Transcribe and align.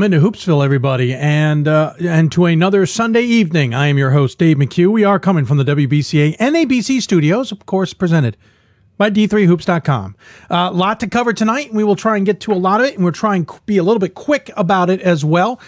into 0.00 0.20
Hoopsville, 0.20 0.64
everybody, 0.64 1.12
and 1.12 1.66
uh, 1.66 1.92
and 1.98 2.30
to 2.30 2.44
another 2.44 2.86
Sunday 2.86 3.22
evening. 3.22 3.74
I 3.74 3.88
am 3.88 3.98
your 3.98 4.12
host, 4.12 4.38
Dave 4.38 4.56
McHugh. 4.56 4.92
We 4.92 5.02
are 5.02 5.18
coming 5.18 5.44
from 5.44 5.56
the 5.56 5.64
WBCA 5.64 6.36
NABC 6.36 7.02
studios, 7.02 7.50
of 7.50 7.66
course, 7.66 7.94
presented 7.94 8.36
by 8.96 9.10
D3Hoops.com. 9.10 10.14
A 10.50 10.54
uh, 10.54 10.70
lot 10.70 11.00
to 11.00 11.08
cover 11.08 11.32
tonight. 11.32 11.74
We 11.74 11.82
will 11.82 11.96
try 11.96 12.16
and 12.16 12.24
get 12.24 12.38
to 12.42 12.52
a 12.52 12.54
lot 12.54 12.80
of 12.80 12.86
it, 12.86 12.94
and 12.94 13.02
we're 13.02 13.10
trying 13.10 13.44
to 13.46 13.60
be 13.66 13.76
a 13.78 13.82
little 13.82 13.98
bit 13.98 14.14
quick 14.14 14.52
about 14.56 14.88
it 14.88 15.00
as 15.00 15.24
well. 15.24 15.60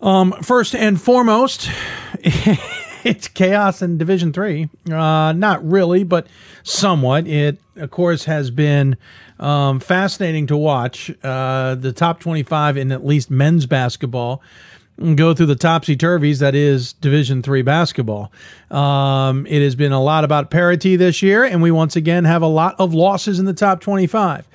Um, 0.00 0.30
first 0.40 0.76
and 0.76 1.00
foremost, 1.00 1.68
it's 3.04 3.28
chaos 3.28 3.82
in 3.82 3.98
Division 3.98 4.32
Three. 4.32 4.68
Uh, 4.90 5.32
not 5.32 5.64
really, 5.68 6.04
but 6.04 6.26
somewhat. 6.62 7.26
It, 7.26 7.58
of 7.76 7.90
course, 7.90 8.24
has 8.24 8.50
been 8.50 8.96
um, 9.38 9.80
fascinating 9.80 10.46
to 10.48 10.56
watch 10.56 11.10
uh, 11.22 11.74
the 11.74 11.92
top 11.92 12.20
25 12.20 12.76
in 12.76 12.92
at 12.92 13.04
least 13.04 13.30
men's 13.30 13.66
basketball 13.66 14.42
go 15.14 15.34
through 15.34 15.46
the 15.46 15.56
topsy 15.56 15.96
turvies 15.96 16.38
that 16.40 16.54
is 16.54 16.92
Division 16.94 17.42
three 17.42 17.62
basketball. 17.62 18.30
Um, 18.70 19.46
it 19.46 19.62
has 19.62 19.74
been 19.74 19.92
a 19.92 20.02
lot 20.02 20.24
about 20.24 20.50
parity 20.50 20.96
this 20.96 21.22
year, 21.22 21.44
and 21.44 21.62
we 21.62 21.70
once 21.70 21.96
again 21.96 22.24
have 22.24 22.42
a 22.42 22.46
lot 22.46 22.76
of 22.78 22.94
losses 22.94 23.38
in 23.38 23.44
the 23.44 23.54
top 23.54 23.80
25. 23.80 24.46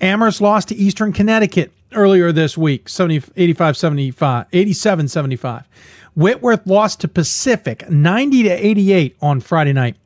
Amherst 0.00 0.40
lost 0.40 0.68
to 0.68 0.74
Eastern 0.74 1.12
Connecticut 1.12 1.72
earlier 1.92 2.32
this 2.32 2.58
week, 2.58 2.88
70, 2.88 3.32
85 3.36 3.76
75, 3.76 4.46
87 4.52 5.08
75. 5.08 5.64
Whitworth 6.14 6.66
lost 6.66 7.00
to 7.00 7.08
Pacific 7.08 7.88
90 7.90 8.44
to 8.44 8.50
88 8.50 9.16
on 9.20 9.40
Friday 9.40 9.72
night. 9.72 9.96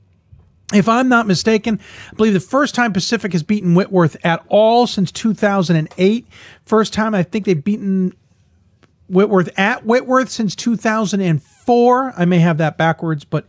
If 0.74 0.88
I'm 0.88 1.08
not 1.08 1.26
mistaken, 1.26 1.80
I 2.12 2.14
believe 2.14 2.34
the 2.34 2.40
first 2.40 2.74
time 2.74 2.92
Pacific 2.92 3.32
has 3.32 3.42
beaten 3.42 3.74
Whitworth 3.74 4.16
at 4.22 4.44
all 4.48 4.86
since 4.86 5.10
2008. 5.10 6.26
First 6.66 6.92
time 6.92 7.14
I 7.14 7.22
think 7.22 7.46
they've 7.46 7.62
beaten 7.62 8.12
Whitworth 9.08 9.48
at 9.58 9.86
Whitworth 9.86 10.28
since 10.28 10.54
2004. 10.54 12.14
I 12.16 12.24
may 12.26 12.38
have 12.38 12.58
that 12.58 12.76
backwards, 12.76 13.24
but 13.24 13.46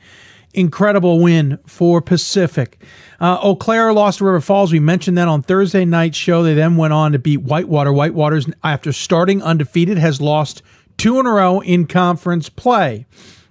incredible 0.54 1.20
win 1.20 1.60
for 1.66 2.02
Pacific. 2.02 2.82
Uh, 3.20 3.38
Eau 3.42 3.56
Claire 3.56 3.92
lost 3.92 4.20
to 4.20 4.26
River 4.26 4.42
Falls. 4.42 4.72
We 4.72 4.80
mentioned 4.80 5.18
that 5.18 5.28
on 5.28 5.42
Thursday 5.42 5.84
night's 5.84 6.18
show. 6.18 6.42
They 6.42 6.54
then 6.54 6.78
went 6.78 6.94
on 6.94 7.12
to 7.12 7.20
beat 7.20 7.42
Whitewater. 7.42 7.92
Whitewater's, 7.92 8.48
after 8.64 8.94
starting 8.94 9.44
undefeated, 9.44 9.98
has 9.98 10.22
lost 10.22 10.64
two 11.00 11.19
in 11.19 11.25
a 11.25 11.31
row 11.31 11.61
in 11.61 11.88
conference 11.88 12.50
play. 12.50 13.08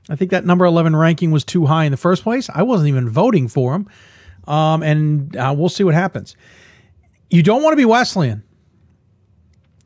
I 0.08 0.16
think 0.16 0.30
that 0.30 0.44
number 0.44 0.64
11 0.64 0.94
ranking 0.94 1.30
was 1.30 1.44
too 1.44 1.66
high 1.66 1.84
in 1.84 1.90
the 1.90 1.98
first 1.98 2.22
place. 2.22 2.48
I 2.54 2.62
wasn't 2.62 2.88
even 2.88 3.08
voting 3.08 3.48
for 3.48 3.74
him. 3.74 3.88
Um, 4.46 4.82
and 4.82 5.36
uh, 5.36 5.54
we'll 5.56 5.68
see 5.68 5.84
what 5.84 5.94
happens. 5.94 6.36
You 7.30 7.42
don't 7.42 7.62
want 7.62 7.72
to 7.72 7.76
be 7.76 7.84
Wesleyan. 7.84 8.42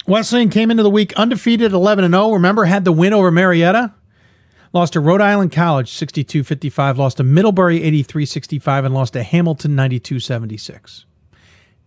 Wesleyan 0.07 0.51
came 0.51 0.71
into 0.71 0.83
the 0.83 0.91
week 0.91 1.13
undefeated 1.15 1.73
11 1.73 2.11
0. 2.11 2.33
Remember, 2.33 2.65
had 2.65 2.85
the 2.85 2.93
win 2.93 3.13
over 3.13 3.31
Marietta. 3.31 3.95
Lost 4.73 4.95
to 4.95 5.01
Rhode 5.01 5.21
Island 5.21 5.53
College 5.53 5.93
62 5.93 6.45
55. 6.45 6.99
Lost 6.99 7.17
to 7.19 7.25
Middlebury 7.25 7.83
83 7.83 8.27
65. 8.27 8.85
And 8.85 8.95
lost 8.95 9.13
to 9.15 9.23
Hamilton 9.23 9.75
92 9.75 10.21
76. 10.21 11.05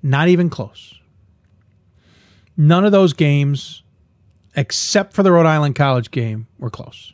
Not 0.03 0.27
even 0.27 0.49
close. 0.49 0.93
None 2.57 2.85
of 2.85 2.91
those 2.91 3.13
games, 3.13 3.83
except 4.55 5.13
for 5.13 5.23
the 5.23 5.31
Rhode 5.31 5.45
Island 5.45 5.75
College 5.75 6.11
game, 6.11 6.47
were 6.57 6.69
close. 6.69 7.13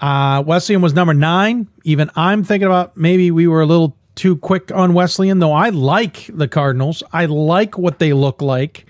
Uh, 0.00 0.42
Wesleyan 0.46 0.82
was 0.82 0.94
number 0.94 1.14
nine. 1.14 1.68
Even 1.84 2.10
I'm 2.16 2.44
thinking 2.44 2.66
about 2.66 2.96
maybe 2.96 3.30
we 3.30 3.46
were 3.46 3.62
a 3.62 3.66
little 3.66 3.96
too 4.14 4.36
quick 4.36 4.70
on 4.72 4.94
Wesleyan, 4.94 5.38
though 5.38 5.52
I 5.52 5.70
like 5.70 6.30
the 6.32 6.48
Cardinals. 6.48 7.02
I 7.12 7.26
like 7.26 7.78
what 7.78 7.98
they 7.98 8.12
look 8.12 8.42
like. 8.42 8.86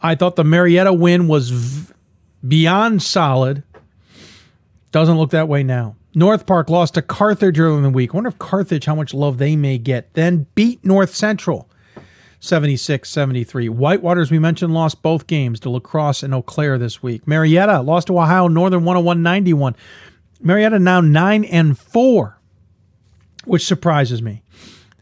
I 0.00 0.14
thought 0.14 0.36
the 0.36 0.44
Marietta 0.44 0.92
win 0.92 1.28
was 1.28 1.50
v- 1.50 1.94
beyond 2.46 3.02
solid. 3.02 3.62
Doesn't 4.92 5.16
look 5.16 5.30
that 5.30 5.48
way 5.48 5.62
now. 5.62 5.96
North 6.14 6.46
Park 6.46 6.70
lost 6.70 6.94
to 6.94 7.02
Carthage 7.02 7.58
earlier 7.58 7.78
in 7.78 7.82
the 7.82 7.90
week. 7.90 8.14
I 8.14 8.18
wonder 8.18 8.28
if 8.28 8.38
Carthage, 8.38 8.84
how 8.84 8.94
much 8.94 9.12
love 9.12 9.38
they 9.38 9.56
may 9.56 9.78
get. 9.78 10.14
Then 10.14 10.46
beat 10.54 10.84
North 10.84 11.14
Central 11.14 11.68
76 12.44 13.08
73. 13.08 13.68
Whitewaters, 13.68 14.30
we 14.30 14.38
mentioned, 14.38 14.74
lost 14.74 15.02
both 15.02 15.26
games 15.26 15.58
to 15.60 15.70
La 15.70 15.80
Crosse 15.80 16.22
and 16.22 16.34
Eau 16.34 16.42
Claire 16.42 16.78
this 16.78 17.02
week. 17.02 17.26
Marietta 17.26 17.80
lost 17.80 18.08
to 18.08 18.18
Ohio 18.18 18.48
Northern 18.48 18.84
101 18.84 19.22
91. 19.22 19.74
Marietta 20.40 20.78
now 20.78 21.00
nine 21.00 21.44
and 21.44 21.78
four, 21.78 22.38
which 23.44 23.64
surprises 23.64 24.20
me. 24.20 24.42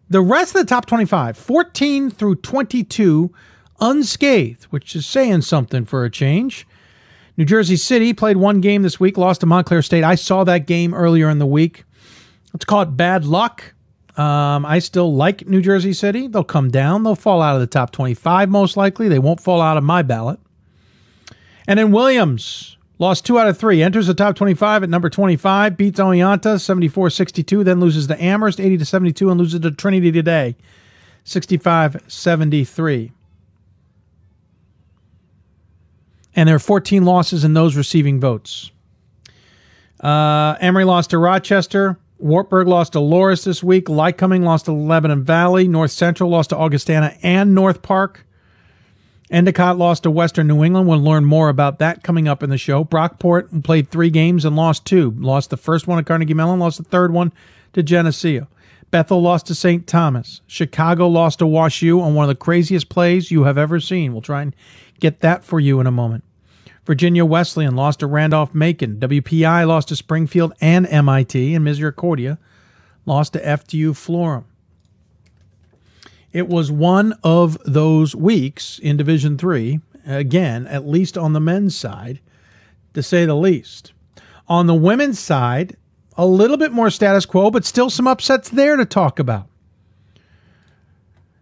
The 0.09 0.21
rest 0.21 0.55
of 0.55 0.61
the 0.61 0.69
top 0.69 0.87
25, 0.87 1.37
14 1.37 2.11
through 2.11 2.37
22, 2.37 3.33
unscathed, 3.81 4.65
which 4.65 4.95
is 4.95 5.07
saying 5.07 5.43
something 5.43 5.85
for 5.85 6.05
a 6.05 6.11
change. 6.11 6.67
New 7.37 7.45
Jersey 7.45 7.77
City 7.77 8.13
played 8.13 8.37
one 8.37 8.61
game 8.61 8.83
this 8.83 9.01
week, 9.01 9.17
lost 9.17 9.41
to 9.41 9.47
Montclair 9.47 9.83
State. 9.83 10.05
I 10.05 10.15
saw 10.15 10.45
that 10.45 10.67
game 10.67 10.93
earlier 10.93 11.31
in 11.31 11.39
the 11.39 11.47
week. 11.47 11.85
Let's 12.53 12.67
call 12.67 12.83
it 12.83 12.97
bad 12.97 13.25
luck. 13.25 13.75
Um, 14.17 14.67
I 14.67 14.79
still 14.79 15.15
like 15.15 15.47
New 15.47 15.63
Jersey 15.63 15.93
City. 15.93 16.27
They'll 16.27 16.45
come 16.45 16.71
down. 16.71 17.03
They'll 17.03 17.15
fall 17.15 17.41
out 17.41 17.55
of 17.55 17.61
the 17.61 17.67
top 17.67 17.93
25 17.93 18.51
most 18.51 18.77
likely. 18.77 19.09
They 19.09 19.19
won't 19.19 19.41
fall 19.41 19.61
out 19.61 19.77
of 19.77 19.85
my 19.85 20.03
ballot. 20.03 20.39
And 21.67 21.79
then 21.79 21.93
Williams 21.93 22.77
Lost 23.03 23.27
two 23.27 23.37
out 23.37 23.49
of 23.49 23.59
three. 23.59 23.83
Enters 23.83 24.07
the 24.07 24.15
top 24.15 24.37
25 24.37 24.85
at 24.85 24.89
number 24.89 25.11
25. 25.11 25.77
Beats 25.77 25.99
Oneonta 25.99 26.61
74 26.61 27.11
62. 27.11 27.65
Then 27.65 27.81
loses 27.81 28.07
to 28.07 28.23
Amherst 28.23 28.61
80 28.61 28.79
to 28.79 28.85
72 28.85 29.29
and 29.29 29.41
loses 29.41 29.59
to 29.59 29.73
Trinity 29.73 30.13
today 30.13 30.55
65 31.25 32.01
73. 32.07 33.11
And 36.37 36.49
there 36.49 36.55
are 36.55 36.61
14 36.61 37.05
losses 37.05 37.43
in 37.43 37.55
those 37.55 37.75
receiving 37.75 38.21
votes. 38.21 38.71
Uh, 39.99 40.55
Emory 40.61 40.85
lost 40.85 41.11
to 41.11 41.19
Rochester. 41.19 41.99
Wartburg 42.23 42.69
lost 42.69 42.93
to 42.93 43.01
Loras 43.01 43.45
this 43.45 43.65
week. 43.65 43.87
Lycoming 43.87 44.45
lost 44.45 44.67
to 44.67 44.73
Lebanon 44.73 45.25
Valley. 45.25 45.67
North 45.67 45.91
Central 45.91 46.31
lost 46.31 46.51
to 46.51 46.57
Augustana 46.57 47.17
and 47.21 47.53
North 47.53 47.83
Park. 47.83 48.25
Endicott 49.29 49.77
lost 49.77 50.05
to 50.05 50.11
Western 50.11 50.47
New 50.47 50.63
England. 50.63 50.87
We'll 50.87 51.01
learn 51.01 51.25
more 51.25 51.49
about 51.49 51.81
that 51.81 52.05
coming 52.05 52.29
up 52.29 52.45
in 52.45 52.51
the 52.51 52.59
show. 52.59 52.85
Brockport 52.85 53.65
played 53.65 53.91
three 53.91 54.11
games 54.11 54.45
and 54.45 54.55
lost 54.55 54.85
two. 54.85 55.11
Lost 55.19 55.51
the 55.51 55.57
first 55.57 55.89
one 55.89 55.99
at 55.99 56.07
Carnegie 56.07 56.33
Mellon, 56.33 56.61
lost 56.61 56.79
the 56.79 56.85
third 56.85 57.13
one 57.13 57.33
to 57.73 57.83
Geneseo. 57.83 58.47
Bethel 58.93 59.21
lost 59.21 59.47
to 59.47 59.55
St. 59.57 59.87
Thomas. 59.89 60.43
Chicago 60.47 61.09
lost 61.09 61.41
to 61.41 61.47
Wash 61.47 61.83
U 61.83 62.01
on 62.01 62.15
one 62.15 62.25
of 62.25 62.29
the 62.29 62.37
craziest 62.37 62.89
plays 62.89 63.33
you 63.33 63.45
have 63.45 63.59
ever 63.59 63.81
seen. 63.81 64.13
We'll 64.13 64.23
try 64.23 64.43
and 64.43 64.55
get 65.01 65.21
that 65.21 65.43
for 65.43 65.59
you 65.59 65.81
in 65.81 65.89
a 65.89 65.91
moment. 65.91 66.23
Virginia 66.85 67.25
Wesleyan 67.25 67.77
lost 67.77 68.01
to 68.01 68.07
Randolph 68.07 68.55
Macon. 68.55 68.97
WPI 68.99 69.67
lost 69.67 69.89
to 69.89 69.97
Springfield 69.97 70.53
and 70.61 70.87
MIT. 70.87 71.55
And 71.55 71.65
Misericordia 71.65 72.39
lost 73.07 73.35
to 73.35 73.41
FDU 73.41 73.91
Florham. 73.91 74.45
It 76.33 76.49
was 76.49 76.73
one 76.73 77.15
of 77.23 77.59
those 77.65 78.17
weeks 78.17 78.79
in 78.79 78.97
Division 78.97 79.37
Three, 79.37 79.81
again, 80.07 80.67
at 80.67 80.87
least 80.89 81.19
on 81.19 81.35
the 81.35 81.41
men's 81.41 81.77
side, 81.77 82.21
to 82.95 83.03
say 83.03 83.27
the 83.27 83.37
least. 83.37 83.93
On 84.49 84.67
the 84.67 84.75
women's 84.75 85.19
side, 85.19 85.77
a 86.17 86.27
little 86.27 86.57
bit 86.57 86.73
more 86.73 86.91
status 86.91 87.27
quo, 87.27 87.51
but 87.51 87.65
still 87.65 87.91
some 87.91 88.09
upsets 88.09 88.49
there 88.49 88.77
to 88.77 88.87
talk 88.87 89.19
about. 89.19 89.47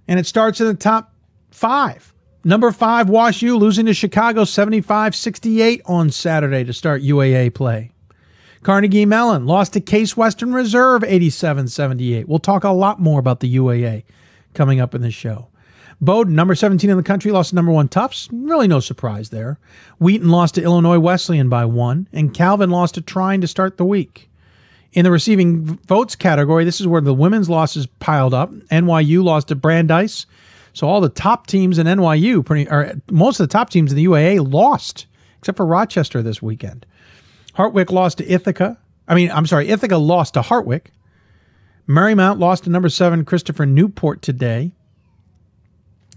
And 0.08 0.18
it 0.18 0.26
starts 0.26 0.60
in 0.60 0.66
the 0.66 0.74
top 0.74 1.14
five. 1.50 2.12
Number 2.42 2.72
five, 2.72 3.10
Wash 3.10 3.42
U 3.42 3.56
losing 3.56 3.84
to 3.86 3.92
Chicago 3.92 4.44
75 4.44 5.14
68 5.14 5.82
on 5.84 6.10
Saturday 6.10 6.64
to 6.64 6.72
start 6.72 7.02
UAA 7.02 7.52
play. 7.52 7.90
Carnegie 8.62 9.04
Mellon 9.04 9.46
lost 9.46 9.74
to 9.74 9.80
Case 9.80 10.16
Western 10.16 10.54
Reserve 10.54 11.04
87 11.04 11.68
78. 11.68 12.28
We'll 12.28 12.38
talk 12.38 12.64
a 12.64 12.70
lot 12.70 12.98
more 12.98 13.20
about 13.20 13.40
the 13.40 13.54
UAA 13.54 14.04
coming 14.54 14.80
up 14.80 14.94
in 14.94 15.02
the 15.02 15.10
show. 15.10 15.48
Bowdoin, 16.00 16.34
number 16.34 16.54
17 16.54 16.88
in 16.88 16.96
the 16.96 17.02
country, 17.02 17.30
lost 17.30 17.50
to 17.50 17.56
number 17.56 17.72
one 17.72 17.88
Tufts. 17.88 18.30
Really 18.32 18.66
no 18.66 18.80
surprise 18.80 19.28
there. 19.28 19.58
Wheaton 19.98 20.30
lost 20.30 20.54
to 20.54 20.62
Illinois 20.62 20.98
Wesleyan 20.98 21.50
by 21.50 21.66
one, 21.66 22.08
and 22.10 22.32
Calvin 22.32 22.70
lost 22.70 22.94
to 22.94 23.02
Trine 23.02 23.42
to 23.42 23.46
start 23.46 23.76
the 23.76 23.84
week. 23.84 24.30
In 24.94 25.04
the 25.04 25.10
receiving 25.10 25.78
votes 25.86 26.16
category, 26.16 26.64
this 26.64 26.80
is 26.80 26.86
where 26.86 27.02
the 27.02 27.12
women's 27.12 27.50
losses 27.50 27.86
piled 27.86 28.32
up. 28.32 28.50
NYU 28.50 29.22
lost 29.22 29.48
to 29.48 29.54
Brandeis. 29.54 30.24
So 30.72 30.88
all 30.88 31.00
the 31.00 31.08
top 31.08 31.46
teams 31.46 31.78
in 31.78 31.86
NYU, 31.86 32.44
pretty, 32.44 32.70
or 32.70 32.92
most 33.10 33.40
of 33.40 33.48
the 33.48 33.52
top 33.52 33.70
teams 33.70 33.92
in 33.92 33.96
the 33.96 34.04
UAA 34.04 34.52
lost, 34.52 35.06
except 35.38 35.56
for 35.56 35.66
Rochester 35.66 36.22
this 36.22 36.40
weekend. 36.40 36.86
Hartwick 37.54 37.90
lost 37.90 38.18
to 38.18 38.32
Ithaca. 38.32 38.78
I 39.08 39.14
mean, 39.14 39.30
I'm 39.30 39.46
sorry, 39.46 39.68
Ithaca 39.68 39.98
lost 39.98 40.34
to 40.34 40.40
Hartwick. 40.40 40.86
Marymount 41.88 42.38
lost 42.38 42.64
to 42.64 42.70
number 42.70 42.88
seven 42.88 43.24
Christopher 43.24 43.66
Newport 43.66 44.22
today. 44.22 44.72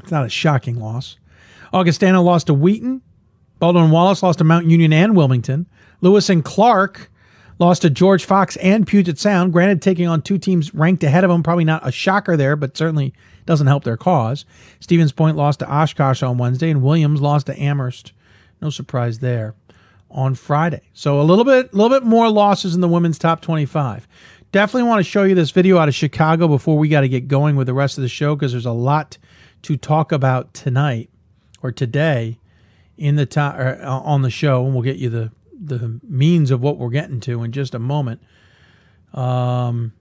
It's 0.01 0.11
not 0.11 0.25
a 0.25 0.29
shocking 0.29 0.79
loss. 0.79 1.17
Augustana 1.71 2.21
lost 2.21 2.47
to 2.47 2.53
Wheaton. 2.53 3.01
Baldwin 3.57 3.89
Wallace 3.89 4.21
lost 4.21 4.39
to 4.39 4.44
Mount 4.44 4.67
Union 4.67 4.94
and 4.94 5.15
Wilmington. 5.15 5.65
Lewis 6.01 6.29
and 6.29 6.44
Clark 6.44 7.09
lost 7.59 7.81
to 7.83 7.89
George 7.89 8.25
Fox 8.25 8.57
and 8.57 8.85
Puget 8.85 9.17
Sound. 9.17 9.53
Granted, 9.53 9.81
taking 9.81 10.07
on 10.07 10.21
two 10.21 10.38
teams 10.38 10.73
ranked 10.75 11.03
ahead 11.03 11.23
of 11.23 11.29
them, 11.29 11.41
probably 11.41 11.63
not 11.63 11.88
a 11.88 11.91
shocker 11.91 12.35
there, 12.35 12.55
but 12.55 12.77
certainly 12.77 13.13
doesn't 13.45 13.68
help 13.68 13.84
their 13.84 13.98
cause. 13.98 14.45
Stevens 14.80 15.12
Point 15.12 15.38
lost 15.38 15.60
to 15.60 15.72
Oshkosh 15.72 16.24
on 16.24 16.38
Wednesday, 16.38 16.69
and 16.69 16.81
Williams 16.81 17.22
lost 17.22 17.48
to 17.48 17.60
Amherst 17.60 18.13
No 18.62 18.69
surprise 18.69 19.19
there 19.19 19.56
on 20.10 20.36
Friday. 20.36 20.81
So 20.94 21.19
a 21.19 21.24
little 21.24 21.45
bit, 21.45 21.74
a 21.74 21.75
little 21.75 21.90
bit 21.90 22.07
more 22.07 22.30
losses 22.30 22.75
in 22.75 22.81
the 22.81 22.88
women's 22.88 23.18
top 23.18 23.42
25. 23.42 24.07
Definitely 24.51 24.88
want 24.88 25.04
to 25.04 25.10
show 25.10 25.24
you 25.24 25.34
this 25.34 25.50
video 25.50 25.80
out 25.80 25.88
of 25.88 25.95
Chicago 25.95 26.48
before 26.48 26.78
we 26.78 26.88
got 26.88 27.01
to 27.01 27.10
get 27.10 27.28
going 27.28 27.56
with 27.56 27.66
the 27.66 27.74
rest 27.74 27.98
of 27.98 28.04
the 28.04 28.07
show 28.07 28.36
because 28.36 28.51
there's 28.51 28.68
a 28.68 28.72
lot 28.72 29.18
to 29.63 29.75
talk 29.75 30.12
about 30.12 30.54
tonight 30.54 31.10
or 31.63 31.72
today 31.72 32.38
in 32.98 33.16
the 33.16 33.25
time 33.25 33.80
uh, 33.81 34.00
on 34.01 34.22
the 34.22 34.30
show, 34.30 34.66
and 34.66 34.74
we'll 34.74 34.84
get 34.84 34.98
you 34.98 35.10
the 35.10 35.31
the 35.66 36.00
means 36.04 36.51
of 36.51 36.62
what 36.62 36.78
we're 36.78 36.89
getting 36.89 37.19
to 37.22 37.42
in 37.44 37.51
just 37.51 37.74
a 37.74 37.80
moment. 37.80 38.22
Um, 39.13 39.94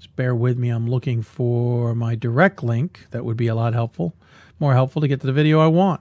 just 0.00 0.16
bear 0.16 0.34
with 0.34 0.56
me. 0.56 0.70
I'm 0.70 0.88
looking 0.88 1.20
for 1.20 1.94
my 1.94 2.14
direct 2.14 2.62
link. 2.62 3.06
That 3.10 3.22
would 3.22 3.36
be 3.36 3.48
a 3.48 3.54
lot 3.54 3.74
helpful, 3.74 4.14
more 4.58 4.72
helpful 4.72 5.02
to 5.02 5.08
get 5.08 5.20
to 5.20 5.26
the 5.26 5.32
video 5.32 5.60
I 5.60 5.66
want. 5.66 6.00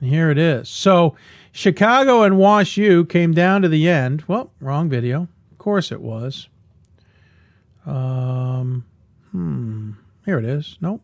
And 0.00 0.10
here 0.10 0.30
it 0.30 0.38
is. 0.38 0.68
So 0.68 1.14
Chicago 1.52 2.22
and 2.22 2.36
Wash 2.38 2.76
U 2.76 3.04
came 3.04 3.32
down 3.32 3.62
to 3.62 3.68
the 3.68 3.88
end. 3.88 4.24
Well, 4.26 4.50
wrong 4.60 4.88
video. 4.88 5.28
Of 5.52 5.58
course 5.58 5.92
it 5.92 6.00
was. 6.00 6.48
Um, 7.86 8.84
hmm. 9.30 9.92
Here 10.24 10.38
it 10.38 10.44
is. 10.44 10.76
Nope. 10.80 11.02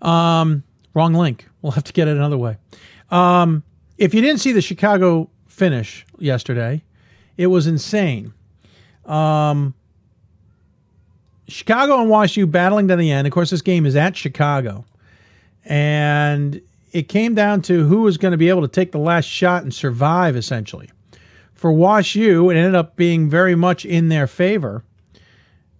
Um, 0.00 0.62
wrong 0.94 1.14
link. 1.14 1.48
We'll 1.62 1.72
have 1.72 1.84
to 1.84 1.92
get 1.92 2.06
it 2.06 2.16
another 2.16 2.38
way. 2.38 2.58
Um, 3.10 3.64
if 4.02 4.12
you 4.12 4.20
didn't 4.20 4.40
see 4.40 4.50
the 4.50 4.60
Chicago 4.60 5.30
finish 5.46 6.04
yesterday, 6.18 6.82
it 7.36 7.46
was 7.46 7.68
insane. 7.68 8.34
Um, 9.06 9.74
Chicago 11.46 12.00
and 12.00 12.10
WashU 12.10 12.50
battling 12.50 12.88
to 12.88 12.96
the 12.96 13.12
end. 13.12 13.28
Of 13.28 13.32
course, 13.32 13.50
this 13.50 13.62
game 13.62 13.86
is 13.86 13.94
at 13.94 14.16
Chicago. 14.16 14.84
And 15.64 16.60
it 16.90 17.08
came 17.08 17.36
down 17.36 17.62
to 17.62 17.86
who 17.86 18.02
was 18.02 18.16
going 18.16 18.32
to 18.32 18.38
be 18.38 18.48
able 18.48 18.62
to 18.62 18.68
take 18.68 18.90
the 18.90 18.98
last 18.98 19.26
shot 19.26 19.62
and 19.62 19.72
survive, 19.72 20.34
essentially. 20.34 20.90
For 21.54 21.72
WashU, 21.72 22.52
it 22.52 22.56
ended 22.56 22.74
up 22.74 22.96
being 22.96 23.30
very 23.30 23.54
much 23.54 23.84
in 23.84 24.08
their 24.08 24.26
favor, 24.26 24.82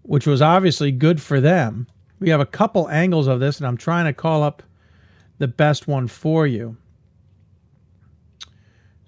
which 0.03 0.29
was 0.29 0.41
obviously 0.41 0.93
good 0.93 1.21
for 1.21 1.41
them. 1.41 1.89
We 2.21 2.31
have 2.31 2.39
a 2.39 2.47
couple 2.47 2.89
angles 2.89 3.27
of 3.27 3.41
this, 3.41 3.59
and 3.59 3.67
I'm 3.67 3.77
trying 3.77 4.05
to 4.05 4.13
call 4.13 4.45
up 4.45 4.63
the 5.39 5.49
best 5.49 5.89
one 5.89 6.07
for 6.07 6.47
you. 6.47 6.77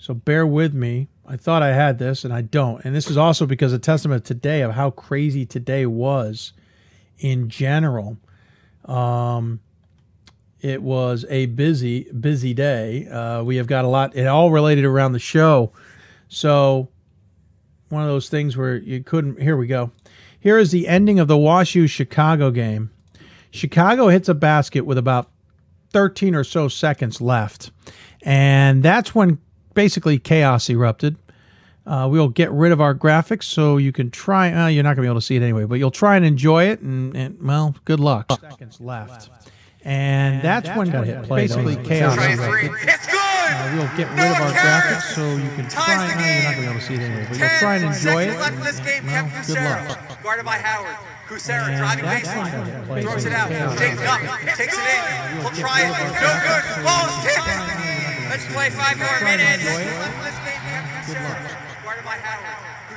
So 0.05 0.13
bear 0.13 0.47
with 0.47 0.75
me. 0.75 1.09
I 1.27 1.39
thought 1.39 1.63
I 1.63 1.73
had 1.73 1.99
this, 1.99 2.25
and 2.25 2.35
I 2.35 2.43
don't. 2.43 2.85
And 2.85 2.95
this 2.95 3.09
is 3.09 3.17
also 3.17 3.47
because 3.47 3.73
a 3.73 3.79
testament 3.79 4.27
today 4.27 4.61
of 4.61 4.73
how 4.73 4.91
crazy 4.91 5.47
today 5.47 5.87
was 5.87 6.53
in 7.21 7.49
general. 7.49 8.19
Um, 8.85 9.61
it 10.61 10.83
was 10.83 11.25
a 11.31 11.47
busy, 11.47 12.03
busy 12.13 12.53
day. 12.53 13.09
Uh, 13.09 13.45
we 13.45 13.57
have 13.57 13.67
got 13.67 13.87
a 13.87 13.89
lot, 13.89 14.15
it 14.15 14.27
all 14.27 14.51
related 14.51 14.85
around 14.85 15.13
the 15.13 15.19
show. 15.19 15.73
So, 16.29 16.91
one 17.89 18.03
of 18.03 18.09
those 18.09 18.29
things 18.29 18.59
where 18.59 18.77
you 18.77 19.03
couldn't. 19.03 19.41
Here 19.41 19.57
we 19.57 19.67
go. 19.67 19.91
Here 20.39 20.59
is 20.59 20.71
the 20.71 20.87
ending 20.87 21.19
of 21.19 21.29
the 21.29 21.39
WashU 21.39 21.89
Chicago 21.89 22.51
game. 22.51 22.91
Chicago 23.51 24.09
hits 24.09 24.29
a 24.29 24.35
basket 24.35 24.85
with 24.85 24.99
about 24.99 25.31
13 25.95 26.35
or 26.35 26.45
so 26.45 26.69
seconds 26.69 27.23
left. 27.23 27.71
And 28.21 28.83
that's 28.83 29.15
when 29.15 29.39
basically 29.75 30.19
chaos 30.19 30.71
erupted. 30.71 31.17
Uh, 31.87 32.09
we'll 32.11 32.31
get 32.31 32.51
rid 32.51 32.73
of 32.73 32.81
our 32.81 32.95
graphics 32.95 33.45
so 33.45 33.77
you 33.77 33.93
can 33.93 34.11
try. 34.11 34.51
Uh, 34.51 34.69
you're 34.69 34.83
not 34.83 34.97
going 34.97 35.03
to 35.03 35.03
be 35.03 35.09
able 35.09 35.21
to 35.21 35.27
see 35.27 35.37
it 35.37 35.43
anyway, 35.43 35.65
but 35.65 35.75
you'll 35.75 35.91
try 35.91 36.17
and 36.17 36.25
enjoy 36.25 36.65
it. 36.65 36.81
And, 36.81 37.15
and 37.15 37.43
well, 37.43 37.75
good 37.85 38.01
luck. 38.01 38.33
Seconds 38.41 38.81
left. 38.81 39.29
And, 39.83 40.41
that's, 40.41 40.67
that's 40.67 40.79
when 40.79 40.91
play, 40.91 41.23
basically 41.29 41.77
chaos 41.77 42.17
erupted. 42.17 42.71
Uh, 43.47 43.73
we'll 43.77 43.97
get 43.99 44.09
rid 44.13 44.31
of 44.31 44.41
our 44.41 44.51
graphics 44.53 45.15
so 45.15 45.37
you 45.37 45.51
can 45.51 45.69
try. 45.69 45.85
Uh, 45.95 46.09
you're 46.09 46.45
not 46.45 46.55
going 46.55 46.55
to 46.55 46.61
be 46.63 46.67
able 46.69 46.81
to 46.81 46.87
see 46.87 46.95
it 46.95 47.01
anyway, 47.01 47.27
but 47.29 47.39
you'll 47.39 47.59
try 47.59 47.77
and 47.77 47.85
enjoy 47.85 48.23
it. 48.23 48.31
And, 48.31 49.07
well, 49.07 49.31
good 49.47 49.59
luck. 49.59 50.23
Guarded 50.23 50.47
by 50.47 50.57
Howard. 50.57 50.97
Kusera 51.29 51.77
driving 51.79 52.05
baseline, 52.05 53.03
throws 53.03 53.25
it 53.25 53.33
out, 53.33 53.49
Jake 53.79 53.99
up, 54.07 54.21
takes 54.57 54.77
it 54.77 54.85
in, 54.85 55.41
he'll 55.41 55.51
try 55.53 55.81
it, 55.81 55.89
no 55.89 56.31
good, 56.45 56.85
ball's 56.85 57.17
tipped. 57.25 57.94
Let's 58.29 58.47
play 58.53 58.71
five 58.71 58.99
more 58.99 59.21
minutes. 59.25 59.65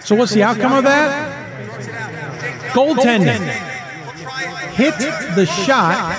So 0.06 0.16
what's 0.16 0.34
the 0.34 0.44
outcome 0.44 0.74
of 0.74 0.84
that? 0.84 1.34
Goaltending. 2.74 3.48
Hit 4.74 4.98
the 5.36 5.46
shot 5.46 6.16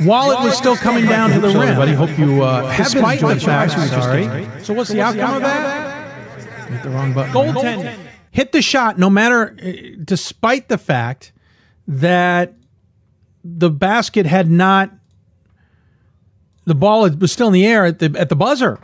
while 0.00 0.30
it 0.30 0.44
was 0.44 0.56
still 0.56 0.76
coming 0.76 1.06
down 1.06 1.30
to 1.30 1.40
the 1.40 1.48
rim. 1.48 1.56
Everybody, 1.56 1.92
hope 1.92 2.18
you 2.18 2.42
uh, 2.42 2.76
despite 2.76 3.20
the 3.20 3.40
fact. 3.40 3.72
Sorry. 3.72 4.64
So 4.64 4.74
what's 4.74 4.90
the 4.90 5.00
outcome 5.00 5.36
of 5.36 5.42
that? 5.42 6.70
Hit 6.70 6.82
the 6.82 6.90
wrong 6.90 7.12
button. 7.12 7.32
Goaltending 7.32 8.06
hit 8.36 8.52
the 8.52 8.60
shot 8.60 8.98
no 8.98 9.08
matter, 9.08 9.56
uh, 9.62 9.96
despite 10.04 10.68
the 10.68 10.76
fact 10.76 11.32
that 11.88 12.52
the 13.42 13.70
basket 13.70 14.26
had 14.26 14.50
not, 14.50 14.90
the 16.66 16.74
ball 16.74 17.08
was 17.08 17.32
still 17.32 17.46
in 17.46 17.52
the 17.52 17.66
air 17.66 17.86
at 17.86 18.00
the, 18.00 18.14
at 18.18 18.28
the 18.28 18.36
buzzer. 18.36 18.78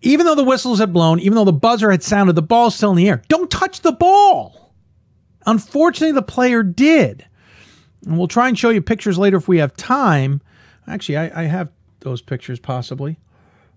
Even 0.00 0.26
though 0.26 0.34
the 0.34 0.42
whistles 0.42 0.80
had 0.80 0.92
blown, 0.92 1.20
even 1.20 1.36
though 1.36 1.44
the 1.44 1.52
buzzer 1.52 1.90
had 1.90 2.02
sounded, 2.02 2.34
the 2.34 2.42
ball's 2.42 2.74
still 2.74 2.90
in 2.90 2.96
the 2.96 3.08
air. 3.08 3.22
Don't 3.28 3.50
touch 3.50 3.82
the 3.82 3.92
ball. 3.92 4.74
Unfortunately, 5.46 6.12
the 6.12 6.22
player 6.22 6.62
did. 6.62 7.24
And 8.04 8.18
we'll 8.18 8.26
try 8.26 8.48
and 8.48 8.58
show 8.58 8.70
you 8.70 8.82
pictures 8.82 9.18
later 9.18 9.36
if 9.36 9.46
we 9.46 9.58
have 9.58 9.76
time. 9.76 10.40
Actually, 10.88 11.18
I, 11.18 11.42
I 11.42 11.44
have 11.44 11.68
those 12.00 12.20
pictures 12.20 12.58
possibly. 12.58 13.16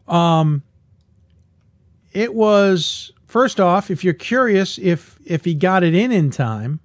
Um, 0.08 0.64
it 2.14 2.34
was 2.34 3.12
first 3.28 3.60
off, 3.60 3.92
if 3.92 4.04
you're 4.04 4.14
curious 4.14 4.80
if 4.80 5.20
if 5.26 5.46
he 5.46 5.54
got 5.54 5.84
it 5.84 5.94
in 5.94 6.12
in 6.12 6.32
time, 6.32 6.80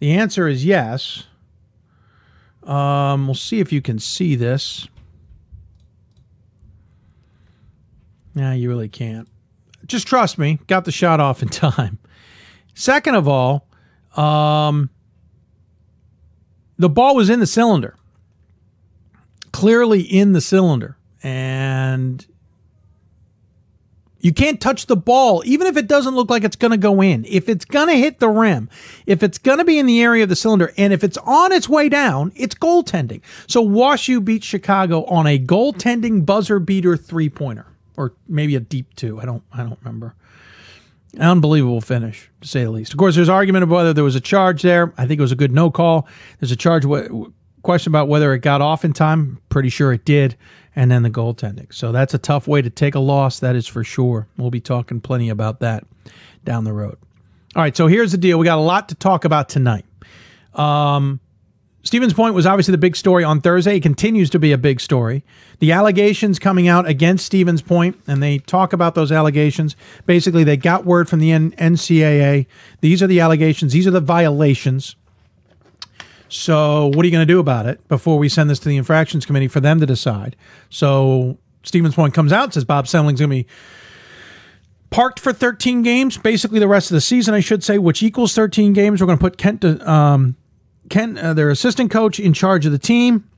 the 0.00 0.12
answer 0.12 0.48
is 0.48 0.64
yes. 0.64 1.24
Um, 2.66 3.26
we'll 3.26 3.34
see 3.34 3.60
if 3.60 3.72
you 3.72 3.80
can 3.80 3.98
see 3.98 4.34
this. 4.34 4.88
Nah, 8.34 8.52
you 8.52 8.68
really 8.68 8.88
can't. 8.88 9.28
Just 9.86 10.06
trust 10.06 10.36
me. 10.36 10.58
Got 10.66 10.84
the 10.84 10.92
shot 10.92 11.20
off 11.20 11.42
in 11.42 11.48
time. 11.50 11.98
Second 12.74 13.14
of 13.14 13.28
all, 13.28 13.66
um, 14.16 14.90
the 16.76 16.88
ball 16.88 17.14
was 17.16 17.30
in 17.30 17.40
the 17.40 17.46
cylinder. 17.46 17.96
Clearly 19.52 20.02
in 20.02 20.32
the 20.32 20.40
cylinder. 20.40 20.98
And 21.22 22.26
you 24.26 24.32
can't 24.32 24.60
touch 24.60 24.86
the 24.86 24.96
ball, 24.96 25.40
even 25.46 25.68
if 25.68 25.76
it 25.76 25.86
doesn't 25.86 26.16
look 26.16 26.30
like 26.30 26.42
it's 26.42 26.56
going 26.56 26.72
to 26.72 26.76
go 26.76 27.00
in. 27.00 27.24
If 27.28 27.48
it's 27.48 27.64
going 27.64 27.86
to 27.86 27.94
hit 27.94 28.18
the 28.18 28.28
rim, 28.28 28.68
if 29.06 29.22
it's 29.22 29.38
going 29.38 29.58
to 29.58 29.64
be 29.64 29.78
in 29.78 29.86
the 29.86 30.02
area 30.02 30.24
of 30.24 30.28
the 30.28 30.34
cylinder, 30.34 30.74
and 30.76 30.92
if 30.92 31.04
it's 31.04 31.16
on 31.18 31.52
its 31.52 31.68
way 31.68 31.88
down, 31.88 32.32
it's 32.34 32.56
goaltending. 32.56 33.20
So 33.46 33.64
WashU 33.64 34.24
beat 34.24 34.42
Chicago 34.42 35.04
on 35.04 35.28
a 35.28 35.38
goaltending 35.38 36.26
buzzer 36.26 36.58
beater 36.58 36.96
three 36.96 37.28
pointer, 37.28 37.66
or 37.96 38.14
maybe 38.26 38.56
a 38.56 38.60
deep 38.60 38.96
two. 38.96 39.20
I 39.20 39.26
don't, 39.26 39.44
I 39.52 39.58
don't 39.58 39.78
remember. 39.84 40.16
Unbelievable 41.20 41.80
finish, 41.80 42.28
to 42.40 42.48
say 42.48 42.64
the 42.64 42.72
least. 42.72 42.92
Of 42.92 42.98
course, 42.98 43.14
there's 43.14 43.28
argument 43.28 43.62
of 43.62 43.70
whether 43.70 43.92
there 43.92 44.02
was 44.02 44.16
a 44.16 44.20
charge 44.20 44.62
there. 44.62 44.92
I 44.98 45.06
think 45.06 45.20
it 45.20 45.22
was 45.22 45.30
a 45.30 45.36
good 45.36 45.52
no 45.52 45.70
call. 45.70 46.08
There's 46.40 46.50
a 46.50 46.56
charge 46.56 46.84
question 47.62 47.92
about 47.92 48.08
whether 48.08 48.34
it 48.34 48.40
got 48.40 48.60
off 48.60 48.84
in 48.84 48.92
time. 48.92 49.38
Pretty 49.50 49.68
sure 49.68 49.92
it 49.92 50.04
did 50.04 50.36
and 50.76 50.90
then 50.90 51.02
the 51.02 51.10
goaltending. 51.10 51.72
So 51.74 51.90
that's 51.90 52.14
a 52.14 52.18
tough 52.18 52.46
way 52.46 52.62
to 52.62 52.70
take 52.70 52.94
a 52.94 53.00
loss, 53.00 53.40
that 53.40 53.56
is 53.56 53.66
for 53.66 53.82
sure. 53.82 54.28
We'll 54.36 54.50
be 54.50 54.60
talking 54.60 55.00
plenty 55.00 55.30
about 55.30 55.60
that 55.60 55.84
down 56.44 56.64
the 56.64 56.74
road. 56.74 56.98
All 57.56 57.62
right, 57.62 57.74
so 57.74 57.86
here's 57.86 58.12
the 58.12 58.18
deal. 58.18 58.38
We 58.38 58.44
got 58.44 58.58
a 58.58 58.60
lot 58.60 58.90
to 58.90 58.94
talk 58.94 59.24
about 59.24 59.48
tonight. 59.48 59.86
Um, 60.54 61.20
Stevens 61.82 62.12
Point 62.12 62.34
was 62.34 62.46
obviously 62.46 62.72
the 62.72 62.78
big 62.78 62.96
story 62.96 63.24
on 63.24 63.40
Thursday. 63.40 63.76
It 63.76 63.82
continues 63.82 64.28
to 64.30 64.38
be 64.38 64.52
a 64.52 64.58
big 64.58 64.80
story. 64.80 65.24
The 65.60 65.72
allegations 65.72 66.38
coming 66.38 66.68
out 66.68 66.86
against 66.86 67.24
Stevens 67.24 67.62
Point, 67.62 67.96
and 68.06 68.22
they 68.22 68.38
talk 68.38 68.72
about 68.72 68.94
those 68.94 69.12
allegations. 69.12 69.76
Basically, 70.04 70.44
they 70.44 70.56
got 70.56 70.84
word 70.84 71.08
from 71.08 71.20
the 71.20 71.30
NCAA. 71.30 72.46
These 72.80 73.02
are 73.02 73.06
the 73.06 73.20
allegations, 73.20 73.72
these 73.72 73.86
are 73.86 73.92
the 73.92 74.00
violations. 74.00 74.96
So, 76.28 76.88
what 76.88 77.04
are 77.04 77.06
you 77.06 77.12
going 77.12 77.26
to 77.26 77.32
do 77.32 77.38
about 77.38 77.66
it 77.66 77.86
before 77.88 78.18
we 78.18 78.28
send 78.28 78.50
this 78.50 78.58
to 78.60 78.68
the 78.68 78.76
infractions 78.76 79.24
committee 79.24 79.48
for 79.48 79.60
them 79.60 79.80
to 79.80 79.86
decide? 79.86 80.36
So, 80.70 81.38
Stevens 81.62 81.94
Point 81.94 82.14
comes 82.14 82.32
out 82.32 82.54
says 82.54 82.64
Bob 82.64 82.86
Semling's 82.86 83.20
going 83.20 83.30
to 83.30 83.36
be 83.36 83.46
parked 84.90 85.20
for 85.20 85.32
13 85.32 85.82
games, 85.82 86.16
basically 86.16 86.58
the 86.58 86.68
rest 86.68 86.90
of 86.90 86.94
the 86.94 87.00
season, 87.00 87.34
I 87.34 87.40
should 87.40 87.62
say, 87.62 87.78
which 87.78 88.02
equals 88.02 88.34
13 88.34 88.72
games. 88.72 89.00
We're 89.00 89.06
going 89.06 89.18
to 89.18 89.22
put 89.22 89.36
Kent, 89.36 89.64
um, 89.64 90.36
Kent, 90.88 91.18
uh, 91.18 91.34
their 91.34 91.50
assistant 91.50 91.90
coach, 91.90 92.18
in 92.20 92.32
charge 92.32 92.66
of 92.66 92.72
the 92.72 92.78
team, 92.78 93.28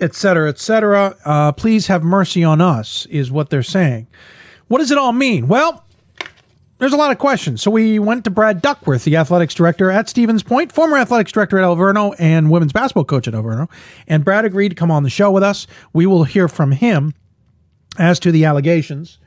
et 0.00 0.14
cetera, 0.14 0.48
et 0.48 0.58
cetera. 0.58 1.16
Uh, 1.24 1.52
please 1.52 1.86
have 1.86 2.02
mercy 2.02 2.44
on 2.44 2.60
us, 2.60 3.06
is 3.06 3.30
what 3.30 3.50
they're 3.50 3.62
saying. 3.62 4.06
What 4.68 4.78
does 4.78 4.90
it 4.90 4.98
all 4.98 5.12
mean? 5.12 5.48
Well, 5.48 5.84
there's 6.80 6.94
a 6.94 6.96
lot 6.96 7.12
of 7.12 7.18
questions. 7.18 7.62
So 7.62 7.70
we 7.70 7.98
went 7.98 8.24
to 8.24 8.30
Brad 8.30 8.62
Duckworth, 8.62 9.04
the 9.04 9.16
athletics 9.16 9.54
director 9.54 9.90
at 9.90 10.08
Stevens 10.08 10.42
Point, 10.42 10.72
former 10.72 10.96
athletics 10.96 11.30
director 11.30 11.58
at 11.58 11.64
Alverno, 11.64 12.14
and 12.18 12.50
women's 12.50 12.72
basketball 12.72 13.04
coach 13.04 13.28
at 13.28 13.34
Alverno. 13.34 13.68
And 14.08 14.24
Brad 14.24 14.46
agreed 14.46 14.70
to 14.70 14.74
come 14.74 14.90
on 14.90 15.02
the 15.02 15.10
show 15.10 15.30
with 15.30 15.42
us. 15.42 15.66
We 15.92 16.06
will 16.06 16.24
hear 16.24 16.48
from 16.48 16.72
him 16.72 17.14
as 17.98 18.18
to 18.20 18.32
the 18.32 18.46
allegations 18.46 19.18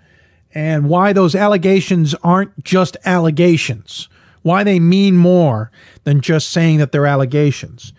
and 0.53 0.89
why 0.89 1.13
those 1.13 1.35
allegations 1.35 2.15
aren't 2.23 2.63
just 2.63 2.97
allegations, 3.05 4.09
why 4.41 4.63
they 4.63 4.79
mean 4.79 5.17
more 5.17 5.71
than 6.03 6.21
just 6.21 6.49
saying 6.49 6.79
that 6.79 6.91
they're 6.91 7.05
allegations. 7.05 7.93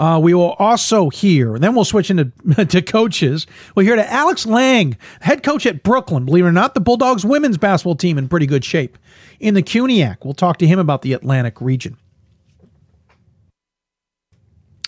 Uh, 0.00 0.18
we 0.18 0.32
will 0.32 0.52
also 0.52 1.10
hear, 1.10 1.58
then 1.58 1.74
we'll 1.74 1.84
switch 1.84 2.10
into 2.10 2.32
to 2.64 2.80
coaches. 2.80 3.46
We'll 3.74 3.84
hear 3.84 3.96
to 3.96 4.10
Alex 4.10 4.46
Lang, 4.46 4.96
head 5.20 5.42
coach 5.42 5.66
at 5.66 5.82
Brooklyn. 5.82 6.24
Believe 6.24 6.46
it 6.46 6.48
or 6.48 6.52
not, 6.52 6.72
the 6.72 6.80
Bulldogs 6.80 7.22
women's 7.22 7.58
basketball 7.58 7.96
team 7.96 8.16
in 8.16 8.26
pretty 8.26 8.46
good 8.46 8.64
shape. 8.64 8.96
In 9.40 9.52
the 9.52 9.62
CUNYAC, 9.62 10.24
we'll 10.24 10.32
talk 10.32 10.56
to 10.56 10.66
him 10.66 10.78
about 10.78 11.02
the 11.02 11.12
Atlantic 11.12 11.60
region. 11.60 11.98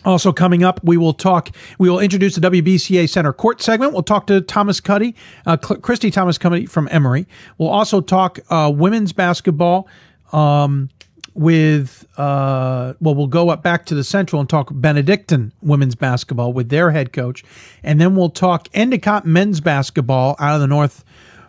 Also 0.07 0.33
coming 0.33 0.65
up, 0.65 0.81
we 0.83 0.97
will 0.97 1.13
talk. 1.13 1.51
We 1.79 1.91
will 1.91 2.01
introduce 2.01 2.35
the 2.37 2.51
WBCA 2.51 3.07
Center 3.07 3.35
Court 3.35 3.61
segment. 3.61 3.93
We'll 3.93 4.03
talk 4.03 4.27
to 4.29 4.41
Thomas 4.41 4.81
Cuddy, 4.81 5.15
uh, 5.45 5.59
Christy 5.59 6.11
Thomas 6.11 6.39
Cuddy 6.39 6.65
from 6.65 6.89
Emory. 6.91 7.27
We'll 7.59 7.69
also 7.69 8.01
talk 8.01 8.39
uh, 8.49 8.73
women's 8.75 9.13
basketball. 9.13 9.89
Um, 10.33 10.89
with 11.35 12.07
uh, 12.19 12.95
well, 13.01 13.15
we'll 13.15 13.27
go 13.27 13.51
up 13.51 13.63
back 13.63 13.87
to 13.87 13.95
the 13.95 14.05
Central 14.05 14.41
and 14.41 14.49
talk 14.49 14.71
Benedictine 14.73 15.53
women's 15.63 15.95
basketball 15.95 16.53
with 16.53 16.69
their 16.69 16.91
head 16.91 17.13
coach, 17.13 17.45
and 17.83 18.01
then 18.01 18.15
we'll 18.15 18.31
talk 18.31 18.69
Endicott 18.75 19.27
men's 19.27 19.61
basketball 19.61 20.37
out 20.39 20.55
of 20.55 20.61
the 20.61 20.67
North 20.67 21.05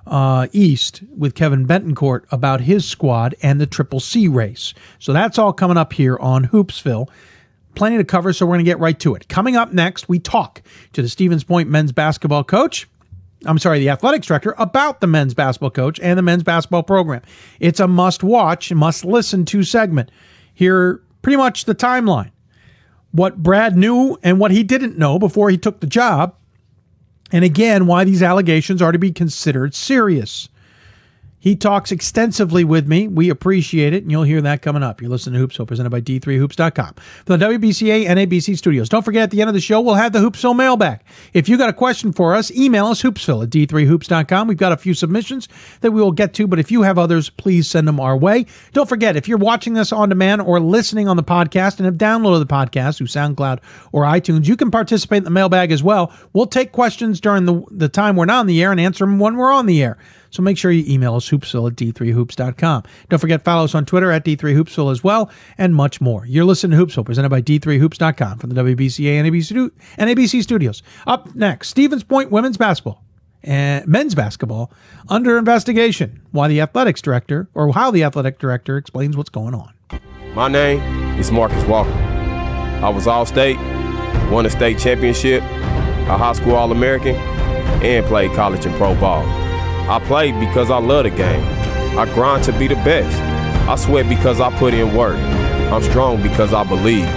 uh, 0.08 0.48
East 0.52 1.02
with 1.16 1.36
Kevin 1.36 1.66
Bettencourt 1.66 2.24
about 2.32 2.62
his 2.62 2.86
squad 2.86 3.36
and 3.42 3.60
the 3.60 3.68
Triple 3.68 4.00
C 4.00 4.28
race. 4.28 4.74
So 5.00 5.14
that's 5.14 5.38
all 5.38 5.54
coming 5.54 5.78
up 5.78 5.94
here 5.94 6.18
on 6.18 6.48
Hoopsville. 6.48 7.10
Plenty 7.76 7.98
to 7.98 8.04
cover, 8.04 8.34
so 8.34 8.46
we're 8.46 8.52
going 8.52 8.66
to 8.66 8.70
get 8.70 8.80
right 8.80 9.00
to 9.00 9.16
it. 9.16 9.28
Coming 9.28 9.56
up 9.56 9.74
next, 9.74 10.08
we 10.08 10.20
talk 10.20 10.62
to 10.94 11.02
the 11.02 11.10
Stevens 11.10 11.44
Point 11.44 11.70
men's 11.70 11.92
basketball 11.92 12.44
coach 12.44 12.88
I'm 13.46 13.60
sorry, 13.60 13.80
the 13.80 13.90
athletics 13.90 14.28
director 14.28 14.56
about 14.58 15.02
the 15.02 15.08
men's 15.08 15.34
basketball 15.34 15.72
coach 15.72 16.00
and 16.02 16.18
the 16.18 16.24
men's 16.24 16.44
basketball 16.44 16.84
program. 16.84 17.22
It's 17.60 17.80
a 17.80 17.88
must 17.88 18.24
watch, 18.24 18.72
must 18.74 19.06
listen 19.06 19.46
to 19.46 19.64
segment. 19.64 20.12
Here, 20.54 21.02
pretty 21.22 21.38
much 21.38 21.66
the 21.66 21.76
timeline. 21.76 22.32
What 23.12 23.44
Brad 23.44 23.76
knew 23.76 24.18
and 24.24 24.40
what 24.40 24.52
he 24.52 24.64
didn't 24.64 24.98
know 24.98 25.20
before 25.20 25.50
he 25.50 25.58
took 25.58 25.80
the 25.80 25.88
job. 25.88 26.36
And 27.32 27.44
again, 27.44 27.88
why 27.88 28.04
these 28.04 28.24
allegations 28.24 28.82
are 28.82 28.92
to 28.92 29.00
be 29.00 29.12
considered 29.12 29.74
serious. 29.74 30.50
He 31.44 31.58
talks 31.58 31.92
extensively 31.92 32.64
with 32.64 32.88
me. 32.88 33.10
We 33.10 33.30
appreciate 33.30 33.94
it, 33.94 34.04
and 34.04 34.10
you'll 34.10 34.24
hear 34.24 34.40
that 34.40 34.62
coming 34.62 34.82
up. 34.82 35.02
You're 35.02 35.12
listening 35.12 35.42
to 35.42 35.46
Hoopsville, 35.46 35.68
presented 35.68 35.90
by 35.90 36.00
D3Hoops.com. 36.00 36.94
From 37.26 37.38
the 37.38 37.46
WBCA 37.46 38.06
NABC 38.06 38.58
studios. 38.58 38.88
Don't 38.88 39.04
forget, 39.04 39.24
at 39.24 39.32
the 39.32 39.42
end 39.42 39.50
of 39.50 39.54
the 39.54 39.60
show, 39.60 39.82
we'll 39.82 39.96
have 39.96 40.14
the 40.14 40.20
Hoopsville 40.20 40.56
mailbag. 40.56 41.02
If 41.34 41.50
you 41.50 41.58
got 41.58 41.68
a 41.68 41.74
question 41.74 42.14
for 42.14 42.34
us, 42.34 42.50
email 42.52 42.86
us, 42.86 43.02
hoopsville 43.02 43.44
at 43.44 43.50
D3Hoops.com. 43.50 44.48
We've 44.48 44.56
got 44.56 44.72
a 44.72 44.78
few 44.78 44.94
submissions 44.94 45.50
that 45.82 45.92
we 45.92 46.02
will 46.02 46.14
get 46.14 46.34
to, 46.36 46.48
but 46.48 46.60
if 46.60 46.72
you 46.72 46.84
have 46.84 46.98
others, 46.98 47.30
please 47.30 47.70
send 47.70 47.90
them 47.90 48.00
our 48.00 48.16
way. 48.16 48.46
Don't 48.72 48.88
forget, 48.88 49.18
if 49.18 49.28
you're 49.28 49.38
watching 49.38 49.74
this 49.74 49.92
on 49.92 50.08
demand 50.08 50.44
or 50.44 50.62
listening 50.62 51.10
on 51.10 51.18
the 51.18 51.24
podcast 51.24 51.76
and 51.76 51.86
have 51.86 51.96
downloaded 51.96 52.40
the 52.40 52.46
podcast 52.46 52.96
through 52.96 53.08
SoundCloud 53.08 53.60
or 53.92 54.04
iTunes, 54.04 54.48
you 54.48 54.56
can 54.56 54.72
participate 54.72 55.18
in 55.18 55.24
the 55.26 55.30
mailbag 55.30 55.74
as 55.74 55.84
well. 55.84 56.14
We'll 56.32 56.48
take 56.48 56.72
questions 56.72 57.20
during 57.20 57.44
the, 57.44 57.62
the 57.70 57.90
time 57.90 58.16
we're 58.16 58.24
not 58.24 58.40
on 58.40 58.48
the 58.48 58.64
air 58.64 58.72
and 58.72 58.80
answer 58.80 59.04
them 59.04 59.20
when 59.20 59.36
we're 59.36 59.52
on 59.52 59.66
the 59.66 59.84
air. 59.84 59.98
So 60.34 60.42
make 60.42 60.58
sure 60.58 60.72
you 60.72 60.84
email 60.92 61.14
us 61.14 61.30
hoopsville 61.30 61.70
at 61.70 61.76
d3hoops.com. 61.76 62.84
Don't 63.10 63.20
forget, 63.20 63.44
follow 63.44 63.66
us 63.66 63.76
on 63.76 63.86
Twitter 63.86 64.12
at 64.12 64.26
d3hoopsville 64.26 64.92
as 64.92 65.04
well, 65.04 65.30
and 65.60 65.76
much 65.76 66.02
more. 66.02 66.26
You're 66.26 66.44
listening 66.44 66.76
to 66.78 66.84
Hoopsville, 66.84 67.06
presented 67.06 67.30
by 67.30 67.40
d3hoops.com 67.44 68.40
from 68.40 68.50
the 68.50 68.62
WBCA 68.62 69.22
NABC, 69.22 69.72
and 69.98 70.10
ABC 70.10 70.42
studios. 70.42 70.82
Up 71.06 71.36
next, 71.36 71.70
Stevens 71.70 72.04
Point 72.04 72.32
women's 72.32 72.58
basketball 72.58 73.04
and 73.44 73.86
men's 73.86 74.16
basketball 74.16 74.72
under 75.08 75.38
investigation. 75.38 76.24
Why 76.32 76.48
the 76.48 76.62
athletics 76.62 77.02
director, 77.02 77.48
or 77.54 77.72
how 77.72 77.92
the 77.92 78.04
athletic 78.04 78.40
director 78.40 78.78
explains 78.78 79.16
what's 79.16 79.30
going 79.30 79.54
on. 79.54 79.72
My 80.34 80.48
name 80.48 80.82
is 81.20 81.32
Marcus 81.32 81.64
Walker. 81.66 81.92
I 81.92 82.90
was 82.90 83.06
All 83.06 83.28
State, 83.28 83.58
won 84.32 84.48
a 84.48 84.50
state 84.50 84.80
championship, 84.80 85.44
a 85.44 86.18
high 86.18 86.34
school 86.34 86.56
All 86.56 86.72
American, 86.72 87.16
and 87.84 88.04
played 88.08 88.32
college 88.32 88.66
and 88.66 88.76
pro 88.78 88.96
ball. 88.96 89.43
I 89.90 90.00
play 90.00 90.32
because 90.32 90.72
I 90.72 90.78
love 90.78 91.04
the 91.04 91.10
game. 91.10 91.44
I 91.98 92.06
grind 92.14 92.44
to 92.46 92.58
be 92.58 92.68
the 92.68 92.76
best. 92.76 93.20
I 93.68 93.76
sweat 93.76 94.08
because 94.08 94.40
I 94.40 94.50
put 94.58 94.74
in 94.74 94.96
work. 94.96 95.18
I'm 95.18 95.84
strong 95.84 96.22
because 96.22 96.54
I 96.54 96.64
believe. 96.64 97.08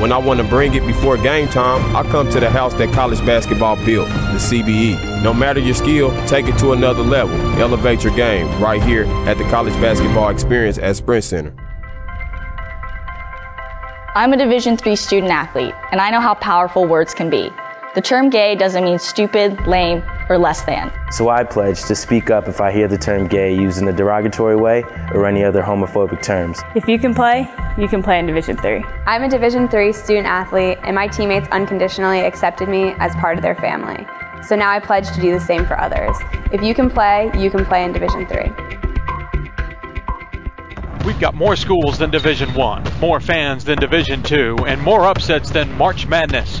When 0.00 0.12
I 0.12 0.18
want 0.18 0.40
to 0.40 0.46
bring 0.46 0.74
it 0.74 0.86
before 0.86 1.16
game 1.16 1.48
time, 1.48 1.96
I 1.96 2.02
come 2.10 2.30
to 2.30 2.40
the 2.40 2.50
house 2.50 2.74
that 2.74 2.92
college 2.92 3.24
basketball 3.24 3.76
built, 3.84 4.08
the 4.08 4.38
CBE. 4.38 5.22
No 5.22 5.32
matter 5.32 5.60
your 5.60 5.74
skill, 5.74 6.10
take 6.26 6.46
it 6.46 6.58
to 6.58 6.72
another 6.72 7.02
level. 7.02 7.34
Elevate 7.60 8.04
your 8.04 8.14
game 8.14 8.46
right 8.62 8.82
here 8.82 9.04
at 9.26 9.38
the 9.38 9.44
College 9.44 9.74
Basketball 9.74 10.28
Experience 10.28 10.78
at 10.78 10.96
Sprint 10.96 11.24
Center. 11.24 11.54
I'm 14.14 14.32
a 14.32 14.36
Division 14.36 14.78
III 14.84 14.96
student 14.96 15.32
athlete, 15.32 15.74
and 15.92 16.00
I 16.00 16.10
know 16.10 16.20
how 16.20 16.34
powerful 16.34 16.86
words 16.86 17.14
can 17.14 17.30
be. 17.30 17.50
The 17.96 18.02
term 18.02 18.28
gay 18.28 18.54
doesn't 18.54 18.84
mean 18.84 18.98
stupid, 18.98 19.66
lame, 19.66 20.02
or 20.28 20.36
less 20.36 20.62
than. 20.64 20.92
So 21.10 21.30
I 21.30 21.44
pledge 21.44 21.82
to 21.84 21.94
speak 21.94 22.28
up 22.28 22.46
if 22.46 22.60
I 22.60 22.70
hear 22.70 22.88
the 22.88 22.98
term 22.98 23.26
gay 23.26 23.54
used 23.54 23.80
in 23.80 23.88
a 23.88 23.92
derogatory 23.92 24.54
way 24.54 24.84
or 25.14 25.24
any 25.24 25.42
other 25.42 25.62
homophobic 25.62 26.22
terms. 26.22 26.60
If 26.74 26.88
you 26.88 26.98
can 26.98 27.14
play, 27.14 27.48
you 27.78 27.88
can 27.88 28.02
play 28.02 28.18
in 28.18 28.26
Division 28.26 28.58
3. 28.58 28.84
I'm 29.06 29.22
a 29.22 29.30
Division 29.30 29.66
3 29.66 29.94
student 29.94 30.26
athlete 30.26 30.76
and 30.82 30.94
my 30.94 31.08
teammates 31.08 31.48
unconditionally 31.48 32.20
accepted 32.20 32.68
me 32.68 32.92
as 32.98 33.14
part 33.14 33.38
of 33.38 33.42
their 33.42 33.54
family. 33.54 34.06
So 34.46 34.56
now 34.56 34.70
I 34.70 34.78
pledge 34.78 35.10
to 35.12 35.20
do 35.22 35.32
the 35.32 35.40
same 35.40 35.64
for 35.64 35.80
others. 35.80 36.18
If 36.52 36.62
you 36.62 36.74
can 36.74 36.90
play, 36.90 37.30
you 37.34 37.50
can 37.50 37.64
play 37.64 37.82
in 37.82 37.94
Division 37.94 38.26
3. 38.26 38.52
We've 41.06 41.18
got 41.18 41.34
more 41.34 41.56
schools 41.56 41.96
than 41.96 42.10
Division 42.10 42.52
1, 42.52 43.00
more 43.00 43.20
fans 43.20 43.64
than 43.64 43.78
Division 43.78 44.22
2, 44.22 44.66
and 44.66 44.82
more 44.82 45.06
upsets 45.06 45.48
than 45.48 45.72
March 45.78 46.06
Madness. 46.06 46.60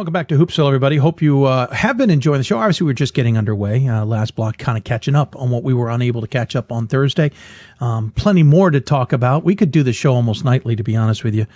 Welcome 0.00 0.14
back 0.14 0.28
to 0.28 0.38
Hoopsville, 0.38 0.66
everybody. 0.66 0.96
Hope 0.96 1.20
you 1.20 1.44
uh, 1.44 1.70
have 1.74 1.98
been 1.98 2.08
enjoying 2.08 2.38
the 2.38 2.44
show. 2.44 2.56
Obviously, 2.56 2.86
we 2.86 2.90
are 2.92 2.94
just 2.94 3.12
getting 3.12 3.36
underway. 3.36 3.86
Uh, 3.86 4.02
last 4.02 4.34
block, 4.34 4.56
kind 4.56 4.78
of 4.78 4.84
catching 4.84 5.14
up 5.14 5.36
on 5.36 5.50
what 5.50 5.62
we 5.62 5.74
were 5.74 5.90
unable 5.90 6.22
to 6.22 6.26
catch 6.26 6.56
up 6.56 6.72
on 6.72 6.86
Thursday. 6.86 7.30
Um, 7.80 8.10
plenty 8.12 8.42
more 8.42 8.70
to 8.70 8.80
talk 8.80 9.12
about. 9.12 9.44
We 9.44 9.54
could 9.54 9.70
do 9.70 9.82
the 9.82 9.92
show 9.92 10.14
almost 10.14 10.42
nightly, 10.42 10.74
to 10.74 10.82
be 10.82 10.96
honest 10.96 11.22
with 11.22 11.34
you. 11.34 11.46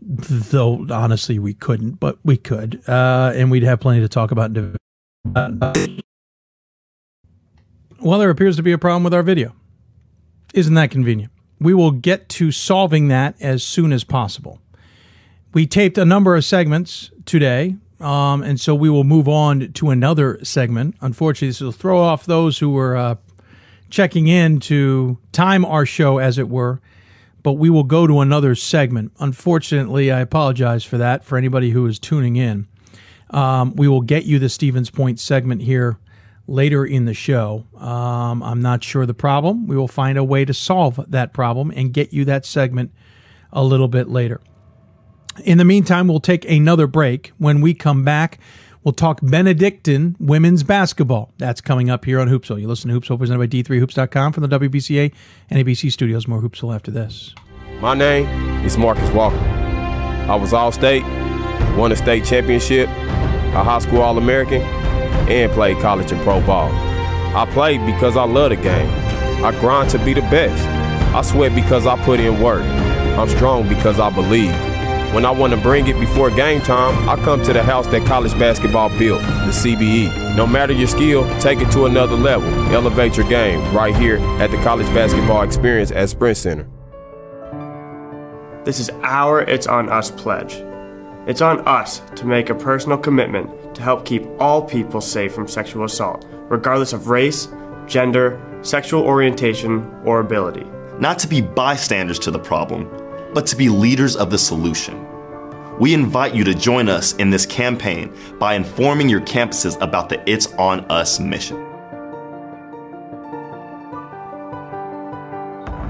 Though 0.00 0.86
honestly, 0.90 1.38
we 1.38 1.52
couldn't, 1.52 2.00
but 2.00 2.16
we 2.24 2.38
could, 2.38 2.80
uh, 2.88 3.34
and 3.34 3.50
we'd 3.50 3.62
have 3.62 3.78
plenty 3.78 4.00
to 4.00 4.08
talk 4.08 4.30
about. 4.30 4.56
well, 8.00 8.18
there 8.18 8.30
appears 8.30 8.56
to 8.56 8.62
be 8.62 8.72
a 8.72 8.78
problem 8.78 9.04
with 9.04 9.12
our 9.12 9.22
video. 9.22 9.54
Isn't 10.54 10.72
that 10.72 10.90
convenient? 10.90 11.30
We 11.60 11.74
will 11.74 11.90
get 11.90 12.30
to 12.30 12.52
solving 12.52 13.08
that 13.08 13.34
as 13.42 13.62
soon 13.62 13.92
as 13.92 14.02
possible. 14.02 14.60
We 15.52 15.66
taped 15.66 15.98
a 15.98 16.06
number 16.06 16.34
of 16.34 16.46
segments 16.46 17.10
today, 17.26 17.76
um, 18.02 18.42
and 18.42 18.60
so 18.60 18.74
we 18.74 18.90
will 18.90 19.04
move 19.04 19.28
on 19.28 19.72
to 19.72 19.90
another 19.90 20.38
segment. 20.44 20.96
Unfortunately, 21.00 21.48
this 21.48 21.60
will 21.60 21.72
throw 21.72 22.00
off 22.00 22.26
those 22.26 22.58
who 22.58 22.70
were 22.70 22.96
uh, 22.96 23.14
checking 23.90 24.28
in 24.28 24.58
to 24.60 25.18
time 25.32 25.64
our 25.64 25.86
show, 25.86 26.18
as 26.18 26.38
it 26.38 26.48
were. 26.48 26.80
but 27.42 27.54
we 27.54 27.70
will 27.70 27.84
go 27.84 28.06
to 28.06 28.20
another 28.20 28.54
segment. 28.54 29.12
Unfortunately, 29.18 30.10
I 30.10 30.20
apologize 30.20 30.84
for 30.84 30.98
that 30.98 31.24
for 31.24 31.36
anybody 31.36 31.70
who 31.70 31.86
is 31.86 31.98
tuning 31.98 32.36
in. 32.36 32.66
Um, 33.30 33.74
we 33.74 33.88
will 33.88 34.02
get 34.02 34.24
you 34.24 34.38
the 34.38 34.48
Stevens 34.48 34.90
Point 34.90 35.18
segment 35.18 35.62
here 35.62 35.98
later 36.46 36.84
in 36.84 37.04
the 37.04 37.14
show. 37.14 37.64
Um, 37.76 38.42
I'm 38.42 38.60
not 38.60 38.84
sure 38.84 39.06
the 39.06 39.14
problem. 39.14 39.66
We 39.66 39.76
will 39.76 39.88
find 39.88 40.18
a 40.18 40.24
way 40.24 40.44
to 40.44 40.54
solve 40.54 41.00
that 41.08 41.32
problem 41.32 41.72
and 41.74 41.92
get 41.92 42.12
you 42.12 42.24
that 42.26 42.44
segment 42.44 42.92
a 43.52 43.64
little 43.64 43.88
bit 43.88 44.08
later. 44.08 44.40
In 45.44 45.58
the 45.58 45.64
meantime, 45.64 46.08
we'll 46.08 46.20
take 46.20 46.48
another 46.48 46.86
break. 46.86 47.32
When 47.38 47.60
we 47.60 47.74
come 47.74 48.04
back, 48.04 48.38
we'll 48.84 48.92
talk 48.92 49.20
Benedictine 49.22 50.16
women's 50.20 50.62
basketball. 50.62 51.32
That's 51.38 51.60
coming 51.60 51.90
up 51.90 52.04
here 52.04 52.20
on 52.20 52.28
Hoopsville. 52.28 52.60
You 52.60 52.68
listen 52.68 52.90
to 52.90 53.00
Hoopsville 53.00 53.18
presented 53.18 53.38
by 53.38 53.46
D3Hoops.com 53.46 54.32
from 54.32 54.48
the 54.48 54.58
WBCA 54.58 55.12
NABC 55.50 55.90
studios. 55.90 56.28
More 56.28 56.40
Hoopsville 56.40 56.74
after 56.74 56.90
this. 56.90 57.34
My 57.80 57.94
name 57.94 58.26
is 58.64 58.76
Marcus 58.76 59.10
Walker. 59.10 59.36
I 59.36 60.36
was 60.36 60.52
All 60.52 60.70
State, 60.70 61.02
won 61.76 61.90
a 61.90 61.96
state 61.96 62.24
championship, 62.24 62.88
a 62.88 63.64
high 63.64 63.80
school 63.80 64.02
All 64.02 64.18
American, 64.18 64.62
and 64.62 65.50
played 65.52 65.78
college 65.78 66.12
and 66.12 66.20
pro 66.22 66.40
ball. 66.46 66.70
I 67.34 67.48
played 67.52 67.84
because 67.86 68.16
I 68.16 68.24
love 68.24 68.50
the 68.50 68.56
game. 68.56 68.88
I 69.44 69.50
grind 69.58 69.90
to 69.90 69.98
be 70.04 70.14
the 70.14 70.20
best. 70.22 70.68
I 71.14 71.22
sweat 71.22 71.54
because 71.54 71.86
I 71.86 72.02
put 72.04 72.20
in 72.20 72.40
work. 72.40 72.62
I'm 72.62 73.28
strong 73.28 73.68
because 73.68 73.98
I 73.98 74.10
believe. 74.10 74.52
When 75.12 75.26
I 75.26 75.30
want 75.30 75.52
to 75.52 75.58
bring 75.58 75.88
it 75.88 76.00
before 76.00 76.30
game 76.30 76.62
time, 76.62 77.06
I 77.06 77.16
come 77.16 77.42
to 77.42 77.52
the 77.52 77.62
house 77.62 77.86
that 77.88 78.06
college 78.06 78.32
basketball 78.38 78.88
built, 78.98 79.20
the 79.20 79.52
CBE. 79.52 80.36
No 80.36 80.46
matter 80.46 80.72
your 80.72 80.88
skill, 80.88 81.28
take 81.38 81.60
it 81.60 81.70
to 81.72 81.84
another 81.84 82.16
level. 82.16 82.48
Elevate 82.74 83.18
your 83.18 83.28
game 83.28 83.60
right 83.74 83.94
here 83.94 84.16
at 84.40 84.50
the 84.50 84.56
College 84.62 84.86
Basketball 84.94 85.42
Experience 85.42 85.90
at 85.90 86.08
Sprint 86.08 86.38
Center. 86.38 86.66
This 88.64 88.80
is 88.80 88.88
our 89.02 89.42
It's 89.42 89.66
On 89.66 89.90
Us 89.90 90.10
pledge. 90.10 90.54
It's 91.26 91.42
on 91.42 91.60
us 91.68 92.00
to 92.16 92.24
make 92.24 92.48
a 92.48 92.54
personal 92.54 92.96
commitment 92.96 93.74
to 93.74 93.82
help 93.82 94.06
keep 94.06 94.26
all 94.40 94.62
people 94.62 95.02
safe 95.02 95.34
from 95.34 95.46
sexual 95.46 95.84
assault, 95.84 96.24
regardless 96.48 96.94
of 96.94 97.08
race, 97.08 97.48
gender, 97.86 98.40
sexual 98.62 99.02
orientation, 99.02 99.94
or 100.06 100.20
ability. 100.20 100.64
Not 100.98 101.18
to 101.18 101.28
be 101.28 101.42
bystanders 101.42 102.18
to 102.20 102.30
the 102.30 102.38
problem, 102.38 102.88
but 103.34 103.46
to 103.48 103.56
be 103.56 103.68
leaders 103.68 104.16
of 104.16 104.30
the 104.30 104.38
solution. 104.38 105.06
We 105.78 105.94
invite 105.94 106.34
you 106.34 106.44
to 106.44 106.54
join 106.54 106.88
us 106.88 107.14
in 107.14 107.30
this 107.30 107.46
campaign 107.46 108.14
by 108.38 108.54
informing 108.54 109.08
your 109.08 109.22
campuses 109.22 109.80
about 109.80 110.08
the 110.08 110.22
It's 110.30 110.52
On 110.54 110.80
Us 110.90 111.18
mission. 111.18 111.56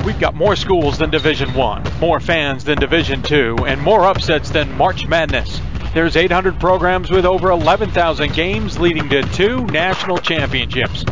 We've 0.05 0.19
got 0.19 0.35
more 0.35 0.57
schools 0.57 0.99
than 0.99 1.11
Division 1.11 1.53
1, 1.55 2.01
more 2.01 2.21
fans 2.21 2.65
than 2.65 2.79
Division 2.79 3.23
2, 3.23 3.59
and 3.67 3.81
more 3.81 4.05
upsets 4.05 4.51
than 4.51 4.71
March 4.77 5.07
Madness. 5.07 5.61
There's 5.95 6.17
800 6.17 6.59
programs 6.59 7.11
with 7.11 7.27
over 7.27 7.51
11,000 7.51 8.33
games 8.33 8.79
leading 8.79 9.09
to 9.11 9.23
two 9.35 9.65
national 9.67 10.19
championships. 10.19 11.05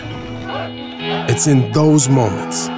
It's 1.28 1.46
in 1.46 1.72
those 1.72 2.08
moments 2.08 2.68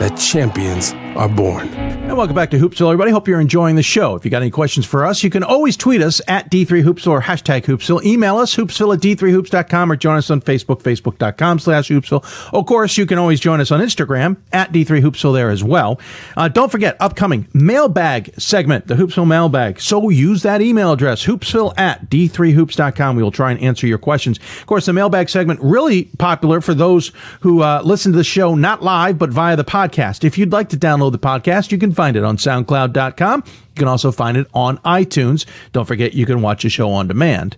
that 0.00 0.16
champions 0.16 0.94
are 1.20 1.28
born. 1.28 1.68
And 1.68 2.16
welcome 2.16 2.34
back 2.34 2.50
to 2.50 2.56
Hoopsville, 2.56 2.86
everybody. 2.86 3.10
Hope 3.10 3.28
you're 3.28 3.42
enjoying 3.42 3.76
the 3.76 3.82
show. 3.82 4.16
If 4.16 4.24
you 4.24 4.30
got 4.30 4.40
any 4.40 4.50
questions 4.50 4.86
for 4.86 5.04
us, 5.04 5.22
you 5.22 5.28
can 5.28 5.42
always 5.42 5.76
tweet 5.76 6.00
us 6.00 6.22
at 6.26 6.50
D3Hoopsville 6.50 7.10
or 7.10 7.20
hashtag 7.20 7.64
Hoopsville. 7.64 8.02
Email 8.02 8.38
us, 8.38 8.56
hoopsville 8.56 8.94
at 8.94 9.02
D3Hoops.com 9.02 9.92
or 9.92 9.96
join 9.96 10.16
us 10.16 10.30
on 10.30 10.40
Facebook, 10.40 10.82
Facebook.com 10.82 11.58
slash 11.58 11.90
Hoopsville. 11.90 12.24
Of 12.54 12.64
course, 12.64 12.96
you 12.96 13.04
can 13.04 13.18
always 13.18 13.38
join 13.38 13.60
us 13.60 13.70
on 13.70 13.80
Instagram 13.80 14.38
at 14.50 14.72
D3Hoopsville 14.72 15.34
there 15.34 15.50
as 15.50 15.62
well. 15.62 16.00
Uh, 16.38 16.48
don't 16.48 16.72
forget, 16.72 16.96
upcoming 17.00 17.46
mailbag 17.52 18.34
segment, 18.40 18.86
the 18.86 18.94
Hoopsville 18.94 19.28
mailbag. 19.28 19.78
So 19.78 20.08
use 20.08 20.42
that 20.42 20.62
email 20.62 20.92
address, 20.92 21.26
hoopsville 21.26 21.78
at 21.78 22.08
D3Hoops.com. 22.08 23.14
We 23.16 23.22
will 23.22 23.30
try 23.30 23.50
and 23.50 23.60
answer 23.60 23.86
your 23.86 23.98
questions. 23.98 24.38
Of 24.38 24.66
course, 24.66 24.86
the 24.86 24.94
mailbag 24.94 25.28
segment 25.28 25.60
really 25.62 26.04
popular 26.18 26.62
for 26.62 26.72
those 26.72 27.12
who 27.40 27.62
uh, 27.62 27.82
listen 27.84 28.12
to 28.12 28.18
the 28.18 28.24
show 28.24 28.54
not 28.54 28.82
live, 28.82 29.18
but 29.18 29.28
via 29.28 29.54
the 29.54 29.64
podcast. 29.64 30.24
If 30.24 30.38
you'd 30.38 30.50
like 30.50 30.70
to 30.70 30.78
download 30.78 31.09
the 31.12 31.18
podcast, 31.18 31.72
you 31.72 31.78
can 31.78 31.92
find 31.92 32.16
it 32.16 32.24
on 32.24 32.36
SoundCloud.com. 32.36 33.44
You 33.46 33.74
can 33.74 33.88
also 33.88 34.12
find 34.12 34.36
it 34.36 34.46
on 34.54 34.78
iTunes. 34.78 35.46
Don't 35.72 35.86
forget, 35.86 36.14
you 36.14 36.26
can 36.26 36.42
watch 36.42 36.62
the 36.62 36.68
show 36.68 36.90
on 36.90 37.08
demand 37.08 37.56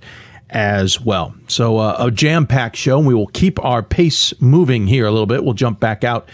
as 0.51 1.01
well. 1.01 1.35
So, 1.49 1.79
uh, 1.79 1.97
a 1.99 2.11
jam 2.11 2.47
packed 2.47 2.77
show, 2.77 2.99
and 2.99 3.07
we 3.07 3.15
will 3.15 3.29
keep 3.29 3.63
our 3.65 3.83
pace 3.83 4.35
moving 4.41 4.87
here 4.87 5.07
a 5.07 5.11
little 5.11 5.27
bit. 5.27 5.45
We'll 5.45 5.55
jump 5.55 5.81
back 5.81 6.05
out 6.05 6.29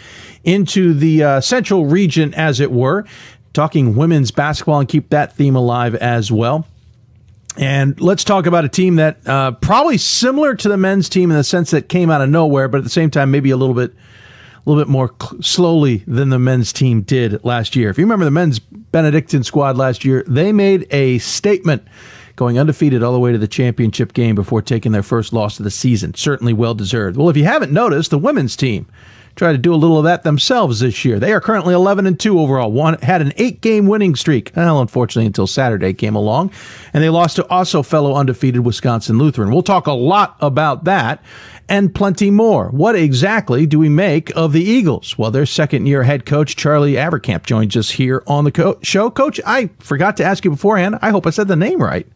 into 0.44 0.92
the 0.92 1.22
uh, 1.22 1.40
central 1.40 1.86
region, 1.86 2.34
as 2.34 2.60
it 2.60 2.72
were, 2.72 3.04
talking 3.52 3.94
women's 3.96 4.30
basketball 4.30 4.80
and 4.80 4.88
keep 4.88 5.10
that 5.10 5.36
theme 5.36 5.56
alive 5.56 5.94
as 5.94 6.32
well. 6.32 6.66
And 7.56 8.00
let's 8.00 8.22
talk 8.22 8.46
about 8.46 8.64
a 8.64 8.68
team 8.68 8.96
that 8.96 9.26
uh, 9.26 9.52
probably 9.52 9.98
similar 9.98 10.54
to 10.54 10.68
the 10.68 10.76
men's 10.76 11.08
team 11.08 11.30
in 11.30 11.36
the 11.36 11.44
sense 11.44 11.72
that 11.72 11.88
came 11.88 12.08
out 12.08 12.20
of 12.20 12.28
nowhere, 12.28 12.68
but 12.68 12.78
at 12.78 12.84
the 12.84 12.90
same 12.90 13.10
time, 13.10 13.30
maybe 13.32 13.50
a 13.50 13.56
little 13.56 13.74
bit 13.74 13.92
a 13.92 13.94
little 14.68 14.82
bit 14.82 14.90
more 14.90 15.14
cl- 15.20 15.42
slowly 15.42 16.04
than 16.06 16.28
the 16.28 16.38
men's 16.38 16.72
team 16.72 17.02
did 17.02 17.42
last 17.44 17.74
year. 17.76 17.90
If 17.90 17.98
you 17.98 18.04
remember 18.04 18.24
the 18.24 18.30
men's 18.30 18.58
Benedictine 18.58 19.42
squad 19.44 19.76
last 19.76 20.04
year, 20.04 20.24
they 20.26 20.52
made 20.52 20.86
a 20.90 21.18
statement 21.18 21.86
going 22.36 22.58
undefeated 22.58 23.02
all 23.02 23.12
the 23.12 23.18
way 23.18 23.32
to 23.32 23.38
the 23.38 23.48
championship 23.48 24.12
game 24.12 24.34
before 24.34 24.62
taking 24.62 24.92
their 24.92 25.02
first 25.02 25.32
loss 25.32 25.58
of 25.58 25.64
the 25.64 25.70
season. 25.70 26.14
Certainly 26.14 26.52
well 26.52 26.74
deserved. 26.74 27.16
Well, 27.16 27.28
if 27.28 27.36
you 27.36 27.44
haven't 27.44 27.72
noticed, 27.72 28.10
the 28.10 28.18
women's 28.18 28.56
team 28.56 28.86
tried 29.38 29.52
to 29.52 29.58
do 29.58 29.72
a 29.72 29.76
little 29.76 29.98
of 29.98 30.04
that 30.04 30.24
themselves 30.24 30.80
this 30.80 31.04
year. 31.04 31.20
They 31.20 31.32
are 31.32 31.40
currently 31.40 31.72
11 31.72 32.06
and 32.06 32.18
2 32.18 32.40
overall. 32.40 32.72
One 32.72 32.98
had 33.00 33.22
an 33.22 33.30
8-game 33.30 33.86
winning 33.86 34.16
streak. 34.16 34.50
Well, 34.56 34.80
unfortunately 34.80 35.26
until 35.26 35.46
Saturday 35.46 35.94
came 35.94 36.16
along, 36.16 36.50
and 36.92 37.02
they 37.02 37.08
lost 37.08 37.36
to 37.36 37.46
also 37.48 37.84
fellow 37.84 38.16
undefeated 38.16 38.64
Wisconsin 38.64 39.16
Lutheran. 39.16 39.52
We'll 39.52 39.62
talk 39.62 39.86
a 39.86 39.92
lot 39.92 40.36
about 40.40 40.84
that 40.84 41.22
and 41.68 41.94
plenty 41.94 42.30
more. 42.30 42.68
What 42.70 42.96
exactly 42.96 43.64
do 43.64 43.78
we 43.78 43.88
make 43.88 44.34
of 44.34 44.52
the 44.52 44.64
Eagles? 44.64 45.16
Well, 45.16 45.30
their 45.30 45.46
second 45.46 45.86
year 45.86 46.02
head 46.02 46.26
coach, 46.26 46.56
Charlie 46.56 46.94
Avercamp, 46.94 47.44
joins 47.44 47.76
us 47.76 47.90
here 47.90 48.24
on 48.26 48.44
the 48.44 48.52
co- 48.52 48.78
show. 48.82 49.08
Coach, 49.08 49.40
I 49.46 49.70
forgot 49.78 50.16
to 50.16 50.24
ask 50.24 50.44
you 50.44 50.50
beforehand. 50.50 50.98
I 51.00 51.10
hope 51.10 51.26
I 51.26 51.30
said 51.30 51.46
the 51.46 51.56
name 51.56 51.80
right. 51.80 52.06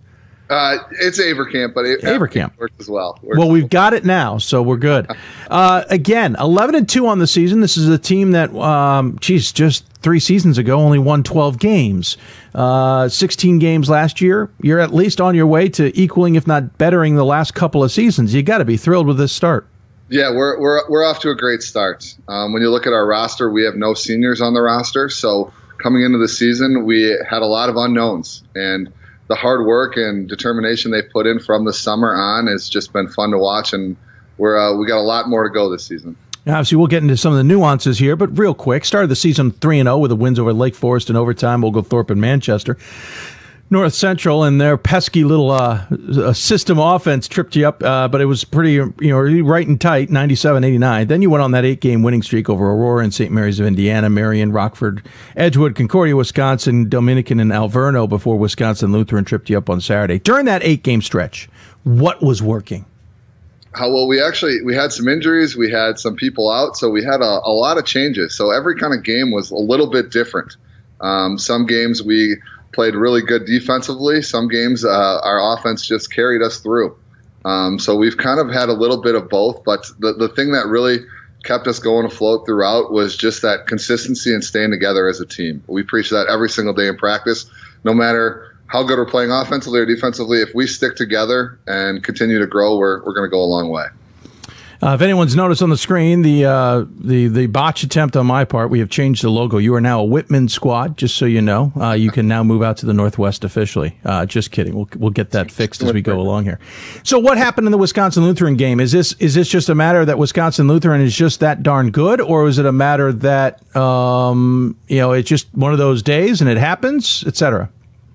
Uh, 0.50 0.78
it's 1.00 1.18
Avercamp, 1.18 1.72
but 1.72 1.86
it, 1.86 2.02
Avercamp 2.02 2.58
works 2.58 2.74
as 2.78 2.88
well. 2.88 3.18
Works 3.22 3.38
well, 3.38 3.48
we've 3.48 3.70
got 3.70 3.94
it 3.94 4.04
now, 4.04 4.36
so 4.36 4.60
we're 4.62 4.76
good. 4.76 5.10
Uh, 5.48 5.84
again, 5.88 6.36
eleven 6.38 6.74
and 6.74 6.86
two 6.86 7.06
on 7.06 7.20
the 7.20 7.26
season. 7.26 7.60
This 7.60 7.78
is 7.78 7.88
a 7.88 7.96
team 7.96 8.32
that, 8.32 8.54
um, 8.54 9.18
geez, 9.20 9.50
just 9.50 9.86
three 10.02 10.20
seasons 10.20 10.58
ago 10.58 10.78
only 10.78 10.98
won 10.98 11.22
twelve 11.22 11.58
games, 11.58 12.18
uh, 12.54 13.08
sixteen 13.08 13.58
games 13.58 13.88
last 13.88 14.20
year. 14.20 14.50
You're 14.60 14.80
at 14.80 14.92
least 14.92 15.22
on 15.22 15.34
your 15.34 15.46
way 15.46 15.70
to 15.70 15.98
equaling, 15.98 16.34
if 16.34 16.46
not 16.46 16.76
bettering, 16.76 17.14
the 17.14 17.24
last 17.24 17.54
couple 17.54 17.82
of 17.82 17.90
seasons. 17.90 18.34
You 18.34 18.42
got 18.42 18.58
to 18.58 18.66
be 18.66 18.76
thrilled 18.76 19.06
with 19.06 19.16
this 19.16 19.32
start. 19.32 19.66
Yeah, 20.10 20.30
we're 20.30 20.60
we're 20.60 20.86
we're 20.90 21.04
off 21.04 21.20
to 21.20 21.30
a 21.30 21.34
great 21.34 21.62
start. 21.62 22.14
Um, 22.28 22.52
when 22.52 22.60
you 22.60 22.68
look 22.68 22.86
at 22.86 22.92
our 22.92 23.06
roster, 23.06 23.50
we 23.50 23.64
have 23.64 23.76
no 23.76 23.94
seniors 23.94 24.42
on 24.42 24.52
the 24.52 24.60
roster, 24.60 25.08
so 25.08 25.50
coming 25.78 26.02
into 26.02 26.18
the 26.18 26.28
season, 26.28 26.84
we 26.84 27.18
had 27.30 27.40
a 27.40 27.46
lot 27.46 27.70
of 27.70 27.76
unknowns, 27.76 28.42
and 28.54 28.92
the 29.28 29.34
hard 29.34 29.66
work 29.66 29.96
and 29.96 30.28
determination 30.28 30.90
they 30.90 31.02
put 31.02 31.26
in 31.26 31.38
from 31.38 31.64
the 31.64 31.72
summer 31.72 32.14
on 32.14 32.46
has 32.46 32.68
just 32.68 32.92
been 32.92 33.08
fun 33.08 33.30
to 33.30 33.38
watch, 33.38 33.72
and 33.72 33.96
we're 34.38 34.58
uh, 34.58 34.76
we 34.76 34.86
got 34.86 34.98
a 34.98 35.02
lot 35.02 35.28
more 35.28 35.44
to 35.44 35.50
go 35.50 35.70
this 35.70 35.84
season. 35.84 36.16
Obviously, 36.46 36.76
we'll 36.76 36.88
get 36.88 37.02
into 37.02 37.16
some 37.16 37.32
of 37.32 37.38
the 37.38 37.44
nuances 37.44 37.98
here, 37.98 38.16
but 38.16 38.36
real 38.36 38.52
quick, 38.52 38.84
started 38.84 39.06
the 39.06 39.16
season 39.16 39.52
three 39.52 39.78
and 39.78 39.86
zero 39.86 39.98
with 39.98 40.08
the 40.08 40.16
wins 40.16 40.40
over 40.40 40.52
Lake 40.52 40.74
Forest 40.74 41.08
in 41.08 41.14
overtime, 41.14 41.64
Oglethorpe 41.64 42.10
and 42.10 42.20
Manchester. 42.20 42.76
North 43.72 43.94
Central 43.94 44.44
and 44.44 44.60
their 44.60 44.76
pesky 44.76 45.24
little 45.24 45.50
uh, 45.50 45.86
uh, 45.90 46.32
system 46.34 46.78
offense 46.78 47.26
tripped 47.26 47.56
you 47.56 47.66
up, 47.66 47.82
uh, 47.82 48.06
but 48.06 48.20
it 48.20 48.26
was 48.26 48.44
pretty, 48.44 48.72
you 48.72 48.94
know, 49.00 49.18
right 49.18 49.66
and 49.66 49.80
tight, 49.80 50.10
97 50.10 50.62
89. 50.62 51.06
Then 51.08 51.22
you 51.22 51.30
went 51.30 51.42
on 51.42 51.52
that 51.52 51.64
eight 51.64 51.80
game 51.80 52.02
winning 52.02 52.22
streak 52.22 52.50
over 52.50 52.66
Aurora 52.66 53.02
and 53.02 53.14
St. 53.14 53.32
Mary's 53.32 53.58
of 53.58 53.66
Indiana, 53.66 54.10
Marian, 54.10 54.52
Rockford, 54.52 55.02
Edgewood, 55.36 55.74
Concordia, 55.74 56.14
Wisconsin, 56.14 56.90
Dominican, 56.90 57.40
and 57.40 57.50
Alverno 57.50 58.06
before 58.06 58.38
Wisconsin 58.38 58.92
Lutheran 58.92 59.24
tripped 59.24 59.48
you 59.48 59.56
up 59.56 59.70
on 59.70 59.80
Saturday. 59.80 60.18
During 60.18 60.44
that 60.44 60.62
eight 60.62 60.82
game 60.82 61.00
stretch, 61.00 61.48
what 61.84 62.22
was 62.22 62.42
working? 62.42 62.84
How 63.74 63.90
well 63.90 64.06
we 64.06 64.22
actually 64.22 64.60
we 64.62 64.74
had 64.74 64.92
some 64.92 65.08
injuries, 65.08 65.56
we 65.56 65.70
had 65.70 65.98
some 65.98 66.14
people 66.14 66.50
out, 66.50 66.76
so 66.76 66.90
we 66.90 67.02
had 67.02 67.22
a, 67.22 67.40
a 67.42 67.52
lot 67.52 67.78
of 67.78 67.86
changes. 67.86 68.36
So 68.36 68.50
every 68.50 68.76
kind 68.76 68.92
of 68.92 69.02
game 69.02 69.30
was 69.30 69.50
a 69.50 69.56
little 69.56 69.88
bit 69.88 70.10
different. 70.10 70.56
Um, 71.00 71.38
some 71.38 71.66
games 71.66 72.02
we 72.02 72.36
played 72.72 72.94
really 72.94 73.22
good 73.22 73.44
defensively. 73.46 74.22
Some 74.22 74.48
games, 74.48 74.84
uh, 74.84 75.20
our 75.22 75.54
offense 75.54 75.86
just 75.86 76.12
carried 76.12 76.42
us 76.42 76.60
through. 76.60 76.96
Um, 77.44 77.78
so 77.78 77.96
we've 77.96 78.16
kind 78.16 78.40
of 78.40 78.50
had 78.50 78.68
a 78.68 78.72
little 78.72 79.00
bit 79.00 79.14
of 79.14 79.28
both. 79.28 79.64
But 79.64 79.86
the, 79.98 80.12
the 80.12 80.28
thing 80.28 80.52
that 80.52 80.66
really 80.66 80.98
kept 81.44 81.66
us 81.66 81.78
going 81.78 82.06
afloat 82.06 82.46
throughout 82.46 82.92
was 82.92 83.16
just 83.16 83.42
that 83.42 83.66
consistency 83.66 84.32
and 84.32 84.44
staying 84.44 84.70
together 84.70 85.08
as 85.08 85.20
a 85.20 85.26
team. 85.26 85.62
We 85.66 85.82
preach 85.82 86.10
that 86.10 86.28
every 86.28 86.48
single 86.48 86.74
day 86.74 86.86
in 86.86 86.96
practice, 86.96 87.50
no 87.84 87.92
matter 87.92 88.56
how 88.72 88.82
good 88.82 88.96
we're 88.96 89.06
playing 89.06 89.30
offensively 89.30 89.80
or 89.80 89.86
defensively. 89.86 90.40
If 90.40 90.54
we 90.54 90.66
stick 90.66 90.96
together 90.96 91.58
and 91.66 92.02
continue 92.02 92.38
to 92.38 92.46
grow, 92.46 92.78
we're, 92.78 93.04
we're 93.04 93.12
going 93.12 93.26
to 93.26 93.30
go 93.30 93.42
a 93.42 93.44
long 93.44 93.68
way. 93.68 93.84
Uh, 94.82 94.94
if 94.94 95.00
anyone's 95.00 95.36
noticed 95.36 95.62
on 95.62 95.70
the 95.70 95.76
screen, 95.76 96.22
the 96.22 96.44
uh, 96.44 96.84
the 96.98 97.28
the 97.28 97.46
botch 97.46 97.84
attempt 97.84 98.16
on 98.16 98.26
my 98.26 98.44
part, 98.44 98.68
we 98.68 98.80
have 98.80 98.90
changed 98.90 99.22
the 99.22 99.30
logo. 99.30 99.58
You 99.58 99.74
are 99.76 99.80
now 99.80 100.00
a 100.00 100.04
Whitman 100.04 100.48
squad, 100.48 100.96
just 100.96 101.16
so 101.16 101.24
you 101.24 101.40
know. 101.40 101.72
Uh, 101.80 101.92
you 101.92 102.10
can 102.10 102.26
now 102.26 102.42
move 102.42 102.64
out 102.64 102.78
to 102.78 102.86
the 102.86 102.92
Northwest 102.92 103.44
officially. 103.44 103.96
Uh, 104.04 104.26
just 104.26 104.50
kidding. 104.50 104.74
We'll 104.74 104.88
we'll 104.96 105.10
get 105.10 105.30
that 105.30 105.52
fixed 105.52 105.84
as 105.84 105.92
we 105.92 106.02
go 106.02 106.18
along 106.18 106.44
here. 106.44 106.58
So, 107.04 107.20
what 107.20 107.38
happened 107.38 107.68
in 107.68 107.70
the 107.70 107.78
Wisconsin 107.78 108.24
Lutheran 108.24 108.56
game? 108.56 108.80
Is 108.80 108.90
this 108.90 109.12
is 109.20 109.34
this 109.34 109.48
just 109.48 109.68
a 109.68 109.74
matter 109.76 110.04
that 110.04 110.18
Wisconsin 110.18 110.66
Lutheran 110.66 111.00
is 111.00 111.14
just 111.14 111.38
that 111.38 111.62
darn 111.62 111.92
good, 111.92 112.20
or 112.20 112.48
is 112.48 112.58
it 112.58 112.66
a 112.66 112.72
matter 112.72 113.12
that 113.12 113.76
um, 113.76 114.76
you 114.88 114.98
know 114.98 115.12
it's 115.12 115.28
just 115.28 115.46
one 115.54 115.70
of 115.70 115.78
those 115.78 116.02
days 116.02 116.40
and 116.40 116.50
it 116.50 116.58
happens, 116.58 117.22
etc. 117.24 117.70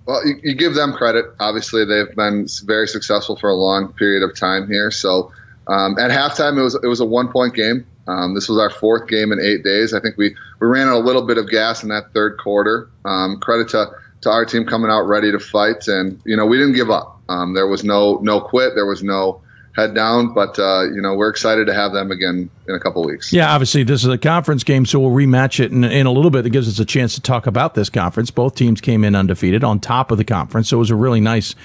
Well, 0.06 0.26
you, 0.28 0.38
you 0.44 0.54
give 0.54 0.74
them 0.74 0.92
credit. 0.92 1.28
Obviously, 1.40 1.86
they've 1.86 2.14
been 2.14 2.46
very 2.66 2.90
successful 2.90 3.38
for 3.38 3.50
a 3.50 3.56
long 3.56 3.94
period 3.94 4.22
of 4.22 4.36
time 4.36 4.68
here, 4.68 4.92
so. 4.92 5.32
Um, 5.68 5.98
at 6.00 6.12
halftime, 6.12 6.58
it 6.58 6.64
was 6.64 6.76
it 6.76 6.88
was 6.88 7.00
a 7.00 7.06
one 7.06 7.30
point 7.30 7.54
game. 7.54 7.86
Um, 8.08 8.36
this 8.36 8.48
was 8.48 8.58
our 8.58 8.70
fourth 8.70 9.08
game 9.08 9.32
in 9.32 9.40
eight 9.40 9.64
days. 9.64 9.94
I 9.94 10.00
think 10.00 10.16
we, 10.18 10.36
we 10.62 10.68
ran 10.68 10.88
a 10.88 10.98
little 10.98 11.24
bit 11.24 11.38
of 11.38 11.50
gas 11.50 11.84
in 11.84 11.90
that 11.90 12.14
third 12.14 12.38
quarter. 12.38 12.90
Um, 13.04 13.38
credit 13.42 13.68
to, 13.70 13.92
to 14.22 14.30
our 14.30 14.46
team 14.46 14.66
coming 14.66 14.90
out 14.90 15.02
ready 15.02 15.30
to 15.32 15.40
fight, 15.40 15.88
and 15.88 16.22
you 16.26 16.36
know 16.38 16.46
we 16.46 16.58
didn't 16.58 16.76
give 16.76 16.90
up. 16.90 17.20
Um, 17.30 17.54
there 17.54 17.68
was 17.68 17.84
no 17.84 18.20
no 18.22 18.40
quit. 18.40 18.76
There 18.76 18.86
was 18.86 19.04
no 19.04 19.42
head 19.78 19.94
down. 19.94 20.34
But 20.34 20.60
uh, 20.60 20.84
you 20.94 21.02
know 21.02 21.16
we're 21.16 21.30
excited 21.30 21.68
to 21.68 21.74
have 21.74 21.94
them 21.94 22.12
again 22.12 22.50
in 22.68 22.76
a 22.76 22.80
couple 22.80 23.06
weeks. 23.06 23.32
Yeah, 23.32 23.54
obviously 23.54 23.84
this 23.84 24.04
is 24.04 24.10
a 24.10 24.18
conference 24.18 24.66
game, 24.66 24.86
so 24.86 25.00
we'll 25.00 25.12
rematch 25.12 25.64
it 25.64 25.72
in, 25.72 25.86
in 25.86 26.06
a 26.06 26.12
little 26.12 26.32
bit. 26.32 26.46
It 26.46 26.50
gives 26.50 26.68
us 26.68 26.80
a 26.80 26.86
chance 26.86 27.16
to 27.16 27.22
talk 27.22 27.48
about 27.48 27.76
this 27.76 27.90
conference. 27.90 28.32
Both 28.32 28.56
teams 28.56 28.82
came 28.82 29.06
in 29.06 29.16
undefeated 29.16 29.64
on 29.64 29.80
top 29.80 30.12
of 30.12 30.18
the 30.18 30.26
conference, 30.26 30.70
so 30.70 30.78
it 30.78 30.80
was 30.80 30.92
a 30.92 30.96
really 30.96 31.22
nice 31.22 31.56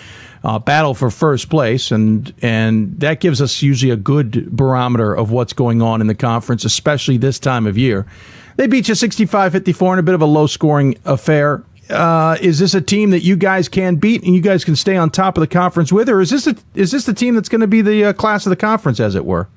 uh, 0.44 0.58
battle 0.58 0.94
for 0.94 1.10
first 1.10 1.48
place, 1.50 1.90
and 1.90 2.32
and 2.42 2.98
that 3.00 3.20
gives 3.20 3.40
us 3.40 3.62
usually 3.62 3.92
a 3.92 3.96
good 3.96 4.54
barometer 4.54 5.14
of 5.14 5.30
what's 5.30 5.52
going 5.52 5.82
on 5.82 6.00
in 6.00 6.06
the 6.06 6.14
conference, 6.14 6.64
especially 6.64 7.16
this 7.16 7.38
time 7.38 7.66
of 7.66 7.78
year. 7.78 8.06
They 8.56 8.66
beat 8.66 8.86
you 8.88 8.94
65-54 8.94 9.94
in 9.94 9.98
a 9.98 10.02
bit 10.02 10.14
of 10.14 10.20
a 10.20 10.26
low 10.26 10.46
scoring 10.46 10.98
affair. 11.06 11.64
Uh, 11.88 12.36
is 12.40 12.58
this 12.58 12.74
a 12.74 12.80
team 12.80 13.10
that 13.10 13.22
you 13.22 13.34
guys 13.34 13.68
can 13.68 13.96
beat 13.96 14.22
and 14.24 14.34
you 14.34 14.40
guys 14.40 14.64
can 14.64 14.76
stay 14.76 14.96
on 14.96 15.10
top 15.10 15.36
of 15.36 15.40
the 15.40 15.46
conference 15.46 15.90
with, 15.90 16.08
or 16.08 16.20
is 16.20 16.30
this 16.30 16.46
a, 16.46 16.54
is 16.74 16.90
this 16.90 17.04
the 17.04 17.14
team 17.14 17.34
that's 17.34 17.48
going 17.48 17.60
to 17.60 17.66
be 17.66 17.82
the 17.82 18.04
uh, 18.04 18.12
class 18.12 18.46
of 18.46 18.50
the 18.50 18.56
conference, 18.56 19.00
as 19.00 19.14
it 19.14 19.24
were? 19.24 19.48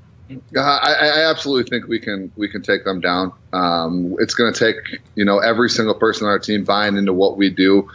Uh, 0.55 0.59
I, 0.59 0.93
I, 0.93 1.29
absolutely 1.29 1.69
think 1.69 1.87
we 1.87 1.99
can 1.99 2.31
we 2.35 2.49
can 2.49 2.63
take 2.63 2.83
them 2.83 2.99
down. 2.99 3.31
Um, 3.53 4.15
it's 4.19 4.33
going 4.33 4.51
to 4.51 4.59
take 4.59 4.99
you 5.13 5.23
know 5.23 5.37
every 5.37 5.69
single 5.69 5.93
person 5.93 6.25
on 6.25 6.31
our 6.31 6.39
team 6.39 6.63
buying 6.63 6.97
into 6.97 7.13
what 7.13 7.37
we 7.37 7.51
do, 7.51 7.87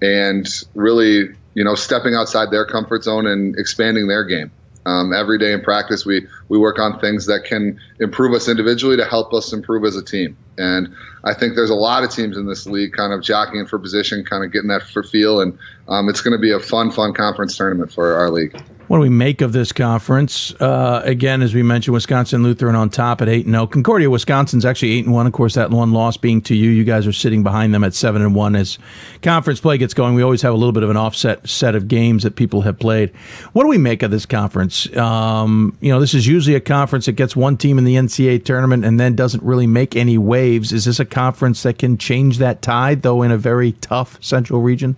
and 0.00 0.46
really 0.74 1.34
you 1.54 1.64
know, 1.64 1.74
stepping 1.74 2.14
outside 2.14 2.50
their 2.50 2.64
comfort 2.64 3.04
zone 3.04 3.26
and 3.26 3.56
expanding 3.58 4.08
their 4.08 4.24
game. 4.24 4.50
Um, 4.84 5.12
every 5.12 5.38
day 5.38 5.52
in 5.52 5.60
practice, 5.60 6.04
we 6.04 6.26
we 6.52 6.58
work 6.58 6.78
on 6.78 7.00
things 7.00 7.24
that 7.24 7.44
can 7.44 7.80
improve 7.98 8.34
us 8.34 8.46
individually 8.46 8.94
to 8.94 9.06
help 9.06 9.32
us 9.32 9.54
improve 9.54 9.84
as 9.86 9.96
a 9.96 10.04
team. 10.04 10.36
And 10.58 10.94
I 11.24 11.32
think 11.32 11.54
there's 11.54 11.70
a 11.70 11.74
lot 11.74 12.04
of 12.04 12.10
teams 12.10 12.36
in 12.36 12.46
this 12.46 12.66
league 12.66 12.92
kind 12.92 13.14
of 13.14 13.22
jockeying 13.22 13.64
for 13.64 13.78
position, 13.78 14.22
kind 14.22 14.44
of 14.44 14.52
getting 14.52 14.68
that 14.68 14.82
for 14.82 15.02
feel, 15.02 15.40
and 15.40 15.58
um, 15.88 16.10
it's 16.10 16.20
going 16.20 16.32
to 16.32 16.38
be 16.38 16.52
a 16.52 16.60
fun, 16.60 16.90
fun 16.90 17.14
conference 17.14 17.56
tournament 17.56 17.90
for 17.90 18.16
our 18.16 18.28
league. 18.28 18.54
What 18.92 18.98
do 18.98 19.02
we 19.02 19.08
make 19.08 19.40
of 19.40 19.54
this 19.54 19.72
conference? 19.72 20.52
Uh, 20.60 21.00
again, 21.02 21.40
as 21.40 21.54
we 21.54 21.62
mentioned, 21.62 21.94
Wisconsin 21.94 22.42
Lutheran 22.42 22.74
on 22.74 22.90
top 22.90 23.22
at 23.22 23.28
eight 23.30 23.46
and 23.46 23.54
zero. 23.54 23.66
Concordia, 23.66 24.10
Wisconsin's 24.10 24.66
actually 24.66 24.92
eight 24.92 25.06
and 25.06 25.14
one. 25.14 25.26
Of 25.26 25.32
course, 25.32 25.54
that 25.54 25.70
one 25.70 25.92
loss 25.92 26.18
being 26.18 26.42
to 26.42 26.54
you. 26.54 26.68
You 26.68 26.84
guys 26.84 27.06
are 27.06 27.12
sitting 27.12 27.42
behind 27.42 27.72
them 27.72 27.84
at 27.84 27.94
seven 27.94 28.20
and 28.20 28.34
one. 28.34 28.54
As 28.54 28.78
conference 29.22 29.60
play 29.60 29.78
gets 29.78 29.94
going, 29.94 30.14
we 30.14 30.22
always 30.22 30.42
have 30.42 30.52
a 30.52 30.56
little 30.58 30.72
bit 30.72 30.82
of 30.82 30.90
an 30.90 30.98
offset 30.98 31.48
set 31.48 31.74
of 31.74 31.88
games 31.88 32.22
that 32.24 32.36
people 32.36 32.60
have 32.62 32.78
played. 32.78 33.14
What 33.54 33.62
do 33.62 33.70
we 33.70 33.78
make 33.78 34.02
of 34.02 34.10
this 34.10 34.26
conference? 34.26 34.94
Um, 34.94 35.74
you 35.80 35.90
know, 35.90 35.98
this 35.98 36.12
is 36.12 36.26
usually 36.26 36.41
a 36.48 36.60
conference 36.60 37.06
that 37.06 37.12
gets 37.12 37.34
one 37.34 37.56
team 37.56 37.78
in 37.78 37.84
the 37.84 37.94
NCAA 37.94 38.44
tournament 38.44 38.84
and 38.84 38.98
then 38.98 39.14
doesn't 39.14 39.42
really 39.42 39.66
make 39.66 39.96
any 39.96 40.18
waves. 40.18 40.72
Is 40.72 40.84
this 40.84 41.00
a 41.00 41.04
conference 41.04 41.62
that 41.62 41.78
can 41.78 41.98
change 41.98 42.38
that 42.38 42.62
tide, 42.62 43.02
though, 43.02 43.22
in 43.22 43.30
a 43.30 43.38
very 43.38 43.72
tough 43.72 44.18
Central 44.22 44.60
region? 44.60 44.96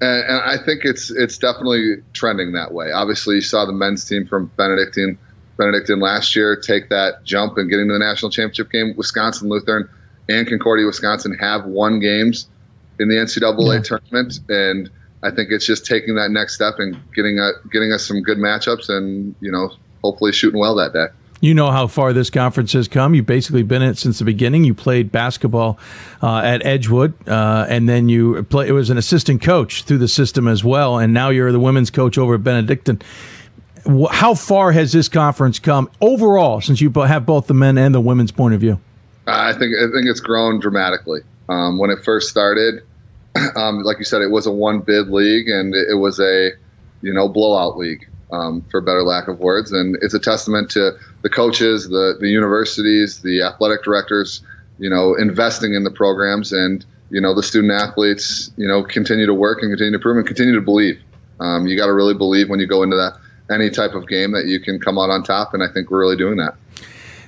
and, 0.00 0.24
and, 0.24 0.40
I 0.40 0.56
think 0.64 0.84
it's 0.84 1.10
it's 1.10 1.38
definitely 1.38 1.96
trending 2.12 2.52
that 2.52 2.72
way. 2.72 2.90
Obviously, 2.92 3.36
you 3.36 3.40
saw 3.40 3.64
the 3.66 3.72
men's 3.72 4.04
team 4.04 4.26
from 4.26 4.50
Benedictine 4.56 5.18
Benedictine 5.58 6.00
last 6.00 6.34
year 6.34 6.56
take 6.56 6.88
that 6.88 7.22
jump 7.24 7.58
and 7.58 7.68
getting 7.68 7.88
to 7.88 7.92
the 7.92 7.98
national 7.98 8.30
championship 8.30 8.70
game. 8.70 8.94
Wisconsin 8.96 9.48
Lutheran 9.48 9.88
and 10.28 10.48
Concordia 10.48 10.86
Wisconsin 10.86 11.36
have 11.38 11.66
won 11.66 12.00
games 12.00 12.48
in 12.98 13.08
the 13.08 13.16
NCAA 13.16 13.74
yeah. 13.74 13.80
tournament, 13.82 14.40
and 14.48 14.90
I 15.22 15.30
think 15.30 15.50
it's 15.50 15.66
just 15.66 15.84
taking 15.84 16.14
that 16.14 16.30
next 16.30 16.54
step 16.54 16.74
and 16.78 16.96
getting 17.14 17.38
a, 17.38 17.50
getting 17.70 17.92
us 17.92 18.06
some 18.06 18.22
good 18.22 18.38
matchups, 18.38 18.88
and 18.88 19.34
you 19.40 19.52
know, 19.52 19.70
hopefully 20.02 20.32
shooting 20.32 20.60
well 20.60 20.74
that 20.76 20.92
day. 20.92 21.06
You 21.42 21.54
know 21.54 21.70
how 21.70 21.86
far 21.86 22.12
this 22.12 22.28
conference 22.28 22.74
has 22.74 22.86
come. 22.86 23.14
You've 23.14 23.24
basically 23.26 23.62
been 23.62 23.80
in 23.80 23.90
it 23.90 23.98
since 23.98 24.18
the 24.18 24.26
beginning. 24.26 24.64
You 24.64 24.74
played 24.74 25.10
basketball 25.10 25.78
uh, 26.22 26.40
at 26.40 26.64
Edgewood, 26.66 27.14
uh, 27.26 27.64
and 27.66 27.88
then 27.88 28.10
you 28.10 28.42
play. 28.44 28.68
It 28.68 28.72
was 28.72 28.90
an 28.90 28.98
assistant 28.98 29.40
coach 29.40 29.84
through 29.84 29.98
the 29.98 30.08
system 30.08 30.46
as 30.46 30.62
well, 30.62 30.98
and 30.98 31.14
now 31.14 31.30
you're 31.30 31.50
the 31.50 31.60
women's 31.60 31.90
coach 31.90 32.18
over 32.18 32.34
at 32.34 32.44
Benedictine. 32.44 33.00
How 34.10 34.34
far 34.34 34.72
has 34.72 34.92
this 34.92 35.08
conference 35.08 35.58
come 35.58 35.90
overall 36.02 36.60
since 36.60 36.82
you 36.82 36.90
have 36.90 37.24
both 37.24 37.46
the 37.46 37.54
men 37.54 37.78
and 37.78 37.94
the 37.94 38.02
women's 38.02 38.32
point 38.32 38.52
of 38.52 38.60
view? 38.60 38.78
I 39.26 39.54
think 39.54 39.74
I 39.76 39.88
think 39.90 40.08
it's 40.08 40.20
grown 40.20 40.60
dramatically. 40.60 41.20
Um, 41.48 41.78
when 41.78 41.88
it 41.88 42.04
first 42.04 42.28
started, 42.28 42.82
um, 43.56 43.82
like 43.82 43.98
you 43.98 44.04
said, 44.04 44.20
it 44.20 44.30
was 44.30 44.46
a 44.46 44.52
one 44.52 44.80
bid 44.80 45.08
league, 45.08 45.48
and 45.48 45.74
it 45.74 45.96
was 45.96 46.20
a 46.20 46.50
you 47.00 47.14
know 47.14 47.30
blowout 47.30 47.78
league 47.78 48.09
um, 48.32 48.64
for 48.70 48.80
better 48.80 49.02
lack 49.02 49.28
of 49.28 49.40
words. 49.40 49.72
And 49.72 49.96
it's 50.02 50.14
a 50.14 50.18
testament 50.18 50.70
to 50.72 50.92
the 51.22 51.28
coaches, 51.28 51.88
the, 51.88 52.16
the 52.20 52.28
universities, 52.28 53.20
the 53.20 53.42
athletic 53.42 53.82
directors, 53.82 54.42
you 54.78 54.88
know, 54.88 55.14
investing 55.14 55.74
in 55.74 55.84
the 55.84 55.90
programs 55.90 56.52
and, 56.52 56.84
you 57.10 57.20
know, 57.20 57.34
the 57.34 57.42
student 57.42 57.72
athletes, 57.72 58.50
you 58.56 58.66
know, 58.66 58.82
continue 58.82 59.26
to 59.26 59.34
work 59.34 59.62
and 59.62 59.70
continue 59.70 59.92
to 59.92 59.96
improve 59.96 60.16
and 60.16 60.26
continue 60.26 60.54
to 60.54 60.60
believe. 60.60 61.00
Um, 61.40 61.66
you 61.66 61.76
got 61.76 61.86
to 61.86 61.94
really 61.94 62.14
believe 62.14 62.48
when 62.48 62.60
you 62.60 62.66
go 62.66 62.82
into 62.82 62.96
that 62.96 63.18
any 63.50 63.68
type 63.70 63.94
of 63.94 64.06
game 64.06 64.32
that 64.32 64.46
you 64.46 64.60
can 64.60 64.78
come 64.78 64.98
out 64.98 65.10
on 65.10 65.22
top. 65.22 65.54
And 65.54 65.62
I 65.62 65.66
think 65.68 65.90
we're 65.90 66.00
really 66.00 66.16
doing 66.16 66.36
that. 66.36 66.54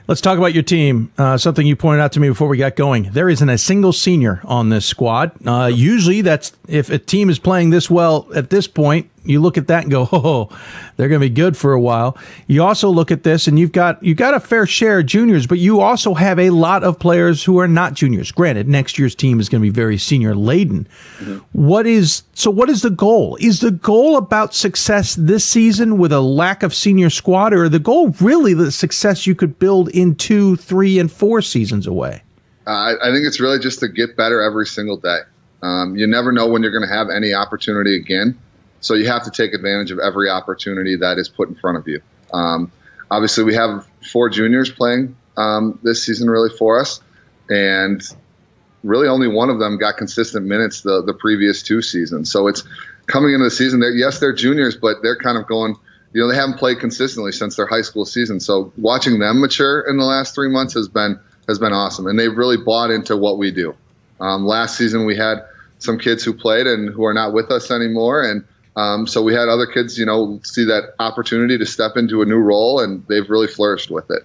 Let's 0.09 0.21
talk 0.21 0.37
about 0.37 0.53
your 0.53 0.65
team. 0.65 1.13
Uh, 1.17 1.39
something 1.39 1.67
you 1.67 1.77
pointed 1.77 2.03
out 2.03 2.13
to 2.13 2.21
me 2.21 2.29
before 2.29 2.49
we 2.49 2.59
got 2.59 2.75
going. 2.75 3.11
There 3.13 3.29
isn't 3.29 3.49
a 3.49 3.57
single 3.57 3.93
senior 3.93 4.41
on 4.45 4.69
this 4.69 4.85
squad. 4.85 5.33
Uh, 5.47 5.71
usually, 5.73 6.23
that's 6.23 6.53
if 6.69 6.91
a 6.91 6.99
team 6.99 7.31
is 7.31 7.39
playing 7.39 7.71
this 7.71 7.89
well 7.89 8.29
at 8.35 8.51
this 8.51 8.67
point, 8.67 9.09
you 9.25 9.41
look 9.41 9.57
at 9.57 9.67
that 9.69 9.83
and 9.83 9.91
go, 9.91 10.09
"Oh, 10.13 10.49
they're 10.97 11.09
going 11.09 11.21
to 11.21 11.29
be 11.29 11.35
good 11.35 11.57
for 11.57 11.73
a 11.73 11.81
while." 11.81 12.17
You 12.47 12.63
also 12.63 12.89
look 12.89 13.11
at 13.11 13.23
this 13.23 13.47
and 13.47 13.59
you've 13.59 13.73
got 13.73 14.03
you've 14.03 14.17
got 14.17 14.35
a 14.35 14.41
fair 14.41 14.67
share 14.67 15.01
of 15.01 15.07
juniors, 15.07 15.47
but 15.47 15.59
you 15.59 15.81
also 15.81 16.15
have 16.15 16.39
a 16.39 16.51
lot 16.51 16.85
of 16.85 16.99
players 16.99 17.43
who 17.43 17.59
are 17.59 17.69
not 17.69 17.95
juniors. 17.95 18.33
Granted, 18.33 18.69
next 18.69 18.99
year's 18.99 19.15
team 19.15 19.41
is 19.41 19.49
going 19.49 19.61
to 19.61 19.67
be 19.67 19.71
very 19.71 19.99
senior 19.99 20.35
laden. 20.35 20.87
Mm-hmm. 21.19 21.39
What 21.53 21.87
is 21.87 22.23
so? 22.35 22.51
What 22.51 22.69
is 22.69 22.83
the 22.83 22.91
goal? 22.91 23.37
Is 23.41 23.61
the 23.61 23.71
goal 23.71 24.17
about 24.17 24.55
success 24.55 25.15
this 25.15 25.45
season 25.45 25.99
with 25.99 26.13
a 26.13 26.21
lack 26.21 26.63
of 26.63 26.75
senior 26.75 27.11
squad, 27.11 27.53
or 27.53 27.69
the 27.69 27.79
goal 27.79 28.15
really 28.21 28.55
the 28.55 28.73
success 28.73 29.27
you 29.27 29.35
could 29.35 29.59
build 29.59 29.89
in 29.91 30.15
two, 30.15 30.57
three, 30.57 30.99
and 30.99 31.11
four 31.11 31.43
seasons 31.43 31.87
away? 31.87 32.23
Uh, 32.67 32.95
I 33.03 33.11
think 33.13 33.27
it's 33.27 33.41
really 33.41 33.59
just 33.59 33.81
to 33.81 33.89
get 33.89 34.17
better 34.17 34.41
every 34.41 34.67
single 34.67 34.97
day. 34.97 35.19
Um, 35.63 35.97
you 35.97 36.07
never 36.07 36.33
know 36.33 36.49
when 36.49 36.63
you're 36.63 36.73
going 36.73 36.89
to 36.89 36.95
have 36.95 37.09
any 37.09 37.35
opportunity 37.35 37.97
again, 37.97 38.39
so 38.83 38.95
you 38.95 39.07
have 39.07 39.23
to 39.25 39.31
take 39.31 39.55
advantage 39.55 39.91
of 39.91 39.99
every 39.99 40.29
opportunity 40.29 40.97
that 40.97 41.17
is 41.17 41.29
put 41.29 41.49
in 41.49 41.55
front 41.55 41.79
of 41.79 41.89
you. 41.89 42.01
Um, 42.35 42.71
obviously, 43.11 43.45
we 43.45 43.55
have 43.55 43.87
four 44.13 44.29
juniors 44.29 44.71
playing 44.71 45.17
um, 45.37 45.79
this 45.83 46.05
season 46.05 46.29
really 46.29 46.51
for 46.59 46.79
us, 46.79 47.01
and 47.49 48.03
really 48.83 49.09
only 49.09 49.29
one 49.29 49.49
of 49.49 49.59
them 49.59 49.79
got 49.79 49.97
consistent 49.97 50.45
minutes 50.47 50.83
the 50.83 51.03
the 51.03 51.15
previous 51.15 51.63
two 51.63 51.81
seasons. 51.81 52.31
So 52.31 52.49
it's 52.49 52.65
coming 53.07 53.33
into 53.33 53.45
the 53.45 53.51
season. 53.51 53.81
They're, 53.81 53.93
yes, 53.93 54.19
they're 54.19 54.35
juniors, 54.35 54.77
but 54.77 54.97
they're 55.03 55.17
kind 55.17 55.39
of 55.39 55.47
going. 55.47 55.77
You 56.13 56.21
know, 56.21 56.29
they 56.29 56.37
haven't 56.37 56.59
played 56.59 56.79
consistently 56.79 57.33
since 57.33 57.57
their 57.57 57.67
high 57.67 57.81
school 57.81 58.05
season. 58.05 58.39
So 58.39 58.71
watching 58.77 59.19
them 59.19 59.41
mature 59.41 59.81
in 59.89 59.97
the 59.97 60.05
last 60.05 60.35
three 60.35 60.51
months 60.51 60.75
has 60.75 60.87
been 60.87 61.19
has 61.49 61.59
been 61.59 61.73
awesome, 61.73 62.07
and 62.07 62.19
they've 62.19 62.37
really 62.37 62.59
bought 62.59 62.91
into 62.91 63.17
what 63.17 63.39
we 63.39 63.51
do. 63.51 63.75
Um, 64.21 64.45
last 64.45 64.77
season, 64.77 65.07
we 65.07 65.17
had 65.17 65.39
some 65.79 65.99
kids 65.99 66.23
who 66.23 66.35
played 66.35 66.67
and 66.67 66.91
who 66.91 67.05
are 67.05 67.15
not 67.15 67.33
with 67.33 67.51
us 67.51 67.71
anymore, 67.71 68.23
and 68.23 68.45
um, 68.77 69.07
so 69.07 69.23
we 69.23 69.35
had 69.35 69.49
other 69.49 69.67
kids, 69.67 69.99
you 69.99 70.07
know, 70.07 70.41
see 70.45 70.65
that 70.65 70.95
opportunity 70.99 71.59
to 71.59 71.67
step 71.67 71.97
into 71.97 72.23
a 72.23 72.25
new 72.25 72.39
role, 72.39 72.81
and 72.81 73.07
they've 73.07 73.29
really 73.29 73.47
flourished 73.47 73.91
with 73.91 74.11
it. 74.11 74.25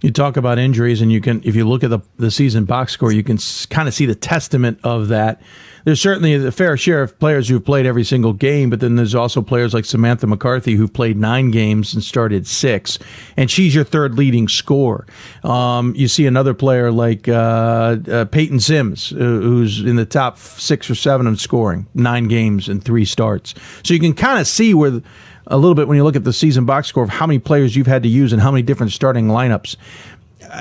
You 0.00 0.10
talk 0.10 0.36
about 0.36 0.58
injuries, 0.58 1.00
and 1.00 1.12
you 1.12 1.20
can, 1.20 1.42
if 1.44 1.54
you 1.54 1.68
look 1.68 1.84
at 1.84 1.90
the 1.90 2.00
the 2.16 2.30
season 2.30 2.64
box 2.64 2.92
score, 2.92 3.12
you 3.12 3.22
can 3.22 3.38
kind 3.70 3.88
of 3.88 3.94
see 3.94 4.06
the 4.06 4.14
testament 4.14 4.78
of 4.82 5.08
that. 5.08 5.40
There's 5.88 6.02
certainly 6.02 6.34
a 6.34 6.52
fair 6.52 6.76
share 6.76 7.02
of 7.02 7.18
players 7.18 7.48
who've 7.48 7.64
played 7.64 7.86
every 7.86 8.04
single 8.04 8.34
game, 8.34 8.68
but 8.68 8.80
then 8.80 8.96
there's 8.96 9.14
also 9.14 9.40
players 9.40 9.72
like 9.72 9.86
Samantha 9.86 10.26
McCarthy 10.26 10.74
who 10.74 10.86
played 10.86 11.16
nine 11.16 11.50
games 11.50 11.94
and 11.94 12.04
started 12.04 12.46
six, 12.46 12.98
and 13.38 13.50
she's 13.50 13.74
your 13.74 13.84
third 13.84 14.18
leading 14.18 14.48
scorer. 14.48 15.06
Um, 15.44 15.94
you 15.96 16.06
see 16.06 16.26
another 16.26 16.52
player 16.52 16.92
like 16.92 17.26
uh, 17.26 17.96
uh, 18.06 18.26
Peyton 18.26 18.60
Sims, 18.60 19.14
uh, 19.14 19.16
who's 19.16 19.80
in 19.80 19.96
the 19.96 20.04
top 20.04 20.36
six 20.36 20.90
or 20.90 20.94
seven 20.94 21.26
of 21.26 21.40
scoring, 21.40 21.86
nine 21.94 22.28
games 22.28 22.68
and 22.68 22.84
three 22.84 23.06
starts. 23.06 23.54
So 23.82 23.94
you 23.94 24.00
can 24.00 24.12
kind 24.12 24.38
of 24.38 24.46
see 24.46 24.74
where 24.74 25.00
a 25.46 25.56
little 25.56 25.74
bit 25.74 25.88
when 25.88 25.96
you 25.96 26.04
look 26.04 26.16
at 26.16 26.24
the 26.24 26.34
season 26.34 26.66
box 26.66 26.88
score 26.88 27.02
of 27.02 27.08
how 27.08 27.26
many 27.26 27.38
players 27.38 27.74
you've 27.74 27.86
had 27.86 28.02
to 28.02 28.10
use 28.10 28.34
and 28.34 28.42
how 28.42 28.50
many 28.50 28.62
different 28.62 28.92
starting 28.92 29.28
lineups. 29.28 29.76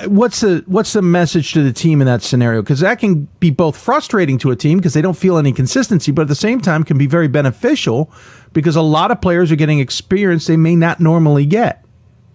What's 0.06 0.42
the 0.42 0.64
what's 0.68 0.94
the 0.94 1.02
message 1.02 1.54
to 1.54 1.64
the 1.64 1.72
team 1.72 2.02
in 2.02 2.08
that 2.08 2.22
scenario? 2.22 2.62
Because 2.62 2.82
that 2.82 3.00
can 3.00 3.26
be 3.40 3.52
both 3.52 3.78
frustrating 3.78 4.38
to 4.40 4.52
a 4.52 4.56
team 4.56 4.78
because 4.80 4.94
they 4.94 5.02
don't 5.02 5.18
feel 5.18 5.38
any 5.38 5.54
consistency, 5.54 6.12
but 6.12 6.24
at 6.24 6.28
the 6.28 6.36
same 6.36 6.60
time 6.60 6.84
can 6.84 6.98
be 6.98 7.08
very 7.08 7.28
beneficial 7.28 8.12
because 8.54 8.76
a 8.76 8.82
lot 8.82 9.12
of 9.12 9.22
players 9.22 9.52
are 9.52 9.56
getting 9.56 9.80
experience 9.80 10.48
they 10.48 10.58
may 10.58 10.76
not 10.76 11.00
normally 11.00 11.46
get. 11.46 11.86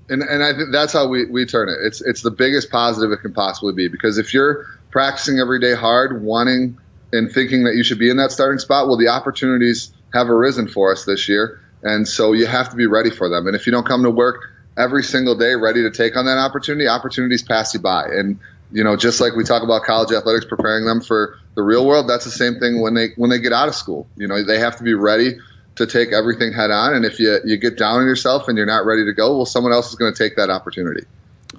And 0.09 0.23
and 0.23 0.43
I 0.43 0.53
think 0.55 0.73
that's 0.73 0.93
how 0.93 1.07
we, 1.07 1.27
we 1.27 1.45
turn 1.45 1.69
it. 1.69 1.77
It's 1.83 2.01
it's 2.01 2.23
the 2.23 2.31
biggest 2.31 2.71
positive 2.71 3.13
it 3.13 3.21
can 3.21 3.35
possibly 3.35 3.75
be 3.75 3.89
because 3.89 4.19
if 4.19 4.33
you're 4.33 4.67
practicing 4.91 5.39
every 5.39 5.61
day 5.61 5.75
hard, 5.75 6.23
wanting 6.23 6.79
and 7.13 7.31
thinking 7.31 7.65
that 7.65 7.75
you 7.75 7.85
should 7.85 7.99
be 7.99 8.09
in 8.09 8.17
that 8.17 8.33
starting 8.33 8.59
spot, 8.59 8.87
well, 8.87 8.97
the 8.97 9.09
opportunities 9.09 9.93
have 10.15 10.31
arisen 10.31 10.69
for 10.69 10.91
us 10.91 11.05
this 11.05 11.29
year 11.29 11.61
and 11.83 12.07
so 12.07 12.33
you 12.33 12.47
have 12.47 12.71
to 12.71 12.77
be 12.77 12.87
ready 12.87 13.11
for 13.11 13.29
them. 13.29 13.47
And 13.47 13.57
if 13.57 13.67
you 13.67 13.73
don't 13.73 13.87
come 13.87 14.03
to 14.03 14.11
work 14.11 14.52
every 14.77 15.03
single 15.03 15.37
day 15.37 15.55
ready 15.55 15.83
to 15.83 15.91
take 15.91 16.17
on 16.17 16.27
that 16.27 16.39
opportunity, 16.39 16.89
opportunities 16.89 17.43
pass 17.43 17.75
you 17.75 17.81
by. 17.81 18.05
And 18.05 18.39
you 18.71 18.83
know, 18.83 18.97
just 18.97 19.21
like 19.21 19.35
we 19.35 19.45
talk 19.45 19.63
about 19.63 19.83
college 19.83 20.13
athletics 20.13 20.47
preparing 20.47 20.87
them 20.87 21.01
for 21.03 21.39
the 21.55 21.63
real 21.63 21.87
world, 21.87 22.09
that's 22.09 22.25
the 22.25 22.31
same 22.31 22.59
thing 22.59 22.81
when 22.81 22.95
they 22.95 23.09
when 23.17 23.31
they 23.31 23.39
get 23.39 23.53
out 23.53 23.69
of 23.69 23.75
school. 23.75 24.07
You 24.17 24.27
know, 24.27 24.43
they 24.43 24.59
have 24.59 24.77
to 24.79 24.83
be 24.83 24.95
ready 24.95 25.37
to 25.77 25.87
take 25.87 26.13
everything 26.13 26.53
head 26.53 26.71
on. 26.71 26.95
And 26.95 27.05
if 27.05 27.19
you 27.19 27.39
you 27.45 27.57
get 27.57 27.77
down 27.77 28.01
on 28.01 28.07
yourself 28.07 28.49
and 28.49 28.57
you're 28.57 28.67
not 28.67 28.87
ready 28.87 29.05
to 29.05 29.13
go, 29.13 29.37
well, 29.37 29.47
someone 29.47 29.73
else 29.73 29.91
is 29.91 29.97
going 29.97 30.13
to 30.13 30.19
take 30.19 30.37
that 30.37 30.51
opportunity. 30.51 31.05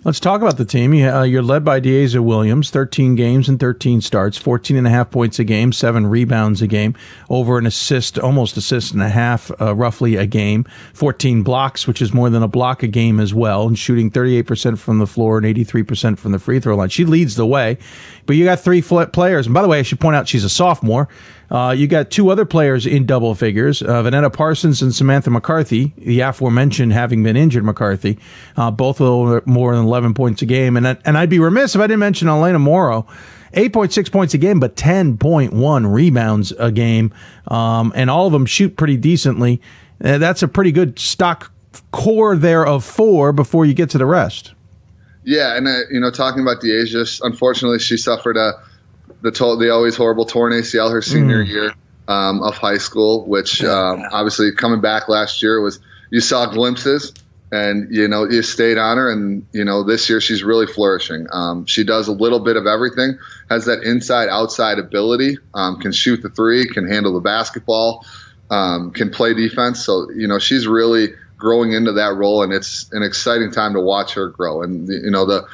Let's 0.03 0.19
talk 0.19 0.41
about 0.41 0.57
the 0.57 0.65
team. 0.65 0.93
You, 0.93 1.09
uh, 1.09 1.23
you're 1.23 1.43
led 1.43 1.63
by 1.63 1.79
Deaza 1.79 2.19
Williams, 2.19 2.69
13 2.71 3.15
games 3.15 3.47
and 3.47 3.59
13 3.59 4.01
starts, 4.01 4.37
14 4.37 4.75
and 4.75 4.87
a 4.87 4.89
half 4.89 5.11
points 5.11 5.39
a 5.39 5.43
game, 5.43 5.71
seven 5.71 6.07
rebounds 6.07 6.61
a 6.61 6.67
game, 6.67 6.95
over 7.29 7.57
an 7.57 7.65
assist, 7.65 8.19
almost 8.19 8.57
assist 8.57 8.93
and 8.93 9.01
a 9.01 9.07
half, 9.07 9.49
uh, 9.61 9.73
roughly 9.73 10.15
a 10.15 10.25
game, 10.25 10.65
14 10.93 11.43
blocks, 11.43 11.87
which 11.87 12.01
is 12.01 12.13
more 12.13 12.29
than 12.29 12.43
a 12.43 12.47
block 12.47 12.83
a 12.83 12.87
game 12.87 13.19
as 13.19 13.33
well, 13.33 13.67
and 13.67 13.79
shooting 13.79 14.11
38% 14.11 14.77
from 14.77 14.99
the 14.99 15.07
floor 15.07 15.37
and 15.37 15.45
83% 15.45 16.17
from 16.17 16.33
the 16.33 16.39
free 16.39 16.59
throw 16.59 16.75
line. 16.75 16.89
She 16.89 17.05
leads 17.05 17.35
the 17.35 17.45
way, 17.45 17.77
but 18.25 18.35
you 18.35 18.43
got 18.43 18.59
three 18.59 18.81
players. 18.81 19.45
And 19.45 19.53
by 19.53 19.61
the 19.61 19.67
way, 19.67 19.79
I 19.79 19.83
should 19.83 20.01
point 20.01 20.15
out 20.15 20.27
she's 20.27 20.43
a 20.43 20.49
sophomore. 20.49 21.07
Uh, 21.53 21.69
you 21.71 21.85
got 21.85 22.09
two 22.09 22.31
other 22.31 22.45
players 22.45 22.87
in 22.87 23.05
double 23.05 23.35
figures, 23.35 23.83
uh, 23.83 24.01
Vanetta 24.01 24.33
Parsons 24.33 24.81
and 24.81 24.93
Samantha 24.93 25.29
McCarthy, 25.29 25.93
the 25.97 26.19
aforementioned 26.21 26.91
having 26.93 27.21
been 27.21 27.37
injured 27.37 27.63
McCarthy, 27.63 28.17
uh, 28.57 28.71
both 28.71 28.99
of 28.99 29.29
them 29.29 29.41
more 29.45 29.75
than 29.75 29.85
11 29.85 30.15
points 30.15 30.41
a 30.41 30.47
game. 30.47 30.75
And, 30.75 30.97
and 31.05 31.15
I'd 31.15 31.29
be 31.29 31.37
remiss 31.37 31.75
if 31.75 31.81
I 31.81 31.85
didn't 31.85 31.99
mention 31.99 32.27
Elena 32.27 32.57
Morrow. 32.57 33.05
8.6 33.53 34.11
points 34.11 34.33
a 34.33 34.39
game, 34.39 34.59
but 34.59 34.75
10.1 34.75 35.93
rebounds 35.93 36.51
a 36.53 36.71
game. 36.71 37.13
Um, 37.47 37.93
and 37.95 38.09
all 38.09 38.25
of 38.25 38.33
them 38.33 38.47
shoot 38.47 38.75
pretty 38.75 38.97
decently. 38.97 39.61
Uh, 40.03 40.17
that's 40.17 40.41
a 40.41 40.47
pretty 40.47 40.71
good 40.71 40.97
stock 40.97 41.51
core 41.91 42.35
there 42.35 42.65
of 42.65 42.83
four 42.83 43.31
before 43.31 43.65
you 43.65 43.75
get 43.75 43.91
to 43.91 43.99
the 43.99 44.07
rest. 44.07 44.53
Yeah, 45.23 45.55
and 45.55 45.67
uh, 45.67 45.81
you 45.91 45.99
know, 45.99 46.09
talking 46.09 46.41
about 46.41 46.61
Deasia, 46.61 47.21
unfortunately, 47.23 47.77
she 47.79 47.95
suffered 47.95 48.37
a 48.37 48.53
the 49.23 49.31
to- 49.31 49.55
the 49.55 49.71
always 49.71 49.95
horrible 49.95 50.25
torn 50.25 50.53
ACL 50.53 50.91
her 50.91 51.01
senior 51.01 51.43
mm. 51.43 51.47
year 51.47 51.73
um, 52.07 52.43
of 52.43 52.55
high 52.57 52.77
school, 52.77 53.25
which 53.25 53.63
um, 53.63 54.03
obviously 54.11 54.51
coming 54.51 54.81
back 54.81 55.07
last 55.07 55.41
year 55.41 55.61
was 55.61 55.79
you 56.11 56.19
saw 56.19 56.45
glimpses 56.45 57.13
and 57.51 57.87
you 57.89 58.07
know 58.07 58.29
you 58.29 58.41
stayed 58.41 58.77
on 58.77 58.97
her 58.97 59.09
and 59.09 59.45
you 59.53 59.63
know 59.63 59.83
this 59.83 60.09
year 60.09 60.19
she's 60.19 60.43
really 60.43 60.67
flourishing. 60.67 61.25
Um, 61.31 61.65
she 61.65 61.83
does 61.83 62.07
a 62.07 62.11
little 62.11 62.39
bit 62.39 62.57
of 62.57 62.67
everything 62.67 63.17
has 63.49 63.65
that 63.65 63.83
inside 63.83 64.27
outside 64.27 64.77
ability 64.77 65.37
um, 65.53 65.79
can 65.79 65.93
shoot 65.93 66.21
the 66.21 66.29
three 66.29 66.67
can 66.67 66.87
handle 66.87 67.13
the 67.13 67.21
basketball 67.21 68.05
um, 68.51 68.91
can 68.91 69.09
play 69.09 69.33
defense. 69.33 69.83
So 69.85 70.11
you 70.11 70.27
know 70.27 70.37
she's 70.37 70.67
really 70.67 71.13
growing 71.37 71.71
into 71.71 71.93
that 71.93 72.15
role 72.15 72.43
and 72.43 72.51
it's 72.51 72.91
an 72.91 73.03
exciting 73.03 73.51
time 73.51 73.73
to 73.73 73.79
watch 73.79 74.13
her 74.15 74.27
grow. 74.27 74.61
And 74.61 74.89
you 74.89 75.11
know 75.11 75.25
the 75.25 75.47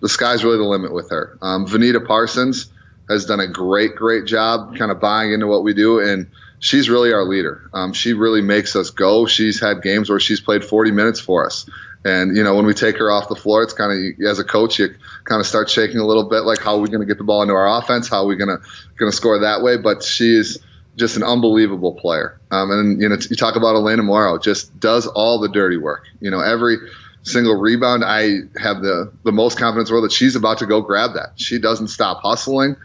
the 0.00 0.08
sky's 0.08 0.44
really 0.44 0.58
the 0.58 0.64
limit 0.64 0.92
with 0.92 1.10
her. 1.10 1.36
Um, 1.42 1.66
vanita 1.66 2.06
parsons 2.06 2.70
has 3.08 3.24
done 3.24 3.40
a 3.40 3.48
great, 3.48 3.94
great 3.94 4.26
job 4.26 4.76
kind 4.76 4.90
of 4.90 5.00
buying 5.00 5.32
into 5.32 5.46
what 5.46 5.62
we 5.62 5.74
do. 5.74 6.00
And 6.00 6.30
she's 6.60 6.90
really 6.90 7.12
our 7.12 7.24
leader. 7.24 7.70
Um, 7.72 7.92
she 7.92 8.12
really 8.12 8.42
makes 8.42 8.76
us 8.76 8.90
go. 8.90 9.26
She's 9.26 9.60
had 9.60 9.82
games 9.82 10.10
where 10.10 10.20
she's 10.20 10.40
played 10.40 10.64
40 10.64 10.90
minutes 10.90 11.20
for 11.20 11.46
us. 11.46 11.68
And, 12.04 12.36
you 12.36 12.44
know, 12.44 12.54
when 12.54 12.64
we 12.64 12.74
take 12.74 12.96
her 12.98 13.10
off 13.10 13.28
the 13.28 13.34
floor, 13.34 13.62
it's 13.62 13.72
kind 13.72 13.92
of, 13.92 14.26
as 14.26 14.38
a 14.38 14.44
coach, 14.44 14.78
you 14.78 14.94
kind 15.24 15.40
of 15.40 15.46
start 15.46 15.68
shaking 15.68 15.98
a 15.98 16.06
little 16.06 16.28
bit 16.28 16.40
like, 16.40 16.60
how 16.60 16.76
are 16.76 16.80
we 16.80 16.88
going 16.88 17.00
to 17.00 17.06
get 17.06 17.18
the 17.18 17.24
ball 17.24 17.42
into 17.42 17.54
our 17.54 17.78
offense? 17.78 18.08
How 18.08 18.22
are 18.22 18.26
we 18.26 18.36
going 18.36 18.56
to, 18.56 18.64
going 18.96 19.10
to 19.10 19.16
score 19.16 19.38
that 19.40 19.62
way? 19.62 19.76
But 19.76 20.02
she's 20.02 20.58
just 20.96 21.16
an 21.16 21.22
unbelievable 21.22 21.94
player. 21.94 22.40
Um, 22.50 22.70
and, 22.70 23.02
you 23.02 23.08
know, 23.08 23.16
you 23.28 23.36
talk 23.36 23.56
about 23.56 23.74
Elena 23.74 24.02
Morrow, 24.02 24.38
just 24.38 24.78
does 24.78 25.06
all 25.06 25.40
the 25.40 25.48
dirty 25.48 25.76
work. 25.76 26.06
You 26.20 26.30
know, 26.30 26.40
every, 26.40 26.76
single 27.28 27.54
rebound, 27.54 28.04
I 28.04 28.40
have 28.60 28.82
the 28.82 29.12
the 29.24 29.32
most 29.32 29.58
confidence 29.58 29.88
in 29.88 29.92
the 29.92 30.00
world 30.00 30.10
that 30.10 30.14
she's 30.14 30.36
about 30.36 30.58
to 30.58 30.66
go 30.66 30.80
grab 30.80 31.14
that. 31.14 31.32
She 31.36 31.58
doesn't 31.58 31.88
stop 31.88 32.20
hustling. 32.22 32.76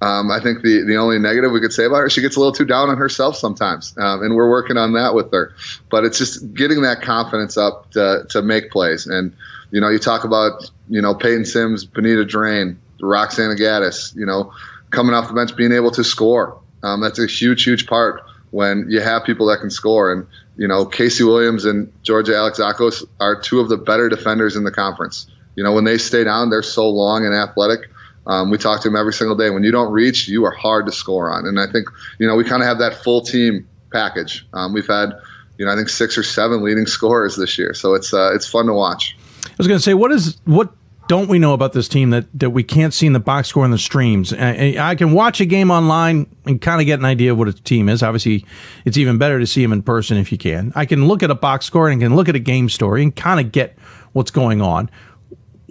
Um, 0.00 0.32
I 0.32 0.40
think 0.40 0.62
the 0.62 0.82
the 0.82 0.96
only 0.96 1.18
negative 1.18 1.52
we 1.52 1.60
could 1.60 1.72
say 1.72 1.84
about 1.84 1.98
her, 1.98 2.10
she 2.10 2.20
gets 2.20 2.36
a 2.36 2.40
little 2.40 2.52
too 2.52 2.64
down 2.64 2.90
on 2.90 2.96
herself 2.96 3.36
sometimes, 3.36 3.94
um, 3.98 4.22
and 4.22 4.34
we're 4.34 4.50
working 4.50 4.76
on 4.76 4.94
that 4.94 5.14
with 5.14 5.30
her. 5.32 5.54
But 5.90 6.04
it's 6.04 6.18
just 6.18 6.52
getting 6.54 6.82
that 6.82 7.02
confidence 7.02 7.56
up 7.56 7.92
to 7.92 8.26
to 8.30 8.42
make 8.42 8.70
plays. 8.70 9.06
And 9.06 9.32
you 9.70 9.80
know, 9.80 9.88
you 9.88 9.98
talk 9.98 10.24
about 10.24 10.70
you 10.88 11.00
know 11.00 11.14
Peyton 11.14 11.44
Sims, 11.44 11.84
Benita 11.84 12.24
Drain, 12.24 12.80
Roxana 13.00 13.54
Gaddis, 13.54 14.14
you 14.16 14.26
know, 14.26 14.52
coming 14.90 15.14
off 15.14 15.28
the 15.28 15.34
bench, 15.34 15.56
being 15.56 15.72
able 15.72 15.90
to 15.92 16.04
score. 16.04 16.58
Um, 16.82 17.00
that's 17.00 17.18
a 17.18 17.26
huge, 17.26 17.62
huge 17.62 17.86
part 17.86 18.22
when 18.50 18.86
you 18.88 19.00
have 19.00 19.24
people 19.24 19.46
that 19.46 19.60
can 19.60 19.70
score. 19.70 20.12
And 20.12 20.26
you 20.56 20.68
know, 20.68 20.84
Casey 20.84 21.24
Williams 21.24 21.64
and 21.64 21.92
Georgia 22.02 22.36
Alex 22.36 22.58
Alexakos 22.58 23.04
are 23.20 23.40
two 23.40 23.60
of 23.60 23.68
the 23.68 23.76
better 23.76 24.08
defenders 24.08 24.56
in 24.56 24.64
the 24.64 24.70
conference. 24.70 25.26
You 25.56 25.64
know, 25.64 25.72
when 25.72 25.84
they 25.84 25.98
stay 25.98 26.24
down, 26.24 26.50
they're 26.50 26.62
so 26.62 26.88
long 26.88 27.24
and 27.24 27.34
athletic. 27.34 27.88
Um, 28.26 28.50
we 28.50 28.58
talk 28.58 28.80
to 28.82 28.88
them 28.88 28.96
every 28.96 29.12
single 29.12 29.36
day. 29.36 29.50
When 29.50 29.64
you 29.64 29.72
don't 29.72 29.92
reach, 29.92 30.28
you 30.28 30.44
are 30.44 30.52
hard 30.52 30.86
to 30.86 30.92
score 30.92 31.30
on. 31.30 31.46
And 31.46 31.58
I 31.58 31.66
think, 31.66 31.88
you 32.18 32.26
know, 32.26 32.36
we 32.36 32.44
kind 32.44 32.62
of 32.62 32.68
have 32.68 32.78
that 32.78 33.02
full 33.02 33.20
team 33.20 33.68
package. 33.92 34.46
Um, 34.52 34.72
we've 34.72 34.86
had, 34.86 35.12
you 35.58 35.66
know, 35.66 35.72
I 35.72 35.76
think 35.76 35.88
six 35.88 36.16
or 36.16 36.22
seven 36.22 36.62
leading 36.62 36.86
scorers 36.98 37.36
this 37.36 37.58
year. 37.58 37.74
So 37.74 37.94
it's 37.94 38.14
uh, 38.14 38.32
it's 38.34 38.46
fun 38.46 38.66
to 38.66 38.74
watch. 38.74 39.16
I 39.44 39.54
was 39.58 39.66
going 39.66 39.78
to 39.78 39.82
say, 39.82 39.94
what 39.94 40.12
is 40.12 40.40
what 40.44 40.72
don't 41.12 41.28
we 41.28 41.38
know 41.38 41.52
about 41.52 41.74
this 41.74 41.88
team 41.88 42.08
that, 42.08 42.24
that 42.32 42.48
we 42.48 42.62
can't 42.62 42.94
see 42.94 43.06
in 43.06 43.12
the 43.12 43.20
box 43.20 43.48
score 43.48 43.66
and 43.66 43.72
the 43.72 43.76
streams? 43.76 44.32
I, 44.32 44.76
I 44.78 44.94
can 44.94 45.12
watch 45.12 45.42
a 45.42 45.44
game 45.44 45.70
online 45.70 46.24
and 46.46 46.58
kind 46.58 46.80
of 46.80 46.86
get 46.86 47.00
an 47.00 47.04
idea 47.04 47.32
of 47.32 47.38
what 47.38 47.48
a 47.48 47.52
team 47.52 47.90
is. 47.90 48.02
Obviously, 48.02 48.46
it's 48.86 48.96
even 48.96 49.18
better 49.18 49.38
to 49.38 49.46
see 49.46 49.60
them 49.60 49.74
in 49.74 49.82
person 49.82 50.16
if 50.16 50.32
you 50.32 50.38
can. 50.38 50.72
I 50.74 50.86
can 50.86 51.08
look 51.08 51.22
at 51.22 51.30
a 51.30 51.34
box 51.34 51.66
score 51.66 51.90
and 51.90 52.00
can 52.00 52.16
look 52.16 52.30
at 52.30 52.34
a 52.34 52.38
game 52.38 52.70
story 52.70 53.02
and 53.02 53.14
kind 53.14 53.40
of 53.40 53.52
get 53.52 53.76
what's 54.14 54.30
going 54.30 54.62
on. 54.62 54.88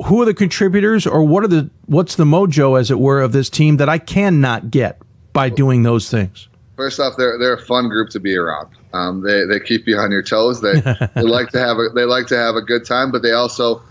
Who 0.05 0.21
are 0.21 0.25
the 0.25 0.35
contributors, 0.35 1.07
or 1.07 1.23
what 1.23 1.43
are 1.43 1.47
the 1.47 1.71
what's 1.87 2.17
the 2.17 2.23
mojo, 2.23 2.79
as 2.79 2.91
it 2.91 2.99
were, 2.99 3.19
of 3.19 3.31
this 3.31 3.49
team 3.49 3.77
that 3.77 3.89
I 3.89 3.97
cannot 3.97 4.69
get 4.69 5.01
by 5.33 5.49
doing 5.49 5.81
those 5.81 6.11
things? 6.11 6.49
First 6.75 6.99
off, 6.99 7.15
they're 7.17 7.39
they're 7.39 7.55
a 7.55 7.65
fun 7.65 7.89
group 7.89 8.11
to 8.11 8.19
be 8.19 8.35
around. 8.35 8.69
Um, 8.93 9.21
they 9.21 9.45
they 9.45 9.59
keep 9.59 9.87
you 9.87 9.97
on 9.97 10.11
your 10.11 10.21
toes. 10.21 10.61
They 10.61 10.81
they 11.15 11.23
like 11.23 11.49
to 11.49 11.59
have 11.59 11.77
a 11.77 11.89
they 11.95 12.05
like 12.05 12.27
to 12.27 12.37
have 12.37 12.55
a 12.55 12.61
good 12.61 12.85
time, 12.85 13.11
but 13.11 13.23
they 13.23 13.31
also 13.31 13.81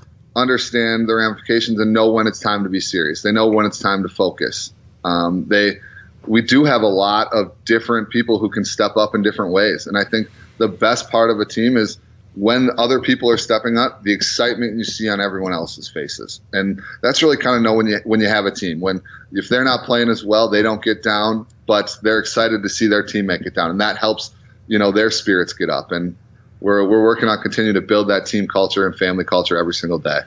understand 0.40 1.08
the 1.08 1.14
ramifications 1.14 1.78
and 1.78 1.92
know 1.92 2.10
when 2.10 2.26
it's 2.26 2.40
time 2.40 2.64
to 2.64 2.70
be 2.70 2.80
serious. 2.80 3.22
They 3.22 3.32
know 3.32 3.48
when 3.48 3.66
it's 3.66 3.78
time 3.78 4.02
to 4.02 4.08
focus. 4.08 4.72
Um, 5.04 5.46
they, 5.48 5.78
we 6.26 6.42
do 6.42 6.64
have 6.64 6.82
a 6.82 6.88
lot 6.88 7.28
of 7.32 7.52
different 7.64 8.10
people 8.10 8.38
who 8.38 8.50
can 8.50 8.64
step 8.64 8.96
up 8.96 9.14
in 9.14 9.22
different 9.22 9.52
ways, 9.52 9.86
and 9.86 9.96
I 9.96 10.04
think 10.04 10.28
the 10.58 10.68
best 10.68 11.10
part 11.10 11.30
of 11.30 11.40
a 11.40 11.44
team 11.46 11.76
is 11.76 11.98
when 12.34 12.70
other 12.78 13.00
people 13.00 13.28
are 13.28 13.36
stepping 13.36 13.76
up, 13.76 14.04
the 14.04 14.12
excitement 14.12 14.76
you 14.76 14.84
see 14.84 15.08
on 15.08 15.20
everyone 15.20 15.52
else's 15.52 15.88
faces, 15.88 16.40
and 16.52 16.80
that's 17.02 17.22
really 17.22 17.36
kind 17.36 17.56
of 17.56 17.62
know 17.62 17.74
when 17.74 17.86
you 17.86 18.00
when 18.04 18.20
you 18.20 18.28
have 18.28 18.46
a 18.46 18.50
team. 18.50 18.80
When 18.80 19.02
if 19.32 19.48
they're 19.48 19.64
not 19.64 19.84
playing 19.84 20.08
as 20.08 20.24
well, 20.24 20.48
they 20.48 20.62
don't 20.62 20.82
get 20.82 21.02
down, 21.02 21.46
but 21.66 21.96
they're 22.02 22.20
excited 22.20 22.62
to 22.62 22.68
see 22.68 22.86
their 22.86 23.02
team 23.02 23.26
make 23.26 23.42
it 23.42 23.54
down, 23.54 23.70
and 23.70 23.80
that 23.80 23.96
helps 23.96 24.30
you 24.68 24.78
know 24.78 24.92
their 24.92 25.10
spirits 25.10 25.52
get 25.52 25.70
up. 25.70 25.90
And 25.90 26.16
we're 26.60 26.86
we're 26.86 27.02
working 27.02 27.28
on 27.28 27.40
continuing 27.42 27.74
to 27.74 27.80
build 27.80 28.08
that 28.08 28.26
team 28.26 28.46
culture 28.46 28.86
and 28.86 28.96
family 28.96 29.24
culture 29.24 29.58
every 29.58 29.74
single 29.74 29.98
day. 29.98 30.20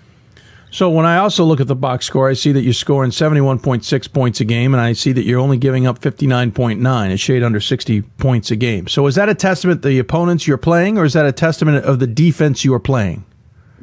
So 0.74 0.90
when 0.90 1.06
I 1.06 1.18
also 1.18 1.44
look 1.44 1.62
at 1.62 1.68
the 1.68 1.76
box 1.76 2.08
score, 2.08 2.28
I 2.28 2.34
see 2.34 2.52
that 2.52 2.64
you're 2.64 2.74
scoring 2.74 3.12
71.6 3.12 4.12
points 4.12 4.42
a 4.42 4.46
game, 4.46 4.74
and 4.74 4.82
I 4.82 4.94
see 4.94 5.12
that 5.12 5.24
you're 5.24 5.40
only 5.40 5.58
giving 5.58 5.86
up 5.86 6.00
59.9, 6.00 7.12
a 7.12 7.18
shade 7.18 7.44
under 7.44 7.60
60 7.60 8.02
points 8.02 8.50
a 8.50 8.56
game. 8.56 8.88
So 8.88 9.06
is 9.06 9.14
that 9.14 9.30
a 9.30 9.36
testament 9.36 9.84
to 9.84 9.90
the 9.90 10.00
opponents 10.00 10.48
you're 10.48 10.58
playing, 10.58 10.98
or 10.98 11.06
is 11.06 11.14
that 11.14 11.28
a 11.28 11.32
testament 11.32 11.86
of 11.86 12.00
the 12.00 12.08
defense 12.08 12.66
you 12.66 12.74
are 12.74 12.80
playing? 12.80 13.24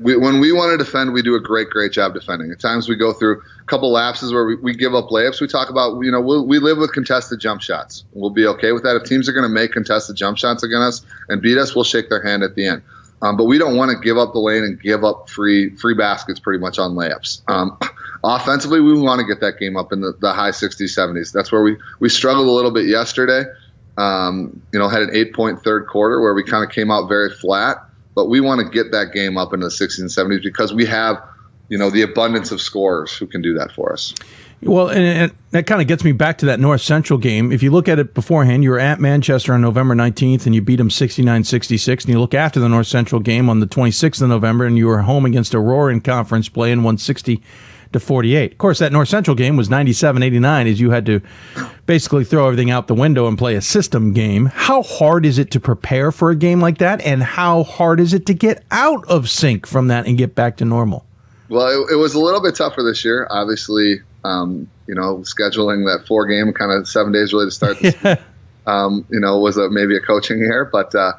We, 0.02 0.16
when 0.16 0.40
we 0.40 0.52
want 0.52 0.72
to 0.72 0.82
defend, 0.82 1.12
we 1.12 1.22
do 1.22 1.34
a 1.34 1.40
great, 1.40 1.70
great 1.70 1.92
job 1.92 2.14
defending. 2.14 2.50
At 2.50 2.60
times, 2.60 2.88
we 2.88 2.96
go 2.96 3.12
through 3.12 3.40
a 3.60 3.64
couple 3.66 3.92
lapses 3.92 4.32
where 4.32 4.46
we, 4.46 4.56
we 4.56 4.74
give 4.74 4.94
up 4.94 5.08
layups. 5.08 5.40
We 5.40 5.46
talk 5.46 5.68
about, 5.68 6.00
you 6.00 6.10
know, 6.10 6.20
we'll, 6.20 6.46
we 6.46 6.58
live 6.58 6.78
with 6.78 6.92
contested 6.92 7.40
jump 7.40 7.60
shots. 7.60 8.04
We'll 8.12 8.30
be 8.30 8.46
okay 8.46 8.72
with 8.72 8.82
that. 8.84 8.96
If 8.96 9.04
teams 9.04 9.28
are 9.28 9.32
going 9.32 9.44
to 9.44 9.52
make 9.52 9.72
contested 9.72 10.16
jump 10.16 10.38
shots 10.38 10.62
against 10.62 11.04
us 11.04 11.10
and 11.28 11.42
beat 11.42 11.58
us, 11.58 11.74
we'll 11.74 11.84
shake 11.84 12.08
their 12.08 12.22
hand 12.22 12.42
at 12.42 12.54
the 12.54 12.66
end. 12.66 12.82
Um, 13.22 13.36
but 13.36 13.44
we 13.44 13.58
don't 13.58 13.76
want 13.76 13.90
to 13.90 13.98
give 13.98 14.16
up 14.16 14.32
the 14.32 14.38
lane 14.38 14.64
and 14.64 14.80
give 14.80 15.04
up 15.04 15.28
free 15.28 15.76
free 15.76 15.94
baskets 15.94 16.40
pretty 16.40 16.58
much 16.58 16.78
on 16.78 16.92
layups. 16.92 17.42
Um, 17.48 17.78
offensively, 18.24 18.80
we 18.80 18.98
want 18.98 19.20
to 19.20 19.26
get 19.26 19.40
that 19.40 19.58
game 19.58 19.76
up 19.76 19.92
in 19.92 20.00
the, 20.00 20.14
the 20.20 20.32
high 20.32 20.50
60s, 20.50 20.80
70s. 20.80 21.32
That's 21.32 21.52
where 21.52 21.62
we, 21.62 21.76
we 21.98 22.08
struggled 22.08 22.46
a 22.46 22.50
little 22.50 22.70
bit 22.70 22.86
yesterday. 22.86 23.44
Um, 23.98 24.62
you 24.72 24.78
know, 24.78 24.88
had 24.88 25.02
an 25.02 25.10
eight 25.12 25.34
point 25.34 25.62
third 25.62 25.86
quarter 25.86 26.20
where 26.20 26.32
we 26.32 26.42
kind 26.42 26.64
of 26.64 26.70
came 26.70 26.90
out 26.90 27.08
very 27.08 27.30
flat. 27.30 27.84
But 28.20 28.28
we 28.28 28.38
want 28.42 28.60
to 28.60 28.68
get 28.68 28.92
that 28.92 29.14
game 29.14 29.38
up 29.38 29.54
into 29.54 29.64
the 29.64 29.72
60s 29.72 29.98
and 29.98 30.10
70s 30.10 30.42
because 30.42 30.74
we 30.74 30.84
have, 30.84 31.16
you 31.70 31.78
know, 31.78 31.88
the 31.88 32.02
abundance 32.02 32.50
of 32.50 32.60
scorers 32.60 33.16
who 33.16 33.26
can 33.26 33.40
do 33.40 33.54
that 33.54 33.72
for 33.72 33.94
us. 33.94 34.14
Well, 34.62 34.90
and, 34.90 35.00
and 35.00 35.32
that 35.52 35.66
kind 35.66 35.80
of 35.80 35.88
gets 35.88 36.04
me 36.04 36.12
back 36.12 36.36
to 36.38 36.46
that 36.46 36.60
North 36.60 36.82
Central 36.82 37.18
game. 37.18 37.50
If 37.50 37.62
you 37.62 37.70
look 37.70 37.88
at 37.88 37.98
it 37.98 38.12
beforehand, 38.12 38.62
you 38.62 38.72
were 38.72 38.78
at 38.78 39.00
Manchester 39.00 39.54
on 39.54 39.62
November 39.62 39.94
19th 39.94 40.44
and 40.44 40.54
you 40.54 40.60
beat 40.60 40.76
them 40.76 40.90
69 40.90 41.44
66. 41.44 42.04
And 42.04 42.12
you 42.12 42.20
look 42.20 42.34
after 42.34 42.60
the 42.60 42.68
North 42.68 42.88
Central 42.88 43.22
game 43.22 43.48
on 43.48 43.60
the 43.60 43.66
26th 43.66 44.20
of 44.20 44.28
November 44.28 44.66
and 44.66 44.76
you 44.76 44.86
were 44.86 45.00
home 45.00 45.24
against 45.24 45.54
Aurora 45.54 45.94
in 45.94 46.02
conference 46.02 46.50
play 46.50 46.72
and 46.72 46.84
won 46.84 46.98
60 46.98 47.42
to 47.92 48.00
48. 48.00 48.52
Of 48.52 48.58
course, 48.58 48.78
that 48.78 48.92
North 48.92 49.08
Central 49.08 49.34
game 49.34 49.56
was 49.56 49.68
97 49.68 50.22
89 50.22 50.66
as 50.66 50.80
you 50.80 50.90
had 50.90 51.06
to 51.06 51.20
basically 51.86 52.24
throw 52.24 52.46
everything 52.46 52.70
out 52.70 52.86
the 52.86 52.94
window 52.94 53.26
and 53.26 53.36
play 53.36 53.56
a 53.56 53.60
system 53.60 54.12
game. 54.12 54.46
How 54.46 54.82
hard 54.82 55.26
is 55.26 55.38
it 55.38 55.50
to 55.52 55.60
prepare 55.60 56.12
for 56.12 56.30
a 56.30 56.36
game 56.36 56.60
like 56.60 56.78
that? 56.78 57.00
And 57.02 57.22
how 57.22 57.64
hard 57.64 58.00
is 58.00 58.14
it 58.14 58.26
to 58.26 58.34
get 58.34 58.64
out 58.70 59.04
of 59.08 59.28
sync 59.28 59.66
from 59.66 59.88
that 59.88 60.06
and 60.06 60.16
get 60.16 60.34
back 60.34 60.56
to 60.58 60.64
normal? 60.64 61.04
Well, 61.48 61.66
it, 61.66 61.94
it 61.94 61.96
was 61.96 62.14
a 62.14 62.20
little 62.20 62.40
bit 62.40 62.54
tougher 62.54 62.82
this 62.82 63.04
year. 63.04 63.26
Obviously, 63.30 64.00
um, 64.24 64.70
you 64.86 64.94
know, 64.94 65.18
scheduling 65.18 65.84
that 65.86 66.06
four 66.06 66.26
game 66.26 66.52
kind 66.52 66.70
of 66.70 66.88
seven 66.88 67.12
days 67.12 67.32
really 67.32 67.46
to 67.46 67.50
start. 67.50 67.78
This, 67.80 67.96
yeah. 68.04 68.16
um, 68.66 69.04
you 69.10 69.18
know, 69.18 69.38
was 69.38 69.56
a, 69.56 69.68
maybe 69.68 69.96
a 69.96 70.00
coaching 70.00 70.40
error, 70.42 70.68
but 70.70 70.94
uh, 70.94 71.12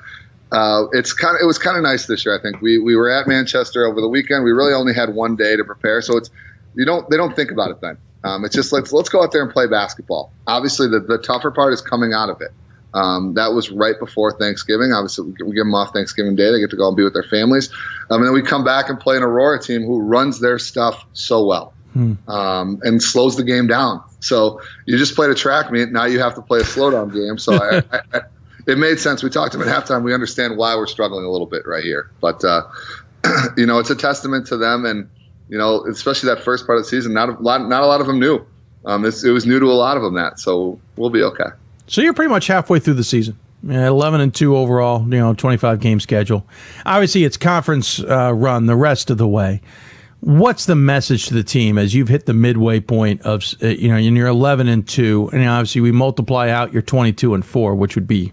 uh, 0.51 0.85
it's 0.91 1.13
kind 1.13 1.35
of 1.35 1.41
it 1.41 1.45
was 1.45 1.57
kind 1.57 1.77
of 1.77 1.83
nice 1.83 2.07
this 2.07 2.25
year. 2.25 2.37
I 2.37 2.41
think 2.41 2.61
we 2.61 2.77
we 2.77 2.95
were 2.95 3.09
at 3.09 3.27
Manchester 3.27 3.85
over 3.85 4.01
the 4.01 4.07
weekend. 4.07 4.43
We 4.43 4.51
really 4.51 4.73
only 4.73 4.93
had 4.93 5.13
one 5.13 5.35
day 5.35 5.55
to 5.55 5.63
prepare, 5.63 6.01
so 6.01 6.17
it's 6.17 6.29
you 6.75 6.85
don't 6.85 7.09
they 7.09 7.17
don't 7.17 7.35
think 7.35 7.51
about 7.51 7.71
it 7.71 7.81
then. 7.81 7.97
Um, 8.23 8.45
it's 8.45 8.55
just 8.55 8.71
let's 8.71 8.93
let's 8.93 9.09
go 9.09 9.23
out 9.23 9.31
there 9.31 9.41
and 9.41 9.51
play 9.51 9.67
basketball. 9.67 10.31
Obviously, 10.47 10.87
the, 10.87 10.99
the 10.99 11.17
tougher 11.17 11.51
part 11.51 11.73
is 11.73 11.81
coming 11.81 12.13
out 12.13 12.29
of 12.29 12.41
it. 12.41 12.51
Um, 12.93 13.33
that 13.35 13.53
was 13.53 13.71
right 13.71 13.97
before 13.97 14.37
Thanksgiving. 14.37 14.91
Obviously, 14.91 15.25
we 15.25 15.33
give 15.33 15.63
them 15.63 15.73
off 15.73 15.93
Thanksgiving 15.93 16.35
Day. 16.35 16.51
They 16.51 16.59
get 16.59 16.69
to 16.71 16.75
go 16.75 16.87
and 16.87 16.97
be 16.97 17.03
with 17.03 17.13
their 17.13 17.23
families. 17.23 17.71
Um, 18.09 18.21
and 18.21 18.25
then 18.25 18.33
we 18.33 18.41
come 18.41 18.63
back 18.63 18.89
and 18.89 18.99
play 18.99 19.15
an 19.17 19.23
Aurora 19.23 19.61
team 19.61 19.83
who 19.83 20.01
runs 20.01 20.39
their 20.39 20.59
stuff 20.59 21.05
so 21.13 21.45
well 21.45 21.73
hmm. 21.93 22.13
um, 22.27 22.81
and 22.83 23.01
slows 23.01 23.37
the 23.37 23.43
game 23.43 23.67
down. 23.67 24.03
So 24.19 24.61
you 24.85 24.97
just 24.97 25.15
played 25.15 25.29
a 25.29 25.35
track 25.35 25.71
meet. 25.71 25.91
Now 25.91 26.05
you 26.05 26.19
have 26.19 26.35
to 26.35 26.41
play 26.41 26.59
a 26.59 26.63
slowdown 26.63 27.13
game. 27.13 27.37
So 27.37 27.53
I, 27.53 27.77
I, 27.91 28.01
I, 28.13 28.21
it 28.67 28.77
made 28.77 28.99
sense. 28.99 29.23
We 29.23 29.29
talked 29.29 29.55
about 29.55 29.67
halftime. 29.67 30.03
We 30.03 30.13
understand 30.13 30.57
why 30.57 30.75
we're 30.75 30.87
struggling 30.87 31.23
a 31.23 31.29
little 31.29 31.47
bit 31.47 31.65
right 31.65 31.83
here. 31.83 32.11
But, 32.19 32.43
uh, 32.43 32.63
you 33.57 33.65
know, 33.65 33.79
it's 33.79 33.89
a 33.89 33.95
testament 33.95 34.47
to 34.47 34.57
them. 34.57 34.85
And, 34.85 35.09
you 35.51 35.57
know, 35.57 35.85
especially 35.85 36.33
that 36.33 36.41
first 36.41 36.65
part 36.65 36.79
of 36.79 36.85
the 36.85 36.89
season, 36.89 37.13
not 37.13 37.27
a 37.27 37.33
lot, 37.33 37.67
not 37.67 37.83
a 37.83 37.85
lot 37.85 37.99
of 37.99 38.07
them 38.07 38.19
knew. 38.19 38.43
Um, 38.85 39.05
it 39.05 39.21
was 39.23 39.45
new 39.45 39.59
to 39.59 39.65
a 39.65 39.73
lot 39.75 39.97
of 39.97 40.01
them 40.01 40.15
that. 40.15 40.39
So 40.39 40.79
we'll 40.95 41.09
be 41.09 41.21
okay. 41.21 41.49
So 41.87 42.01
you're 42.01 42.13
pretty 42.13 42.29
much 42.29 42.47
halfway 42.47 42.79
through 42.79 42.95
the 42.95 43.03
season. 43.03 43.37
Yeah, 43.61 43.89
11 43.89 44.21
and 44.21 44.33
2 44.33 44.55
overall, 44.55 45.01
you 45.01 45.19
know, 45.19 45.33
25 45.33 45.81
game 45.81 45.99
schedule. 45.99 46.47
Obviously, 46.85 47.25
it's 47.25 47.37
conference 47.37 47.99
uh, 47.99 48.33
run 48.33 48.65
the 48.65 48.77
rest 48.77 49.11
of 49.11 49.17
the 49.19 49.27
way. 49.27 49.61
What's 50.21 50.65
the 50.65 50.75
message 50.75 51.25
to 51.27 51.33
the 51.33 51.43
team 51.43 51.77
as 51.77 51.93
you've 51.93 52.07
hit 52.07 52.25
the 52.25 52.33
midway 52.33 52.79
point 52.79 53.21
of, 53.23 53.43
uh, 53.61 53.67
you 53.67 53.89
know, 53.89 53.97
and 53.97 54.15
you're 54.15 54.27
11 54.27 54.67
and 54.67 54.87
2, 54.87 55.31
and 55.33 55.47
obviously 55.47 55.81
we 55.81 55.91
multiply 55.91 56.49
out 56.49 56.71
your 56.71 56.81
22 56.81 57.33
and 57.33 57.45
4, 57.45 57.75
which 57.75 57.95
would 57.95 58.07
be 58.07 58.31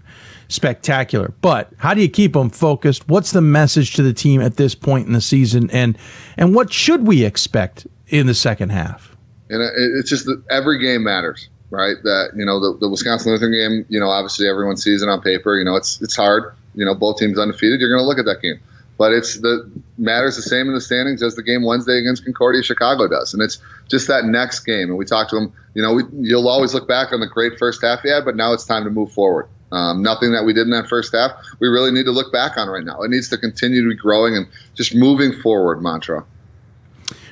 spectacular. 0.49 1.33
But 1.41 1.73
how 1.79 1.95
do 1.95 2.01
you 2.01 2.09
keep 2.09 2.33
them 2.33 2.51
focused? 2.51 3.09
What's 3.09 3.33
the 3.33 3.41
message 3.41 3.95
to 3.95 4.03
the 4.03 4.13
team 4.13 4.41
at 4.41 4.57
this 4.57 4.75
point 4.75 5.07
in 5.07 5.13
the 5.13 5.21
season, 5.21 5.71
and 5.71 5.97
and 6.37 6.55
what 6.55 6.73
should 6.73 7.07
we 7.07 7.25
expect 7.25 7.87
in 8.09 8.27
the 8.27 8.35
second 8.35 8.71
half? 8.71 9.17
And 9.51 9.63
uh, 9.63 9.69
it's 9.99 10.11
just 10.11 10.27
that 10.27 10.43
every 10.51 10.79
game 10.79 11.05
matters 11.05 11.49
right? 11.71 11.97
That 12.03 12.31
you 12.37 12.45
know 12.45 12.61
the, 12.61 12.79
the 12.79 12.89
Wisconsin 12.89 13.33
Lutheran 13.33 13.53
game. 13.53 13.87
You 13.89 14.01
know, 14.01 14.09
obviously 14.09 14.49
everyone 14.49 14.77
sees 14.77 15.03
it 15.03 15.09
on 15.09 15.21
paper. 15.21 15.57
You 15.57 15.65
know, 15.65 15.77
it's 15.77 16.01
it's 16.01 16.17
hard. 16.17 16.55
You 16.75 16.85
know, 16.85 16.95
both 16.95 17.19
teams 17.19 17.39
undefeated. 17.39 17.81
You're 17.81 17.91
going 17.91 18.03
to 18.03 18.07
look 18.07 18.19
at 18.19 18.25
that 18.27 18.41
game, 18.41 18.61
but 18.97 19.13
it's 19.13 19.41
the 19.41 19.71
matters 19.97 20.37
the 20.37 20.43
same 20.43 20.69
in 20.69 20.75
the 20.75 20.81
standings 20.81 21.23
as 21.23 21.35
the 21.35 21.43
game 21.43 21.65
Wednesday 21.65 21.99
against 21.99 22.25
Concordia 22.25 22.63
Chicago 22.63 23.09
does, 23.09 23.35
and 23.35 23.43
it's 23.43 23.59
just 23.89 24.07
that 24.09 24.25
next 24.25 24.61
game. 24.61 24.89
And 24.89 24.97
we 24.97 25.05
talked 25.05 25.31
to 25.31 25.37
them. 25.37 25.53
You 25.75 25.83
know, 25.83 25.95
we, 25.95 26.03
you'll 26.21 26.49
always 26.49 26.75
look 26.75 26.89
back 26.89 27.13
on 27.13 27.21
the 27.21 27.27
great 27.27 27.59
first 27.59 27.83
half 27.83 28.01
you 28.05 28.13
had, 28.13 28.25
but 28.25 28.37
now 28.37 28.53
it's 28.53 28.65
time 28.65 28.85
to 28.85 28.91
move 28.91 29.13
forward. 29.13 29.49
Um, 29.71 30.03
nothing 30.03 30.33
that 30.33 30.45
we 30.45 30.53
did 30.55 30.63
in 30.63 30.71
that 30.71 30.89
first 30.89 31.15
half, 31.15 31.33
we 31.61 31.69
really 31.69 31.91
need 31.91 32.05
to 32.05 32.11
look 32.11 32.33
back 32.33 32.57
on 32.57 32.69
right 32.69 32.85
now. 32.85 33.03
It 33.03 33.11
needs 33.11 33.29
to 33.29 33.37
continue 33.37 33.83
to 33.83 33.89
be 33.89 33.95
growing 33.95 34.35
and 34.35 34.47
just 34.75 34.95
moving 34.95 35.33
forward 35.43 35.83
mantra. 35.83 36.25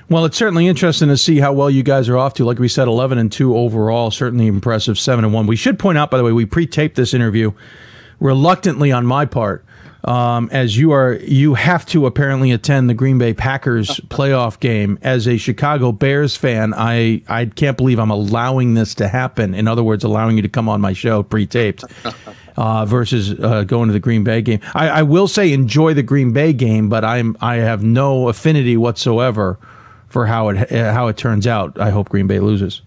Well, 0.09 0.25
it's 0.25 0.37
certainly 0.37 0.69
interesting 0.69 1.09
to 1.09 1.17
see 1.17 1.41
how 1.41 1.53
well 1.53 1.71
you 1.71 1.83
guys 1.83 2.09
are 2.09 2.17
off 2.17 2.35
to. 2.35 2.45
Like 2.45 2.59
we 2.59 2.69
said, 2.69 2.89
eleven 2.89 3.19
and 3.19 3.33
two 3.33 3.57
overall, 3.57 4.11
certainly 4.11 4.47
impressive. 4.47 4.99
Seven 4.99 5.25
and 5.25 5.35
one. 5.35 5.47
We 5.47 5.57
should 5.57 5.79
point 5.79 5.99
out, 5.99 6.11
by 6.11 6.19
the 6.19 6.25
way, 6.25 6.33
we 6.33 6.47
pre-taped 6.47 6.95
this 6.95 7.13
interview 7.13 7.53
reluctantly 8.21 8.93
on 8.93 9.05
my 9.05 9.25
part, 9.25 9.65
um, 10.07 10.49
as 10.53 10.77
you 10.79 10.93
are 10.93 11.15
you 11.15 11.55
have 11.55 11.85
to 11.87 12.07
apparently 12.07 12.53
attend 12.53 12.89
the 12.89 12.95
Green 12.95 13.19
Bay 13.19 13.35
Packers 13.35 13.89
playoff 14.09 14.59
game. 14.61 14.99
As 15.03 15.27
a 15.27 15.37
Chicago 15.37 15.93
Bears 15.93 16.37
fan, 16.37 16.73
I 16.75 17.23
I 17.29 17.47
can't 17.47 17.77
believe 17.77 17.99
I'm 17.99 18.11
allowing 18.11 18.75
this 18.75 18.95
to 18.97 19.09
happen. 19.09 19.53
In 19.53 19.67
other 19.67 19.83
words, 19.83 20.05
allowing 20.05 20.37
you 20.37 20.43
to 20.43 20.49
come 20.49 20.69
on 20.69 20.81
my 20.81 20.93
show 20.93 21.23
pre-taped. 21.23 21.85
Uh, 22.59 22.87
versus 22.87 23.39
uh, 23.41 23.65
going 23.65 23.87
to 23.87 23.93
the 23.93 24.01
Green 24.01 24.25
Bay 24.25 24.41
game, 24.41 24.61
I, 24.75 24.89
I 24.89 25.03
will 25.03 25.29
say 25.29 25.53
enjoy 25.53 25.93
the 25.93 26.03
Green 26.03 26.33
Bay 26.33 26.55
game, 26.55 26.89
but 26.89 27.05
I'm 27.05 27.37
I 27.43 27.57
have 27.57 27.85
no 27.85 28.31
affinity 28.31 28.79
whatsoever 28.79 29.59
for 30.09 30.25
how 30.25 30.49
it 30.49 30.71
how 30.71 31.09
it 31.09 31.19
turns 31.19 31.47
out. 31.47 31.79
I 31.79 31.91
hope 31.91 32.09
Green 32.09 32.27
Bay 32.27 32.41
loses. 32.41 32.81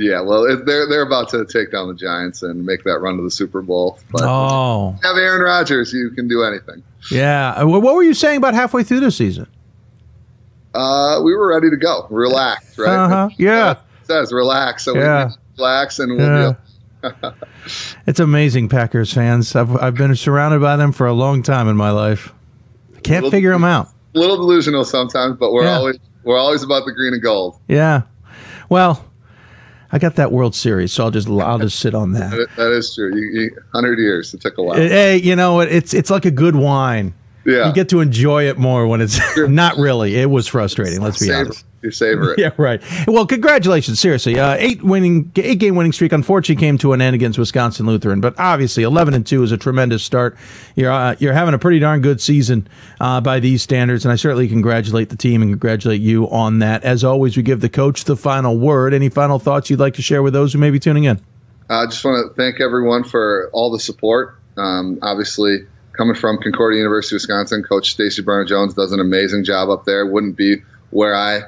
Yeah, 0.00 0.22
well, 0.22 0.44
they're 0.64 0.88
they're 0.88 1.02
about 1.02 1.28
to 1.30 1.44
take 1.44 1.72
down 1.72 1.88
the 1.88 1.94
Giants 1.94 2.42
and 2.42 2.64
make 2.64 2.84
that 2.84 3.00
run 3.00 3.18
to 3.18 3.22
the 3.22 3.30
Super 3.30 3.60
Bowl. 3.60 3.98
But 4.10 4.22
oh, 4.22 4.96
have 5.02 5.16
Aaron 5.18 5.42
Rodgers, 5.42 5.92
you 5.92 6.08
can 6.10 6.26
do 6.26 6.42
anything. 6.42 6.82
Yeah. 7.10 7.50
Uh, 7.50 7.66
what 7.66 7.82
were 7.82 8.02
you 8.02 8.14
saying 8.14 8.38
about 8.38 8.54
halfway 8.54 8.82
through 8.82 9.00
the 9.00 9.10
season? 9.10 9.46
Uh, 10.72 11.20
we 11.22 11.34
were 11.34 11.48
ready 11.48 11.68
to 11.68 11.76
go, 11.76 12.06
relax, 12.08 12.78
right? 12.78 12.96
Uh-huh. 12.96 13.28
Yeah. 13.36 13.72
It 13.72 13.78
says 14.04 14.32
relax, 14.32 14.84
so 14.84 14.96
yeah. 14.96 15.26
we 15.26 15.34
relax 15.58 15.98
and 15.98 16.16
we'll 16.16 16.56
yeah. 17.02 17.32
it's 18.06 18.20
amazing, 18.20 18.70
Packers 18.70 19.12
fans. 19.12 19.54
I've 19.54 19.76
I've 19.76 19.96
been 19.96 20.16
surrounded 20.16 20.62
by 20.62 20.76
them 20.76 20.92
for 20.92 21.06
a 21.08 21.12
long 21.12 21.42
time 21.42 21.68
in 21.68 21.76
my 21.76 21.90
life. 21.90 22.32
I 22.96 23.00
can't 23.00 23.24
little, 23.24 23.30
figure 23.30 23.52
them 23.52 23.64
out. 23.64 23.88
A 24.14 24.18
little 24.18 24.36
delusional 24.38 24.84
sometimes, 24.84 25.36
but 25.36 25.52
we're 25.52 25.64
yeah. 25.64 25.76
always 25.76 25.98
we're 26.24 26.38
always 26.38 26.62
about 26.62 26.86
the 26.86 26.92
green 26.92 27.12
and 27.12 27.22
gold. 27.22 27.60
Yeah. 27.68 28.02
Well, 28.70 29.04
I 29.92 29.98
got 29.98 30.16
that 30.16 30.30
World 30.30 30.54
Series, 30.54 30.92
so 30.92 31.04
I'll 31.04 31.10
just 31.10 31.28
I'll 31.28 31.58
just 31.58 31.78
sit 31.80 31.94
on 31.94 32.12
that. 32.12 32.48
that 32.56 32.72
is 32.72 32.94
true. 32.94 33.14
You, 33.14 33.40
you, 33.40 33.50
Hundred 33.72 33.98
years. 33.98 34.32
It 34.34 34.40
took 34.40 34.56
a 34.58 34.62
while. 34.62 34.76
Hey, 34.76 35.16
you 35.16 35.34
know 35.36 35.54
what 35.54 35.68
It's 35.68 35.94
it's 35.94 36.10
like 36.10 36.24
a 36.24 36.30
good 36.30 36.54
wine. 36.56 37.14
Yeah. 37.44 37.66
You 37.68 37.72
get 37.72 37.88
to 37.88 38.00
enjoy 38.00 38.48
it 38.48 38.58
more 38.58 38.86
when 38.86 39.00
it's 39.00 39.18
not 39.36 39.76
really. 39.78 40.16
It 40.16 40.30
was 40.30 40.46
frustrating. 40.46 41.00
Let's 41.00 41.18
be 41.18 41.26
Savor- 41.26 41.40
honest. 41.46 41.64
You 41.82 41.90
savor 41.90 42.34
it. 42.34 42.38
Yeah, 42.40 42.50
right. 42.56 42.82
Well, 43.06 43.26
congratulations. 43.26 44.00
Seriously, 44.00 44.38
uh, 44.38 44.56
eight 44.58 44.82
winning, 44.82 45.32
eight 45.36 45.58
game 45.58 45.76
winning 45.76 45.92
streak. 45.92 46.12
Unfortunately, 46.12 46.60
came 46.60 46.78
to 46.78 46.92
an 46.92 47.00
end 47.00 47.14
against 47.14 47.38
Wisconsin 47.38 47.86
Lutheran, 47.86 48.20
but 48.20 48.38
obviously, 48.38 48.82
eleven 48.82 49.14
and 49.14 49.26
two 49.26 49.42
is 49.42 49.52
a 49.52 49.56
tremendous 49.56 50.02
start. 50.02 50.36
You're 50.76 50.90
uh, 50.90 51.16
you're 51.18 51.32
having 51.32 51.54
a 51.54 51.58
pretty 51.58 51.78
darn 51.78 52.00
good 52.00 52.20
season 52.20 52.68
uh, 53.00 53.20
by 53.20 53.40
these 53.40 53.62
standards, 53.62 54.04
and 54.04 54.12
I 54.12 54.16
certainly 54.16 54.48
congratulate 54.48 55.08
the 55.08 55.16
team 55.16 55.42
and 55.42 55.50
congratulate 55.50 56.00
you 56.00 56.30
on 56.30 56.58
that. 56.60 56.84
As 56.84 57.04
always, 57.04 57.36
we 57.36 57.42
give 57.42 57.60
the 57.60 57.68
coach 57.68 58.04
the 58.04 58.16
final 58.16 58.58
word. 58.58 58.92
Any 58.94 59.08
final 59.08 59.38
thoughts 59.38 59.70
you'd 59.70 59.80
like 59.80 59.94
to 59.94 60.02
share 60.02 60.22
with 60.22 60.32
those 60.32 60.52
who 60.52 60.58
may 60.58 60.70
be 60.70 60.78
tuning 60.78 61.04
in? 61.04 61.20
I 61.70 61.86
just 61.86 62.04
want 62.04 62.28
to 62.28 62.34
thank 62.34 62.60
everyone 62.60 63.04
for 63.04 63.48
all 63.52 63.70
the 63.70 63.80
support. 63.80 64.38
Um, 64.56 64.98
obviously, 65.02 65.66
coming 65.92 66.14
from 66.14 66.38
Concordia 66.38 66.78
University, 66.78 67.14
Wisconsin, 67.14 67.62
Coach 67.62 67.92
Stacy 67.92 68.22
Burner 68.22 68.44
Jones 68.44 68.74
does 68.74 68.92
an 68.92 69.00
amazing 69.00 69.44
job 69.44 69.70
up 69.70 69.84
there. 69.84 70.04
Wouldn't 70.06 70.36
be 70.36 70.56
where 70.90 71.14
I 71.14 71.42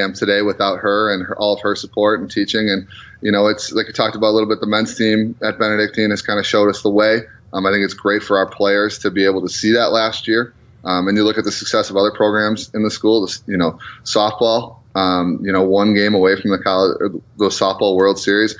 am 0.00 0.12
today 0.12 0.42
without 0.42 0.76
her 0.78 1.12
and 1.12 1.24
her, 1.26 1.36
all 1.38 1.54
of 1.54 1.60
her 1.62 1.74
support 1.76 2.20
and 2.20 2.30
teaching. 2.30 2.68
And 2.68 2.86
you 3.20 3.32
know, 3.32 3.46
it's 3.46 3.72
like 3.72 3.86
we 3.86 3.92
talked 3.92 4.16
about 4.16 4.28
a 4.28 4.36
little 4.36 4.48
bit. 4.48 4.60
The 4.60 4.66
men's 4.66 4.94
team 4.96 5.36
at 5.42 5.58
Benedictine 5.58 6.10
has 6.10 6.22
kind 6.22 6.38
of 6.38 6.46
showed 6.46 6.68
us 6.68 6.82
the 6.82 6.90
way. 6.90 7.22
Um, 7.52 7.66
I 7.66 7.72
think 7.72 7.84
it's 7.84 7.94
great 7.94 8.22
for 8.22 8.36
our 8.36 8.46
players 8.46 8.98
to 9.00 9.10
be 9.10 9.24
able 9.24 9.40
to 9.42 9.48
see 9.48 9.72
that 9.72 9.92
last 9.92 10.26
year. 10.26 10.54
Um, 10.84 11.08
and 11.08 11.16
you 11.16 11.24
look 11.24 11.38
at 11.38 11.44
the 11.44 11.52
success 11.52 11.88
of 11.88 11.96
other 11.96 12.10
programs 12.10 12.70
in 12.74 12.82
the 12.82 12.90
school. 12.90 13.28
You 13.46 13.56
know, 13.56 13.78
softball. 14.04 14.78
Um, 14.96 15.40
you 15.42 15.50
know, 15.50 15.62
one 15.62 15.92
game 15.94 16.14
away 16.14 16.40
from 16.40 16.52
the 16.52 16.58
college, 16.58 16.96
the 17.36 17.48
softball 17.48 17.96
World 17.96 18.18
Series 18.18 18.56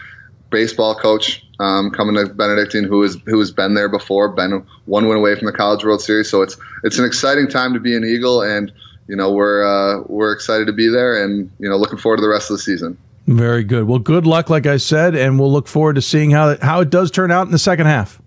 baseball 0.54 0.94
coach 0.94 1.44
um, 1.58 1.90
coming 1.90 2.14
to 2.14 2.32
Benedictine, 2.32 2.84
who 2.84 3.02
is 3.02 3.18
who 3.26 3.38
has 3.40 3.50
been 3.50 3.74
there 3.74 3.88
before, 3.88 4.28
been 4.28 4.64
one 4.86 5.08
win 5.08 5.18
away 5.18 5.34
from 5.34 5.46
the 5.46 5.52
College 5.52 5.84
World 5.84 6.00
Series. 6.00 6.30
So 6.30 6.42
it's 6.42 6.56
it's 6.84 6.98
an 6.98 7.04
exciting 7.04 7.48
time 7.48 7.74
to 7.74 7.80
be 7.80 7.96
an 7.96 8.04
Eagle, 8.04 8.40
and 8.40 8.72
you 9.08 9.16
know 9.16 9.32
we're 9.32 9.64
uh, 9.64 10.02
we're 10.06 10.32
excited 10.32 10.66
to 10.66 10.72
be 10.72 10.88
there, 10.88 11.22
and 11.22 11.50
you 11.58 11.68
know 11.68 11.76
looking 11.76 11.98
forward 11.98 12.16
to 12.16 12.22
the 12.22 12.28
rest 12.28 12.50
of 12.50 12.56
the 12.56 12.62
season. 12.62 12.96
Very 13.26 13.64
good. 13.64 13.84
Well, 13.84 13.98
good 13.98 14.26
luck, 14.26 14.50
like 14.50 14.66
I 14.66 14.76
said, 14.76 15.14
and 15.14 15.38
we'll 15.38 15.50
look 15.50 15.66
forward 15.66 15.94
to 15.94 16.02
seeing 16.02 16.30
how 16.30 16.56
how 16.60 16.80
it 16.80 16.90
does 16.90 17.10
turn 17.10 17.30
out 17.30 17.46
in 17.46 17.52
the 17.52 17.58
second 17.58 17.86
half. 17.86 18.20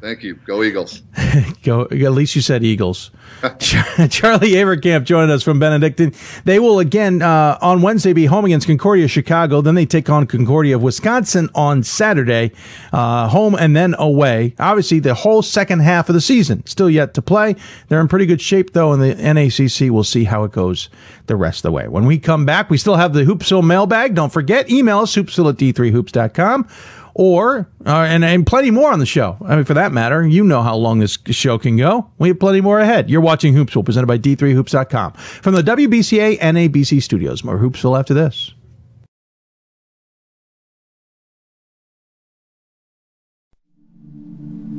Thank 0.00 0.22
you. 0.22 0.36
Go 0.46 0.62
Eagles. 0.62 1.02
Go. 1.62 1.82
At 1.82 2.12
least 2.12 2.34
you 2.34 2.40
said 2.40 2.64
Eagles. 2.64 3.10
Charlie 3.58 4.52
Avercamp 4.52 5.04
joining 5.04 5.30
us 5.30 5.42
from 5.42 5.58
Benedictine. 5.58 6.14
They 6.44 6.58
will 6.58 6.78
again 6.78 7.20
uh, 7.20 7.58
on 7.60 7.82
Wednesday 7.82 8.14
be 8.14 8.24
home 8.24 8.46
against 8.46 8.66
Concordia 8.66 9.08
Chicago. 9.08 9.60
Then 9.60 9.74
they 9.74 9.84
take 9.84 10.08
on 10.08 10.26
Concordia 10.26 10.76
of 10.76 10.82
Wisconsin 10.82 11.50
on 11.54 11.82
Saturday, 11.82 12.52
uh, 12.92 13.28
home 13.28 13.54
and 13.54 13.76
then 13.76 13.94
away. 13.98 14.54
Obviously, 14.58 15.00
the 15.00 15.14
whole 15.14 15.42
second 15.42 15.80
half 15.80 16.08
of 16.08 16.14
the 16.14 16.20
season 16.20 16.64
still 16.66 16.88
yet 16.88 17.12
to 17.14 17.22
play. 17.22 17.54
They're 17.88 18.00
in 18.00 18.08
pretty 18.08 18.26
good 18.26 18.40
shape 18.40 18.72
though 18.72 18.94
in 18.94 19.00
the 19.00 19.14
NACC. 19.14 19.90
We'll 19.90 20.04
see 20.04 20.24
how 20.24 20.44
it 20.44 20.52
goes 20.52 20.88
the 21.26 21.36
rest 21.36 21.58
of 21.58 21.62
the 21.64 21.72
way. 21.72 21.88
When 21.88 22.06
we 22.06 22.18
come 22.18 22.46
back, 22.46 22.70
we 22.70 22.78
still 22.78 22.96
have 22.96 23.12
the 23.12 23.24
Hoopsville 23.24 23.66
mailbag. 23.66 24.14
Don't 24.14 24.32
forget, 24.32 24.70
email 24.70 25.00
us 25.00 25.14
hoopsville 25.14 25.50
at 25.50 25.56
d3hoops.com 25.56 26.68
or 27.14 27.70
uh, 27.86 28.06
and, 28.08 28.24
and 28.24 28.46
plenty 28.46 28.70
more 28.70 28.92
on 28.92 28.98
the 28.98 29.06
show. 29.06 29.36
I 29.44 29.56
mean, 29.56 29.64
for 29.64 29.74
that 29.74 29.92
matter, 29.92 30.26
you 30.26 30.44
know 30.44 30.62
how 30.62 30.76
long 30.76 30.98
this 30.98 31.18
show 31.26 31.58
can 31.58 31.76
go. 31.76 32.10
We 32.18 32.28
have 32.28 32.40
plenty 32.40 32.60
more 32.60 32.80
ahead. 32.80 33.10
You're 33.10 33.20
watching 33.20 33.54
Hoopsville, 33.54 33.84
presented 33.84 34.06
by 34.06 34.18
D3Hoops.com 34.18 35.12
from 35.12 35.54
the 35.54 35.62
WBCA 35.62 36.38
and 36.40 37.02
studios. 37.02 37.44
More 37.44 37.58
Hoopsville 37.58 37.98
after 37.98 38.14
this. 38.14 38.52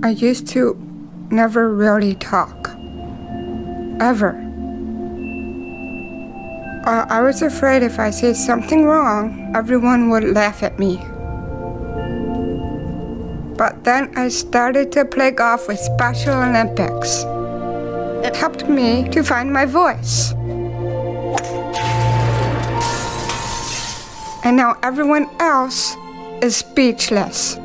I 0.03 0.09
used 0.09 0.47
to 0.47 0.75
never 1.29 1.73
really 1.73 2.15
talk. 2.15 2.69
Ever. 3.99 4.31
Uh, 6.85 7.05
I 7.07 7.21
was 7.21 7.43
afraid 7.43 7.83
if 7.83 7.99
I 7.99 8.09
said 8.09 8.35
something 8.35 8.85
wrong, 8.85 9.53
everyone 9.55 10.09
would 10.09 10.23
laugh 10.23 10.63
at 10.63 10.79
me. 10.79 10.97
But 13.61 13.83
then 13.83 14.17
I 14.17 14.29
started 14.29 14.91
to 14.93 15.05
play 15.05 15.29
golf 15.29 15.67
with 15.67 15.77
Special 15.77 16.33
Olympics. 16.33 17.21
It 18.25 18.35
helped 18.35 18.67
me 18.67 19.07
to 19.09 19.21
find 19.21 19.53
my 19.53 19.65
voice. 19.65 20.31
And 24.43 24.57
now 24.57 24.79
everyone 24.81 25.29
else 25.39 25.95
is 26.41 26.55
speechless. 26.55 27.57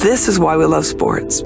This 0.00 0.28
is 0.28 0.38
why 0.38 0.56
we 0.56 0.66
love 0.66 0.86
sports. 0.86 1.42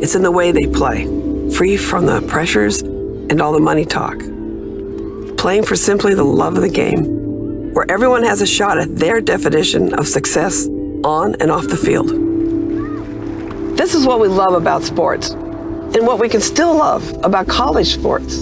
It's 0.00 0.14
in 0.14 0.22
the 0.22 0.30
way 0.30 0.52
they 0.52 0.66
play, 0.66 1.06
free 1.50 1.76
from 1.76 2.06
the 2.06 2.20
pressures 2.28 2.82
and 2.82 3.42
all 3.42 3.50
the 3.50 3.58
money 3.58 3.84
talk. 3.84 4.20
Playing 5.36 5.64
for 5.64 5.74
simply 5.74 6.14
the 6.14 6.22
love 6.22 6.54
of 6.54 6.62
the 6.62 6.68
game, 6.68 7.17
where 7.78 7.88
everyone 7.92 8.24
has 8.24 8.42
a 8.42 8.46
shot 8.46 8.76
at 8.76 8.96
their 8.96 9.20
definition 9.20 9.94
of 9.94 10.08
success 10.08 10.66
on 11.04 11.36
and 11.40 11.48
off 11.48 11.68
the 11.68 11.76
field. 11.76 12.08
This 13.76 13.94
is 13.94 14.04
what 14.04 14.18
we 14.18 14.26
love 14.26 14.54
about 14.54 14.82
sports, 14.82 15.30
and 15.30 16.04
what 16.04 16.18
we 16.18 16.28
can 16.28 16.40
still 16.40 16.74
love 16.74 17.08
about 17.22 17.46
college 17.46 17.94
sports. 17.94 18.38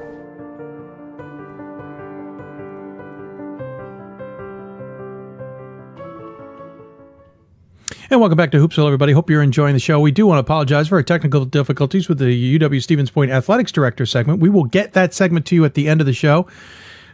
And 8.10 8.20
welcome 8.20 8.36
back 8.36 8.50
to 8.50 8.58
Hoopsville, 8.58 8.86
everybody. 8.86 9.12
Hope 9.12 9.30
you're 9.30 9.42
enjoying 9.42 9.72
the 9.72 9.80
show. 9.80 9.98
We 9.98 10.10
do 10.10 10.26
want 10.26 10.36
to 10.36 10.40
apologize 10.40 10.88
for 10.88 10.96
our 10.96 11.02
technical 11.02 11.46
difficulties 11.46 12.10
with 12.10 12.18
the 12.18 12.58
UW 12.58 12.82
Stevens 12.82 13.10
Point 13.10 13.30
Athletics 13.30 13.72
Director 13.72 14.04
segment. 14.04 14.40
We 14.40 14.50
will 14.50 14.64
get 14.64 14.92
that 14.92 15.14
segment 15.14 15.46
to 15.46 15.54
you 15.54 15.64
at 15.64 15.72
the 15.72 15.88
end 15.88 16.02
of 16.02 16.06
the 16.06 16.12
show. 16.12 16.46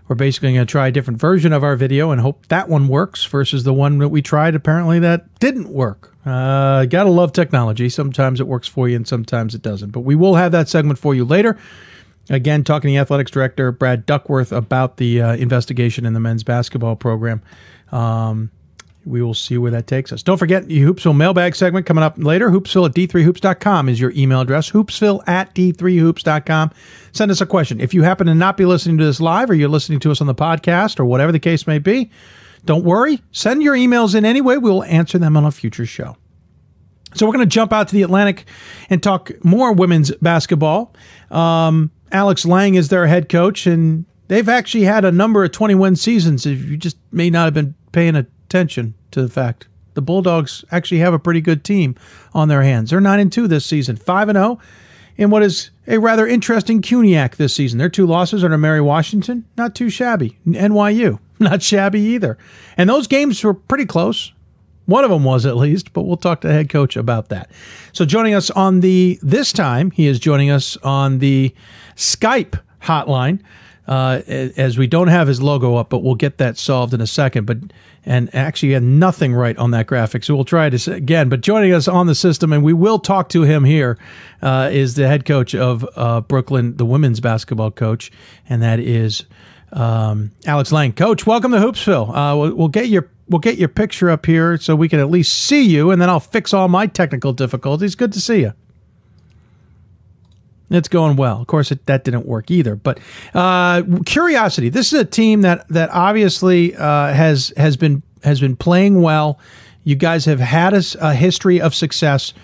We're 0.08 0.16
basically 0.16 0.54
going 0.54 0.66
to 0.66 0.70
try 0.70 0.88
a 0.88 0.90
different 0.90 1.20
version 1.20 1.52
of 1.52 1.62
our 1.62 1.76
video 1.76 2.10
and 2.10 2.20
hope 2.20 2.46
that 2.48 2.68
one 2.68 2.88
works 2.88 3.24
versus 3.26 3.64
the 3.64 3.74
one 3.74 3.98
that 3.98 4.08
we 4.08 4.22
tried 4.22 4.54
apparently 4.54 4.98
that 5.00 5.38
didn't 5.38 5.68
work. 5.68 6.14
Uh, 6.24 6.84
gotta 6.86 7.10
love 7.10 7.32
technology. 7.32 7.88
Sometimes 7.88 8.40
it 8.40 8.46
works 8.46 8.68
for 8.68 8.88
you 8.88 8.96
and 8.96 9.06
sometimes 9.06 9.54
it 9.54 9.62
doesn't. 9.62 9.90
But 9.90 10.00
we 10.00 10.14
will 10.14 10.34
have 10.34 10.52
that 10.52 10.68
segment 10.68 10.98
for 10.98 11.14
you 11.14 11.24
later. 11.24 11.58
Again, 12.30 12.64
talking 12.64 12.88
to 12.88 12.92
the 12.92 12.98
athletics 12.98 13.30
director, 13.30 13.72
Brad 13.72 14.04
Duckworth, 14.04 14.52
about 14.52 14.98
the 14.98 15.22
uh, 15.22 15.36
investigation 15.36 16.04
in 16.04 16.12
the 16.12 16.20
men's 16.20 16.44
basketball 16.44 16.96
program. 16.96 17.40
Um, 17.92 18.50
we 19.08 19.22
will 19.22 19.34
see 19.34 19.56
where 19.58 19.70
that 19.70 19.86
takes 19.86 20.12
us. 20.12 20.22
Don't 20.22 20.36
forget 20.36 20.66
the 20.66 20.80
Hoopsville 20.80 21.16
mailbag 21.16 21.56
segment 21.56 21.86
coming 21.86 22.04
up 22.04 22.16
later. 22.18 22.50
Hoopsville 22.50 22.86
at 22.86 22.94
d3hoops.com 22.94 23.88
is 23.88 23.98
your 23.98 24.12
email 24.12 24.40
address. 24.40 24.70
Hoopsville 24.70 25.26
at 25.26 25.54
d3hoops.com. 25.54 26.70
Send 27.12 27.30
us 27.30 27.40
a 27.40 27.46
question. 27.46 27.80
If 27.80 27.94
you 27.94 28.02
happen 28.02 28.26
to 28.26 28.34
not 28.34 28.56
be 28.56 28.66
listening 28.66 28.98
to 28.98 29.04
this 29.04 29.20
live 29.20 29.50
or 29.50 29.54
you're 29.54 29.68
listening 29.68 30.00
to 30.00 30.10
us 30.10 30.20
on 30.20 30.26
the 30.26 30.34
podcast 30.34 31.00
or 31.00 31.04
whatever 31.06 31.32
the 31.32 31.38
case 31.38 31.66
may 31.66 31.78
be, 31.78 32.10
don't 32.64 32.84
worry. 32.84 33.22
Send 33.32 33.62
your 33.62 33.74
emails 33.74 34.14
in 34.14 34.24
anyway. 34.24 34.56
We'll 34.58 34.84
answer 34.84 35.18
them 35.18 35.36
on 35.36 35.44
a 35.44 35.50
future 35.50 35.86
show. 35.86 36.16
So 37.14 37.26
we're 37.26 37.32
going 37.32 37.48
to 37.48 37.54
jump 37.54 37.72
out 37.72 37.88
to 37.88 37.94
the 37.94 38.02
Atlantic 38.02 38.44
and 38.90 39.02
talk 39.02 39.30
more 39.42 39.72
women's 39.72 40.14
basketball. 40.16 40.94
Um, 41.30 41.90
Alex 42.12 42.44
Lang 42.44 42.74
is 42.74 42.88
their 42.88 43.06
head 43.06 43.30
coach, 43.30 43.66
and 43.66 44.04
they've 44.28 44.48
actually 44.48 44.84
had 44.84 45.06
a 45.06 45.12
number 45.12 45.42
of 45.42 45.52
21 45.52 45.96
seasons. 45.96 46.44
If 46.44 46.62
you 46.64 46.76
just 46.76 46.98
may 47.10 47.30
not 47.30 47.46
have 47.46 47.54
been 47.54 47.74
paying 47.92 48.14
attention 48.14 48.94
to 49.12 49.22
the 49.22 49.28
fact 49.28 49.66
The 49.94 50.02
Bulldogs 50.02 50.64
actually 50.70 50.98
have 50.98 51.14
a 51.14 51.18
pretty 51.18 51.40
good 51.40 51.64
team 51.64 51.94
on 52.34 52.48
their 52.48 52.62
hands. 52.62 52.90
They're 52.90 53.00
9 53.00 53.20
and 53.20 53.32
2 53.32 53.48
this 53.48 53.66
season, 53.66 53.96
5 53.96 54.28
and 54.28 54.36
0 54.36 54.60
in 55.18 55.30
what 55.30 55.42
is 55.42 55.70
a 55.86 55.98
rather 55.98 56.26
interesting 56.26 56.80
CUNYAC 56.80 57.36
this 57.36 57.52
season. 57.52 57.78
Their 57.78 57.88
two 57.88 58.06
losses 58.06 58.44
are 58.44 58.48
to 58.48 58.56
Mary 58.56 58.80
Washington, 58.80 59.44
not 59.56 59.74
too 59.74 59.90
shabby. 59.90 60.38
NYU, 60.46 61.18
not 61.38 61.62
shabby 61.62 62.00
either. 62.00 62.38
And 62.76 62.88
those 62.88 63.06
games 63.06 63.42
were 63.42 63.54
pretty 63.54 63.84
close. 63.84 64.32
One 64.86 65.04
of 65.04 65.10
them 65.10 65.24
was 65.24 65.44
at 65.44 65.56
least, 65.56 65.92
but 65.92 66.04
we'll 66.04 66.16
talk 66.16 66.40
to 66.40 66.48
the 66.48 66.54
head 66.54 66.70
coach 66.70 66.96
about 66.96 67.28
that. 67.28 67.50
So 67.92 68.06
joining 68.06 68.32
us 68.32 68.48
on 68.50 68.80
the 68.80 69.18
this 69.20 69.52
time, 69.52 69.90
he 69.90 70.06
is 70.06 70.18
joining 70.18 70.50
us 70.50 70.78
on 70.78 71.18
the 71.18 71.54
Skype 71.94 72.58
hotline. 72.82 73.40
Uh, 73.88 74.20
as 74.28 74.76
we 74.76 74.86
don't 74.86 75.08
have 75.08 75.26
his 75.26 75.40
logo 75.40 75.76
up, 75.76 75.88
but 75.88 76.02
we'll 76.02 76.14
get 76.14 76.36
that 76.36 76.58
solved 76.58 76.92
in 76.92 77.00
a 77.00 77.06
second. 77.06 77.46
But 77.46 77.56
and 78.04 78.34
actually 78.34 78.72
had 78.72 78.82
nothing 78.82 79.34
right 79.34 79.56
on 79.56 79.70
that 79.70 79.86
graphic, 79.86 80.24
so 80.24 80.34
we'll 80.34 80.44
try 80.44 80.66
it 80.66 80.86
again. 80.86 81.30
But 81.30 81.40
joining 81.40 81.72
us 81.72 81.88
on 81.88 82.06
the 82.06 82.14
system, 82.14 82.52
and 82.52 82.62
we 82.62 82.74
will 82.74 82.98
talk 82.98 83.30
to 83.30 83.42
him 83.42 83.64
here, 83.64 83.98
uh, 84.42 84.68
is 84.70 84.94
the 84.94 85.08
head 85.08 85.24
coach 85.24 85.54
of 85.54 85.88
uh, 85.96 86.20
Brooklyn, 86.20 86.76
the 86.76 86.84
women's 86.84 87.20
basketball 87.20 87.70
coach, 87.70 88.12
and 88.46 88.62
that 88.62 88.78
is 88.78 89.24
um, 89.72 90.32
Alex 90.46 90.70
Lang. 90.70 90.92
Coach, 90.92 91.26
welcome 91.26 91.52
to 91.52 91.58
Hoopsville. 91.58 92.10
Uh, 92.10 92.36
we'll, 92.36 92.54
we'll 92.54 92.68
get 92.68 92.88
your 92.88 93.08
we'll 93.28 93.40
get 93.40 93.56
your 93.56 93.68
picture 93.68 94.10
up 94.10 94.26
here 94.26 94.58
so 94.58 94.76
we 94.76 94.90
can 94.90 95.00
at 95.00 95.10
least 95.10 95.32
see 95.32 95.62
you, 95.62 95.90
and 95.90 96.00
then 96.00 96.10
I'll 96.10 96.20
fix 96.20 96.52
all 96.52 96.68
my 96.68 96.86
technical 96.86 97.32
difficulties. 97.32 97.94
Good 97.94 98.12
to 98.12 98.20
see 98.20 98.40
you. 98.40 98.52
It's 100.70 100.88
going 100.88 101.16
well. 101.16 101.40
Of 101.40 101.46
course, 101.46 101.72
it, 101.72 101.86
that 101.86 102.04
didn't 102.04 102.26
work 102.26 102.50
either. 102.50 102.76
But 102.76 103.00
uh, 103.34 103.82
curiosity. 104.04 104.68
This 104.68 104.92
is 104.92 105.00
a 105.00 105.04
team 105.04 105.42
that 105.42 105.66
that 105.68 105.90
obviously 105.90 106.76
uh, 106.76 107.12
has 107.12 107.52
has 107.56 107.76
been 107.76 108.02
has 108.22 108.40
been 108.40 108.56
playing 108.56 109.00
well. 109.00 109.38
You 109.84 109.96
guys 109.96 110.26
have 110.26 110.40
had 110.40 110.74
a, 110.74 110.82
a 111.00 111.14
history 111.14 111.60
of 111.60 111.74
success. 111.74 112.34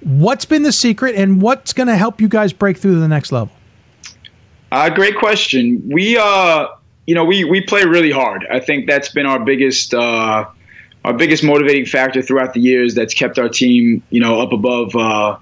What's 0.00 0.44
been 0.44 0.64
the 0.64 0.72
secret, 0.72 1.14
and 1.14 1.40
what's 1.40 1.72
going 1.72 1.86
to 1.86 1.96
help 1.96 2.20
you 2.20 2.28
guys 2.28 2.52
break 2.52 2.76
through 2.76 2.94
to 2.94 3.00
the 3.00 3.08
next 3.08 3.32
level? 3.32 3.54
Uh, 4.72 4.90
great 4.90 5.16
question. 5.16 5.82
We, 5.88 6.18
uh, 6.18 6.66
you 7.06 7.14
know, 7.14 7.24
we 7.24 7.44
we 7.44 7.60
play 7.60 7.84
really 7.84 8.10
hard. 8.10 8.46
I 8.50 8.58
think 8.60 8.86
that's 8.86 9.10
been 9.10 9.26
our 9.26 9.38
biggest 9.38 9.94
uh, 9.94 10.46
our 11.04 11.12
biggest 11.12 11.44
motivating 11.44 11.86
factor 11.86 12.20
throughout 12.20 12.52
the 12.54 12.60
years. 12.60 12.94
That's 12.94 13.14
kept 13.14 13.38
our 13.38 13.48
team, 13.48 14.02
you 14.10 14.20
know, 14.20 14.40
up 14.40 14.52
above 14.52 14.94
uh, 14.96 15.36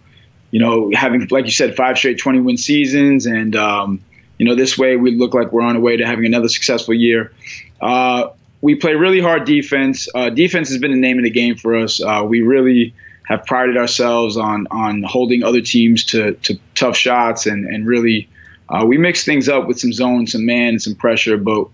you 0.50 0.60
know, 0.60 0.90
having 0.94 1.26
like 1.30 1.46
you 1.46 1.52
said, 1.52 1.76
five 1.76 1.96
straight 1.98 2.18
20 2.18 2.40
win 2.40 2.56
seasons, 2.56 3.26
and 3.26 3.54
um, 3.56 4.00
you 4.38 4.46
know, 4.46 4.54
this 4.54 4.76
way 4.76 4.96
we 4.96 5.14
look 5.16 5.34
like 5.34 5.52
we're 5.52 5.62
on 5.62 5.76
our 5.76 5.82
way 5.82 5.96
to 5.96 6.06
having 6.06 6.26
another 6.26 6.48
successful 6.48 6.94
year. 6.94 7.32
Uh, 7.80 8.28
we 8.60 8.74
play 8.74 8.94
really 8.94 9.20
hard 9.20 9.44
defense. 9.44 10.08
Uh, 10.14 10.30
defense 10.30 10.68
has 10.68 10.78
been 10.78 10.90
the 10.90 10.98
name 10.98 11.18
of 11.18 11.24
the 11.24 11.30
game 11.30 11.56
for 11.56 11.76
us. 11.76 12.02
Uh, 12.02 12.24
we 12.26 12.42
really 12.42 12.94
have 13.26 13.46
prided 13.46 13.76
ourselves 13.76 14.36
on 14.36 14.66
on 14.70 15.02
holding 15.02 15.44
other 15.44 15.60
teams 15.60 16.04
to, 16.04 16.32
to 16.34 16.58
tough 16.74 16.96
shots, 16.96 17.46
and 17.46 17.64
and 17.64 17.86
really 17.86 18.28
uh, 18.68 18.84
we 18.86 18.98
mix 18.98 19.24
things 19.24 19.48
up 19.48 19.66
with 19.66 19.78
some 19.78 19.92
zone, 19.92 20.26
some 20.26 20.44
man, 20.44 20.70
and 20.70 20.82
some 20.82 20.94
pressure. 20.94 21.36
But 21.36 21.68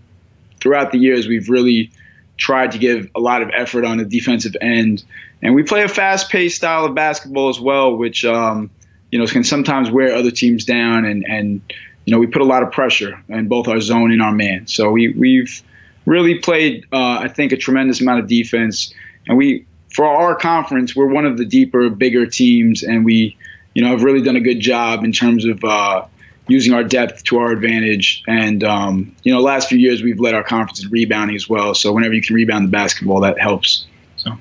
throughout 0.59 0.91
the 0.91 0.99
years, 0.99 1.27
we've 1.27 1.49
really 1.49 1.91
tried 2.37 2.71
to 2.71 2.77
give 2.77 3.09
a 3.15 3.19
lot 3.19 3.41
of 3.41 3.49
effort 3.53 3.83
on 3.83 3.97
the 3.97 4.05
defensive 4.05 4.55
end 4.61 5.03
and 5.41 5.53
we 5.53 5.63
play 5.63 5.83
a 5.83 5.87
fast-paced 5.87 6.55
style 6.55 6.85
of 6.85 6.95
basketball 6.95 7.49
as 7.49 7.59
well, 7.59 7.95
which 7.95 8.25
um, 8.25 8.69
you 9.11 9.19
know 9.19 9.25
can 9.25 9.43
sometimes 9.43 9.91
wear 9.91 10.15
other 10.15 10.31
teams 10.31 10.65
down, 10.65 11.05
and 11.05 11.25
and 11.27 11.61
you 12.05 12.11
know 12.11 12.19
we 12.19 12.27
put 12.27 12.41
a 12.41 12.45
lot 12.45 12.63
of 12.63 12.71
pressure 12.71 13.21
in 13.29 13.47
both 13.47 13.67
our 13.67 13.79
zone 13.79 14.11
and 14.11 14.21
our 14.21 14.31
man. 14.31 14.67
So 14.67 14.89
we 14.91 15.09
we've 15.09 15.61
really 16.05 16.39
played, 16.39 16.85
uh, 16.91 17.19
I 17.19 17.27
think, 17.27 17.51
a 17.51 17.57
tremendous 17.57 18.01
amount 18.01 18.21
of 18.21 18.27
defense, 18.27 18.93
and 19.27 19.37
we 19.37 19.65
for 19.93 20.05
our 20.05 20.35
conference 20.35 20.95
we're 20.95 21.07
one 21.07 21.25
of 21.25 21.37
the 21.37 21.45
deeper, 21.45 21.89
bigger 21.89 22.25
teams, 22.25 22.83
and 22.83 23.05
we 23.05 23.37
you 23.73 23.83
know 23.83 23.89
have 23.89 24.03
really 24.03 24.21
done 24.21 24.35
a 24.35 24.41
good 24.41 24.59
job 24.59 25.03
in 25.03 25.11
terms 25.11 25.45
of. 25.45 25.63
Uh, 25.63 26.05
using 26.49 26.73
our 26.73 26.83
depth 26.83 27.25
to 27.25 27.37
our 27.39 27.51
advantage. 27.51 28.23
And, 28.25 28.63
um, 28.63 29.13
you 29.23 29.33
know, 29.33 29.41
last 29.41 29.67
few 29.67 29.77
years 29.77 30.01
we've 30.01 30.19
led 30.19 30.33
our 30.33 30.43
conference 30.43 30.83
in 30.83 30.89
rebounding 30.89 31.35
as 31.35 31.49
well. 31.49 31.73
So 31.73 31.91
whenever 31.91 32.13
you 32.13 32.21
can 32.21 32.35
rebound 32.35 32.67
the 32.67 32.71
basketball, 32.71 33.19
that 33.19 33.37
helps. 33.37 33.85
So. 34.15 34.37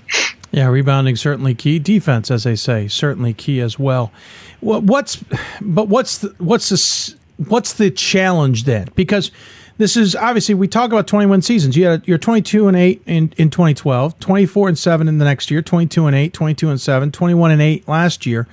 Yeah, 0.53 0.68
rebounding 0.68 1.16
certainly 1.16 1.55
key. 1.55 1.78
Defense, 1.78 2.30
as 2.30 2.44
they 2.44 2.57
say, 2.57 2.88
certainly 2.88 3.34
key 3.34 3.61
as 3.61 3.78
well. 3.78 4.12
What's 4.61 5.22
but 5.61 5.88
what's 5.88 6.18
the, 6.18 6.34
what's 6.38 6.68
the 6.70 7.16
what's 7.49 7.74
the 7.74 7.90
challenge 7.90 8.64
then? 8.64 8.88
Because 8.94 9.30
this 9.78 9.97
is 9.97 10.16
obviously 10.16 10.55
we 10.55 10.68
talk 10.68 10.90
about 10.90 11.07
21 11.07 11.42
seasons. 11.42 11.76
You 11.76 11.86
had 11.86 12.09
you're 12.09 12.18
22 12.18 12.68
and 12.68 12.76
8 12.76 13.03
in, 13.07 13.32
in 13.36 13.51
2012, 13.51 14.18
24 14.18 14.68
and 14.68 14.78
7 14.78 15.09
in 15.09 15.18
the 15.18 15.24
next 15.24 15.51
year, 15.51 15.61
22 15.61 16.07
and 16.07 16.16
8, 16.16 16.32
22 16.32 16.70
and 16.70 16.80
7, 16.80 17.12
21 17.12 17.51
and 17.51 17.62
8 17.62 17.88
last 17.88 18.24
year. 18.26 18.47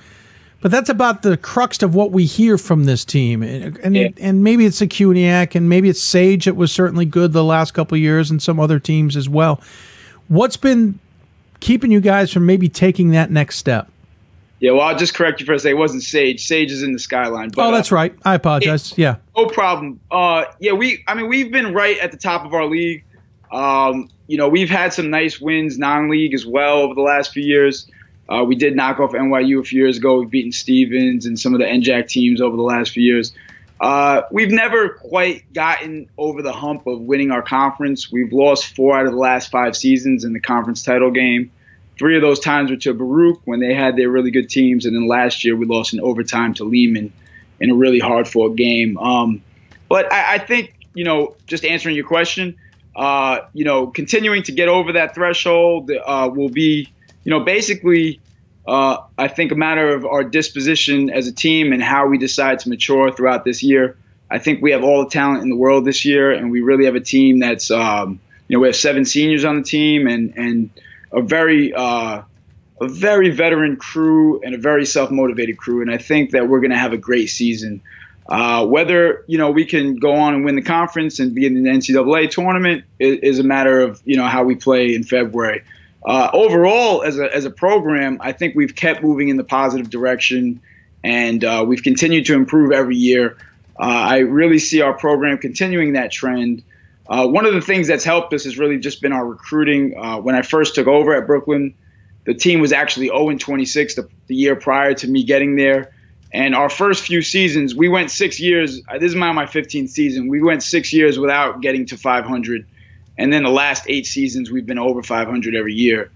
But 0.60 0.70
that's 0.70 0.88
about 0.88 1.22
the 1.22 1.36
crux 1.36 1.82
of 1.82 1.94
what 1.94 2.10
we 2.10 2.24
hear 2.24 2.56
from 2.56 2.84
this 2.84 3.04
team, 3.04 3.42
and 3.42 3.76
and, 3.78 3.94
yeah. 3.94 4.08
and 4.18 4.42
maybe 4.42 4.64
it's 4.64 4.80
a 4.80 4.86
CUNYAC, 4.86 5.54
and 5.54 5.68
maybe 5.68 5.90
it's 5.90 6.02
Sage 6.02 6.46
that 6.46 6.56
was 6.56 6.72
certainly 6.72 7.04
good 7.04 7.34
the 7.34 7.44
last 7.44 7.72
couple 7.72 7.98
years, 7.98 8.30
and 8.30 8.42
some 8.42 8.58
other 8.58 8.78
teams 8.78 9.14
as 9.14 9.28
well. 9.28 9.60
What's 10.28 10.56
been 10.56 10.98
keeping 11.60 11.90
you 11.90 12.00
guys 12.00 12.32
from 12.32 12.46
maybe 12.46 12.68
taking 12.68 13.10
that 13.10 13.30
next 13.30 13.58
step? 13.58 13.88
Yeah, 14.60 14.70
well, 14.70 14.82
I'll 14.82 14.96
just 14.96 15.14
correct 15.14 15.40
you 15.40 15.46
for 15.46 15.52
a 15.52 15.58
second. 15.58 15.76
It 15.76 15.78
wasn't 15.78 16.02
Sage. 16.02 16.46
Sage 16.46 16.70
is 16.70 16.82
in 16.82 16.92
the 16.92 16.98
skyline. 16.98 17.50
But, 17.50 17.66
oh, 17.66 17.72
that's 17.72 17.92
uh, 17.92 17.96
right. 17.96 18.14
I 18.24 18.34
apologize. 18.34 18.92
It, 18.92 18.98
yeah. 18.98 19.16
No 19.36 19.46
problem. 19.46 20.00
Uh, 20.10 20.44
yeah, 20.60 20.72
we. 20.72 21.04
I 21.06 21.14
mean, 21.14 21.28
we've 21.28 21.52
been 21.52 21.74
right 21.74 21.98
at 21.98 22.12
the 22.12 22.16
top 22.16 22.46
of 22.46 22.54
our 22.54 22.64
league. 22.64 23.04
Um, 23.52 24.08
you 24.26 24.38
know, 24.38 24.48
we've 24.48 24.70
had 24.70 24.92
some 24.92 25.10
nice 25.10 25.40
wins 25.40 25.78
non-league 25.78 26.34
as 26.34 26.46
well 26.46 26.78
over 26.78 26.94
the 26.94 27.02
last 27.02 27.32
few 27.32 27.42
years. 27.42 27.86
Uh, 28.28 28.42
we 28.42 28.56
did 28.56 28.74
knock 28.74 29.00
off 29.00 29.12
NYU 29.12 29.60
a 29.60 29.64
few 29.64 29.82
years 29.82 29.98
ago. 29.98 30.20
We've 30.20 30.30
beaten 30.30 30.52
Stevens 30.52 31.26
and 31.26 31.38
some 31.38 31.52
of 31.52 31.60
the 31.60 31.66
NJAC 31.66 32.08
teams 32.08 32.40
over 32.40 32.56
the 32.56 32.62
last 32.62 32.92
few 32.92 33.02
years. 33.02 33.32
Uh, 33.84 34.26
we've 34.30 34.50
never 34.50 34.88
quite 34.88 35.52
gotten 35.52 36.08
over 36.16 36.40
the 36.40 36.54
hump 36.54 36.86
of 36.86 37.02
winning 37.02 37.30
our 37.30 37.42
conference. 37.42 38.10
We've 38.10 38.32
lost 38.32 38.74
four 38.74 38.96
out 38.96 39.04
of 39.04 39.12
the 39.12 39.18
last 39.18 39.50
five 39.50 39.76
seasons 39.76 40.24
in 40.24 40.32
the 40.32 40.40
conference 40.40 40.82
title 40.82 41.10
game. 41.10 41.52
Three 41.98 42.16
of 42.16 42.22
those 42.22 42.40
times 42.40 42.70
were 42.70 42.78
to 42.78 42.94
Baruch 42.94 43.42
when 43.44 43.60
they 43.60 43.74
had 43.74 43.94
their 43.94 44.08
really 44.08 44.30
good 44.30 44.48
teams, 44.48 44.86
and 44.86 44.96
then 44.96 45.06
last 45.06 45.44
year 45.44 45.54
we 45.54 45.66
lost 45.66 45.92
in 45.92 46.00
overtime 46.00 46.54
to 46.54 46.64
Lehman 46.64 47.12
in 47.60 47.70
a 47.70 47.74
really 47.74 47.98
hard 47.98 48.26
fought 48.26 48.56
game. 48.56 48.96
Um, 48.96 49.42
but 49.90 50.10
I, 50.10 50.36
I, 50.36 50.38
think 50.38 50.74
you 50.94 51.04
know, 51.04 51.36
just 51.46 51.66
answering 51.66 51.94
your 51.94 52.06
question, 52.06 52.56
uh, 52.96 53.40
you 53.52 53.66
know, 53.66 53.88
continuing 53.88 54.44
to 54.44 54.52
get 54.52 54.70
over 54.70 54.94
that 54.94 55.14
threshold 55.14 55.90
uh, 55.90 56.30
will 56.32 56.48
be, 56.48 56.88
you 57.24 57.30
know, 57.30 57.40
basically 57.40 58.18
uh, 58.66 58.98
I 59.18 59.28
think 59.28 59.52
a 59.52 59.54
matter 59.54 59.94
of 59.94 60.06
our 60.06 60.24
disposition 60.24 61.10
as 61.10 61.26
a 61.26 61.32
team 61.32 61.72
and 61.72 61.82
how 61.82 62.06
we 62.06 62.18
decide 62.18 62.60
to 62.60 62.68
mature 62.68 63.12
throughout 63.12 63.44
this 63.44 63.62
year. 63.62 63.96
I 64.30 64.38
think 64.38 64.62
we 64.62 64.72
have 64.72 64.82
all 64.82 65.04
the 65.04 65.10
talent 65.10 65.42
in 65.42 65.50
the 65.50 65.56
world 65.56 65.84
this 65.84 66.04
year, 66.04 66.32
and 66.32 66.50
we 66.50 66.62
really 66.62 66.86
have 66.86 66.94
a 66.94 67.00
team 67.00 67.40
that's, 67.40 67.70
um, 67.70 68.18
you 68.48 68.56
know, 68.56 68.60
we 68.60 68.68
have 68.68 68.76
seven 68.76 69.04
seniors 69.04 69.44
on 69.44 69.56
the 69.56 69.62
team 69.62 70.06
and 70.06 70.32
and 70.36 70.70
a 71.12 71.20
very 71.20 71.74
uh, 71.74 72.22
a 72.80 72.88
very 72.88 73.30
veteran 73.30 73.76
crew 73.76 74.40
and 74.40 74.54
a 74.54 74.58
very 74.58 74.86
self 74.86 75.10
motivated 75.10 75.58
crew, 75.58 75.82
and 75.82 75.90
I 75.90 75.98
think 75.98 76.30
that 76.30 76.48
we're 76.48 76.60
going 76.60 76.72
to 76.72 76.78
have 76.78 76.92
a 76.92 76.98
great 76.98 77.26
season. 77.26 77.82
Uh, 78.26 78.66
whether 78.66 79.22
you 79.26 79.36
know 79.36 79.50
we 79.50 79.66
can 79.66 79.96
go 79.96 80.14
on 80.14 80.34
and 80.34 80.44
win 80.44 80.56
the 80.56 80.62
conference 80.62 81.20
and 81.20 81.34
be 81.34 81.44
in 81.44 81.62
the 81.62 81.70
NCAA 81.70 82.30
tournament 82.30 82.84
is, 82.98 83.18
is 83.18 83.38
a 83.38 83.44
matter 83.44 83.80
of 83.80 84.00
you 84.06 84.16
know 84.16 84.26
how 84.26 84.42
we 84.42 84.54
play 84.54 84.94
in 84.94 85.04
February 85.04 85.62
uh, 86.04 86.30
overall, 86.32 87.02
as 87.02 87.18
a, 87.18 87.34
as 87.34 87.44
a 87.44 87.50
program, 87.50 88.18
I 88.20 88.32
think 88.32 88.54
we've 88.54 88.74
kept 88.74 89.02
moving 89.02 89.28
in 89.28 89.36
the 89.36 89.44
positive 89.44 89.88
direction 89.88 90.60
and 91.02 91.44
uh, 91.44 91.64
we've 91.66 91.82
continued 91.82 92.26
to 92.26 92.34
improve 92.34 92.72
every 92.72 92.96
year. 92.96 93.36
Uh, 93.78 93.84
I 93.84 94.18
really 94.18 94.58
see 94.58 94.80
our 94.80 94.94
program 94.94 95.38
continuing 95.38 95.94
that 95.94 96.12
trend. 96.12 96.62
Uh, 97.06 97.26
one 97.26 97.44
of 97.44 97.52
the 97.52 97.60
things 97.60 97.86
that's 97.86 98.04
helped 98.04 98.32
us 98.32 98.44
has 98.44 98.58
really 98.58 98.78
just 98.78 99.02
been 99.02 99.12
our 99.12 99.26
recruiting. 99.26 99.96
Uh, 99.96 100.18
when 100.18 100.34
I 100.34 100.42
first 100.42 100.74
took 100.74 100.86
over 100.86 101.14
at 101.14 101.26
Brooklyn, 101.26 101.74
the 102.24 102.34
team 102.34 102.60
was 102.60 102.72
actually 102.72 103.08
0 103.08 103.36
26 103.36 103.94
the, 103.94 104.08
the 104.26 104.34
year 104.34 104.56
prior 104.56 104.94
to 104.94 105.06
me 105.06 105.24
getting 105.24 105.56
there. 105.56 105.92
And 106.32 106.54
our 106.54 106.68
first 106.68 107.04
few 107.04 107.22
seasons, 107.22 107.74
we 107.74 107.88
went 107.88 108.10
six 108.10 108.40
years. 108.40 108.82
This 108.98 109.10
is 109.10 109.14
my, 109.14 109.30
my 109.32 109.46
15th 109.46 109.90
season. 109.90 110.28
We 110.28 110.42
went 110.42 110.62
six 110.62 110.92
years 110.92 111.18
without 111.18 111.60
getting 111.60 111.86
to 111.86 111.96
500. 111.96 112.66
And 113.16 113.32
then 113.32 113.44
the 113.44 113.50
last 113.50 113.84
eight 113.88 114.06
seasons, 114.06 114.50
we've 114.50 114.66
been 114.66 114.78
over 114.78 115.02
500 115.02 115.54
every 115.54 115.74
year. 115.74 116.10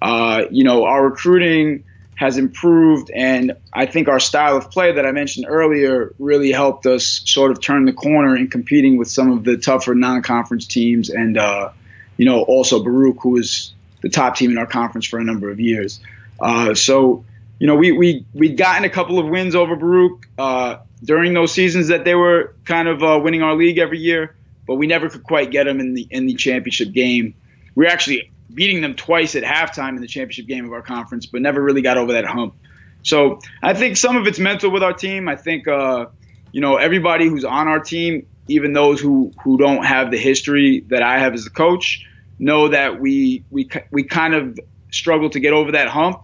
Uh, 0.00 0.44
you 0.50 0.64
know, 0.64 0.84
our 0.84 1.04
recruiting 1.04 1.84
has 2.16 2.38
improved, 2.38 3.10
and 3.10 3.52
I 3.72 3.86
think 3.86 4.06
our 4.08 4.20
style 4.20 4.56
of 4.56 4.70
play 4.70 4.92
that 4.92 5.04
I 5.04 5.10
mentioned 5.10 5.46
earlier 5.48 6.14
really 6.18 6.52
helped 6.52 6.86
us 6.86 7.22
sort 7.24 7.50
of 7.50 7.60
turn 7.60 7.86
the 7.86 7.92
corner 7.92 8.36
in 8.36 8.48
competing 8.48 8.98
with 8.98 9.10
some 9.10 9.32
of 9.32 9.44
the 9.44 9.56
tougher 9.56 9.94
non-conference 9.94 10.66
teams, 10.66 11.10
and 11.10 11.36
uh, 11.36 11.70
you 12.16 12.24
know, 12.24 12.42
also 12.42 12.82
Baruch, 12.84 13.16
who 13.20 13.30
was 13.30 13.72
the 14.02 14.08
top 14.08 14.36
team 14.36 14.52
in 14.52 14.58
our 14.58 14.66
conference 14.66 15.06
for 15.06 15.18
a 15.18 15.24
number 15.24 15.50
of 15.50 15.58
years. 15.58 15.98
Uh, 16.38 16.74
so, 16.74 17.24
you 17.58 17.66
know, 17.66 17.74
we 17.74 17.90
we 17.90 18.24
we'd 18.32 18.56
gotten 18.56 18.84
a 18.84 18.90
couple 18.90 19.18
of 19.18 19.26
wins 19.26 19.56
over 19.56 19.74
Baruch 19.74 20.28
uh, 20.38 20.76
during 21.02 21.34
those 21.34 21.52
seasons 21.52 21.88
that 21.88 22.04
they 22.04 22.14
were 22.14 22.54
kind 22.64 22.86
of 22.86 23.02
uh, 23.02 23.18
winning 23.20 23.42
our 23.42 23.56
league 23.56 23.78
every 23.78 23.98
year 23.98 24.36
but 24.66 24.76
we 24.76 24.86
never 24.86 25.08
could 25.08 25.22
quite 25.22 25.50
get 25.50 25.64
them 25.64 25.80
in 25.80 25.94
the 25.94 26.06
in 26.10 26.26
the 26.26 26.34
championship 26.34 26.92
game. 26.92 27.34
We 27.74 27.84
were 27.84 27.90
actually 27.90 28.30
beating 28.52 28.80
them 28.80 28.94
twice 28.94 29.34
at 29.34 29.42
halftime 29.42 29.90
in 29.90 30.00
the 30.00 30.06
championship 30.06 30.46
game 30.46 30.64
of 30.64 30.72
our 30.72 30.82
conference, 30.82 31.26
but 31.26 31.42
never 31.42 31.62
really 31.62 31.82
got 31.82 31.96
over 31.96 32.12
that 32.12 32.24
hump. 32.24 32.54
So 33.02 33.40
I 33.62 33.74
think 33.74 33.96
some 33.96 34.16
of 34.16 34.26
it's 34.26 34.38
mental 34.38 34.70
with 34.70 34.82
our 34.82 34.92
team. 34.92 35.28
I 35.28 35.36
think 35.36 35.68
uh, 35.68 36.06
you 36.52 36.60
know 36.60 36.76
everybody 36.76 37.28
who's 37.28 37.44
on 37.44 37.68
our 37.68 37.80
team, 37.80 38.26
even 38.48 38.72
those 38.72 39.00
who 39.00 39.32
who 39.42 39.58
don't 39.58 39.84
have 39.84 40.10
the 40.10 40.18
history 40.18 40.80
that 40.88 41.02
I 41.02 41.18
have 41.18 41.34
as 41.34 41.46
a 41.46 41.50
coach, 41.50 42.06
know 42.38 42.68
that 42.68 43.00
we 43.00 43.44
we 43.50 43.68
we 43.90 44.04
kind 44.04 44.34
of 44.34 44.58
struggle 44.90 45.28
to 45.30 45.40
get 45.40 45.52
over 45.52 45.72
that 45.72 45.88
hump, 45.88 46.20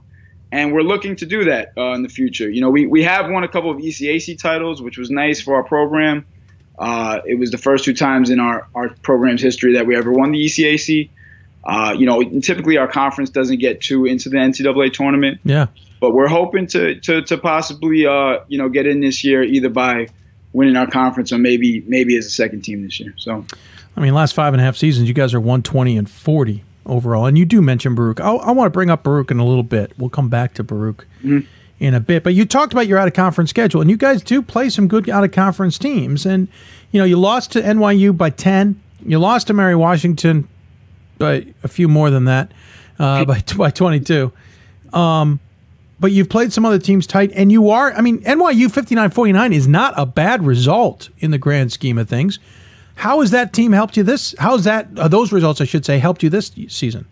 and 0.50 0.72
we're 0.72 0.82
looking 0.82 1.16
to 1.16 1.26
do 1.26 1.44
that 1.44 1.72
uh, 1.76 1.92
in 1.92 2.02
the 2.02 2.08
future. 2.08 2.48
You 2.48 2.62
know, 2.62 2.70
we 2.70 2.86
we 2.86 3.02
have 3.02 3.30
won 3.30 3.44
a 3.44 3.48
couple 3.48 3.70
of 3.70 3.78
ECAC 3.78 4.38
titles, 4.38 4.80
which 4.80 4.96
was 4.96 5.10
nice 5.10 5.40
for 5.40 5.56
our 5.56 5.64
program. 5.64 6.24
Uh, 6.80 7.20
it 7.26 7.38
was 7.38 7.50
the 7.50 7.58
first 7.58 7.84
two 7.84 7.92
times 7.92 8.30
in 8.30 8.40
our, 8.40 8.66
our 8.74 8.88
program's 9.02 9.42
history 9.42 9.74
that 9.74 9.86
we 9.86 9.94
ever 9.94 10.10
won 10.10 10.32
the 10.32 10.46
ECAC. 10.46 11.10
Uh, 11.62 11.94
you 11.96 12.06
know, 12.06 12.22
typically 12.40 12.78
our 12.78 12.88
conference 12.88 13.28
doesn't 13.28 13.58
get 13.58 13.82
too 13.82 14.06
into 14.06 14.30
the 14.30 14.38
NCAA 14.38 14.90
tournament. 14.90 15.40
Yeah. 15.44 15.66
But 16.00 16.14
we're 16.14 16.28
hoping 16.28 16.66
to 16.68 16.98
to, 17.00 17.20
to 17.20 17.36
possibly 17.36 18.06
uh, 18.06 18.38
you 18.48 18.56
know 18.56 18.70
get 18.70 18.86
in 18.86 19.00
this 19.00 19.22
year 19.22 19.42
either 19.42 19.68
by 19.68 20.08
winning 20.54 20.74
our 20.74 20.90
conference 20.90 21.30
or 21.30 21.38
maybe 21.38 21.82
maybe 21.86 22.16
as 22.16 22.24
a 22.24 22.30
second 22.30 22.62
team 22.62 22.82
this 22.82 22.98
year. 22.98 23.12
So, 23.18 23.44
I 23.94 24.00
mean, 24.00 24.14
last 24.14 24.32
five 24.32 24.54
and 24.54 24.62
a 24.62 24.64
half 24.64 24.78
seasons, 24.78 25.08
you 25.08 25.14
guys 25.14 25.34
are 25.34 25.40
one 25.40 25.62
twenty 25.62 25.98
and 25.98 26.08
forty 26.08 26.64
overall, 26.86 27.26
and 27.26 27.36
you 27.36 27.44
do 27.44 27.60
mention 27.60 27.94
Baruch. 27.94 28.18
I, 28.20 28.30
I 28.30 28.52
want 28.52 28.64
to 28.64 28.70
bring 28.70 28.88
up 28.88 29.02
Baruch 29.02 29.30
in 29.30 29.38
a 29.38 29.44
little 29.44 29.62
bit. 29.62 29.92
We'll 29.98 30.08
come 30.08 30.30
back 30.30 30.54
to 30.54 30.64
Baruch. 30.64 31.06
Mm-hmm 31.22 31.46
in 31.80 31.94
a 31.94 32.00
bit. 32.00 32.22
But 32.22 32.34
you 32.34 32.44
talked 32.44 32.72
about 32.72 32.86
your 32.86 32.98
out 32.98 33.08
of 33.08 33.14
conference 33.14 33.50
schedule, 33.50 33.80
and 33.80 33.90
you 33.90 33.96
guys 33.96 34.22
do 34.22 34.42
play 34.42 34.68
some 34.68 34.86
good 34.86 35.08
out 35.10 35.24
of 35.24 35.32
conference 35.32 35.78
teams. 35.78 36.24
And 36.24 36.46
you 36.92 37.00
know, 37.00 37.04
you 37.04 37.18
lost 37.18 37.52
to 37.52 37.62
NYU 37.62 38.16
by 38.16 38.30
ten. 38.30 38.80
You 39.04 39.18
lost 39.18 39.48
to 39.48 39.54
Mary 39.54 39.74
Washington 39.74 40.46
by 41.18 41.46
a 41.64 41.68
few 41.68 41.88
more 41.88 42.10
than 42.10 42.26
that, 42.26 42.52
uh, 42.98 43.24
by 43.24 43.42
by 43.56 43.70
twenty 43.70 43.98
two. 43.98 44.30
Um, 44.92 45.40
but 45.98 46.12
you've 46.12 46.30
played 46.30 46.52
some 46.52 46.64
other 46.64 46.78
teams 46.78 47.06
tight, 47.06 47.30
and 47.34 47.50
you 47.52 47.70
are. 47.70 47.92
I 47.92 48.00
mean, 48.00 48.22
NYU 48.22 48.68
59-49 48.68 49.54
is 49.54 49.68
not 49.68 49.92
a 49.98 50.06
bad 50.06 50.44
result 50.44 51.10
in 51.18 51.30
the 51.30 51.36
grand 51.36 51.72
scheme 51.72 51.98
of 51.98 52.08
things. 52.08 52.38
How 52.94 53.20
has 53.20 53.30
that 53.32 53.52
team 53.52 53.72
helped 53.72 53.98
you 53.98 54.02
this? 54.02 54.34
How 54.38 54.52
has 54.52 54.64
that 54.64 54.88
uh, 54.96 55.08
those 55.08 55.30
results, 55.30 55.60
I 55.60 55.64
should 55.64 55.84
say, 55.84 55.98
helped 55.98 56.22
you 56.22 56.30
this 56.30 56.52
season? 56.68 57.06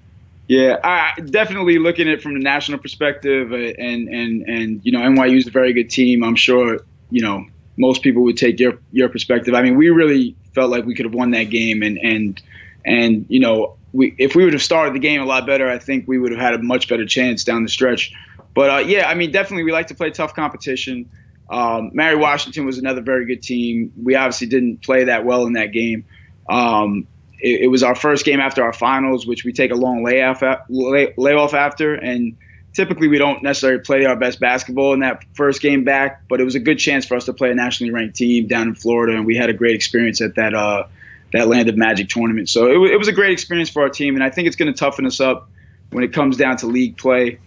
Yeah, 0.49 0.79
I 0.83 1.21
definitely 1.21 1.79
looking 1.79 2.09
at 2.09 2.15
it 2.15 2.23
from 2.23 2.33
the 2.33 2.41
national 2.41 2.79
perspective, 2.79 3.53
uh, 3.53 3.57
and 3.57 4.09
and 4.09 4.43
and 4.49 4.81
you 4.83 4.93
know 4.93 5.01
NYU 5.01 5.37
is 5.37 5.47
a 5.47 5.51
very 5.51 5.75
good 5.75 5.91
team. 5.91 6.25
I'm 6.25 6.37
sure 6.37 6.81
you 7.11 7.21
know 7.21 7.45
most 7.77 8.03
people 8.03 8.23
would 8.23 8.39
take 8.39 8.59
your 8.59 8.79
your 8.91 9.11
perspective. 9.11 9.55
I 9.55 9.61
mean, 9.61 9.77
we 9.77 9.91
really 9.91 10.37
felt 10.55 10.71
like 10.71 10.87
we 10.87 10.95
could 10.95 11.05
have 11.05 11.15
won 11.15 11.33
that 11.33 11.45
game, 11.45 11.83
and 11.83 11.99
and 11.99 12.43
and 12.87 13.27
you 13.29 13.41
know 13.41 13.77
we 13.93 14.15
if 14.17 14.35
we 14.35 14.45
would 14.45 14.55
have 14.55 14.63
started 14.63 14.95
the 14.95 15.01
game 15.01 15.21
a 15.21 15.27
lot 15.27 15.47
better, 15.47 15.69
I 15.69 15.79
think 15.79 16.09
we 16.09 16.19
would 16.19 16.33
have 16.33 16.41
had 16.41 16.55
a 16.55 16.63
much 16.63 16.89
better 16.89 17.05
chance 17.05 17.45
down 17.45 17.63
the 17.63 17.69
stretch. 17.69 18.15
But 18.55 18.71
uh, 18.71 18.79
yeah, 18.79 19.07
I 19.07 19.15
mean, 19.15 19.31
definitely 19.31 19.65
we 19.65 19.73
like 19.73 19.89
to 19.89 19.95
play 19.95 20.11
tough 20.11 20.35
competition. 20.35 21.11
Um, 21.51 21.91
Mary 21.93 22.17
Washington 22.17 22.65
was 22.65 22.79
another 22.79 23.03
very 23.03 23.27
good 23.27 23.43
team. 23.43 23.93
We 24.03 24.15
obviously 24.15 24.47
didn't 24.47 24.83
play 24.83 25.05
that 25.05 25.27
well 25.27 25.45
in 25.45 25.53
that 25.55 25.73
game. 25.73 26.07
Um, 26.49 27.07
it, 27.41 27.63
it, 27.63 27.67
was 27.69 27.83
our 27.83 27.95
first 27.95 28.25
game 28.25 28.41
after 28.41 28.63
our 28.63 28.73
finals, 28.73 29.27
which 29.27 29.45
we 29.45 29.53
take 29.53 29.71
a 29.71 29.75
long 29.75 30.05
layoff 30.05 30.43
lay, 30.69 31.15
layoff 31.17 31.55
after, 31.55 31.95
and 31.95 32.37
typically 32.73 33.09
we 33.09 33.19
don't 33.19 33.43
necessarily 33.43 33.81
play 33.81 34.05
our 34.05 34.17
best 34.17 34.41
basketball 34.41 34.93
in 34.93 35.01
that 35.01 35.25
first 35.35 35.61
game 35.61 35.85
back. 35.85 36.23
But 36.29 36.41
it 36.41 36.45
was 36.45 36.55
a 36.55 36.61
good 36.61 36.79
chance 36.79 37.07
for 37.07 37.17
us 37.17 37.27
to 37.27 37.33
play 37.33 37.51
a 37.51 37.55
nationally 37.55 37.93
ranked 37.93 38.17
team 38.17 38.47
down 38.47 38.69
in 38.69 38.75
Florida, 38.75 39.17
and 39.17 39.27
we 39.27 39.37
had 39.37 39.51
a 39.51 39.55
great 39.55 39.75
experience 39.75 40.21
at 40.21 40.35
that 40.37 40.55
uh, 40.55 40.87
that 41.33 41.49
Land 41.49 41.69
of 41.69 41.77
Magic 41.77 42.09
tournament. 42.09 42.49
So 42.49 42.67
it, 42.67 42.93
it 42.93 42.97
was 42.97 43.09
a 43.09 43.13
great 43.13 43.33
experience 43.33 43.71
for 43.71 43.83
our 43.83 43.91
team, 43.91 44.15
and 44.15 44.25
I 44.25 44.31
think 44.31 44.47
it's 44.47 44.57
going 44.57 44.73
to 44.73 44.79
toughen 44.79 45.07
us 45.07 45.21
up 45.21 45.49
when 45.91 46.05
it 46.05 46.13
comes 46.13 46.37
down 46.37 46.57
to 46.59 46.67
league 46.67 46.97
play. 46.97 47.39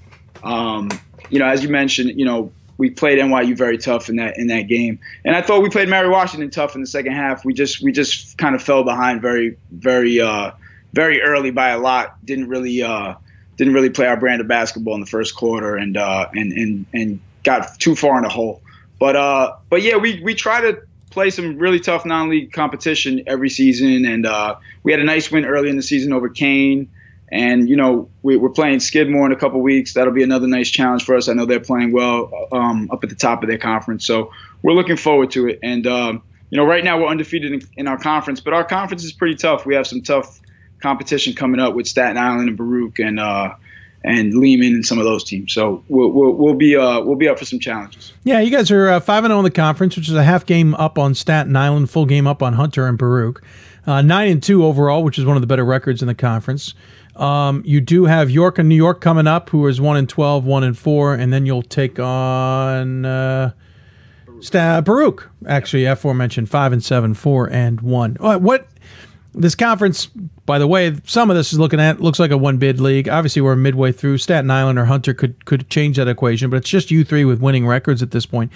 Um, 0.44 0.89
you 1.30 1.39
know, 1.39 1.46
as 1.46 1.64
you 1.64 1.70
mentioned, 1.70 2.20
you 2.20 2.26
know, 2.26 2.52
we 2.82 2.90
played 2.90 3.20
NYU 3.20 3.56
very 3.56 3.78
tough 3.78 4.10
in 4.10 4.16
that 4.16 4.40
in 4.40 4.48
that 4.48 4.64
game, 4.64 4.98
and 5.24 5.36
I 5.36 5.44
thought 5.44 5.62
we 5.62 5.70
played 5.70 5.88
Mary 5.88 6.10
Washington 6.10 6.50
tough 6.50 6.74
in 6.74 6.82
the 6.82 6.88
second 6.88 7.12
half. 7.12 7.46
We 7.46 7.54
just 7.54 7.84
we 7.84 7.92
just 7.92 8.40
kind 8.40 8.56
of 8.56 8.64
fell 8.64 8.84
behind 8.84 9.22
very 9.22 9.56
very 9.70 10.20
uh, 10.20 10.54
very 10.92 11.22
early 11.22 11.52
by 11.52 11.70
a 11.70 11.78
lot. 11.78 12.26
Didn't 12.26 12.50
really 12.50 12.82
uh, 12.82 13.14
didn't 13.56 13.76
really 13.76 13.92
play 13.92 14.08
our 14.08 14.18
brand 14.18 14.42
of 14.42 14.48
basketball 14.48 14.96
in 14.96 15.00
the 15.00 15.06
first 15.06 15.36
quarter, 15.36 15.76
and 15.76 15.96
uh, 15.96 16.30
and 16.34 16.52
and 16.54 16.86
and 16.92 17.20
got 17.44 17.80
too 17.80 17.96
far 17.96 18.18
in 18.18 18.24
the 18.24 18.30
hole. 18.30 18.64
But 19.00 19.16
uh, 19.16 19.58
but 19.70 19.84
yeah, 19.84 19.98
we 19.98 20.20
we 20.24 20.34
try 20.34 20.62
to 20.62 20.82
play 21.12 21.30
some 21.30 21.60
really 21.60 21.80
tough 21.80 22.04
non-league 22.04 22.52
competition 22.52 23.22
every 23.28 23.52
season, 23.52 24.06
and 24.06 24.26
uh, 24.26 24.56
we 24.82 24.92
had 24.92 25.00
a 25.00 25.06
nice 25.06 25.32
win 25.32 25.46
early 25.46 25.70
in 25.70 25.76
the 25.76 25.84
season 25.84 26.14
over 26.14 26.30
Kean. 26.30 26.90
And 27.32 27.70
you 27.70 27.78
know 27.78 28.10
we, 28.24 28.38
are 28.38 28.50
playing 28.50 28.82
Skidmore 28.82 29.26
in 29.26 29.32
a 29.32 29.38
couple 29.38 29.62
weeks. 29.62 29.94
That'll 29.94 30.14
be 30.14 30.24
another 30.24 30.48
nice 30.48 30.70
challenge 30.70 31.06
for 31.06 31.16
us. 31.16 31.30
I 31.30 31.34
know 31.34 31.46
they're 31.46 31.62
playing 31.62 31.94
well 31.94 32.30
um, 32.52 32.90
up 32.92 33.04
at 33.04 33.10
the 33.10 33.16
top 33.16 33.42
of 33.42 33.50
their 33.50 33.58
conference, 33.58 34.06
so 34.06 34.32
we're 34.62 34.74
looking 34.74 34.98
forward 34.98 35.32
to 35.32 35.48
it. 35.48 35.60
And 35.64 35.88
um, 35.88 36.24
you 36.50 36.58
know, 36.58 36.66
right 36.66 36.84
now 36.84 37.00
we're 37.00 37.08
undefeated 37.08 37.54
in, 37.54 37.62
in, 37.78 37.88
our 37.88 37.98
conference, 37.98 38.42
but 38.42 38.54
our 38.54 38.66
conference 38.66 39.06
is 39.06 39.14
pretty 39.14 39.36
tough. 39.36 39.66
We 39.66 39.76
have 39.76 39.88
some 39.88 40.02
tough 40.02 40.42
competition 40.82 41.34
coming 41.34 41.62
up 41.62 41.74
with 41.74 41.88
Staten 41.88 42.18
Island 42.18 42.50
and 42.50 42.58
Baruch 42.58 43.00
and 43.00 43.20
uh, 43.20 43.56
and 44.04 44.34
Lehman 44.34 44.74
and 44.74 44.86
some 44.86 44.98
of 44.98 45.06
those 45.06 45.24
teams. 45.24 45.54
So 45.54 45.84
we'll, 45.88 46.10
we'll, 46.10 46.34
we'll 46.34 46.54
be 46.56 46.76
uh, 46.76 47.02
we'll 47.02 47.16
be 47.16 47.28
up 47.28 47.40
for 47.40 47.46
some 47.46 47.60
challenges. 47.60 48.14
Yeah, 48.24 48.40
you 48.40 48.52
guys 48.52 48.72
are 48.72 48.90
uh, 48.90 49.00
five 49.00 49.24
and 49.24 49.32
zero 49.32 49.38
oh 49.38 49.40
in 49.40 49.46
the 49.46 49.52
conference, 49.52 49.96
which 49.96 50.10
is 50.10 50.16
a 50.16 50.24
half 50.24 50.46
game 50.46 50.76
up 50.76 50.98
on 50.98 51.16
Staten 51.16 51.56
Island, 51.56 51.90
full 51.90 52.06
game 52.06 52.28
up 52.28 52.44
on 52.44 52.54
Hunter 52.54 52.88
and 52.88 52.98
Baruch. 52.98 53.44
Uh, 53.88 54.02
nine 54.02 54.30
and 54.30 54.44
two 54.44 54.64
overall, 54.64 55.04
which 55.04 55.18
is 55.18 55.26
one 55.26 55.38
of 55.38 55.42
the 55.42 55.48
better 55.48 55.66
records 55.66 56.02
in 56.02 56.08
the 56.08 56.16
conference. 56.16 56.74
Um, 57.16 57.62
you 57.66 57.82
do 57.82 58.05
have 58.05 58.30
York 58.30 58.57
and 58.57 58.70
New 58.70 58.76
York 58.76 59.01
coming 59.01 59.28
up, 59.28 59.49
who 59.49 59.68
is 59.68 59.82
one 59.82 59.97
and 59.97 60.07
12, 60.07 60.45
one 60.45 60.64
and 60.64 60.78
four, 60.78 61.14
and 61.14 61.32
then 61.32 61.45
you'll 61.45 61.62
take 61.62 61.99
on 61.99 63.05
uh, 63.05 63.51
Sta- 64.39 64.82
Baruch, 64.82 65.30
actually 65.47 65.86
aforementioned 65.86 66.49
five 66.49 66.74
and 66.74 66.84
seven, 66.84 67.14
four 67.14 67.49
and 67.49 67.82
one. 67.82 68.16
What 68.20 68.68
this 69.34 69.55
conference, 69.55 70.07
by 70.45 70.59
the 70.59 70.68
way, 70.68 70.95
some 71.05 71.30
of 71.30 71.38
this 71.38 71.53
is 71.53 71.59
looking 71.59 71.80
at 71.80 72.01
looks 72.01 72.20
like 72.20 72.32
a 72.32 72.38
one 72.38 72.57
bid 72.57 72.82
league. 72.82 73.07
Obviously, 73.07 73.41
we're 73.41 73.55
midway 73.55 73.91
through. 73.91 74.18
Staten 74.18 74.51
Island 74.51 74.78
or 74.78 74.86
Hunter 74.86 75.14
could 75.14 75.45
could 75.45 75.70
change 75.70 75.97
that 75.97 76.07
equation, 76.07 76.49
but 76.49 76.57
it's 76.57 76.70
just 76.70 76.91
you 76.91 77.03
three 77.03 77.24
with 77.24 77.39
winning 77.39 77.66
records 77.66 78.01
at 78.01 78.12
this 78.12 78.26
point. 78.26 78.51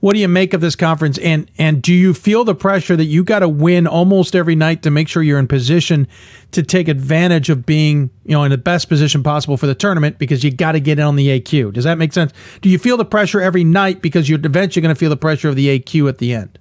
What 0.00 0.12
do 0.12 0.20
you 0.20 0.28
make 0.28 0.54
of 0.54 0.60
this 0.60 0.76
conference? 0.76 1.18
And 1.18 1.50
and 1.58 1.82
do 1.82 1.92
you 1.92 2.14
feel 2.14 2.44
the 2.44 2.54
pressure 2.54 2.96
that 2.96 3.06
you 3.06 3.24
got 3.24 3.40
to 3.40 3.48
win 3.48 3.86
almost 3.86 4.36
every 4.36 4.54
night 4.54 4.82
to 4.82 4.90
make 4.90 5.08
sure 5.08 5.22
you're 5.22 5.38
in 5.38 5.48
position 5.48 6.06
to 6.52 6.62
take 6.62 6.88
advantage 6.88 7.50
of 7.50 7.66
being 7.66 8.10
you 8.24 8.32
know 8.32 8.44
in 8.44 8.50
the 8.50 8.58
best 8.58 8.88
position 8.88 9.22
possible 9.22 9.56
for 9.56 9.66
the 9.66 9.74
tournament 9.74 10.18
because 10.18 10.44
you 10.44 10.50
got 10.50 10.72
to 10.72 10.80
get 10.80 10.98
in 10.98 11.04
on 11.04 11.16
the 11.16 11.40
AQ? 11.40 11.72
Does 11.72 11.84
that 11.84 11.98
make 11.98 12.12
sense? 12.12 12.32
Do 12.60 12.68
you 12.68 12.78
feel 12.78 12.96
the 12.96 13.04
pressure 13.04 13.40
every 13.40 13.64
night 13.64 14.00
because 14.00 14.28
you're 14.28 14.38
eventually 14.42 14.82
going 14.82 14.94
to 14.94 14.98
feel 14.98 15.10
the 15.10 15.16
pressure 15.16 15.48
of 15.48 15.56
the 15.56 15.78
AQ 15.78 16.08
at 16.08 16.18
the 16.18 16.32
end? 16.32 16.58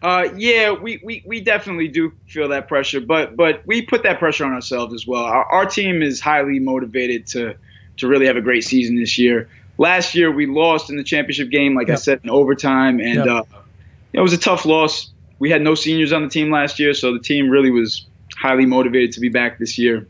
Uh, 0.00 0.28
yeah, 0.36 0.70
we, 0.70 1.00
we, 1.02 1.24
we 1.26 1.40
definitely 1.40 1.88
do 1.88 2.12
feel 2.28 2.48
that 2.48 2.68
pressure, 2.68 3.00
but 3.00 3.36
but 3.36 3.62
we 3.66 3.82
put 3.82 4.04
that 4.04 4.20
pressure 4.20 4.44
on 4.44 4.52
ourselves 4.52 4.94
as 4.94 5.04
well. 5.06 5.24
Our, 5.24 5.44
our 5.46 5.66
team 5.66 6.02
is 6.02 6.20
highly 6.20 6.60
motivated 6.60 7.26
to 7.28 7.56
to 7.96 8.06
really 8.06 8.26
have 8.26 8.36
a 8.36 8.40
great 8.40 8.62
season 8.62 8.94
this 8.94 9.18
year 9.18 9.48
last 9.78 10.14
year 10.14 10.30
we 10.30 10.46
lost 10.46 10.90
in 10.90 10.96
the 10.96 11.04
championship 11.04 11.50
game, 11.50 11.74
like 11.74 11.88
yep. 11.88 11.96
I 11.96 12.00
said, 12.00 12.20
in 12.24 12.30
overtime, 12.30 13.00
and 13.00 13.24
yep. 13.24 13.26
uh, 13.26 13.42
it 14.12 14.20
was 14.20 14.32
a 14.32 14.38
tough 14.38 14.66
loss. 14.66 15.10
We 15.38 15.50
had 15.50 15.62
no 15.62 15.74
seniors 15.74 16.12
on 16.12 16.22
the 16.22 16.28
team 16.28 16.50
last 16.50 16.78
year, 16.78 16.92
so 16.92 17.14
the 17.14 17.20
team 17.20 17.48
really 17.48 17.70
was 17.70 18.06
highly 18.36 18.66
motivated 18.66 19.12
to 19.12 19.20
be 19.20 19.28
back 19.28 19.58
this 19.58 19.78
year, 19.78 20.06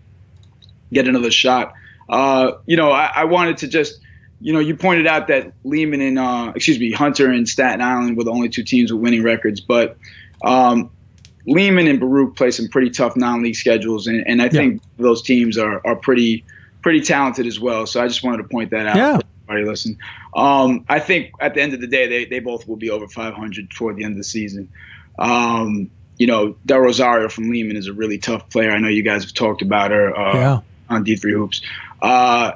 get 0.93 1.07
another 1.07 1.31
shot. 1.31 1.75
Uh, 2.09 2.53
you 2.67 2.77
know, 2.77 2.91
I, 2.91 3.13
I, 3.17 3.25
wanted 3.25 3.59
to 3.59 3.69
just, 3.69 4.01
you 4.41 4.55
know, 4.55 4.61
you 4.61 4.75
pointed 4.75 5.07
out 5.07 5.29
that 5.29 5.53
Lehman 5.65 6.01
and, 6.01 6.19
uh, 6.19 6.53
excuse 6.57 6.79
me, 6.79 6.91
Hunter 6.91 7.31
and 7.31 7.47
Staten 7.47 7.83
Island 7.83 8.17
were 8.17 8.25
the 8.25 8.33
only 8.33 8.49
two 8.49 8.65
teams 8.65 8.91
with 8.91 9.03
winning 9.03 9.23
records, 9.23 9.61
but 9.61 9.99
um, 10.43 10.91
Lehman 11.47 11.87
and 11.87 12.01
Baruch 12.01 12.35
play 12.35 12.51
some 12.51 12.69
pretty 12.69 12.89
tough 12.89 13.15
non-league 13.15 13.57
schedules, 13.57 14.07
and, 14.07 14.27
and 14.27 14.41
I 14.41 14.49
think 14.49 14.81
those 14.97 15.21
teams 15.21 15.59
are 15.59 15.87
are 15.87 15.97
pretty 15.97 16.45
pretty 16.81 17.01
talented 17.03 17.47
as 17.47 17.61
well. 17.61 17.87
So 17.87 18.03
I 18.03 18.09
just 18.09 18.23
wanted 18.23 18.39
to 18.39 18.49
point 18.49 18.71
that 18.71 18.87
out. 18.87 18.97
Yeah 18.97 19.21
everybody 19.49 19.69
listen. 19.69 19.99
Um, 20.35 20.85
I 20.89 21.01
think 21.01 21.33
at 21.41 21.55
the 21.55 21.63
end 21.63 21.75
of 21.75 21.81
the 21.81 21.87
day, 21.87 22.07
they, 22.07 22.25
they 22.27 22.41
both 22.41 22.69
will 22.69 22.77
be 22.77 22.91
over 22.91 23.09
500 23.09 23.71
toward 23.71 23.97
the 23.97 24.05
end 24.05 24.13
of 24.13 24.19
the 24.19 24.25
season. 24.25 24.71
Um, 25.19 25.91
you 26.17 26.27
know, 26.27 26.57
Del 26.67 26.81
Rosario 26.81 27.29
from 27.29 27.51
Lehman 27.51 27.77
is 27.77 27.87
a 27.87 27.93
really 27.93 28.19
tough 28.19 28.51
player. 28.51 28.71
I 28.71 28.79
know 28.79 28.89
you 28.89 29.03
guys 29.03 29.25
have 29.25 29.35
talked 29.35 29.63
about 29.63 29.91
her 29.91 30.17
uh, 30.17 30.35
yeah. 30.35 30.61
on 30.89 31.05
D3 31.05 31.33
Hoops. 31.33 31.63
Uh, 32.03 32.53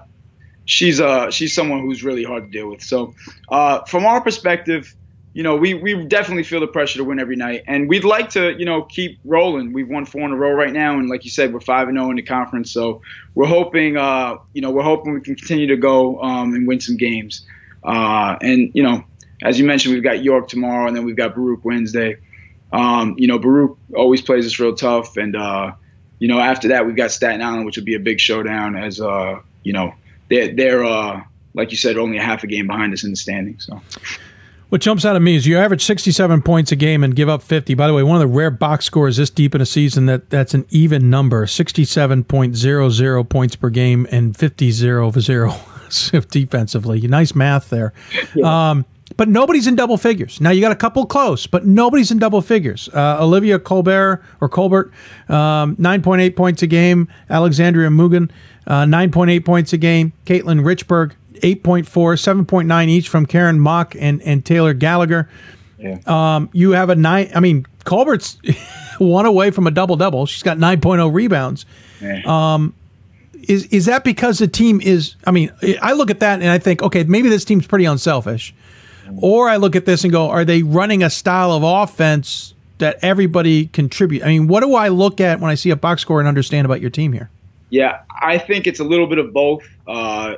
she's 0.64 1.00
uh, 1.00 1.30
she's 1.30 1.54
someone 1.54 1.80
who's 1.80 2.02
really 2.04 2.24
hard 2.24 2.44
to 2.44 2.50
deal 2.50 2.68
with. 2.68 2.82
So, 2.82 3.14
uh, 3.48 3.84
from 3.84 4.04
our 4.04 4.20
perspective, 4.20 4.94
you 5.34 5.42
know, 5.42 5.56
we, 5.56 5.74
we 5.74 6.04
definitely 6.04 6.42
feel 6.42 6.60
the 6.60 6.66
pressure 6.66 6.98
to 6.98 7.04
win 7.04 7.18
every 7.18 7.36
night, 7.36 7.62
and 7.66 7.88
we'd 7.88 8.04
like 8.04 8.30
to, 8.30 8.52
you 8.58 8.66
know, 8.66 8.82
keep 8.82 9.18
rolling. 9.24 9.72
We've 9.72 9.88
won 9.88 10.04
four 10.04 10.22
in 10.22 10.32
a 10.32 10.36
row 10.36 10.50
right 10.50 10.72
now, 10.72 10.98
and 10.98 11.08
like 11.08 11.24
you 11.24 11.30
said, 11.30 11.54
we're 11.54 11.60
five 11.60 11.88
and 11.88 11.96
zero 11.96 12.08
oh 12.08 12.10
in 12.10 12.16
the 12.16 12.22
conference. 12.22 12.70
So 12.70 13.00
we're 13.34 13.46
hoping, 13.46 13.96
uh, 13.96 14.36
you 14.52 14.60
know, 14.60 14.70
we're 14.70 14.82
hoping 14.82 15.14
we 15.14 15.22
can 15.22 15.34
continue 15.34 15.68
to 15.68 15.76
go 15.76 16.20
um, 16.20 16.54
and 16.54 16.66
win 16.66 16.80
some 16.80 16.98
games. 16.98 17.46
Uh, 17.82 18.36
and 18.42 18.70
you 18.74 18.82
know, 18.82 19.04
as 19.42 19.58
you 19.58 19.64
mentioned, 19.64 19.94
we've 19.94 20.04
got 20.04 20.22
York 20.22 20.48
tomorrow, 20.48 20.86
and 20.86 20.94
then 20.94 21.04
we've 21.04 21.16
got 21.16 21.34
Baruch 21.34 21.64
Wednesday. 21.64 22.18
Um, 22.72 23.14
you 23.16 23.26
know, 23.26 23.38
Baruch 23.38 23.78
always 23.96 24.20
plays 24.20 24.44
us 24.44 24.58
real 24.58 24.74
tough, 24.74 25.16
and 25.16 25.34
uh, 25.34 25.72
you 26.18 26.28
know, 26.28 26.40
after 26.40 26.68
that 26.68 26.86
we've 26.86 26.96
got 26.96 27.10
Staten 27.10 27.40
Island, 27.40 27.64
which 27.64 27.76
would 27.76 27.86
be 27.86 27.94
a 27.94 28.00
big 28.00 28.20
showdown. 28.20 28.76
As 28.76 29.00
uh, 29.00 29.40
you 29.62 29.72
know, 29.72 29.94
they're 30.28 30.54
they're 30.54 30.84
uh, 30.84 31.22
like 31.54 31.70
you 31.70 31.78
said, 31.78 31.96
only 31.96 32.18
a 32.18 32.22
half 32.22 32.44
a 32.44 32.46
game 32.46 32.66
behind 32.66 32.92
us 32.92 33.02
in 33.02 33.10
the 33.10 33.16
standings. 33.16 33.64
So. 33.64 33.80
What 34.72 34.80
jumps 34.80 35.04
out 35.04 35.16
at 35.16 35.20
me 35.20 35.36
is 35.36 35.46
you 35.46 35.58
average 35.58 35.84
67 35.84 36.40
points 36.40 36.72
a 36.72 36.76
game 36.76 37.04
and 37.04 37.14
give 37.14 37.28
up 37.28 37.42
50. 37.42 37.74
By 37.74 37.86
the 37.88 37.92
way, 37.92 38.02
one 38.02 38.16
of 38.16 38.20
the 38.20 38.26
rare 38.26 38.50
box 38.50 38.86
scores 38.86 39.18
this 39.18 39.28
deep 39.28 39.54
in 39.54 39.60
a 39.60 39.66
season 39.66 40.06
that 40.06 40.30
that's 40.30 40.54
an 40.54 40.64
even 40.70 41.10
number 41.10 41.44
67.00 41.44 43.28
points 43.28 43.54
per 43.54 43.68
game 43.68 44.06
and 44.10 44.34
50 44.34 44.70
0 44.70 45.10
0 45.10 45.54
defensively. 46.30 47.02
Nice 47.02 47.34
math 47.34 47.68
there. 47.68 47.92
Yeah. 48.34 48.70
Um, 48.70 48.86
but 49.18 49.28
nobody's 49.28 49.66
in 49.66 49.76
double 49.76 49.98
figures. 49.98 50.40
Now 50.40 50.48
you 50.48 50.62
got 50.62 50.72
a 50.72 50.76
couple 50.76 51.04
close, 51.04 51.46
but 51.46 51.66
nobody's 51.66 52.10
in 52.10 52.18
double 52.18 52.40
figures. 52.40 52.88
Uh, 52.94 53.18
Olivia 53.20 53.58
Colbert 53.58 54.24
or 54.40 54.48
Colbert, 54.48 54.90
um, 55.28 55.76
9.8 55.76 56.34
points 56.34 56.62
a 56.62 56.66
game. 56.66 57.08
Alexandria 57.28 57.90
Mugen, 57.90 58.30
uh, 58.66 58.84
9.8 58.84 59.44
points 59.44 59.74
a 59.74 59.76
game. 59.76 60.14
Caitlin 60.24 60.62
Richburg, 60.62 61.12
8.4, 61.42 61.84
7.9 61.84 62.88
each 62.88 63.08
from 63.08 63.26
Karen 63.26 63.60
Mock 63.60 63.94
and, 63.98 64.22
and 64.22 64.44
Taylor 64.44 64.72
Gallagher. 64.74 65.28
Yeah. 65.78 65.98
Um, 66.06 66.48
you 66.52 66.70
have 66.72 66.90
a 66.90 66.94
nine. 66.94 67.30
I 67.34 67.40
mean, 67.40 67.66
Colbert's 67.84 68.38
one 68.98 69.26
away 69.26 69.50
from 69.50 69.66
a 69.66 69.70
double 69.70 69.96
double. 69.96 70.26
She's 70.26 70.42
got 70.42 70.58
9.0 70.58 71.12
rebounds. 71.12 71.66
Yeah. 72.00 72.22
Um, 72.24 72.74
is 73.48 73.66
is 73.66 73.86
that 73.86 74.04
because 74.04 74.38
the 74.38 74.46
team 74.46 74.80
is? 74.80 75.16
I 75.26 75.32
mean, 75.32 75.50
I 75.80 75.92
look 75.94 76.10
at 76.10 76.20
that 76.20 76.40
and 76.40 76.48
I 76.48 76.58
think, 76.58 76.80
okay, 76.82 77.02
maybe 77.02 77.28
this 77.28 77.44
team's 77.44 77.66
pretty 77.66 77.86
unselfish. 77.86 78.54
Or 79.16 79.48
I 79.48 79.56
look 79.56 79.76
at 79.76 79.84
this 79.84 80.04
and 80.04 80.12
go, 80.12 80.30
are 80.30 80.44
they 80.44 80.62
running 80.62 81.02
a 81.02 81.10
style 81.10 81.52
of 81.52 81.62
offense 81.64 82.54
that 82.78 82.98
everybody 83.02 83.66
contribute? 83.66 84.22
I 84.22 84.28
mean, 84.28 84.46
what 84.46 84.60
do 84.60 84.74
I 84.74 84.88
look 84.88 85.20
at 85.20 85.40
when 85.40 85.50
I 85.50 85.54
see 85.54 85.70
a 85.70 85.76
box 85.76 86.02
score 86.02 86.20
and 86.20 86.28
understand 86.28 86.64
about 86.64 86.80
your 86.80 86.88
team 86.88 87.12
here? 87.12 87.28
Yeah, 87.68 88.02
I 88.10 88.38
think 88.38 88.66
it's 88.66 88.80
a 88.80 88.84
little 88.84 89.06
bit 89.06 89.18
of 89.18 89.32
both. 89.32 89.64
Uh, 89.86 90.36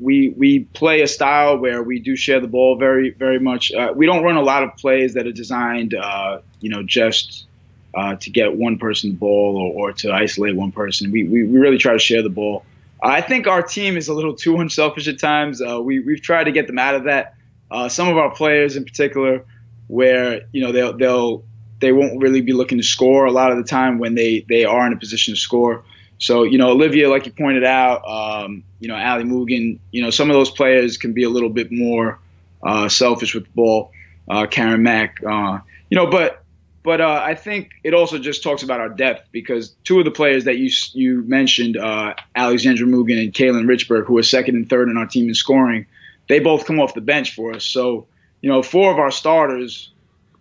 we 0.00 0.30
we 0.30 0.60
play 0.60 1.02
a 1.02 1.06
style 1.06 1.58
where 1.58 1.82
we 1.82 1.98
do 1.98 2.16
share 2.16 2.40
the 2.40 2.48
ball 2.48 2.76
very 2.76 3.10
very 3.10 3.38
much. 3.38 3.72
Uh, 3.72 3.92
we 3.94 4.06
don't 4.06 4.24
run 4.24 4.36
a 4.36 4.42
lot 4.42 4.62
of 4.62 4.76
plays 4.76 5.14
that 5.14 5.26
are 5.26 5.32
designed, 5.32 5.94
uh, 5.94 6.40
you 6.60 6.70
know, 6.70 6.82
just 6.82 7.46
uh, 7.94 8.16
to 8.16 8.30
get 8.30 8.56
one 8.56 8.78
person 8.78 9.10
the 9.10 9.16
ball 9.16 9.56
or, 9.56 9.90
or 9.90 9.92
to 9.92 10.12
isolate 10.12 10.56
one 10.56 10.72
person. 10.72 11.10
We, 11.10 11.24
we, 11.24 11.44
we 11.44 11.58
really 11.58 11.78
try 11.78 11.92
to 11.92 11.98
share 11.98 12.22
the 12.22 12.30
ball. 12.30 12.64
I 13.02 13.20
think 13.20 13.46
our 13.46 13.62
team 13.62 13.96
is 13.96 14.08
a 14.08 14.14
little 14.14 14.34
too 14.34 14.56
unselfish 14.60 15.08
at 15.08 15.18
times. 15.18 15.60
Uh, 15.60 15.80
we 15.82 16.00
we've 16.00 16.22
tried 16.22 16.44
to 16.44 16.52
get 16.52 16.66
them 16.66 16.78
out 16.78 16.94
of 16.94 17.04
that. 17.04 17.34
Uh, 17.70 17.88
some 17.88 18.08
of 18.08 18.16
our 18.16 18.34
players, 18.34 18.76
in 18.76 18.84
particular, 18.84 19.44
where 19.88 20.42
you 20.52 20.62
know 20.62 20.72
they'll 20.72 20.96
they'll 20.96 21.44
they 21.80 21.92
won't 21.92 22.20
really 22.20 22.40
be 22.40 22.52
looking 22.52 22.78
to 22.78 22.84
score 22.84 23.26
a 23.26 23.32
lot 23.32 23.52
of 23.52 23.58
the 23.58 23.64
time 23.64 23.98
when 23.98 24.14
they 24.14 24.44
they 24.48 24.64
are 24.64 24.86
in 24.86 24.92
a 24.92 24.96
position 24.96 25.34
to 25.34 25.40
score. 25.40 25.84
So, 26.20 26.42
you 26.42 26.58
know, 26.58 26.70
Olivia, 26.70 27.08
like 27.08 27.24
you 27.24 27.32
pointed 27.32 27.64
out, 27.64 28.06
um, 28.06 28.62
you 28.78 28.88
know, 28.88 28.94
Ali 28.94 29.24
Mugen, 29.24 29.78
you 29.90 30.02
know, 30.02 30.10
some 30.10 30.30
of 30.30 30.34
those 30.34 30.50
players 30.50 30.98
can 30.98 31.14
be 31.14 31.24
a 31.24 31.30
little 31.30 31.48
bit 31.48 31.72
more 31.72 32.18
uh, 32.62 32.88
selfish 32.90 33.34
with 33.34 33.44
the 33.44 33.50
ball. 33.54 33.90
Uh, 34.28 34.46
Karen 34.46 34.82
Mack, 34.82 35.18
uh, 35.26 35.58
you 35.88 35.96
know, 35.96 36.06
but 36.06 36.44
but 36.82 37.00
uh, 37.00 37.20
I 37.24 37.34
think 37.34 37.70
it 37.82 37.94
also 37.94 38.18
just 38.18 38.42
talks 38.42 38.62
about 38.62 38.80
our 38.80 38.90
depth 38.90 39.28
because 39.32 39.70
two 39.82 39.98
of 39.98 40.04
the 40.04 40.10
players 40.10 40.44
that 40.44 40.58
you 40.58 40.70
you 40.92 41.22
mentioned, 41.22 41.78
uh, 41.78 42.14
Alexandra 42.36 42.86
Mugen 42.86 43.18
and 43.18 43.32
Kaylin 43.32 43.64
Richburg, 43.64 44.04
who 44.04 44.18
are 44.18 44.22
second 44.22 44.56
and 44.56 44.68
third 44.68 44.88
in 44.88 44.98
our 44.98 45.06
team 45.06 45.26
in 45.26 45.34
scoring, 45.34 45.86
they 46.28 46.38
both 46.38 46.66
come 46.66 46.78
off 46.78 46.94
the 46.94 47.00
bench 47.00 47.34
for 47.34 47.54
us. 47.54 47.64
So, 47.64 48.06
you 48.42 48.50
know, 48.50 48.62
four 48.62 48.92
of 48.92 48.98
our 48.98 49.10
starters 49.10 49.90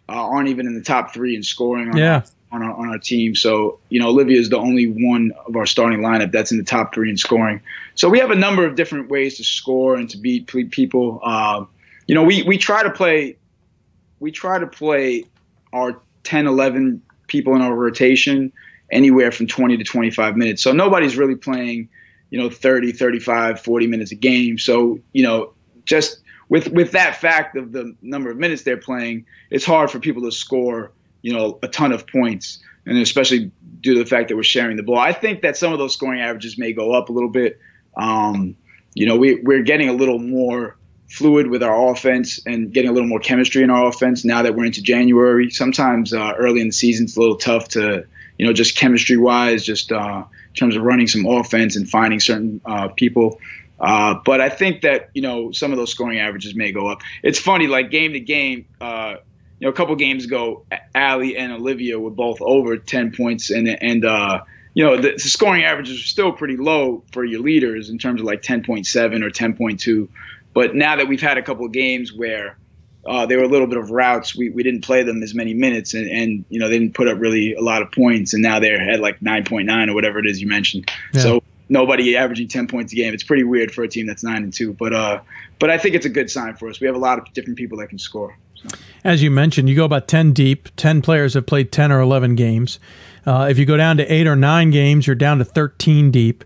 uh, 0.09 0.11
aren't 0.11 0.49
even 0.49 0.67
in 0.67 0.75
the 0.75 0.83
top 0.83 1.13
three 1.13 1.35
in 1.35 1.41
scoring. 1.41 1.95
yeah 1.95 2.23
on 2.51 2.63
our 2.63 2.73
on 2.73 2.89
our 2.89 2.99
team. 2.99 3.35
So 3.35 3.79
you 3.89 3.99
know, 3.99 4.09
Olivia 4.09 4.39
is 4.39 4.49
the 4.49 4.57
only 4.57 4.87
one 4.87 5.31
of 5.45 5.55
our 5.55 5.65
starting 5.65 5.99
lineup 5.99 6.31
that's 6.31 6.51
in 6.51 6.57
the 6.57 6.63
top 6.63 6.93
three 6.93 7.09
in 7.09 7.17
scoring. 7.17 7.61
So 7.95 8.09
we 8.09 8.19
have 8.19 8.31
a 8.31 8.35
number 8.35 8.65
of 8.65 8.75
different 8.75 9.09
ways 9.09 9.37
to 9.37 9.43
score 9.43 9.95
and 9.95 10.09
to 10.09 10.17
beat 10.17 10.47
people. 10.47 11.19
Uh, 11.23 11.65
you 12.07 12.15
know, 12.15 12.23
we 12.23 12.43
we 12.43 12.57
try 12.57 12.83
to 12.83 12.89
play 12.89 13.37
we 14.19 14.31
try 14.31 14.59
to 14.59 14.67
play 14.67 15.25
our 15.73 16.01
10, 16.23 16.47
11 16.47 17.01
people 17.27 17.55
in 17.55 17.61
our 17.61 17.73
rotation 17.73 18.51
anywhere 18.91 19.31
from 19.31 19.47
20 19.47 19.77
to 19.77 19.83
25 19.83 20.35
minutes. 20.35 20.63
So 20.63 20.71
nobody's 20.71 21.17
really 21.17 21.35
playing, 21.35 21.89
you 22.31 22.39
know, 22.39 22.49
30, 22.49 22.91
35, 22.91 23.61
40 23.61 23.87
minutes 23.87 24.11
a 24.11 24.15
game. 24.15 24.57
So, 24.57 24.99
you 25.13 25.23
know, 25.23 25.53
just 25.85 26.21
with 26.49 26.67
with 26.69 26.91
that 26.91 27.15
fact 27.15 27.55
of 27.55 27.71
the 27.71 27.95
number 28.01 28.29
of 28.29 28.37
minutes 28.37 28.63
they're 28.63 28.77
playing, 28.77 29.25
it's 29.49 29.65
hard 29.65 29.91
for 29.91 29.99
people 29.99 30.23
to 30.23 30.31
score 30.31 30.91
you 31.21 31.33
know, 31.33 31.59
a 31.61 31.67
ton 31.67 31.91
of 31.91 32.07
points, 32.07 32.59
and 32.85 32.97
especially 32.97 33.51
due 33.81 33.93
to 33.95 33.99
the 33.99 34.05
fact 34.05 34.29
that 34.29 34.35
we're 34.35 34.43
sharing 34.43 34.77
the 34.77 34.83
ball. 34.83 34.97
I 34.97 35.13
think 35.13 35.41
that 35.41 35.57
some 35.57 35.73
of 35.73 35.79
those 35.79 35.93
scoring 35.93 36.21
averages 36.21 36.57
may 36.57 36.73
go 36.73 36.93
up 36.93 37.09
a 37.09 37.11
little 37.11 37.29
bit. 37.29 37.59
Um, 37.95 38.55
you 38.93 39.05
know, 39.05 39.17
we, 39.17 39.35
we're 39.35 39.63
getting 39.63 39.89
a 39.89 39.93
little 39.93 40.19
more 40.19 40.77
fluid 41.09 41.47
with 41.47 41.63
our 41.63 41.91
offense 41.91 42.39
and 42.45 42.71
getting 42.71 42.89
a 42.89 42.93
little 42.93 43.07
more 43.07 43.19
chemistry 43.19 43.63
in 43.63 43.69
our 43.69 43.87
offense 43.87 44.23
now 44.23 44.43
that 44.43 44.55
we're 44.55 44.65
into 44.65 44.81
January. 44.81 45.49
Sometimes 45.49 46.13
uh, 46.13 46.33
early 46.37 46.61
in 46.61 46.67
the 46.67 46.73
season 46.73 47.05
it's 47.05 47.17
a 47.17 47.19
little 47.19 47.37
tough 47.37 47.69
to, 47.69 48.05
you 48.37 48.45
know, 48.45 48.53
just 48.53 48.77
chemistry 48.77 49.17
wise, 49.17 49.63
just 49.63 49.91
uh, 49.91 50.23
in 50.49 50.55
terms 50.55 50.75
of 50.75 50.83
running 50.83 51.07
some 51.07 51.25
offense 51.25 51.75
and 51.75 51.89
finding 51.89 52.19
certain 52.19 52.61
uh, 52.65 52.89
people. 52.89 53.39
Uh, 53.79 54.15
but 54.25 54.41
I 54.41 54.49
think 54.49 54.81
that 54.81 55.09
you 55.13 55.21
know 55.21 55.51
some 55.51 55.71
of 55.71 55.77
those 55.77 55.91
scoring 55.91 56.19
averages 56.19 56.53
may 56.53 56.71
go 56.71 56.87
up. 56.87 57.01
It's 57.23 57.39
funny, 57.39 57.67
like 57.67 57.91
game 57.91 58.13
to 58.13 58.19
game, 58.19 58.65
uh, 58.81 59.15
you 59.59 59.65
know, 59.65 59.69
a 59.69 59.73
couple 59.73 59.95
games 59.95 60.25
ago, 60.25 60.65
Ali 60.95 61.37
and 61.37 61.51
Olivia 61.51 61.99
were 61.99 62.11
both 62.11 62.41
over 62.41 62.77
10 62.77 63.11
points, 63.15 63.49
and 63.49 63.67
and 63.67 64.05
uh, 64.05 64.41
you 64.73 64.85
know 64.85 64.95
the, 64.95 65.13
the, 65.13 65.19
scoring 65.19 65.63
averages 65.63 65.99
are 65.99 66.07
still 66.07 66.31
pretty 66.31 66.55
low 66.55 67.03
for 67.11 67.25
your 67.25 67.41
leaders 67.41 67.89
in 67.89 67.97
terms 67.97 68.21
of 68.21 68.25
like 68.25 68.41
10.7 68.41 69.23
or 69.23 69.29
10.2. 69.29 70.07
But 70.53 70.75
now 70.75 70.95
that 70.95 71.07
we've 71.07 71.21
had 71.21 71.37
a 71.37 71.41
couple 71.41 71.65
of 71.65 71.71
games 71.73 72.13
where 72.13 72.57
uh, 73.05 73.25
they 73.25 73.35
were 73.35 73.43
a 73.43 73.47
little 73.47 73.67
bit 73.67 73.77
of 73.77 73.91
routs, 73.91 74.35
we, 74.35 74.49
we 74.49 74.63
didn't 74.63 74.83
play 74.83 75.03
them 75.03 75.21
as 75.23 75.33
many 75.33 75.53
minutes, 75.53 75.93
and, 75.93 76.09
and 76.09 76.45
you 76.49 76.59
know 76.59 76.69
they 76.69 76.79
didn't 76.79 76.95
put 76.95 77.09
up 77.09 77.19
really 77.19 77.53
a 77.53 77.61
lot 77.61 77.81
of 77.81 77.91
points, 77.91 78.33
and 78.33 78.41
now 78.41 78.59
they're 78.59 78.89
at 78.89 79.01
like 79.01 79.19
9.9 79.19 79.89
or 79.89 79.93
whatever 79.93 80.19
it 80.19 80.25
is 80.25 80.41
you 80.41 80.47
mentioned. 80.47 80.89
Yeah. 81.13 81.21
So 81.21 81.43
nobody 81.67 82.15
averaging 82.15 82.47
10 82.47 82.67
points 82.67 82.93
a 82.93 82.95
game. 82.95 83.13
It's 83.13 83.23
pretty 83.23 83.43
weird 83.43 83.71
for 83.71 83.83
a 83.83 83.87
team 83.89 84.07
that's 84.07 84.23
nine 84.23 84.43
and 84.43 84.53
two, 84.53 84.73
but 84.73 84.93
uh, 84.93 85.19
but 85.59 85.69
I 85.69 85.77
think 85.77 85.95
it's 85.95 86.05
a 86.05 86.09
good 86.09 86.31
sign 86.31 86.55
for 86.55 86.69
us. 86.69 86.79
We 86.79 86.87
have 86.87 86.95
a 86.95 86.99
lot 86.99 87.19
of 87.19 87.33
different 87.33 87.57
people 87.57 87.77
that 87.79 87.87
can 87.87 87.99
score. 87.99 88.37
As 89.03 89.23
you 89.23 89.31
mentioned, 89.31 89.69
you 89.69 89.75
go 89.75 89.85
about 89.85 90.07
10 90.07 90.33
deep. 90.33 90.69
10 90.75 91.01
players 91.01 91.33
have 91.33 91.45
played 91.45 91.71
10 91.71 91.91
or 91.91 91.99
11 92.01 92.35
games. 92.35 92.79
Uh, 93.25 93.47
if 93.49 93.57
you 93.57 93.65
go 93.65 93.77
down 93.77 93.97
to 93.97 94.13
eight 94.13 94.27
or 94.27 94.35
nine 94.35 94.71
games, 94.71 95.07
you're 95.07 95.15
down 95.15 95.37
to 95.37 95.45
13 95.45 96.11
deep. 96.11 96.43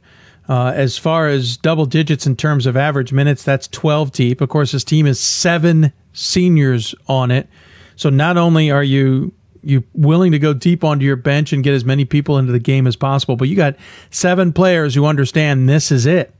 Uh, 0.49 0.73
as 0.75 0.97
far 0.97 1.29
as 1.29 1.55
double 1.57 1.85
digits 1.85 2.27
in 2.27 2.35
terms 2.35 2.65
of 2.65 2.75
average 2.75 3.13
minutes, 3.13 3.43
that's 3.43 3.67
12 3.69 4.11
deep. 4.11 4.41
Of 4.41 4.49
course, 4.49 4.73
this 4.73 4.83
team 4.83 5.05
is 5.05 5.19
seven 5.19 5.93
seniors 6.11 6.93
on 7.07 7.31
it. 7.31 7.47
So 7.95 8.09
not 8.09 8.37
only 8.37 8.71
are 8.71 8.83
you 8.83 9.33
you 9.65 9.81
willing 9.93 10.33
to 10.33 10.39
go 10.39 10.53
deep 10.53 10.83
onto 10.83 11.05
your 11.05 11.15
bench 11.15 11.53
and 11.53 11.63
get 11.63 11.73
as 11.73 11.85
many 11.85 12.03
people 12.03 12.37
into 12.37 12.51
the 12.51 12.59
game 12.59 12.85
as 12.85 12.97
possible, 12.97 13.37
but 13.37 13.47
you 13.47 13.55
got 13.55 13.77
seven 14.09 14.51
players 14.51 14.93
who 14.93 15.05
understand 15.05 15.69
this 15.69 15.89
is 15.89 16.05
it. 16.05 16.35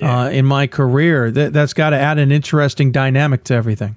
Yeah. 0.00 0.22
Uh, 0.22 0.30
in 0.30 0.44
my 0.44 0.66
career, 0.66 1.30
that 1.30 1.52
that's 1.52 1.72
got 1.72 1.90
to 1.90 1.96
add 1.96 2.18
an 2.18 2.32
interesting 2.32 2.90
dynamic 2.90 3.44
to 3.44 3.54
everything. 3.54 3.94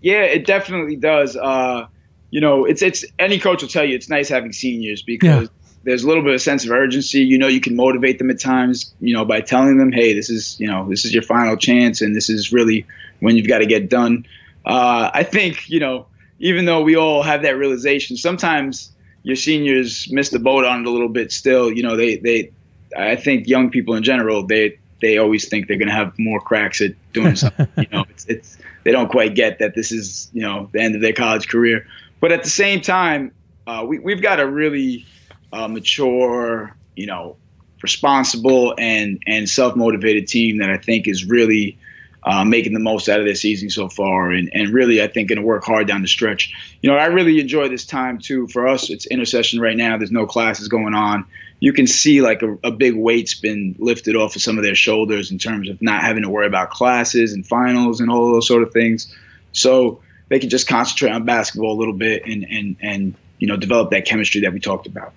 Yeah, 0.00 0.22
it 0.22 0.46
definitely 0.46 0.96
does. 0.96 1.36
Uh, 1.36 1.86
you 2.30 2.40
know, 2.40 2.64
it's 2.64 2.82
it's 2.82 3.04
any 3.18 3.38
coach 3.38 3.62
will 3.62 3.68
tell 3.68 3.84
you 3.84 3.94
it's 3.94 4.08
nice 4.08 4.28
having 4.28 4.52
seniors 4.52 5.02
because 5.02 5.44
yeah. 5.44 5.54
there's 5.84 6.04
a 6.04 6.08
little 6.08 6.22
bit 6.22 6.34
of 6.34 6.42
sense 6.42 6.64
of 6.64 6.70
urgency. 6.70 7.20
You 7.20 7.38
know, 7.38 7.48
you 7.48 7.60
can 7.60 7.74
motivate 7.74 8.18
them 8.18 8.30
at 8.30 8.38
times. 8.38 8.94
You 9.00 9.14
know, 9.14 9.24
by 9.24 9.40
telling 9.40 9.78
them, 9.78 9.92
hey, 9.92 10.14
this 10.14 10.30
is 10.30 10.58
you 10.60 10.66
know 10.66 10.88
this 10.88 11.04
is 11.04 11.12
your 11.12 11.22
final 11.22 11.56
chance, 11.56 12.00
and 12.00 12.14
this 12.14 12.28
is 12.28 12.52
really 12.52 12.86
when 13.20 13.36
you've 13.36 13.48
got 13.48 13.58
to 13.58 13.66
get 13.66 13.88
done. 13.88 14.26
Uh, 14.64 15.10
I 15.12 15.22
think 15.22 15.68
you 15.68 15.80
know, 15.80 16.06
even 16.38 16.64
though 16.64 16.82
we 16.82 16.96
all 16.96 17.22
have 17.22 17.42
that 17.42 17.56
realization, 17.56 18.16
sometimes 18.16 18.92
your 19.22 19.36
seniors 19.36 20.10
miss 20.10 20.30
the 20.30 20.38
boat 20.38 20.64
on 20.64 20.80
it 20.80 20.86
a 20.86 20.90
little 20.90 21.08
bit. 21.08 21.32
Still, 21.32 21.72
you 21.72 21.82
know, 21.82 21.96
they 21.96 22.16
they 22.16 22.52
I 22.96 23.16
think 23.16 23.48
young 23.48 23.70
people 23.70 23.94
in 23.94 24.02
general 24.02 24.46
they 24.46 24.78
they 25.00 25.18
always 25.18 25.48
think 25.48 25.68
they're 25.68 25.78
going 25.78 25.88
to 25.88 25.94
have 25.94 26.18
more 26.18 26.40
cracks 26.40 26.80
at 26.80 26.92
doing 27.12 27.36
something. 27.42 27.68
you 27.76 27.86
know, 27.90 28.04
it's 28.10 28.26
it's 28.26 28.58
they 28.84 28.92
don't 28.92 29.08
quite 29.08 29.34
get 29.34 29.58
that 29.58 29.74
this 29.74 29.92
is 29.92 30.30
you 30.32 30.42
know 30.42 30.68
the 30.72 30.80
end 30.80 30.94
of 30.94 31.00
their 31.00 31.12
college 31.12 31.48
career. 31.48 31.86
But 32.20 32.32
at 32.32 32.42
the 32.42 32.50
same 32.50 32.80
time, 32.80 33.32
uh, 33.66 33.84
we 33.86 33.98
we've 33.98 34.22
got 34.22 34.40
a 34.40 34.46
really 34.46 35.06
uh, 35.52 35.68
mature, 35.68 36.74
you 36.96 37.06
know, 37.06 37.36
responsible 37.82 38.74
and 38.78 39.22
and 39.26 39.48
self 39.48 39.76
motivated 39.76 40.26
team 40.28 40.58
that 40.58 40.70
I 40.70 40.78
think 40.78 41.08
is 41.08 41.24
really 41.24 41.78
uh, 42.24 42.44
making 42.44 42.74
the 42.74 42.80
most 42.80 43.08
out 43.08 43.20
of 43.20 43.26
their 43.26 43.34
season 43.34 43.70
so 43.70 43.88
far, 43.88 44.30
and, 44.30 44.50
and 44.52 44.70
really, 44.70 45.02
I 45.02 45.06
think, 45.06 45.28
going 45.28 45.38
to 45.38 45.46
work 45.46 45.64
hard 45.64 45.86
down 45.86 46.02
the 46.02 46.08
stretch. 46.08 46.52
You 46.82 46.90
know, 46.90 46.96
I 46.96 47.06
really 47.06 47.40
enjoy 47.40 47.68
this 47.68 47.86
time 47.86 48.18
too. 48.18 48.48
For 48.48 48.66
us, 48.66 48.90
it's 48.90 49.06
intersession 49.06 49.60
right 49.60 49.76
now. 49.76 49.96
There's 49.96 50.10
no 50.10 50.26
classes 50.26 50.68
going 50.68 50.94
on. 50.94 51.24
You 51.60 51.72
can 51.72 51.86
see 51.86 52.20
like 52.22 52.42
a, 52.42 52.56
a 52.64 52.70
big 52.70 52.94
weight's 52.94 53.34
been 53.34 53.74
lifted 53.78 54.14
off 54.14 54.36
of 54.36 54.42
some 54.42 54.58
of 54.58 54.64
their 54.64 54.74
shoulders 54.74 55.30
in 55.30 55.38
terms 55.38 55.68
of 55.68 55.80
not 55.82 56.02
having 56.02 56.22
to 56.22 56.28
worry 56.28 56.46
about 56.46 56.70
classes 56.70 57.32
and 57.32 57.46
finals 57.46 58.00
and 58.00 58.10
all 58.10 58.32
those 58.32 58.46
sort 58.46 58.62
of 58.62 58.72
things. 58.72 59.14
So 59.52 60.00
they 60.28 60.38
can 60.38 60.50
just 60.50 60.68
concentrate 60.68 61.10
on 61.10 61.24
basketball 61.24 61.72
a 61.72 61.78
little 61.78 61.94
bit 61.94 62.24
and 62.26 62.44
and 62.44 62.76
and 62.80 63.14
you 63.38 63.48
know 63.48 63.56
develop 63.56 63.90
that 63.90 64.04
chemistry 64.04 64.40
that 64.42 64.52
we 64.52 64.60
talked 64.60 64.86
about. 64.86 65.12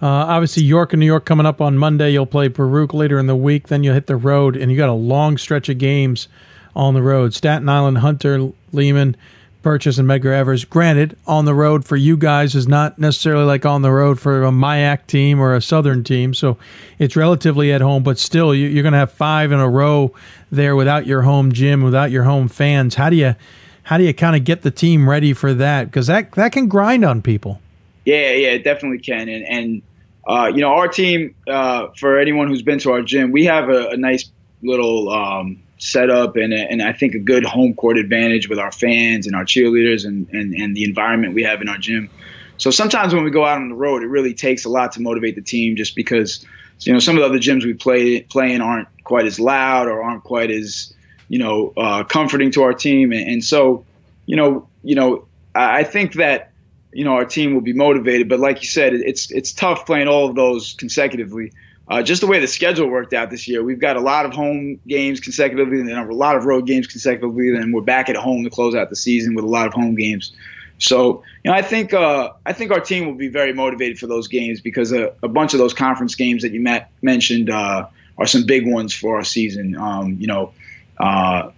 Uh, 0.00 0.06
obviously, 0.06 0.64
York 0.64 0.92
and 0.92 0.98
New 0.98 1.06
York 1.06 1.24
coming 1.24 1.46
up 1.46 1.60
on 1.60 1.78
Monday. 1.78 2.10
You'll 2.10 2.26
play 2.26 2.48
Baruch 2.48 2.92
later 2.92 3.20
in 3.20 3.28
the 3.28 3.36
week. 3.36 3.68
Then 3.68 3.84
you'll 3.84 3.94
hit 3.94 4.08
the 4.08 4.16
road, 4.16 4.56
and 4.56 4.70
you 4.70 4.76
got 4.76 4.88
a 4.88 4.94
long 4.94 5.38
stretch 5.38 5.68
of 5.68 5.78
games 5.78 6.26
on 6.74 6.94
the 6.94 7.02
road. 7.02 7.34
Staten 7.34 7.68
Island, 7.68 7.98
Hunter, 7.98 8.50
Lehman, 8.72 9.16
Purchase, 9.62 9.98
and 9.98 10.08
Medgar 10.08 10.32
Evers. 10.32 10.64
Granted, 10.64 11.16
on 11.26 11.44
the 11.44 11.54
road 11.54 11.84
for 11.84 11.96
you 11.96 12.16
guys 12.16 12.54
is 12.54 12.68
not 12.68 12.98
necessarily 12.98 13.44
like 13.44 13.64
on 13.64 13.82
the 13.82 13.90
road 13.90 14.20
for 14.20 14.44
a 14.44 14.50
MIAC 14.50 15.06
team 15.06 15.40
or 15.40 15.54
a 15.54 15.62
Southern 15.62 16.04
team, 16.04 16.34
so 16.34 16.58
it's 16.98 17.16
relatively 17.16 17.72
at 17.72 17.80
home. 17.80 18.02
But 18.02 18.18
still, 18.18 18.54
you're 18.54 18.82
going 18.82 18.92
to 18.92 18.98
have 18.98 19.12
five 19.12 19.52
in 19.52 19.60
a 19.60 19.68
row 19.68 20.12
there 20.50 20.76
without 20.76 21.06
your 21.06 21.22
home 21.22 21.52
gym, 21.52 21.82
without 21.82 22.10
your 22.10 22.24
home 22.24 22.48
fans. 22.48 22.96
How 22.96 23.10
do 23.10 23.16
you 23.16 23.34
how 23.84 23.98
do 23.98 24.04
you 24.04 24.14
kind 24.14 24.36
of 24.36 24.44
get 24.44 24.62
the 24.62 24.70
team 24.70 25.08
ready 25.08 25.32
for 25.32 25.54
that? 25.54 25.84
Because 25.86 26.06
that 26.06 26.32
that 26.32 26.52
can 26.52 26.68
grind 26.68 27.04
on 27.04 27.22
people. 27.22 27.60
Yeah, 28.04 28.32
yeah, 28.32 28.48
it 28.48 28.64
definitely 28.64 28.98
can. 28.98 29.28
And 29.28 29.44
and 29.44 29.82
uh, 30.26 30.52
you 30.54 30.60
know, 30.60 30.72
our 30.72 30.88
team, 30.88 31.34
uh, 31.48 31.88
for 31.96 32.18
anyone 32.18 32.48
who's 32.48 32.62
been 32.62 32.78
to 32.80 32.92
our 32.92 33.02
gym, 33.02 33.32
we 33.32 33.44
have 33.44 33.68
a, 33.68 33.88
a 33.88 33.96
nice 33.96 34.30
little 34.62 35.10
um, 35.10 35.60
setup 35.82 36.36
and, 36.36 36.52
and 36.52 36.82
I 36.82 36.92
think 36.92 37.14
a 37.14 37.18
good 37.18 37.44
home 37.44 37.74
court 37.74 37.98
advantage 37.98 38.48
with 38.48 38.58
our 38.58 38.70
fans 38.70 39.26
and 39.26 39.34
our 39.34 39.44
cheerleaders 39.44 40.06
and, 40.06 40.28
and, 40.30 40.54
and 40.54 40.76
the 40.76 40.84
environment 40.84 41.34
we 41.34 41.42
have 41.42 41.60
in 41.60 41.68
our 41.68 41.78
gym. 41.78 42.08
So 42.58 42.70
sometimes 42.70 43.14
when 43.14 43.24
we 43.24 43.30
go 43.30 43.44
out 43.44 43.56
on 43.56 43.68
the 43.68 43.74
road, 43.74 44.02
it 44.02 44.06
really 44.06 44.34
takes 44.34 44.64
a 44.64 44.68
lot 44.68 44.92
to 44.92 45.02
motivate 45.02 45.34
the 45.34 45.42
team 45.42 45.74
just 45.74 45.96
because, 45.96 46.46
you 46.80 46.92
know, 46.92 47.00
some 47.00 47.16
of 47.16 47.22
the 47.22 47.26
other 47.26 47.38
gyms 47.38 47.64
we 47.64 47.74
play, 47.74 48.22
play 48.22 48.52
in 48.52 48.60
aren't 48.60 48.88
quite 49.02 49.26
as 49.26 49.40
loud 49.40 49.88
or 49.88 50.02
aren't 50.02 50.22
quite 50.22 50.50
as, 50.50 50.94
you 51.28 51.38
know, 51.38 51.72
uh, 51.76 52.04
comforting 52.04 52.52
to 52.52 52.62
our 52.62 52.72
team. 52.72 53.10
And, 53.10 53.28
and 53.28 53.44
so, 53.44 53.84
you 54.26 54.36
know, 54.36 54.68
you 54.84 54.94
know, 54.94 55.26
I 55.54 55.84
think 55.84 56.14
that 56.14 56.52
you 56.92 57.04
know 57.04 57.14
our 57.14 57.24
team 57.24 57.54
will 57.54 57.60
be 57.62 57.72
motivated. 57.72 58.28
But 58.28 58.40
like 58.40 58.62
you 58.62 58.68
said, 58.68 58.94
it's 58.94 59.30
it's 59.30 59.52
tough 59.52 59.86
playing 59.86 60.08
all 60.08 60.28
of 60.28 60.34
those 60.36 60.74
consecutively. 60.74 61.52
Uh, 61.88 62.02
just 62.02 62.20
the 62.20 62.26
way 62.26 62.38
the 62.38 62.46
schedule 62.46 62.88
worked 62.88 63.12
out 63.12 63.30
this 63.30 63.48
year, 63.48 63.62
we've 63.62 63.80
got 63.80 63.96
a 63.96 64.00
lot 64.00 64.24
of 64.24 64.32
home 64.32 64.80
games 64.86 65.20
consecutively, 65.20 65.80
and 65.80 65.88
then 65.88 65.98
a 65.98 66.12
lot 66.12 66.36
of 66.36 66.44
road 66.44 66.66
games 66.66 66.86
consecutively. 66.86 67.50
Then 67.50 67.72
we're 67.72 67.82
back 67.82 68.08
at 68.08 68.16
home 68.16 68.44
to 68.44 68.50
close 68.50 68.74
out 68.74 68.88
the 68.88 68.96
season 68.96 69.34
with 69.34 69.44
a 69.44 69.48
lot 69.48 69.66
of 69.66 69.74
home 69.74 69.94
games. 69.94 70.32
So, 70.78 71.22
you 71.44 71.50
know, 71.50 71.56
I 71.56 71.62
think 71.62 71.92
uh, 71.92 72.32
I 72.46 72.52
think 72.52 72.72
our 72.72 72.80
team 72.80 73.06
will 73.06 73.14
be 73.14 73.28
very 73.28 73.52
motivated 73.52 73.98
for 73.98 74.06
those 74.06 74.26
games 74.28 74.60
because 74.60 74.92
a, 74.92 75.14
a 75.22 75.28
bunch 75.28 75.54
of 75.54 75.58
those 75.58 75.74
conference 75.74 76.14
games 76.14 76.42
that 76.42 76.52
you 76.52 76.60
met, 76.60 76.90
mentioned 77.02 77.50
uh, 77.50 77.86
are 78.18 78.26
some 78.26 78.46
big 78.46 78.66
ones 78.66 78.94
for 78.94 79.16
our 79.16 79.24
season. 79.24 79.76
Um, 79.76 80.16
you 80.18 80.26
know, 80.26 80.52
uh, 80.98 81.50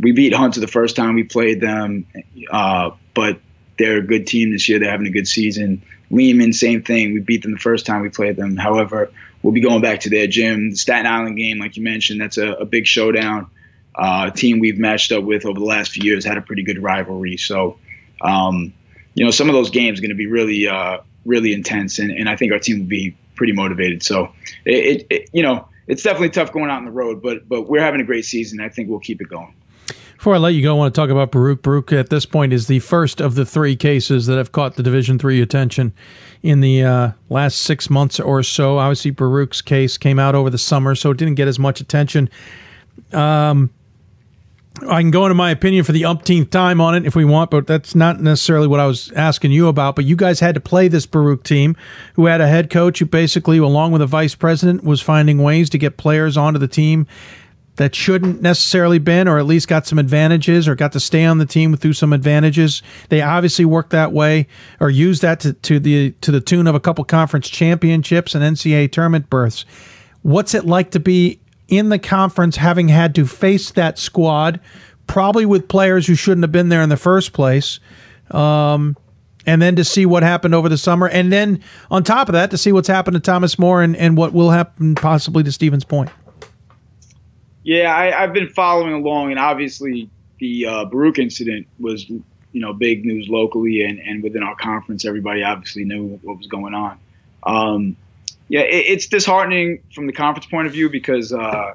we 0.00 0.12
beat 0.12 0.32
Hunter 0.32 0.60
the 0.60 0.68
first 0.68 0.96
time 0.96 1.14
we 1.14 1.24
played 1.24 1.60
them, 1.60 2.06
uh, 2.50 2.90
but 3.14 3.40
they're 3.78 3.98
a 3.98 4.06
good 4.06 4.26
team 4.26 4.52
this 4.52 4.68
year. 4.68 4.78
They're 4.78 4.90
having 4.90 5.06
a 5.06 5.12
good 5.12 5.28
season. 5.28 5.82
Lehman, 6.10 6.52
same 6.52 6.82
thing. 6.82 7.12
We 7.12 7.20
beat 7.20 7.42
them 7.42 7.52
the 7.52 7.58
first 7.58 7.84
time 7.84 8.02
we 8.02 8.08
played 8.08 8.36
them. 8.36 8.56
However, 8.56 9.10
we'll 9.42 9.52
be 9.52 9.60
going 9.60 9.80
back 9.80 10.00
to 10.00 10.10
their 10.10 10.26
gym. 10.26 10.70
The 10.70 10.76
Staten 10.76 11.06
Island 11.06 11.36
game, 11.36 11.58
like 11.58 11.76
you 11.76 11.82
mentioned, 11.82 12.20
that's 12.20 12.38
a, 12.38 12.52
a 12.52 12.64
big 12.64 12.86
showdown. 12.86 13.50
Uh, 13.94 14.30
team 14.30 14.60
we've 14.60 14.78
matched 14.78 15.10
up 15.10 15.24
with 15.24 15.44
over 15.44 15.58
the 15.58 15.66
last 15.66 15.90
few 15.90 16.04
years 16.04 16.24
had 16.24 16.38
a 16.38 16.40
pretty 16.42 16.62
good 16.62 16.80
rivalry. 16.80 17.36
So, 17.36 17.78
um, 18.20 18.72
you 19.14 19.24
know, 19.24 19.30
some 19.30 19.48
of 19.48 19.54
those 19.54 19.70
games 19.70 19.98
are 19.98 20.02
going 20.02 20.10
to 20.10 20.16
be 20.16 20.26
really, 20.26 20.68
uh, 20.68 20.98
really 21.24 21.52
intense, 21.52 21.98
and, 21.98 22.10
and 22.12 22.28
I 22.28 22.36
think 22.36 22.52
our 22.52 22.60
team 22.60 22.80
will 22.80 22.86
be 22.86 23.16
pretty 23.34 23.52
motivated. 23.52 24.02
So, 24.02 24.32
it, 24.64 25.06
it, 25.10 25.30
you 25.32 25.42
know, 25.42 25.68
it's 25.88 26.02
definitely 26.02 26.30
tough 26.30 26.52
going 26.52 26.70
out 26.70 26.78
on 26.78 26.84
the 26.84 26.92
road, 26.92 27.22
but 27.22 27.48
but 27.48 27.62
we're 27.62 27.80
having 27.80 28.00
a 28.00 28.04
great 28.04 28.24
season. 28.24 28.60
I 28.60 28.68
think 28.68 28.88
we'll 28.88 29.00
keep 29.00 29.20
it 29.20 29.28
going. 29.28 29.54
Before 30.18 30.34
I 30.34 30.38
let 30.38 30.54
you 30.54 30.64
go, 30.64 30.74
I 30.74 30.78
want 30.78 30.92
to 30.92 31.00
talk 31.00 31.10
about 31.10 31.30
Baruch. 31.30 31.62
Baruch 31.62 31.92
at 31.92 32.10
this 32.10 32.26
point 32.26 32.52
is 32.52 32.66
the 32.66 32.80
first 32.80 33.20
of 33.20 33.36
the 33.36 33.46
three 33.46 33.76
cases 33.76 34.26
that 34.26 34.36
have 34.36 34.50
caught 34.50 34.74
the 34.74 34.82
Division 34.82 35.16
Three 35.16 35.40
attention 35.40 35.92
in 36.42 36.60
the 36.60 36.82
uh, 36.82 37.12
last 37.28 37.60
six 37.60 37.88
months 37.88 38.18
or 38.18 38.42
so. 38.42 38.78
Obviously, 38.78 39.12
Baruch's 39.12 39.62
case 39.62 39.96
came 39.96 40.18
out 40.18 40.34
over 40.34 40.50
the 40.50 40.58
summer, 40.58 40.96
so 40.96 41.12
it 41.12 41.18
didn't 41.18 41.36
get 41.36 41.46
as 41.46 41.60
much 41.60 41.80
attention. 41.80 42.28
Um, 43.12 43.70
I 44.88 45.00
can 45.02 45.12
go 45.12 45.24
into 45.24 45.36
my 45.36 45.52
opinion 45.52 45.84
for 45.84 45.92
the 45.92 46.04
umpteenth 46.04 46.50
time 46.50 46.80
on 46.80 46.96
it 46.96 47.06
if 47.06 47.14
we 47.14 47.24
want, 47.24 47.52
but 47.52 47.68
that's 47.68 47.94
not 47.94 48.20
necessarily 48.20 48.66
what 48.66 48.80
I 48.80 48.86
was 48.86 49.12
asking 49.12 49.52
you 49.52 49.68
about. 49.68 49.94
But 49.94 50.04
you 50.04 50.16
guys 50.16 50.40
had 50.40 50.56
to 50.56 50.60
play 50.60 50.88
this 50.88 51.06
Baruch 51.06 51.44
team 51.44 51.76
who 52.14 52.26
had 52.26 52.40
a 52.40 52.48
head 52.48 52.70
coach 52.70 52.98
who 52.98 53.06
basically, 53.06 53.58
along 53.58 53.92
with 53.92 54.02
a 54.02 54.06
vice 54.06 54.34
president, 54.34 54.82
was 54.82 55.00
finding 55.00 55.38
ways 55.38 55.70
to 55.70 55.78
get 55.78 55.96
players 55.96 56.36
onto 56.36 56.58
the 56.58 56.66
team 56.66 57.06
that 57.78 57.94
shouldn't 57.94 58.42
necessarily 58.42 58.98
been, 58.98 59.26
or 59.26 59.38
at 59.38 59.46
least 59.46 59.68
got 59.68 59.86
some 59.86 59.98
advantages, 59.98 60.68
or 60.68 60.74
got 60.74 60.92
to 60.92 61.00
stay 61.00 61.24
on 61.24 61.38
the 61.38 61.46
team 61.46 61.76
through 61.76 61.92
some 61.94 62.12
advantages. 62.12 62.82
They 63.08 63.22
obviously 63.22 63.64
worked 63.64 63.90
that 63.90 64.12
way, 64.12 64.48
or 64.80 64.90
used 64.90 65.22
that 65.22 65.40
to, 65.40 65.52
to 65.54 65.80
the 65.80 66.10
to 66.20 66.30
the 66.30 66.40
tune 66.40 66.66
of 66.66 66.74
a 66.74 66.80
couple 66.80 67.04
conference 67.04 67.48
championships 67.48 68.34
and 68.34 68.44
NCAA 68.44 68.92
tournament 68.92 69.30
berths. 69.30 69.64
What's 70.22 70.54
it 70.54 70.66
like 70.66 70.90
to 70.90 71.00
be 71.00 71.40
in 71.68 71.88
the 71.88 71.98
conference, 71.98 72.56
having 72.56 72.88
had 72.88 73.14
to 73.14 73.26
face 73.26 73.70
that 73.72 73.98
squad, 73.98 74.60
probably 75.06 75.46
with 75.46 75.68
players 75.68 76.06
who 76.06 76.16
shouldn't 76.16 76.42
have 76.42 76.52
been 76.52 76.68
there 76.68 76.82
in 76.82 76.88
the 76.88 76.96
first 76.96 77.32
place? 77.32 77.78
Um, 78.32 78.96
and 79.46 79.62
then 79.62 79.76
to 79.76 79.84
see 79.84 80.04
what 80.04 80.24
happened 80.24 80.54
over 80.54 80.68
the 80.68 80.76
summer, 80.76 81.08
and 81.08 81.32
then 81.32 81.62
on 81.92 82.02
top 82.02 82.28
of 82.28 82.32
that, 82.32 82.50
to 82.50 82.58
see 82.58 82.72
what's 82.72 82.88
happened 82.88 83.14
to 83.14 83.20
Thomas 83.20 83.56
More 83.56 83.82
and, 83.82 83.96
and 83.96 84.16
what 84.16 84.32
will 84.32 84.50
happen 84.50 84.96
possibly 84.96 85.44
to 85.44 85.52
Stevens 85.52 85.84
Point. 85.84 86.10
Yeah, 87.68 87.94
I, 87.94 88.22
have 88.22 88.32
been 88.32 88.48
following 88.48 88.94
along, 88.94 89.30
and 89.30 89.38
obviously 89.38 90.08
the 90.38 90.64
uh, 90.64 90.84
Baruch 90.86 91.18
incident 91.18 91.66
was, 91.78 92.08
you 92.08 92.22
know, 92.54 92.72
big 92.72 93.04
news 93.04 93.28
locally 93.28 93.84
and, 93.84 93.98
and 93.98 94.22
within 94.22 94.42
our 94.42 94.56
conference. 94.56 95.04
Everybody 95.04 95.42
obviously 95.42 95.84
knew 95.84 96.18
what 96.22 96.38
was 96.38 96.46
going 96.46 96.72
on. 96.72 96.98
Um, 97.42 97.94
yeah, 98.48 98.62
it, 98.62 98.86
it's 98.86 99.06
disheartening 99.06 99.82
from 99.94 100.06
the 100.06 100.14
conference 100.14 100.46
point 100.46 100.66
of 100.66 100.72
view 100.72 100.88
because, 100.88 101.30
uh, 101.30 101.74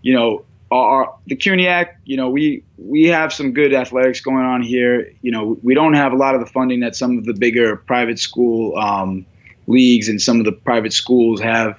you 0.00 0.14
know, 0.14 0.46
our, 0.70 1.14
the 1.26 1.36
CUNYAC, 1.36 1.96
you 2.06 2.16
know, 2.16 2.30
we 2.30 2.62
we 2.78 3.04
have 3.08 3.30
some 3.30 3.52
good 3.52 3.74
athletics 3.74 4.22
going 4.22 4.46
on 4.46 4.62
here. 4.62 5.12
You 5.20 5.32
know, 5.32 5.58
we 5.62 5.74
don't 5.74 5.92
have 5.92 6.14
a 6.14 6.16
lot 6.16 6.34
of 6.34 6.40
the 6.40 6.46
funding 6.46 6.80
that 6.80 6.96
some 6.96 7.18
of 7.18 7.26
the 7.26 7.34
bigger 7.34 7.76
private 7.76 8.18
school 8.18 8.74
um, 8.78 9.26
leagues 9.66 10.08
and 10.08 10.18
some 10.18 10.38
of 10.38 10.46
the 10.46 10.52
private 10.52 10.94
schools 10.94 11.42
have. 11.42 11.78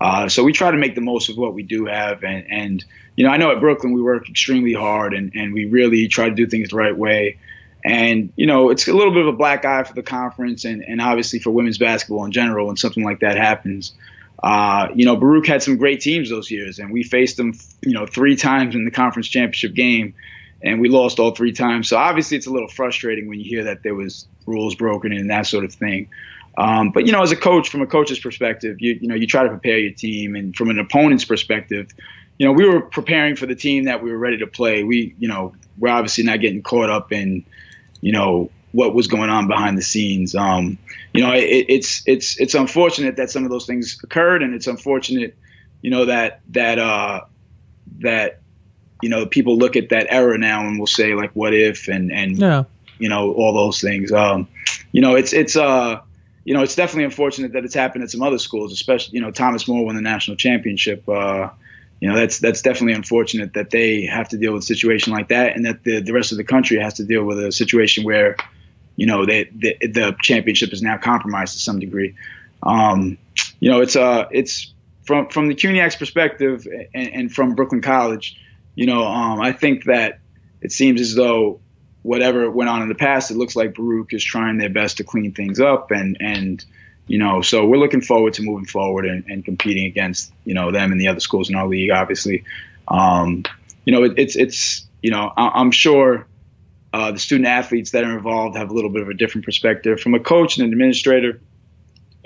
Uh, 0.00 0.28
so 0.28 0.44
we 0.44 0.52
try 0.52 0.70
to 0.70 0.76
make 0.76 0.94
the 0.94 1.00
most 1.00 1.28
of 1.28 1.36
what 1.36 1.54
we 1.54 1.62
do 1.62 1.86
have. 1.86 2.22
And, 2.22 2.46
and, 2.50 2.84
you 3.16 3.24
know, 3.24 3.30
I 3.30 3.38
know 3.38 3.50
at 3.50 3.60
Brooklyn 3.60 3.92
we 3.92 4.02
work 4.02 4.28
extremely 4.28 4.74
hard 4.74 5.14
and, 5.14 5.32
and 5.34 5.54
we 5.54 5.64
really 5.64 6.08
try 6.08 6.28
to 6.28 6.34
do 6.34 6.46
things 6.46 6.70
the 6.70 6.76
right 6.76 6.96
way. 6.96 7.38
And, 7.84 8.32
you 8.36 8.46
know, 8.46 8.70
it's 8.70 8.88
a 8.88 8.92
little 8.92 9.12
bit 9.12 9.22
of 9.22 9.28
a 9.28 9.36
black 9.36 9.64
eye 9.64 9.84
for 9.84 9.94
the 9.94 10.02
conference 10.02 10.64
and, 10.64 10.82
and 10.82 11.00
obviously 11.00 11.38
for 11.38 11.50
women's 11.50 11.78
basketball 11.78 12.24
in 12.24 12.32
general 12.32 12.66
when 12.66 12.76
something 12.76 13.04
like 13.04 13.20
that 13.20 13.36
happens. 13.36 13.92
Uh, 14.42 14.88
you 14.94 15.04
know, 15.06 15.16
Baruch 15.16 15.46
had 15.46 15.62
some 15.62 15.76
great 15.76 16.00
teams 16.00 16.28
those 16.28 16.50
years, 16.50 16.78
and 16.78 16.92
we 16.92 17.02
faced 17.02 17.36
them, 17.36 17.54
you 17.82 17.94
know, 17.94 18.06
three 18.06 18.36
times 18.36 18.74
in 18.74 18.84
the 18.84 18.90
conference 18.90 19.28
championship 19.28 19.74
game, 19.74 20.14
and 20.62 20.80
we 20.80 20.88
lost 20.88 21.18
all 21.18 21.30
three 21.30 21.52
times. 21.52 21.88
So 21.88 21.96
obviously, 21.96 22.36
it's 22.36 22.46
a 22.46 22.52
little 22.52 22.68
frustrating 22.68 23.28
when 23.28 23.40
you 23.40 23.44
hear 23.44 23.64
that 23.64 23.82
there 23.82 23.94
was 23.94 24.26
rules 24.46 24.74
broken 24.74 25.12
and 25.12 25.30
that 25.30 25.46
sort 25.46 25.64
of 25.64 25.72
thing. 25.72 26.08
Um, 26.58 26.90
but 26.90 27.06
you 27.06 27.12
know, 27.12 27.22
as 27.22 27.32
a 27.32 27.36
coach, 27.36 27.68
from 27.68 27.82
a 27.82 27.86
coach's 27.86 28.18
perspective, 28.18 28.76
you 28.80 28.98
you 29.00 29.08
know 29.08 29.14
you 29.14 29.26
try 29.26 29.42
to 29.42 29.48
prepare 29.48 29.78
your 29.78 29.92
team, 29.92 30.34
and 30.34 30.56
from 30.56 30.70
an 30.70 30.78
opponent's 30.78 31.24
perspective, 31.24 31.90
you 32.38 32.46
know 32.46 32.52
we 32.52 32.66
were 32.66 32.80
preparing 32.80 33.36
for 33.36 33.46
the 33.46 33.54
team 33.54 33.84
that 33.84 34.02
we 34.02 34.10
were 34.10 34.18
ready 34.18 34.38
to 34.38 34.46
play. 34.46 34.82
We 34.82 35.14
you 35.18 35.28
know 35.28 35.54
we're 35.78 35.90
obviously 35.90 36.24
not 36.24 36.40
getting 36.40 36.62
caught 36.62 36.88
up 36.88 37.12
in 37.12 37.44
you 38.00 38.12
know 38.12 38.50
what 38.72 38.94
was 38.94 39.06
going 39.06 39.30
on 39.30 39.48
behind 39.48 39.78
the 39.78 39.82
scenes. 39.82 40.34
Um, 40.34 40.78
you 41.14 41.22
know, 41.22 41.32
it, 41.32 41.66
it's 41.68 42.02
it's 42.06 42.38
it's 42.38 42.54
unfortunate 42.54 43.16
that 43.16 43.30
some 43.30 43.44
of 43.44 43.50
those 43.50 43.66
things 43.66 43.98
occurred, 44.02 44.42
and 44.42 44.54
it's 44.54 44.66
unfortunate, 44.66 45.36
you 45.80 45.90
know, 45.90 46.04
that 46.04 46.40
that 46.50 46.78
uh, 46.78 47.22
that 48.00 48.40
you 49.02 49.08
know 49.08 49.26
people 49.26 49.56
look 49.56 49.76
at 49.76 49.88
that 49.88 50.06
error 50.10 50.36
now 50.36 50.66
and 50.66 50.78
will 50.78 50.86
say 50.86 51.14
like, 51.14 51.32
what 51.32 51.54
if, 51.54 51.88
and 51.88 52.12
and 52.12 52.38
yeah. 52.38 52.64
you 52.98 53.08
know 53.08 53.32
all 53.32 53.54
those 53.54 53.80
things. 53.80 54.12
Um, 54.12 54.46
you 54.92 55.00
know, 55.00 55.16
it's 55.16 55.32
it's 55.32 55.56
uh 55.56 56.00
you 56.46 56.54
know, 56.54 56.62
it's 56.62 56.76
definitely 56.76 57.02
unfortunate 57.02 57.54
that 57.54 57.64
it's 57.64 57.74
happened 57.74 58.04
at 58.04 58.10
some 58.12 58.22
other 58.22 58.38
schools, 58.38 58.72
especially, 58.72 59.16
you 59.16 59.20
know, 59.20 59.32
Thomas 59.32 59.66
More 59.66 59.84
won 59.84 59.96
the 59.96 60.00
national 60.00 60.36
championship. 60.36 61.06
Uh, 61.08 61.50
you 62.00 62.08
know, 62.08 62.14
that's 62.14 62.38
that's 62.38 62.62
definitely 62.62 62.92
unfortunate 62.92 63.54
that 63.54 63.70
they 63.70 64.02
have 64.02 64.28
to 64.28 64.36
deal 64.38 64.52
with 64.52 64.62
a 64.62 64.66
situation 64.66 65.12
like 65.12 65.28
that, 65.28 65.56
and 65.56 65.66
that 65.66 65.82
the 65.82 66.00
the 66.00 66.12
rest 66.12 66.30
of 66.30 66.38
the 66.38 66.44
country 66.44 66.78
has 66.78 66.94
to 66.94 67.04
deal 67.04 67.24
with 67.24 67.44
a 67.44 67.50
situation 67.50 68.04
where, 68.04 68.36
you 68.94 69.06
know, 69.06 69.26
they, 69.26 69.50
the 69.52 69.76
the 69.88 70.16
championship 70.22 70.72
is 70.72 70.82
now 70.82 70.96
compromised 70.98 71.54
to 71.54 71.58
some 71.58 71.80
degree. 71.80 72.14
Um, 72.62 73.18
you 73.58 73.68
know, 73.68 73.80
it's 73.80 73.96
uh, 73.96 74.28
it's 74.30 74.72
from 75.04 75.30
from 75.30 75.48
the 75.48 75.56
CUNYAC's 75.56 75.96
perspective 75.96 76.68
and, 76.94 77.08
and 77.08 77.32
from 77.32 77.56
Brooklyn 77.56 77.82
College. 77.82 78.40
You 78.76 78.86
know, 78.86 79.02
um, 79.02 79.40
I 79.40 79.50
think 79.50 79.86
that 79.86 80.20
it 80.60 80.70
seems 80.70 81.00
as 81.00 81.16
though 81.16 81.58
whatever 82.06 82.48
went 82.48 82.70
on 82.70 82.82
in 82.82 82.88
the 82.88 82.94
past, 82.94 83.30
it 83.30 83.36
looks 83.36 83.56
like 83.56 83.74
Baruch 83.74 84.12
is 84.12 84.24
trying 84.24 84.58
their 84.58 84.70
best 84.70 84.98
to 84.98 85.04
clean 85.04 85.32
things 85.32 85.60
up 85.60 85.90
and 85.90 86.16
and 86.20 86.64
you 87.08 87.18
know, 87.18 87.40
so 87.40 87.64
we're 87.64 87.78
looking 87.78 88.00
forward 88.00 88.34
to 88.34 88.42
moving 88.42 88.66
forward 88.66 89.06
and, 89.06 89.24
and 89.26 89.44
competing 89.44 89.84
against 89.84 90.32
you 90.44 90.54
know 90.54 90.72
them 90.72 90.90
and 90.90 91.00
the 91.00 91.08
other 91.08 91.20
schools 91.20 91.48
in 91.48 91.54
our 91.54 91.68
league. 91.68 91.90
Obviously, 91.90 92.44
um, 92.88 93.44
you 93.84 93.92
know, 93.92 94.04
it, 94.04 94.14
it's 94.16 94.36
it's 94.36 94.86
you 95.02 95.10
know, 95.10 95.32
I, 95.36 95.60
am 95.60 95.70
sure 95.70 96.26
uh, 96.92 97.12
the 97.12 97.18
student 97.18 97.46
athletes 97.46 97.92
that 97.92 98.02
are 98.02 98.16
involved 98.16 98.56
have 98.56 98.70
a 98.70 98.74
little 98.74 98.90
bit 98.90 99.02
of 99.02 99.08
a 99.08 99.14
different 99.14 99.44
perspective 99.44 100.00
from 100.00 100.14
a 100.14 100.20
coach 100.20 100.58
and 100.58 100.66
an 100.66 100.72
administrator. 100.72 101.40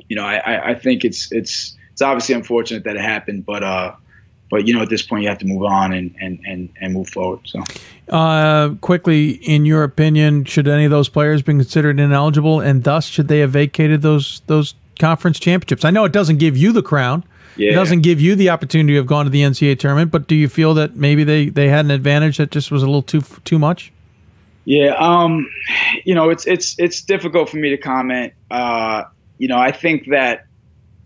you 0.08 0.16
know, 0.16 0.24
I, 0.24 0.70
I 0.70 0.74
think 0.74 1.04
it's 1.04 1.30
it's 1.30 1.76
it's 1.92 2.00
obviously 2.00 2.34
unfortunate 2.34 2.84
that 2.84 2.96
it 2.96 3.02
happened, 3.02 3.44
but 3.44 3.62
uh, 3.62 3.96
but 4.50 4.66
you 4.66 4.74
know, 4.74 4.82
at 4.82 4.90
this 4.90 5.02
point, 5.02 5.22
you 5.22 5.28
have 5.28 5.38
to 5.38 5.46
move 5.46 5.62
on 5.62 5.92
and 5.92 6.14
and 6.20 6.40
and, 6.46 6.68
and 6.80 6.92
move 6.92 7.08
forward. 7.08 7.40
So, 7.44 7.62
uh, 8.08 8.70
quickly, 8.80 9.30
in 9.30 9.64
your 9.64 9.84
opinion, 9.84 10.44
should 10.44 10.68
any 10.68 10.84
of 10.84 10.90
those 10.90 11.08
players 11.08 11.42
be 11.42 11.52
considered 11.52 11.98
ineligible, 12.00 12.60
and 12.60 12.84
thus 12.84 13.06
should 13.06 13.28
they 13.28 13.38
have 13.38 13.52
vacated 13.52 14.02
those 14.02 14.42
those 14.48 14.74
conference 14.98 15.38
championships? 15.38 15.84
I 15.84 15.90
know 15.90 16.04
it 16.04 16.12
doesn't 16.12 16.38
give 16.38 16.56
you 16.56 16.72
the 16.72 16.82
crown. 16.82 17.24
Yeah. 17.56 17.72
It 17.72 17.74
doesn't 17.74 18.00
give 18.02 18.20
you 18.20 18.36
the 18.36 18.50
opportunity 18.50 18.94
to 18.94 18.98
have 18.98 19.06
gone 19.06 19.24
to 19.24 19.30
the 19.30 19.42
NCAA 19.42 19.78
tournament, 19.78 20.10
but 20.10 20.26
do 20.26 20.34
you 20.34 20.48
feel 20.48 20.72
that 20.74 20.96
maybe 20.96 21.24
they, 21.24 21.48
they 21.48 21.68
had 21.68 21.84
an 21.84 21.90
advantage 21.90 22.38
that 22.38 22.50
just 22.50 22.70
was 22.70 22.82
a 22.82 22.86
little 22.86 23.02
too 23.02 23.22
too 23.44 23.58
much? 23.58 23.92
Yeah, 24.64 24.94
um, 24.98 25.48
you 26.04 26.14
know, 26.14 26.30
it's 26.30 26.46
it's 26.46 26.76
it's 26.78 27.02
difficult 27.02 27.48
for 27.48 27.56
me 27.56 27.70
to 27.70 27.76
comment. 27.76 28.34
Uh, 28.50 29.04
you 29.38 29.48
know, 29.48 29.58
I 29.58 29.72
think 29.72 30.08
that 30.10 30.46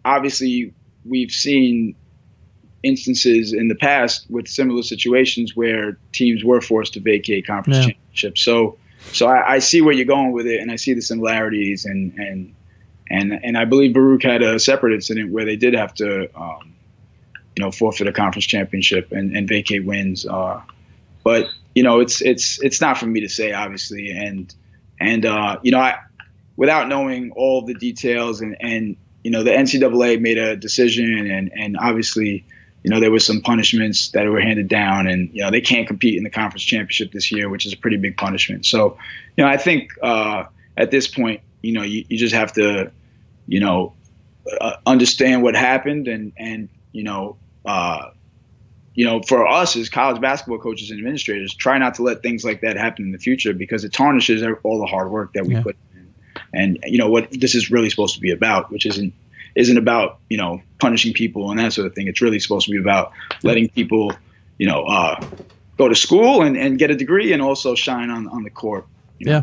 obviously 0.04 0.72
we've 1.04 1.30
seen 1.30 1.94
instances 2.84 3.52
in 3.52 3.68
the 3.68 3.74
past 3.74 4.26
with 4.30 4.46
similar 4.46 4.82
situations 4.82 5.56
where 5.56 5.96
teams 6.12 6.44
were 6.44 6.60
forced 6.60 6.94
to 6.94 7.00
vacate 7.00 7.46
conference 7.46 7.78
Yeah. 7.78 7.92
championships. 7.92 8.42
So, 8.42 8.76
so 9.12 9.26
I, 9.26 9.54
I 9.54 9.58
see 9.58 9.80
where 9.82 9.94
you're 9.94 10.04
going 10.04 10.32
with 10.32 10.46
it, 10.46 10.60
and 10.60 10.70
I 10.70 10.76
see 10.76 10.94
the 10.94 11.02
similarities, 11.02 11.84
and 11.84 12.12
and 12.18 12.54
and 13.10 13.32
and 13.44 13.58
I 13.58 13.64
believe 13.64 13.92
Baruch 13.94 14.22
had 14.22 14.42
a 14.42 14.58
separate 14.58 14.94
incident 14.94 15.30
where 15.32 15.44
they 15.44 15.56
did 15.56 15.74
have 15.74 15.94
to, 15.94 16.28
um, 16.38 16.74
you 17.56 17.64
know, 17.64 17.70
forfeit 17.70 18.06
a 18.08 18.12
conference 18.12 18.46
championship 18.46 19.12
and, 19.12 19.36
and 19.36 19.48
vacate 19.48 19.84
wins. 19.84 20.26
Uh, 20.26 20.60
but 21.22 21.46
you 21.74 21.82
know, 21.82 22.00
it's 22.00 22.22
it's 22.22 22.62
it's 22.62 22.80
not 22.80 22.96
for 22.98 23.06
me 23.06 23.20
to 23.20 23.28
say, 23.28 23.52
obviously, 23.52 24.10
and 24.10 24.54
and 25.00 25.26
uh, 25.26 25.58
you 25.62 25.70
know, 25.70 25.80
I 25.80 25.98
without 26.56 26.88
knowing 26.88 27.32
all 27.32 27.62
the 27.62 27.74
details 27.74 28.40
and 28.40 28.56
and 28.60 28.96
you 29.22 29.30
know, 29.30 29.42
the 29.42 29.50
NCAA 29.50 30.20
made 30.20 30.38
a 30.38 30.56
decision, 30.56 31.30
and 31.30 31.50
and 31.54 31.76
obviously. 31.78 32.44
You 32.84 32.90
know, 32.90 33.00
there 33.00 33.10
was 33.10 33.24
some 33.24 33.40
punishments 33.40 34.10
that 34.10 34.26
were 34.26 34.40
handed 34.40 34.68
down, 34.68 35.06
and 35.06 35.30
you 35.32 35.42
know 35.42 35.50
they 35.50 35.62
can't 35.62 35.86
compete 35.86 36.18
in 36.18 36.22
the 36.22 36.30
conference 36.30 36.62
championship 36.62 37.12
this 37.12 37.32
year, 37.32 37.48
which 37.48 37.64
is 37.64 37.72
a 37.72 37.76
pretty 37.78 37.96
big 37.96 38.16
punishment. 38.18 38.66
So, 38.66 38.98
you 39.36 39.44
know, 39.44 39.50
I 39.50 39.56
think 39.56 39.90
uh, 40.02 40.44
at 40.76 40.90
this 40.90 41.08
point, 41.08 41.40
you 41.62 41.72
know, 41.72 41.82
you, 41.82 42.04
you 42.10 42.18
just 42.18 42.34
have 42.34 42.52
to, 42.52 42.92
you 43.46 43.60
know, 43.60 43.94
uh, 44.60 44.74
understand 44.84 45.42
what 45.42 45.56
happened, 45.56 46.08
and 46.08 46.34
and 46.38 46.68
you 46.92 47.04
know, 47.04 47.38
uh, 47.64 48.08
you 48.94 49.06
know, 49.06 49.22
for 49.22 49.48
us 49.48 49.76
as 49.76 49.88
college 49.88 50.20
basketball 50.20 50.58
coaches 50.58 50.90
and 50.90 50.98
administrators, 50.98 51.54
try 51.54 51.78
not 51.78 51.94
to 51.94 52.02
let 52.02 52.22
things 52.22 52.44
like 52.44 52.60
that 52.60 52.76
happen 52.76 53.06
in 53.06 53.12
the 53.12 53.18
future 53.18 53.54
because 53.54 53.84
it 53.84 53.94
tarnishes 53.94 54.44
all 54.62 54.78
the 54.78 54.86
hard 54.86 55.10
work 55.10 55.32
that 55.32 55.46
we 55.46 55.54
Yeah. 55.54 55.62
put 55.62 55.76
in. 55.94 56.14
And 56.52 56.78
you 56.84 56.98
know 56.98 57.08
what 57.08 57.28
this 57.30 57.54
is 57.54 57.70
really 57.70 57.88
supposed 57.88 58.14
to 58.16 58.20
be 58.20 58.30
about, 58.30 58.70
which 58.70 58.84
isn't 58.84 59.14
isn't 59.54 59.78
about 59.78 60.18
you 60.28 60.36
know 60.36 60.60
punishing 60.80 61.12
people 61.12 61.50
and 61.50 61.58
that 61.60 61.72
sort 61.72 61.86
of 61.86 61.94
thing. 61.94 62.08
It's 62.08 62.20
really 62.20 62.38
supposed 62.38 62.66
to 62.66 62.72
be 62.72 62.78
about 62.78 63.12
letting 63.42 63.68
people, 63.68 64.12
you 64.58 64.66
know, 64.66 64.84
uh, 64.84 65.24
go 65.78 65.88
to 65.88 65.94
school 65.94 66.42
and, 66.42 66.56
and 66.56 66.78
get 66.78 66.90
a 66.90 66.96
degree 66.96 67.32
and 67.32 67.42
also 67.42 67.74
shine 67.74 68.10
on 68.10 68.28
on 68.28 68.42
the 68.42 68.50
court. 68.50 68.86
Yeah. 69.18 69.42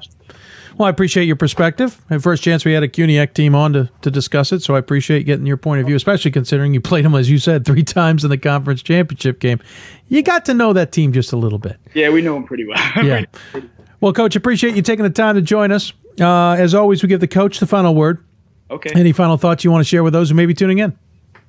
Well, 0.78 0.88
I 0.88 0.90
appreciate 0.90 1.26
your 1.26 1.36
perspective. 1.36 2.02
And 2.10 2.24
first 2.24 2.44
chance 2.44 2.66
we 2.66 2.74
had 2.74 2.84
a 2.84 2.88
CUNYAC 2.88 3.34
team 3.34 3.56
on 3.56 3.74
to, 3.74 3.90
to 4.02 4.12
discuss 4.12 4.52
it, 4.52 4.62
so 4.62 4.76
I 4.76 4.80
appreciate 4.80 5.24
getting 5.24 5.46
your 5.46 5.58
point 5.58 5.82
of 5.82 5.88
view, 5.88 5.96
especially 5.96 6.32
considering 6.32 6.74
you 6.74 6.82
played 6.82 7.06
them, 7.06 7.14
as 7.14 7.30
you 7.30 7.38
said, 7.38 7.66
three 7.66 7.84
times 7.84 8.24
in 8.24 8.30
the 8.30 8.38
conference 8.38 8.82
championship 8.82 9.40
game. 9.40 9.60
You 10.08 10.22
got 10.22 10.46
to 10.46 10.54
know 10.54 10.74
that 10.74 10.92
team 10.92 11.14
just 11.14 11.34
a 11.34 11.38
little 11.38 11.60
bit. 11.60 11.78
Yeah, 11.94 12.10
we 12.10 12.22
know 12.22 12.34
them 12.34 12.46
pretty 12.46 12.66
well. 12.66 12.78
Yeah. 13.04 13.26
Well, 14.00 14.14
Coach, 14.14 14.36
appreciate 14.36 14.76
you 14.76 14.82
taking 14.82 15.04
the 15.04 15.12
time 15.12 15.36
to 15.36 15.42
join 15.42 15.72
us. 15.72 15.94
Uh, 16.20 16.54
as 16.54 16.74
always, 16.74 17.04
we 17.04 17.10
give 17.10 17.20
the 17.20 17.28
coach 17.28 17.60
the 17.60 17.68
final 17.68 17.94
word. 17.94 18.24
Okay. 18.72 18.92
Any 18.96 19.12
final 19.12 19.38
thoughts 19.38 19.64
you 19.64 19.72
want 19.72 19.82
to 19.82 19.88
share 19.88 20.04
with 20.04 20.14
those 20.14 20.30
who 20.30 20.36
may 20.36 20.46
be 20.46 20.54
tuning 20.54 20.80
in? 20.80 20.98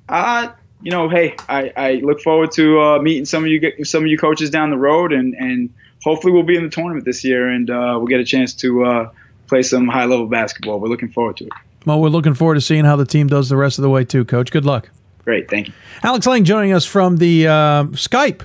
Uh, 0.08 0.48
you 0.82 0.90
know, 0.90 1.08
hey, 1.08 1.36
I, 1.48 1.72
I 1.76 1.92
look 2.02 2.20
forward 2.20 2.50
to 2.52 2.80
uh, 2.80 2.98
meeting 3.00 3.24
some 3.24 3.44
of 3.44 3.48
you 3.48 3.84
some 3.84 4.02
of 4.02 4.08
you 4.08 4.18
coaches 4.18 4.50
down 4.50 4.70
the 4.70 4.76
road, 4.76 5.12
and 5.12 5.34
and 5.34 5.72
hopefully 6.02 6.32
we'll 6.32 6.42
be 6.42 6.56
in 6.56 6.64
the 6.64 6.70
tournament 6.70 7.04
this 7.04 7.24
year, 7.24 7.48
and 7.48 7.70
uh, 7.70 7.94
we'll 7.96 8.08
get 8.08 8.20
a 8.20 8.24
chance 8.24 8.52
to 8.54 8.84
uh, 8.84 9.10
play 9.46 9.62
some 9.62 9.86
high 9.86 10.04
level 10.04 10.26
basketball. 10.26 10.80
We're 10.80 10.88
looking 10.88 11.10
forward 11.10 11.36
to 11.38 11.44
it. 11.44 11.52
Well, 11.86 12.00
we're 12.00 12.08
looking 12.08 12.34
forward 12.34 12.54
to 12.54 12.60
seeing 12.60 12.84
how 12.84 12.96
the 12.96 13.06
team 13.06 13.28
does 13.28 13.48
the 13.48 13.56
rest 13.56 13.78
of 13.78 13.82
the 13.82 13.90
way, 13.90 14.04
too, 14.04 14.24
Coach. 14.24 14.50
Good 14.50 14.64
luck. 14.64 14.88
Great, 15.24 15.48
thank 15.48 15.68
you. 15.68 15.74
Alex 16.02 16.26
Lang 16.26 16.44
joining 16.44 16.72
us 16.72 16.84
from 16.84 17.16
the 17.16 17.46
uh, 17.46 17.84
Skype 17.92 18.42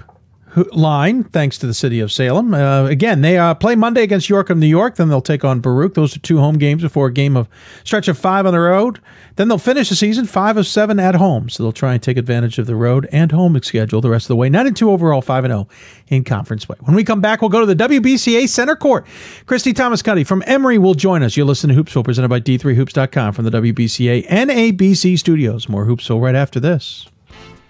line, 0.71 1.23
thanks 1.23 1.57
to 1.59 1.67
the 1.67 1.73
city 1.73 1.99
of 1.99 2.11
Salem. 2.11 2.53
Uh, 2.53 2.85
again, 2.85 3.21
they 3.21 3.37
uh, 3.37 3.53
play 3.53 3.75
Monday 3.75 4.03
against 4.03 4.29
York 4.29 4.49
of 4.49 4.57
New 4.57 4.67
York. 4.67 4.95
Then 4.95 5.09
they'll 5.09 5.21
take 5.21 5.43
on 5.43 5.59
Baruch. 5.59 5.93
Those 5.93 6.15
are 6.15 6.19
two 6.19 6.37
home 6.37 6.57
games 6.57 6.81
before 6.81 7.07
a 7.07 7.13
game 7.13 7.37
of 7.37 7.47
stretch 7.83 8.07
of 8.07 8.17
five 8.17 8.45
on 8.45 8.53
the 8.53 8.59
road. 8.59 8.99
Then 9.35 9.47
they'll 9.47 9.57
finish 9.57 9.89
the 9.89 9.95
season 9.95 10.25
five 10.25 10.57
of 10.57 10.65
seven 10.65 10.99
at 10.99 11.15
home. 11.15 11.49
So 11.49 11.63
they'll 11.63 11.71
try 11.71 11.93
and 11.93 12.01
take 12.01 12.17
advantage 12.17 12.57
of 12.59 12.65
the 12.65 12.75
road 12.75 13.07
and 13.11 13.31
home 13.31 13.59
schedule 13.61 14.01
the 14.01 14.09
rest 14.09 14.25
of 14.25 14.29
the 14.29 14.35
way. 14.35 14.49
Nine 14.49 14.67
and 14.67 14.75
two 14.75 14.89
overall, 14.91 15.21
five 15.21 15.43
and 15.43 15.51
zero 15.51 15.67
in 16.07 16.23
conference 16.23 16.65
play. 16.65 16.77
When 16.81 16.95
we 16.95 17.03
come 17.03 17.21
back, 17.21 17.41
we'll 17.41 17.49
go 17.49 17.65
to 17.65 17.73
the 17.73 17.75
WBCA 17.75 18.47
Center 18.49 18.75
Court. 18.75 19.05
Christy 19.45 19.73
Thomaskutty 19.73 20.25
from 20.25 20.43
Emory 20.47 20.77
will 20.77 20.93
join 20.93 21.23
us. 21.23 21.37
You'll 21.37 21.47
listen 21.47 21.69
to 21.69 21.75
Hoopsville 21.75 22.03
presented 22.03 22.29
by 22.29 22.39
D3Hoops.com 22.39 23.33
from 23.33 23.45
the 23.45 23.51
WBCA 23.51 24.27
NABC 24.27 25.19
studios. 25.19 25.69
More 25.69 25.85
Hoopsville 25.85 26.21
right 26.21 26.35
after 26.35 26.59
this. 26.59 27.07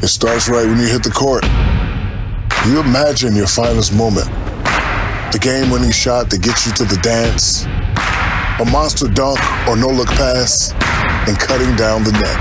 It 0.00 0.06
starts 0.06 0.48
right 0.48 0.64
when 0.64 0.78
you 0.78 0.86
hit 0.86 1.02
the 1.02 1.10
court. 1.10 1.42
You 2.70 2.78
imagine 2.78 3.34
your 3.34 3.48
finest 3.48 3.92
moment. 3.92 4.26
The 5.32 5.40
game 5.42 5.70
winning 5.70 5.90
shot 5.90 6.30
that 6.30 6.40
gets 6.40 6.66
you 6.66 6.72
to 6.74 6.84
the 6.84 6.94
dance, 7.02 7.64
a 8.60 8.64
monster 8.70 9.08
dunk 9.08 9.40
or 9.66 9.76
no 9.76 9.88
look 9.88 10.06
pass, 10.06 10.70
and 11.26 11.36
cutting 11.36 11.74
down 11.74 12.04
the 12.04 12.12
net. 12.12 12.38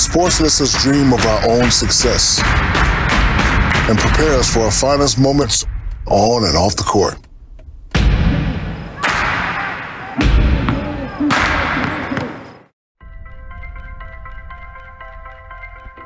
Sports 0.00 0.40
lets 0.40 0.60
us 0.60 0.82
dream 0.82 1.12
of 1.12 1.24
our 1.24 1.48
own 1.48 1.70
success 1.70 2.42
and 3.88 3.96
prepare 3.96 4.34
us 4.34 4.52
for 4.52 4.62
our 4.62 4.72
finest 4.72 5.16
moments 5.16 5.64
on 6.06 6.44
and 6.44 6.56
off 6.56 6.74
the 6.74 6.82
court. 6.82 7.14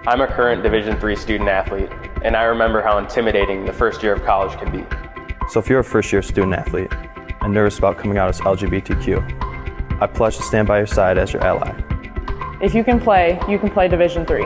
I'm 0.05 0.21
a 0.21 0.27
current 0.27 0.65
Division 0.65 0.99
III 1.01 1.15
student 1.15 1.49
athlete, 1.49 1.89
and 2.25 2.35
I 2.37 2.43
remember 2.43 2.83
how 2.83 2.99
intimidating 2.99 3.65
the 3.65 3.73
first 3.73 4.03
year 4.03 4.15
of 4.15 4.25
college 4.25 4.59
can 4.59 4.73
be. 4.73 4.85
So 5.49 5.61
if 5.61 5.69
you're 5.69 5.79
a 5.79 5.85
first 5.85 6.11
year 6.11 6.23
student 6.23 6.55
athlete 6.55 6.93
and 7.41 7.55
nervous 7.55 7.79
about 7.79 7.99
coming 7.99 8.19
out 8.19 8.29
as 8.29 8.41
LGBTQ, 8.41 10.01
I 10.03 10.07
pledge 10.09 10.39
to 10.39 10.43
stand 10.43 10.67
by 10.67 10.79
your 10.79 10.89
side 10.89 11.19
as 11.19 11.33
your 11.33 11.45
ally. 11.45 11.73
If 12.61 12.75
you 12.75 12.83
can 12.83 12.99
play, 12.99 13.41
you 13.49 13.61
can 13.61 13.71
play 13.71 13.87
Division 13.87 14.27
three. 14.27 14.45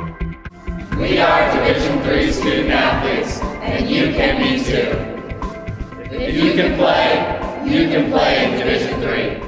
We 0.99 1.19
are 1.21 1.51
Division 1.55 2.05
III 2.05 2.33
student 2.33 2.71
athletes, 2.71 3.41
and 3.63 3.89
you 3.89 4.13
can 4.13 4.43
be 4.43 4.63
too. 4.63 6.15
If 6.15 6.35
you 6.35 6.53
can 6.53 6.77
play, 6.77 7.65
you 7.65 7.89
can 7.89 8.11
play 8.11 8.45
in 8.45 8.59
Division 8.59 9.03
III. 9.03 9.43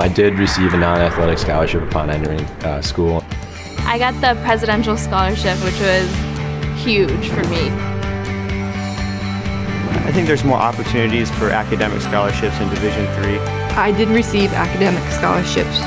I 0.00 0.08
did 0.08 0.36
receive 0.36 0.74
a 0.74 0.76
non-athletic 0.76 1.38
scholarship 1.38 1.82
upon 1.82 2.10
entering 2.10 2.40
uh, 2.64 2.82
school. 2.82 3.24
I 3.88 3.98
got 3.98 4.20
the 4.20 4.38
presidential 4.42 4.96
scholarship, 4.96 5.56
which 5.64 5.78
was 5.80 6.10
huge 6.84 7.28
for 7.28 7.44
me. 7.48 7.70
I 10.04 10.10
think 10.12 10.26
there's 10.26 10.44
more 10.44 10.58
opportunities 10.58 11.30
for 11.30 11.50
academic 11.50 12.00
scholarships 12.00 12.58
in 12.60 12.68
Division 12.68 13.06
three. 13.14 13.38
I 13.76 13.92
did 13.96 14.08
receive 14.08 14.52
academic 14.52 15.02
scholarships. 15.12 15.78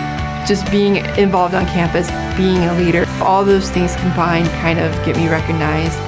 Just 0.47 0.69
being 0.71 0.95
involved 1.17 1.53
on 1.53 1.65
campus, 1.65 2.09
being 2.37 2.63
a 2.63 2.73
leader, 2.75 3.05
all 3.21 3.43
those 3.43 3.69
things 3.69 3.95
combined 3.97 4.47
kind 4.61 4.79
of 4.79 4.93
get 5.05 5.17
me 5.17 5.27
recognized. 5.27 5.99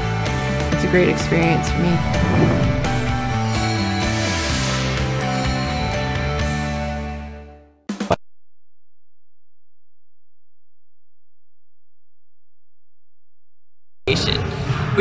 It's 0.74 0.86
a 0.86 0.90
great 0.90 1.10
experience 1.10 1.70
for 1.70 1.80
me. 1.80 2.71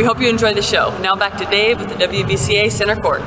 We 0.01 0.07
hope 0.07 0.19
you 0.19 0.31
enjoy 0.31 0.55
the 0.55 0.63
show. 0.63 0.99
Now 1.03 1.15
back 1.15 1.37
to 1.37 1.45
Dave 1.45 1.79
with 1.79 1.91
the 1.91 2.07
WBCA 2.07 2.71
Center 2.71 2.97
Court. 2.97 3.21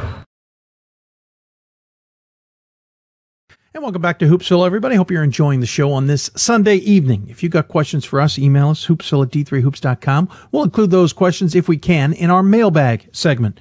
And 3.76 3.84
welcome 3.84 4.02
back 4.02 4.18
to 4.18 4.26
Hoopsville, 4.26 4.66
everybody. 4.66 4.96
Hope 4.96 5.12
you're 5.12 5.24
enjoying 5.24 5.60
the 5.60 5.68
show 5.68 5.94
on 5.94 6.08
this 6.08 6.32
Sunday 6.36 6.78
evening. 6.78 7.28
If 7.30 7.44
you've 7.44 7.52
got 7.52 7.68
questions 7.68 8.06
for 8.06 8.20
us, 8.20 8.40
email 8.40 8.70
us, 8.70 8.88
hoopsville 8.88 9.24
at 9.24 9.32
d3hoops.com. 9.32 10.30
We'll 10.52 10.64
include 10.64 10.90
those 10.90 11.14
questions, 11.14 11.54
if 11.54 11.68
we 11.68 11.78
can, 11.78 12.12
in 12.12 12.32
our 12.32 12.42
mailbag 12.42 13.08
segment 13.12 13.60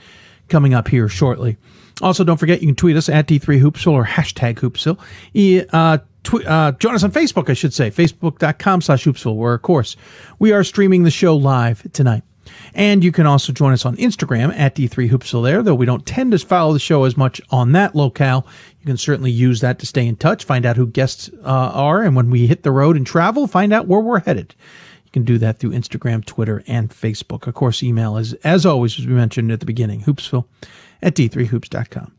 coming 0.48 0.72
up 0.72 0.88
here 0.88 1.06
shortly. 1.06 1.58
Also, 2.00 2.24
don't 2.24 2.38
forget 2.38 2.62
you 2.62 2.68
can 2.68 2.76
tweet 2.76 2.96
us 2.96 3.10
at 3.10 3.28
D3Hoopsville 3.28 3.92
or 3.92 4.06
hashtag 4.06 4.54
Hoopsville. 4.54 5.68
Uh, 5.70 5.98
tw- 6.22 6.46
uh, 6.46 6.72
join 6.72 6.94
us 6.94 7.04
on 7.04 7.12
Facebook, 7.12 7.50
I 7.50 7.52
should 7.52 7.74
say, 7.74 7.90
facebook.com 7.90 8.80
slash 8.80 9.04
Hoopsville, 9.04 9.36
where, 9.36 9.52
of 9.52 9.60
course, 9.60 9.96
we 10.38 10.52
are 10.52 10.64
streaming 10.64 11.02
the 11.02 11.10
show 11.10 11.36
live 11.36 11.86
tonight. 11.92 12.22
And 12.74 13.04
you 13.04 13.12
can 13.12 13.26
also 13.26 13.52
join 13.52 13.72
us 13.72 13.84
on 13.84 13.96
Instagram 13.96 14.52
at 14.56 14.74
D3Hoopsville 14.74 15.44
there, 15.44 15.62
though 15.62 15.74
we 15.74 15.86
don't 15.86 16.06
tend 16.06 16.32
to 16.32 16.38
follow 16.38 16.72
the 16.72 16.78
show 16.78 17.04
as 17.04 17.16
much 17.16 17.40
on 17.50 17.72
that 17.72 17.94
locale. 17.94 18.46
You 18.80 18.86
can 18.86 18.96
certainly 18.96 19.30
use 19.30 19.60
that 19.60 19.78
to 19.80 19.86
stay 19.86 20.06
in 20.06 20.16
touch, 20.16 20.44
find 20.44 20.66
out 20.66 20.76
who 20.76 20.86
guests 20.86 21.30
uh, 21.44 21.70
are, 21.74 22.02
and 22.02 22.16
when 22.16 22.30
we 22.30 22.46
hit 22.46 22.62
the 22.62 22.72
road 22.72 22.96
and 22.96 23.06
travel, 23.06 23.46
find 23.46 23.72
out 23.72 23.86
where 23.86 24.00
we're 24.00 24.20
headed. 24.20 24.54
You 25.04 25.10
can 25.12 25.24
do 25.24 25.38
that 25.38 25.58
through 25.58 25.70
Instagram, 25.70 26.24
Twitter, 26.24 26.62
and 26.66 26.90
Facebook. 26.90 27.46
Of 27.46 27.54
course, 27.54 27.82
email 27.82 28.16
is, 28.16 28.32
as 28.44 28.64
always, 28.64 28.98
as 28.98 29.06
we 29.06 29.12
mentioned 29.12 29.52
at 29.52 29.60
the 29.60 29.66
beginning, 29.66 30.02
hoopsville 30.02 30.46
at 31.02 31.14
d3hoops.com. 31.14 32.12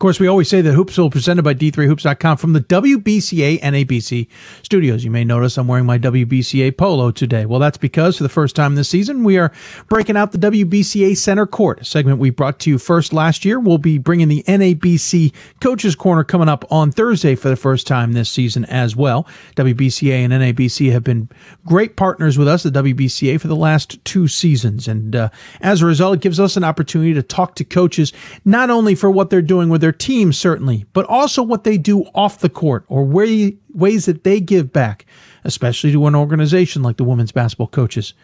Course, 0.00 0.18
we 0.18 0.28
always 0.28 0.48
say 0.48 0.62
that 0.62 0.74
Hoopsville 0.74 1.10
presented 1.10 1.42
by 1.42 1.52
D3Hoops.com 1.52 2.38
from 2.38 2.54
the 2.54 2.62
WBCA 2.62 3.60
NABC 3.60 4.28
studios. 4.62 5.04
You 5.04 5.10
may 5.10 5.24
notice 5.24 5.58
I'm 5.58 5.68
wearing 5.68 5.84
my 5.84 5.98
WBCA 5.98 6.74
polo 6.74 7.10
today. 7.10 7.44
Well, 7.44 7.60
that's 7.60 7.76
because 7.76 8.16
for 8.16 8.22
the 8.22 8.30
first 8.30 8.56
time 8.56 8.76
this 8.76 8.88
season, 8.88 9.24
we 9.24 9.36
are 9.36 9.52
breaking 9.90 10.16
out 10.16 10.32
the 10.32 10.38
WBCA 10.38 11.18
Center 11.18 11.46
Court, 11.46 11.84
segment 11.84 12.18
we 12.18 12.30
brought 12.30 12.58
to 12.60 12.70
you 12.70 12.78
first 12.78 13.12
last 13.12 13.44
year. 13.44 13.60
We'll 13.60 13.76
be 13.76 13.98
bringing 13.98 14.28
the 14.28 14.42
NABC 14.44 15.34
Coaches 15.60 15.94
Corner 15.94 16.24
coming 16.24 16.48
up 16.48 16.64
on 16.72 16.90
Thursday 16.90 17.34
for 17.34 17.50
the 17.50 17.56
first 17.56 17.86
time 17.86 18.14
this 18.14 18.30
season 18.30 18.64
as 18.64 18.96
well. 18.96 19.28
WBCA 19.56 20.24
and 20.24 20.32
NABC 20.32 20.90
have 20.92 21.04
been 21.04 21.28
great 21.66 21.96
partners 21.96 22.38
with 22.38 22.48
us, 22.48 22.62
the 22.62 22.70
WBCA, 22.70 23.38
for 23.38 23.48
the 23.48 23.54
last 23.54 24.02
two 24.06 24.28
seasons. 24.28 24.88
And 24.88 25.14
uh, 25.14 25.28
as 25.60 25.82
a 25.82 25.86
result, 25.86 26.14
it 26.14 26.22
gives 26.22 26.40
us 26.40 26.56
an 26.56 26.64
opportunity 26.64 27.12
to 27.12 27.22
talk 27.22 27.54
to 27.56 27.64
coaches, 27.64 28.14
not 28.46 28.70
only 28.70 28.94
for 28.94 29.10
what 29.10 29.28
they're 29.28 29.42
doing 29.42 29.68
with 29.68 29.82
their 29.82 29.89
team, 29.92 30.32
certainly, 30.32 30.86
but 30.92 31.06
also 31.06 31.42
what 31.42 31.64
they 31.64 31.78
do 31.78 32.04
off 32.14 32.40
the 32.40 32.48
court 32.48 32.84
or 32.88 33.04
way, 33.04 33.56
ways 33.72 34.06
that 34.06 34.24
they 34.24 34.40
give 34.40 34.72
back, 34.72 35.06
especially 35.44 35.92
to 35.92 36.06
an 36.06 36.14
organization 36.14 36.82
like 36.82 36.96
the 36.96 37.04
Women's 37.04 37.32
Basketball 37.32 37.68
Coaches 37.68 38.14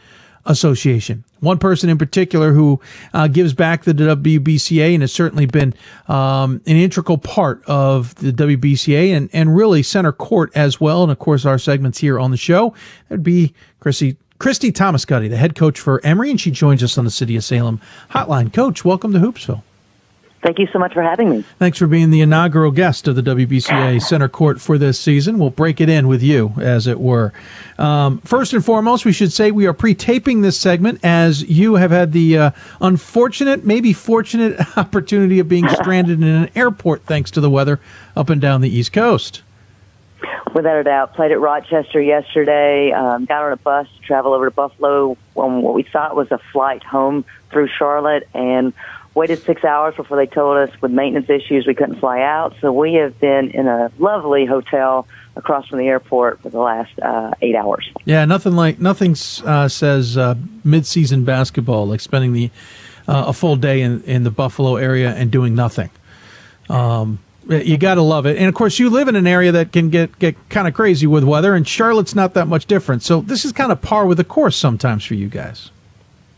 Association. 0.46 1.24
One 1.40 1.58
person 1.58 1.90
in 1.90 1.98
particular 1.98 2.52
who 2.52 2.80
uh, 3.12 3.26
gives 3.28 3.52
back 3.52 3.82
to 3.82 3.92
the 3.92 4.16
WBCA 4.16 4.94
and 4.94 5.02
has 5.02 5.12
certainly 5.12 5.46
been 5.46 5.74
um, 6.08 6.62
an 6.66 6.76
integral 6.76 7.18
part 7.18 7.62
of 7.66 8.14
the 8.16 8.32
WBCA 8.32 9.16
and, 9.16 9.28
and 9.32 9.56
really 9.56 9.82
center 9.82 10.12
court 10.12 10.52
as 10.54 10.80
well. 10.80 11.02
And 11.02 11.12
of 11.12 11.18
course, 11.18 11.44
our 11.44 11.58
segments 11.58 11.98
here 11.98 12.18
on 12.18 12.30
the 12.30 12.36
show, 12.36 12.74
that'd 13.08 13.24
be 13.24 13.54
Chrissy. 13.80 14.16
Christy 14.38 14.70
Thomaskutty, 14.70 15.30
the 15.30 15.38
head 15.38 15.54
coach 15.54 15.80
for 15.80 16.04
Emory, 16.04 16.30
and 16.30 16.38
she 16.38 16.50
joins 16.50 16.82
us 16.82 16.98
on 16.98 17.06
the 17.06 17.10
City 17.10 17.36
of 17.36 17.44
Salem 17.44 17.80
hotline. 18.10 18.52
Coach, 18.52 18.84
welcome 18.84 19.14
to 19.14 19.18
Hoopsville. 19.18 19.62
Thank 20.46 20.60
you 20.60 20.68
so 20.72 20.78
much 20.78 20.94
for 20.94 21.02
having 21.02 21.28
me. 21.28 21.44
Thanks 21.58 21.76
for 21.76 21.88
being 21.88 22.10
the 22.10 22.20
inaugural 22.20 22.70
guest 22.70 23.08
of 23.08 23.16
the 23.16 23.22
WBCA 23.22 24.00
Center 24.08 24.28
Court 24.28 24.60
for 24.60 24.78
this 24.78 24.96
season. 24.96 25.40
We'll 25.40 25.50
break 25.50 25.80
it 25.80 25.88
in 25.88 26.06
with 26.06 26.22
you, 26.22 26.54
as 26.60 26.86
it 26.86 27.00
were. 27.00 27.32
Um, 27.80 28.20
first 28.20 28.52
and 28.52 28.64
foremost, 28.64 29.04
we 29.04 29.10
should 29.12 29.32
say 29.32 29.50
we 29.50 29.66
are 29.66 29.72
pre 29.72 29.92
taping 29.92 30.42
this 30.42 30.56
segment 30.56 31.00
as 31.02 31.42
you 31.42 31.74
have 31.74 31.90
had 31.90 32.12
the 32.12 32.38
uh, 32.38 32.50
unfortunate, 32.80 33.64
maybe 33.64 33.92
fortunate 33.92 34.56
opportunity 34.78 35.40
of 35.40 35.48
being 35.48 35.68
stranded 35.80 36.22
in 36.22 36.28
an 36.28 36.50
airport 36.54 37.02
thanks 37.06 37.32
to 37.32 37.40
the 37.40 37.50
weather 37.50 37.80
up 38.14 38.30
and 38.30 38.40
down 38.40 38.60
the 38.60 38.70
East 38.70 38.92
Coast. 38.92 39.42
Without 40.54 40.78
a 40.78 40.84
doubt, 40.84 41.14
played 41.14 41.32
at 41.32 41.40
Rochester 41.40 42.00
yesterday. 42.00 42.92
Um, 42.92 43.24
got 43.24 43.42
on 43.42 43.52
a 43.52 43.56
bus 43.56 43.88
to 43.96 44.02
travel 44.02 44.32
over 44.32 44.44
to 44.44 44.52
Buffalo 44.52 45.16
on 45.34 45.60
what 45.62 45.74
we 45.74 45.82
thought 45.82 46.14
was 46.14 46.30
a 46.30 46.38
flight 46.52 46.84
home 46.84 47.24
through 47.50 47.66
Charlotte, 47.66 48.28
and 48.32 48.72
waited 49.16 49.42
six 49.42 49.64
hours 49.64 49.94
before 49.96 50.16
they 50.18 50.26
told 50.26 50.58
us 50.58 50.70
with 50.82 50.92
maintenance 50.92 51.28
issues 51.30 51.66
we 51.66 51.74
couldn't 51.74 51.98
fly 51.98 52.20
out. 52.20 52.54
So 52.60 52.70
we 52.70 52.94
have 52.94 53.18
been 53.18 53.50
in 53.50 53.66
a 53.66 53.90
lovely 53.98 54.44
hotel 54.44 55.08
across 55.34 55.66
from 55.68 55.78
the 55.78 55.88
airport 55.88 56.40
for 56.42 56.50
the 56.50 56.60
last 56.60 56.96
uh, 57.00 57.32
eight 57.40 57.56
hours. 57.56 57.90
Yeah, 58.04 58.24
nothing 58.26 58.52
like 58.52 58.78
nothing 58.78 59.16
uh, 59.44 59.68
says 59.68 60.16
uh, 60.16 60.34
mid-season 60.64 61.24
basketball 61.24 61.88
like 61.88 62.00
spending 62.00 62.34
the 62.34 62.50
uh, 63.08 63.24
a 63.28 63.32
full 63.32 63.56
day 63.56 63.80
in 63.80 64.02
in 64.02 64.22
the 64.22 64.30
Buffalo 64.30 64.76
area 64.76 65.14
and 65.14 65.30
doing 65.30 65.54
nothing. 65.54 65.90
Um, 66.68 67.20
you 67.48 67.78
got 67.78 67.94
to 67.94 68.02
love 68.02 68.26
it, 68.26 68.36
and 68.36 68.48
of 68.48 68.54
course, 68.54 68.78
you 68.80 68.90
live 68.90 69.06
in 69.06 69.14
an 69.14 69.26
area 69.26 69.52
that 69.52 69.72
can 69.72 69.88
get 69.88 70.18
get 70.18 70.36
kind 70.50 70.68
of 70.68 70.74
crazy 70.74 71.06
with 71.06 71.24
weather, 71.24 71.54
and 71.54 71.66
Charlotte's 71.66 72.14
not 72.14 72.34
that 72.34 72.46
much 72.46 72.66
different. 72.66 73.02
So 73.02 73.20
this 73.20 73.44
is 73.44 73.52
kind 73.52 73.72
of 73.72 73.80
par 73.80 74.04
with 74.04 74.18
the 74.18 74.24
course 74.24 74.56
sometimes 74.56 75.04
for 75.04 75.14
you 75.14 75.28
guys. 75.28 75.70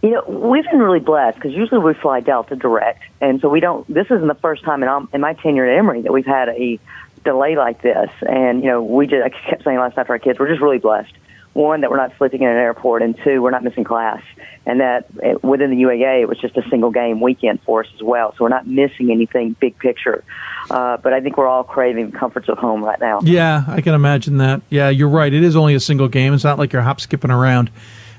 You 0.02 0.10
know, 0.10 0.22
we've 0.28 0.64
been 0.64 0.78
really 0.78 1.00
blessed 1.00 1.36
because 1.36 1.52
usually 1.52 1.80
we 1.80 1.92
fly 1.94 2.20
Delta 2.20 2.54
direct, 2.54 3.02
and 3.20 3.40
so 3.40 3.48
we 3.48 3.58
don't. 3.58 3.86
This 3.92 4.06
isn't 4.06 4.28
the 4.28 4.34
first 4.34 4.62
time 4.62 4.82
in, 4.84 5.08
in 5.12 5.20
my 5.20 5.34
tenure 5.34 5.66
at 5.66 5.76
Emory 5.76 6.02
that 6.02 6.12
we've 6.12 6.26
had 6.26 6.48
a 6.50 6.78
delay 7.24 7.56
like 7.56 7.82
this. 7.82 8.10
And 8.22 8.62
you 8.62 8.68
know, 8.68 8.82
we 8.82 9.06
just 9.06 9.24
I 9.24 9.28
kept 9.28 9.64
saying 9.64 9.78
last 9.78 9.96
night 9.96 10.06
to 10.06 10.10
our 10.10 10.18
kids, 10.18 10.38
we're 10.38 10.48
just 10.48 10.60
really 10.60 10.78
blessed. 10.78 11.12
One, 11.54 11.80
that 11.80 11.90
we're 11.90 11.96
not 11.96 12.12
sleeping 12.18 12.42
in 12.42 12.48
an 12.48 12.56
airport, 12.56 13.02
and 13.02 13.18
two, 13.24 13.42
we're 13.42 13.50
not 13.50 13.64
missing 13.64 13.82
class, 13.82 14.22
and 14.64 14.80
that 14.80 15.06
it, 15.20 15.42
within 15.42 15.70
the 15.70 15.76
UAA 15.82 16.22
it 16.22 16.28
was 16.28 16.38
just 16.38 16.56
a 16.56 16.62
single 16.68 16.92
game 16.92 17.20
weekend 17.20 17.60
for 17.62 17.82
us 17.82 17.90
as 17.96 18.02
well. 18.02 18.32
So 18.36 18.44
we're 18.44 18.50
not 18.50 18.68
missing 18.68 19.10
anything 19.10 19.56
big 19.58 19.76
picture. 19.78 20.22
Uh, 20.70 20.98
but 20.98 21.12
I 21.12 21.20
think 21.20 21.36
we're 21.36 21.48
all 21.48 21.64
craving 21.64 22.10
the 22.10 22.16
comforts 22.16 22.48
of 22.48 22.58
home 22.58 22.84
right 22.84 23.00
now. 23.00 23.20
Yeah, 23.24 23.64
I 23.66 23.80
can 23.80 23.94
imagine 23.94 24.36
that. 24.36 24.62
Yeah, 24.70 24.90
you're 24.90 25.08
right. 25.08 25.32
It 25.32 25.42
is 25.42 25.56
only 25.56 25.74
a 25.74 25.80
single 25.80 26.06
game. 26.06 26.34
It's 26.34 26.44
not 26.44 26.58
like 26.58 26.72
you're 26.72 26.82
hop 26.82 27.00
skipping 27.00 27.32
around 27.32 27.70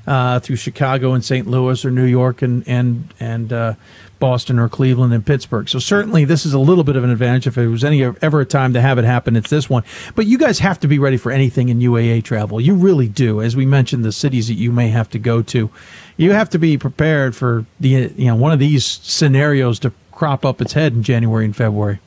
uh, 0.09 0.39
through 0.39 0.55
Chicago 0.55 1.13
and 1.13 1.23
St. 1.23 1.45
Louis 1.45 1.85
or 1.85 1.91
New 1.91 2.05
York 2.05 2.41
and 2.41 2.67
and 2.67 3.13
and 3.19 3.53
uh, 3.53 3.75
Boston 4.19 4.57
or 4.57 4.67
Cleveland 4.67 5.13
and 5.13 5.23
Pittsburgh. 5.23 5.69
So 5.69 5.77
certainly 5.77 6.25
this 6.25 6.47
is 6.47 6.53
a 6.53 6.59
little 6.59 6.83
bit 6.83 6.95
of 6.95 7.03
an 7.03 7.11
advantage. 7.11 7.45
If 7.45 7.55
there 7.55 7.69
was 7.69 7.83
any 7.83 8.03
ever 8.03 8.41
a 8.41 8.45
time 8.45 8.73
to 8.73 8.81
have 8.81 8.97
it 8.97 9.05
happen, 9.05 9.35
it's 9.35 9.51
this 9.51 9.69
one. 9.69 9.83
But 10.15 10.25
you 10.25 10.39
guys 10.39 10.57
have 10.59 10.79
to 10.79 10.87
be 10.87 10.97
ready 10.97 11.15
for 11.15 11.31
anything 11.31 11.69
in 11.69 11.79
UAA 11.79 12.23
travel. 12.23 12.59
You 12.59 12.73
really 12.73 13.07
do. 13.07 13.39
As 13.39 13.55
we 13.55 13.67
mentioned, 13.67 14.03
the 14.03 14.11
cities 14.11 14.47
that 14.47 14.55
you 14.55 14.71
may 14.71 14.87
have 14.87 15.11
to 15.11 15.19
go 15.19 15.43
to, 15.43 15.69
you 16.17 16.31
have 16.31 16.49
to 16.49 16.57
be 16.57 16.75
prepared 16.75 17.35
for 17.35 17.65
the 17.79 18.11
you 18.17 18.25
know 18.25 18.35
one 18.35 18.51
of 18.51 18.57
these 18.57 18.85
scenarios 18.85 19.77
to 19.81 19.93
crop 20.11 20.43
up 20.43 20.59
its 20.59 20.73
head 20.73 20.93
in 20.93 21.03
January 21.03 21.45
and 21.45 21.55
February. 21.55 21.99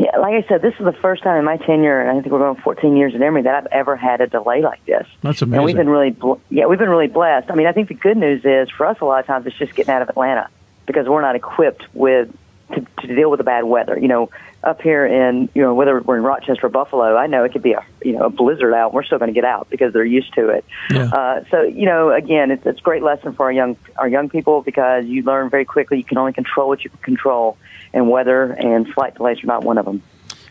Yeah, 0.00 0.16
like 0.16 0.32
I 0.32 0.48
said, 0.48 0.62
this 0.62 0.72
is 0.78 0.84
the 0.86 0.94
first 0.94 1.22
time 1.22 1.36
in 1.36 1.44
my 1.44 1.58
tenure, 1.58 2.00
and 2.00 2.08
I 2.08 2.22
think 2.22 2.32
we're 2.32 2.38
going 2.38 2.56
14 2.62 2.96
years 2.96 3.14
at 3.14 3.20
Emory 3.20 3.42
that 3.42 3.54
I've 3.54 3.66
ever 3.66 3.96
had 3.96 4.22
a 4.22 4.26
delay 4.26 4.62
like 4.62 4.82
this. 4.86 5.06
That's 5.20 5.42
amazing. 5.42 5.58
And 5.58 5.64
we've 5.66 5.76
been 5.76 5.90
really, 5.90 6.10
bl- 6.10 6.40
yeah, 6.48 6.64
we've 6.64 6.78
been 6.78 6.88
really 6.88 7.06
blessed. 7.06 7.50
I 7.50 7.54
mean, 7.54 7.66
I 7.66 7.72
think 7.72 7.88
the 7.88 7.94
good 7.94 8.16
news 8.16 8.42
is 8.46 8.70
for 8.70 8.86
us, 8.86 8.96
a 9.02 9.04
lot 9.04 9.20
of 9.20 9.26
times 9.26 9.46
it's 9.46 9.58
just 9.58 9.74
getting 9.74 9.92
out 9.92 10.00
of 10.00 10.08
Atlanta 10.08 10.48
because 10.86 11.06
we're 11.06 11.20
not 11.20 11.36
equipped 11.36 11.82
with 11.92 12.34
to, 12.72 12.86
to 13.02 13.14
deal 13.14 13.30
with 13.30 13.38
the 13.38 13.44
bad 13.44 13.64
weather. 13.64 13.98
You 13.98 14.08
know, 14.08 14.30
up 14.62 14.80
here 14.80 15.04
in 15.04 15.48
you 15.54 15.62
know 15.62 15.74
whether 15.74 16.00
we're 16.00 16.16
in 16.16 16.22
Rochester 16.22 16.66
or 16.66 16.70
Buffalo, 16.70 17.16
I 17.16 17.26
know 17.26 17.44
it 17.44 17.52
could 17.52 17.62
be 17.62 17.72
a 17.72 17.84
you 18.02 18.12
know 18.12 18.24
a 18.24 18.30
blizzard 18.30 18.72
out. 18.72 18.94
We're 18.94 19.04
still 19.04 19.18
going 19.18 19.32
to 19.32 19.34
get 19.34 19.44
out 19.44 19.68
because 19.70 19.92
they're 19.92 20.04
used 20.04 20.32
to 20.34 20.48
it. 20.48 20.64
Uh, 21.12 21.44
so 21.50 21.62
you 21.62 21.86
know, 21.86 22.10
again, 22.10 22.50
it's 22.50 22.64
it's 22.64 22.78
a 22.78 22.82
great 22.82 23.02
lesson 23.02 23.34
for 23.34 23.46
our 23.46 23.52
young 23.52 23.76
our 23.96 24.08
young 24.08 24.28
people 24.30 24.62
because 24.62 25.04
you 25.04 25.22
learn 25.22 25.50
very 25.50 25.64
quickly 25.64 25.98
you 25.98 26.04
can 26.04 26.16
only 26.16 26.32
control 26.32 26.68
what 26.68 26.84
you 26.84 26.90
can 26.90 27.00
control, 27.00 27.58
and 27.92 28.10
weather 28.10 28.52
and 28.52 28.88
flight 28.88 29.14
delays 29.14 29.42
are 29.42 29.46
not 29.46 29.64
one 29.64 29.78
of 29.78 29.84
them. 29.84 30.02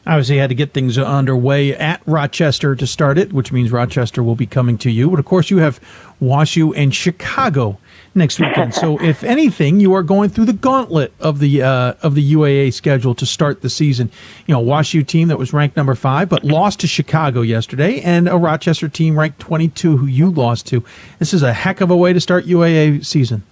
Obviously, 0.08 0.38
had 0.38 0.50
to 0.50 0.56
get 0.56 0.74
things 0.74 0.98
underway 0.98 1.76
at 1.76 2.02
Rochester 2.06 2.76
to 2.76 2.88
start 2.88 3.18
it, 3.18 3.34
which 3.34 3.52
means 3.52 3.72
Rochester 3.72 4.24
will 4.24 4.36
be 4.36 4.46
coming 4.46 4.78
to 4.80 4.90
you. 4.90 5.10
But 5.10 5.20
of 5.20 5.26
course, 5.26 5.50
you 5.50 5.58
have 5.58 5.80
WashU 6.22 6.74
and 6.76 6.96
Chicago 6.96 7.78
next 8.16 8.40
weekend. 8.40 8.74
so, 8.74 9.00
if 9.04 9.24
anything, 9.24 9.80
you 9.80 9.94
are 9.94 10.02
going 10.02 10.30
through 10.30 10.46
the 10.46 10.54
gauntlet 10.54 11.14
of 11.20 11.40
the 11.40 11.62
uh, 11.62 11.94
of 12.02 12.16
the 12.16 12.34
UAA 12.34 12.74
schedule 12.74 13.14
to 13.16 13.26
start 13.26 13.62
the 13.62 13.70
season. 13.70 14.10
You 14.48 14.56
know, 14.56 14.64
WashU 14.64 15.06
team 15.06 15.28
that 15.28 15.38
was 15.38 15.54
ranked 15.54 15.76
number 15.76 15.96
five, 15.96 16.30
but 16.30 16.44
lost 16.44 16.80
to 16.80 16.88
Chicago 16.88 17.42
yesterday, 17.42 18.00
and 18.00 18.30
a 18.30 18.38
Rochester 18.38 18.88
team 18.88 19.20
ranked 19.20 19.40
22 19.40 19.98
who 19.98 20.06
you 20.06 20.32
lost 20.32 20.66
to. 20.68 20.84
This 21.20 21.34
is 21.34 21.44
a 21.44 21.54
heck 21.54 21.82
of 21.82 21.92
a 21.92 21.98
way 21.98 22.14
to 22.14 22.22
start 22.22 22.46
UAA 22.46 23.06
season. 23.06 23.44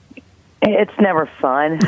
It's 0.62 0.94
never 1.00 1.30
fun. 1.40 1.74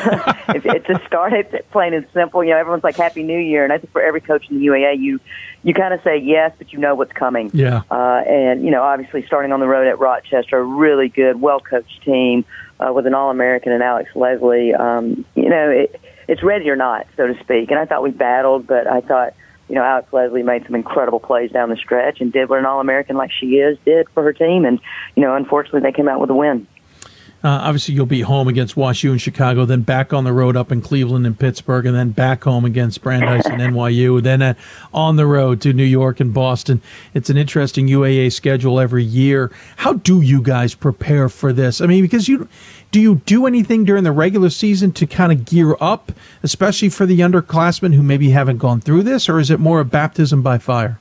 it, 0.49 0.65
it 0.65 0.85
just 0.85 1.03
started 1.05 1.65
plain 1.71 1.93
and 1.93 2.05
simple. 2.13 2.43
You 2.43 2.51
know, 2.51 2.57
everyone's 2.57 2.83
like 2.83 2.97
Happy 2.97 3.23
New 3.23 3.39
Year, 3.39 3.63
and 3.63 3.73
I 3.73 3.79
think 3.79 3.91
for 3.91 4.01
every 4.01 4.21
coach 4.21 4.47
in 4.49 4.59
the 4.59 4.65
UAA, 4.65 4.99
you 4.99 5.19
you 5.63 5.73
kind 5.73 5.93
of 5.93 6.01
say 6.03 6.17
yes, 6.17 6.53
but 6.57 6.71
you 6.71 6.77
know 6.77 6.93
what's 6.93 7.11
coming. 7.11 7.49
Yeah. 7.53 7.81
Uh, 7.89 8.21
and 8.27 8.63
you 8.63 8.69
know, 8.69 8.83
obviously, 8.83 9.25
starting 9.25 9.51
on 9.51 9.59
the 9.59 9.67
road 9.67 9.87
at 9.87 9.97
Rochester, 9.97 10.59
a 10.59 10.63
really 10.63 11.09
good, 11.09 11.41
well 11.41 11.59
coached 11.59 12.03
team 12.03 12.45
uh, 12.79 12.93
with 12.93 13.07
an 13.07 13.15
All 13.15 13.31
American 13.31 13.71
and 13.71 13.81
Alex 13.81 14.11
Leslie. 14.15 14.75
Um, 14.75 15.25
you 15.35 15.49
know, 15.49 15.71
it, 15.71 15.99
it's 16.27 16.43
ready 16.43 16.69
or 16.69 16.75
not, 16.75 17.07
so 17.17 17.25
to 17.25 17.39
speak. 17.39 17.71
And 17.71 17.79
I 17.79 17.85
thought 17.85 18.03
we 18.03 18.11
battled, 18.11 18.67
but 18.67 18.87
I 18.87 19.01
thought. 19.01 19.33
You 19.67 19.75
know, 19.75 19.83
Alex 19.83 20.11
Leslie 20.11 20.41
made 20.41 20.65
some 20.65 20.73
incredible 20.73 21.19
plays 21.19 21.51
down 21.51 21.69
the 21.69 21.75
stretch 21.75 22.21
and 22.21 22.33
did 22.33 22.49
what 22.49 22.57
an 22.57 22.65
All 22.65 22.79
American 22.79 23.15
like 23.17 23.31
she 23.31 23.57
is 23.57 23.77
did 23.85 24.09
for 24.15 24.23
her 24.23 24.33
team. 24.33 24.65
And, 24.65 24.79
you 25.15 25.21
know, 25.21 25.35
unfortunately, 25.35 25.81
they 25.81 25.91
came 25.91 26.07
out 26.07 26.19
with 26.19 26.31
a 26.31 26.33
win. 26.33 26.65
Uh, 27.41 27.47
obviously, 27.47 27.95
you'll 27.95 28.05
be 28.05 28.21
home 28.21 28.49
against 28.49 28.75
WashU 28.75 29.11
and 29.11 29.21
Chicago, 29.21 29.63
then 29.63 29.81
back 29.81 30.11
on 30.11 30.25
the 30.25 30.33
road 30.33 30.57
up 30.57 30.73
in 30.73 30.81
Cleveland 30.81 31.25
and 31.25 31.39
Pittsburgh, 31.39 31.85
and 31.85 31.95
then 31.95 32.09
back 32.09 32.43
home 32.43 32.65
against 32.65 33.01
Brandeis 33.01 33.45
and 33.45 33.61
NYU, 33.61 34.21
then 34.21 34.41
uh, 34.41 34.53
on 34.93 35.15
the 35.15 35.25
road 35.25 35.61
to 35.61 35.71
New 35.71 35.85
York 35.85 36.19
and 36.19 36.33
Boston. 36.33 36.81
It's 37.13 37.29
an 37.29 37.37
interesting 37.37 37.87
UAA 37.87 38.33
schedule 38.33 38.77
every 38.77 39.05
year. 39.05 39.51
How 39.77 39.93
do 39.93 40.21
you 40.21 40.41
guys 40.41 40.75
prepare 40.75 41.29
for 41.29 41.53
this? 41.53 41.79
I 41.79 41.85
mean, 41.85 42.03
because 42.03 42.27
you 42.27 42.49
do 42.91 42.99
you 42.99 43.21
do 43.25 43.45
anything 43.45 43.85
during 43.85 44.03
the 44.03 44.11
regular 44.11 44.49
season 44.49 44.91
to 44.93 45.07
kind 45.07 45.31
of 45.31 45.45
gear 45.45 45.77
up, 45.79 46.11
especially 46.43 46.89
for 46.89 47.05
the 47.05 47.19
underclassmen 47.19 47.93
who 47.93 48.03
maybe 48.03 48.31
haven't 48.31 48.57
gone 48.57 48.81
through 48.81 49.03
this, 49.03 49.29
or 49.29 49.39
is 49.39 49.49
it 49.49 49.59
more 49.59 49.79
a 49.79 49.85
baptism 49.85 50.41
by 50.41 50.57
fire? 50.57 50.99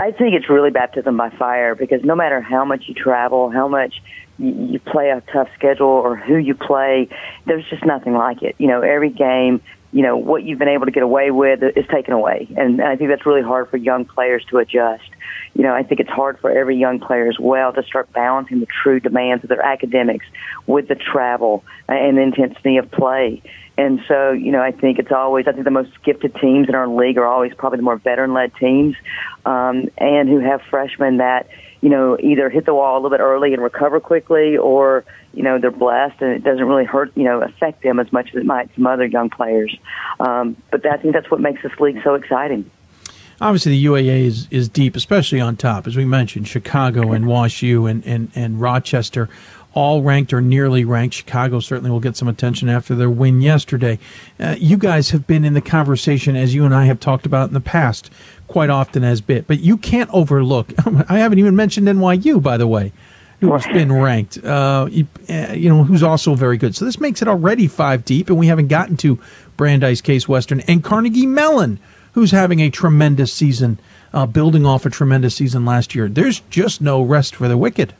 I 0.00 0.12
think 0.12 0.34
it's 0.34 0.48
really 0.48 0.70
baptism 0.70 1.16
by 1.18 1.28
fire 1.30 1.74
because 1.74 2.02
no 2.04 2.14
matter 2.14 2.40
how 2.40 2.64
much 2.64 2.84
you 2.88 2.94
travel, 2.94 3.50
how 3.50 3.68
much 3.68 4.02
you 4.40 4.80
play 4.80 5.10
a 5.10 5.22
tough 5.32 5.48
schedule 5.54 5.86
or 5.86 6.16
who 6.16 6.36
you 6.36 6.54
play, 6.54 7.08
there's 7.46 7.68
just 7.68 7.84
nothing 7.84 8.14
like 8.14 8.42
it. 8.42 8.56
You 8.58 8.68
know, 8.68 8.80
every 8.80 9.10
game, 9.10 9.60
you 9.92 10.02
know, 10.02 10.16
what 10.16 10.44
you've 10.44 10.58
been 10.58 10.68
able 10.68 10.86
to 10.86 10.92
get 10.92 11.02
away 11.02 11.30
with 11.30 11.62
is 11.62 11.86
taken 11.88 12.14
away. 12.14 12.48
And 12.56 12.80
I 12.80 12.96
think 12.96 13.10
that's 13.10 13.26
really 13.26 13.42
hard 13.42 13.68
for 13.68 13.76
young 13.76 14.04
players 14.04 14.44
to 14.50 14.58
adjust. 14.58 15.08
You 15.54 15.64
know, 15.64 15.74
I 15.74 15.82
think 15.82 16.00
it's 16.00 16.10
hard 16.10 16.38
for 16.38 16.50
every 16.50 16.76
young 16.76 17.00
player 17.00 17.28
as 17.28 17.38
well 17.38 17.72
to 17.72 17.82
start 17.82 18.12
balancing 18.12 18.60
the 18.60 18.68
true 18.82 19.00
demands 19.00 19.44
of 19.44 19.48
their 19.48 19.62
academics 19.62 20.24
with 20.66 20.88
the 20.88 20.94
travel 20.94 21.64
and 21.88 22.18
intensity 22.18 22.76
of 22.76 22.90
play. 22.90 23.42
And 23.76 24.00
so, 24.06 24.30
you 24.32 24.52
know, 24.52 24.62
I 24.62 24.72
think 24.72 24.98
it's 24.98 25.12
always, 25.12 25.46
I 25.48 25.52
think 25.52 25.64
the 25.64 25.70
most 25.70 25.90
gifted 26.02 26.34
teams 26.36 26.68
in 26.68 26.74
our 26.74 26.86
league 26.86 27.18
are 27.18 27.26
always 27.26 27.52
probably 27.54 27.78
the 27.78 27.82
more 27.82 27.96
veteran 27.96 28.32
led 28.32 28.54
teams, 28.56 28.94
um, 29.44 29.88
and 29.98 30.28
who 30.28 30.38
have 30.38 30.60
freshmen 30.70 31.16
that, 31.16 31.48
you 31.80 31.88
know, 31.88 32.18
either 32.20 32.50
hit 32.50 32.66
the 32.66 32.74
wall 32.74 32.94
a 32.94 32.98
little 32.98 33.10
bit 33.10 33.20
early 33.22 33.54
and 33.54 33.62
recover 33.62 34.00
quickly 34.00 34.56
or, 34.56 35.04
you 35.32 35.42
know, 35.42 35.58
they're 35.58 35.70
blessed 35.70 36.20
and 36.20 36.32
it 36.32 36.44
doesn't 36.44 36.64
really 36.64 36.84
hurt, 36.84 37.10
you 37.16 37.24
know, 37.24 37.42
affect 37.42 37.82
them 37.82 37.98
as 37.98 38.12
much 38.12 38.28
as 38.28 38.36
it 38.36 38.44
might 38.44 38.70
some 38.74 38.86
other 38.86 39.06
young 39.06 39.30
players. 39.30 39.74
Um, 40.18 40.56
but 40.70 40.84
I 40.84 40.96
think 40.98 41.14
that's 41.14 41.30
what 41.30 41.40
makes 41.40 41.62
this 41.62 41.72
league 41.80 42.00
so 42.04 42.14
exciting. 42.14 42.70
Obviously, 43.40 43.72
the 43.72 43.84
UAA 43.86 44.26
is, 44.26 44.48
is 44.50 44.68
deep, 44.68 44.94
especially 44.94 45.40
on 45.40 45.56
top, 45.56 45.86
as 45.86 45.96
we 45.96 46.04
mentioned, 46.04 46.46
Chicago 46.46 47.12
and 47.12 47.24
WashU 47.24 47.90
and, 47.90 48.04
and, 48.04 48.30
and 48.34 48.60
Rochester 48.60 49.30
all 49.72 50.02
ranked 50.02 50.32
or 50.32 50.40
nearly 50.40 50.84
ranked. 50.84 51.14
Chicago 51.14 51.60
certainly 51.60 51.90
will 51.90 52.00
get 52.00 52.16
some 52.16 52.28
attention 52.28 52.68
after 52.68 52.94
their 52.94 53.10
win 53.10 53.40
yesterday. 53.40 53.98
Uh, 54.38 54.56
you 54.58 54.76
guys 54.76 55.10
have 55.10 55.26
been 55.26 55.44
in 55.44 55.54
the 55.54 55.60
conversation, 55.60 56.36
as 56.36 56.54
you 56.54 56.64
and 56.64 56.74
I 56.74 56.86
have 56.86 57.00
talked 57.00 57.26
about 57.26 57.48
in 57.48 57.54
the 57.54 57.60
past, 57.60 58.10
quite 58.50 58.68
often 58.68 59.04
as 59.04 59.20
bit, 59.20 59.46
but 59.46 59.60
you 59.60 59.76
can't 59.76 60.10
overlook. 60.12 60.72
I 61.08 61.18
haven't 61.18 61.38
even 61.38 61.54
mentioned 61.54 61.86
NYU, 61.86 62.42
by 62.42 62.56
the 62.56 62.66
way, 62.66 62.92
who's 63.40 63.64
been 63.68 63.92
ranked. 63.92 64.42
Uh, 64.44 64.88
you, 64.90 65.06
uh, 65.28 65.52
you 65.52 65.68
know, 65.68 65.84
who's 65.84 66.02
also 66.02 66.34
very 66.34 66.56
good. 66.56 66.74
So 66.74 66.84
this 66.84 66.98
makes 66.98 67.22
it 67.22 67.28
already 67.28 67.68
five 67.68 68.04
deep, 68.04 68.28
and 68.28 68.36
we 68.36 68.48
haven't 68.48 68.66
gotten 68.66 68.96
to 68.98 69.20
Brandeis, 69.56 70.00
Case 70.00 70.28
Western, 70.28 70.60
and 70.62 70.82
Carnegie 70.82 71.26
Mellon, 71.26 71.78
who's 72.14 72.32
having 72.32 72.58
a 72.58 72.70
tremendous 72.70 73.32
season, 73.32 73.78
uh, 74.12 74.26
building 74.26 74.66
off 74.66 74.84
a 74.84 74.90
tremendous 74.90 75.36
season 75.36 75.64
last 75.64 75.94
year. 75.94 76.08
There's 76.08 76.40
just 76.50 76.80
no 76.80 77.02
rest 77.02 77.36
for 77.36 77.46
the 77.46 77.56
wicked. 77.56 77.94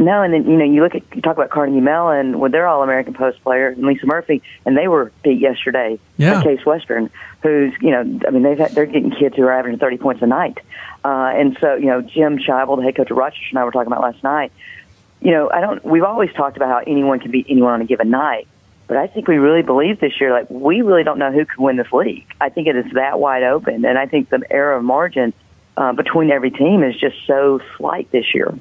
No, 0.00 0.22
and 0.22 0.32
then 0.32 0.50
you 0.50 0.56
know 0.56 0.64
you 0.64 0.82
look 0.82 0.94
at 0.94 1.02
you 1.14 1.20
talk 1.20 1.36
about 1.36 1.50
Carnegie 1.50 1.80
Mellon 1.80 2.40
with 2.40 2.52
their 2.52 2.66
All 2.66 2.82
American 2.82 3.12
post 3.12 3.42
player 3.44 3.68
and 3.68 3.84
Lisa 3.84 4.06
Murphy, 4.06 4.42
and 4.64 4.74
they 4.74 4.88
were 4.88 5.12
beat 5.22 5.38
yesterday 5.38 5.98
yeah. 6.16 6.42
by 6.42 6.42
Case 6.42 6.64
Western, 6.64 7.10
who's 7.42 7.74
you 7.82 7.90
know 7.90 8.00
I 8.26 8.30
mean 8.30 8.42
they've 8.42 8.56
had, 8.56 8.70
they're 8.70 8.86
getting 8.86 9.10
kids 9.10 9.36
who 9.36 9.42
are 9.42 9.52
averaging 9.52 9.78
thirty 9.78 9.98
points 9.98 10.22
a 10.22 10.26
night, 10.26 10.56
uh, 11.04 11.32
and 11.34 11.56
so 11.60 11.74
you 11.74 11.86
know 11.86 12.00
Jim 12.00 12.38
Scheibel, 12.38 12.78
the 12.78 12.82
head 12.82 12.96
coach 12.96 13.10
of 13.10 13.18
Rochester, 13.18 13.48
and 13.50 13.58
I 13.58 13.64
were 13.64 13.72
talking 13.72 13.92
about 13.92 14.00
last 14.00 14.24
night. 14.24 14.52
You 15.20 15.32
know 15.32 15.50
I 15.50 15.60
don't 15.60 15.84
we've 15.84 16.02
always 16.02 16.32
talked 16.32 16.56
about 16.56 16.70
how 16.70 16.78
anyone 16.90 17.20
can 17.20 17.30
beat 17.30 17.44
anyone 17.50 17.74
on 17.74 17.82
a 17.82 17.84
given 17.84 18.08
night, 18.08 18.48
but 18.86 18.96
I 18.96 19.06
think 19.06 19.28
we 19.28 19.36
really 19.36 19.62
believe 19.62 20.00
this 20.00 20.18
year 20.18 20.32
like 20.32 20.48
we 20.48 20.80
really 20.80 21.04
don't 21.04 21.18
know 21.18 21.30
who 21.30 21.44
can 21.44 21.62
win 21.62 21.76
this 21.76 21.92
league. 21.92 22.24
I 22.40 22.48
think 22.48 22.68
it 22.68 22.76
is 22.76 22.90
that 22.94 23.20
wide 23.20 23.42
open, 23.42 23.84
and 23.84 23.98
I 23.98 24.06
think 24.06 24.30
the 24.30 24.40
error 24.50 24.76
of 24.76 24.82
margin 24.82 25.34
uh, 25.76 25.92
between 25.92 26.30
every 26.30 26.52
team 26.52 26.82
is 26.82 26.98
just 26.98 27.16
so 27.26 27.60
slight 27.76 28.10
this 28.12 28.34
year. 28.34 28.58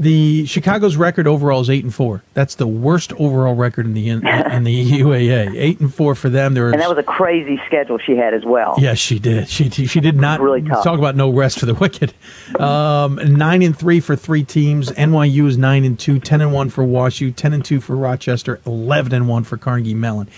The 0.00 0.46
Chicago's 0.46 0.96
record 0.96 1.26
overall 1.26 1.60
is 1.60 1.68
eight 1.68 1.82
and 1.82 1.92
four. 1.92 2.22
That's 2.32 2.54
the 2.54 2.68
worst 2.68 3.12
overall 3.14 3.56
record 3.56 3.84
in 3.84 3.94
the 3.94 4.08
in, 4.08 4.24
in 4.24 4.62
the 4.62 4.90
UAA. 5.00 5.56
Eight 5.56 5.80
and 5.80 5.92
four 5.92 6.14
for 6.14 6.28
them. 6.28 6.54
There 6.54 6.70
and 6.70 6.80
that 6.80 6.88
was 6.88 6.98
a 6.98 7.02
crazy 7.02 7.60
schedule 7.66 7.98
she 7.98 8.16
had 8.16 8.32
as 8.32 8.44
well. 8.44 8.76
Yes, 8.78 8.98
she 8.98 9.18
did. 9.18 9.48
She 9.48 9.68
she 9.68 9.98
did 10.00 10.14
not 10.14 10.40
really 10.40 10.62
tough. 10.62 10.84
talk 10.84 11.00
about 11.00 11.16
no 11.16 11.30
rest 11.30 11.58
for 11.58 11.66
the 11.66 11.74
wicked. 11.80 12.14
Um, 12.60 13.16
nine 13.16 13.60
and 13.60 13.76
three 13.76 13.98
for 13.98 14.14
three 14.14 14.44
teams. 14.44 14.92
NYU 14.92 15.48
is 15.48 15.58
nine 15.58 15.84
and 15.84 15.98
two. 15.98 16.20
Ten 16.20 16.40
and 16.42 16.52
one 16.52 16.70
for 16.70 16.84
WashU. 16.84 17.34
Ten 17.34 17.52
and 17.52 17.64
two 17.64 17.80
for 17.80 17.96
Rochester. 17.96 18.60
Eleven 18.64 19.12
and 19.12 19.28
one 19.28 19.42
for 19.42 19.56
Carnegie 19.56 19.94
Mellon. 19.94 20.28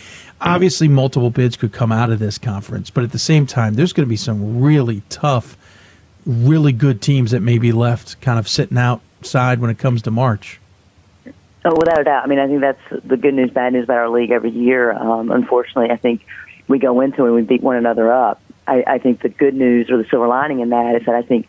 Obviously, 0.40 0.88
multiple 0.88 1.28
bids 1.28 1.58
could 1.58 1.74
come 1.74 1.92
out 1.92 2.08
of 2.08 2.18
this 2.18 2.38
conference, 2.38 2.88
but 2.88 3.04
at 3.04 3.12
the 3.12 3.18
same 3.18 3.46
time, 3.46 3.74
there's 3.74 3.92
going 3.92 4.06
to 4.06 4.10
be 4.10 4.16
some 4.16 4.62
really 4.62 5.02
tough, 5.10 5.54
really 6.24 6.72
good 6.72 7.02
teams 7.02 7.32
that 7.32 7.40
may 7.40 7.58
be 7.58 7.72
left 7.72 8.18
kind 8.22 8.38
of 8.38 8.48
sitting 8.48 8.78
out 8.78 9.02
side 9.22 9.60
when 9.60 9.70
it 9.70 9.78
comes 9.78 10.02
to 10.02 10.10
March. 10.10 10.60
Oh, 11.64 11.76
without 11.76 12.00
a 12.00 12.04
doubt. 12.04 12.24
I 12.24 12.26
mean, 12.26 12.38
I 12.38 12.46
think 12.46 12.60
that's 12.60 13.04
the 13.04 13.16
good 13.16 13.34
news, 13.34 13.50
bad 13.50 13.74
news 13.74 13.84
about 13.84 13.98
our 13.98 14.08
league 14.08 14.30
every 14.30 14.50
year. 14.50 14.92
Um, 14.92 15.30
unfortunately, 15.30 15.90
I 15.90 15.96
think 15.96 16.24
we 16.68 16.78
go 16.78 17.00
into 17.00 17.24
it 17.24 17.26
and 17.26 17.34
we 17.34 17.42
beat 17.42 17.62
one 17.62 17.76
another 17.76 18.10
up. 18.10 18.40
I, 18.66 18.84
I 18.86 18.98
think 18.98 19.20
the 19.20 19.28
good 19.28 19.54
news 19.54 19.90
or 19.90 19.98
the 19.98 20.08
silver 20.08 20.26
lining 20.26 20.60
in 20.60 20.70
that 20.70 20.96
is 20.96 21.04
that 21.06 21.14
I 21.14 21.22
think 21.22 21.48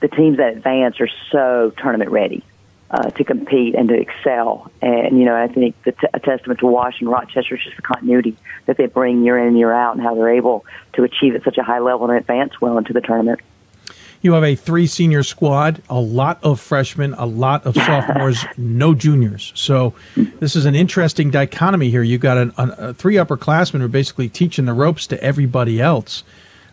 the 0.00 0.08
teams 0.08 0.38
that 0.38 0.56
advance 0.56 1.00
are 1.00 1.08
so 1.30 1.72
tournament 1.76 2.10
ready 2.10 2.42
uh, 2.90 3.10
to 3.10 3.24
compete 3.24 3.74
and 3.74 3.88
to 3.88 3.94
excel. 3.94 4.70
And, 4.80 5.18
you 5.18 5.24
know, 5.24 5.36
I 5.36 5.48
think 5.48 5.80
the 5.84 5.92
t- 5.92 6.08
a 6.12 6.18
testament 6.18 6.60
to 6.60 6.66
Wash 6.66 7.00
and 7.00 7.08
Rochester 7.08 7.54
is 7.54 7.62
just 7.62 7.76
the 7.76 7.82
continuity 7.82 8.36
that 8.66 8.76
they 8.76 8.86
bring 8.86 9.22
year 9.22 9.38
in 9.38 9.48
and 9.48 9.58
year 9.58 9.72
out 9.72 9.94
and 9.94 10.02
how 10.02 10.14
they're 10.14 10.34
able 10.34 10.66
to 10.94 11.04
achieve 11.04 11.34
at 11.34 11.44
such 11.44 11.56
a 11.56 11.62
high 11.62 11.78
level 11.78 12.10
and 12.10 12.18
advance 12.18 12.60
well 12.60 12.78
into 12.78 12.92
the 12.92 13.00
tournament. 13.00 13.40
You 14.22 14.32
have 14.34 14.44
a 14.44 14.54
three 14.54 14.86
senior 14.86 15.24
squad, 15.24 15.82
a 15.90 15.98
lot 15.98 16.38
of 16.44 16.60
freshmen, 16.60 17.12
a 17.14 17.26
lot 17.26 17.66
of 17.66 17.74
sophomores, 17.74 18.44
no 18.56 18.94
juniors. 18.94 19.52
So 19.56 19.94
this 20.16 20.54
is 20.54 20.64
an 20.64 20.76
interesting 20.76 21.30
dichotomy 21.30 21.90
here. 21.90 22.04
You've 22.04 22.20
got 22.20 22.38
an, 22.38 22.52
an, 22.56 22.70
a 22.78 22.94
three 22.94 23.16
upperclassmen 23.16 23.80
who 23.80 23.84
are 23.84 23.88
basically 23.88 24.28
teaching 24.28 24.64
the 24.64 24.74
ropes 24.74 25.08
to 25.08 25.22
everybody 25.22 25.80
else 25.80 26.22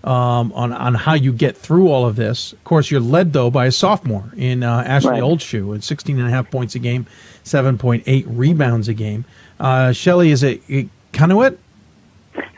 um, 0.03 0.53
on, 0.53 0.71
on 0.71 0.93
how 0.93 1.13
you 1.15 1.33
get 1.33 1.57
through 1.57 1.89
all 1.89 2.05
of 2.05 2.15
this. 2.15 2.53
Of 2.53 2.63
course, 2.63 2.91
you're 2.91 3.01
led, 3.01 3.33
though, 3.33 3.49
by 3.49 3.65
a 3.65 3.71
sophomore 3.71 4.31
in 4.37 4.63
uh, 4.63 4.83
Ashley 4.85 5.11
Right. 5.11 5.23
Oldshue 5.23 5.75
at 5.75 5.83
16 5.83 6.19
and 6.19 6.27
a 6.27 6.31
half 6.31 6.51
points 6.51 6.75
a 6.75 6.79
game, 6.79 7.07
7.8 7.43 8.25
rebounds 8.27 8.87
a 8.87 8.93
game. 8.93 9.25
Uh, 9.59 9.91
Shelly 9.91 10.31
is 10.31 10.43
a, 10.43 10.61
a 10.69 10.87
Canuet? 11.13 11.57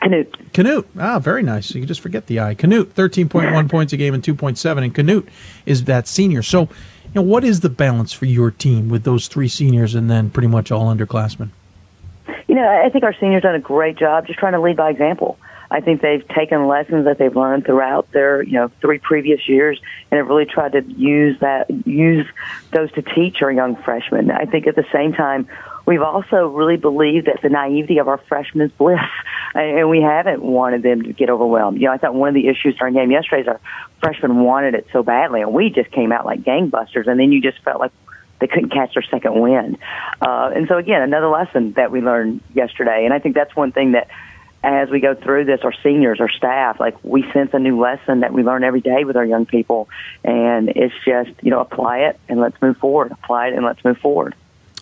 Canute. 0.00 0.52
Canute. 0.52 0.88
Ah, 0.98 1.18
very 1.18 1.42
nice. 1.42 1.74
You 1.74 1.84
just 1.86 2.00
forget 2.00 2.26
the 2.26 2.40
I. 2.40 2.54
Canute, 2.54 2.94
13.1 2.94 3.70
points 3.70 3.92
a 3.92 3.96
game 3.96 4.14
and 4.14 4.22
2.7. 4.22 4.84
And 4.84 4.94
Canute 4.94 5.28
is 5.66 5.84
that 5.84 6.08
senior. 6.08 6.42
So, 6.42 6.62
you 6.62 6.68
know, 7.14 7.22
what 7.22 7.44
is 7.44 7.60
the 7.60 7.70
balance 7.70 8.12
for 8.12 8.26
your 8.26 8.50
team 8.50 8.88
with 8.88 9.04
those 9.04 9.28
three 9.28 9.48
seniors 9.48 9.94
and 9.94 10.10
then 10.10 10.30
pretty 10.30 10.48
much 10.48 10.70
all 10.70 10.94
underclassmen? 10.94 11.50
You 12.48 12.54
know, 12.54 12.68
I 12.68 12.88
think 12.90 13.04
our 13.04 13.14
seniors 13.14 13.42
done 13.42 13.54
a 13.54 13.60
great 13.60 13.96
job 13.96 14.26
just 14.26 14.38
trying 14.38 14.52
to 14.52 14.60
lead 14.60 14.76
by 14.76 14.90
example. 14.90 15.38
I 15.70 15.80
think 15.80 16.02
they've 16.02 16.26
taken 16.28 16.66
lessons 16.66 17.06
that 17.06 17.16
they've 17.16 17.34
learned 17.34 17.64
throughout 17.64 18.12
their, 18.12 18.42
you 18.42 18.52
know, 18.52 18.70
three 18.82 18.98
previous 18.98 19.48
years 19.48 19.80
and 20.10 20.18
have 20.18 20.28
really 20.28 20.44
tried 20.44 20.72
to 20.72 20.82
use 20.82 21.40
that, 21.40 21.70
use 21.86 22.26
those 22.72 22.92
to 22.92 23.02
teach 23.02 23.40
our 23.40 23.50
young 23.50 23.76
freshmen. 23.76 24.30
I 24.30 24.44
think 24.44 24.66
at 24.66 24.76
the 24.76 24.84
same 24.92 25.14
time, 25.14 25.48
we've 25.86 26.02
also 26.02 26.48
really 26.48 26.76
believed 26.76 27.26
that 27.26 27.40
the 27.42 27.48
naivety 27.48 27.98
of 27.98 28.08
our 28.08 28.18
freshmen 28.18 28.66
is 28.66 28.72
bliss, 28.72 28.98
and 29.54 29.88
we 29.88 30.00
haven't 30.00 30.42
wanted 30.42 30.82
them 30.82 31.02
to 31.02 31.12
get 31.12 31.30
overwhelmed. 31.30 31.80
You 31.80 31.86
know, 31.86 31.92
I 31.92 31.98
thought 31.98 32.14
one 32.14 32.28
of 32.28 32.34
the 32.34 32.48
issues 32.48 32.76
during 32.76 32.94
game 32.94 33.10
yesterday 33.10 33.42
is 33.42 33.48
our 33.48 33.60
freshmen 34.00 34.40
wanted 34.40 34.74
it 34.74 34.86
so 34.92 35.02
badly, 35.02 35.42
and 35.42 35.52
we 35.52 35.70
just 35.70 35.90
came 35.90 36.12
out 36.12 36.24
like 36.24 36.42
gangbusters, 36.42 37.06
and 37.06 37.18
then 37.18 37.32
you 37.32 37.40
just 37.40 37.58
felt 37.62 37.80
like 37.80 37.92
they 38.40 38.48
couldn't 38.48 38.70
catch 38.70 38.94
their 38.94 39.04
second 39.04 39.40
wind. 39.40 39.78
Uh, 40.20 40.50
and 40.54 40.66
so 40.68 40.76
again, 40.76 41.02
another 41.02 41.28
lesson 41.28 41.72
that 41.72 41.92
we 41.92 42.00
learned 42.00 42.40
yesterday, 42.54 43.04
and 43.04 43.14
I 43.14 43.18
think 43.18 43.34
that's 43.34 43.54
one 43.54 43.72
thing 43.72 43.92
that 43.92 44.08
as 44.64 44.88
we 44.90 45.00
go 45.00 45.14
through 45.14 45.44
this, 45.44 45.60
our 45.64 45.74
seniors, 45.82 46.20
our 46.20 46.28
staff, 46.28 46.78
like 46.78 47.02
we 47.02 47.28
sense 47.32 47.50
a 47.52 47.58
new 47.58 47.80
lesson 47.80 48.20
that 48.20 48.32
we 48.32 48.44
learn 48.44 48.62
every 48.62 48.80
day 48.80 49.04
with 49.04 49.16
our 49.16 49.24
young 49.24 49.44
people, 49.44 49.88
and 50.24 50.68
it's 50.68 50.94
just 51.04 51.30
you 51.42 51.50
know 51.50 51.60
apply 51.60 51.98
it 51.98 52.20
and 52.28 52.40
let's 52.40 52.60
move 52.62 52.76
forward. 52.76 53.12
Apply 53.12 53.48
it 53.48 53.54
and 53.54 53.64
let's 53.64 53.84
move 53.84 53.98
forward. 53.98 54.34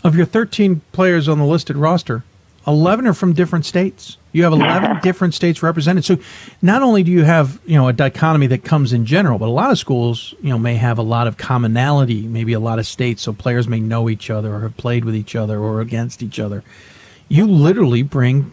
Of 0.03 0.17
your 0.17 0.27
13 0.27 0.81
players 0.93 1.29
on 1.29 1.39
the 1.39 1.45
listed 1.45 1.77
roster, 1.77 2.25
11 2.67 3.07
are 3.07 3.15
from 3.15 3.33
different 3.33 3.67
states. 3.67 4.17
You 4.33 4.45
have 4.45 4.53
11 4.53 5.01
different 5.03 5.35
states 5.35 5.63
represented. 5.63 6.05
So 6.05 6.19
not 6.63 6.83
only 6.83 7.03
do 7.03 7.11
you 7.11 7.25
have, 7.25 7.61
you 7.67 7.75
know, 7.75 7.89
a 7.89 7.93
dichotomy 7.93 8.47
that 8.49 8.65
comes 8.65 8.93
in 8.93 9.07
general, 9.07 9.39
but 9.39 9.49
a 9.49 9.51
lot 9.51 9.71
of 9.71 9.79
schools, 9.79 10.35
you 10.43 10.51
know, 10.51 10.59
may 10.59 10.77
have 10.77 10.99
a 10.99 11.03
lot 11.03 11.27
of 11.27 11.37
commonality, 11.37 12.23
maybe 12.23 12.53
a 12.53 12.61
lot 12.61 12.79
of 12.79 12.87
states, 12.87 13.23
so 13.23 13.33
players 13.33 13.69
may 13.69 13.81
know 13.81 14.09
each 14.09 14.31
other 14.31 14.55
or 14.55 14.61
have 14.61 14.77
played 14.77 15.05
with 15.05 15.17
each 15.17 15.35
other 15.35 15.59
or 15.59 15.81
against 15.81 16.23
each 16.23 16.39
other. 16.39 16.63
You 17.29 17.47
literally 17.47 18.03
bring 18.03 18.53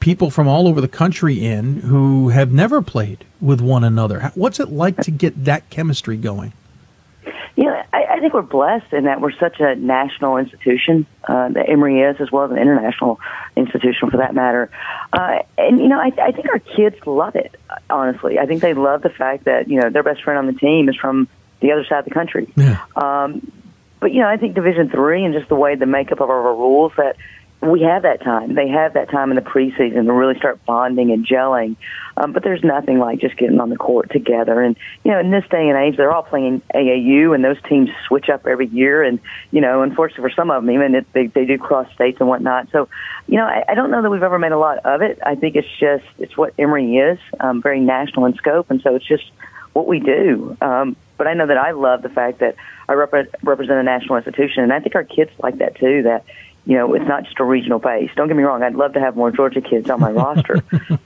people 0.00 0.30
from 0.30 0.46
all 0.46 0.68
over 0.68 0.80
the 0.80 0.88
country 0.88 1.44
in 1.44 1.80
who 1.80 2.28
have 2.28 2.52
never 2.52 2.82
played 2.82 3.24
with 3.40 3.60
one 3.60 3.84
another. 3.84 4.32
What's 4.34 4.60
it 4.60 4.70
like 4.70 4.96
to 4.98 5.10
get 5.10 5.44
that 5.44 5.68
chemistry 5.70 6.16
going? 6.16 6.52
You 7.56 7.64
know, 7.64 7.82
I, 7.92 8.04
I 8.10 8.20
think 8.20 8.34
we're 8.34 8.42
blessed 8.42 8.92
in 8.92 9.04
that 9.04 9.20
we're 9.20 9.32
such 9.32 9.60
a 9.60 9.74
national 9.74 10.36
institution. 10.36 11.06
Uh, 11.24 11.48
that 11.50 11.68
Emory 11.68 12.00
is, 12.00 12.16
as 12.20 12.30
well 12.30 12.44
as 12.44 12.50
an 12.50 12.58
international 12.58 13.20
institution, 13.56 14.10
for 14.10 14.18
that 14.18 14.34
matter. 14.34 14.70
Uh, 15.12 15.40
and 15.56 15.78
you 15.78 15.88
know, 15.88 15.98
I, 15.98 16.12
I 16.20 16.32
think 16.32 16.48
our 16.48 16.58
kids 16.58 16.96
love 17.06 17.36
it. 17.36 17.54
Honestly, 17.90 18.38
I 18.38 18.46
think 18.46 18.60
they 18.60 18.74
love 18.74 19.02
the 19.02 19.10
fact 19.10 19.44
that 19.44 19.68
you 19.68 19.80
know 19.80 19.90
their 19.90 20.02
best 20.02 20.22
friend 20.22 20.38
on 20.38 20.46
the 20.46 20.58
team 20.58 20.88
is 20.88 20.96
from 20.96 21.28
the 21.60 21.72
other 21.72 21.84
side 21.84 22.00
of 22.00 22.04
the 22.04 22.12
country. 22.12 22.52
Yeah. 22.56 22.82
Um, 22.96 23.50
but 24.00 24.12
you 24.12 24.20
know, 24.20 24.28
I 24.28 24.36
think 24.36 24.54
Division 24.54 24.90
Three 24.90 25.24
and 25.24 25.34
just 25.34 25.48
the 25.48 25.56
way 25.56 25.74
the 25.74 25.86
makeup 25.86 26.20
of 26.20 26.30
our 26.30 26.54
rules 26.54 26.92
that 26.96 27.16
we 27.60 27.82
have 27.82 28.02
that 28.02 28.22
time. 28.22 28.54
They 28.54 28.68
have 28.68 28.94
that 28.94 29.10
time 29.10 29.30
in 29.30 29.36
the 29.36 29.42
preseason 29.42 30.06
to 30.06 30.12
really 30.12 30.38
start 30.38 30.64
bonding 30.64 31.10
and 31.10 31.26
gelling. 31.26 31.76
Um, 32.18 32.32
but 32.32 32.42
there's 32.42 32.64
nothing 32.64 32.98
like 32.98 33.20
just 33.20 33.36
getting 33.36 33.60
on 33.60 33.70
the 33.70 33.76
court 33.76 34.10
together. 34.10 34.60
And 34.60 34.76
you 35.04 35.12
know, 35.12 35.20
in 35.20 35.30
this 35.30 35.44
day 35.50 35.68
and 35.68 35.78
age, 35.78 35.96
they're 35.96 36.12
all 36.12 36.24
playing 36.24 36.62
AAU, 36.74 37.34
and 37.34 37.44
those 37.44 37.60
teams 37.68 37.90
switch 38.06 38.28
up 38.28 38.46
every 38.46 38.66
year. 38.66 39.02
And 39.04 39.20
you 39.52 39.60
know, 39.60 39.82
unfortunately 39.82 40.28
for 40.28 40.34
some 40.34 40.50
of 40.50 40.62
them, 40.62 40.70
even 40.74 40.96
it, 40.96 41.12
they 41.12 41.28
they 41.28 41.44
do 41.44 41.58
cross 41.58 41.90
states 41.94 42.18
and 42.20 42.28
whatnot. 42.28 42.68
So, 42.72 42.88
you 43.28 43.36
know, 43.36 43.44
I, 43.44 43.64
I 43.68 43.74
don't 43.74 43.90
know 43.90 44.02
that 44.02 44.10
we've 44.10 44.22
ever 44.22 44.38
made 44.38 44.52
a 44.52 44.58
lot 44.58 44.78
of 44.78 45.00
it. 45.00 45.20
I 45.24 45.36
think 45.36 45.54
it's 45.54 45.68
just 45.78 46.04
it's 46.18 46.36
what 46.36 46.54
Emory 46.58 46.96
is, 46.96 47.18
um, 47.38 47.62
very 47.62 47.80
national 47.80 48.26
in 48.26 48.34
scope, 48.34 48.70
and 48.70 48.82
so 48.82 48.96
it's 48.96 49.06
just 49.06 49.30
what 49.72 49.86
we 49.86 50.00
do. 50.00 50.56
Um, 50.60 50.96
but 51.18 51.28
I 51.28 51.34
know 51.34 51.46
that 51.46 51.58
I 51.58 51.70
love 51.70 52.02
the 52.02 52.08
fact 52.08 52.40
that 52.40 52.56
I 52.88 52.94
rep- 52.94 53.36
represent 53.42 53.78
a 53.78 53.82
national 53.84 54.16
institution, 54.16 54.64
and 54.64 54.72
I 54.72 54.80
think 54.80 54.96
our 54.96 55.04
kids 55.04 55.30
like 55.38 55.58
that 55.58 55.76
too. 55.76 56.02
That 56.02 56.24
you 56.66 56.76
know, 56.76 56.94
it's 56.94 57.06
not 57.06 57.24
just 57.24 57.38
a 57.38 57.44
regional 57.44 57.78
base. 57.78 58.10
Don't 58.16 58.26
get 58.26 58.36
me 58.36 58.42
wrong; 58.42 58.64
I'd 58.64 58.74
love 58.74 58.94
to 58.94 59.00
have 59.00 59.14
more 59.14 59.30
Georgia 59.30 59.60
kids 59.60 59.88
on 59.88 60.00
my 60.00 60.10
roster. 60.10 60.64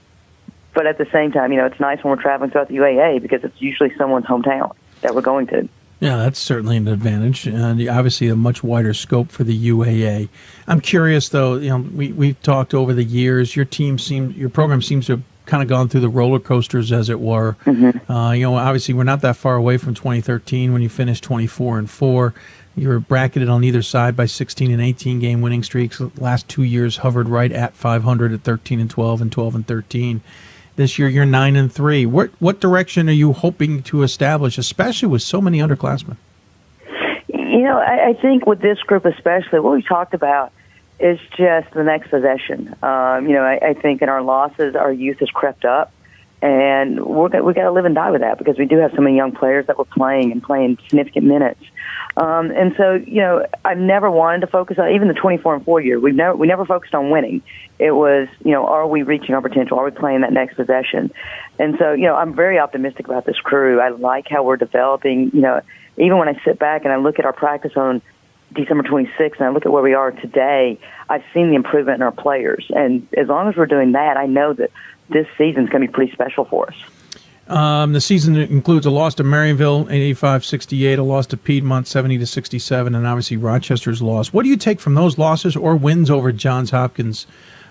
But 0.75 0.87
at 0.87 0.99
the 0.99 1.07
same 1.13 1.33
time, 1.33 1.53
you 1.53 1.59
know, 1.59 1.67
it's 1.67 1.81
nice 1.81 2.03
when 2.03 2.17
we're 2.17 2.23
traveling 2.23 2.51
throughout 2.51 2.69
the 2.69 2.77
UAA 2.77 3.21
because 3.21 3.45
it's 3.45 3.61
usually 3.61 3.95
someone's 3.97 4.27
hometown 4.27 4.75
that 5.03 5.15
we're 5.15 5.21
going 5.21 5.47
to. 5.49 5.69
Yeah, 6.01 6.17
that's 6.17 6.41
certainly 6.41 6.77
an 6.79 6.89
advantage, 6.89 7.47
and 7.47 7.89
obviously 7.89 8.27
a 8.27 8.35
much 8.35 8.65
wider 8.65 8.93
scope 8.93 9.31
for 9.31 9.45
the 9.45 9.69
UAA. 9.69 10.29
I'm 10.67 10.81
curious, 10.81 11.29
though. 11.29 11.55
You 11.55 11.69
know, 11.69 11.79
we 11.79 12.11
we've 12.11 12.43
talked 12.43 12.75
over 12.75 12.93
the 12.93 13.05
years. 13.05 13.55
Your 13.55 13.65
team 13.65 14.01
seems, 14.01 14.37
your 14.37 14.49
program 14.49 14.83
seems 14.83 15.07
to 15.07 15.13
have 15.13 15.23
kind 15.47 15.63
of 15.63 15.69
gone 15.69 15.89
through 15.89 16.01
the 16.01 16.09
roller 16.09 16.41
coasters, 16.41 16.91
as 16.91 17.09
it 17.09 17.21
were. 17.21 17.57
Mm-hmm. 17.65 18.11
Uh, 18.11 18.33
you 18.33 18.43
know, 18.43 18.57
obviously 18.57 18.95
we're 18.95 19.05
not 19.05 19.21
that 19.21 19.37
far 19.37 19.55
away 19.55 19.77
from 19.77 19.95
2013 19.95 20.73
when 20.73 20.83
you 20.83 20.89
finished 20.89 21.23
24 21.23 21.79
and 21.79 21.89
four. 21.89 22.35
You 22.75 22.89
were 22.89 22.99
bracketed 22.99 23.49
on 23.49 23.63
either 23.63 23.83
side 23.83 24.17
by 24.17 24.27
16 24.27 24.73
and 24.73 24.81
18 24.81 25.21
game 25.21 25.41
winning 25.41 25.63
streaks. 25.63 25.99
The 25.99 26.11
last 26.17 26.49
two 26.49 26.63
years 26.63 26.97
hovered 26.99 27.29
right 27.29 27.53
at 27.53 27.75
500 27.75 28.33
at 28.33 28.43
13 28.43 28.81
and 28.81 28.91
12 28.91 29.21
and 29.21 29.31
12 29.31 29.55
and 29.55 29.67
13. 29.67 30.21
This 30.77 30.99
year 30.99 31.09
you're 31.09 31.27
nine 31.27 31.57
and 31.57 31.71
three. 31.71 32.07
What 32.07 32.31
what 32.41 32.61
direction 32.61 33.09
are 33.09 33.13
you 33.13 33.33
hoping 33.33 33.83
to 33.85 34.03
establish, 34.03 34.57
especially 34.59 35.09
with 35.09 35.23
so 35.23 35.41
many 35.41 35.59
underclassmen? 35.59 36.17
You 37.29 37.63
know, 37.63 37.79
I, 37.79 38.09
I 38.09 38.13
think 38.15 38.47
with 38.47 38.61
this 38.61 38.79
group 38.81 39.05
especially, 39.05 39.61
what 39.61 39.75
we 39.75 39.83
talked 39.83 40.15
about 40.15 40.53
is 40.99 41.19
just 41.37 41.71
the 41.73 41.83
next 41.83 42.09
possession. 42.09 42.75
Um, 42.83 43.27
you 43.27 43.35
know, 43.35 43.43
I, 43.43 43.59
I 43.71 43.75
think 43.75 44.03
in 44.03 44.09
our 44.09 44.23
losses, 44.23 44.75
our 44.75 44.93
youth 44.93 45.19
has 45.19 45.29
crept 45.31 45.65
up, 45.65 45.93
and 46.43 47.07
we're 47.07 47.29
we 47.43 47.55
got 47.55 47.63
to 47.63 47.71
live 47.71 47.85
and 47.85 47.95
die 47.95 48.11
with 48.11 48.21
that 48.21 48.37
because 48.37 48.59
we 48.59 48.67
do 48.67 48.77
have 48.79 48.91
so 48.97 49.01
many 49.01 49.17
young 49.17 49.31
players 49.31 49.69
that 49.69 49.79
were 49.79 49.85
playing 49.85 50.33
and 50.33 50.43
playing 50.43 50.77
significant 50.89 51.25
minutes. 51.25 51.61
Um, 52.17 52.51
and 52.51 52.75
so, 52.77 52.95
you 52.95 53.21
know, 53.21 53.47
I've 53.65 53.79
never 53.79 54.11
wanted 54.11 54.41
to 54.41 54.47
focus 54.49 54.77
on 54.79 54.91
even 54.91 55.07
the 55.07 55.15
24 55.15 55.55
and 55.55 55.65
four 55.65 55.81
year. 55.81 56.01
We've 56.01 56.15
never 56.15 56.37
we 56.37 56.49
never 56.49 56.67
focused 56.67 56.95
on 56.95 57.11
winning. 57.11 57.43
It 57.79 57.93
was, 57.93 58.27
you 58.45 58.51
know, 58.51 58.67
are 58.67 58.87
we 58.89 59.03
reaching 59.03 59.37
our 59.37 59.41
potential? 59.41 59.79
Are 59.79 59.85
we 59.85 59.93
playing 59.93 60.23
that 60.23 60.33
next 60.33 60.57
possession? 60.57 61.13
And 61.61 61.77
so, 61.79 61.93
you 61.93 62.05
know, 62.05 62.17
I'm 62.17 62.35
very 62.35 62.59
optimistic 62.59 63.07
about 63.07 63.25
this 63.25 63.39
crew. 63.39 63.81
I 63.81 63.91
like 63.91 64.27
how 64.29 64.43
we're 64.43 64.57
developing. 64.57 65.31
You 65.33 65.43
know, 65.43 65.61
even 65.97 66.19
when 66.19 66.29
I 66.29 66.41
sit 66.45 66.59
back 66.59 66.85
and 66.85 66.93
I 66.93 66.97
look 66.97 67.21
at 67.21 67.25
our 67.25 67.33
practice 67.33 67.73
on 67.77 68.03
December 68.53 68.83
26th 68.83 69.37
and 69.39 69.47
I 69.47 69.49
look 69.51 69.65
at 69.65 69.73
where 69.73 69.83
we 69.83 69.95
are 69.95 70.11
today, 70.11 70.79
I've 71.09 71.25
seen 71.33 71.51
the 71.51 71.55
improvement 71.55 71.97
in 71.97 72.03
our 72.03 72.13
players. 72.13 72.67
And 72.75 73.07
as 73.17 73.29
long 73.29 73.49
as 73.49 73.57
we're 73.57 73.67
doing 73.67 73.93
that, 73.93 74.17
I 74.17 74.27
know 74.27 74.53
that 74.55 74.71
this 75.13 75.27
season's 75.39 75.69
going 75.69 75.83
to 75.83 75.89
be 75.89 75.93
pretty 75.93 76.13
special 76.13 76.45
for 76.45 76.69
us. 76.69 76.77
Um, 77.49 77.93
the 77.93 78.01
season 78.01 78.37
includes 78.37 78.87
a 78.87 78.91
loss 78.91 79.15
to 79.17 79.25
Marionville, 79.25 79.87
85-68, 79.87 80.99
a 80.99 81.03
loss 81.03 81.27
to 81.27 81.37
Piedmont, 81.37 81.87
70 81.87 82.19
to 82.19 82.27
67, 82.27 82.95
and 82.95 83.07
obviously 83.07 83.37
Rochester's 83.37 84.01
loss. 84.01 84.33
What 84.33 84.45
do 84.45 84.49
you 84.49 84.57
take 84.57 84.81
from 84.81 84.95
those 84.95 85.19
losses 85.19 85.57
or 85.57 85.77
wins 85.77 86.11
over 86.11 86.33
Johns 86.33 86.71
Hopkins, 86.71 87.27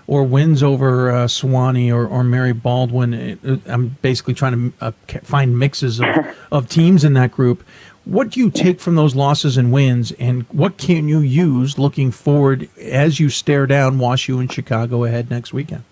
or 0.08 0.24
wins 0.24 0.62
over 0.62 1.10
uh, 1.10 1.26
Sewanee 1.26 1.92
or, 1.92 2.06
or 2.06 2.24
Mary 2.24 2.52
Baldwin? 2.54 3.62
I'm 3.66 3.98
basically 4.02 4.34
trying 4.34 4.72
to 4.72 4.86
uh, 4.86 4.92
find 5.24 5.58
mixes 5.58 6.00
of, 6.00 6.08
of 6.52 6.70
teams 6.70 7.04
in 7.04 7.14
that 7.14 7.32
group. 7.32 7.64
What 8.04 8.32
do 8.32 8.40
you 8.40 8.50
take 8.50 8.80
from 8.80 8.96
those 8.96 9.16
losses 9.16 9.58
and 9.58 9.72
wins, 9.72 10.12
and 10.14 10.44
what 10.50 10.78
can 10.78 11.08
you 11.08 11.20
use 11.20 11.80
looking 11.80 12.12
forward 12.12 12.68
as 12.80 13.20
you 13.20 13.30
stare 13.30 13.68
down 13.68 14.00
WashU 14.00 14.40
and 14.40 14.52
Chicago 14.52 15.06
ahead 15.06 15.30
next 15.30 15.54
weekend? 15.54 15.84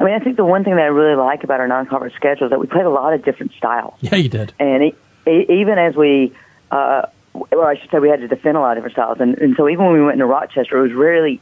I 0.00 0.04
mean, 0.04 0.14
I 0.14 0.20
think 0.20 0.36
the 0.36 0.44
one 0.44 0.64
thing 0.64 0.76
that 0.76 0.82
I 0.82 0.86
really 0.86 1.16
like 1.16 1.44
about 1.44 1.60
our 1.60 1.68
non-conference 1.68 2.14
schedule 2.14 2.46
is 2.46 2.50
that 2.50 2.60
we 2.60 2.66
played 2.66 2.84
a 2.84 2.90
lot 2.90 3.14
of 3.14 3.24
different 3.24 3.52
styles. 3.52 3.94
Yeah, 4.00 4.16
you 4.16 4.28
did. 4.28 4.52
And 4.60 4.84
it, 4.84 4.98
it, 5.26 5.50
even 5.50 5.78
as 5.78 5.96
we, 5.96 6.32
uh, 6.70 7.02
well, 7.34 7.64
I 7.66 7.76
should 7.76 7.90
say 7.90 7.98
we 7.98 8.08
had 8.08 8.20
to 8.20 8.28
defend 8.28 8.56
a 8.56 8.60
lot 8.60 8.76
of 8.76 8.84
different 8.84 8.94
styles. 8.94 9.20
And, 9.20 9.36
and 9.38 9.56
so 9.56 9.68
even 9.68 9.86
when 9.86 9.94
we 9.94 10.00
went 10.02 10.14
into 10.14 10.26
Rochester, 10.26 10.78
it 10.78 10.82
was 10.82 10.92
really 10.92 11.40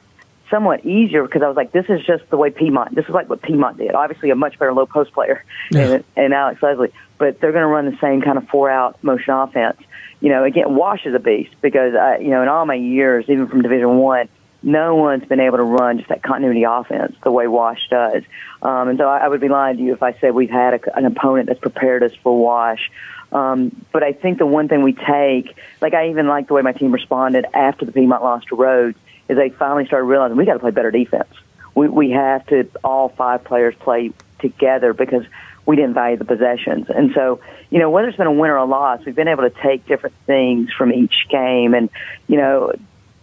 somewhat 0.51 0.87
easier 0.87 1.23
because 1.25 1.43
I 1.43 1.49
was 1.49 1.57
like, 1.57 1.73
this 1.73 1.87
is 1.89 2.05
just 2.05 2.29
the 2.31 2.37
way 2.37 2.51
Piedmont, 2.51 2.95
this 2.95 3.05
is 3.07 3.11
like 3.11 3.29
what 3.29 3.43
Piedmont 3.43 3.79
did. 3.79 3.95
Obviously, 3.95 4.31
a 4.31 4.37
much 4.37 4.59
better 4.59 4.73
low 4.73 4.87
post 4.87 5.13
player 5.13 5.45
Yeah. 5.71 5.99
and, 6.17 6.33
Alex 6.33 6.63
Leslie, 6.63 6.93
but 7.19 7.41
they're 7.41 7.53
going 7.53 7.63
to 7.63 7.69
run 7.69 7.91
the 7.91 7.99
same 7.99 8.23
kind 8.23 8.39
of 8.39 8.49
four 8.49 8.71
out 8.71 9.03
motion 9.03 9.35
offense. 9.35 9.81
You 10.21 10.31
know, 10.31 10.45
again, 10.45 10.75
Wash 10.75 11.05
is 11.05 11.15
a 11.15 11.19
beast 11.19 11.55
because, 11.61 11.95
I, 11.95 12.19
you 12.19 12.29
know, 12.29 12.43
in 12.43 12.49
all 12.49 12.65
my 12.65 12.75
years, 12.75 13.27
even 13.29 13.49
from 13.49 13.63
Division 13.63 13.99
One, 13.99 14.29
no 14.67 14.97
one's 14.97 15.25
been 15.25 15.39
able 15.39 15.59
to 15.59 15.63
run 15.63 15.99
just 15.99 16.09
that 16.09 16.25
continuity 16.25 16.65
offense 16.65 17.17
the 17.23 17.31
way 17.31 17.47
Wash 17.47 17.89
does. 17.89 18.25
Um, 18.61 18.89
and 18.89 18.99
so 18.99 19.09
I, 19.09 19.19
I 19.19 19.29
would 19.29 19.41
be 19.41 19.49
lying 19.49 19.77
to 19.77 19.83
you 19.83 19.93
if 19.93 20.03
I 20.03 20.13
said 20.15 20.35
we've 20.35 20.51
had 20.51 20.75
a, 20.75 20.99
an 20.99 21.07
opponent 21.07 21.47
that's 21.47 21.61
prepared 21.61 22.03
us 22.03 22.13
for 22.17 22.37
Wash. 22.37 22.91
Um, 23.31 23.85
but 23.93 24.03
I 24.03 24.13
think 24.13 24.39
the 24.39 24.47
one 24.47 24.67
thing 24.67 24.83
we 24.83 24.93
take, 24.93 25.57
like 25.81 25.95
I 25.95 26.11
even 26.11 26.27
like 26.27 26.49
the 26.49 26.55
way 26.55 26.63
my 26.63 26.73
team 26.73 26.91
responded 26.91 27.47
after 27.55 27.85
the 27.85 27.93
Piedmont 27.93 28.25
lost 28.25 28.49
to 28.49 28.57
Rhodes, 28.57 28.99
is 29.29 29.37
they 29.37 29.51
finally 29.51 29.87
started 29.87 30.07
realizing 30.07 30.37
we 30.37 30.45
got 30.45 30.55
to 30.55 30.59
play 30.59 30.73
better 30.73 30.91
defense. 30.91 31.33
We 31.77 31.89
we 31.89 32.11
have 32.11 32.45
to 32.49 32.69
all 32.83 33.09
five 33.11 33.45
players 33.45 33.77
play 33.77 34.11
together 34.41 34.93
because 34.95 35.25
we 35.65 35.77
didn't 35.77 35.95
value 35.95 36.17
the 36.17 36.25
possessions. 36.25 36.87
And 36.89 37.13
so, 37.15 37.41
you 37.71 37.79
know, 37.79 37.91
whether 37.91 38.09
it's 38.09 38.17
been 38.17 38.27
a 38.27 38.33
win 38.33 38.51
or 38.51 38.57
a 38.57 38.65
loss, 38.65 39.05
we've 39.05 39.15
been 39.15 39.29
able 39.29 39.49
to 39.49 39.55
take 39.63 39.87
different 39.87 40.17
things 40.27 40.73
from 40.73 40.93
each 40.93 41.27
game. 41.29 41.75
And, 41.75 41.89
you 42.29 42.37
know, 42.37 42.73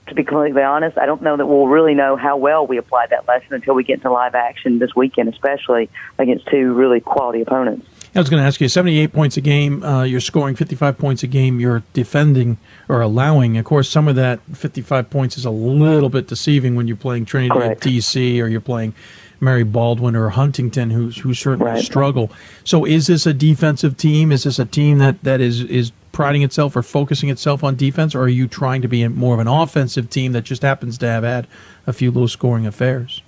to 0.07 0.15
be 0.15 0.23
completely 0.23 0.61
honest, 0.61 0.97
I 0.97 1.05
don't 1.05 1.21
know 1.21 1.37
that 1.37 1.45
we'll 1.45 1.67
really 1.67 1.93
know 1.93 2.15
how 2.15 2.35
well 2.37 2.67
we 2.67 2.77
applied 2.77 3.09
that 3.11 3.27
lesson 3.27 3.53
until 3.53 3.73
we 3.73 3.83
get 3.83 3.95
into 3.95 4.11
live 4.11 4.35
action 4.35 4.79
this 4.79 4.95
weekend, 4.95 5.29
especially 5.29 5.89
against 6.19 6.47
two 6.47 6.73
really 6.73 6.99
quality 6.99 7.41
opponents. 7.41 7.87
I 8.15 8.19
was 8.19 8.29
going 8.29 8.41
to 8.43 8.45
ask 8.45 8.61
you 8.61 8.67
78 8.69 9.11
points 9.11 9.37
a 9.37 9.41
game. 9.41 9.81
Uh, 9.83 10.03
you're 10.03 10.19
scoring 10.19 10.55
55 10.55 10.99
points 10.99 11.23
a 11.23 11.27
game. 11.27 11.59
You're 11.59 11.81
defending 11.93 12.57
or 12.87 13.01
allowing. 13.01 13.57
Of 13.57 13.65
course, 13.65 13.89
some 13.89 14.07
of 14.07 14.15
that 14.17 14.39
55 14.53 15.09
points 15.09 15.35
is 15.35 15.45
a 15.45 15.49
little 15.49 16.09
bit 16.09 16.27
deceiving 16.27 16.75
when 16.75 16.87
you're 16.87 16.95
playing 16.97 17.25
Trinity 17.25 17.59
at 17.59 17.79
DC 17.79 18.39
or 18.39 18.47
you're 18.47 18.61
playing 18.61 18.93
Mary 19.39 19.63
Baldwin 19.63 20.15
or 20.15 20.29
Huntingdon, 20.29 20.91
who 20.91 21.09
who 21.09 21.33
certainly 21.33 21.71
Right. 21.71 21.83
struggle. 21.83 22.31
So, 22.63 22.85
is 22.85 23.07
this 23.07 23.25
a 23.25 23.33
defensive 23.33 23.97
team? 23.97 24.31
Is 24.31 24.43
this 24.43 24.59
a 24.59 24.65
team 24.65 24.99
that, 24.99 25.23
that 25.23 25.41
is 25.41 25.61
is 25.63 25.91
priding 26.13 26.43
itself 26.43 26.75
or 26.77 26.81
focusing 26.81 27.27
itself 27.27 27.63
on 27.63 27.75
defense, 27.75 28.15
or 28.15 28.21
are 28.21 28.29
you 28.29 28.47
trying 28.47 28.81
to 28.81 28.87
be 28.87 29.05
more 29.09 29.33
of 29.33 29.41
an 29.41 29.47
offensive 29.47 30.09
team 30.09 30.31
that 30.31 30.43
just 30.43 30.61
happens 30.61 30.97
to 30.99 31.07
have 31.07 31.23
had 31.23 31.45
a 31.85 31.91
few 31.91 32.09
low 32.09 32.27
scoring 32.27 32.65
affairs? 32.65 33.21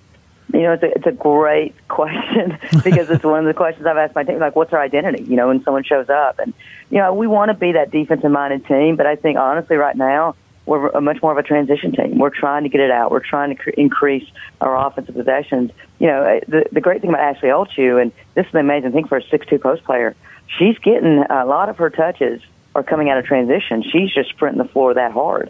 You 0.53 0.61
know, 0.61 0.73
it's 0.73 0.83
a, 0.83 0.91
it's 0.91 1.07
a 1.07 1.11
great 1.11 1.75
question 1.89 2.57
because 2.83 3.09
it's 3.09 3.23
one 3.25 3.39
of 3.39 3.45
the 3.45 3.53
questions 3.53 3.85
I've 3.85 3.97
asked 3.97 4.15
my 4.15 4.23
team, 4.23 4.39
like, 4.39 4.55
what's 4.55 4.71
our 4.71 4.79
identity, 4.79 5.23
you 5.23 5.35
know, 5.35 5.47
when 5.47 5.61
someone 5.63 5.83
shows 5.83 6.07
up? 6.07 6.39
And, 6.39 6.53
you 6.89 6.99
know, 6.99 7.13
we 7.13 7.27
want 7.27 7.49
to 7.49 7.55
be 7.55 7.73
that 7.73 7.91
defensive-minded 7.91 8.65
team, 8.67 8.95
but 8.95 9.05
I 9.05 9.17
think, 9.17 9.37
honestly, 9.37 9.75
right 9.75 9.97
now, 9.97 10.35
we're 10.67 10.89
a 10.89 11.01
much 11.01 11.21
more 11.21 11.31
of 11.31 11.37
a 11.37 11.43
transition 11.43 11.91
team. 11.91 12.17
We're 12.17 12.31
trying 12.31 12.63
to 12.63 12.69
get 12.69 12.81
it 12.81 12.89
out. 12.89 13.11
We're 13.11 13.19
trying 13.19 13.55
to 13.55 13.55
cr- 13.55 13.69
increase 13.71 14.27
our 14.61 14.87
offensive 14.87 15.13
possessions. 15.13 15.71
You 15.99 16.07
know, 16.07 16.23
uh, 16.23 16.39
the, 16.47 16.65
the 16.71 16.81
great 16.81 17.01
thing 17.01 17.09
about 17.11 17.21
Ashley 17.21 17.49
Oldshue, 17.49 18.01
and 18.01 18.11
this 18.33 18.47
is 18.47 18.53
an 18.53 18.61
amazing 18.61 18.91
thing 18.91 19.07
for 19.07 19.17
a 19.17 19.23
six-two 19.23 19.59
post 19.59 19.83
player, 19.83 20.15
she's 20.57 20.77
getting 20.79 21.23
a 21.29 21.45
lot 21.45 21.69
of 21.69 21.77
her 21.77 21.89
touches 21.89 22.41
are 22.75 22.83
coming 22.83 23.09
out 23.09 23.17
of 23.17 23.25
transition. 23.25 23.83
She's 23.83 24.13
just 24.13 24.29
sprinting 24.29 24.61
the 24.61 24.69
floor 24.69 24.93
that 24.93 25.13
hard. 25.13 25.49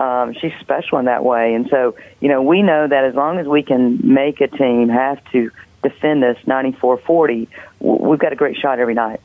Um, 0.00 0.34
she's 0.34 0.52
special 0.60 0.98
in 0.98 1.04
that 1.04 1.24
way. 1.24 1.54
And 1.54 1.68
so, 1.68 1.94
you 2.20 2.28
know, 2.28 2.42
we 2.42 2.62
know 2.62 2.88
that 2.88 3.04
as 3.04 3.14
long 3.14 3.38
as 3.38 3.46
we 3.46 3.62
can 3.62 4.00
make 4.02 4.40
a 4.40 4.48
team 4.48 4.88
have 4.88 5.22
to 5.32 5.50
defend 5.82 6.24
us 6.24 6.36
94-40, 6.46 7.46
we've 7.80 8.18
got 8.18 8.32
a 8.32 8.36
great 8.36 8.56
shot 8.56 8.80
every 8.80 8.94
night. 8.94 9.20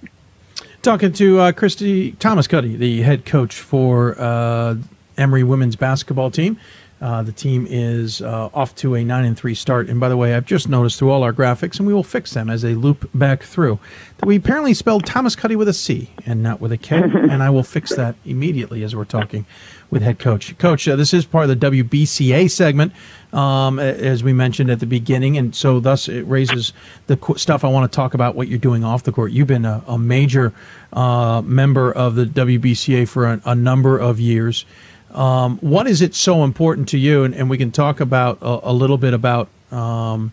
Talking 0.84 1.14
to 1.14 1.40
uh, 1.40 1.52
Christy 1.54 2.12
Thomaskutty, 2.14 2.78
the 2.78 3.02
head 3.02 3.26
coach 3.26 3.56
for 3.56 4.16
uh, 4.20 4.76
Emory 5.18 5.44
women's 5.44 5.76
basketball 5.76 6.30
team. 6.30 6.60
Uh, 7.00 7.22
the 7.22 7.32
team 7.32 7.68
is 7.70 8.22
uh, 8.22 8.50
off 8.54 8.76
to 8.76 8.96
a 8.96 9.04
nine 9.04 9.26
and 9.26 9.38
three 9.38 9.54
start. 9.54 9.88
And 9.88 10.00
by 10.00 10.10
the 10.10 10.18
way, 10.18 10.34
I've 10.34 10.46
just 10.46 10.68
noticed 10.68 10.98
through 10.98 11.12
all 11.12 11.24
our 11.24 11.34
graphics, 11.34 11.78
and 11.78 11.88
we 11.88 11.94
will 11.94 12.04
fix 12.04 12.34
them 12.34 12.50
as 12.50 12.64
they 12.64 12.74
loop 12.74 13.10
back 13.14 13.44
through, 13.44 13.80
that 14.18 14.26
we 14.26 14.38
apparently 14.38 14.74
spelled 14.74 15.06
Thomaskutty 15.06 15.56
with 15.56 15.68
a 15.68 15.74
C 15.74 16.10
and 16.26 16.42
not 16.42 16.60
with 16.60 16.72
a 16.72 16.78
K. 16.78 16.98
and 17.04 17.44
I 17.44 17.50
will 17.52 17.64
fix 17.64 17.96
that 17.96 18.16
immediately 18.26 18.84
as 18.84 18.96
we're 18.96 19.06
talking 19.06 19.46
with 19.90 20.02
head 20.02 20.20
coach. 20.20 20.58
Coach, 20.58 20.88
uh, 20.88 20.96
this 20.96 21.14
is 21.14 21.26
part 21.26 21.50
of 21.50 21.60
the 21.60 21.72
WBCA 21.72 22.50
segment, 22.50 22.94
um, 23.32 23.80
as 23.80 24.24
we 24.24 24.34
mentioned 24.34 24.70
at 24.70 24.80
the 24.80 24.86
beginning, 24.86 25.38
and 25.38 25.56
so 25.56 25.80
thus 25.80 26.10
it 26.10 26.24
raises 26.24 26.74
the 27.06 27.16
qu- 27.16 27.38
stuff 27.38 27.64
I 27.64 27.70
want 27.70 27.90
to 27.90 27.96
talk 27.96 28.14
about. 28.14 28.36
What 28.36 28.48
you're 28.48 28.60
doing 28.60 28.84
off 28.84 29.04
the 29.04 29.12
court. 29.12 29.32
You've 29.32 29.48
been 29.48 29.66
a, 29.66 29.84
a 29.88 29.98
major 29.98 30.52
uh, 30.94 31.42
member 31.46 31.92
of 31.92 32.16
the 32.16 32.26
WBCA 32.26 33.08
for 33.08 33.28
a, 33.28 33.42
a 33.46 33.56
number 33.56 33.98
of 33.98 34.20
years. 34.20 34.66
Um, 35.12 35.58
what 35.60 35.88
is 35.88 36.02
it 36.02 36.14
so 36.16 36.44
important 36.44 36.90
to 36.90 36.98
you? 36.98 37.24
And, 37.24 37.34
and 37.34 37.50
we 37.50 37.58
can 37.58 37.72
talk 37.72 38.00
about 38.00 38.40
a, 38.42 38.72
a 38.72 38.74
little 38.74 38.98
bit 38.98 39.14
about 39.14 39.50
um, 39.72 40.32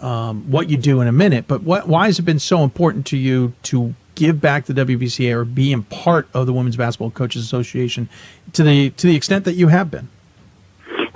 um, 0.00 0.50
what 0.50 0.68
you 0.68 0.76
do 0.76 1.00
in 1.00 1.08
a 1.08 1.12
minute. 1.12 1.46
But 1.46 1.62
what, 1.62 1.88
why 1.88 2.06
has 2.06 2.18
it 2.18 2.22
been 2.22 2.38
so 2.38 2.62
important 2.62 3.06
to 3.06 3.16
you 3.16 3.52
to 3.64 3.94
give 4.14 4.40
back 4.40 4.66
to 4.66 4.74
WBCA 4.74 5.32
or 5.32 5.44
be 5.44 5.72
in 5.72 5.82
part 5.84 6.28
of 6.34 6.46
the 6.46 6.52
Women's 6.52 6.76
Basketball 6.76 7.10
Coaches 7.10 7.42
Association 7.42 8.08
to 8.52 8.62
the 8.62 8.90
to 8.90 9.06
the 9.06 9.16
extent 9.16 9.44
that 9.44 9.54
you 9.54 9.68
have 9.68 9.90
been? 9.90 10.08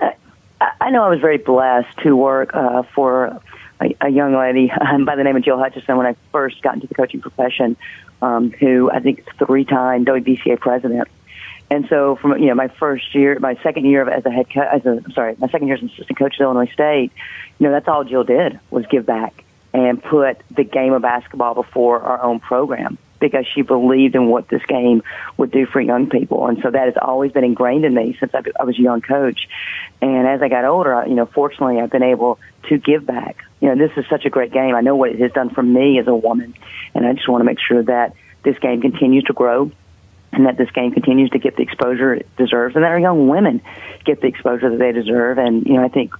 I, 0.00 0.14
I 0.80 0.90
know 0.90 1.04
I 1.04 1.08
was 1.08 1.20
very 1.20 1.38
blessed 1.38 1.96
to 1.98 2.16
work 2.16 2.50
uh, 2.54 2.82
for 2.94 3.40
a, 3.80 3.96
a 4.00 4.08
young 4.08 4.34
lady 4.34 4.72
by 5.04 5.16
the 5.16 5.24
name 5.24 5.36
of 5.36 5.44
Jill 5.44 5.58
Hutchison 5.58 5.96
when 5.96 6.06
I 6.06 6.16
first 6.32 6.62
got 6.62 6.74
into 6.74 6.86
the 6.86 6.94
coaching 6.94 7.20
profession, 7.20 7.76
um, 8.22 8.50
who 8.50 8.90
I 8.90 9.00
think 9.00 9.20
is 9.20 9.26
three-time 9.38 10.04
WBCA 10.04 10.58
president. 10.60 11.08
And 11.70 11.86
so, 11.88 12.16
from 12.16 12.38
you 12.38 12.46
know 12.46 12.54
my 12.54 12.68
first 12.68 13.14
year, 13.14 13.38
my 13.38 13.54
second 13.62 13.84
year 13.84 14.08
as 14.08 14.24
a 14.24 14.30
head 14.30 14.46
coach, 14.52 14.68
as 14.72 14.86
a 14.86 15.02
sorry, 15.12 15.36
my 15.38 15.48
second 15.48 15.66
year 15.66 15.76
as 15.76 15.82
an 15.82 15.90
assistant 15.90 16.18
coach 16.18 16.34
at 16.34 16.40
Illinois 16.40 16.70
State, 16.72 17.12
you 17.58 17.66
know 17.66 17.72
that's 17.72 17.88
all 17.88 18.04
Jill 18.04 18.24
did 18.24 18.58
was 18.70 18.86
give 18.86 19.04
back 19.04 19.44
and 19.74 20.02
put 20.02 20.38
the 20.50 20.64
game 20.64 20.92
of 20.92 21.02
basketball 21.02 21.54
before 21.54 22.00
our 22.00 22.22
own 22.22 22.40
program 22.40 22.96
because 23.20 23.46
she 23.52 23.62
believed 23.62 24.14
in 24.14 24.28
what 24.28 24.48
this 24.48 24.64
game 24.66 25.02
would 25.36 25.50
do 25.50 25.66
for 25.66 25.80
young 25.80 26.08
people. 26.08 26.46
And 26.46 26.60
so 26.62 26.70
that 26.70 26.86
has 26.86 26.94
always 27.00 27.32
been 27.32 27.44
ingrained 27.44 27.84
in 27.84 27.94
me 27.94 28.16
since 28.18 28.32
I, 28.34 28.42
I 28.58 28.64
was 28.64 28.78
a 28.78 28.82
young 28.82 29.00
coach. 29.00 29.48
And 30.00 30.26
as 30.26 30.40
I 30.40 30.48
got 30.48 30.64
older, 30.64 30.94
I, 30.94 31.06
you 31.06 31.14
know, 31.14 31.26
fortunately, 31.26 31.80
I've 31.80 31.90
been 31.90 32.02
able 32.02 32.38
to 32.68 32.78
give 32.78 33.04
back. 33.04 33.44
You 33.60 33.68
know, 33.68 33.86
this 33.88 33.96
is 33.96 34.08
such 34.08 34.24
a 34.24 34.30
great 34.30 34.52
game. 34.52 34.74
I 34.74 34.80
know 34.80 34.94
what 34.94 35.10
it 35.10 35.18
has 35.20 35.32
done 35.32 35.50
for 35.50 35.62
me 35.62 35.98
as 35.98 36.06
a 36.06 36.14
woman, 36.14 36.54
and 36.94 37.06
I 37.06 37.12
just 37.12 37.28
want 37.28 37.40
to 37.40 37.44
make 37.44 37.58
sure 37.60 37.82
that 37.82 38.14
this 38.44 38.58
game 38.60 38.80
continues 38.80 39.24
to 39.24 39.32
grow 39.32 39.72
and 40.32 40.46
that 40.46 40.56
this 40.56 40.70
game 40.70 40.92
continues 40.92 41.30
to 41.30 41.38
get 41.38 41.56
the 41.56 41.62
exposure 41.62 42.14
it 42.14 42.36
deserves, 42.36 42.74
and 42.74 42.84
that 42.84 42.90
our 42.90 42.98
young 42.98 43.28
women 43.28 43.60
get 44.04 44.20
the 44.20 44.26
exposure 44.26 44.70
that 44.70 44.78
they 44.78 44.92
deserve. 44.92 45.38
And 45.38 45.66
you 45.66 45.74
know, 45.74 45.84
I 45.84 45.88
think 45.88 46.12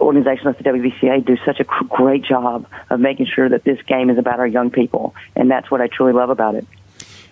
organizations 0.00 0.46
like 0.46 0.58
the 0.58 0.64
WBCA 0.64 1.24
do 1.24 1.36
such 1.44 1.60
a 1.60 1.64
great 1.64 2.24
job 2.24 2.66
of 2.90 3.00
making 3.00 3.26
sure 3.26 3.48
that 3.48 3.64
this 3.64 3.80
game 3.82 4.10
is 4.10 4.18
about 4.18 4.40
our 4.40 4.46
young 4.46 4.70
people, 4.70 5.14
and 5.36 5.50
that's 5.50 5.70
what 5.70 5.80
I 5.80 5.86
truly 5.88 6.12
love 6.12 6.30
about 6.30 6.54
it. 6.54 6.66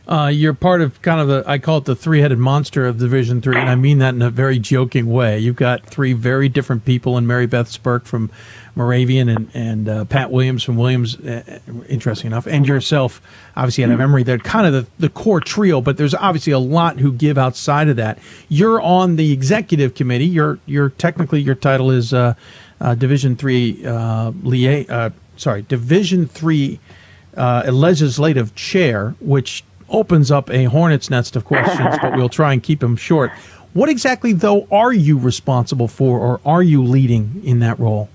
Uh, 0.09 0.29
you're 0.33 0.55
part 0.55 0.81
of 0.81 1.03
kind 1.03 1.21
of 1.21 1.27
the 1.27 1.43
I 1.49 1.59
call 1.59 1.79
it 1.79 1.85
the 1.85 1.97
three-headed 1.97 2.39
monster 2.39 2.87
of 2.87 2.99
Division 2.99 3.41
Three, 3.41 3.57
and 3.57 3.69
I 3.69 3.75
mean 3.75 3.99
that 3.99 4.15
in 4.15 4.23
a 4.23 4.31
very 4.31 4.61
joking 4.61 5.07
way. 5.07 5.41
You've 5.41 5.57
got 5.57 5.85
three 5.85 6.13
very 6.13 6.49
different 6.49 6.85
people 6.85 7.19
in 7.19 7.27
Mary 7.27 7.47
Beth 7.47 7.67
Spirk 7.67 8.05
from 8.05 8.31
Moravian 8.77 9.29
and 9.29 9.51
and 9.53 9.89
uh, 9.89 10.05
Pat 10.05 10.31
Williams 10.31 10.63
from 10.63 10.77
Williams, 10.77 11.17
uh, 11.17 11.59
interesting 11.89 12.29
enough, 12.29 12.47
and 12.47 12.69
yourself, 12.69 13.21
obviously 13.57 13.83
out 13.83 13.91
of 13.91 13.99
memory. 13.99 14.23
They're 14.23 14.39
kind 14.39 14.67
of 14.69 14.73
the, 14.73 14.87
the 15.01 15.09
core 15.09 15.41
trio, 15.41 15.81
but 15.81 15.97
there's 15.97 16.15
obviously 16.15 16.53
a 16.53 16.59
lot 16.61 17.01
who 17.01 17.11
give 17.11 17.37
outside 17.37 17.89
of 17.89 17.97
that. 17.97 18.21
You're 18.49 18.81
on 18.81 19.17
the 19.17 19.33
executive 19.33 19.97
committee. 19.97 20.27
You're 20.27 20.61
you're 20.67 20.91
technically 20.91 21.41
your 21.41 21.57
title 21.57 21.91
is 21.91 22.13
uh, 22.13 22.35
uh, 22.81 22.95
Division 22.95 23.35
Three 23.35 23.85
uh, 23.85 24.31
lia- 24.45 24.87
uh, 24.89 25.11
sorry 25.37 25.63
Division 25.63 26.29
Three 26.29 26.79
uh, 27.37 27.69
legislative 27.73 28.55
chair, 28.55 29.17
which 29.19 29.65
opens 29.89 30.31
up 30.31 30.51
a 30.51 30.65
hornet's 30.65 31.11
nest 31.11 31.37
of 31.37 31.45
questions, 31.45 31.97
but 32.03 32.17
we'll 32.17 32.29
try 32.29 32.53
and 32.53 32.63
keep 32.63 32.81
them 32.81 32.97
short. 32.97 33.31
What 33.73 33.89
exactly, 33.89 34.33
though, 34.33 34.67
are 34.73 34.93
you 34.93 35.19
responsible 35.19 35.89
for, 35.89 36.19
or 36.19 36.41
are 36.45 36.63
you 36.63 36.83
leading 36.83 37.43
in 37.45 37.61
that 37.61 37.79
role? 37.79 38.09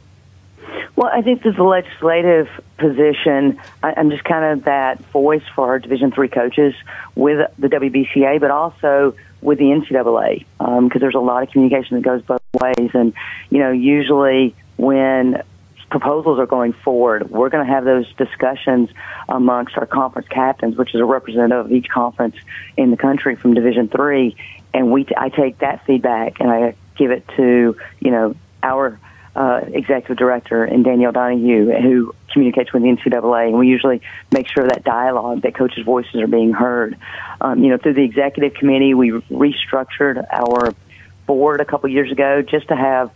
Well, 0.96 1.10
I 1.14 1.22
think 1.22 1.44
there's 1.44 1.58
a 1.58 1.64
legislative 1.64 2.48
position, 2.78 3.60
I, 3.82 3.94
I'm 3.96 4.10
just 4.10 4.24
kind 4.24 4.54
of 4.54 4.66
that 4.66 5.00
voice 5.12 5.44
for 5.56 5.68
our 5.68 5.80
Division 5.80 6.12
three 6.12 6.28
coaches 6.28 6.74
with 7.16 7.50
the 7.58 7.68
WBCA, 7.68 8.40
but 8.40 8.52
also 8.52 9.16
with 9.42 9.58
the 9.60 9.66
NCAA, 9.66 10.46
because 10.58 10.78
um, 10.78 10.90
there's 11.00 11.16
a 11.16 11.20
lot 11.20 11.44
of 11.44 11.52
communication 11.52 11.96
that 11.96 12.04
goes 12.04 12.22
both 12.24 12.42
ways. 12.60 12.92
And 12.94 13.14
you 13.50 13.60
know, 13.60 13.72
usually 13.72 14.56
when 14.78 15.42
proposals 15.92 16.40
are 16.40 16.48
going 16.48 16.74
forward, 16.74 17.30
we're 17.30 17.50
going 17.50 17.66
to 17.66 17.72
have 17.72 17.84
those 17.84 18.12
discussions 18.14 18.90
amongst 19.30 19.78
our 19.78 19.86
conference 19.86 20.28
captains, 20.30 20.78
which 20.78 20.96
is 20.96 21.02
a 21.02 21.06
representative 21.06 21.66
of 21.68 21.72
each 21.72 21.90
conference 21.90 22.36
in 22.78 22.90
the 22.90 22.98
country 22.98 23.36
from 23.36 23.54
Division 23.54 23.90
three, 23.90 24.36
and 24.74 24.92
we 24.92 25.04
t- 25.04 25.14
I 25.16 25.30
take 25.30 25.60
that 25.60 25.86
feedback 25.86 26.40
and 26.40 26.50
I 26.50 26.76
give 26.96 27.12
it 27.12 27.28
to 27.36 27.76
you 28.00 28.12
know 28.12 28.36
our 28.64 29.00
uh, 29.36 29.62
executive 29.68 30.18
director 30.18 30.64
and 30.64 30.84
Danielle 30.84 31.14
Donehew, 31.14 31.82
who 31.82 32.16
communicates 32.32 32.72
with 32.74 32.84
the 32.84 32.90
NCAA, 32.90 33.48
and 33.50 33.58
we 33.58 33.68
usually 33.68 34.02
make 34.32 34.48
sure 34.48 34.68
that 34.68 34.84
dialogue, 34.84 35.42
that 35.42 35.56
coaches' 35.56 35.86
voices 35.86 36.16
are 36.16 36.28
being 36.28 36.54
heard. 36.54 36.98
Um, 37.40 37.64
you 37.64 37.70
know, 37.70 37.78
through 37.78 37.94
the 37.94 38.04
executive 38.04 38.54
committee, 38.54 38.94
we 38.94 39.12
restructured 39.12 40.26
our 40.32 40.74
board 41.28 41.62
a 41.62 41.66
couple 41.66 41.90
years 41.90 42.12
ago 42.12 42.42
just 42.42 42.68
to 42.70 42.76
have 42.76 43.12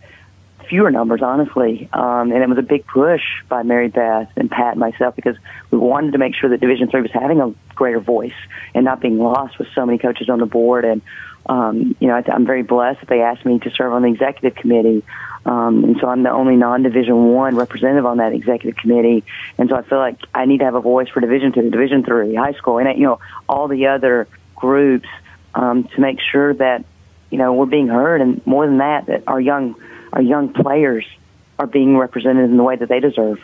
fewer 0.67 0.91
numbers, 0.91 1.21
honestly. 1.21 1.89
Um, 1.93 2.31
and 2.31 2.43
it 2.43 2.49
was 2.49 2.57
a 2.57 2.63
big 2.63 2.85
push 2.85 3.21
by 3.49 3.63
Mary 3.63 3.87
Beth 3.87 4.31
and 4.35 4.49
Pat 4.49 4.71
and 4.71 4.79
myself 4.79 5.15
because 5.15 5.37
we 5.71 5.77
wanted 5.77 6.11
to 6.13 6.17
make 6.17 6.35
sure 6.35 6.49
that 6.49 6.59
Division 6.59 6.89
Three 6.89 7.01
was 7.01 7.11
having 7.11 7.41
a 7.41 7.53
greater 7.73 7.99
voice 7.99 8.33
and 8.73 8.85
not 8.85 9.01
being 9.01 9.19
lost 9.19 9.57
with 9.59 9.67
so 9.73 9.85
many 9.85 9.97
coaches 9.97 10.29
on 10.29 10.39
the 10.39 10.45
board. 10.45 10.85
And 10.85 11.01
um, 11.47 11.95
you 11.99 12.07
know, 12.07 12.15
I, 12.15 12.23
I'm 12.31 12.45
very 12.45 12.63
blessed 12.63 13.01
that 13.01 13.09
they 13.09 13.21
asked 13.21 13.45
me 13.45 13.59
to 13.59 13.71
serve 13.71 13.93
on 13.93 14.01
the 14.01 14.07
executive 14.09 14.55
committee. 14.55 15.03
Um, 15.45 15.83
and 15.83 15.97
so 16.01 16.07
I'm 16.07 16.23
the 16.23 16.31
only 16.31 16.55
non-Division 16.55 17.33
One 17.33 17.55
representative 17.55 18.05
on 18.05 18.17
that 18.17 18.33
executive 18.33 18.77
committee, 18.77 19.23
and 19.59 19.69
so 19.69 19.75
I 19.75 19.83
feel 19.83 19.99
like 19.99 20.17
I 20.33 20.45
need 20.45 20.57
to 20.57 20.65
have 20.65 20.73
a 20.73 20.81
voice 20.81 21.07
for 21.09 21.19
Division 21.19 21.51
Two, 21.51 21.69
Division 21.69 22.03
Three, 22.03 22.33
high 22.33 22.53
school, 22.53 22.79
and 22.79 22.97
you 22.97 23.05
know 23.05 23.19
all 23.47 23.67
the 23.67 23.87
other 23.87 24.27
groups 24.55 25.07
um, 25.53 25.83
to 25.83 26.01
make 26.01 26.19
sure 26.19 26.55
that 26.55 26.83
you 27.29 27.37
know 27.37 27.53
we're 27.53 27.67
being 27.67 27.87
heard, 27.87 28.21
and 28.21 28.45
more 28.47 28.65
than 28.65 28.79
that, 28.79 29.05
that 29.05 29.23
our 29.27 29.39
young 29.39 29.75
our 30.15 30.21
young 30.21 30.51
players 30.53 31.05
are 31.59 31.67
being 31.67 31.97
represented 31.97 32.49
in 32.49 32.57
the 32.57 32.63
way 32.63 32.75
that 32.75 32.89
they 32.89 32.99
deserve. 32.99 33.39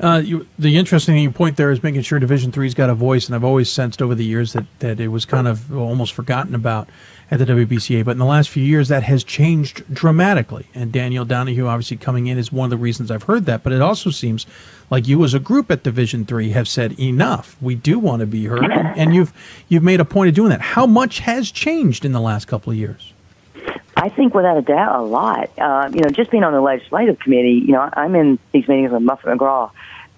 Uh, 0.00 0.22
you, 0.24 0.46
the 0.58 0.78
interesting 0.78 1.32
point 1.32 1.56
there 1.56 1.70
is 1.70 1.82
making 1.82 2.00
sure 2.00 2.18
Division 2.18 2.50
Three's 2.50 2.74
got 2.74 2.88
a 2.88 2.94
voice, 2.94 3.26
and 3.26 3.34
I've 3.34 3.44
always 3.44 3.70
sensed 3.70 4.00
over 4.00 4.14
the 4.14 4.24
years 4.24 4.54
that, 4.54 4.64
that 4.78 4.98
it 4.98 5.08
was 5.08 5.24
kind 5.26 5.46
of 5.46 5.76
almost 5.76 6.14
forgotten 6.14 6.54
about 6.54 6.88
at 7.30 7.38
the 7.38 7.44
WBCA. 7.44 8.04
But 8.04 8.12
in 8.12 8.18
the 8.18 8.24
last 8.24 8.48
few 8.48 8.64
years, 8.64 8.88
that 8.88 9.02
has 9.02 9.22
changed 9.22 9.84
dramatically. 9.92 10.66
And 10.74 10.92
Danielle 10.92 11.26
Donehew, 11.26 11.66
obviously 11.66 11.98
coming 11.98 12.26
in, 12.26 12.38
is 12.38 12.50
one 12.50 12.66
of 12.66 12.70
the 12.70 12.76
reasons 12.78 13.10
I've 13.10 13.24
heard 13.24 13.44
that. 13.46 13.62
But 13.62 13.72
it 13.72 13.82
also 13.82 14.10
seems 14.10 14.46
like 14.90 15.06
you, 15.06 15.22
as 15.24 15.34
a 15.34 15.38
group 15.38 15.70
at 15.70 15.82
Division 15.82 16.24
Three, 16.24 16.50
have 16.50 16.68
said 16.68 16.98
enough. 16.98 17.56
We 17.60 17.74
do 17.74 17.98
want 17.98 18.20
to 18.20 18.26
be 18.26 18.46
heard, 18.46 18.64
and, 18.64 18.72
and 18.96 19.14
you've 19.14 19.32
you've 19.68 19.82
made 19.82 20.00
a 20.00 20.06
point 20.06 20.30
of 20.30 20.34
doing 20.34 20.50
that. 20.50 20.62
How 20.62 20.86
much 20.86 21.20
has 21.20 21.50
changed 21.50 22.04
in 22.04 22.12
the 22.12 22.20
last 22.20 22.46
couple 22.46 22.72
of 22.72 22.78
years? 22.78 23.11
I 24.02 24.08
think 24.08 24.34
without 24.34 24.56
a 24.56 24.62
doubt, 24.62 24.98
a 24.98 25.02
lot. 25.02 25.56
Uh, 25.56 25.88
you 25.92 26.00
know, 26.00 26.08
just 26.08 26.32
being 26.32 26.42
on 26.42 26.52
the 26.52 26.60
legislative 26.60 27.20
committee, 27.20 27.62
you 27.64 27.70
know, 27.70 27.88
I'm 27.92 28.16
in 28.16 28.40
these 28.50 28.66
meetings 28.66 28.90
with 28.90 29.00
Muffet 29.00 29.28
McGraw, 29.28 29.70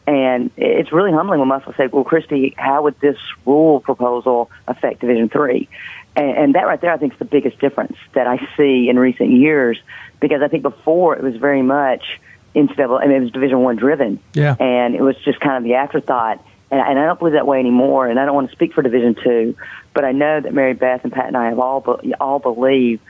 and 0.06 0.51
it's 0.56 0.90
really 0.90 1.12
humbling 1.12 1.39
when 1.39 1.48
Muffet 1.48 1.77
say, 1.77 1.89
"Well, 1.89 2.02
Christy, 2.02 2.55
how 2.56 2.85
would 2.85 2.98
this 3.01 3.19
rule 3.44 3.81
proposal 3.81 4.51
affect 4.66 5.01
Division 5.02 5.28
Three? 5.28 5.69
And, 6.16 6.31
and 6.31 6.55
that 6.55 6.62
right 6.62 6.81
there, 6.81 6.94
I 6.94 6.97
think, 6.97 7.12
is 7.12 7.19
the 7.19 7.27
biggest 7.27 7.59
difference 7.59 7.98
that 8.15 8.27
I 8.27 8.39
see 8.56 8.89
in 8.89 8.98
recent 8.98 9.32
years. 9.32 9.78
Because 10.19 10.40
I 10.40 10.48
think 10.48 10.62
before 10.62 11.15
it 11.16 11.23
was 11.23 11.36
very 11.36 11.61
much 11.61 12.23
NCAA, 12.55 13.02
I 13.02 13.06
mean, 13.06 13.16
it 13.16 13.20
was 13.20 13.32
Division 13.32 13.61
One 13.61 13.77
driven, 13.77 14.19
yeah, 14.32 14.56
and 14.59 14.94
it 14.94 15.02
was 15.02 15.16
just 15.27 15.40
kind 15.40 15.59
of 15.59 15.65
the 15.65 15.74
afterthought. 15.74 16.43
And, 16.70 16.81
and 16.81 16.98
I 16.98 17.05
don't 17.05 17.19
believe 17.19 17.35
that 17.35 17.47
way 17.47 17.59
anymore. 17.59 18.09
And 18.09 18.19
I 18.19 18.24
don't 18.24 18.35
want 18.35 18.48
to 18.48 18.56
speak 18.56 18.73
for 18.73 18.81
Division 18.81 19.15
Two, 19.23 19.56
but 19.93 20.06
I 20.06 20.12
know 20.12 20.40
that 20.40 20.55
Mary 20.55 20.73
Beth 20.73 21.05
and 21.05 21.12
Pat 21.12 21.27
and 21.27 21.36
I 21.36 21.51
have 21.51 21.59
all 21.59 22.01
all 22.19 22.39
believe 22.39 23.02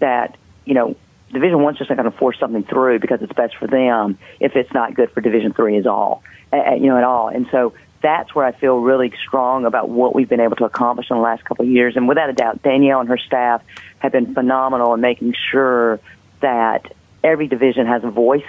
that 0.00 0.36
you 0.64 0.74
know 0.74 0.96
Division 1.32 1.62
One's 1.62 1.78
just 1.78 1.90
not 1.90 1.96
going 1.96 2.10
to 2.10 2.16
force 2.16 2.38
something 2.38 2.64
through 2.64 2.98
because 2.98 3.22
it's 3.22 3.32
best 3.32 3.56
for 3.56 3.66
them 3.66 4.18
if 4.40 4.56
it's 4.56 4.72
not 4.72 4.94
good 4.94 5.10
for 5.12 5.20
Division 5.20 5.52
Three 5.52 5.76
is 5.76 5.86
all, 5.86 6.22
you 6.52 6.86
know, 6.86 6.98
at 6.98 7.04
all. 7.04 7.28
And 7.28 7.46
so 7.50 7.72
that's 8.02 8.34
where 8.34 8.44
I 8.44 8.52
feel 8.52 8.78
really 8.78 9.12
strong 9.26 9.64
about 9.64 9.88
what 9.88 10.14
we've 10.14 10.28
been 10.28 10.40
able 10.40 10.56
to 10.56 10.64
accomplish 10.64 11.10
in 11.10 11.16
the 11.16 11.22
last 11.22 11.44
couple 11.44 11.64
of 11.64 11.70
years. 11.70 11.96
And 11.96 12.08
without 12.08 12.30
a 12.30 12.32
doubt, 12.32 12.62
Danielle 12.62 13.00
and 13.00 13.08
her 13.08 13.18
staff 13.18 13.62
have 13.98 14.12
been 14.12 14.34
phenomenal 14.34 14.94
in 14.94 15.00
making 15.00 15.34
sure 15.50 16.00
that 16.40 16.92
every 17.22 17.46
division 17.46 17.86
has 17.86 18.02
a 18.02 18.10
voice 18.10 18.42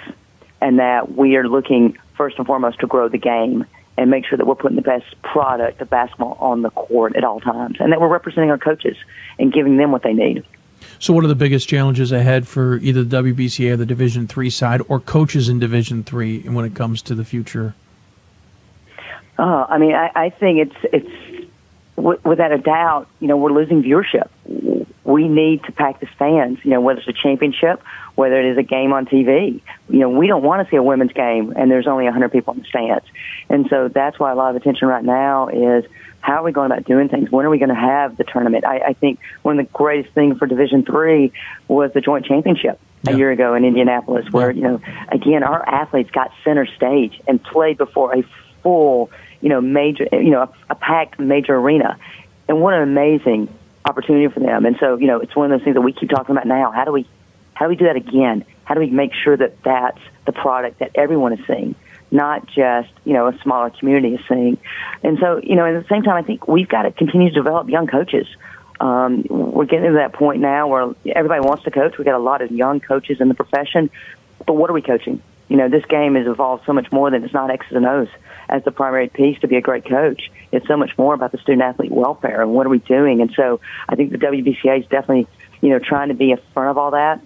and 0.60 0.78
that 0.78 1.12
we 1.14 1.36
are 1.36 1.46
looking 1.46 1.98
first 2.16 2.38
and 2.38 2.46
foremost 2.46 2.80
to 2.80 2.86
grow 2.86 3.08
the 3.08 3.18
game 3.18 3.66
and 3.98 4.10
make 4.10 4.24
sure 4.26 4.38
that 4.38 4.46
we're 4.46 4.54
putting 4.54 4.76
the 4.76 4.82
best 4.82 5.20
product 5.22 5.80
of 5.82 5.90
basketball 5.90 6.36
on 6.40 6.62
the 6.62 6.70
court 6.70 7.14
at 7.14 7.24
all 7.24 7.40
times 7.40 7.76
and 7.78 7.92
that 7.92 8.00
we're 8.00 8.08
representing 8.08 8.50
our 8.50 8.58
coaches 8.58 8.96
and 9.38 9.52
giving 9.52 9.76
them 9.76 9.92
what 9.92 10.02
they 10.02 10.14
need. 10.14 10.44
So, 11.02 11.12
what 11.12 11.24
are 11.24 11.28
the 11.28 11.34
biggest 11.34 11.68
challenges 11.68 12.12
ahead 12.12 12.46
for 12.46 12.76
either 12.76 13.02
the 13.02 13.16
WBCA 13.24 13.72
or 13.72 13.76
the 13.76 13.84
Division 13.84 14.28
Three 14.28 14.50
side, 14.50 14.82
or 14.86 15.00
coaches 15.00 15.48
in 15.48 15.58
Division 15.58 16.04
Three, 16.04 16.42
when 16.42 16.64
it 16.64 16.76
comes 16.76 17.02
to 17.02 17.16
the 17.16 17.24
future? 17.24 17.74
Uh, 19.36 19.66
I 19.68 19.78
mean, 19.78 19.96
I, 19.96 20.12
I 20.14 20.30
think 20.30 20.60
it's 20.60 20.76
it's 20.92 21.50
w- 21.96 22.20
without 22.22 22.52
a 22.52 22.58
doubt. 22.58 23.08
You 23.18 23.26
know, 23.26 23.36
we're 23.36 23.50
losing 23.50 23.82
viewership. 23.82 24.28
We 25.02 25.26
need 25.26 25.64
to 25.64 25.72
pack 25.72 25.98
the 25.98 26.06
stands. 26.14 26.64
You 26.64 26.70
know, 26.70 26.80
whether 26.80 27.00
it's 27.00 27.08
a 27.08 27.12
championship, 27.12 27.82
whether 28.14 28.38
it 28.38 28.52
is 28.52 28.58
a 28.58 28.62
game 28.62 28.92
on 28.92 29.06
TV. 29.06 29.60
You 29.88 29.98
know, 29.98 30.08
we 30.08 30.28
don't 30.28 30.44
want 30.44 30.64
to 30.64 30.70
see 30.70 30.76
a 30.76 30.82
women's 30.84 31.12
game 31.12 31.52
and 31.56 31.68
there's 31.68 31.88
only 31.88 32.04
100 32.04 32.30
people 32.30 32.54
in 32.54 32.60
the 32.60 32.66
stands. 32.66 33.04
And 33.48 33.68
so 33.68 33.88
that's 33.88 34.20
why 34.20 34.30
a 34.30 34.36
lot 34.36 34.50
of 34.54 34.62
attention 34.62 34.86
right 34.86 35.04
now 35.04 35.48
is 35.48 35.84
how 36.22 36.34
are 36.34 36.44
we 36.44 36.52
going 36.52 36.70
about 36.70 36.84
doing 36.84 37.08
things? 37.08 37.30
When 37.30 37.44
are 37.44 37.50
we 37.50 37.58
going 37.58 37.68
to 37.68 37.74
have 37.74 38.16
the 38.16 38.24
tournament? 38.24 38.64
I, 38.64 38.78
I 38.78 38.92
think 38.94 39.18
one 39.42 39.58
of 39.58 39.66
the 39.66 39.72
greatest 39.72 40.14
things 40.14 40.38
for 40.38 40.46
Division 40.46 40.84
Three 40.84 41.32
was 41.68 41.92
the 41.92 42.00
joint 42.00 42.24
championship 42.24 42.80
a 43.06 43.14
year 43.14 43.32
ago 43.32 43.54
in 43.54 43.64
Indianapolis, 43.64 44.30
where 44.30 44.52
you 44.52 44.62
know 44.62 44.80
again 45.08 45.42
our 45.42 45.68
athletes 45.68 46.10
got 46.12 46.32
center 46.44 46.64
stage 46.64 47.20
and 47.26 47.42
played 47.42 47.76
before 47.76 48.16
a 48.16 48.22
full, 48.62 49.10
you 49.40 49.48
know, 49.48 49.60
major, 49.60 50.06
you 50.12 50.30
know, 50.30 50.42
a, 50.42 50.48
a 50.70 50.74
packed 50.76 51.18
major 51.18 51.56
arena, 51.56 51.98
and 52.48 52.60
what 52.60 52.74
an 52.74 52.82
amazing 52.82 53.52
opportunity 53.84 54.32
for 54.32 54.38
them. 54.38 54.64
And 54.64 54.76
so 54.78 54.96
you 54.96 55.08
know, 55.08 55.18
it's 55.18 55.34
one 55.34 55.50
of 55.50 55.58
those 55.58 55.64
things 55.64 55.74
that 55.74 55.82
we 55.82 55.92
keep 55.92 56.08
talking 56.08 56.34
about 56.36 56.46
now. 56.46 56.70
How 56.70 56.84
do 56.84 56.92
we, 56.92 57.04
how 57.54 57.66
do 57.66 57.70
we 57.70 57.76
do 57.76 57.86
that 57.86 57.96
again? 57.96 58.44
How 58.64 58.74
do 58.74 58.80
we 58.80 58.90
make 58.90 59.12
sure 59.12 59.36
that 59.36 59.60
that's 59.64 60.00
the 60.24 60.32
product 60.32 60.78
that 60.78 60.92
everyone 60.94 61.32
is 61.32 61.44
seeing? 61.48 61.74
Not 62.12 62.46
just 62.46 62.90
you 63.04 63.14
know 63.14 63.26
a 63.28 63.38
smaller 63.42 63.70
community 63.70 64.14
is 64.14 64.20
seeing. 64.28 64.58
And 65.02 65.18
so 65.18 65.40
you 65.42 65.56
know 65.56 65.64
at 65.64 65.82
the 65.82 65.88
same 65.88 66.02
time, 66.02 66.16
I 66.16 66.22
think 66.22 66.46
we've 66.46 66.68
got 66.68 66.82
to 66.82 66.92
continue 66.92 67.30
to 67.30 67.34
develop 67.34 67.68
young 67.68 67.86
coaches. 67.86 68.26
Um, 68.80 69.24
we're 69.28 69.66
getting 69.66 69.90
to 69.90 69.94
that 69.94 70.12
point 70.12 70.40
now 70.40 70.68
where 70.68 70.94
everybody 71.06 71.40
wants 71.40 71.64
to 71.64 71.70
coach. 71.70 71.96
We've 71.98 72.04
got 72.04 72.16
a 72.16 72.18
lot 72.18 72.42
of 72.42 72.50
young 72.50 72.80
coaches 72.80 73.20
in 73.20 73.28
the 73.28 73.34
profession, 73.34 73.90
but 74.46 74.54
what 74.54 74.70
are 74.70 74.72
we 74.72 74.82
coaching? 74.82 75.22
You 75.48 75.56
know, 75.56 75.68
this 75.68 75.84
game 75.84 76.14
has 76.14 76.26
evolved 76.26 76.64
so 76.66 76.72
much 76.72 76.90
more 76.90 77.10
than 77.10 77.24
it's 77.24 77.34
not 77.34 77.50
X's 77.50 77.76
and 77.76 77.86
O's 77.86 78.08
as 78.48 78.64
the 78.64 78.72
primary 78.72 79.08
piece 79.08 79.38
to 79.40 79.48
be 79.48 79.56
a 79.56 79.60
great 79.60 79.84
coach. 79.84 80.30
It's 80.50 80.66
so 80.66 80.76
much 80.76 80.96
more 80.98 81.14
about 81.14 81.32
the 81.32 81.38
student 81.38 81.62
athlete 81.62 81.92
welfare 81.92 82.42
and 82.42 82.52
what 82.52 82.66
are 82.66 82.70
we 82.70 82.78
doing. 82.78 83.20
And 83.20 83.32
so 83.36 83.60
I 83.88 83.94
think 83.94 84.10
the 84.10 84.18
WBCA 84.18 84.80
is 84.80 84.86
definitely, 84.86 85.26
you 85.60 85.70
know, 85.70 85.78
trying 85.78 86.08
to 86.08 86.14
be 86.14 86.32
in 86.32 86.38
front 86.52 86.70
of 86.70 86.78
all 86.78 86.92
that 86.92 87.20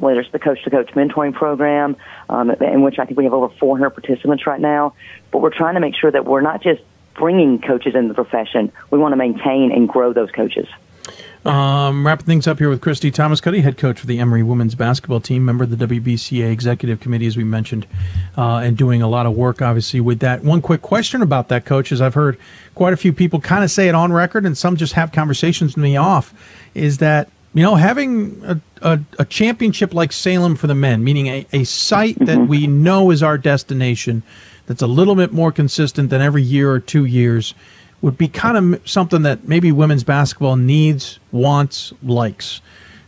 whether 0.00 0.20
it's 0.20 0.30
the 0.32 0.38
coach 0.38 0.62
to 0.64 0.70
coach 0.70 0.90
mentoring 0.92 1.32
program, 1.32 1.96
um, 2.28 2.50
in 2.50 2.82
which 2.82 2.98
I 2.98 3.04
think 3.04 3.18
we 3.18 3.24
have 3.24 3.34
over 3.34 3.48
400 3.48 3.90
participants 3.90 4.46
right 4.46 4.60
now. 4.60 4.94
But 5.30 5.42
we're 5.42 5.54
trying 5.54 5.74
to 5.74 5.80
make 5.80 5.94
sure 5.94 6.10
that 6.10 6.24
we're 6.24 6.40
not 6.40 6.62
just 6.62 6.82
bringing 7.14 7.60
coaches 7.60 7.94
into 7.94 8.08
the 8.08 8.14
profession, 8.14 8.72
we 8.90 8.98
want 8.98 9.12
to 9.12 9.16
maintain 9.16 9.72
and 9.72 9.88
grow 9.88 10.12
those 10.12 10.30
coaches. 10.30 10.68
Um, 11.44 12.06
wrapping 12.06 12.26
things 12.26 12.46
up 12.46 12.58
here 12.58 12.68
with 12.68 12.80
Christy 12.80 13.10
Thomaskutty, 13.10 13.62
head 13.62 13.78
coach 13.78 14.00
for 14.00 14.06
the 14.06 14.18
Emory 14.18 14.42
women's 14.42 14.74
basketball 14.74 15.20
team, 15.20 15.44
member 15.44 15.64
of 15.64 15.76
the 15.76 15.86
WBCA 15.86 16.50
executive 16.50 17.00
committee, 17.00 17.26
as 17.26 17.36
we 17.36 17.44
mentioned, 17.44 17.86
uh, 18.36 18.56
and 18.56 18.76
doing 18.76 19.02
a 19.02 19.08
lot 19.08 19.24
of 19.24 19.34
work, 19.34 19.62
obviously, 19.62 20.00
with 20.00 20.18
that. 20.20 20.42
One 20.42 20.60
quick 20.60 20.82
question 20.82 21.22
about 21.22 21.48
that, 21.48 21.64
coach, 21.64 21.92
is 21.92 22.00
I've 22.00 22.14
heard 22.14 22.38
quite 22.74 22.92
a 22.92 22.96
few 22.96 23.12
people 23.12 23.40
kind 23.40 23.64
of 23.64 23.70
say 23.70 23.88
it 23.88 23.94
on 23.94 24.12
record, 24.12 24.44
and 24.44 24.58
some 24.58 24.76
just 24.76 24.92
have 24.94 25.12
conversations 25.12 25.74
with 25.74 25.82
me 25.82 25.96
off, 25.96 26.34
is 26.74 26.98
that 26.98 27.30
you 27.54 27.62
know, 27.62 27.74
having 27.74 28.42
a, 28.44 28.60
a, 28.82 29.00
a, 29.18 29.24
championship 29.24 29.94
like 29.94 30.12
Salem 30.12 30.54
for 30.54 30.66
the 30.66 30.74
men, 30.74 31.02
meaning 31.02 31.26
a, 31.28 31.46
a 31.52 31.64
site 31.64 32.16
mm-hmm. 32.16 32.24
that 32.26 32.46
we 32.46 32.66
know 32.66 33.10
is 33.10 33.22
our 33.22 33.38
destination, 33.38 34.22
that's 34.66 34.82
a 34.82 34.86
little 34.86 35.14
bit 35.14 35.32
more 35.32 35.50
consistent 35.50 36.10
than 36.10 36.20
every 36.20 36.42
year 36.42 36.70
or 36.70 36.78
two 36.78 37.04
years, 37.06 37.54
would 38.02 38.18
be 38.18 38.28
kind 38.28 38.74
of 38.74 38.88
something 38.88 39.22
that 39.22 39.48
maybe 39.48 39.72
women's 39.72 40.04
basketball 40.04 40.56
needs, 40.56 41.18
wants, 41.32 41.92
likes. 42.02 42.60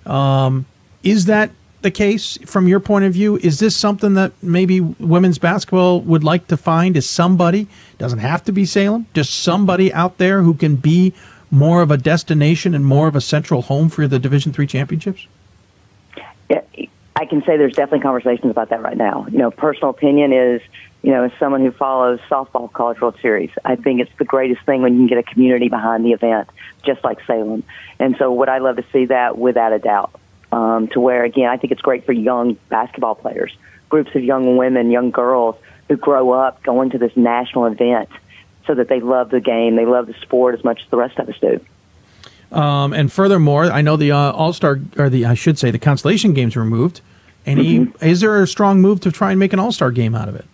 Um, 0.07 0.67
is 1.03 1.27
that 1.27 1.51
the 1.83 1.91
case 1.91 2.39
from 2.45 2.67
your 2.67 2.81
point 2.81 3.05
of 3.05 3.13
view? 3.13 3.37
Is 3.39 3.59
this 3.59 3.77
something 3.77 4.15
that 4.15 4.33
maybe 4.43 4.81
women's 4.81 5.39
basketball 5.39 6.01
would 6.01 6.25
like 6.25 6.49
to 6.49 6.57
find? 6.57 6.97
Is 6.97 7.09
somebody, 7.09 7.69
doesn't 7.99 8.19
have 8.19 8.43
to 8.45 8.53
be 8.53 8.65
Salem, 8.65 9.07
just 9.15 9.41
somebody 9.41 9.93
out 9.93 10.19
there 10.19 10.43
who 10.43 10.55
can 10.55 10.77
be 10.77 11.13
more 11.51 11.83
of 11.83 11.91
a 11.91 11.97
destination 11.97 12.75
and 12.75 12.85
more 12.85 13.09
of 13.09 13.17
a 13.17 13.21
central 13.21 13.63
home 13.63 13.89
for 13.89 14.07
the 14.07 14.19
Division 14.19 14.53
Three 14.53 14.67
championships? 14.67 15.27
Yeah, 16.49 16.63
I 17.17 17.27
can 17.27 17.43
say 17.43 17.57
there's 17.57 17.75
definitely 17.75 18.01
conversations 18.01 18.51
about 18.51 18.71
that 18.71 18.83
right 18.83 18.97
now. 18.97 19.27
You 19.31 19.39
know, 19.39 19.51
personal 19.51 19.91
opinion 19.91 20.33
is, 20.33 20.63
you 21.03 21.13
know, 21.13 21.25
as 21.25 21.33
someone 21.39 21.61
who 21.61 21.71
follows 21.71 22.21
softball 22.31 22.73
College 22.73 23.01
World 23.01 23.17
Series, 23.21 23.51
I 23.65 23.77
think 23.77 24.01
it's 24.01 24.11
the 24.19 24.25
greatest 24.25 24.65
thing 24.65 24.83
when 24.83 24.95
you 24.95 25.01
can 25.01 25.07
get 25.09 25.19
a 25.19 25.23
community 25.23 25.69
behind 25.69 26.05
the 26.05 26.13
event, 26.13 26.49
just 26.85 27.03
like 27.05 27.19
Salem. 27.27 27.63
And 27.99 28.17
so, 28.19 28.33
would 28.33 28.49
I 28.49 28.59
love 28.59 28.77
to 28.77 28.85
see 28.93 29.07
that 29.07 29.37
without 29.37 29.73
a 29.73 29.79
doubt? 29.79 30.13
Um, 30.53 30.89
to 30.89 31.01
where 31.01 31.23
again, 31.23 31.49
I 31.49 31.57
think 31.59 31.73
it's 31.73 31.83
great 31.83 32.05
for 32.05 32.13
young 32.13 32.55
basketball 32.69 33.15
players, 33.15 33.57
groups 33.89 34.11
of 34.15 34.25
young 34.25 34.57
women, 34.57 34.91
young 34.91 35.11
girls 35.13 35.57
who 35.89 35.97
grow 35.97 36.31
up 36.33 36.63
going 36.63 36.91
to 36.91 36.99
this 36.99 37.17
national 37.17 37.67
event 37.67 38.09
so 38.67 38.75
that 38.75 38.89
they 38.89 39.01
love 39.01 39.31
the 39.31 39.41
game, 39.41 39.77
they 39.77 39.87
love 39.87 40.07
the 40.07 40.15
sport 40.23 40.55
as 40.55 40.65
much 40.65 40.83
as 40.83 40.91
the 40.91 40.97
rest 40.97 41.19
of 41.19 41.29
us 41.29 41.37
do. 41.41 41.61
Um, 42.53 42.93
and 42.93 43.13
furthermore, 43.13 43.65
I 43.65 43.81
know 43.81 43.97
the 43.97 44.13
uh, 44.13 44.33
All 44.33 44.53
Star 44.53 44.81
or 44.99 45.09
the 45.09 45.27
I 45.27 45.35
should 45.35 45.59
say 45.59 45.71
the 45.71 45.79
Constellation 45.79 46.35
Games 46.35 46.57
were 46.57 46.65
moved. 46.65 47.01
Any 47.47 47.81
mm-hmm. 47.81 48.05
is 48.05 48.21
there 48.21 48.43
a 48.43 48.47
strong 48.47 48.81
move 48.81 49.01
to 49.01 49.13
try 49.13 49.31
and 49.31 49.39
make 49.39 49.53
an 49.53 49.59
All 49.59 49.73
Star 49.73 49.91
game 49.91 50.15
out 50.15 50.29
of 50.29 50.35
it? 50.35 50.45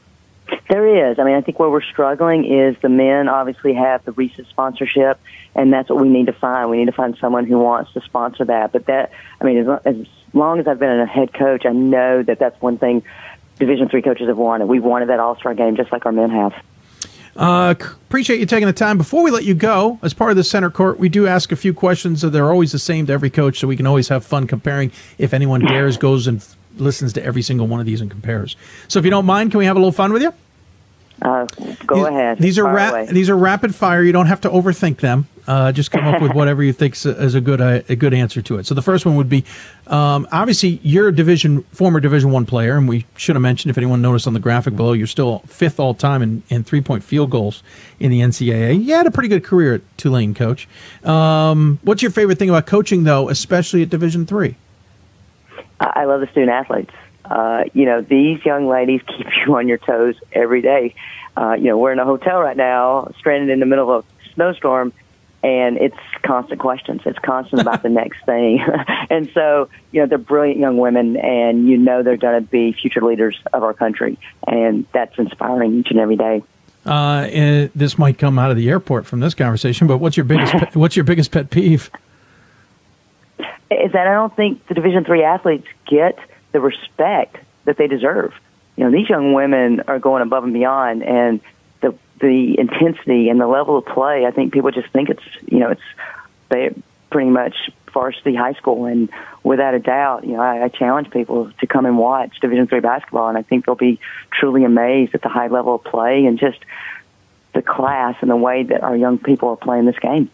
There 0.69 1.11
is. 1.11 1.19
I 1.19 1.25
mean, 1.25 1.35
I 1.35 1.41
think 1.41 1.59
where 1.59 1.71
we're 1.71 1.83
struggling 1.83 2.45
is 2.45 2.77
the 2.83 2.89
men 2.89 3.29
obviously 3.29 3.73
have 3.75 4.05
the 4.05 4.13
recent 4.13 4.49
sponsorship, 4.49 5.19
and 5.55 5.73
that's 5.73 5.89
what 5.89 6.01
we 6.01 6.09
need 6.09 6.27
to 6.27 6.33
find. 6.33 6.71
We 6.71 6.79
need 6.79 6.87
to 6.87 6.93
find 6.93 7.17
someone 7.19 7.47
who 7.47 7.59
wants 7.59 7.93
to 7.93 8.01
sponsor 8.01 8.45
that. 8.45 8.73
But 8.73 8.87
that, 8.87 9.13
I 9.41 9.45
mean, 9.45 9.59
as, 9.59 9.81
as 9.85 10.07
long 10.33 10.59
as 10.59 10.67
I've 10.67 10.79
been 10.79 11.01
a 11.01 11.07
head 11.07 11.33
coach, 11.33 11.65
I 11.67 11.73
know 11.73 12.23
that 12.23 12.39
that's 12.39 12.61
one 12.61 12.79
thing 12.79 13.03
Division 13.59 13.89
three 13.89 14.03
coaches 14.03 14.29
have 14.29 14.37
wanted. 14.37 14.67
We've 14.67 14.85
wanted 14.85 15.09
that 15.09 15.21
All 15.21 15.37
Star 15.37 15.55
game 15.55 15.77
just 15.77 15.93
like 15.93 16.05
our 16.05 16.13
men 16.13 16.31
have. 16.31 16.55
Uh, 17.37 17.75
appreciate 17.79 18.41
you 18.41 18.47
taking 18.47 18.67
the 18.67 18.73
time. 18.73 18.97
Before 18.97 19.23
we 19.23 19.31
let 19.31 19.45
you 19.45 19.55
go, 19.55 19.99
as 20.03 20.15
part 20.15 20.31
of 20.31 20.37
the 20.37 20.45
center 20.45 20.71
court, 20.71 20.99
we 20.99 21.09
do 21.09 21.27
ask 21.27 21.53
a 21.53 21.57
few 21.57 21.75
questions. 21.75 22.23
That 22.23 22.31
they're 22.31 22.51
always 22.51 22.73
the 22.73 22.79
same 22.79 23.07
to 23.07 23.13
every 23.13 23.31
coach, 23.31 23.59
so 23.59 23.69
we 23.69 23.77
can 23.77 23.87
always 23.87 24.09
have 24.09 24.25
fun 24.25 24.47
comparing. 24.47 24.91
If 25.19 25.35
anyone 25.35 25.61
dares, 25.61 25.97
goes 25.97 26.27
and 26.27 26.45
listens 26.77 27.13
to 27.15 27.23
every 27.23 27.43
single 27.43 27.67
one 27.67 27.81
of 27.81 27.87
these 27.87 28.01
and 28.01 28.11
compares. 28.11 28.57
So, 28.89 28.99
if 28.99 29.05
you 29.05 29.11
don't 29.11 29.27
mind, 29.27 29.51
can 29.51 29.59
we 29.59 29.67
have 29.67 29.77
a 29.77 29.79
little 29.79 29.93
fun 29.93 30.13
with 30.13 30.23
you? 30.23 30.33
Uh, 31.23 31.47
go 31.87 31.97
these, 31.97 32.07
ahead. 32.07 32.39
These 32.39 32.59
are 32.59 32.65
ra- 32.65 33.05
these 33.05 33.29
are 33.29 33.37
rapid 33.37 33.75
fire. 33.75 34.03
You 34.03 34.13
don't 34.13 34.27
have 34.27 34.41
to 34.43 34.51
overthink 34.51 34.99
them. 34.99 35.29
Uh, 35.47 35.71
just 35.73 35.91
come 35.91 36.05
up 36.07 36.21
with 36.21 36.33
whatever 36.35 36.63
you 36.63 36.73
think 36.73 36.95
is 36.95 37.35
a 37.35 37.41
good 37.41 37.61
a, 37.61 37.85
a, 37.89 37.97
good 37.97 38.13
answer 38.13 38.43
to 38.43 38.59
it. 38.59 38.67
So 38.67 38.75
the 38.75 38.83
first 38.83 39.07
one 39.07 39.17
would 39.17 39.29
be, 39.29 39.45
um, 39.87 40.27
obviously 40.33 40.81
you're 40.83 41.09
a 41.09 41.15
division 41.15 41.63
former 41.73 42.01
Division 42.01 42.33
One 42.33 42.47
player, 42.47 42.77
and 42.77 42.89
we 42.89 43.07
should 43.17 43.37
have 43.37 43.43
mentioned 43.43 43.71
if 43.71 43.79
anyone 43.79 44.03
noticed 44.03 44.27
on 44.27 44.35
the 44.35 44.41
graphic 44.41 44.75
below, 44.77 44.93
you're 44.93 45.07
still 45.07 45.41
fifth 45.47 45.79
all 45.79 45.95
time 45.95 46.23
in, 46.23 46.43
in 46.49 46.65
three 46.65 46.81
point 46.81 47.05
field 47.05 47.31
goals 47.31 47.63
in 48.01 48.11
the 48.11 48.21
NCAA. 48.21 48.85
You 48.85 48.95
had 48.95 49.07
a 49.07 49.11
pretty 49.11 49.29
good 49.29 49.45
career 49.45 49.75
at 49.75 49.99
Tulane, 49.99 50.35
coach. 50.35 50.69
Um, 51.05 51.79
what's 51.83 52.03
your 52.03 52.11
favorite 52.11 52.39
thing 52.39 52.49
about 52.49 52.67
coaching, 52.67 53.05
though, 53.05 53.29
especially 53.29 53.83
at 53.83 53.91
Division 53.91 54.27
Three? 54.27 54.57
I 55.79 56.05
love 56.05 56.21
the 56.21 56.27
student 56.29 56.51
athletes. 56.51 56.93
Uh, 57.25 57.65
you 57.75 57.85
know, 57.85 58.01
these 58.01 58.45
young 58.45 58.69
ladies 58.69 59.01
keep 59.07 59.27
you 59.47 59.57
on 59.57 59.69
your 59.69 59.79
toes 59.79 60.15
every 60.33 60.63
day. 60.63 60.95
Uh, 61.37 61.53
you 61.53 61.65
know, 61.65 61.77
we're 61.77 61.93
in 61.93 61.99
a 61.99 62.05
hotel 62.05 62.41
right 62.41 62.57
now, 62.57 63.13
stranded 63.19 63.51
in 63.51 63.61
the 63.61 63.67
middle 63.67 63.93
of 63.93 64.05
a 64.05 64.33
snowstorm, 64.35 64.93
and 65.43 65.77
it's 65.77 65.97
constant 66.23 66.61
questions. 66.61 67.03
It's 67.05 67.19
constant 67.19 67.61
about 67.61 67.83
the 67.83 67.89
next 67.89 68.25
thing. 68.25 68.65
and 69.11 69.31
so, 69.33 69.69
you 69.93 70.01
know, 70.01 70.07
they're 70.07 70.19
brilliant 70.19 70.59
young 70.59 70.79
women, 70.79 71.17
and 71.17 71.69
you 71.69 71.77
know 71.77 72.03
they're 72.03 72.17
going 72.17 72.43
to 72.43 72.49
be 72.49 72.73
future 72.73 73.01
leaders 73.01 73.39
of 73.53 73.63
our 73.63 73.75
country, 73.75 74.19
and 74.47 74.87
that's 74.93 75.17
inspiring 75.19 75.75
each 75.75 75.91
and 75.91 76.01
every 76.01 76.17
day. 76.17 76.43
Uh, 76.85 77.29
and 77.33 77.71
this 77.75 77.99
might 77.99 78.17
come 78.17 78.39
out 78.39 78.51
of 78.51 78.57
the 78.57 78.69
airport 78.69 79.07
from 79.07 79.21
this 79.21 79.35
conversation, 79.35 79.87
but 79.87 79.99
what's 79.99 80.17
your 80.17 80.25
biggest 80.25 80.53
pet, 80.53 80.77
what's 80.77 80.97
your 80.97 81.05
biggest 81.05 81.33
pet 81.33 81.51
peeve? 81.51 81.91
Is 83.71 83.93
that 83.93 84.07
I 84.07 84.15
don't 84.15 84.35
think 84.35 84.67
the 84.69 84.75
Division 84.75 85.05
three 85.05 85.25
athletes 85.25 85.67
get 85.87 86.19
the 86.53 86.61
respect 86.61 87.37
that 87.65 87.77
they 87.77 87.89
deserve. 87.89 88.33
You 88.77 88.85
know, 88.85 88.91
these 88.91 89.09
young 89.09 89.33
women 89.33 89.81
are 89.89 89.99
going 89.99 90.23
above 90.23 90.45
and 90.45 90.53
beyond, 90.53 91.03
and 91.03 91.41
the 91.81 91.95
the 92.21 92.59
intensity 92.59 93.29
and 93.29 93.41
the 93.41 93.47
level 93.47 93.77
of 93.79 93.87
play. 93.87 94.27
I 94.27 94.31
think 94.31 94.53
people 94.53 94.71
just 94.71 94.89
think 94.89 95.11
it's 95.11 95.23
you 95.47 95.59
know 95.59 95.71
it's 95.71 95.83
they 96.49 96.75
pretty 97.11 97.31
much 97.31 97.55
varsity 97.93 98.35
high 98.35 98.53
school, 98.55 98.85
and 98.87 99.09
without 99.43 99.75
a 99.75 99.79
doubt, 99.79 100.25
you 100.25 100.35
know, 100.35 100.43
I, 100.43 100.65
I 100.65 100.69
challenge 100.69 101.11
people 101.11 101.51
to 101.61 101.67
come 101.67 101.87
and 101.87 101.97
watch 101.97 102.41
Division 102.41 102.67
three 102.67 102.81
basketball, 102.81 103.29
and 103.29 103.39
I 103.39 103.43
think 103.43 103.67
they'll 103.67 103.75
be 103.75 103.99
truly 104.31 104.65
amazed 104.65 105.15
at 105.15 105.23
the 105.23 105.29
high 105.29 105.49
level 105.49 105.77
of 105.77 105.85
play 105.85 106.27
and 106.27 106.39
just 106.39 106.59
the 107.55 107.63
class 107.63 108.17
and 108.21 108.31
the 108.31 108.37
way 108.37 108.65
that 108.65 108.83
our 108.83 108.97
young 108.97 109.19
people 109.19 109.49
are 109.49 109.57
playing 109.57 109.87
this 109.87 109.99
game. 109.99 110.31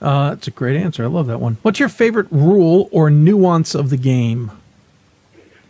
Uh, 0.00 0.30
that's 0.30 0.46
a 0.46 0.50
great 0.50 0.76
answer. 0.76 1.02
I 1.02 1.08
love 1.08 1.26
that 1.26 1.40
one. 1.40 1.58
What's 1.62 1.80
your 1.80 1.88
favorite 1.88 2.28
rule 2.30 2.88
or 2.92 3.10
nuance 3.10 3.74
of 3.74 3.90
the 3.90 3.96
game? 3.96 4.50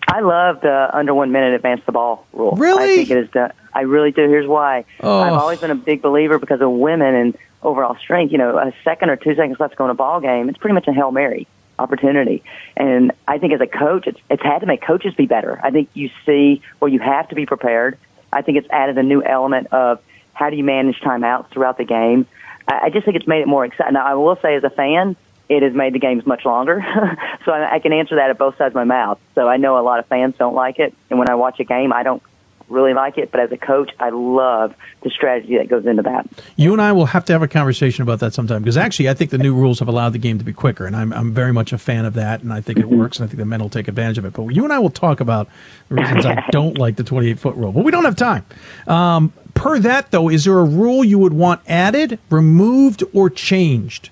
I 0.07 0.21
love 0.21 0.61
the 0.61 0.89
under 0.93 1.15
one 1.15 1.33
minute 1.33 1.55
advance 1.55 1.83
the 1.85 1.93
ball 1.93 2.27
rule. 2.33 2.53
Really? 2.53 2.83
I 2.83 2.87
think 2.87 3.11
it 3.11 3.19
is. 3.19 3.31
The, 3.31 3.53
I 3.79 3.83
really 3.83 4.11
do. 4.11 4.29
Here's 4.29 4.49
why. 4.49 4.85
Oh. 4.99 5.21
I've 5.21 5.35
always 5.35 5.61
been 5.61 5.71
a 5.71 5.77
big 5.77 6.03
believer 6.03 6.41
because 6.41 6.61
of 6.61 6.69
women 6.69 7.15
and 7.15 7.39
overall 7.63 7.97
strength. 7.97 8.33
You 8.33 8.39
know, 8.39 8.59
a 8.59 8.73
second 8.83 9.09
or 9.09 9.15
two 9.15 9.37
seconds 9.37 9.61
left 9.61 9.75
to 9.75 9.77
go 9.77 9.85
in 9.85 9.91
a 9.93 9.95
ball 9.95 10.21
game, 10.21 10.49
it's 10.49 10.59
pretty 10.59 10.75
much 10.75 10.89
a 10.89 10.93
hail 10.93 11.13
mary. 11.13 11.47
opportunity. 11.79 12.43
And 12.77 13.13
I 13.29 13.39
think 13.39 13.53
as 13.53 13.61
a 13.61 13.69
coach, 13.69 14.09
it's, 14.09 14.19
it's 14.29 14.43
had 14.43 14.59
to 14.61 14.67
make 14.67 14.83
coaches 14.83 15.15
be 15.15 15.27
better. 15.27 15.61
I 15.63 15.71
think 15.71 15.91
you 15.95 16.11
see 16.27 16.61
where 16.81 16.91
you 16.91 16.99
have 16.99 17.29
to 17.29 17.37
be 17.37 17.47
prepared. 17.47 17.97
I 18.33 18.43
think 18.43 18.59
it's 18.59 18.69
added 18.71 18.99
a 18.99 19.05
new 19.05 19.23
element 19.23 19.69
of 19.73 20.01
how 20.35 20.51
do 20.51 20.57
you 20.57 20.65
manage 20.65 20.99
timeouts 21.01 21.51
throughout 21.51 21.79
the 21.79 21.85
game. 21.85 22.27
I, 22.67 22.87
I 22.87 22.91
just 22.91 23.05
think 23.05 23.17
it's 23.17 23.29
made 23.29 23.43
it 23.43 23.47
more 23.47 23.65
exciting. 23.65 23.95
Now, 23.95 24.07
I 24.07 24.15
will 24.15 24.37
say 24.43 24.57
as 24.57 24.65
a 24.65 24.71
fan, 24.71 25.15
it 25.49 25.63
has 25.63 25.73
made 25.73 25.93
the 25.93 26.01
games 26.01 26.27
much 26.27 26.45
longer. 26.45 26.85
so 27.45 27.53
I, 27.53 27.77
I 27.77 27.79
can 27.79 27.93
answer 27.93 28.17
that 28.17 28.29
at 28.29 28.39
both 28.39 28.59
sides 28.59 28.73
of 28.73 28.75
my 28.75 28.85
mouth. 28.85 29.21
So 29.37 29.49
I 29.49 29.57
know 29.57 29.79
a 29.79 29.83
lot 29.83 30.01
of 30.01 30.07
fans 30.07 30.35
don't 30.37 30.55
like 30.55 30.81
it. 30.81 30.93
And 31.11 31.19
when 31.19 31.31
I 31.31 31.37
watch 31.37 31.61
a 31.61 31.65
game, 31.65 31.93
I 31.93 32.03
don't 32.03 32.23
really 32.69 32.95
like 32.95 33.19
it. 33.19 33.31
But 33.31 33.41
as 33.41 33.53
a 33.53 33.57
coach, 33.57 33.91
I 33.99 34.11
love 34.11 34.75
the 35.03 35.11
strategy 35.11 35.57
that 35.59 35.69
goes 35.69 35.87
into 35.87 36.03
that. 36.03 36.27
You 36.57 36.73
and 36.73 36.83
I 36.83 36.93
will 36.93 37.07
have 37.07 37.25
to 37.27 37.33
have 37.33 37.43
a 37.43 37.49
conversation 37.49 38.03
about 38.03 38.21
that 38.21 38.35
sometime 38.35 38.63
because 38.63 38.77
actually, 38.77 39.09
I 39.09 39.15
think 39.15 39.31
the 39.31 39.39
new 39.39 39.55
rules 39.55 39.79
have 39.79 39.89
allowed 39.89 40.11
the 40.15 40.19
game 40.19 40.39
to 40.39 40.45
be 40.45 40.53
quicker, 40.53 40.87
and 40.87 40.95
I'm, 40.97 41.13
I'm 41.13 41.33
very 41.33 41.53
much 41.53 41.73
a 41.73 41.79
fan 41.79 42.05
of 42.05 42.15
that, 42.15 42.43
and 42.43 42.53
I 42.53 42.61
think 42.61 42.79
it 42.79 42.87
Mm-hmm. 42.87 42.99
works, 42.99 43.19
and 43.19 43.25
I 43.25 43.29
think 43.29 43.39
the 43.39 43.45
men 43.45 43.61
will 43.61 43.69
take 43.69 43.89
advantage 43.89 44.19
of 44.19 44.25
it. 44.25 44.33
But 44.33 44.47
you 44.49 44.65
and 44.65 44.73
I 44.73 44.79
will 44.79 44.91
talk 44.91 45.21
about 45.21 45.49
the 45.89 45.97
reasons 45.97 46.25
I 46.27 46.45
don't 46.51 46.79
like 46.79 46.97
the 46.97 47.05
28 47.05 47.39
foot 47.39 47.55
rule, 47.57 47.73
but 47.73 47.85
we 47.85 47.91
don't 47.91 48.05
have 48.05 48.17
time. 48.17 48.45
Um, 48.87 49.33
per 49.55 49.79
that, 49.81 50.11
though, 50.11 50.29
is 50.29 50.45
there 50.45 50.59
a 50.59 50.65
rule 50.65 51.05
you 51.05 51.19
would 51.19 51.33
want 51.33 51.61
added, 51.69 52.19
removed, 52.31 53.03
or 53.13 53.29
changed? 53.31 54.11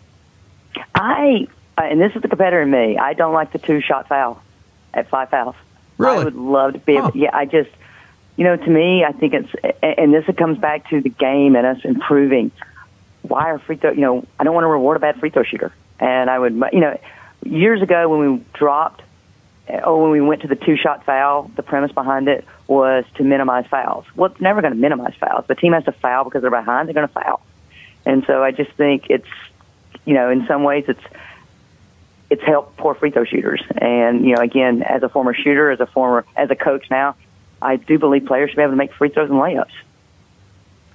I, 0.95 1.47
uh, 1.78 1.83
and 1.83 2.01
this 2.01 2.15
is 2.16 2.23
the 2.23 2.28
competitor 2.28 2.62
in 2.62 2.70
me, 2.70 2.99
I 2.99 3.12
don't 3.15 3.33
like 3.33 3.53
the 3.53 3.59
two 3.59 3.81
shot 3.81 4.09
foul 4.09 4.43
at 4.95 5.09
five 5.09 5.31
fouls. 5.31 5.55
Really? 5.99 6.19
I 6.20 6.24
would 6.24 6.35
love 6.35 6.73
to 6.74 6.78
be 6.78 6.97
able, 6.97 7.12
yeah, 7.15 7.31
I 7.33 7.45
just, 7.47 7.70
you 8.37 8.45
know, 8.45 8.57
to 8.57 8.71
me, 8.71 9.05
I 9.05 9.13
think 9.13 9.35
it's, 9.35 9.49
and 9.83 10.13
this 10.13 10.25
comes 10.37 10.59
back 10.59 10.91
to 10.91 11.01
the 11.01 11.09
game 11.09 11.57
and 11.57 11.67
us 11.67 11.85
improving. 11.85 12.51
Why 13.23 13.51
are 13.51 13.59
free 13.59 13.77
throw, 13.77 13.93
you 13.93 14.03
know, 14.03 14.27
I 14.39 14.45
don't 14.45 14.55
want 14.55 14.65
to 14.65 14.69
reward 14.69 14.99
a 14.99 15.01
bad 15.01 15.19
free 15.19 15.31
throw 15.31 15.43
shooter. 15.43 15.73
And 15.99 16.29
I 16.29 16.39
would, 16.39 16.53
you 16.73 16.81
know, 16.81 17.01
years 17.45 17.81
ago 17.81 18.09
when 18.09 18.35
we 18.35 18.45
dropped, 18.53 19.03
eh, 19.69 19.81
or 19.81 20.03
when 20.03 20.11
we 20.11 20.21
went 20.21 20.43
to 20.43 20.49
the 20.49 20.57
two 20.57 20.77
shot 20.77 21.05
foul, 21.07 21.51
the 21.57 21.63
premise 21.63 21.93
behind 21.93 22.29
it 22.29 22.45
was 22.69 23.05
to 23.15 23.25
minimize 23.25 23.67
fouls. 23.67 24.05
Well, 24.15 24.31
it's 24.31 24.41
never 24.41 24.61
going 24.61 24.75
to 24.75 24.79
minimize 24.79 25.15
fouls. 25.15 25.47
The 25.47 25.55
team 25.55 25.73
has 25.73 25.85
to 25.85 25.93
foul 25.93 26.25
because 26.25 26.43
they're 26.43 26.51
behind, 26.51 26.89
they're 26.89 26.95
going 26.95 27.09
to 27.09 27.15
foul. 27.15 27.41
And 28.05 28.25
so 28.27 28.43
I 28.43 28.51
just 28.51 28.71
think 28.73 29.07
it's, 29.09 29.27
you 30.05 30.13
know, 30.13 30.31
in 30.31 30.47
some 30.47 30.63
ways 30.63 30.85
it's, 30.89 31.03
it's 32.29 32.43
helped 32.43 32.77
poor 32.77 32.95
free 32.95 33.11
throw 33.11 33.25
shooters. 33.25 33.63
And, 33.77 34.25
you 34.27 34.35
know, 34.35 34.43
again, 34.43 34.83
as 34.83 35.03
a 35.03 35.09
former 35.09 35.33
shooter, 35.33 35.71
as 35.71 35.81
a 35.81 35.87
former, 35.87 36.27
as 36.37 36.51
a 36.51 36.57
coach 36.57 36.91
now, 36.91 37.17
I 37.66 37.76
do 37.76 37.98
believe 37.98 38.26
players 38.26 38.51
should 38.51 38.56
be 38.56 38.62
able 38.62 38.72
to 38.72 38.76
make 38.76 38.93
free 38.93 39.09
throws 39.09 39.28
and 39.30 39.38
layups. 39.38 39.70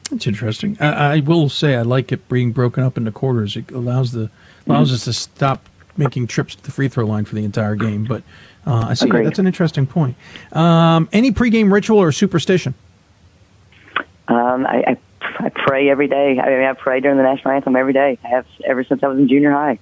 That's 0.10 0.28
interesting. 0.28 0.78
I, 0.80 1.16
I 1.16 1.20
will 1.20 1.48
say 1.50 1.76
I 1.76 1.84
like 1.84 2.12
it 2.12 2.28
being 2.28 2.52
broken 2.52 2.84
up 2.84 2.98
into 2.98 3.12
quarters. 3.12 3.56
It 3.56 3.72
allows 3.72 4.12
the 4.12 4.30
allows 4.68 4.88
Mm-hmm. 4.90 4.96
us 4.96 5.04
to 5.06 5.14
stop 5.14 5.68
making 5.98 6.28
trips 6.28 6.56
to 6.56 6.64
the 6.64 6.72
free 6.72 6.88
throw 6.88 7.06
line 7.06 7.26
for 7.26 7.36
the 7.36 7.44
entire 7.46 7.76
game. 7.76 8.06
But 8.06 8.24
uh, 8.66 8.88
I 8.90 8.94
see 8.94 9.06
Agreed. 9.08 9.26
that's 9.26 9.40
an 9.40 9.48
interesting 9.48 9.86
point. 9.88 10.16
Um, 10.54 11.10
any 11.12 11.32
pregame 11.32 11.72
ritual 11.72 11.98
or 12.00 12.12
superstition? 12.12 12.74
Um, 14.28 14.66
I, 14.66 14.84
I, 14.88 14.98
I 15.46 15.50
pray 15.50 15.90
every 15.90 16.08
day. 16.08 16.40
I 16.40 16.50
mean, 16.50 16.64
I 16.64 16.74
pray 16.74 17.00
during 17.00 17.18
the 17.18 17.24
national 17.24 17.54
anthem 17.54 17.76
every 17.76 17.94
day. 17.94 18.18
I 18.24 18.28
have 18.28 18.46
ever 18.66 18.84
since 18.84 19.04
I 19.04 19.08
was 19.08 19.18
in 19.18 19.28
junior 19.28 19.52
high. 19.52 19.80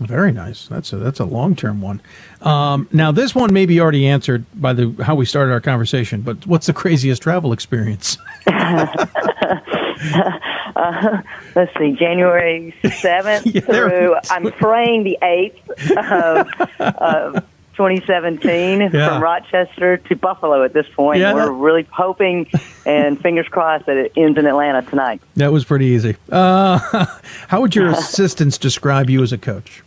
Very 0.00 0.32
nice. 0.32 0.66
That's 0.66 0.92
a 0.92 0.96
that's 0.96 1.20
a 1.20 1.24
long 1.26 1.54
term 1.54 1.80
one. 1.82 2.00
Um, 2.40 2.88
now 2.90 3.12
this 3.12 3.34
one 3.34 3.52
may 3.52 3.66
be 3.66 3.80
already 3.80 4.06
answered 4.06 4.44
by 4.54 4.72
the 4.72 4.94
how 5.04 5.14
we 5.14 5.26
started 5.26 5.52
our 5.52 5.60
conversation. 5.60 6.22
But 6.22 6.46
what's 6.46 6.66
the 6.66 6.72
craziest 6.72 7.22
travel 7.22 7.52
experience? 7.52 8.16
uh, 8.46 8.86
let's 11.54 11.72
see, 11.78 11.92
January 11.92 12.74
7th 12.82 13.64
through, 13.66 14.16
I'm 14.30 14.50
praying 14.52 15.04
the 15.04 15.18
8th 15.22 16.48
of, 16.80 17.36
of 17.36 17.44
2017 17.76 18.80
Yeah. 18.80 19.08
from 19.08 19.22
Rochester 19.22 19.96
to 19.98 20.16
Buffalo 20.16 20.64
at 20.64 20.72
this 20.72 20.86
point. 20.96 21.20
Yeah, 21.20 21.34
We're 21.34 21.46
that- 21.46 21.52
really 21.52 21.86
hoping 21.90 22.48
and 22.86 23.20
fingers 23.20 23.48
crossed 23.48 23.86
that 23.86 23.96
it 23.96 24.12
ends 24.16 24.38
in 24.38 24.46
Atlanta 24.46 24.82
tonight. 24.82 25.20
That 25.36 25.52
was 25.52 25.64
pretty 25.64 25.86
easy. 25.86 26.16
Uh, 26.30 26.78
how 27.48 27.60
would 27.60 27.74
your 27.74 27.88
assistants 27.90 28.56
describe 28.58 29.10
you 29.10 29.22
as 29.22 29.32
a 29.32 29.38
coach? 29.38 29.82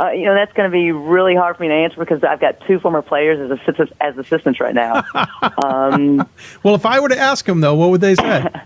Uh, 0.00 0.10
you 0.10 0.24
know, 0.24 0.34
that's 0.34 0.52
going 0.54 0.68
to 0.68 0.72
be 0.72 0.90
really 0.90 1.36
hard 1.36 1.56
for 1.56 1.62
me 1.62 1.68
to 1.68 1.74
answer 1.74 1.96
because 1.98 2.24
I've 2.24 2.40
got 2.40 2.60
two 2.66 2.80
former 2.80 3.02
players 3.02 3.38
as 3.38 3.58
assistants, 3.60 3.92
as 4.00 4.18
assistants 4.18 4.58
right 4.58 4.74
now. 4.74 5.04
um, 5.62 6.28
Well, 6.62 6.74
if 6.74 6.84
I 6.84 6.98
were 6.98 7.08
to 7.08 7.18
ask 7.18 7.44
them 7.44 7.60
though, 7.60 7.74
what 7.74 7.90
would 7.90 8.00
they 8.00 8.14
say? 8.14 8.46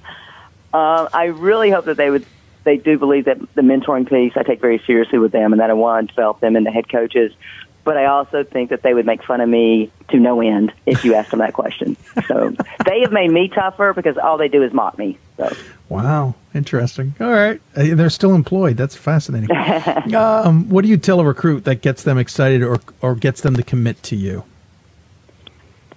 Uh, 0.74 1.09
I 1.11 1.27
really 1.27 1.70
hope 1.70 1.86
that 1.86 1.97
they 1.97 2.11
would. 2.11 2.27
They 2.65 2.77
do 2.77 2.98
believe 2.98 3.24
that 3.24 3.39
the 3.55 3.62
mentoring 3.62 4.07
piece 4.07 4.35
I 4.36 4.43
take 4.43 4.61
very 4.61 4.82
seriously 4.86 5.19
with 5.19 5.32
them, 5.32 5.53
and 5.53 5.61
that 5.61 5.70
I 5.70 5.73
want 5.73 6.09
to 6.11 6.15
develop 6.15 6.40
them 6.40 6.55
into 6.55 6.70
head 6.70 6.90
coaches. 6.90 7.32
But 7.86 7.96
I 7.96 8.06
also 8.06 8.42
think 8.42 8.70
that 8.70 8.82
they 8.82 8.94
would 8.94 9.06
make 9.06 9.22
fun 9.22 9.40
of 9.40 9.48
me 9.48 9.92
to 10.08 10.18
no 10.18 10.40
end 10.40 10.72
if 10.86 11.04
you 11.04 11.14
asked 11.14 11.30
them 11.30 11.38
that 11.38 11.52
question. 11.52 11.96
So 12.26 12.50
they 12.84 13.00
have 13.02 13.12
made 13.12 13.30
me 13.30 13.46
tougher 13.46 13.92
because 13.94 14.18
all 14.18 14.38
they 14.38 14.48
do 14.48 14.64
is 14.64 14.72
mock 14.72 14.98
me. 14.98 15.18
So 15.36 15.56
Wow, 15.88 16.34
interesting. 16.52 17.14
All 17.20 17.30
right, 17.30 17.60
Uh, 17.76 17.94
they're 17.94 18.10
still 18.10 18.34
employed. 18.34 18.76
That's 18.76 18.96
fascinating. 18.96 19.54
um, 20.16 20.68
what 20.68 20.82
do 20.82 20.88
you 20.88 20.96
tell 20.96 21.20
a 21.20 21.24
recruit 21.24 21.64
that 21.64 21.80
gets 21.80 22.02
them 22.02 22.18
excited 22.18 22.60
or 22.64 22.80
or 23.00 23.14
gets 23.14 23.40
them 23.40 23.54
to 23.54 23.62
commit 23.62 24.02
to 24.02 24.16
you? 24.16 24.42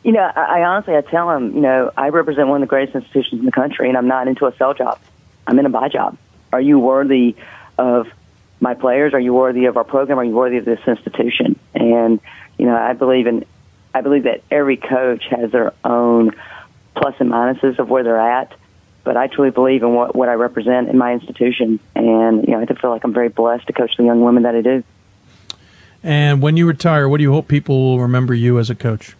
you 0.03 0.11
know, 0.11 0.21
I, 0.21 0.59
I 0.59 0.63
honestly 0.63 0.95
I 0.95 1.01
tell 1.01 1.27
them, 1.27 1.55
you 1.55 1.61
know, 1.61 1.91
I 1.97 2.09
represent 2.09 2.47
one 2.47 2.61
of 2.61 2.67
the 2.67 2.69
greatest 2.69 2.95
institutions 2.95 3.39
in 3.39 3.45
the 3.45 3.51
country, 3.51 3.89
and 3.89 3.97
I'm 3.97 4.07
not 4.07 4.27
into 4.27 4.45
a 4.45 4.55
sell 4.57 4.75
job. 4.75 4.99
I'm 5.47 5.57
in 5.57 5.65
a 5.65 5.69
buy 5.69 5.89
job. 5.89 6.17
Are 6.53 6.61
you 6.61 6.77
worthy 6.77 7.35
of 7.79 8.07
my 8.59 8.73
players? 8.73 9.13
Are 9.13 9.19
you 9.19 9.33
worthy 9.33 9.65
of 9.65 9.77
our 9.77 9.83
program? 9.83 10.19
Are 10.19 10.23
you 10.23 10.35
worthy 10.35 10.57
of 10.57 10.65
this 10.65 10.79
institution? 10.87 11.59
And 11.73 12.19
you 12.57 12.65
know, 12.65 12.75
I 12.75 12.93
believe 12.93 13.27
in, 13.27 13.45
I 13.93 14.01
believe 14.01 14.23
that 14.23 14.43
every 14.51 14.77
coach 14.77 15.25
has 15.29 15.51
their 15.51 15.73
own 15.83 16.31
plus 16.95 17.15
and 17.19 17.31
minuses 17.31 17.79
of 17.79 17.89
where 17.89 18.03
they're 18.03 18.19
at. 18.19 18.53
But 19.03 19.15
I 19.15 19.27
truly 19.27 19.49
believe 19.49 19.81
in 19.81 19.93
what, 19.95 20.13
what 20.13 20.29
I 20.29 20.33
represent 20.33 20.89
in 20.89 20.97
my 20.97 21.13
institution, 21.13 21.79
and 21.95 22.45
you 22.45 22.51
know, 22.51 22.59
I 22.59 22.65
feel 22.65 22.89
like 22.89 23.03
I'm 23.03 23.13
very 23.13 23.29
blessed 23.29 23.67
to 23.67 23.73
coach 23.73 23.95
the 23.97 24.03
young 24.03 24.21
women 24.21 24.43
that 24.43 24.55
I 24.55 24.61
do. 24.61 24.83
And 26.03 26.41
when 26.41 26.57
you 26.57 26.67
retire, 26.67 27.09
what 27.09 27.17
do 27.17 27.23
you 27.23 27.31
hope 27.31 27.47
people 27.47 27.75
will 27.75 27.99
remember 27.99 28.33
you 28.33 28.59
as 28.59 28.69
a 28.69 28.75
coach? 28.75 29.15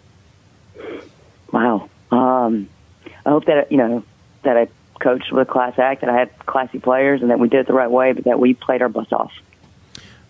Wow. 1.52 1.88
Um, 2.10 2.68
I 3.24 3.30
hope 3.30 3.46
that 3.46 3.72
you 3.72 3.78
know 3.78 4.04
that 4.42 4.56
I 4.56 4.68
coached 5.00 5.32
with 5.32 5.48
a 5.48 5.50
class 5.50 5.78
act, 5.78 6.02
that 6.02 6.10
I 6.10 6.16
had 6.16 6.46
classy 6.46 6.78
players, 6.78 7.20
and 7.22 7.30
that 7.30 7.38
we 7.38 7.48
did 7.48 7.60
it 7.60 7.66
the 7.66 7.72
right 7.72 7.90
way, 7.90 8.12
but 8.12 8.24
that 8.24 8.38
we 8.38 8.54
played 8.54 8.82
our 8.82 8.88
butts 8.88 9.12
off. 9.12 9.32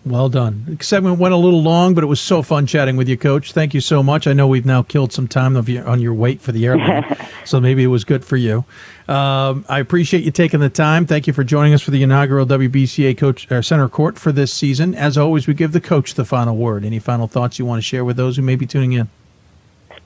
Well 0.05 0.31
done. 0.31 0.65
The 0.67 0.83
segment 0.83 1.19
went 1.19 1.35
a 1.35 1.37
little 1.37 1.63
long, 1.63 1.93
but 1.95 2.03
it 2.03 2.07
was 2.07 2.21
so 2.21 2.41
fun 2.41 2.67
chatting 2.67 2.97
with 2.97 3.07
you, 3.07 3.19
Coach. 3.19 3.53
Thank 3.53 3.75
you 3.75 3.83
so 3.83 4.03
much. 4.03 4.27
I 4.27 4.33
know 4.33 4.49
we've 4.49 4.65
now 4.65 4.83
killed 4.83 5.13
some 5.13 5.29
time 5.29 5.57
of 5.57 5.69
your, 5.69 5.87
on 5.87 6.01
your 6.01 6.15
wait 6.15 6.41
for 6.41 6.53
the 6.53 6.65
airline, 6.65 7.05
so 7.45 7.61
maybe 7.61 7.85
it 7.85 7.89
was 7.89 8.05
good 8.05 8.25
for 8.25 8.39
you. 8.39 8.65
Um, 9.09 9.67
I 9.69 9.79
appreciate 9.79 10.25
you 10.25 10.31
taking 10.31 10.61
the 10.61 10.71
time. 10.71 11.05
Thank 11.05 11.27
you 11.27 11.35
for 11.35 11.45
joining 11.45 11.75
us 11.75 11.83
for 11.83 11.91
the 11.91 12.03
inaugural 12.03 12.47
WBCA 12.47 13.19
Coach 13.19 13.51
uh, 13.53 13.61
Center 13.61 13.91
Court 13.91 14.19
for 14.19 14.33
this 14.33 14.55
season. 14.55 14.95
As 14.95 15.19
always, 15.19 15.47
we 15.47 15.53
give 15.53 15.73
the 15.73 15.83
coach 15.83 16.15
the 16.15 16.25
final 16.25 16.57
word. 16.57 16.83
Any 16.83 16.99
final 16.99 17.27
thoughts 17.27 17.59
you 17.59 17.67
want 17.67 17.79
to 17.79 17.83
share 17.83 18.05
with 18.05 18.17
those 18.17 18.37
who 18.37 18.43
may 18.43 18.57
be 18.57 18.67
tuning 18.67 18.93
in? 18.93 19.11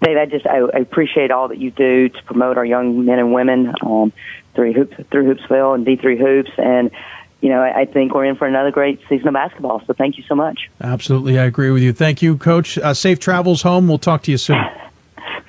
Dave, 0.04 0.16
I 0.18 0.26
just 0.26 0.46
I, 0.46 0.58
I 0.58 0.78
appreciate 0.78 1.30
all 1.30 1.48
that 1.48 1.58
you 1.58 1.70
do 1.70 2.08
to 2.08 2.22
promote 2.24 2.58
our 2.58 2.64
young 2.64 3.04
men 3.04 3.18
and 3.18 3.32
women 3.32 3.72
um, 3.82 4.12
through 4.54 4.74
hoops 4.74 4.96
through 5.10 5.34
Hoopsville 5.34 5.74
and 5.74 5.84
D 5.86 5.96
three 5.96 6.18
hoops, 6.18 6.50
and 6.58 6.90
you 7.40 7.48
know 7.48 7.60
I, 7.62 7.80
I 7.80 7.84
think 7.86 8.14
we're 8.14 8.26
in 8.26 8.36
for 8.36 8.46
another 8.46 8.70
great 8.70 9.00
season 9.08 9.28
of 9.28 9.34
basketball. 9.34 9.82
So 9.86 9.94
thank 9.94 10.18
you 10.18 10.24
so 10.28 10.34
much. 10.34 10.70
Absolutely, 10.80 11.38
I 11.38 11.44
agree 11.44 11.70
with 11.70 11.82
you. 11.82 11.92
Thank 11.92 12.20
you, 12.20 12.36
Coach. 12.36 12.76
Uh, 12.76 12.92
safe 12.92 13.18
travels 13.18 13.62
home. 13.62 13.88
We'll 13.88 13.98
talk 13.98 14.22
to 14.24 14.30
you 14.30 14.38
soon. 14.38 14.62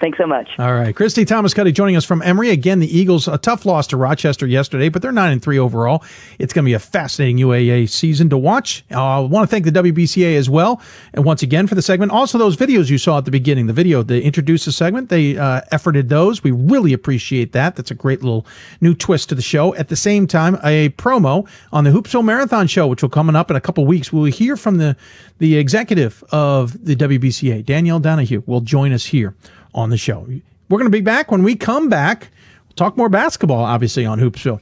Thanks 0.01 0.17
so 0.17 0.27
much. 0.27 0.49
All 0.59 0.73
right, 0.73 0.93
Christy 0.93 1.23
Thomaskutty 1.23 1.73
joining 1.73 1.95
us 1.95 2.03
from 2.03 2.22
Emory 2.22 2.49
again. 2.49 2.80
The 2.80 2.97
Eagles 2.97 3.30
a 3.30 3.38
tough 3.38 3.65
loss 3.65 3.88
to 3.88 3.97
Rochester 3.97 4.45
yesterday, 4.45 4.89
but 4.89 5.01
they're 5.01 5.13
nine 5.13 5.31
and 5.31 5.41
three 5.41 5.57
overall. 5.57 6.03
It's 6.38 6.51
going 6.51 6.65
to 6.65 6.69
be 6.69 6.73
a 6.73 6.80
fascinating 6.80 7.38
UAA 7.38 7.88
season 7.88 8.30
to 8.31 8.38
watch. 8.38 8.84
Uh, 8.91 9.01
I 9.01 9.19
want 9.19 9.49
to 9.49 9.51
thank 9.51 9.63
the 9.63 9.72
WBCA 9.72 10.35
as 10.35 10.49
well, 10.49 10.81
and 11.13 11.23
once 11.23 11.43
again 11.43 11.65
for 11.65 11.76
the 11.76 11.81
segment. 11.81 12.11
Also, 12.11 12.38
those 12.38 12.57
videos 12.57 12.89
you 12.89 12.97
saw 12.97 13.19
at 13.19 13.26
the 13.26 13.31
beginning, 13.31 13.67
the 13.67 13.73
video 13.73 14.03
they 14.03 14.22
introduced 14.22 14.65
the 14.65 14.73
segment, 14.73 15.07
they 15.07 15.38
uh, 15.38 15.61
efforted 15.72 16.09
those. 16.09 16.43
We 16.43 16.51
really 16.51 16.91
appreciate 16.91 17.53
that. 17.53 17.77
That's 17.77 17.91
a 17.91 17.95
great 17.95 18.22
little 18.22 18.45
new 18.81 18.95
twist 18.95 19.30
to 19.30 19.35
the 19.35 19.41
show. 19.41 19.73
At 19.76 19.88
the 19.88 19.95
same 19.95 20.27
time, 20.27 20.55
a 20.63 20.89
promo 20.89 21.47
on 21.72 21.85
the 21.85 21.91
Hoopsville 21.91 22.26
Marathon 22.26 22.67
show, 22.67 22.85
which 22.88 23.01
will 23.01 23.09
coming 23.09 23.35
up 23.35 23.49
in 23.49 23.55
a 23.55 23.61
couple 23.61 23.85
weeks. 23.85 24.11
We'll 24.11 24.26
hear 24.26 24.57
from 24.57 24.77
the 24.77 24.97
the 25.38 25.57
executive 25.57 26.23
of 26.31 26.85
the 26.85 26.95
WBCA, 26.95 27.65
Danielle 27.65 27.99
Donehew, 27.99 28.45
will 28.47 28.61
join 28.61 28.93
us 28.93 29.05
here 29.05 29.35
on 29.76 29.91
the 29.91 29.97
show. 29.97 30.26
We're 30.69 30.80
going 30.80 30.89
to 30.89 30.97
be 30.97 31.02
back 31.02 31.30
when 31.30 31.43
we 31.43 31.56
come 31.56 31.89
back. 31.89 32.31
We'll 32.68 32.76
talk 32.76 32.97
more 32.97 33.10
basketball, 33.10 33.64
obviously, 33.64 34.06
on 34.06 34.19
Hoopsville. 34.19 34.60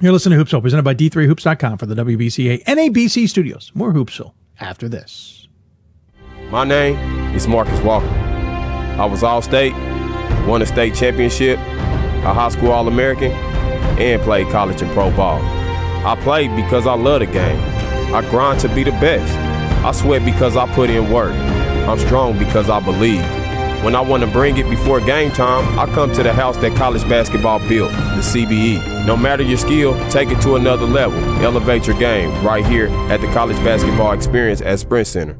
You're 0.00 0.12
listening 0.12 0.38
to 0.38 0.44
Hoopsville, 0.44 0.62
presented 0.62 0.82
by 0.82 0.94
D3Hoops.com 0.94 1.78
for 1.78 1.86
the 1.86 1.94
WBCA 1.94 2.64
NABC 2.64 3.28
studios. 3.28 3.70
More 3.74 3.92
Hoopsville 3.92 4.34
after 4.60 4.88
this. 4.88 5.48
My 6.50 6.64
name 6.64 6.96
is 7.34 7.48
Marcus 7.48 7.80
Walker. 7.80 8.06
I 8.06 9.06
was 9.06 9.22
All 9.22 9.40
State, 9.40 9.72
won 10.46 10.60
a 10.60 10.66
state 10.66 10.94
championship, 10.94 11.58
a 11.58 12.34
high 12.34 12.50
school 12.50 12.72
All 12.72 12.88
American, 12.88 13.32
and 13.32 14.20
played 14.22 14.48
college 14.48 14.82
and 14.82 14.90
pro 14.92 15.10
ball. 15.16 15.40
I 16.04 16.18
played 16.20 16.54
because 16.56 16.86
I 16.86 16.94
love 16.94 17.20
the 17.20 17.26
game. 17.26 17.60
I 18.14 18.28
grind 18.28 18.60
to 18.60 18.68
be 18.74 18.82
the 18.82 18.90
best. 18.92 19.32
I 19.84 19.92
sweat 19.92 20.24
because 20.24 20.56
I 20.56 20.72
put 20.74 20.90
in 20.90 21.10
work. 21.10 21.32
I'm 21.32 21.98
strong 21.98 22.38
because 22.38 22.68
I 22.68 22.80
believe. 22.80 23.41
When 23.82 23.96
I 23.96 24.00
want 24.00 24.22
to 24.22 24.28
bring 24.28 24.58
it 24.58 24.70
before 24.70 25.00
game 25.00 25.32
time, 25.32 25.76
I 25.76 25.86
come 25.86 26.12
to 26.12 26.22
the 26.22 26.32
house 26.32 26.56
that 26.58 26.76
college 26.76 27.02
basketball 27.08 27.58
built, 27.68 27.90
the 27.90 28.22
CBE. 28.22 29.06
No 29.06 29.16
matter 29.16 29.42
your 29.42 29.58
skill, 29.58 29.98
take 30.08 30.30
it 30.30 30.40
to 30.42 30.54
another 30.54 30.86
level. 30.86 31.18
Elevate 31.44 31.88
your 31.88 31.98
game 31.98 32.30
right 32.46 32.64
here 32.64 32.86
at 33.10 33.20
the 33.20 33.26
College 33.32 33.56
Basketball 33.64 34.12
Experience 34.12 34.60
at 34.60 34.78
Sprint 34.78 35.08
Center. 35.08 35.36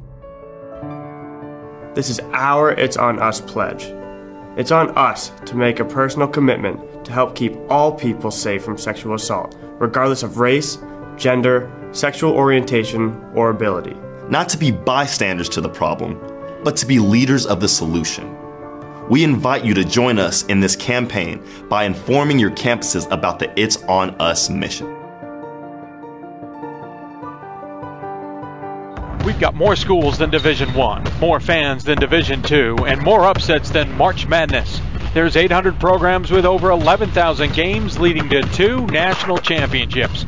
This 1.95 2.11
is 2.11 2.19
our 2.33 2.73
It's 2.73 2.97
On 2.97 3.21
Us 3.21 3.41
pledge. 3.41 3.85
It's 4.57 4.73
on 4.73 4.91
us 4.99 5.31
to 5.47 5.55
make 5.55 5.79
a 5.79 5.85
personal 5.85 6.27
commitment 6.27 7.05
to 7.05 7.13
help 7.13 7.37
keep 7.37 7.57
all 7.71 7.93
people 7.93 8.33
safe 8.33 8.65
from 8.65 8.77
sexual 8.77 9.15
assault, 9.15 9.57
regardless 9.79 10.25
of 10.25 10.39
race, 10.39 10.79
gender, 11.17 11.71
sexual 11.93 12.33
orientation, 12.33 13.25
or 13.37 13.51
ability. 13.51 13.95
Not 14.29 14.49
to 14.49 14.59
be 14.59 14.73
bystanders 14.73 15.49
to 15.51 15.61
the 15.61 15.69
problem, 15.69 16.19
but 16.65 16.77
to 16.79 16.87
be 16.87 16.99
leaders 16.99 17.47
of 17.47 17.61
the 17.61 17.69
solution. 17.69 18.37
We 19.09 19.25
invite 19.25 19.65
you 19.65 19.75
to 19.75 19.85
join 19.85 20.19
us 20.19 20.45
in 20.45 20.61
this 20.61 20.77
campaign 20.77 21.43
by 21.69 21.85
informing 21.85 22.39
your 22.39 22.53
campuses 22.53 23.11
about 23.11 23.39
the 23.39 23.53
It's 23.61 23.83
On 23.85 24.11
Us 24.21 24.49
mission. 24.49 24.87
We've 29.25 29.39
got 29.39 29.55
more 29.55 29.77
schools 29.77 30.19
than 30.19 30.31
Division 30.31 30.73
1, 30.75 31.05
more 31.21 31.41
fans 31.41 31.85
than 31.85 31.99
Division 31.99 32.43
2, 32.43 32.87
and 32.87 33.01
more 33.03 33.25
upsets 33.25 33.71
than 33.71 33.91
March 33.97 34.27
Madness. 34.27 34.81
There's 35.15 35.37
800 35.37 35.79
programs 35.79 36.31
with 36.31 36.45
over 36.45 36.71
11,000 36.71 37.53
games 37.53 37.99
leading 37.99 38.29
to 38.31 38.43
two 38.55 38.87
national 38.87 39.39
championships. 39.39 40.25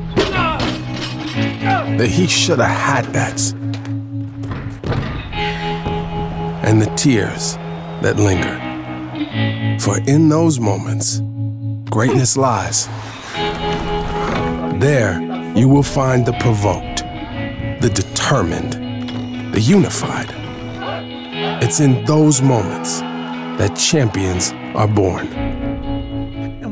The 1.97 2.07
he 2.11 2.27
shoulda 2.27 2.67
had 2.67 3.07
that's. 3.07 3.53
And 6.63 6.83
the 6.83 6.93
tears 6.97 7.55
that 8.03 8.17
linger. 8.17 8.72
For 9.13 9.99
in 10.07 10.31
those 10.31 10.59
moments, 10.59 11.21
greatness 11.91 12.35
lies. 12.35 12.89
There, 14.81 15.21
you 15.55 15.69
will 15.69 15.83
find 15.83 16.25
the 16.25 16.33
provoked, 16.41 17.03
the 17.83 17.91
determined, 17.93 18.73
the 19.53 19.61
unified. 19.61 20.31
It's 21.63 21.81
in 21.81 22.07
those 22.07 22.41
moments 22.41 23.01
that 23.01 23.77
champions 23.77 24.53
are 24.75 24.89
born. 24.89 25.29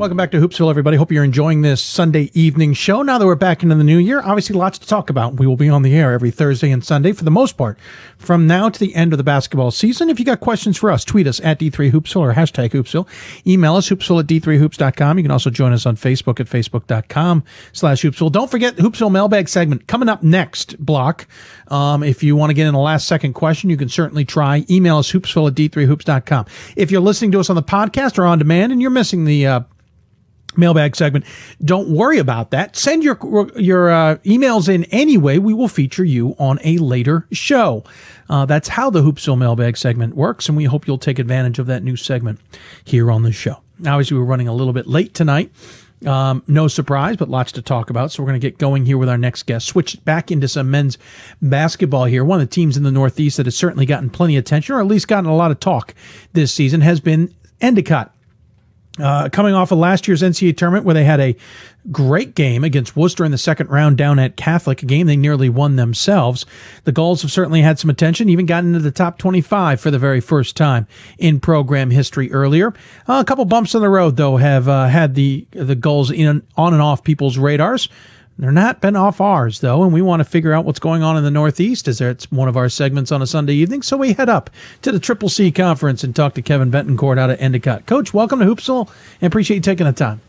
Welcome 0.00 0.16
back 0.16 0.30
to 0.30 0.38
Hoopsville, 0.38 0.70
everybody. 0.70 0.96
Hope 0.96 1.12
you're 1.12 1.24
enjoying 1.24 1.60
this 1.60 1.82
Sunday 1.82 2.30
evening 2.32 2.72
show. 2.72 3.02
Now 3.02 3.18
that 3.18 3.26
we're 3.26 3.34
back 3.34 3.62
into 3.62 3.74
the 3.74 3.84
new 3.84 3.98
year, 3.98 4.22
obviously 4.22 4.56
lots 4.56 4.78
to 4.78 4.88
talk 4.88 5.10
about. 5.10 5.34
We 5.34 5.46
will 5.46 5.58
be 5.58 5.68
on 5.68 5.82
the 5.82 5.94
air 5.94 6.14
every 6.14 6.30
Thursday 6.30 6.70
and 6.70 6.82
Sunday 6.82 7.12
for 7.12 7.22
the 7.24 7.30
most 7.30 7.58
part 7.58 7.78
from 8.16 8.46
now 8.46 8.70
to 8.70 8.80
the 8.80 8.94
end 8.94 9.12
of 9.12 9.18
the 9.18 9.22
basketball 9.22 9.70
season. 9.70 10.08
If 10.08 10.18
you 10.18 10.24
got 10.24 10.40
questions 10.40 10.78
for 10.78 10.90
us, 10.90 11.04
tweet 11.04 11.26
us 11.26 11.38
at 11.40 11.60
D3Hoopsville 11.60 12.16
or 12.16 12.32
hashtag 12.32 12.70
Hoopsville. 12.70 13.06
Email 13.46 13.76
us, 13.76 13.90
hoopsville 13.90 14.20
at 14.20 14.26
D3Hoops.com. 14.26 15.18
You 15.18 15.22
can 15.24 15.30
also 15.30 15.50
join 15.50 15.74
us 15.74 15.84
on 15.84 15.96
Facebook 15.96 16.40
at 16.40 16.46
Facebook.com 16.46 17.44
slash 17.72 18.00
Hoopsville. 18.00 18.32
Don't 18.32 18.50
forget 18.50 18.76
Hoopsville 18.76 19.12
mailbag 19.12 19.50
segment 19.50 19.86
coming 19.86 20.08
up 20.08 20.22
next 20.22 20.82
block. 20.82 21.26
Um, 21.68 22.02
if 22.02 22.22
you 22.22 22.36
want 22.36 22.48
to 22.48 22.54
get 22.54 22.66
in 22.66 22.72
a 22.72 22.80
last 22.80 23.06
second 23.06 23.34
question, 23.34 23.68
you 23.68 23.76
can 23.76 23.90
certainly 23.90 24.24
try. 24.24 24.64
Email 24.70 24.96
us, 24.96 25.12
hoopsville 25.12 25.48
at 25.48 25.54
D3Hoops.com. 25.56 26.46
If 26.74 26.90
you're 26.90 27.02
listening 27.02 27.32
to 27.32 27.40
us 27.40 27.50
on 27.50 27.56
the 27.56 27.62
podcast 27.62 28.16
or 28.16 28.24
on 28.24 28.38
demand 28.38 28.72
and 28.72 28.80
you're 28.80 28.90
missing 28.90 29.26
the, 29.26 29.46
uh, 29.46 29.60
mailbag 30.56 30.96
segment. 30.96 31.24
Don't 31.64 31.88
worry 31.88 32.18
about 32.18 32.50
that. 32.50 32.76
Send 32.76 33.02
your 33.02 33.18
your 33.56 33.90
uh, 33.90 34.16
emails 34.18 34.68
in 34.68 34.84
anyway. 34.84 35.38
We 35.38 35.54
will 35.54 35.68
feature 35.68 36.04
you 36.04 36.34
on 36.38 36.58
a 36.64 36.78
later 36.78 37.26
show. 37.32 37.84
Uh, 38.28 38.46
that's 38.46 38.68
how 38.68 38.90
the 38.90 39.02
Hoopsville 39.02 39.38
mailbag 39.38 39.76
segment 39.76 40.14
works, 40.14 40.48
and 40.48 40.56
we 40.56 40.64
hope 40.64 40.86
you'll 40.86 40.98
take 40.98 41.18
advantage 41.18 41.58
of 41.58 41.66
that 41.66 41.82
new 41.82 41.96
segment 41.96 42.40
here 42.84 43.10
on 43.10 43.22
the 43.22 43.32
show. 43.32 43.56
Obviously, 43.80 44.16
we're 44.16 44.24
running 44.24 44.48
a 44.48 44.54
little 44.54 44.72
bit 44.72 44.86
late 44.86 45.14
tonight. 45.14 45.50
Um, 46.06 46.42
no 46.46 46.66
surprise, 46.66 47.16
but 47.16 47.28
lots 47.28 47.52
to 47.52 47.62
talk 47.62 47.90
about. 47.90 48.10
So 48.10 48.22
we're 48.22 48.28
going 48.28 48.40
to 48.40 48.46
get 48.46 48.58
going 48.58 48.86
here 48.86 48.96
with 48.96 49.08
our 49.08 49.18
next 49.18 49.42
guest. 49.44 49.66
Switch 49.66 50.02
back 50.04 50.30
into 50.30 50.48
some 50.48 50.70
men's 50.70 50.96
basketball 51.42 52.04
here. 52.04 52.24
One 52.24 52.40
of 52.40 52.48
the 52.48 52.54
teams 52.54 52.76
in 52.76 52.84
the 52.84 52.90
Northeast 52.90 53.36
that 53.36 53.46
has 53.46 53.56
certainly 53.56 53.84
gotten 53.84 54.08
plenty 54.08 54.36
of 54.36 54.40
attention, 54.40 54.74
or 54.74 54.80
at 54.80 54.86
least 54.86 55.08
gotten 55.08 55.28
a 55.28 55.36
lot 55.36 55.50
of 55.50 55.60
talk 55.60 55.94
this 56.32 56.52
season, 56.52 56.80
has 56.80 57.00
been 57.00 57.34
Endicott. 57.60 58.14
Uh, 59.00 59.28
coming 59.30 59.54
off 59.54 59.72
of 59.72 59.78
last 59.78 60.06
year's 60.06 60.22
NCAA 60.22 60.56
tournament 60.56 60.84
where 60.84 60.94
they 60.94 61.04
had 61.04 61.20
a 61.20 61.36
great 61.90 62.34
game 62.34 62.62
against 62.64 62.96
Worcester 62.96 63.24
in 63.24 63.30
the 63.30 63.38
second 63.38 63.70
round 63.70 63.96
down 63.96 64.18
at 64.18 64.36
Catholic, 64.36 64.82
a 64.82 64.86
game 64.86 65.06
they 65.06 65.16
nearly 65.16 65.48
won 65.48 65.76
themselves. 65.76 66.44
The 66.84 66.92
Gulls 66.92 67.22
have 67.22 67.30
certainly 67.30 67.62
had 67.62 67.78
some 67.78 67.90
attention, 67.90 68.28
even 68.28 68.46
gotten 68.46 68.74
into 68.74 68.80
the 68.80 68.90
top 68.90 69.18
25 69.18 69.80
for 69.80 69.90
the 69.90 69.98
very 69.98 70.20
first 70.20 70.56
time 70.56 70.86
in 71.18 71.40
program 71.40 71.90
history 71.90 72.30
earlier. 72.32 72.68
Uh, 73.08 73.20
a 73.20 73.24
couple 73.24 73.44
bumps 73.44 73.74
in 73.74 73.80
the 73.80 73.88
road, 73.88 74.16
though, 74.16 74.36
have 74.36 74.68
uh, 74.68 74.86
had 74.86 75.14
the 75.14 75.46
the 75.52 75.74
Gulls 75.74 76.10
in 76.10 76.42
on 76.56 76.72
and 76.72 76.82
off 76.82 77.02
people's 77.02 77.38
radars. 77.38 77.88
They're 78.40 78.50
not 78.50 78.80
been 78.80 78.96
off 78.96 79.20
ours 79.20 79.60
though, 79.60 79.82
and 79.82 79.92
we 79.92 80.00
want 80.00 80.20
to 80.20 80.24
figure 80.24 80.54
out 80.54 80.64
what's 80.64 80.78
going 80.78 81.02
on 81.02 81.18
in 81.18 81.24
the 81.24 81.30
Northeast 81.30 81.86
as 81.88 82.00
it's 82.00 82.32
one 82.32 82.48
of 82.48 82.56
our 82.56 82.70
segments 82.70 83.12
on 83.12 83.20
a 83.20 83.26
Sunday 83.26 83.52
evening. 83.52 83.82
So 83.82 83.98
we 83.98 84.14
head 84.14 84.30
up 84.30 84.48
to 84.80 84.90
the 84.90 84.98
Triple 84.98 85.28
C 85.28 85.52
conference 85.52 86.02
and 86.02 86.16
talk 86.16 86.32
to 86.34 86.42
Kevin 86.42 86.70
Bettencourt 86.70 87.18
out 87.18 87.28
of 87.28 87.38
Endicott. 87.38 87.84
Coach, 87.84 88.14
welcome 88.14 88.38
to 88.38 88.46
Hoopsville, 88.46 88.90
and 89.20 89.30
appreciate 89.30 89.56
you 89.56 89.62
taking 89.62 89.86
the 89.86 89.92
time. 89.92 90.22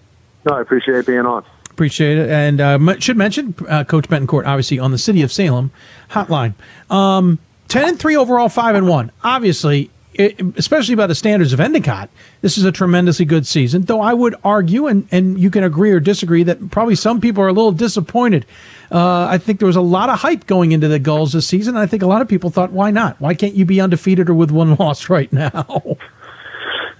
No, 0.45 0.55
I 0.55 0.61
appreciate 0.61 1.05
being 1.05 1.25
on. 1.25 1.45
Appreciate 1.69 2.17
it, 2.17 2.29
and 2.29 2.59
uh, 2.59 2.99
should 2.99 3.15
mention 3.15 3.55
uh, 3.69 3.85
Coach 3.85 4.09
Bettencourt 4.09 4.45
obviously 4.45 4.77
on 4.77 4.91
the 4.91 4.97
City 4.97 5.21
of 5.21 5.31
Salem 5.31 5.71
hotline. 6.09 6.53
Um, 6.89 7.39
Ten 7.69 7.88
and 7.88 7.97
three 7.97 8.17
overall, 8.17 8.49
five 8.49 8.75
and 8.75 8.85
one. 8.89 9.13
Obviously, 9.23 9.89
it, 10.13 10.41
especially 10.57 10.95
by 10.95 11.07
the 11.07 11.15
standards 11.15 11.53
of 11.53 11.59
Endicott, 11.59 12.09
this 12.41 12.57
is 12.57 12.65
a 12.65 12.71
tremendously 12.71 13.25
good 13.25 13.47
season. 13.47 13.83
Though 13.83 14.01
I 14.01 14.13
would 14.13 14.35
argue, 14.43 14.88
and, 14.88 15.07
and 15.11 15.39
you 15.39 15.49
can 15.49 15.63
agree 15.63 15.91
or 15.91 15.99
disagree, 15.99 16.43
that 16.43 16.71
probably 16.71 16.95
some 16.95 17.21
people 17.21 17.43
are 17.43 17.47
a 17.47 17.53
little 17.53 17.71
disappointed. 17.71 18.45
Uh, 18.91 19.27
I 19.29 19.38
think 19.38 19.59
there 19.59 19.67
was 19.67 19.77
a 19.77 19.81
lot 19.81 20.09
of 20.09 20.19
hype 20.19 20.47
going 20.47 20.73
into 20.73 20.88
the 20.88 20.99
Gulls 20.99 21.33
this 21.33 21.47
season. 21.47 21.77
I 21.77 21.85
think 21.85 22.03
a 22.03 22.07
lot 22.07 22.21
of 22.21 22.27
people 22.27 22.49
thought, 22.49 22.71
why 22.71 22.91
not? 22.91 23.19
Why 23.21 23.33
can't 23.33 23.53
you 23.53 23.65
be 23.65 23.79
undefeated 23.79 24.29
or 24.29 24.33
with 24.33 24.51
one 24.51 24.75
loss 24.79 25.09
right 25.09 25.31
now? 25.31 25.97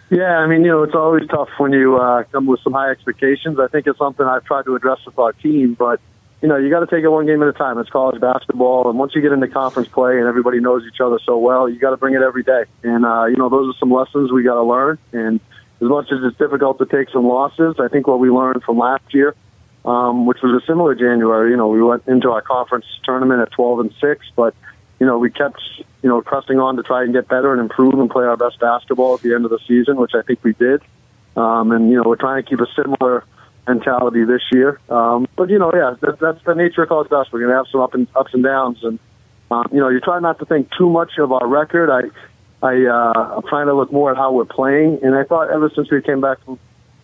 Yeah, 0.10 0.38
I 0.40 0.48
mean, 0.48 0.62
you 0.64 0.68
know, 0.68 0.84
it's 0.84 0.96
always 0.96 1.26
tough 1.30 1.50
when 1.58 1.72
you 1.72 1.98
uh, 1.98 2.24
come 2.32 2.46
with 2.46 2.60
some 2.64 2.74
high 2.74 2.92
expectations. 2.92 3.60
I 3.60 3.68
think 3.68 3.88
it's 3.88 3.98
something 3.98 4.26
I've 4.26 4.44
tried 4.44 4.66
to 4.66 4.76
address 4.76 5.00
with 5.06 5.18
our 5.18 5.32
team, 5.32 5.74
but 5.74 6.02
you 6.42 6.48
know, 6.48 6.58
you 6.58 6.70
got 6.70 6.80
to 6.80 6.88
take 6.88 7.04
it 7.04 7.10
one 7.10 7.28
game 7.28 7.42
at 7.44 7.48
a 7.48 7.54
time. 7.54 7.78
It's 7.78 7.90
college 7.90 8.20
basketball, 8.20 8.90
and 8.90 8.98
once 8.98 9.14
you 9.14 9.22
get 9.22 9.32
into 9.32 9.48
conference 9.48 9.90
play 9.90 10.18
and 10.18 10.28
everybody 10.28 10.60
knows 10.60 10.84
each 10.92 11.00
other 11.00 11.20
so 11.24 11.38
well, 11.38 11.70
you 11.70 11.78
got 11.80 11.92
to 11.92 11.98
bring 11.98 12.16
it 12.16 12.22
every 12.22 12.44
day. 12.44 12.64
And 12.84 13.06
uh, 13.06 13.26
you 13.26 13.38
know, 13.38 13.50
those 13.50 13.76
are 13.76 13.78
some 13.78 13.92
lessons 13.92 14.32
we 14.32 14.44
got 14.44 14.56
to 14.56 14.64
learn. 14.64 14.98
And 15.14 15.40
as 15.82 15.88
much 15.88 16.12
as 16.12 16.20
it's 16.24 16.38
difficult 16.38 16.80
to 16.80 16.86
take 16.88 17.10
some 17.10 17.28
losses, 17.28 17.76
I 17.80 17.90
think 17.90 18.08
what 18.08 18.20
we 18.20 18.32
learned 18.32 18.64
from 18.64 18.80
last 18.80 19.14
year, 19.14 19.36
um, 19.86 20.26
which 20.26 20.40
was 20.42 20.62
a 20.64 20.66
similar 20.66 20.96
January, 20.96 21.52
you 21.52 21.58
know, 21.58 21.68
we 21.68 21.82
went 21.82 22.08
into 22.08 22.32
our 22.32 22.42
conference 22.42 22.86
tournament 23.04 23.42
at 23.42 23.52
12 23.52 23.80
and 23.80 23.94
six, 24.02 24.26
but 24.36 24.56
you 25.00 25.06
know, 25.06 25.20
we 25.20 25.30
kept 25.30 25.62
you 26.02 26.10
know 26.10 26.22
pressing 26.22 26.60
on 26.60 26.76
to 26.78 26.84
try 26.84 27.04
and 27.04 27.14
get 27.14 27.28
better 27.28 27.52
and 27.52 27.62
improve 27.62 27.94
and 27.94 28.10
play 28.10 28.26
our 28.26 28.38
best 28.38 28.60
basketball 28.60 29.14
at 29.14 29.22
the 29.22 29.36
end 29.36 29.46
of 29.46 29.52
the 29.52 29.60
season, 29.68 29.98
which 29.98 30.14
I 30.16 30.24
think 30.24 30.44
we 30.44 30.54
did. 30.54 30.82
Um, 31.36 31.72
and 31.72 31.92
you 31.92 31.98
know, 31.98 32.04
we're 32.06 32.16
trying 32.16 32.44
to 32.44 32.50
keep 32.50 32.60
a 32.60 32.68
similar 32.76 33.26
mentality 33.68 34.24
this 34.24 34.42
year. 34.52 34.80
Um, 34.90 35.28
but 35.36 35.50
you 35.50 35.60
know, 35.60 35.72
yeah, 35.74 35.96
that, 36.02 36.20
that's 36.20 36.44
the 36.46 36.56
nature 36.56 36.84
of 36.84 36.90
college 36.90 37.10
basketball. 37.10 37.40
We're 37.40 37.48
going 37.48 37.52
to 37.52 37.58
have 37.58 37.72
some 37.72 37.82
up 37.82 37.94
and 37.94 38.08
ups 38.16 38.34
and 38.34 38.44
downs, 38.44 38.84
and 38.84 39.00
um, 39.50 39.68
you 39.72 39.80
know, 39.80 39.90
you 39.90 40.00
try 40.00 40.20
not 40.20 40.40
to 40.40 40.46
think 40.46 40.70
too 40.78 40.90
much 40.90 41.18
of 41.18 41.32
our 41.32 41.48
record. 41.48 41.90
I, 41.90 42.66
I, 42.66 42.86
uh, 42.86 43.36
I'm 43.38 43.44
trying 43.48 43.68
to 43.68 43.74
look 43.74 43.92
more 43.92 44.12
at 44.12 44.18
how 44.18 44.32
we're 44.32 44.46
playing, 44.46 45.00
and 45.04 45.16
I 45.16 45.24
thought 45.24 45.50
ever 45.50 45.70
since 45.76 45.92
we 45.92 46.02
came 46.02 46.22
back 46.22 46.44
from 46.44 46.60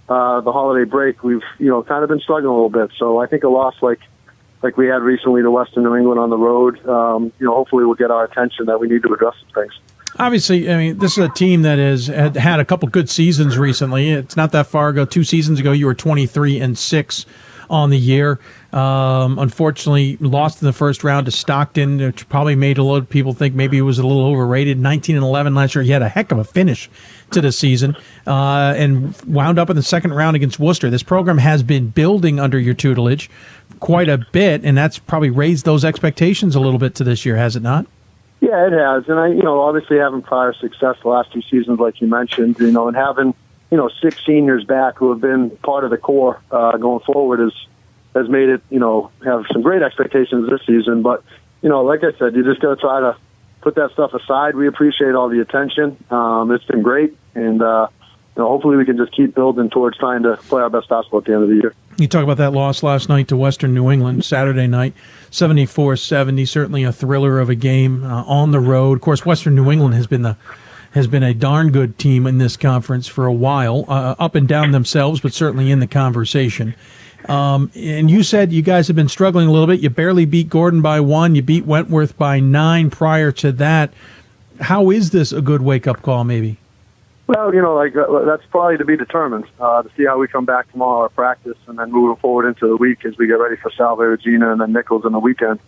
uh, 0.09 0.41
the 0.41 0.51
holiday 0.51 0.89
break, 0.89 1.23
we've 1.23 1.41
you 1.59 1.69
know 1.69 1.83
kind 1.83 2.03
of 2.03 2.09
been 2.09 2.19
struggling 2.19 2.49
a 2.49 2.53
little 2.53 2.69
bit. 2.69 2.91
So 2.97 3.19
I 3.19 3.27
think 3.27 3.43
a 3.43 3.49
loss 3.49 3.75
like 3.81 3.99
like 4.63 4.77
we 4.77 4.87
had 4.87 5.01
recently 5.03 5.41
to 5.43 5.51
Western 5.51 5.83
New 5.83 5.95
England 5.95 6.19
on 6.19 6.29
the 6.29 6.37
road, 6.37 6.83
um, 6.87 7.31
you 7.39 7.45
know, 7.45 7.53
hopefully 7.53 7.85
will 7.85 7.95
get 7.95 8.09
our 8.09 8.23
attention 8.23 8.65
that 8.65 8.79
we 8.79 8.87
need 8.87 9.03
to 9.03 9.13
address 9.13 9.35
some 9.39 9.63
things 9.63 9.73
obviously, 10.19 10.69
I 10.71 10.77
mean, 10.77 10.97
this 10.97 11.17
is 11.17 11.25
a 11.25 11.29
team 11.29 11.61
that 11.63 11.77
has 11.77 12.07
had, 12.07 12.35
had 12.35 12.59
a 12.59 12.65
couple 12.65 12.87
good 12.89 13.09
seasons 13.09 13.57
recently. 13.57 14.09
It's 14.11 14.35
not 14.35 14.51
that 14.51 14.67
far 14.67 14.89
ago. 14.89 15.05
Two 15.05 15.23
seasons 15.23 15.59
ago, 15.59 15.71
you 15.71 15.85
were 15.85 15.95
23 15.95 16.59
and 16.59 16.77
6 16.77 17.25
on 17.69 17.89
the 17.89 17.97
year. 17.97 18.39
Um, 18.71 19.39
unfortunately, 19.39 20.17
lost 20.17 20.61
in 20.61 20.65
the 20.65 20.73
first 20.73 21.03
round 21.03 21.25
to 21.25 21.31
Stockton, 21.31 21.97
which 21.97 22.27
probably 22.29 22.55
made 22.55 22.77
a 22.77 22.83
lot 22.83 22.97
of 22.97 23.09
people 23.09 23.33
think 23.33 23.55
maybe 23.55 23.77
it 23.77 23.81
was 23.81 23.99
a 23.99 24.05
little 24.05 24.25
overrated. 24.25 24.77
19 24.77 25.15
and 25.15 25.23
11 25.23 25.55
last 25.55 25.75
year. 25.75 25.83
He 25.83 25.91
had 25.91 26.01
a 26.01 26.09
heck 26.09 26.31
of 26.31 26.37
a 26.37 26.43
finish 26.43 26.89
to 27.31 27.41
the 27.41 27.51
season 27.51 27.95
uh, 28.25 28.73
and 28.77 29.15
wound 29.23 29.59
up 29.59 29.69
in 29.69 29.75
the 29.75 29.83
second 29.83 30.13
round 30.13 30.35
against 30.35 30.59
Worcester. 30.59 30.89
This 30.89 31.03
program 31.03 31.37
has 31.37 31.63
been 31.63 31.89
building 31.89 32.39
under 32.39 32.59
your 32.59 32.73
tutelage 32.73 33.29
quite 33.79 34.09
a 34.09 34.17
bit, 34.31 34.63
and 34.63 34.77
that's 34.77 34.97
probably 34.97 35.29
raised 35.29 35.65
those 35.65 35.83
expectations 35.83 36.55
a 36.55 36.59
little 36.59 36.79
bit 36.79 36.95
to 36.95 37.03
this 37.03 37.25
year, 37.25 37.35
has 37.35 37.55
it 37.55 37.63
not? 37.63 37.85
Yeah, 38.39 38.67
it 38.67 38.73
has, 38.73 39.09
and 39.09 39.19
I, 39.19 39.27
you 39.29 39.41
know, 39.41 39.61
obviously 39.61 39.97
having 39.97 40.21
prior 40.21 40.53
success 40.53 40.97
the 41.01 41.09
last 41.09 41.33
two 41.33 41.41
seasons, 41.41 41.79
like 41.79 41.99
you 42.01 42.07
mentioned, 42.07 42.59
you 42.59 42.71
know, 42.71 42.87
and 42.87 42.95
having, 42.95 43.33
you 43.71 43.77
know, 43.77 43.89
six 44.01 44.23
seniors 44.25 44.63
back 44.63 44.97
who 44.97 45.09
have 45.09 45.19
been 45.21 45.49
part 45.49 45.83
of 45.83 45.89
the 45.89 45.97
core 45.97 46.39
uh, 46.51 46.77
going 46.77 46.99
forward 46.99 47.45
is 47.45 47.53
has 48.13 48.29
made 48.29 48.49
it, 48.49 48.61
you 48.69 48.79
know, 48.79 49.11
have 49.25 49.45
some 49.51 49.61
great 49.61 49.81
expectations 49.81 50.49
this 50.49 50.61
season. 50.65 51.01
But, 51.01 51.23
you 51.61 51.69
know, 51.69 51.83
like 51.83 52.03
I 52.03 52.17
said, 52.17 52.35
you 52.35 52.43
just 52.43 52.61
got 52.61 52.75
to 52.75 52.81
try 52.81 52.99
to 52.99 53.17
put 53.61 53.75
that 53.75 53.91
stuff 53.91 54.13
aside. 54.13 54.55
We 54.55 54.67
appreciate 54.67 55.13
all 55.15 55.29
the 55.29 55.41
attention. 55.41 55.97
Um, 56.09 56.51
it's 56.51 56.63
been 56.65 56.83
great, 56.83 57.17
and 57.35 57.61
uh, 57.61 57.87
you 58.35 58.43
know, 58.43 58.49
hopefully 58.49 58.77
we 58.77 58.85
can 58.85 58.97
just 58.97 59.11
keep 59.13 59.33
building 59.33 59.69
towards 59.69 59.97
trying 59.97 60.23
to 60.23 60.37
play 60.37 60.61
our 60.61 60.69
best 60.69 60.89
basketball 60.89 61.19
at 61.19 61.25
the 61.25 61.33
end 61.33 61.43
of 61.43 61.49
the 61.49 61.55
year. 61.55 61.75
You 61.97 62.07
talk 62.07 62.23
about 62.23 62.37
that 62.37 62.53
loss 62.53 62.83
last 62.83 63.09
night 63.09 63.27
to 63.29 63.37
Western 63.37 63.73
New 63.73 63.89
England, 63.89 64.23
Saturday 64.23 64.67
night, 64.67 64.93
74-70, 65.31 66.47
certainly 66.47 66.83
a 66.83 66.91
thriller 66.91 67.39
of 67.39 67.49
a 67.49 67.55
game 67.55 68.03
uh, 68.03 68.23
on 68.25 68.51
the 68.51 68.59
road. 68.59 68.99
Of 68.99 69.01
course, 69.01 69.25
Western 69.25 69.55
New 69.55 69.71
England 69.71 69.95
has 69.95 70.05
been 70.05 70.21
the 70.21 70.37
has 70.91 71.05
been 71.05 71.23
a 71.23 71.33
darn 71.33 71.71
good 71.71 71.97
team 71.99 72.25
in 72.25 72.37
this 72.37 72.55
conference 72.55 73.07
for 73.07 73.25
a 73.25 73.33
while, 73.33 73.85
uh, 73.87 74.15
up 74.17 74.35
and 74.35 74.47
down 74.47 74.71
themselves, 74.71 75.19
but 75.19 75.33
certainly 75.33 75.69
in 75.69 75.79
the 75.79 75.85
conversation. 75.85 76.73
Um, 77.27 77.71
and 77.75 78.09
you 78.09 78.23
said 78.23 78.51
you 78.51 78.61
guys 78.61 78.87
have 78.87 78.95
been 78.95 79.09
struggling 79.09 79.47
a 79.47 79.51
little 79.51 79.67
bit. 79.67 79.81
You 79.81 79.89
barely 79.89 80.25
beat 80.25 80.49
Gordon 80.49 80.81
by 80.81 80.99
one. 81.01 81.35
You 81.35 81.41
beat 81.41 81.65
Wentworth 81.65 82.17
by 82.17 82.39
nine 82.39 82.89
prior 82.89 83.31
to 83.33 83.51
that. 83.53 83.91
How 84.61 84.89
is 84.89 85.11
this 85.11 85.31
a 85.31 85.41
good 85.41 85.61
wake 85.61 85.87
up 85.87 86.01
call, 86.01 86.23
maybe? 86.23 86.57
Well, 87.27 87.53
you 87.53 87.61
know, 87.61 87.75
like 87.75 87.93
uh, 87.95 88.23
that's 88.25 88.45
probably 88.49 88.77
to 88.77 88.85
be 88.85 88.95
determined 88.95 89.45
uh, 89.59 89.83
to 89.83 89.89
see 89.97 90.05
how 90.05 90.17
we 90.17 90.29
come 90.29 90.45
back 90.45 90.71
tomorrow 90.71 91.05
at 91.05 91.15
practice, 91.15 91.57
and 91.67 91.77
then 91.77 91.91
moving 91.91 92.15
forward 92.21 92.47
into 92.47 92.67
the 92.67 92.77
week 92.77 93.03
as 93.03 93.17
we 93.17 93.27
get 93.27 93.33
ready 93.33 93.57
for 93.57 93.69
Salve 93.71 93.99
Regina 93.99 94.51
and 94.53 94.61
then 94.61 94.71
Nichols 94.71 95.05
in 95.05 95.11
the 95.11 95.19
weekend. 95.19 95.59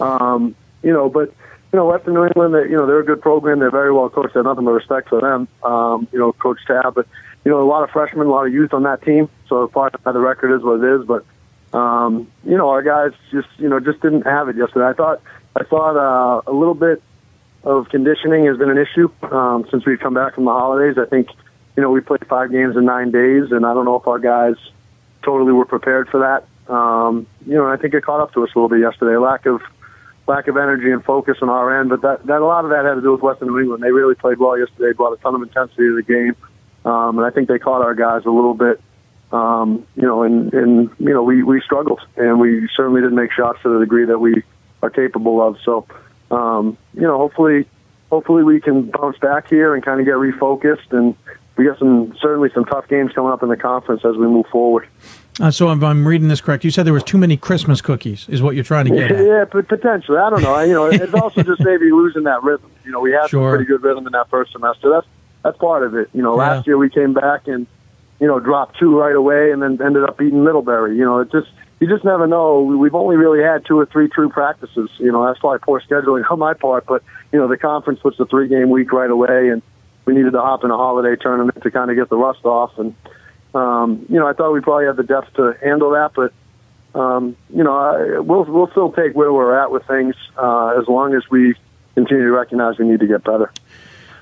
Um, 0.00 0.54
you 0.84 0.92
know, 0.92 1.08
but 1.08 1.34
you 1.72 1.76
know, 1.76 1.86
Western 1.86 2.14
New 2.14 2.24
England, 2.24 2.54
they, 2.54 2.70
you 2.70 2.76
know, 2.76 2.86
they're 2.86 3.00
a 3.00 3.04
good 3.04 3.20
program. 3.20 3.58
They're 3.58 3.70
very 3.70 3.92
well 3.92 4.08
coached. 4.08 4.36
I 4.36 4.38
have 4.38 4.46
nothing 4.46 4.64
but 4.64 4.70
respect 4.70 5.08
for 5.08 5.20
them. 5.20 5.48
Um, 5.64 6.06
you 6.12 6.20
know, 6.20 6.32
Coach 6.32 6.60
Tab, 6.66 6.94
but 6.94 7.08
you 7.44 7.50
know, 7.50 7.60
a 7.60 7.66
lot 7.66 7.82
of 7.82 7.90
freshmen, 7.90 8.28
a 8.28 8.30
lot 8.30 8.46
of 8.46 8.52
youth 8.52 8.72
on 8.72 8.84
that 8.84 9.02
team. 9.02 9.28
So 9.48 9.66
part 9.66 9.94
of 9.94 10.14
the 10.14 10.20
record 10.20 10.54
is 10.54 10.62
what 10.62 10.84
it 10.84 11.00
is. 11.00 11.04
But 11.04 11.24
um, 11.76 12.30
you 12.44 12.56
know, 12.56 12.68
our 12.68 12.82
guys 12.82 13.10
just 13.32 13.48
you 13.58 13.68
know 13.68 13.80
just 13.80 14.00
didn't 14.02 14.22
have 14.22 14.48
it 14.48 14.56
yesterday. 14.56 14.86
I 14.86 14.92
thought 14.92 15.20
I 15.56 15.64
thought 15.64 15.96
uh, 15.96 16.42
a 16.46 16.52
little 16.52 16.74
bit 16.74 17.02
of 17.64 17.88
conditioning 17.88 18.46
has 18.46 18.56
been 18.56 18.70
an 18.70 18.78
issue 18.78 19.10
um, 19.30 19.66
since 19.70 19.84
we've 19.84 20.00
come 20.00 20.14
back 20.14 20.34
from 20.34 20.44
the 20.44 20.52
holidays. 20.52 20.96
I 20.98 21.06
think 21.06 21.28
you 21.76 21.82
know 21.82 21.90
we 21.90 22.00
played 22.00 22.26
five 22.26 22.50
games 22.50 22.76
in 22.76 22.84
nine 22.84 23.10
days, 23.10 23.50
and 23.50 23.66
I 23.66 23.74
don't 23.74 23.84
know 23.84 23.96
if 23.96 24.06
our 24.06 24.18
guys 24.18 24.56
totally 25.22 25.52
were 25.52 25.66
prepared 25.66 26.08
for 26.08 26.20
that. 26.20 26.72
Um, 26.72 27.26
you 27.46 27.54
know, 27.54 27.66
I 27.66 27.76
think 27.76 27.94
it 27.94 28.04
caught 28.04 28.20
up 28.20 28.32
to 28.34 28.44
us 28.44 28.50
a 28.54 28.58
little 28.58 28.68
bit 28.68 28.80
yesterday. 28.80 29.16
Lack 29.16 29.46
of 29.46 29.62
lack 30.26 30.46
of 30.46 30.56
energy 30.56 30.90
and 30.90 31.02
focus 31.04 31.38
on 31.40 31.48
our 31.48 31.80
end, 31.80 31.88
but 31.88 32.02
that, 32.02 32.26
that 32.26 32.42
a 32.42 32.44
lot 32.44 32.64
of 32.64 32.70
that 32.70 32.84
had 32.84 32.94
to 32.94 33.00
do 33.00 33.12
with 33.12 33.22
Western 33.22 33.48
New 33.48 33.58
England. 33.58 33.82
They 33.82 33.90
really 33.90 34.14
played 34.14 34.38
well 34.38 34.58
yesterday, 34.58 34.92
brought 34.94 35.14
a 35.14 35.16
ton 35.22 35.34
of 35.34 35.42
intensity 35.42 35.84
to 35.84 35.96
the 35.96 36.02
game, 36.02 36.36
um, 36.84 37.18
and 37.18 37.26
I 37.26 37.30
think 37.30 37.48
they 37.48 37.58
caught 37.58 37.82
our 37.82 37.94
guys 37.94 38.26
a 38.26 38.30
little 38.30 38.54
bit. 38.54 38.80
Um, 39.32 39.86
you 39.94 40.02
know, 40.02 40.22
and, 40.22 40.52
and 40.54 40.90
you 40.98 41.12
know 41.12 41.22
we 41.22 41.42
we 41.42 41.60
struggled, 41.60 42.00
and 42.16 42.40
we 42.40 42.68
certainly 42.76 43.00
didn't 43.00 43.16
make 43.16 43.32
shots 43.32 43.58
to 43.62 43.72
the 43.72 43.80
degree 43.80 44.06
that 44.06 44.18
we 44.18 44.42
are 44.82 44.90
capable 44.90 45.46
of. 45.46 45.56
So, 45.64 45.86
um, 46.30 46.76
you 46.94 47.02
know, 47.02 47.16
hopefully, 47.18 47.66
hopefully 48.10 48.42
we 48.42 48.60
can 48.60 48.90
bounce 48.90 49.18
back 49.18 49.48
here 49.48 49.74
and 49.74 49.84
kind 49.84 50.00
of 50.00 50.06
get 50.06 50.14
refocused, 50.14 50.90
and 50.92 51.14
we 51.56 51.64
got 51.64 51.78
some 51.78 52.14
certainly 52.20 52.50
some 52.54 52.64
tough 52.64 52.88
games 52.88 53.12
coming 53.12 53.32
up 53.32 53.42
in 53.42 53.48
the 53.48 53.56
conference 53.56 54.04
as 54.04 54.16
we 54.16 54.26
move 54.26 54.46
forward. 54.46 54.88
Uh, 55.40 55.50
so 55.52 55.70
if 55.70 55.82
I'm 55.84 56.06
reading 56.06 56.26
this 56.28 56.40
correct, 56.40 56.64
you 56.64 56.70
said 56.72 56.84
there 56.84 56.92
was 56.92 57.04
too 57.04 57.18
many 57.18 57.36
Christmas 57.36 57.80
cookies, 57.80 58.28
is 58.28 58.42
what 58.42 58.56
you're 58.56 58.64
trying 58.64 58.86
to 58.86 58.90
get 58.90 59.12
at. 59.12 59.24
Yeah, 59.24 59.44
but 59.50 59.68
potentially. 59.68 60.18
I 60.18 60.30
don't 60.30 60.42
know. 60.42 60.58
You 60.60 60.72
know, 60.72 60.86
it's 60.90 61.14
also 61.14 61.42
just 61.44 61.60
maybe 61.60 61.92
losing 61.92 62.24
that 62.24 62.42
rhythm. 62.42 62.70
You 62.84 62.90
know, 62.90 63.00
we 63.00 63.12
had 63.12 63.28
Sure. 63.28 63.50
some 63.50 63.56
pretty 63.56 63.64
good 63.64 63.82
rhythm 63.82 64.06
in 64.06 64.12
that 64.12 64.28
first 64.30 64.52
semester. 64.52 64.90
That's 64.90 65.06
that's 65.44 65.56
part 65.58 65.84
of 65.84 65.94
it. 65.94 66.10
You 66.12 66.22
know, 66.22 66.34
last 66.34 66.66
year 66.66 66.76
we 66.76 66.90
came 66.90 67.14
back 67.14 67.46
and 67.46 67.66
you 68.20 68.26
know 68.26 68.40
dropped 68.40 68.78
two 68.78 68.98
right 68.98 69.14
away, 69.14 69.52
and 69.52 69.62
then 69.62 69.80
ended 69.80 70.02
up 70.02 70.18
beating 70.18 70.42
Middlebury. 70.42 70.96
You 70.96 71.04
know, 71.04 71.20
it 71.20 71.30
just 71.30 71.48
you 71.80 71.88
just 71.88 72.04
never 72.04 72.26
know. 72.26 72.62
We- 72.62 72.76
We've 72.76 72.94
only 72.94 73.16
really 73.16 73.42
had 73.42 73.64
two 73.64 73.78
or 73.78 73.86
three 73.86 74.08
true 74.08 74.28
practices. 74.28 74.90
You 74.98 75.12
know, 75.12 75.26
that's 75.26 75.38
probably 75.38 75.58
poor 75.60 75.80
scheduling 75.80 76.28
on 76.30 76.38
my 76.38 76.54
part, 76.54 76.86
but 76.86 77.02
you 77.32 77.38
know, 77.38 77.48
the 77.48 77.56
conference 77.58 78.00
puts 78.00 78.18
the 78.18 78.26
three 78.26 78.48
game 78.48 78.70
week 78.70 78.92
right 78.92 79.10
away, 79.10 79.48
and 79.50 79.62
we 80.04 80.14
needed 80.14 80.32
to 80.32 80.40
hop 80.40 80.64
in 80.64 80.70
a 80.70 80.76
holiday 80.76 81.16
tournament 81.16 81.62
to 81.62 81.70
kind 81.70 81.90
of 81.90 81.96
get 81.96 82.08
the 82.08 82.16
rust 82.16 82.44
off 82.44 82.78
and. 82.78 82.94
Um, 83.54 84.04
you 84.10 84.18
know, 84.18 84.26
I 84.28 84.34
thought 84.34 84.52
we 84.52 84.60
probably 84.60 84.84
had 84.84 84.96
the 84.96 85.02
depth 85.02 85.32
to 85.36 85.56
handle 85.64 85.92
that, 85.92 86.12
but 86.14 86.34
um, 86.94 87.34
you 87.48 87.64
know, 87.64 87.74
I, 87.74 88.18
we'll 88.20 88.44
we'll 88.44 88.70
still 88.70 88.92
take 88.92 89.14
where 89.14 89.32
we're 89.32 89.58
at 89.58 89.70
with 89.70 89.86
things 89.86 90.14
uh, 90.36 90.78
as 90.78 90.86
long 90.86 91.14
as 91.14 91.22
we 91.30 91.54
continue 91.94 92.24
to 92.24 92.30
recognize 92.30 92.78
we 92.78 92.86
need 92.86 93.00
to 93.00 93.06
get 93.06 93.24
better. 93.24 93.50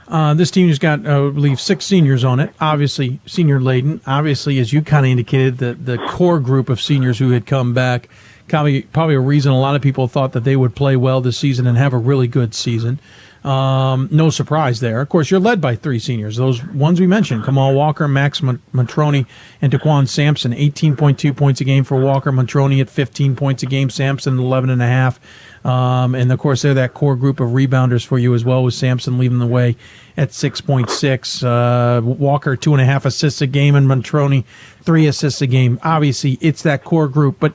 Uh, 0.09 0.35
this 0.35 0.51
team 0.51 0.69
has 0.69 0.79
got, 0.79 1.05
uh, 1.05 1.27
I 1.27 1.31
believe, 1.31 1.61
six 1.61 1.85
seniors 1.85 2.23
on 2.23 2.39
it. 2.39 2.53
Obviously, 2.61 3.19
senior 3.27 3.61
laden. 3.61 4.01
Obviously, 4.07 4.59
as 4.59 4.73
you 4.73 4.83
kind 4.83 5.05
of 5.05 5.11
indicated, 5.11 5.59
the 5.59 5.75
the 5.75 5.99
core 5.99 6.39
group 6.41 6.69
of 6.69 6.81
seniors 6.81 7.19
who 7.19 7.31
had 7.31 7.47
come 7.47 7.75
back. 7.75 8.09
Probably, 8.49 8.83
probably 8.83 9.17
a 9.17 9.21
reason 9.21 9.51
a 9.51 9.59
lot 9.59 9.75
of 9.75 9.83
people 9.83 10.07
thought 10.07 10.33
that 10.33 10.45
they 10.45 10.55
would 10.55 10.77
play 10.77 10.95
well 10.95 11.21
this 11.21 11.37
season 11.37 11.67
and 11.67 11.77
have 11.77 11.93
a 11.93 11.99
really 11.99 12.29
good 12.29 12.55
season. 12.55 13.01
Um, 13.43 14.09
no 14.13 14.31
surprise 14.31 14.79
there. 14.79 15.01
Of 15.01 15.09
course, 15.09 15.31
you're 15.31 15.41
led 15.41 15.61
by 15.61 15.75
three 15.77 15.99
seniors. 15.99 16.37
Those 16.37 16.65
ones 16.65 17.01
we 17.01 17.09
mentioned: 17.09 17.45
Kamal 17.45 17.75
Walker, 17.75 18.07
Max 18.07 18.43
Mat- 18.43 18.61
Matroni, 18.73 19.27
and 19.61 19.73
Daquan 19.73 20.09
Sampson. 20.09 20.53
18.2 20.53 21.37
points 21.37 21.61
a 21.61 21.65
game 21.65 21.83
for 21.83 21.99
Walker. 22.01 22.31
Matroni 22.31 22.81
at 22.81 22.91
15 22.91 23.35
points 23.35 23.63
a 23.65 23.67
game. 23.67 23.91
Sampson 23.91 24.39
11 24.39 24.71
and 24.71 24.83
a 24.83 24.87
half. 24.87 25.19
Um, 25.67 26.15
and 26.15 26.31
of 26.31 26.39
course, 26.39 26.63
they're 26.63 26.75
that 26.75 26.95
core 26.95 27.17
group 27.17 27.41
of 27.41 27.49
rebounders 27.51 28.07
for 28.07 28.21
you 28.21 28.35
as 28.35 28.45
well, 28.45 28.63
with 28.63 28.75
Sampson 28.75 29.19
leading 29.19 29.41
the 29.41 29.49
way 29.49 29.75
at 30.17 30.29
6.6. 30.29 31.43
Uh, 31.43 32.01
Walker, 32.03 32.55
two 32.55 32.73
and 32.73 32.81
a 32.81 32.85
half 32.85 33.05
assists 33.05 33.41
a 33.41 33.49
game, 33.49 33.75
and 33.75 33.89
Matroni, 33.89 34.45
three 34.83 35.09
assists 35.09 35.43
a 35.43 35.47
game. 35.49 35.81
Obviously, 35.83 36.39
it's 36.41 36.63
that 36.63 36.85
core 36.85 37.09
group, 37.09 37.41
but 37.41 37.53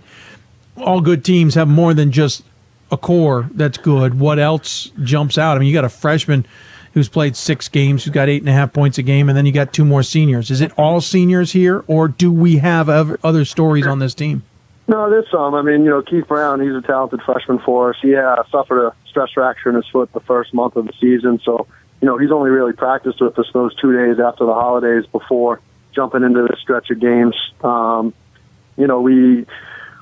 all 0.76 1.00
good 1.00 1.24
teams 1.24 1.56
have 1.56 1.70
more 1.70 1.94
than 1.94 2.12
just 2.12 2.44
a 2.92 2.98
core 2.98 3.50
that's 3.54 3.78
good. 3.78 4.20
What 4.20 4.40
else 4.40 4.92
jumps 5.04 5.38
out? 5.38 5.56
I 5.56 5.60
mean, 5.62 5.70
you 5.70 5.74
got 5.74 5.86
a 5.86 5.90
freshman 5.90 6.46
who's 6.94 7.08
played 7.08 7.38
six 7.38 7.70
games, 7.70 8.04
who's 8.04 8.14
got 8.14 8.28
eight 8.28 8.42
and 8.42 8.50
a 8.50 8.54
half 8.54 8.74
points 8.74 8.98
a 8.98 9.04
game, 9.04 9.30
and 9.30 9.38
then 9.38 9.46
you 9.46 9.54
got 9.54 9.72
two 9.72 9.86
more 9.86 10.04
seniors. 10.04 10.52
Is 10.52 10.60
it 10.60 10.74
all 10.78 11.00
seniors 11.00 11.54
here, 11.54 11.86
or 11.88 12.10
do 12.10 12.30
we 12.30 12.58
have 12.58 12.90
other 12.90 13.46
stories 13.46 13.88
on 13.88 14.00
this 14.00 14.14
team? 14.14 14.44
No, 14.92 15.10
there's 15.10 15.32
some. 15.32 15.56
I 15.56 15.62
mean, 15.62 15.86
you 15.86 15.90
know, 15.90 16.02
Keith 16.02 16.28
Brown, 16.28 16.60
he's 16.60 16.76
a 16.76 16.82
talented 16.82 17.22
freshman 17.22 17.60
for 17.60 17.92
us. 17.92 17.96
He 18.02 18.14
uh, 18.14 18.44
suffered 18.52 18.88
a 18.88 18.96
stress 19.08 19.32
fracture 19.32 19.70
in 19.70 19.76
his 19.76 19.88
foot 19.88 20.12
the 20.12 20.20
first 20.20 20.54
month 20.54 20.76
of 20.76 20.86
the 20.86 20.92
season, 21.00 21.40
so 21.46 21.66
you 22.02 22.08
know 22.08 22.18
he's 22.18 22.30
only 22.30 22.50
really 22.50 22.74
practiced 22.74 23.22
with 23.22 23.40
us 23.40 23.46
those 23.54 23.74
two 23.76 23.94
days 23.94 24.20
after 24.20 24.46
the 24.46 24.54
holidays 24.54 25.06
before 25.10 25.62
jumping 25.96 26.24
into 26.24 26.46
this 26.46 26.60
stretch 26.60 26.90
of 26.90 27.00
games. 27.00 27.38
Um, 27.64 28.14
you 28.76 28.86
know, 28.86 29.00
we 29.00 29.46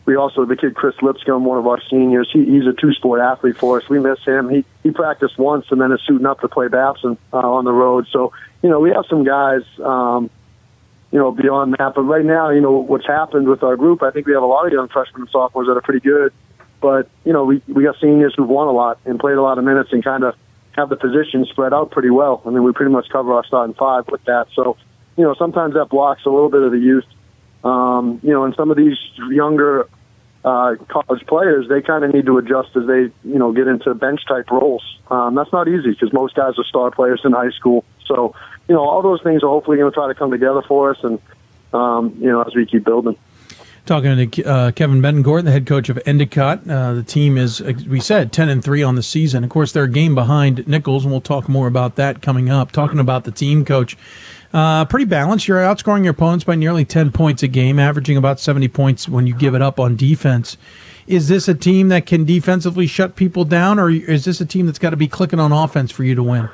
we 0.05 0.15
also 0.15 0.43
the 0.45 0.55
kid 0.55 0.73
Chris 0.73 0.95
Lipscomb, 1.03 1.45
one 1.45 1.59
of 1.59 1.67
our 1.67 1.79
seniors. 1.87 2.27
He, 2.33 2.43
he's 2.45 2.65
a 2.65 2.73
two 2.73 2.91
sport 2.93 3.21
athlete 3.21 3.57
for 3.57 3.79
us. 3.79 3.87
We 3.89 3.99
miss 3.99 4.17
him. 4.25 4.49
He 4.49 4.65
he 4.81 4.89
practiced 4.89 5.37
once 5.37 5.67
and 5.69 5.79
then 5.79 5.91
is 5.91 6.01
suiting 6.07 6.25
up 6.25 6.39
to 6.39 6.47
play 6.47 6.67
Babson 6.67 7.15
uh, 7.31 7.37
on 7.37 7.63
the 7.63 7.73
road. 7.73 8.07
So 8.11 8.33
you 8.63 8.69
know 8.69 8.79
we 8.79 8.89
have 8.89 9.05
some 9.07 9.23
guys. 9.23 9.61
Um, 9.83 10.31
you 11.11 11.19
know, 11.19 11.31
beyond 11.31 11.73
that. 11.79 11.93
But 11.95 12.03
right 12.03 12.25
now, 12.25 12.49
you 12.49 12.61
know, 12.61 12.71
what's 12.71 13.07
happened 13.07 13.47
with 13.47 13.63
our 13.63 13.75
group, 13.75 14.03
I 14.03 14.11
think 14.11 14.27
we 14.27 14.33
have 14.33 14.43
a 14.43 14.47
lot 14.47 14.65
of 14.67 14.73
young 14.73 14.89
freshmen 14.89 15.21
and 15.21 15.29
sophomores 15.29 15.67
that 15.67 15.77
are 15.77 15.81
pretty 15.81 16.01
good. 16.01 16.33
But, 16.81 17.09
you 17.25 17.33
know, 17.33 17.43
we, 17.43 17.61
we 17.67 17.83
got 17.83 17.95
seniors 17.99 18.33
who've 18.37 18.47
won 18.47 18.67
a 18.67 18.71
lot 18.71 18.99
and 19.05 19.19
played 19.19 19.37
a 19.37 19.41
lot 19.41 19.57
of 19.57 19.63
minutes 19.63 19.89
and 19.91 20.03
kind 20.03 20.23
of 20.23 20.35
have 20.73 20.89
the 20.89 20.95
position 20.95 21.45
spread 21.45 21.73
out 21.73 21.91
pretty 21.91 22.09
well. 22.09 22.41
I 22.45 22.51
mean, 22.51 22.63
we 22.63 22.71
pretty 22.71 22.91
much 22.91 23.09
cover 23.09 23.33
our 23.33 23.45
starting 23.45 23.75
five 23.75 24.07
with 24.07 24.23
that. 24.25 24.47
So, 24.55 24.77
you 25.17 25.23
know, 25.23 25.33
sometimes 25.33 25.73
that 25.73 25.89
blocks 25.89 26.21
a 26.25 26.29
little 26.29 26.49
bit 26.49 26.61
of 26.61 26.71
the 26.71 26.79
youth. 26.79 27.05
Um, 27.63 28.21
you 28.23 28.31
know, 28.31 28.45
and 28.45 28.55
some 28.55 28.71
of 28.71 28.77
these 28.77 28.97
younger 29.29 29.89
uh, 30.45 30.75
college 30.87 31.25
players, 31.27 31.67
they 31.67 31.81
kind 31.81 32.05
of 32.05 32.13
need 32.13 32.25
to 32.27 32.37
adjust 32.37 32.69
as 32.77 32.87
they, 32.87 33.11
you 33.27 33.39
know, 33.39 33.51
get 33.51 33.67
into 33.67 33.93
bench 33.93 34.21
type 34.25 34.49
roles. 34.49 34.83
Um, 35.11 35.35
that's 35.35 35.51
not 35.51 35.67
easy 35.67 35.91
because 35.91 36.13
most 36.13 36.35
guys 36.35 36.53
are 36.57 36.63
star 36.63 36.91
players 36.91 37.21
in 37.25 37.33
high 37.33 37.49
school. 37.49 37.83
So, 38.05 38.33
you 38.69 38.75
know, 38.75 38.81
all 38.81 39.01
those 39.01 39.21
things 39.21 39.43
are 39.43 39.49
hopefully 39.49 39.77
going 39.77 39.91
to 39.91 39.95
try 39.95 40.07
to 40.07 40.13
come 40.13 40.31
together 40.31 40.61
for 40.61 40.91
us, 40.91 40.97
and 41.03 41.19
um, 41.73 42.15
you 42.19 42.27
know, 42.27 42.41
as 42.43 42.55
we 42.55 42.65
keep 42.65 42.85
building. 42.85 43.17
Talking 43.85 44.29
to 44.29 44.43
uh, 44.43 44.71
Kevin 44.71 45.01
Bettencourt, 45.01 45.45
the 45.45 45.51
head 45.51 45.65
coach 45.65 45.89
of 45.89 45.99
Endicott. 46.05 46.69
Uh, 46.69 46.93
the 46.93 47.01
team 47.01 47.37
is, 47.37 47.59
as 47.59 47.87
we 47.87 47.99
said, 47.99 48.31
10 48.31 48.47
and 48.49 48.63
3 48.63 48.83
on 48.83 48.93
the 48.93 49.01
season. 49.01 49.43
Of 49.43 49.49
course, 49.49 49.71
they're 49.71 49.85
a 49.85 49.89
game 49.89 50.13
behind 50.13 50.67
Nichols, 50.67 51.05
and 51.05 51.11
we'll 51.11 51.21
talk 51.21 51.49
more 51.49 51.65
about 51.65 51.95
that 51.95 52.21
coming 52.21 52.51
up. 52.51 52.71
Talking 52.71 52.99
about 52.99 53.23
the 53.23 53.31
team 53.31 53.65
coach, 53.65 53.97
Uh, 54.53 54.83
pretty 54.85 55.05
balanced. 55.05 55.47
You're 55.47 55.59
outscoring 55.59 56.03
your 56.03 56.11
opponents 56.11 56.43
by 56.43 56.55
nearly 56.55 56.83
10 56.83 57.11
points 57.11 57.43
a 57.43 57.47
game, 57.47 57.77
averaging 57.77 58.17
about 58.17 58.39
70 58.39 58.67
points 58.67 59.07
when 59.07 59.27
you 59.27 59.33
give 59.35 59.53
it 59.53 59.61
up 59.61 59.79
on 59.79 59.95
defense. 59.95 60.57
Is 61.05 61.27
this 61.27 61.47
a 61.47 61.53
team 61.55 61.89
that 61.89 62.05
can 62.07 62.25
defensively 62.25 62.87
shut 62.87 63.15
people 63.15 63.45
down, 63.45 63.79
or 63.79 63.89
is 63.91 64.25
this 64.25 64.41
a 64.41 64.45
team 64.45 64.65
that's 64.65 64.79
got 64.79 64.89
to 64.91 64.97
be 64.97 65.07
clicking 65.07 65.39
on 65.39 65.51
offense 65.51 65.91
for 65.91 66.03
you 66.03 66.13
to 66.15 66.23
win? 66.23 66.49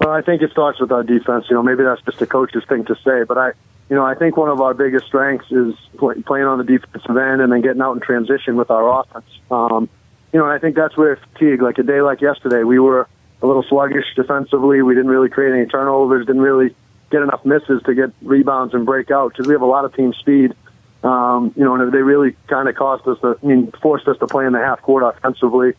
Well, 0.00 0.10
I 0.10 0.22
think 0.22 0.40
it 0.40 0.50
starts 0.50 0.80
with 0.80 0.90
our 0.92 1.02
defense. 1.02 1.44
You 1.50 1.56
know, 1.56 1.62
maybe 1.62 1.84
that's 1.84 2.00
just 2.02 2.22
a 2.22 2.26
coach's 2.26 2.64
thing 2.64 2.86
to 2.86 2.94
say, 3.04 3.24
but 3.24 3.36
I, 3.36 3.52
you 3.90 3.96
know, 3.96 4.04
I 4.04 4.14
think 4.14 4.36
one 4.36 4.48
of 4.48 4.60
our 4.60 4.72
biggest 4.72 5.06
strengths 5.06 5.52
is 5.52 5.74
play, 5.98 6.14
playing 6.22 6.46
on 6.46 6.56
the 6.58 6.64
defensive 6.64 7.16
end 7.16 7.42
and 7.42 7.52
then 7.52 7.60
getting 7.60 7.82
out 7.82 7.92
in 7.92 8.00
transition 8.00 8.56
with 8.56 8.70
our 8.70 9.00
offense. 9.00 9.26
Um, 9.50 9.90
you 10.32 10.38
know, 10.38 10.46
and 10.46 10.54
I 10.54 10.58
think 10.58 10.74
that's 10.74 10.96
where 10.96 11.16
fatigue, 11.16 11.60
like 11.60 11.78
a 11.78 11.82
day 11.82 12.00
like 12.00 12.22
yesterday, 12.22 12.62
we 12.62 12.78
were 12.78 13.08
a 13.42 13.46
little 13.46 13.62
sluggish 13.62 14.06
defensively. 14.16 14.80
We 14.80 14.94
didn't 14.94 15.10
really 15.10 15.28
create 15.28 15.52
any 15.52 15.66
turnovers, 15.66 16.26
didn't 16.26 16.42
really 16.42 16.74
get 17.10 17.22
enough 17.22 17.44
misses 17.44 17.82
to 17.84 17.94
get 17.94 18.10
rebounds 18.22 18.72
and 18.72 18.86
break 18.86 19.10
out 19.10 19.32
because 19.32 19.48
we 19.48 19.52
have 19.52 19.62
a 19.62 19.66
lot 19.66 19.84
of 19.84 19.94
team 19.94 20.14
speed. 20.14 20.54
Um, 21.02 21.52
you 21.56 21.64
know, 21.64 21.74
and 21.74 21.92
they 21.92 22.02
really 22.02 22.36
kind 22.46 22.68
of 22.68 22.76
cost 22.76 23.06
us 23.06 23.18
to, 23.20 23.38
I 23.42 23.46
mean, 23.46 23.72
forced 23.82 24.06
us 24.06 24.18
to 24.18 24.26
play 24.26 24.46
in 24.46 24.52
the 24.52 24.58
half 24.60 24.80
court 24.82 25.02
offensively. 25.02 25.74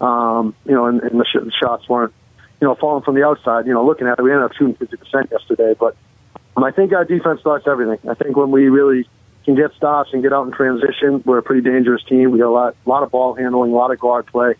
Um, 0.00 0.54
you 0.66 0.72
know, 0.72 0.86
and, 0.86 1.00
and 1.00 1.20
the, 1.20 1.24
sh- 1.24 1.44
the 1.44 1.52
shots 1.52 1.88
weren't, 1.88 2.12
you 2.62 2.68
know, 2.68 2.76
falling 2.76 3.02
from 3.02 3.16
the 3.16 3.26
outside. 3.26 3.66
You 3.66 3.74
know, 3.74 3.84
looking 3.84 4.06
at 4.06 4.20
it, 4.20 4.22
we 4.22 4.30
ended 4.30 4.44
up 4.44 4.52
shooting 4.52 4.76
50% 4.76 5.32
yesterday. 5.32 5.74
But 5.78 5.96
um, 6.56 6.62
I 6.62 6.70
think 6.70 6.92
our 6.92 7.04
defense 7.04 7.40
starts 7.40 7.66
everything. 7.66 8.08
I 8.08 8.14
think 8.14 8.36
when 8.36 8.52
we 8.52 8.68
really 8.68 9.08
can 9.44 9.56
get 9.56 9.72
stops 9.74 10.10
and 10.12 10.22
get 10.22 10.32
out 10.32 10.46
in 10.46 10.52
transition, 10.52 11.24
we're 11.26 11.38
a 11.38 11.42
pretty 11.42 11.68
dangerous 11.68 12.04
team. 12.04 12.30
We 12.30 12.38
got 12.38 12.50
a 12.50 12.54
lot, 12.54 12.76
a 12.86 12.88
lot 12.88 13.02
of 13.02 13.10
ball 13.10 13.34
handling, 13.34 13.72
a 13.72 13.74
lot 13.74 13.90
of 13.90 13.98
guard 13.98 14.28
play. 14.28 14.54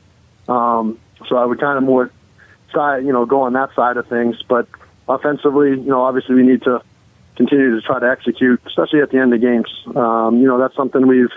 Um, 0.49 0.99
so 1.29 1.37
I 1.37 1.45
would 1.45 1.61
kind 1.61 1.79
of 1.79 1.85
more 1.85 2.11
side, 2.75 3.05
you 3.05 3.13
know, 3.13 3.25
go 3.25 3.43
on 3.43 3.53
that 3.53 3.73
side 3.77 3.97
of 3.97 4.09
things. 4.09 4.43
But 4.49 4.67
offensively, 5.09 5.71
you 5.71 5.77
know, 5.77 6.03
obviously 6.03 6.35
we 6.35 6.43
need 6.43 6.63
to 6.63 6.83
continue 7.37 7.77
to 7.77 7.87
try 7.87 8.01
to 8.01 8.11
execute, 8.11 8.61
especially 8.67 9.01
at 9.01 9.11
the 9.11 9.19
end 9.19 9.33
of 9.33 9.41
games. 9.41 9.71
Um, 9.95 10.41
you 10.41 10.49
know, 10.49 10.59
that's 10.59 10.75
something 10.75 11.07
we've 11.07 11.31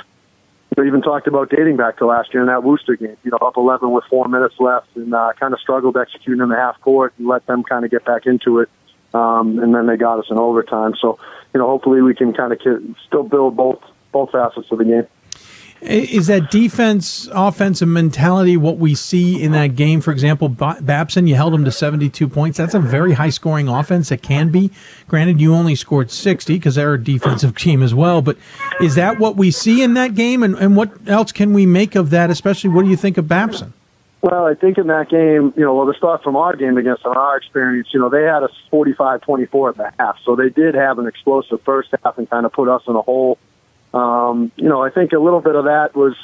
know, 0.77 0.87
even 0.87 1.01
talked 1.01 1.27
about 1.27 1.49
dating 1.49 1.77
back 1.77 1.97
to 1.97 2.05
last 2.05 2.33
year 2.33 2.41
in 2.41 2.47
that 2.47 2.63
Worcester 2.63 2.95
game. 2.95 3.17
You 3.23 3.31
know, 3.31 3.37
up 3.37 3.57
11 3.57 3.91
with 3.91 4.03
four 4.09 4.27
minutes 4.27 4.55
left, 4.59 4.87
and 4.95 5.13
uh, 5.13 5.33
kind 5.39 5.53
of 5.53 5.59
struggled 5.59 5.97
executing 5.97 6.41
in 6.41 6.49
the 6.49 6.55
half 6.55 6.79
court 6.81 7.13
and 7.17 7.27
let 7.27 7.45
them 7.45 7.63
kind 7.63 7.85
of 7.85 7.91
get 7.91 8.05
back 8.05 8.25
into 8.25 8.59
it. 8.59 8.69
Um, 9.13 9.59
and 9.59 9.73
then 9.73 9.87
they 9.87 9.95
got 9.95 10.19
us 10.19 10.25
in 10.29 10.37
overtime. 10.37 10.93
So, 10.99 11.19
you 11.53 11.59
know, 11.59 11.67
hopefully 11.67 12.01
we 12.01 12.13
can 12.13 12.33
kind 12.33 12.51
of 12.51 12.59
still 13.07 13.23
build 13.23 13.55
both 13.55 13.81
both 14.11 14.31
facets 14.31 14.71
of 14.71 14.77
the 14.77 14.85
game. 14.85 15.07
Is 15.85 16.27
that 16.27 16.49
defense 16.49 17.29
offensive 17.31 17.87
mentality 17.87 18.57
what 18.57 18.77
we 18.77 18.95
see 18.95 19.41
in 19.41 19.51
that 19.51 19.75
game? 19.75 20.01
For 20.01 20.11
example, 20.11 20.49
Babson, 20.49 21.27
you 21.27 21.35
held 21.35 21.53
him 21.53 21.63
to 21.65 21.71
72 21.71 22.27
points. 22.27 22.57
That's 22.57 22.73
a 22.73 22.79
very 22.79 23.13
high 23.13 23.29
scoring 23.29 23.67
offense. 23.67 24.11
It 24.11 24.23
can 24.23 24.49
be. 24.49 24.71
Granted, 25.07 25.39
you 25.39 25.53
only 25.53 25.75
scored 25.75 26.09
60 26.09 26.55
because 26.55 26.75
they're 26.75 26.95
a 26.95 27.03
defensive 27.03 27.55
team 27.57 27.83
as 27.83 27.93
well. 27.93 28.21
But 28.21 28.37
is 28.81 28.95
that 28.95 29.19
what 29.19 29.35
we 29.35 29.51
see 29.51 29.83
in 29.83 29.93
that 29.93 30.15
game? 30.15 30.41
And, 30.41 30.55
and 30.55 30.75
what 30.75 30.91
else 31.07 31.31
can 31.31 31.53
we 31.53 31.67
make 31.67 31.95
of 31.95 32.09
that, 32.09 32.31
especially 32.31 32.71
what 32.71 32.83
do 32.83 32.89
you 32.89 32.97
think 32.97 33.17
of 33.17 33.27
Babson? 33.27 33.73
Well, 34.21 34.45
I 34.45 34.55
think 34.55 34.79
in 34.79 34.87
that 34.87 35.09
game, 35.09 35.53
you 35.55 35.63
know, 35.63 35.75
well, 35.75 35.85
the 35.85 35.93
start 35.93 36.23
from 36.23 36.35
our 36.35 36.55
game 36.55 36.77
against 36.77 37.05
our 37.05 37.37
experience, 37.37 37.89
you 37.93 37.99
know, 37.99 38.09
they 38.09 38.23
had 38.23 38.41
us 38.41 38.51
45-24 38.71 39.69
at 39.69 39.77
the 39.77 39.93
half. 39.99 40.17
So 40.25 40.35
they 40.35 40.49
did 40.49 40.73
have 40.73 40.97
an 40.97 41.05
explosive 41.05 41.61
first 41.61 41.93
half 42.03 42.17
and 42.17 42.27
kind 42.27 42.43
of 42.47 42.51
put 42.51 42.67
us 42.67 42.81
in 42.87 42.95
a 42.95 43.03
hole 43.03 43.37
um, 43.95 44.51
you 44.57 44.67
know, 44.67 44.83
I 44.83 44.89
think 44.89 45.13
a 45.13 45.19
little 45.19 45.39
bit 45.39 45.55
of 45.55 45.65
that 45.65 45.95
was, 45.95 46.15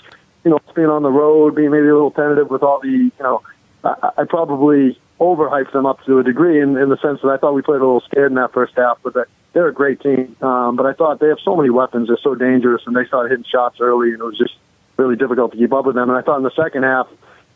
you 0.44 0.52
know, 0.52 0.60
being 0.76 0.90
on 0.90 1.04
the 1.04 1.10
road, 1.10 1.56
being 1.56 1.72
maybe 1.72 1.88
a 1.88 1.94
little 1.94 2.12
tentative 2.12 2.50
with 2.50 2.64
all 2.64 2.82
the, 2.82 2.90
you 2.90 3.12
know, 3.22 3.42
I, 3.84 4.12
I 4.18 4.24
probably 4.26 5.00
overhyped 5.20 5.72
them 5.72 5.86
up 5.86 6.04
to 6.06 6.20
a 6.20 6.24
degree 6.24 6.62
in, 6.62 6.78
in 6.78 6.90
the 6.90 6.98
sense 6.98 7.22
that 7.22 7.30
I 7.30 7.38
thought 7.38 7.54
we 7.54 7.62
played 7.62 7.80
a 7.80 7.86
little 7.86 8.02
scared 8.02 8.32
in 8.32 8.36
that 8.36 8.52
first 8.52 8.74
half, 8.76 9.00
but 9.04 9.14
that 9.14 9.28
they're 9.54 9.68
a 9.68 9.74
great 9.74 10.02
team. 10.02 10.36
Um, 10.42 10.76
but 10.76 10.86
I 10.86 10.94
thought 10.94 11.20
they 11.20 11.30
have 11.30 11.40
so 11.44 11.56
many 11.56 11.70
weapons, 11.70 12.08
they're 12.08 12.18
so 12.22 12.36
dangerous, 12.36 12.82
and 12.86 12.96
they 12.96 13.06
started 13.06 13.30
hitting 13.30 13.46
shots 13.50 13.78
early, 13.80 14.12
and 14.12 14.20
it 14.20 14.24
was 14.24 14.38
just 14.38 14.56
really 14.98 15.16
difficult 15.16 15.52
to 15.54 15.58
keep 15.58 15.72
up 15.72 15.86
with 15.86 15.96
them. 15.96 16.10
And 16.10 16.18
I 16.18 16.22
thought 16.22 16.38
in 16.38 16.44
the 16.44 16.56
second 16.56 16.84
half, 16.84 17.08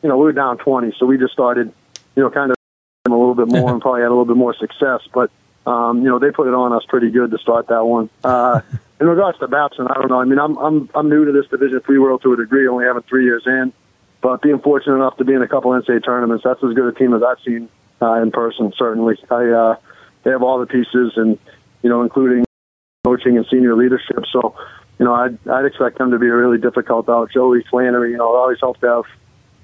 you 0.01 0.09
know, 0.09 0.17
we 0.17 0.23
were 0.23 0.33
down 0.33 0.57
20, 0.59 0.95
so 0.97 1.05
we 1.05 1.17
just 1.17 1.33
started, 1.33 1.73
you 2.15 2.23
know, 2.23 2.29
kind 2.29 2.51
of 2.51 2.57
a 3.05 3.09
little 3.09 3.35
bit 3.35 3.47
more 3.47 3.69
and 3.73 3.81
probably 3.81 4.01
had 4.01 4.07
a 4.07 4.15
little 4.15 4.25
bit 4.25 4.37
more 4.37 4.55
success. 4.55 5.01
But 5.13 5.29
um, 5.65 6.01
you 6.01 6.09
know, 6.09 6.19
they 6.19 6.31
put 6.31 6.47
it 6.47 6.53
on 6.53 6.73
us 6.73 6.83
pretty 6.87 7.09
good 7.09 7.31
to 7.31 7.37
start 7.37 7.67
that 7.67 7.85
one. 7.85 8.09
Uh, 8.23 8.61
in 8.99 9.07
regards 9.07 9.39
to 9.39 9.47
Babson, 9.47 9.87
I 9.87 9.95
don't 9.95 10.09
know. 10.09 10.19
I 10.19 10.25
mean, 10.25 10.39
I'm 10.39 10.57
I'm 10.57 10.89
I'm 10.93 11.09
new 11.09 11.25
to 11.25 11.31
this 11.31 11.47
Division 11.49 11.81
Three 11.81 11.99
world 11.99 12.21
to 12.23 12.33
a 12.33 12.37
degree, 12.37 12.67
only 12.67 12.85
having 12.85 13.03
three 13.03 13.25
years 13.25 13.43
in, 13.45 13.73
but 14.21 14.41
being 14.41 14.59
fortunate 14.59 14.95
enough 14.95 15.17
to 15.17 15.25
be 15.25 15.33
in 15.33 15.41
a 15.41 15.47
couple 15.47 15.71
NCAA 15.71 16.03
tournaments, 16.03 16.43
that's 16.43 16.63
as 16.63 16.73
good 16.73 16.93
a 16.93 16.97
team 16.97 17.13
as 17.13 17.23
I've 17.23 17.39
seen 17.45 17.69
uh, 18.01 18.21
in 18.21 18.31
person. 18.31 18.73
Certainly, 18.77 19.17
I 19.29 19.45
uh, 19.47 19.75
they 20.23 20.31
have 20.31 20.43
all 20.43 20.59
the 20.59 20.65
pieces, 20.65 21.13
and 21.15 21.37
you 21.81 21.89
know, 21.89 22.03
including 22.03 22.45
coaching 23.03 23.37
and 23.37 23.45
senior 23.51 23.75
leadership. 23.75 24.23
So, 24.31 24.55
you 24.99 25.05
know, 25.05 25.13
I'd 25.13 25.37
I'd 25.47 25.65
expect 25.65 25.97
them 25.97 26.11
to 26.11 26.19
be 26.19 26.27
a 26.27 26.35
really 26.35 26.57
difficult 26.57 27.07
out. 27.09 27.31
Joey 27.31 27.63
Flannery, 27.69 28.11
you 28.11 28.17
know, 28.17 28.33
it 28.33 28.37
always 28.37 28.59
helps 28.59 28.79
to 28.81 28.87
have. 28.87 29.03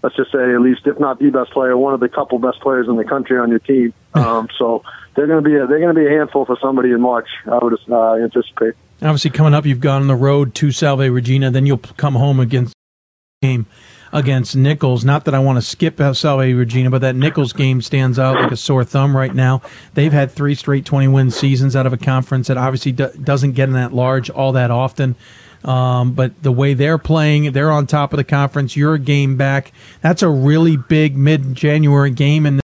Let's 0.03 0.15
just 0.15 0.31
say, 0.31 0.53
at 0.53 0.61
least 0.61 0.87
if 0.87 0.99
not 0.99 1.19
the 1.19 1.29
best 1.29 1.51
player, 1.51 1.77
one 1.77 1.93
of 1.93 1.99
the 1.99 2.09
couple 2.09 2.39
best 2.39 2.59
players 2.61 2.87
in 2.87 2.95
the 2.95 3.03
country 3.03 3.37
on 3.37 3.49
your 3.49 3.59
team. 3.59 3.93
Um, 4.13 4.49
so 4.59 4.83
they're 5.15 5.27
going 5.27 5.43
to 5.43 5.49
be 5.49 5.55
a, 5.55 5.67
they're 5.67 5.79
going 5.79 5.93
to 5.93 5.99
be 5.99 6.05
a 6.05 6.09
handful 6.09 6.45
for 6.45 6.57
somebody 6.61 6.91
in 6.91 7.01
March. 7.01 7.27
I 7.45 7.57
would 7.61 7.77
uh, 7.89 8.13
anticipate. 8.15 8.75
Obviously, 9.01 9.31
coming 9.31 9.53
up, 9.53 9.65
you've 9.65 9.79
gone 9.79 10.01
on 10.01 10.07
the 10.07 10.15
road 10.15 10.53
to 10.55 10.71
Salve 10.71 10.99
Regina. 10.99 11.51
Then 11.51 11.65
you'll 11.65 11.79
come 11.79 12.15
home 12.15 12.39
against 12.39 12.73
game 13.41 13.65
against 14.13 14.55
Nichols. 14.55 15.03
Not 15.05 15.25
that 15.25 15.33
I 15.33 15.39
want 15.39 15.57
to 15.57 15.61
skip 15.61 15.97
Salve 15.97 16.55
Regina, 16.55 16.89
but 16.89 17.01
that 17.01 17.15
Nichols 17.15 17.53
game 17.53 17.81
stands 17.81 18.19
out 18.19 18.35
like 18.35 18.51
a 18.51 18.57
sore 18.57 18.83
thumb 18.83 19.15
right 19.15 19.33
now. 19.33 19.61
They've 19.93 20.11
had 20.11 20.31
three 20.31 20.55
straight 20.55 20.85
20 20.85 21.07
win 21.07 21.31
seasons 21.31 21.75
out 21.75 21.85
of 21.85 21.93
a 21.93 21.97
conference 21.97 22.47
that 22.47 22.57
obviously 22.57 22.91
do- 22.91 23.11
doesn't 23.23 23.53
get 23.53 23.69
in 23.69 23.73
that 23.73 23.93
large 23.93 24.29
all 24.29 24.51
that 24.53 24.71
often. 24.71 25.15
Um, 25.63 26.13
but 26.13 26.41
the 26.41 26.51
way 26.51 26.73
they're 26.73 26.97
playing, 26.97 27.51
they're 27.51 27.71
on 27.71 27.85
top 27.85 28.13
of 28.13 28.17
the 28.17 28.23
conference. 28.23 28.75
You're 28.75 28.95
a 28.95 28.99
game 28.99 29.37
back. 29.37 29.71
That's 30.01 30.23
a 30.23 30.29
really 30.29 30.75
big 30.75 31.15
mid 31.15 31.53
January 31.53 32.11
game, 32.11 32.45
and 32.47 32.60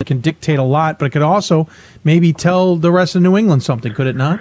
it 0.00 0.06
can 0.06 0.20
dictate 0.20 0.58
a 0.58 0.64
lot, 0.64 0.98
but 0.98 1.06
it 1.06 1.10
could 1.10 1.22
also 1.22 1.68
maybe 2.04 2.32
tell 2.32 2.76
the 2.76 2.90
rest 2.90 3.14
of 3.14 3.22
New 3.22 3.36
England 3.36 3.62
something, 3.62 3.92
could 3.92 4.06
it 4.06 4.16
not? 4.16 4.40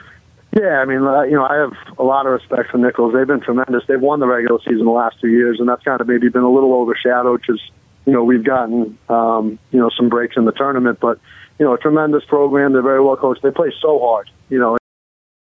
Yeah, 0.56 0.80
I 0.80 0.86
mean, 0.86 1.04
uh, 1.04 1.22
you 1.24 1.34
know, 1.34 1.46
I 1.46 1.58
have 1.58 1.74
a 2.00 2.04
lot 2.04 2.26
of 2.26 2.32
respect 2.32 2.72
for 2.72 2.80
Nichols. 2.80 3.14
They've 3.14 3.28
been 3.28 3.42
tremendous. 3.42 3.84
They've 3.88 4.02
won 4.02 4.20
the 4.20 4.26
regular 4.26 4.60
season 4.62 4.86
the 4.86 4.92
last 4.92 5.20
two 5.22 5.28
years, 5.28 5.60
and 5.60 5.70
that's 5.70 5.84
kind 5.84 6.02
of 6.02 6.08
maybe 6.08 6.30
been 6.30 6.42
a 6.42 6.50
little 6.50 6.74
overshadowed 6.74 7.42
because, 7.42 7.62
you 8.06 8.14
know, 8.14 8.24
we've 8.24 8.44
gotten, 8.44 8.98
um, 9.10 9.60
you 9.72 9.80
know, 9.80 9.92
some 9.96 10.10
breaks 10.10 10.38
in 10.38 10.46
the 10.46 10.52
tournament. 10.52 11.00
But, 11.00 11.20
you 11.60 11.66
know, 11.66 11.74
a 11.74 11.78
tremendous 11.78 12.24
program. 12.26 12.74
They're 12.74 12.82
very 12.82 13.04
well 13.04 13.18
coached. 13.18 13.44
They 13.44 13.52
play 13.52 13.72
so 13.80 14.00
hard, 14.00 14.32
you 14.50 14.60
know. 14.60 14.78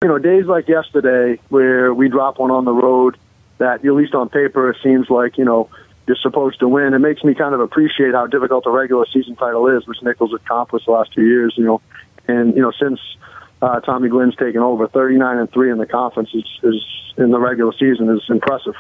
You 0.02 0.08
know, 0.08 0.18
days 0.18 0.46
like 0.46 0.68
yesterday 0.68 1.40
where 1.48 1.94
we 1.94 2.08
drop 2.08 2.38
one 2.38 2.50
on 2.50 2.64
the 2.66 2.72
road 2.72 3.16
that, 3.58 3.84
at 3.84 3.92
least 3.94 4.14
on 4.14 4.28
paper, 4.28 4.68
it 4.70 4.76
seems 4.82 5.08
like, 5.08 5.38
you 5.38 5.44
know, 5.44 5.70
you're 6.06 6.16
supposed 6.16 6.60
to 6.60 6.68
win. 6.68 6.94
It 6.94 6.98
makes 6.98 7.22
me 7.22 7.34
kind 7.34 7.54
of 7.54 7.60
appreciate 7.60 8.12
how 8.12 8.26
difficult 8.26 8.66
a 8.66 8.70
regular 8.70 9.06
season 9.12 9.36
title 9.36 9.68
is, 9.68 9.86
which 9.86 9.98
Nichols 10.02 10.34
accomplished 10.34 10.86
the 10.86 10.92
last 10.92 11.12
two 11.12 11.24
years, 11.24 11.54
you 11.56 11.64
know. 11.64 11.80
And, 12.28 12.54
you 12.54 12.62
know, 12.62 12.72
since– 12.78 13.00
uh, 13.62 13.78
Tommy 13.80 14.08
Glynn's 14.08 14.36
taken 14.36 14.60
over. 14.60 14.88
39 14.88 15.38
and 15.38 15.50
three 15.52 15.70
in 15.70 15.78
the 15.78 15.86
conference 15.86 16.30
is, 16.34 16.44
is 16.64 16.84
in 17.16 17.30
the 17.30 17.38
regular 17.38 17.72
season 17.72 18.10
is 18.10 18.22
impressive. 18.28 18.74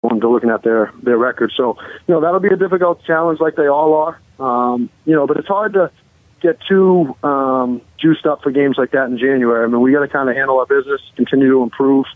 When 0.00 0.20
to 0.20 0.28
looking 0.28 0.50
at 0.50 0.64
their 0.64 0.92
their 1.00 1.16
record, 1.16 1.52
so 1.56 1.76
you 2.08 2.14
know 2.14 2.20
that'll 2.20 2.40
be 2.40 2.48
a 2.48 2.56
difficult 2.56 3.04
challenge, 3.04 3.38
like 3.38 3.54
they 3.54 3.68
all 3.68 3.94
are. 3.94 4.20
Um, 4.40 4.90
you 5.04 5.14
know, 5.14 5.28
but 5.28 5.36
it's 5.36 5.46
hard 5.46 5.74
to 5.74 5.92
get 6.40 6.58
too 6.68 7.14
um, 7.22 7.80
juiced 8.00 8.26
up 8.26 8.42
for 8.42 8.50
games 8.50 8.74
like 8.76 8.90
that 8.90 9.04
in 9.04 9.16
January. 9.16 9.64
I 9.64 9.68
mean, 9.68 9.80
we 9.80 9.92
got 9.92 10.00
to 10.00 10.08
kind 10.08 10.28
of 10.28 10.34
handle 10.34 10.58
our 10.58 10.66
business, 10.66 11.00
continue 11.14 11.48
to 11.52 11.62
improve. 11.62 12.06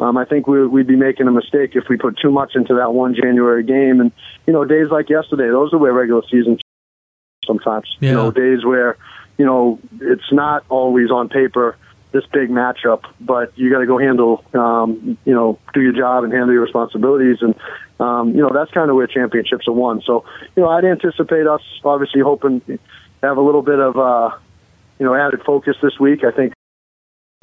Um, 0.00 0.16
I 0.16 0.24
think 0.24 0.46
we, 0.46 0.66
we'd 0.66 0.86
be 0.86 0.96
making 0.96 1.28
a 1.28 1.32
mistake 1.32 1.76
if 1.76 1.84
we 1.88 1.96
put 1.96 2.18
too 2.18 2.30
much 2.30 2.56
into 2.56 2.74
that 2.74 2.92
one 2.92 3.14
January 3.14 3.62
game. 3.62 4.00
And 4.00 4.12
you 4.46 4.52
know, 4.52 4.64
days 4.64 4.88
like 4.90 5.08
yesterday, 5.08 5.48
those 5.48 5.72
are 5.72 5.78
where 5.78 5.92
regular 5.92 6.22
season 6.30 6.58
sometimes. 7.46 7.96
Yeah. 8.00 8.10
You 8.10 8.14
know, 8.16 8.30
days 8.30 8.64
where 8.64 8.96
you 9.38 9.46
know, 9.46 9.78
it's 10.00 10.32
not 10.32 10.64
always 10.68 11.10
on 11.10 11.28
paper 11.28 11.76
this 12.12 12.24
big 12.26 12.50
matchup, 12.50 13.04
but 13.20 13.56
you 13.56 13.70
got 13.70 13.78
to 13.78 13.86
go 13.86 13.98
handle, 13.98 14.44
um, 14.54 15.16
you 15.24 15.34
know, 15.34 15.58
do 15.72 15.80
your 15.80 15.92
job 15.92 16.24
and 16.24 16.32
handle 16.32 16.52
your 16.52 16.62
responsibilities. 16.62 17.38
And, 17.40 17.54
um, 17.98 18.34
you 18.34 18.42
know, 18.42 18.50
that's 18.52 18.70
kind 18.70 18.90
of 18.90 18.96
where 18.96 19.06
championships 19.06 19.66
are 19.66 19.72
won. 19.72 20.02
So, 20.06 20.24
you 20.54 20.62
know, 20.62 20.68
I'd 20.68 20.84
anticipate 20.84 21.46
us 21.46 21.62
obviously 21.84 22.20
hoping 22.20 22.60
to 22.62 22.78
have 23.22 23.38
a 23.38 23.40
little 23.40 23.62
bit 23.62 23.78
of, 23.78 23.96
uh, 23.96 24.36
you 24.98 25.06
know, 25.06 25.14
added 25.14 25.42
focus 25.44 25.76
this 25.82 25.98
week. 25.98 26.22
I 26.22 26.30
think 26.30 26.52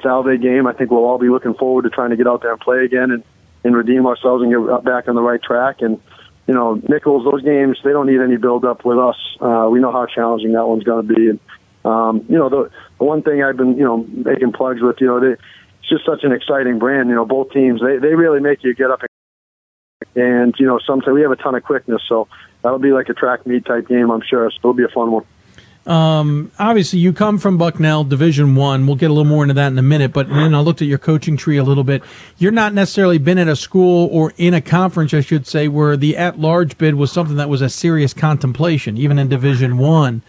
Salve 0.02 0.40
game, 0.40 0.66
I 0.66 0.72
think 0.72 0.90
we'll 0.90 1.04
all 1.04 1.18
be 1.18 1.28
looking 1.28 1.54
forward 1.54 1.82
to 1.82 1.90
trying 1.90 2.10
to 2.10 2.16
get 2.16 2.26
out 2.26 2.42
there 2.42 2.52
and 2.52 2.60
play 2.60 2.84
again 2.84 3.10
and, 3.10 3.24
and 3.64 3.76
redeem 3.76 4.06
ourselves 4.06 4.42
and 4.42 4.50
get 4.50 4.84
back 4.84 5.08
on 5.08 5.14
the 5.14 5.22
right 5.22 5.42
track. 5.42 5.80
And, 5.80 6.00
you 6.46 6.54
know, 6.54 6.74
Nichols, 6.88 7.24
those 7.24 7.42
games, 7.42 7.78
they 7.84 7.90
don't 7.90 8.06
need 8.06 8.20
any 8.20 8.36
build 8.36 8.64
up 8.64 8.84
with 8.84 8.98
us. 8.98 9.16
Uh, 9.40 9.68
we 9.70 9.80
know 9.80 9.92
how 9.92 10.06
challenging 10.06 10.52
that 10.52 10.66
one's 10.66 10.84
going 10.84 11.06
to 11.06 11.14
be. 11.14 11.28
And, 11.30 11.40
um, 11.84 12.24
you 12.28 12.36
know, 12.36 12.48
the, 12.48 12.70
the 12.98 13.04
one 13.04 13.22
thing 13.22 13.42
I've 13.42 13.56
been, 13.56 13.76
you 13.76 13.84
know, 13.84 13.98
making 13.98 14.52
plugs 14.52 14.82
with, 14.82 14.96
you 15.00 15.06
know, 15.06 15.20
they, 15.20 15.32
it's 15.80 15.88
just 15.88 16.04
such 16.04 16.24
an 16.24 16.32
exciting 16.32 16.78
brand. 16.78 17.08
You 17.08 17.14
know, 17.14 17.24
both 17.24 17.52
teams, 17.52 17.80
they, 17.80 17.98
they 17.98 18.14
really 18.14 18.40
make 18.40 18.64
you 18.64 18.74
get 18.74 18.90
up 18.90 19.00
and, 19.02 20.22
and, 20.22 20.54
you 20.58 20.66
know, 20.66 20.78
sometimes 20.86 21.14
we 21.14 21.22
have 21.22 21.30
a 21.30 21.36
ton 21.36 21.54
of 21.54 21.62
quickness. 21.62 22.02
So 22.08 22.28
that'll 22.62 22.78
be 22.78 22.92
like 22.92 23.08
a 23.08 23.14
track 23.14 23.46
meet 23.46 23.64
type 23.64 23.88
game, 23.88 24.10
I'm 24.10 24.22
sure. 24.22 24.50
So 24.50 24.58
it'll 24.58 24.74
be 24.74 24.84
a 24.84 24.88
fun 24.88 25.10
one. 25.12 25.24
Um, 25.86 26.52
obviously, 26.58 26.98
you 26.98 27.12
come 27.12 27.38
from 27.38 27.56
Bucknell 27.56 28.04
Division 28.04 28.54
One. 28.54 28.86
We'll 28.86 28.96
get 28.96 29.10
a 29.10 29.14
little 29.14 29.24
more 29.24 29.42
into 29.42 29.54
that 29.54 29.68
in 29.68 29.78
a 29.78 29.82
minute. 29.82 30.12
But 30.12 30.28
then 30.28 30.54
I 30.54 30.60
looked 30.60 30.82
at 30.82 30.88
your 30.88 30.98
coaching 30.98 31.36
tree 31.36 31.56
a 31.56 31.64
little 31.64 31.84
bit. 31.84 32.02
You're 32.38 32.52
not 32.52 32.74
necessarily 32.74 33.18
been 33.18 33.38
at 33.38 33.48
a 33.48 33.56
school 33.56 34.08
or 34.12 34.32
in 34.36 34.54
a 34.54 34.60
conference, 34.60 35.14
I 35.14 35.20
should 35.20 35.46
say, 35.46 35.68
where 35.68 35.96
the 35.96 36.16
at-large 36.16 36.76
bid 36.78 36.94
was 36.94 37.10
something 37.10 37.36
that 37.36 37.48
was 37.48 37.62
a 37.62 37.70
serious 37.70 38.12
contemplation, 38.12 38.98
even 38.98 39.18
in 39.18 39.28
Division 39.28 39.78
One. 39.78 40.22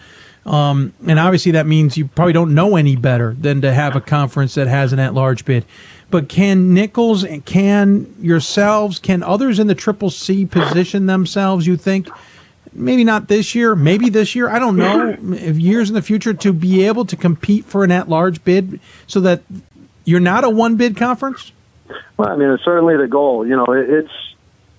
Um, 0.45 0.93
and 1.07 1.19
obviously, 1.19 1.51
that 1.51 1.67
means 1.67 1.97
you 1.97 2.07
probably 2.07 2.33
don't 2.33 2.55
know 2.55 2.75
any 2.75 2.95
better 2.95 3.35
than 3.39 3.61
to 3.61 3.73
have 3.73 3.95
a 3.95 4.01
conference 4.01 4.55
that 4.55 4.67
has 4.67 4.93
an 4.93 4.99
at-large 4.99 5.45
bid. 5.45 5.65
But 6.09 6.29
can 6.29 6.73
Nichols 6.73 7.23
and 7.23 7.45
can 7.45 8.15
yourselves, 8.19 8.99
can 8.99 9.21
others 9.21 9.59
in 9.59 9.67
the 9.67 9.75
Triple 9.75 10.09
C 10.09 10.45
position 10.45 11.05
themselves? 11.05 11.67
You 11.67 11.77
think? 11.77 12.09
Maybe 12.73 13.03
not 13.03 13.27
this 13.27 13.55
year, 13.55 13.75
maybe 13.75 14.09
this 14.09 14.35
year. 14.35 14.49
I 14.49 14.59
don't 14.59 14.77
know. 14.77 15.09
if 15.33 15.57
years 15.57 15.89
in 15.89 15.95
the 15.95 16.01
future 16.01 16.33
to 16.33 16.53
be 16.53 16.85
able 16.85 17.05
to 17.05 17.15
compete 17.15 17.65
for 17.65 17.83
an 17.83 17.91
at-large 17.91 18.43
bid, 18.43 18.79
so 19.07 19.19
that 19.21 19.43
you're 20.05 20.19
not 20.19 20.43
a 20.43 20.49
one-bid 20.49 20.95
conference. 20.95 21.51
Well, 22.17 22.29
I 22.29 22.35
mean, 22.35 22.49
it's 22.49 22.63
certainly 22.63 22.97
the 22.97 23.07
goal. 23.07 23.45
You 23.45 23.55
know, 23.55 23.65
it, 23.65 23.89
it's. 23.89 24.11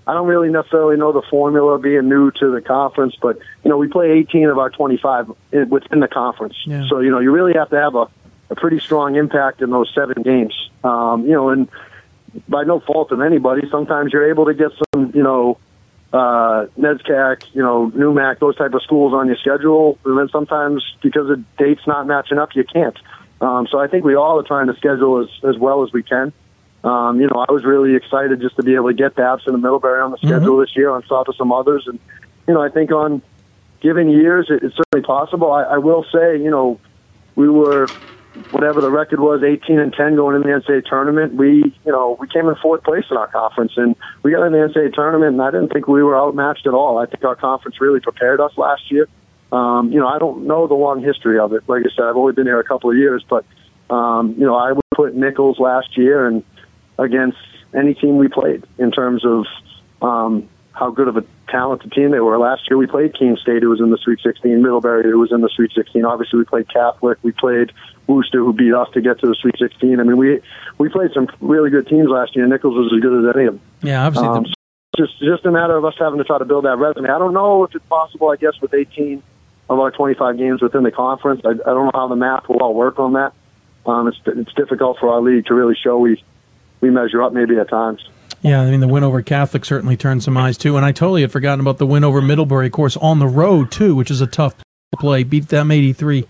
I 0.05 0.15
don't 0.15 0.27
really 0.27 0.49
necessarily 0.49 0.97
know 0.97 1.13
the 1.13 1.23
formula 1.23 1.79
being 1.79 2.09
new 2.09 2.33
to 2.33 2.51
the 2.51 2.61
conference, 2.61 3.15
but 3.23 3.39
you 3.63 3.71
know, 3.71 3.77
we 3.77 3.87
play 3.87 4.11
18 4.11 4.49
of 4.49 4.59
our 4.59 4.69
25 4.69 5.31
in, 5.53 5.69
within 5.69 6.01
the 6.01 6.09
conference. 6.09 6.57
Yeah. 6.67 6.89
So 6.89 6.99
you 6.99 7.11
know, 7.11 7.21
you 7.21 7.31
really 7.31 7.53
have 7.55 7.71
to 7.71 7.77
have 7.77 7.95
a, 7.95 8.09
a 8.51 8.57
pretty 8.57 8.81
strong 8.81 9.15
impact 9.15 9.63
in 9.63 9.71
those 9.71 9.93
seven 9.95 10.23
games. 10.23 10.71
Um, 10.83 11.25
you 11.25 11.33
know, 11.33 11.51
and 11.51 11.69
by 12.49 12.65
no 12.65 12.81
fault 12.81 13.13
of 13.13 13.21
anybody, 13.21 13.69
sometimes 13.71 14.13
you're 14.13 14.29
able 14.29 14.47
to 14.47 14.55
get 14.55 14.73
some, 14.93 15.13
you 15.15 15.23
know, 15.23 15.59
uh, 16.13 16.67
NESCAC, 16.79 17.55
you 17.55 17.63
know, 17.63 17.91
NEWMAC, 17.91 18.39
those 18.39 18.57
type 18.57 18.75
of 18.75 18.83
schools 18.83 19.15
on 19.15 19.27
your 19.27 19.37
schedule. 19.37 19.99
And 20.05 20.19
then 20.19 20.29
sometimes 20.29 20.85
because 21.03 21.29
the 21.29 21.43
date's 21.59 21.87
not 21.87 22.07
matching 22.07 22.39
up, 22.39 22.55
you 22.55 22.65
can't. 22.65 22.97
Um, 23.41 23.67
so 23.71 23.79
I 23.79 23.89
think 23.89 24.05
we 24.05 24.15
all 24.15 24.39
are 24.39 24.45
trying 24.45 24.69
to 24.69 24.77
schedule 24.77 25.21
as, 25.23 25.29
as 25.49 25.59
well 25.59 25.83
as 25.83 25.93
we 25.93 26.03
can. 26.03 26.33
Um, 26.85 27.21
you 27.21 27.29
know, 27.29 27.45
I 27.49 27.53
was 27.53 27.65
really 27.65 27.95
excited 27.95 28.41
just 28.41 28.57
to 28.57 28.63
be 28.63 28.75
able 28.75 28.89
to 28.89 28.95
get 28.95 29.15
the 29.15 29.23
Babson 29.23 29.55
and 29.55 29.63
Middlebury 29.63 30.01
on 30.01 30.11
the 30.11 30.17
schedule 30.19 30.59
this 30.59 30.77
year 30.77 30.91
on 30.91 31.03
top 31.03 31.29
of 31.29 31.37
some 31.37 31.53
others. 31.53 31.87
And, 31.87 31.99
you 32.47 32.55
know, 32.55 32.61
I 32.61 32.71
think 32.71 32.91
on 32.91 33.23
given 33.81 34.11
years, 34.11 34.49
it, 34.51 34.63
it's 34.63 34.77
certainly 34.77 35.05
possible. 35.05 35.53
I, 35.53 35.63
I 35.63 35.79
will 35.79 36.05
say, 36.13 36.39
you 36.39 36.51
know, 36.51 36.81
we 37.37 37.49
were 37.49 37.89
whatever 38.51 38.81
the 38.81 38.91
record 38.91 39.21
was, 39.21 39.43
18 39.43 39.79
and 39.79 39.93
10 39.93 40.17
going 40.17 40.37
in 40.37 40.43
the 40.43 40.49
NCAA 40.49 40.85
tournament. 40.87 41.35
We, 41.35 41.75
you 41.85 41.93
know, 41.93 42.17
we 42.19 42.29
came 42.29 42.49
in 42.49 42.55
fourth 42.57 42.83
place 42.83 43.05
in 43.11 43.17
our 43.17 43.29
conference, 43.29 43.73
and 43.77 43.95
we 44.23 44.33
got 44.33 44.45
in 44.45 44.53
the 44.53 44.59
NCAA 44.59 44.95
tournament, 44.95 45.33
and 45.33 45.43
I 45.43 45.51
didn't 45.51 45.73
think 45.73 45.87
we 45.89 46.03
were 46.03 46.17
outmatched 46.17 46.67
at 46.67 46.75
all. 46.75 46.99
I 46.99 47.07
think 47.07 47.25
our 47.25 47.37
conference 47.37 47.81
really 47.81 48.01
prepared 48.01 48.41
us 48.41 48.53
last 48.57 48.91
year. 48.91 49.09
Um, 49.53 49.93
you 49.93 50.01
know, 50.01 50.07
I 50.07 50.19
don't 50.19 50.47
know 50.47 50.67
the 50.67 50.75
long 50.75 51.03
history 51.03 51.39
of 51.39 51.53
it. 51.53 51.63
Like 51.69 51.83
I 51.83 51.95
said, 51.95 52.07
I've 52.07 52.17
only 52.17 52.33
been 52.33 52.47
here 52.47 52.59
a 52.59 52.65
couple 52.65 52.91
of 52.91 52.97
years, 52.97 53.23
but 53.29 53.45
um, 53.91 54.35
you 54.39 54.47
know, 54.47 54.57
I 54.57 54.73
would 54.73 54.85
put 54.95 55.15
Nichols 55.15 55.59
last 55.59 55.99
year 55.99 56.27
and 56.27 56.43
against 56.99 57.39
any 57.75 57.95
team 57.95 58.17
we 58.17 58.29
played 58.29 58.65
in 58.79 58.91
terms 58.91 59.25
of 59.27 59.45
um, 60.01 60.49
how 60.73 60.91
good 60.91 61.09
of 61.09 61.17
a 61.17 61.25
talented 61.49 61.93
team 61.93 62.11
they 62.11 62.21
were. 62.21 62.39
Last 62.39 62.63
year 62.69 62.77
we 62.77 62.87
played 62.87 63.15
Keene 63.17 63.37
State, 63.37 63.63
who 63.63 63.69
was 63.69 63.81
in 63.81 63.91
the 63.91 63.99
Sweet 63.99 64.21
16, 64.21 64.63
Middlebury, 64.63 65.11
who 65.11 65.19
was 65.19 65.31
in 65.31 65.43
the 65.43 65.51
Sweet 65.51 65.71
16. 65.73 66.05
Obviously, 66.05 66.39
we 66.39 66.45
played 66.45 66.69
Catholic. 66.73 67.19
We 67.23 67.33
played 67.33 67.73
Worcester, 68.07 68.39
who 68.39 68.53
beat 68.53 68.75
us 68.75 68.89
to 68.95 69.01
get 69.01 69.21
to 69.21 69.27
the 69.27 69.35
Sweet 69.35 69.57
16. 69.59 70.01
I 70.01 70.03
mean, 70.03 70.17
we 70.17 70.41
we 70.79 70.89
played 70.89 71.13
some 71.13 71.29
really 71.41 71.71
good 71.71 71.87
teams 71.87 72.09
last 72.09 72.35
year. 72.35 72.47
Nichols 72.47 72.75
was 72.75 72.93
as 72.95 73.01
good 73.01 73.29
as 73.29 73.37
any 73.37 73.47
of 73.47 73.55
them. 73.55 73.63
Yeah, 73.83 74.07
obviously. 74.07 74.29
Um, 74.29 74.47
so 74.47 74.53
it's 74.95 75.11
just 75.11 75.19
just 75.21 75.47
a 75.47 75.51
matter 75.51 75.77
of 75.77 75.85
us 75.85 75.95
having 75.99 76.19
to 76.19 76.25
try 76.25 76.39
to 76.39 76.45
build 76.45 76.65
that 76.65 76.79
resume. 76.79 77.09
I 77.09 77.19
don't 77.19 77.35
know 77.35 77.65
if 77.65 77.75
it's 77.75 77.87
possible. 77.87 78.31
I 78.31 78.37
guess 78.37 78.61
with 78.61 78.73
18 78.73 79.23
of 79.69 79.79
our 79.79 79.91
25 79.91 80.39
games 80.39 80.63
within 80.63 80.83
the 80.83 80.91
conference, 80.91 81.43
I, 81.45 81.51
I 81.51 81.53
don't 81.53 81.87
know 81.87 81.93
how 81.95 82.09
the 82.09 82.17
math 82.17 82.49
will 82.49 82.63
all 82.63 82.75
work 82.75 82.99
on 82.99 83.13
that. 83.15 83.33
Um, 83.85 84.09
it's 84.09 84.19
it's 84.27 84.53
difficult 84.55 84.99
for 84.99 85.11
our 85.11 85.21
league 85.21 85.47
to 85.47 85.55
really 85.55 85.77
show 85.77 85.99
we 85.99 86.23
we 86.81 86.91
measure 86.91 87.23
up 87.23 87.33
maybe 87.33 87.59
at 87.59 87.69
times. 87.69 88.03
Yeah, 88.43 88.61
I 88.61 88.71
mean 88.71 88.81
the 88.81 88.89
win 88.89 89.05
over 89.05 89.23
Catholic 89.23 89.65
certainly 89.65 89.97
turned 89.97 90.23
some 90.25 90.37
eyes 90.37 90.59
too, 90.59 90.77
and 90.77 90.85
I 90.85 90.91
totally 90.91 91.23
had 91.23 91.31
forgotten 91.31 91.61
about 91.61 91.79
the 91.79 91.87
win 91.87 92.03
over 92.03 92.21
Middlebury, 92.21 92.67
of 92.67 92.73
course, 92.73 92.97
on 92.97 93.21
the 93.21 93.29
road 93.29 93.71
too, 93.71 93.95
which 93.95 94.11
is 94.11 94.21
a 94.21 94.27
tough 94.27 94.55
play. 94.99 95.23
Beat 95.23 95.49
them 95.49 95.71
83 95.71 96.27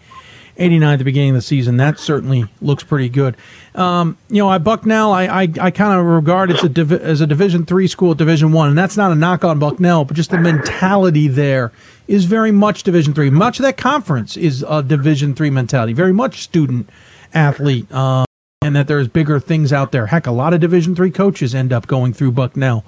89 0.58 0.92
at 0.92 0.98
the 0.98 1.04
beginning 1.04 1.30
of 1.30 1.36
the 1.36 1.42
season. 1.42 1.78
That 1.78 1.98
certainly 1.98 2.44
looks 2.60 2.84
pretty 2.84 3.08
good. 3.08 3.36
Um, 3.74 4.18
you 4.28 4.42
know, 4.42 4.48
I 4.50 4.58
Bucknell, 4.58 5.10
I 5.10 5.24
I, 5.24 5.48
I 5.58 5.70
kind 5.70 5.98
of 5.98 6.04
regard 6.04 6.50
as 6.50 6.62
a 6.62 6.68
divi- 6.68 7.00
as 7.00 7.22
a 7.22 7.26
Division 7.26 7.64
three 7.64 7.86
school 7.86 8.10
at 8.10 8.18
Division 8.18 8.52
one, 8.52 8.68
and 8.68 8.76
that's 8.76 8.98
not 8.98 9.10
a 9.10 9.14
knock 9.14 9.42
on 9.44 9.58
Bucknell, 9.58 10.04
but 10.04 10.14
just 10.14 10.30
the 10.30 10.38
mentality 10.38 11.28
there 11.28 11.72
is 12.08 12.26
very 12.26 12.52
much 12.52 12.82
Division 12.82 13.14
three. 13.14 13.30
Much 13.30 13.58
of 13.58 13.62
that 13.62 13.78
conference 13.78 14.36
is 14.36 14.62
a 14.68 14.82
Division 14.82 15.34
three 15.34 15.50
mentality, 15.50 15.94
very 15.94 16.12
much 16.12 16.42
student 16.42 16.90
athlete. 17.32 17.90
Um, 17.90 18.26
and 18.62 18.76
that 18.76 18.86
there's 18.86 19.08
bigger 19.08 19.40
things 19.40 19.72
out 19.72 19.92
there. 19.92 20.06
Heck, 20.06 20.26
a 20.26 20.32
lot 20.32 20.54
of 20.54 20.60
Division 20.60 20.94
three 20.94 21.10
coaches 21.10 21.54
end 21.54 21.72
up 21.72 21.86
going 21.86 22.12
through 22.12 22.32
Bucknell 22.32 22.84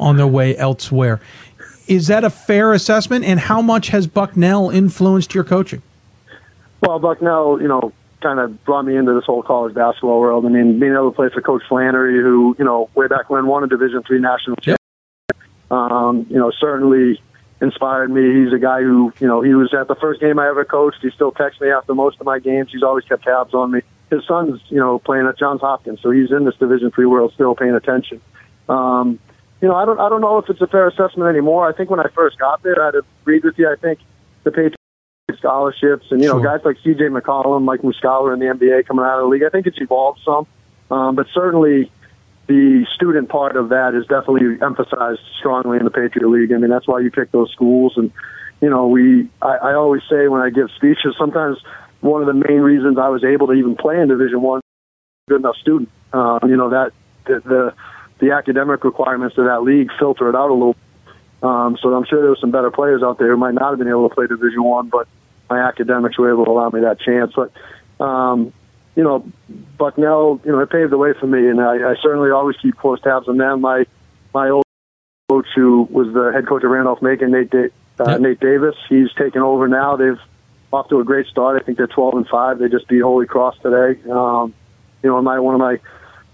on 0.00 0.16
their 0.16 0.26
way 0.26 0.56
elsewhere. 0.56 1.20
Is 1.86 2.06
that 2.08 2.24
a 2.24 2.30
fair 2.30 2.72
assessment? 2.72 3.24
And 3.24 3.40
how 3.40 3.62
much 3.62 3.88
has 3.88 4.06
Bucknell 4.06 4.70
influenced 4.70 5.34
your 5.34 5.44
coaching? 5.44 5.82
Well, 6.80 6.98
Bucknell, 6.98 7.60
you 7.60 7.68
know, 7.68 7.92
kind 8.20 8.40
of 8.40 8.64
brought 8.64 8.82
me 8.82 8.96
into 8.96 9.14
this 9.14 9.24
whole 9.24 9.42
college 9.42 9.74
basketball 9.74 10.20
world. 10.20 10.44
I 10.44 10.48
mean, 10.48 10.78
being 10.78 10.92
able 10.92 11.10
to 11.10 11.16
play 11.16 11.28
for 11.32 11.40
Coach 11.40 11.62
Flannery, 11.68 12.20
who 12.20 12.56
you 12.58 12.64
know, 12.64 12.90
way 12.94 13.06
back 13.06 13.30
when 13.30 13.46
won 13.46 13.64
a 13.64 13.66
Division 13.66 14.02
three 14.02 14.20
national 14.20 14.56
championship, 14.56 14.80
um, 15.70 16.26
you 16.28 16.36
know, 16.38 16.50
certainly 16.50 17.20
inspired 17.60 18.10
me. 18.10 18.44
He's 18.44 18.52
a 18.52 18.58
guy 18.58 18.82
who, 18.82 19.12
you 19.18 19.26
know, 19.26 19.40
he 19.40 19.54
was 19.54 19.74
at 19.74 19.88
the 19.88 19.94
first 19.96 20.20
game 20.20 20.38
I 20.38 20.48
ever 20.48 20.64
coached. 20.64 20.98
He 21.02 21.10
still 21.10 21.32
texts 21.32 21.60
me 21.60 21.70
after 21.70 21.94
most 21.94 22.20
of 22.20 22.26
my 22.26 22.38
games. 22.38 22.70
He's 22.72 22.82
always 22.82 23.04
kept 23.04 23.24
tabs 23.24 23.54
on 23.54 23.72
me. 23.72 23.80
His 24.10 24.24
son's, 24.26 24.60
you 24.68 24.78
know, 24.78 24.98
playing 24.98 25.26
at 25.26 25.38
Johns 25.38 25.60
Hopkins, 25.60 26.00
so 26.02 26.10
he's 26.10 26.30
in 26.30 26.44
this 26.44 26.54
Division 26.56 26.90
three 26.90 27.06
world, 27.06 27.32
still 27.34 27.54
paying 27.54 27.74
attention. 27.74 28.20
Um, 28.68 29.18
you 29.60 29.68
know, 29.68 29.74
I 29.74 29.84
don't, 29.84 29.98
I 30.00 30.08
don't 30.08 30.20
know 30.20 30.38
if 30.38 30.48
it's 30.48 30.60
a 30.60 30.66
fair 30.66 30.88
assessment 30.88 31.28
anymore. 31.28 31.68
I 31.68 31.72
think 31.72 31.90
when 31.90 32.00
I 32.00 32.08
first 32.14 32.38
got 32.38 32.62
there, 32.62 32.80
I'd 32.82 32.94
agreed 33.22 33.44
with 33.44 33.58
you. 33.58 33.68
I 33.68 33.76
think 33.76 33.98
the 34.44 34.50
Patriots 34.50 34.76
scholarships 35.38 36.06
and 36.10 36.20
you 36.20 36.26
know 36.26 36.42
guys 36.42 36.60
like 36.64 36.76
C.J. 36.82 37.04
McCollum, 37.04 37.62
Mike 37.62 37.82
Muscala 37.82 38.32
in 38.32 38.40
the 38.40 38.46
NBA 38.46 38.86
coming 38.86 39.04
out 39.04 39.18
of 39.18 39.24
the 39.24 39.28
league. 39.28 39.42
I 39.42 39.50
think 39.50 39.66
it's 39.66 39.80
evolved 39.80 40.20
some, 40.24 40.46
um, 40.90 41.16
but 41.16 41.26
certainly 41.34 41.90
the 42.46 42.86
student 42.94 43.28
part 43.28 43.56
of 43.56 43.68
that 43.68 43.94
is 43.94 44.06
definitely 44.06 44.58
emphasized 44.62 45.20
strongly 45.38 45.76
in 45.76 45.84
the 45.84 45.90
Patriot 45.90 46.28
League. 46.28 46.52
I 46.52 46.56
mean, 46.56 46.70
that's 46.70 46.88
why 46.88 47.00
you 47.00 47.10
pick 47.10 47.30
those 47.30 47.52
schools. 47.52 47.92
And 47.96 48.10
you 48.60 48.70
know, 48.70 48.88
we 48.88 49.28
I, 49.42 49.56
I 49.56 49.74
always 49.74 50.02
say 50.10 50.28
when 50.28 50.40
I 50.40 50.50
give 50.50 50.70
speeches, 50.76 51.14
sometimes 51.18 51.58
one 52.00 52.20
of 52.22 52.26
the 52.26 52.34
main 52.34 52.60
reasons 52.60 52.98
I 52.98 53.08
was 53.08 53.24
able 53.24 53.48
to 53.48 53.52
even 53.54 53.76
play 53.76 54.00
in 54.00 54.08
Division 54.08 54.40
One, 54.40 54.60
good 55.28 55.40
enough 55.40 55.56
student. 55.56 55.88
Uh, 56.12 56.38
you 56.44 56.56
know 56.56 56.70
that 56.70 56.92
the, 57.26 57.40
the 57.40 57.74
the 58.20 58.32
academic 58.32 58.84
requirements 58.84 59.36
of 59.38 59.44
that 59.44 59.62
league 59.62 59.90
filter 59.98 60.28
it 60.28 60.34
out 60.34 60.50
a 60.50 60.54
little. 60.54 60.76
Um, 61.42 61.76
so 61.80 61.94
I'm 61.94 62.04
sure 62.04 62.20
there 62.20 62.30
were 62.30 62.38
some 62.40 62.50
better 62.50 62.70
players 62.70 63.02
out 63.02 63.18
there 63.18 63.28
who 63.30 63.36
might 63.36 63.54
not 63.54 63.70
have 63.70 63.78
been 63.78 63.88
able 63.88 64.08
to 64.08 64.14
play 64.14 64.26
Division 64.26 64.62
One, 64.64 64.88
but 64.88 65.06
my 65.48 65.60
academics 65.60 66.18
were 66.18 66.32
able 66.32 66.44
to 66.46 66.50
allow 66.50 66.70
me 66.70 66.80
that 66.80 67.00
chance. 67.00 67.32
But 67.34 67.52
um, 68.04 68.52
you 68.96 69.04
know, 69.04 69.24
Bucknell, 69.76 70.40
you 70.44 70.50
know, 70.52 70.58
it 70.60 70.70
paved 70.70 70.90
the 70.90 70.98
way 70.98 71.12
for 71.18 71.26
me, 71.26 71.48
and 71.48 71.60
I, 71.60 71.90
I 71.90 71.94
certainly 72.02 72.30
always 72.30 72.56
keep 72.60 72.76
close 72.76 73.00
tabs 73.00 73.28
on 73.28 73.36
them. 73.36 73.60
My 73.60 73.86
my 74.34 74.48
old 74.50 74.64
coach, 75.28 75.46
who 75.54 75.86
was 75.90 76.12
the 76.12 76.32
head 76.32 76.46
coach 76.48 76.64
of 76.64 76.70
Randolph 76.70 77.02
Macon, 77.02 77.30
Nate 77.30 77.50
da- 77.50 77.68
uh, 78.00 78.10
Yep. 78.12 78.20
Nate 78.20 78.40
Davis, 78.40 78.74
he's 78.88 79.12
taken 79.14 79.42
over 79.42 79.68
now. 79.68 79.96
They've 79.96 80.18
off 80.72 80.88
to 80.88 81.00
a 81.00 81.04
great 81.04 81.26
start. 81.26 81.60
I 81.60 81.64
think 81.64 81.78
they're 81.78 81.86
12 81.86 82.14
and 82.14 82.28
five. 82.28 82.58
They 82.58 82.68
just 82.68 82.88
beat 82.88 83.02
Holy 83.02 83.26
Cross 83.26 83.56
today. 83.62 84.00
Um, 84.10 84.54
you 85.02 85.10
know, 85.10 85.20
my 85.22 85.38
one 85.38 85.54
of 85.54 85.60
my 85.60 85.78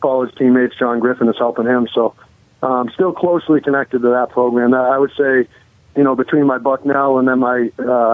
college 0.01 0.35
teammates, 0.37 0.75
John 0.79 1.01
Griffin, 1.01 1.29
is 1.29 1.37
helping 1.39 1.67
him. 1.67 1.89
So, 1.95 2.15
um, 2.63 2.91
still 2.95 3.13
closely 3.13 3.61
connected 3.61 4.03
to 4.03 4.09
that 4.11 4.31
program. 4.31 4.75
I 4.75 4.99
would 4.99 5.13
say, 5.17 5.49
you 5.97 6.03
know, 6.03 6.15
between 6.17 6.47
my 6.47 6.59
Bucknell 6.59 7.19
and 7.19 7.29
then 7.29 7.39
my 7.39 7.71
uh, 7.79 8.13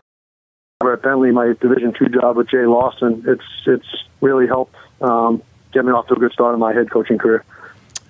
at 0.89 1.03
Bentley, 1.03 1.31
my 1.31 1.55
Division 1.61 1.93
two 1.93 2.09
job 2.09 2.37
with 2.37 2.49
Jay 2.49 2.67
Lawson, 2.67 3.25
it's 3.27 3.45
it's 3.67 3.87
really 4.21 4.47
helped 4.47 4.75
um, 5.01 5.43
get 5.73 5.85
me 5.85 5.93
off 5.93 6.07
to 6.09 6.15
a 6.15 6.19
good 6.19 6.33
start 6.33 6.55
in 6.55 6.61
my 6.61 6.73
head 6.73 6.91
coaching 6.91 7.19
career. 7.19 7.45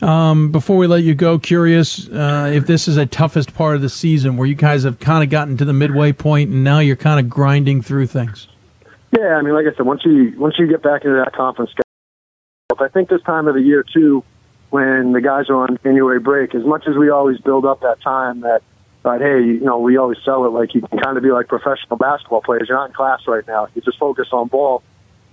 Um, 0.02 0.50
before 0.50 0.76
we 0.76 0.86
let 0.86 1.02
you 1.02 1.14
go, 1.14 1.38
curious 1.38 2.08
uh, 2.08 2.50
if 2.52 2.66
this 2.66 2.88
is 2.88 2.96
a 2.96 3.06
toughest 3.06 3.54
part 3.54 3.76
of 3.76 3.82
the 3.82 3.88
season 3.88 4.36
where 4.36 4.46
you 4.46 4.54
guys 4.54 4.84
have 4.84 4.98
kind 4.98 5.22
of 5.22 5.30
gotten 5.30 5.56
to 5.58 5.64
the 5.64 5.72
midway 5.72 6.12
point 6.12 6.50
and 6.50 6.64
now 6.64 6.78
you're 6.78 6.96
kind 6.96 7.20
of 7.20 7.28
grinding 7.28 7.82
through 7.82 8.06
things. 8.06 8.48
Yeah, 9.16 9.34
I 9.36 9.42
mean, 9.42 9.54
like 9.54 9.66
I 9.66 9.76
said, 9.76 9.86
once 9.86 10.02
you 10.04 10.34
once 10.38 10.54
you 10.58 10.66
get 10.68 10.82
back 10.82 11.04
into 11.04 11.16
that 11.22 11.34
conference, 11.34 11.72
schedule, 11.72 12.84
I 12.84 12.88
think 12.88 13.08
this 13.08 13.22
time 13.22 13.48
of 13.48 13.54
the 13.54 13.60
year 13.60 13.84
too, 13.84 14.24
when 14.70 15.12
the 15.12 15.20
guys 15.20 15.50
are 15.50 15.56
on 15.56 15.78
January 15.82 16.20
break, 16.20 16.54
as 16.54 16.64
much 16.64 16.84
as 16.86 16.96
we 16.96 17.10
always 17.10 17.38
build 17.40 17.66
up 17.66 17.80
that 17.80 18.00
time 18.00 18.40
that, 18.40 18.62
that 19.02 19.20
hey, 19.20 19.44
you 19.44 19.60
know, 19.60 19.78
we 19.78 19.96
always 19.96 20.18
sell 20.24 20.44
it 20.46 20.50
like 20.50 20.74
you 20.74 20.80
can 20.80 20.98
kind 21.00 21.16
of 21.16 21.22
be 21.22 21.30
like 21.30 21.48
professional 21.48 21.96
basketball 21.96 22.40
players. 22.40 22.68
You're 22.68 22.78
not 22.78 22.90
in 22.90 22.94
class 22.94 23.20
right 23.26 23.46
now. 23.46 23.66
You 23.74 23.82
just 23.82 23.98
focus 23.98 24.28
on 24.32 24.48
ball. 24.48 24.82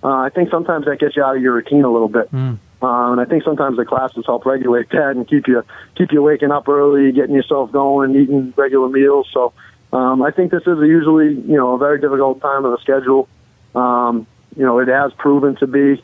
Uh, 0.02 0.08
I 0.08 0.30
think 0.30 0.50
sometimes 0.50 0.86
that 0.86 0.98
gets 0.98 1.16
you 1.16 1.22
out 1.22 1.36
of 1.36 1.42
your 1.42 1.54
routine 1.54 1.84
a 1.84 1.90
little 1.90 2.08
bit. 2.08 2.30
Mm. 2.32 2.58
Um, 2.80 3.12
and 3.12 3.20
I 3.20 3.24
think 3.24 3.42
sometimes 3.42 3.76
the 3.76 3.84
classes 3.84 4.24
help 4.26 4.46
regulate 4.46 4.88
that 4.90 5.10
and 5.10 5.26
keep 5.26 5.48
you 5.48 5.64
keep 5.96 6.12
you 6.12 6.22
waking 6.22 6.52
up 6.52 6.68
early, 6.68 7.10
getting 7.10 7.34
yourself 7.34 7.72
going, 7.72 8.14
eating 8.14 8.54
regular 8.56 8.88
meals. 8.88 9.28
So 9.32 9.52
um, 9.92 10.22
I 10.22 10.30
think 10.30 10.52
this 10.52 10.62
is 10.62 10.78
usually 10.78 11.34
you 11.34 11.56
know 11.56 11.74
a 11.74 11.78
very 11.78 12.00
difficult 12.00 12.40
time 12.40 12.64
of 12.64 12.72
the 12.72 12.78
schedule. 12.78 13.28
Um, 13.74 14.26
you 14.56 14.64
know, 14.64 14.78
it 14.78 14.88
has 14.88 15.12
proven 15.14 15.56
to 15.56 15.66
be 15.66 16.02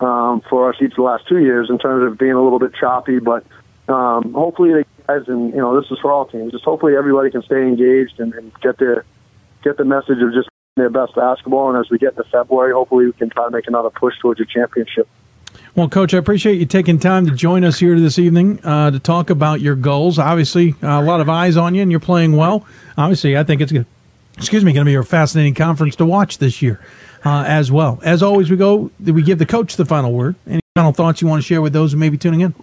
um, 0.00 0.42
for 0.48 0.72
us 0.72 0.76
each 0.80 0.94
the 0.96 1.02
last 1.02 1.28
two 1.28 1.38
years 1.38 1.68
in 1.70 1.78
terms 1.78 2.10
of 2.10 2.18
being 2.18 2.32
a 2.32 2.42
little 2.42 2.58
bit 2.58 2.72
choppy, 2.74 3.18
but 3.18 3.44
um, 3.88 4.32
hopefully 4.32 4.72
the 4.72 4.84
guys 5.06 5.28
and 5.28 5.50
you 5.50 5.60
know 5.60 5.78
this 5.78 5.90
is 5.90 5.98
for 6.00 6.10
all 6.10 6.26
teams. 6.26 6.52
Just 6.52 6.64
hopefully 6.64 6.96
everybody 6.96 7.30
can 7.30 7.42
stay 7.42 7.62
engaged 7.62 8.18
and, 8.20 8.32
and 8.34 8.52
get 8.60 8.78
their 8.78 9.04
get 9.62 9.76
the 9.76 9.84
message 9.84 10.22
of 10.22 10.32
just 10.32 10.48
their 10.76 10.90
best 10.90 11.14
basketball. 11.14 11.74
And 11.74 11.78
as 11.78 11.90
we 11.90 11.98
get 11.98 12.10
into 12.10 12.24
February, 12.24 12.72
hopefully 12.72 13.06
we 13.06 13.12
can 13.12 13.30
try 13.30 13.44
to 13.44 13.50
make 13.50 13.66
another 13.66 13.90
push 13.90 14.14
towards 14.20 14.40
a 14.40 14.44
championship. 14.44 15.08
Well, 15.74 15.88
Coach, 15.88 16.14
I 16.14 16.18
appreciate 16.18 16.58
you 16.58 16.66
taking 16.66 16.98
time 16.98 17.26
to 17.26 17.32
join 17.32 17.64
us 17.64 17.78
here 17.78 17.98
this 18.00 18.18
evening 18.18 18.64
uh, 18.64 18.90
to 18.90 18.98
talk 18.98 19.30
about 19.30 19.60
your 19.60 19.74
goals. 19.74 20.18
Obviously, 20.18 20.74
uh, 20.82 21.00
a 21.00 21.02
lot 21.02 21.20
of 21.20 21.28
eyes 21.28 21.56
on 21.56 21.74
you, 21.74 21.82
and 21.82 21.90
you're 21.90 22.00
playing 22.00 22.36
well. 22.36 22.66
Obviously, 22.96 23.36
I 23.36 23.44
think 23.44 23.60
it's 23.60 23.72
good. 23.72 23.86
Excuse 24.38 24.64
me, 24.64 24.72
going 24.72 24.84
to 24.84 24.90
be 24.90 24.94
a 24.94 25.02
fascinating 25.02 25.54
conference 25.54 25.96
to 25.96 26.06
watch 26.06 26.38
this 26.38 26.60
year 26.60 26.80
uh, 27.24 27.44
as 27.46 27.72
well. 27.72 28.00
As 28.02 28.22
always, 28.22 28.50
we 28.50 28.56
go. 28.56 28.90
We 29.00 29.22
give 29.22 29.38
the 29.38 29.46
coach 29.46 29.76
the 29.76 29.84
final 29.84 30.12
word. 30.12 30.36
Any 30.46 30.60
final 30.74 30.92
thoughts 30.92 31.20
you 31.20 31.28
want 31.28 31.42
to 31.42 31.46
share 31.46 31.62
with 31.62 31.72
those 31.72 31.92
who 31.92 31.98
may 31.98 32.08
be 32.08 32.18
tuning 32.18 32.40
in? 32.40 32.54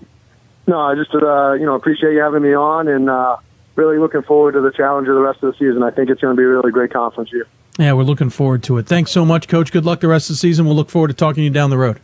No, 0.67 0.79
I 0.79 0.95
just 0.95 1.13
uh, 1.13 1.53
you 1.53 1.65
know 1.65 1.75
appreciate 1.75 2.13
you 2.13 2.19
having 2.19 2.41
me 2.41 2.55
on, 2.55 2.87
and 2.87 3.09
uh, 3.09 3.37
really 3.75 3.97
looking 3.97 4.21
forward 4.21 4.53
to 4.53 4.61
the 4.61 4.71
challenge 4.71 5.07
of 5.07 5.15
the 5.15 5.21
rest 5.21 5.43
of 5.43 5.51
the 5.51 5.57
season. 5.57 5.83
I 5.83 5.91
think 5.91 6.09
it's 6.09 6.21
going 6.21 6.35
to 6.35 6.39
be 6.39 6.45
a 6.45 6.47
really 6.47 6.71
great 6.71 6.93
conference 6.93 7.31
year. 7.31 7.47
Yeah, 7.79 7.93
we're 7.93 8.03
looking 8.03 8.29
forward 8.29 8.63
to 8.63 8.77
it. 8.77 8.85
Thanks 8.85 9.11
so 9.11 9.25
much, 9.25 9.47
Coach. 9.47 9.71
Good 9.71 9.83
luck 9.85 9.99
the 9.99 10.07
rest 10.07 10.29
of 10.29 10.35
the 10.35 10.39
season. 10.39 10.65
We'll 10.65 10.75
look 10.75 10.89
forward 10.89 11.07
to 11.07 11.13
talking 11.13 11.41
to 11.41 11.43
you 11.43 11.49
down 11.49 11.69
the 11.69 11.77
road. 11.77 11.99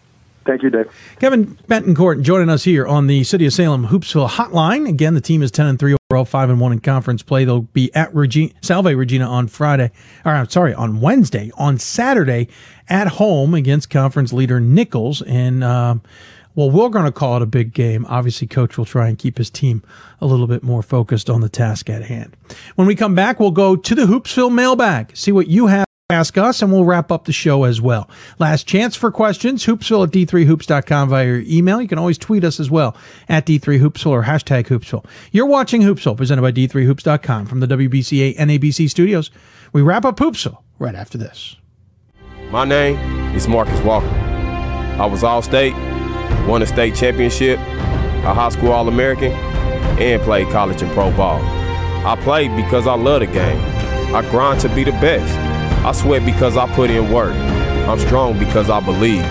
Thank 0.50 0.64
you, 0.64 0.72
Dave. 0.72 0.92
Kevin 1.20 1.46
Bettencourt 1.68 2.24
joining 2.24 2.50
us 2.50 2.64
here 2.64 2.88
on 2.88 3.06
the 3.06 3.24
City 3.24 3.46
of 3.46 3.54
Salem 3.54 3.86
Hoopsville 3.86 4.28
Hotline. 4.28 4.90
Again, 4.90 5.14
the 5.14 5.22
team 5.22 5.44
is 5.44 5.52
ten 5.52 5.68
and 5.68 5.78
three 5.78 5.96
overall, 6.10 6.26
five 6.26 6.50
and 6.50 6.60
one 6.60 6.72
in 6.72 6.80
conference 6.80 7.22
play. 7.22 7.46
They'll 7.46 7.62
be 7.62 7.94
at 7.94 8.12
Regina, 8.16 8.52
Salve 8.64 8.86
Regina 8.86 9.30
on 9.30 9.48
Friday, 9.48 9.92
or 10.26 10.32
I'm 10.32 10.50
sorry, 10.50 10.74
on 10.74 11.02
Wednesday. 11.02 11.52
On 11.56 11.78
Saturday, 11.78 12.48
at 12.88 13.08
home 13.08 13.54
against 13.54 13.92
conference 13.92 14.34
leader 14.34 14.60
Nichols, 14.60 15.22
and 15.22 15.64
um, 15.64 16.02
well, 16.56 16.72
we're 16.72 16.90
going 16.90 17.06
to 17.06 17.12
call 17.12 17.36
it 17.36 17.44
a 17.44 17.46
big 17.46 17.72
game. 17.72 18.08
Obviously, 18.10 18.48
coach 18.48 18.76
will 18.76 18.86
try 18.86 19.08
and 19.08 19.20
keep 19.20 19.38
his 19.38 19.52
team 19.52 19.84
a 20.20 20.26
little 20.26 20.48
bit 20.48 20.64
more 20.64 20.82
focused 20.82 21.30
on 21.30 21.42
the 21.42 21.50
task 21.50 21.92
at 21.92 22.02
hand. 22.02 22.36
When 22.74 22.88
we 22.88 22.96
come 22.96 23.14
back, 23.14 23.40
we'll 23.40 23.52
go 23.52 23.76
to 23.76 23.94
the 23.94 24.08
Hoopsville 24.08 24.52
mailbag, 24.52 25.16
see 25.16 25.32
what 25.32 25.46
you 25.46 25.68
have 25.68 25.86
ask 26.11 26.40
us, 26.40 26.64
and 26.64 26.72
we'll 26.72 26.86
wrap 26.86 27.11
up 27.11 27.26
the 27.26 27.31
show 27.31 27.65
as 27.65 27.80
well. 27.80 28.10
Last 28.40 28.65
chance 28.65 28.95
for 28.95 29.11
questions, 29.11 29.64
hoopsville 29.68 30.07
at 30.07 30.11
d3hoops.com 30.11 31.10
via 31.10 31.26
your 31.26 31.44
email. 31.45 31.80
You 31.80 31.88
can 31.88 31.99
always 31.99 32.18
tweet 32.18 32.44
us 32.44 32.60
as 32.60 32.72
well 32.72 32.98
at 33.27 33.45
d3hoopsville 33.45 34.07
or 34.07 34.23
hashtag 34.23 34.65
hoopsville. 34.65 35.06
You're 35.31 35.45
watching 35.45 35.84
Hoopsville, 35.84 36.18
presented 36.18 36.41
by 36.41 36.52
d3hoops.com 36.52 37.45
from 37.45 37.60
the 37.60 37.68
WBCA 37.68 38.36
NABC 38.38 38.90
studios. 38.90 39.30
We 39.72 39.84
wrap 39.84 40.03
up 40.03 40.18
Hoopsville 40.18 40.57
right 40.80 40.95
after 40.95 41.19
this. 41.19 41.57
My 42.49 42.65
name 42.65 42.98
is 43.36 43.48
Marcus 43.48 43.80
Walker. 43.81 44.07
I 44.07 45.06
was 45.06 45.23
All 45.23 45.44
State, 45.44 45.73
won 46.48 46.64
a 46.64 46.65
state 46.65 46.95
championship, 46.95 47.60
a 47.60 48.34
high 48.34 48.49
school 48.49 48.72
All 48.72 48.88
American, 48.88 49.31
and 49.31 50.19
played 50.23 50.49
college 50.49 50.81
and 50.81 50.91
pro 50.94 51.15
ball. 51.15 51.40
I 52.03 52.19
played 52.23 52.56
because 52.56 52.88
I 52.88 52.95
love 52.95 53.19
the 53.19 53.27
game. 53.27 53.64
I 54.15 54.27
grind 54.31 54.60
to 54.61 54.69
be 54.69 54.84
the 54.84 54.91
best. 54.94 55.49
I 55.86 55.92
sweat 55.94 56.26
because 56.26 56.58
I 56.58 56.68
put 56.74 56.90
in 56.90 57.12
work. 57.12 57.34
I'm 57.34 58.00
strong 58.00 58.38
because 58.38 58.70
I 58.70 58.80
believe. 58.80 59.24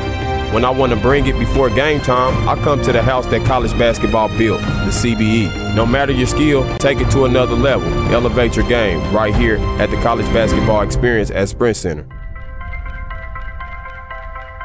When 0.53 0.65
I 0.65 0.70
want 0.70 0.93
to 0.93 0.99
bring 0.99 1.27
it 1.27 1.39
before 1.39 1.69
game 1.69 2.01
time, 2.01 2.49
I 2.49 2.57
come 2.62 2.81
to 2.83 2.93
the 2.93 3.03
house 3.03 3.27
that 3.27 3.47
college 3.47 3.73
basketball 3.73 4.29
built, 4.39 4.62
the 4.62 4.91
CBE. 4.91 5.75
No 5.75 5.85
matter 5.85 6.11
your 6.11 6.27
skill, 6.27 6.66
take 6.79 7.01
it 7.01 7.11
to 7.11 7.27
another 7.27 7.55
level. 7.55 7.87
Elevate 8.15 8.57
your 8.57 8.66
game 8.66 8.99
right 9.15 9.35
here 9.35 9.59
at 9.79 9.91
the 9.91 9.97
College 9.99 10.27
Basketball 10.33 10.81
Experience 10.81 11.31
at 11.31 11.51
Sprint 11.51 11.77
Center. 11.77 12.07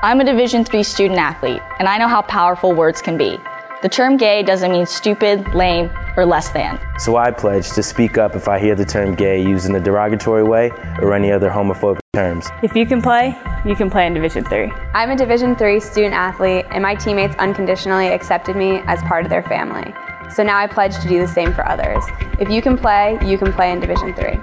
I'm 0.03 0.21
a 0.21 0.23
Division 0.23 0.65
III 0.73 0.83
student 0.83 1.19
athlete, 1.19 1.61
and 1.79 1.89
I 1.89 1.97
know 1.97 2.07
how 2.07 2.21
powerful 2.21 2.73
words 2.73 3.01
can 3.01 3.17
be. 3.17 3.37
The 3.83 3.89
term 3.89 4.15
gay 4.15 4.43
doesn't 4.43 4.71
mean 4.71 4.85
stupid, 4.85 5.53
lame, 5.53 5.91
or 6.15 6.25
less 6.25 6.49
than. 6.51 6.79
So 6.99 7.17
I 7.17 7.31
pledge 7.31 7.69
to 7.71 7.83
speak 7.83 8.17
up 8.17 8.33
if 8.33 8.47
I 8.47 8.57
hear 8.57 8.75
the 8.75 8.85
term 8.85 9.13
gay 9.13 9.43
used 9.43 9.65
in 9.65 9.75
a 9.75 9.79
derogatory 9.81 10.45
way 10.45 10.71
or 11.01 11.13
any 11.13 11.33
other 11.33 11.49
homophobic 11.49 11.99
terms. 12.13 12.47
If 12.63 12.77
you 12.77 12.85
can 12.85 13.01
play, 13.01 13.37
you 13.65 13.75
can 13.75 13.89
play 13.89 14.07
in 14.07 14.13
Division 14.13 14.45
3. 14.45 14.71
I'm 14.93 15.11
a 15.11 15.17
Division 15.17 15.57
3 15.57 15.81
student 15.81 16.13
athlete, 16.13 16.65
and 16.71 16.81
my 16.81 16.95
teammates 16.95 17.35
unconditionally 17.35 18.07
accepted 18.07 18.55
me 18.55 18.77
as 18.85 19.01
part 19.01 19.25
of 19.25 19.29
their 19.29 19.43
family. 19.43 19.93
So 20.33 20.43
now 20.43 20.59
I 20.59 20.65
pledge 20.65 20.97
to 20.99 21.07
do 21.09 21.19
the 21.19 21.27
same 21.27 21.53
for 21.53 21.67
others. 21.67 22.05
If 22.39 22.49
you 22.49 22.61
can 22.61 22.77
play, 22.77 23.19
you 23.21 23.37
can 23.37 23.51
play 23.51 23.73
in 23.73 23.81
Division 23.81 24.13
3. 24.13 24.39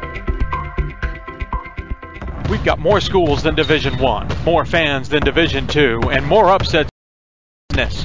We've 2.51 2.63
got 2.63 2.79
more 2.79 3.01
schools 3.01 3.43
than 3.43 3.55
Division 3.55 3.97
1, 3.97 4.45
more 4.45 4.67
fans 4.67 5.09
than 5.09 5.23
Division 5.23 5.67
2, 5.67 6.11
and 6.11 6.27
more 6.27 6.51
upsets 6.51 6.91
than 7.71 7.89
this. 7.89 8.05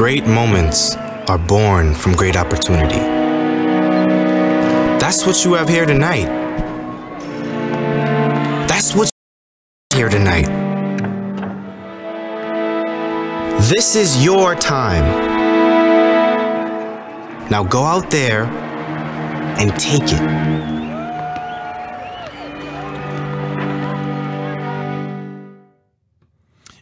Great 0.00 0.26
moments 0.26 0.96
are 1.28 1.36
born 1.36 1.94
from 1.94 2.14
great 2.14 2.34
opportunity. 2.34 3.00
That's 4.98 5.26
what 5.26 5.44
you 5.44 5.52
have 5.52 5.68
here 5.68 5.84
tonight. 5.84 6.24
That's 8.66 8.94
what 8.94 9.10
here 9.92 10.08
tonight. 10.08 10.46
This 13.68 13.94
is 13.94 14.24
your 14.24 14.54
time. 14.54 15.04
Now 17.50 17.62
go 17.62 17.82
out 17.82 18.10
there 18.10 18.44
and 18.44 19.78
take 19.78 20.04
it. 20.04 20.12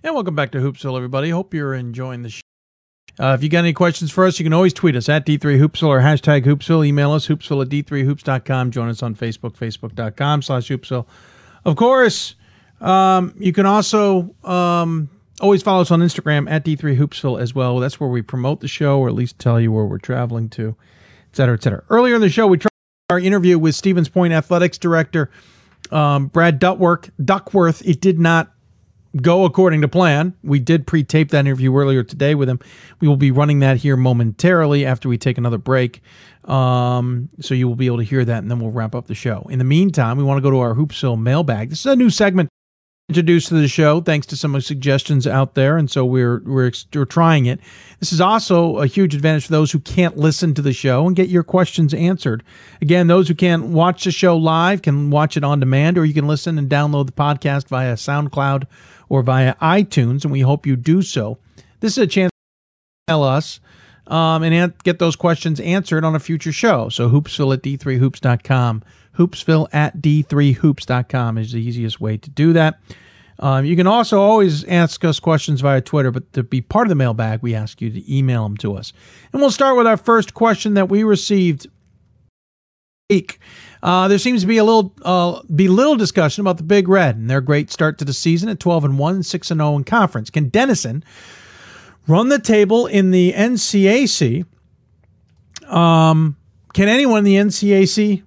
And 0.05 0.15
welcome 0.15 0.36
back 0.36 0.53
to 0.53 0.59
Hoopsville, 0.59 0.97
everybody. 0.97 1.31
Hope 1.31 1.53
you're 1.53 1.74
enjoying 1.74 2.23
the 2.23 2.31
show. 2.31 2.43
Uh, 3.20 3.35
if 3.35 3.43
you 3.43 3.49
got 3.49 3.61
any 3.61 3.73
questions 3.73 4.11
for 4.11 4.27
us, 4.27 4.39
you 4.39 4.45
can 4.45 4.53
always 4.53 4.73
tweet 4.73 4.95
us 4.95 5.09
at 5.09 5.27
D3Hoopsville 5.27 5.89
or 5.89 6.01
hashtag 6.01 6.45
Hoopsville. 6.45 6.86
Email 6.86 7.12
us, 7.12 7.27
hoopsville 7.27 7.62
at 7.62 7.69
D3Hoops.com. 7.69 8.70
Join 8.70 8.89
us 8.89 9.03
on 9.03 9.15
Facebook, 9.16 9.57
Facebook.com 9.57 10.43
slash 10.43 10.69
Hoopsville. 10.69 11.07
Of 11.65 11.77
course, 11.77 12.36
um, 12.81 13.35
you 13.39 13.53
can 13.53 13.66
also 13.66 14.35
um, 14.45 15.11
always 15.40 15.62
follow 15.62 15.81
us 15.81 15.90
on 15.90 16.01
Instagram 16.01 16.49
at 16.49 16.65
D3Hoopsville 16.65 17.40
as 17.40 17.55
well. 17.55 17.78
That's 17.81 17.99
where 17.99 18.09
we 18.09 18.23
promote 18.23 18.61
the 18.61 18.69
show 18.69 19.01
or 19.01 19.09
at 19.09 19.15
least 19.15 19.39
tell 19.39 19.61
you 19.61 19.73
where 19.73 19.85
we're 19.85 19.99
traveling 19.99 20.49
to, 20.51 20.77
et 21.31 21.36
cetera, 21.36 21.55
et 21.55 21.62
cetera. 21.62 21.82
Earlier 21.90 22.15
in 22.15 22.20
the 22.20 22.31
show, 22.31 22.47
we 22.47 22.59
tried 22.59 22.70
our 23.11 23.19
interview 23.19 23.59
with 23.59 23.74
Stevens 23.74 24.09
Point 24.09 24.32
Athletics 24.32 24.78
Director 24.78 25.31
um, 25.90 26.28
Brad 26.28 26.59
Duckworth. 26.59 27.11
Duckworth. 27.24 27.86
It 27.86 28.01
did 28.01 28.19
not 28.20 28.53
go 29.16 29.44
according 29.44 29.80
to 29.80 29.89
plan. 29.89 30.35
We 30.43 30.59
did 30.59 30.86
pre-tape 30.86 31.30
that 31.30 31.40
interview 31.40 31.74
earlier 31.76 32.02
today 32.02 32.35
with 32.35 32.48
him. 32.48 32.60
We 33.01 33.09
will 33.09 33.16
be 33.16 33.30
running 33.30 33.60
that 33.60 33.78
here 33.78 33.97
momentarily 33.97 34.85
after 34.85 35.09
we 35.09 35.18
take 35.18 35.39
another 35.39 35.59
break. 35.59 36.02
Um, 36.44 37.28
so 37.40 37.55
you 37.55 37.68
will 37.68 37.76
be 37.76 37.86
able 37.86 37.98
to 37.98 38.05
hear 38.05 38.24
that, 38.24 38.39
and 38.39 38.51
then 38.51 38.60
we'll 38.60 38.70
wrap 38.70 38.94
up 38.94 39.06
the 39.06 39.14
show. 39.14 39.47
In 39.51 39.59
the 39.59 39.64
meantime, 39.64 40.16
we 40.16 40.24
want 40.24 40.39
to 40.39 40.43
go 40.43 40.51
to 40.51 40.59
our 40.59 40.74
Hoopsville 40.74 41.20
mailbag. 41.20 41.70
This 41.70 41.80
is 41.80 41.86
a 41.86 41.97
new 41.97 42.10
segment 42.10 42.48
introduced 43.10 43.48
to 43.48 43.55
the 43.55 43.68
show 43.68 44.02
thanks 44.02 44.26
to 44.26 44.36
some 44.36 44.59
suggestions 44.60 45.26
out 45.26 45.55
there, 45.55 45.78
and 45.78 45.90
so 45.90 46.05
we're 46.05 46.43
we're 46.44 46.70
we're 46.94 47.06
trying 47.06 47.47
it. 47.47 47.59
This 48.01 48.12
is 48.12 48.20
also 48.20 48.78
a 48.78 48.86
huge 48.86 49.14
advantage 49.14 49.47
for 49.47 49.52
those 49.52 49.72
who 49.72 49.80
can't 49.80 50.18
listen 50.18 50.52
to 50.55 50.62
the 50.62 50.74
show 50.74 51.06
and 51.06 51.16
get 51.16 51.30
your 51.30 51.43
questions 51.43 51.94
answered. 51.94 52.43
Again, 52.82 53.06
those 53.06 53.28
who 53.28 53.35
can't 53.35 53.66
watch 53.66 54.05
the 54.05 54.10
show 54.10 54.36
live 54.36 54.82
can 54.82 55.09
watch 55.10 55.39
it 55.39 55.44
on 55.44 55.59
demand, 55.59 55.97
or 55.97 56.05
you 56.05 56.12
can 56.12 56.26
listen 56.26 56.59
and 56.59 56.68
download 56.68 57.06
the 57.06 57.12
podcast 57.12 57.68
via 57.68 57.94
SoundCloud 57.94 58.64
or 59.09 59.22
via 59.22 59.55
iTunes, 59.56 60.24
and 60.24 60.32
we 60.32 60.40
hope 60.40 60.66
you 60.66 60.76
do 60.76 61.02
so. 61.02 61.39
This 61.80 61.93
is 61.93 61.98
a 61.98 62.06
chance 62.06 62.30
to 62.30 63.12
tell 63.12 63.22
us 63.22 63.60
um, 64.09 64.43
and 64.43 64.74
get 64.85 64.98
those 64.98 65.16
questions 65.16 65.60
answered 65.60 66.05
on 66.05 66.14
a 66.14 66.20
future 66.20 66.52
show. 66.52 66.89
So 66.89 67.09
hoopsville 67.09 67.55
at 67.55 67.62
d3hoops.com. 67.62 68.82
Hoopsville 69.16 69.68
at 69.72 69.98
d3hoops.com 69.98 71.39
is 71.39 71.52
the 71.52 71.60
easiest 71.60 72.01
way 72.01 72.16
to 72.16 72.30
do 72.30 72.52
that. 72.52 72.80
Um, 73.40 73.64
you 73.64 73.76
can 73.76 73.86
also 73.86 74.20
always 74.20 74.64
ask 74.64 75.05
us 75.05 75.20
questions 75.20 75.60
via 75.60 75.80
Twitter, 75.80 76.10
but 76.10 76.32
to 76.32 76.43
be 76.43 76.60
part 76.60 76.86
of 76.86 76.89
the 76.89 76.97
mailbag, 76.97 77.40
we 77.40 77.55
ask 77.55 77.80
you 77.80 77.90
to 77.90 78.12
email 78.12 78.43
them 78.43 78.56
to 78.59 78.74
us. 78.74 78.93
And 79.32 79.40
we'll 79.40 79.52
start 79.52 79.76
with 79.76 79.86
our 79.86 79.97
first 79.97 80.35
question 80.35 80.74
that 80.74 80.89
we 80.89 81.05
received. 81.05 81.68
Uh, 83.83 84.09
there 84.09 84.19
seems 84.19 84.41
to 84.43 84.47
be 84.47 84.59
a 84.59 84.65
little 84.65 84.93
uh, 85.03 85.41
be 85.55 85.69
little 85.69 85.97
discussion 85.97 86.41
about 86.41 86.57
the 86.57 86.63
Big 86.63 86.89
Red 86.89 87.17
and 87.17 87.31
their 87.31 87.41
great 87.41 87.71
start 87.71 87.99
to 87.99 88.05
the 88.05 88.13
season 88.13 88.49
at 88.49 88.61
12 88.61 88.85
and 88.85 88.99
1, 88.99 89.23
6 89.23 89.51
and 89.51 89.61
0 89.61 89.77
in 89.77 89.85
conference. 89.85 90.31
Can 90.31 90.49
Denison 90.49 91.05
run 92.07 92.29
the 92.29 92.39
table 92.39 92.87
in 92.87 93.11
the 93.11 93.33
NCAC? 93.33 94.45
Um, 95.67 96.37
can 96.73 96.89
anyone 96.89 97.19
in 97.19 97.25
the 97.25 97.37
NCAC 97.37 98.23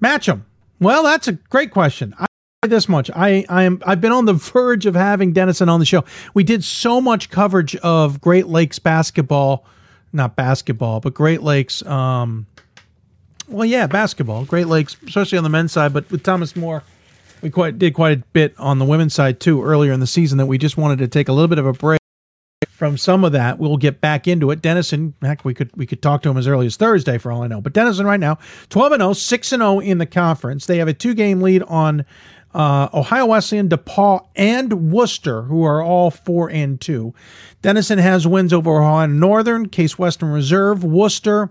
match 0.00 0.26
them? 0.26 0.46
Well, 0.80 1.04
that's 1.04 1.28
a 1.28 1.32
great 1.32 1.70
question. 1.70 2.14
I 2.18 2.26
this 2.68 2.88
much. 2.88 3.10
I, 3.14 3.44
I 3.48 3.64
am 3.64 3.82
I've 3.84 4.00
been 4.00 4.12
on 4.12 4.24
the 4.24 4.32
verge 4.52 4.86
of 4.86 4.94
having 4.94 5.32
Denison 5.32 5.68
on 5.68 5.80
the 5.80 5.86
show. 5.86 6.04
We 6.34 6.44
did 6.44 6.62
so 6.62 7.00
much 7.00 7.30
coverage 7.30 7.74
of 7.76 8.20
Great 8.20 8.46
Lakes 8.46 8.78
basketball, 8.78 9.66
not 10.12 10.36
basketball, 10.36 11.00
but 11.00 11.14
Great 11.14 11.42
Lakes 11.42 11.84
um 11.86 12.46
well 13.48 13.64
yeah, 13.64 13.86
basketball. 13.86 14.44
Great 14.44 14.66
Lakes, 14.66 14.96
especially 15.06 15.38
on 15.38 15.44
the 15.44 15.50
men's 15.50 15.72
side, 15.72 15.92
but 15.92 16.10
with 16.10 16.22
Thomas 16.22 16.56
More, 16.56 16.82
we 17.42 17.50
quite 17.50 17.78
did 17.78 17.94
quite 17.94 18.18
a 18.18 18.22
bit 18.32 18.54
on 18.58 18.78
the 18.78 18.84
women's 18.84 19.14
side 19.14 19.40
too 19.40 19.62
earlier 19.62 19.92
in 19.92 20.00
the 20.00 20.06
season 20.06 20.38
that 20.38 20.46
we 20.46 20.58
just 20.58 20.76
wanted 20.76 20.98
to 20.98 21.08
take 21.08 21.28
a 21.28 21.32
little 21.32 21.48
bit 21.48 21.58
of 21.58 21.66
a 21.66 21.72
break 21.72 22.00
from 22.68 22.96
some 22.96 23.24
of 23.24 23.32
that. 23.32 23.58
We'll 23.58 23.76
get 23.76 24.00
back 24.00 24.26
into 24.26 24.50
it. 24.50 24.62
Denison, 24.62 25.14
heck, 25.22 25.44
we 25.44 25.54
could 25.54 25.70
we 25.76 25.86
could 25.86 26.02
talk 26.02 26.22
to 26.22 26.30
him 26.30 26.36
as 26.36 26.48
early 26.48 26.66
as 26.66 26.76
Thursday 26.76 27.18
for 27.18 27.30
all 27.30 27.42
I 27.42 27.46
know. 27.46 27.60
But 27.60 27.72
Denison 27.74 28.06
right 28.06 28.20
now, 28.20 28.38
12 28.70 28.92
and 28.92 29.02
0, 29.02 29.12
6 29.12 29.52
and 29.52 29.60
0 29.60 29.80
in 29.80 29.98
the 29.98 30.06
conference. 30.06 30.66
They 30.66 30.78
have 30.78 30.88
a 30.88 30.94
two-game 30.94 31.40
lead 31.40 31.62
on 31.64 32.04
uh, 32.54 32.88
Ohio 32.92 33.26
Wesleyan, 33.26 33.68
DePauw, 33.68 34.26
and 34.36 34.92
Wooster, 34.92 35.42
who 35.42 35.64
are 35.64 35.82
all 35.82 36.10
4 36.10 36.50
and 36.50 36.80
2. 36.80 37.14
Denison 37.62 37.98
has 37.98 38.26
wins 38.26 38.52
over 38.52 38.82
Ohio 38.82 39.06
Northern, 39.06 39.68
Case 39.68 39.98
Western 39.98 40.30
Reserve, 40.30 40.84
Wooster, 40.84 41.50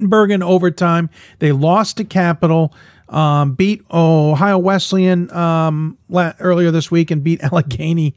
Bergen 0.00 0.42
overtime. 0.42 1.10
They 1.40 1.52
lost 1.52 1.96
to 1.96 2.04
Capital, 2.04 2.72
um, 3.08 3.54
beat 3.54 3.84
Ohio 3.90 4.58
Wesleyan 4.58 5.30
um, 5.32 5.98
earlier 6.40 6.70
this 6.70 6.90
week, 6.90 7.10
and 7.10 7.22
beat 7.24 7.40
Allegheny 7.42 8.14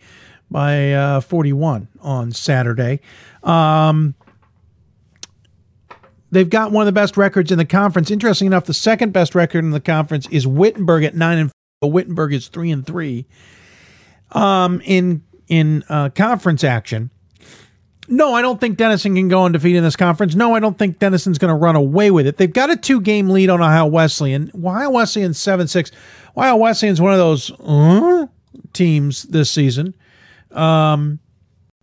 by 0.50 0.94
uh, 0.94 1.22
41 1.22 1.88
on 2.02 2.32
Saturday. 2.32 3.00
Um, 3.44 4.14
they've 6.30 6.50
got 6.50 6.72
one 6.72 6.84
of 6.84 6.86
the 6.86 6.92
best 6.92 7.18
records 7.18 7.52
in 7.52 7.58
the 7.58 7.66
conference. 7.66 8.12
Interesting 8.12 8.48
enough, 8.48 8.66
the 8.66 8.74
second 8.74 9.12
best 9.12 9.34
record 9.34 9.64
in 9.64 9.72
the 9.72 9.80
conference 9.80 10.28
is 10.30 10.46
Wittenberg 10.46 11.04
at 11.04 11.16
nine 11.16 11.38
and. 11.38 11.50
Four. 11.50 11.92
Wittenberg 11.92 12.32
is 12.32 12.48
three 12.48 12.70
and 12.70 12.86
three. 12.86 13.26
Um, 14.34 14.82
in 14.86 15.24
in 15.48 15.84
uh, 15.90 16.10
conference 16.10 16.64
action. 16.64 17.10
No, 18.08 18.34
I 18.34 18.42
don't 18.42 18.60
think 18.60 18.78
Denison 18.78 19.16
can 19.16 19.28
go 19.28 19.46
undefeated 19.46 19.78
in 19.78 19.84
this 19.84 19.96
conference. 19.96 20.36
No, 20.36 20.56
I 20.56 20.60
don't 20.60 20.78
think 20.78 21.00
Denison's 21.00 21.38
going 21.38 21.50
to 21.50 21.56
run 21.56 21.76
away 21.76 22.12
with 22.12 22.28
it. 22.28 22.38
They've 22.38 22.52
got 22.52 22.70
a 22.70 22.76
two 22.76 23.00
game 23.00 23.30
lead 23.30 23.50
on 23.50 23.62
Ohio 23.62 23.86
Wesleyan. 23.86 24.52
Ohio 24.56 24.90
Wesleyan 24.90 25.34
7 25.34 25.68
6. 25.68 25.92
Ohio 26.36 26.56
Wesleyan's 26.56 27.00
one 27.00 27.14
of 27.14 27.20
those 27.20 27.52
uh, 27.60 28.28
teams 28.74 29.24
this 29.24 29.52
season. 29.52 29.94
Um, 30.52 31.20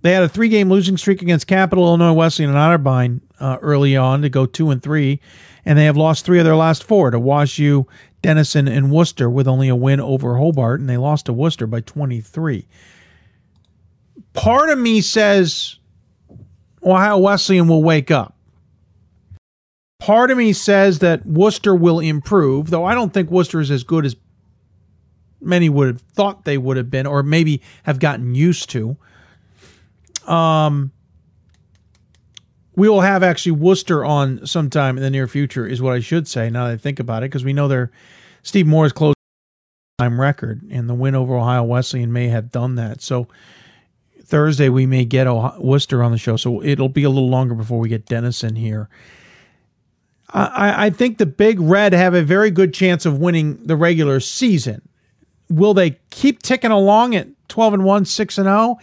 they 0.03 0.13
had 0.13 0.23
a 0.23 0.29
three 0.29 0.49
game 0.49 0.69
losing 0.71 0.97
streak 0.97 1.23
against 1.23 1.47
Capital, 1.47 1.85
Illinois 1.85 2.13
Wesleyan, 2.13 2.55
and 2.55 2.59
Otterbein 2.59 3.21
uh, 3.41 3.59
early 3.63 3.97
on 3.97 4.23
to 4.23 4.29
go 4.29 4.47
two 4.47 4.71
and 4.71 4.83
three. 4.83 5.21
And 5.65 5.79
they 5.79 5.85
have 5.85 5.97
lost 5.97 6.25
three 6.25 6.39
of 6.39 6.45
their 6.45 6.57
last 6.57 6.85
four 6.85 7.11
to 7.11 7.19
WashU, 7.19 7.87
Denison, 8.23 8.69
and 8.69 8.91
Wooster 8.91 9.29
with 9.29 9.47
only 9.47 9.69
a 9.69 9.77
win 9.77 10.01
over 10.01 10.37
Hobart. 10.37 10.81
And 10.81 10.89
they 10.89 10.97
lost 10.97 11.27
to 11.27 11.33
Wooster 11.33 11.67
by 11.67 11.81
23. 11.81 12.67
Part 14.33 14.71
of 14.71 14.79
me 14.79 15.01
says 15.01 15.78
Ohio 16.83 17.19
Wesleyan 17.19 17.69
will 17.69 17.83
wake 17.83 18.11
up. 18.11 18.35
Part 20.01 20.31
of 20.31 20.39
me 20.39 20.53
says 20.53 21.01
that 21.01 21.27
Wooster 21.27 21.75
will 21.75 21.99
improve, 21.99 22.71
though 22.71 22.85
I 22.85 22.95
don't 22.95 23.13
think 23.13 23.31
Wooster 23.31 23.61
is 23.61 23.71
as 23.71 23.83
good 23.83 24.07
as 24.07 24.17
many 25.41 25.69
would 25.69 25.89
have 25.89 26.01
thought 26.01 26.45
they 26.45 26.59
would 26.59 26.77
have 26.77 26.91
been, 26.91 27.07
or 27.07 27.23
maybe 27.23 27.61
have 27.83 27.99
gotten 27.99 28.35
used 28.35 28.71
to. 28.71 28.97
Um, 30.27 30.93
we 32.77 32.89
will 32.89 33.01
have 33.01 33.25
actually 33.25 33.53
Wooster 33.53 34.05
on 34.05 34.47
sometime 34.47 34.97
in 34.97 35.03
the 35.03 35.11
near 35.11 35.27
future, 35.27 35.67
is 35.67 35.83
what 35.83 35.95
I 35.95 36.01
should 36.01 36.29
say. 36.29 36.49
Now 36.49 36.67
that 36.67 36.75
I 36.75 36.77
think 36.77 37.01
about 37.01 37.23
it, 37.23 37.27
because 37.31 37.45
we 37.45 37.53
know 37.53 37.67
they're 37.67 37.91
Steve 38.43 38.67
Moore's 38.67 38.93
close 38.93 39.15
time 39.99 40.21
record, 40.21 40.63
and 40.71 40.89
the 40.89 40.95
win 40.95 41.17
over 41.17 41.37
Ohio 41.37 41.65
Wesleyan 41.65 42.13
may 42.13 42.29
have 42.29 42.53
done 42.53 42.77
that. 42.77 43.03
So 43.03 43.27
Thursday 44.29 44.69
we 44.69 44.87
may 44.87 45.05
get 45.05 45.27
Wooster 45.59 46.03
on 46.03 46.13
the 46.13 46.19
show, 46.19 46.37
so 46.37 46.63
it'll 46.63 46.91
be 46.91 47.03
a 47.03 47.11
little 47.11 47.31
longer 47.31 47.55
before 47.55 47.79
we 47.79 47.89
get 47.89 48.07
Denison 48.07 48.57
here. 48.57 48.89
I, 50.31 50.87
I 50.87 50.91
think 50.91 51.17
the 51.17 51.25
Big 51.27 51.59
Red 51.59 51.95
have 51.95 52.13
a 52.13 52.23
very 52.23 52.51
good 52.51 52.75
chance 52.75 53.07
of 53.07 53.19
winning 53.19 53.59
the 53.67 53.77
regular 53.77 54.21
season. 54.21 54.87
Will 55.49 55.73
they 55.73 55.99
keep 56.11 56.43
ticking 56.43 56.71
along 56.71 57.15
at 57.15 57.29
12 57.49 57.75
and 57.75 57.85
1, 57.85 58.05
6 58.05 58.39
and 58.39 58.47
0? 58.47 58.79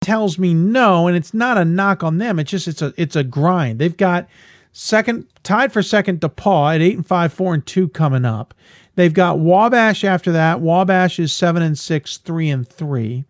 tells 0.00 0.38
me 0.38 0.52
no, 0.52 1.06
and 1.06 1.16
it's 1.16 1.32
not 1.32 1.56
a 1.56 1.64
knock 1.64 2.02
on 2.02 2.18
them. 2.18 2.38
It's 2.38 2.50
just 2.50 2.66
it's 2.68 2.82
a 2.82 2.92
it's 2.96 3.16
a 3.16 3.22
grind. 3.22 3.78
They've 3.78 3.96
got 3.96 4.28
second 4.72 5.26
tied 5.42 5.72
for 5.72 5.82
second 5.82 6.20
DePauw 6.20 6.74
at 6.74 6.80
8 6.80 6.96
and 6.96 7.06
5, 7.06 7.32
4 7.32 7.54
and 7.54 7.66
2 7.66 7.88
coming 7.90 8.24
up. 8.24 8.54
They've 8.94 9.12
got 9.12 9.38
Wabash 9.38 10.04
after 10.04 10.32
that. 10.32 10.60
Wabash 10.60 11.18
is 11.18 11.32
7 11.32 11.62
and 11.62 11.78
6, 11.78 12.16
3 12.18 12.50
and 12.50 12.68
3. 12.68 13.24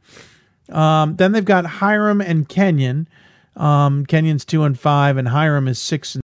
Um, 0.73 1.17
then 1.17 1.33
they've 1.33 1.45
got 1.45 1.67
Hiram 1.67 2.21
and 2.21 2.49
Kenyon. 2.49 3.09
Um, 3.57 4.07
Kenyon's 4.07 4.45
2 4.45 4.65
and 4.65 4.79
5 4.79 5.17
and 5.17 5.29
Hiram 5.29 5.69
is 5.69 5.79
6 5.79 6.17
and 6.17 6.23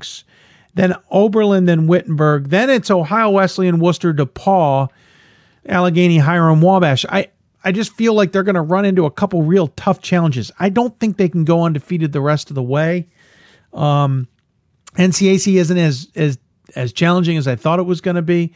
6. 0.00 0.24
Then 0.74 0.94
Oberlin, 1.10 1.64
then 1.64 1.86
Wittenberg. 1.86 2.48
Then 2.48 2.68
it's 2.68 2.90
Ohio 2.90 3.30
Wesleyan, 3.30 3.78
Wooster, 3.78 4.12
DePauw 4.12 4.88
Allegheny, 5.66 6.18
Hiram, 6.18 6.60
Wabash. 6.60 7.06
I, 7.08 7.30
I 7.64 7.72
just 7.72 7.92
feel 7.94 8.12
like 8.12 8.32
they're 8.32 8.42
going 8.42 8.56
to 8.56 8.60
run 8.60 8.84
into 8.84 9.06
a 9.06 9.10
couple 9.10 9.42
real 9.42 9.68
tough 9.68 10.00
challenges. 10.02 10.52
I 10.60 10.68
don't 10.68 10.98
think 11.00 11.16
they 11.16 11.28
can 11.28 11.44
go 11.44 11.64
undefeated 11.64 12.12
the 12.12 12.20
rest 12.20 12.50
of 12.50 12.54
the 12.54 12.62
way. 12.62 13.08
Um, 13.72 14.28
NCAC 14.96 15.56
isn't 15.56 15.76
as 15.76 16.08
as 16.14 16.38
as 16.74 16.92
challenging 16.92 17.36
as 17.36 17.46
I 17.46 17.56
thought 17.56 17.78
it 17.78 17.84
was 17.84 18.00
going 18.00 18.16
to 18.16 18.22
be. 18.22 18.52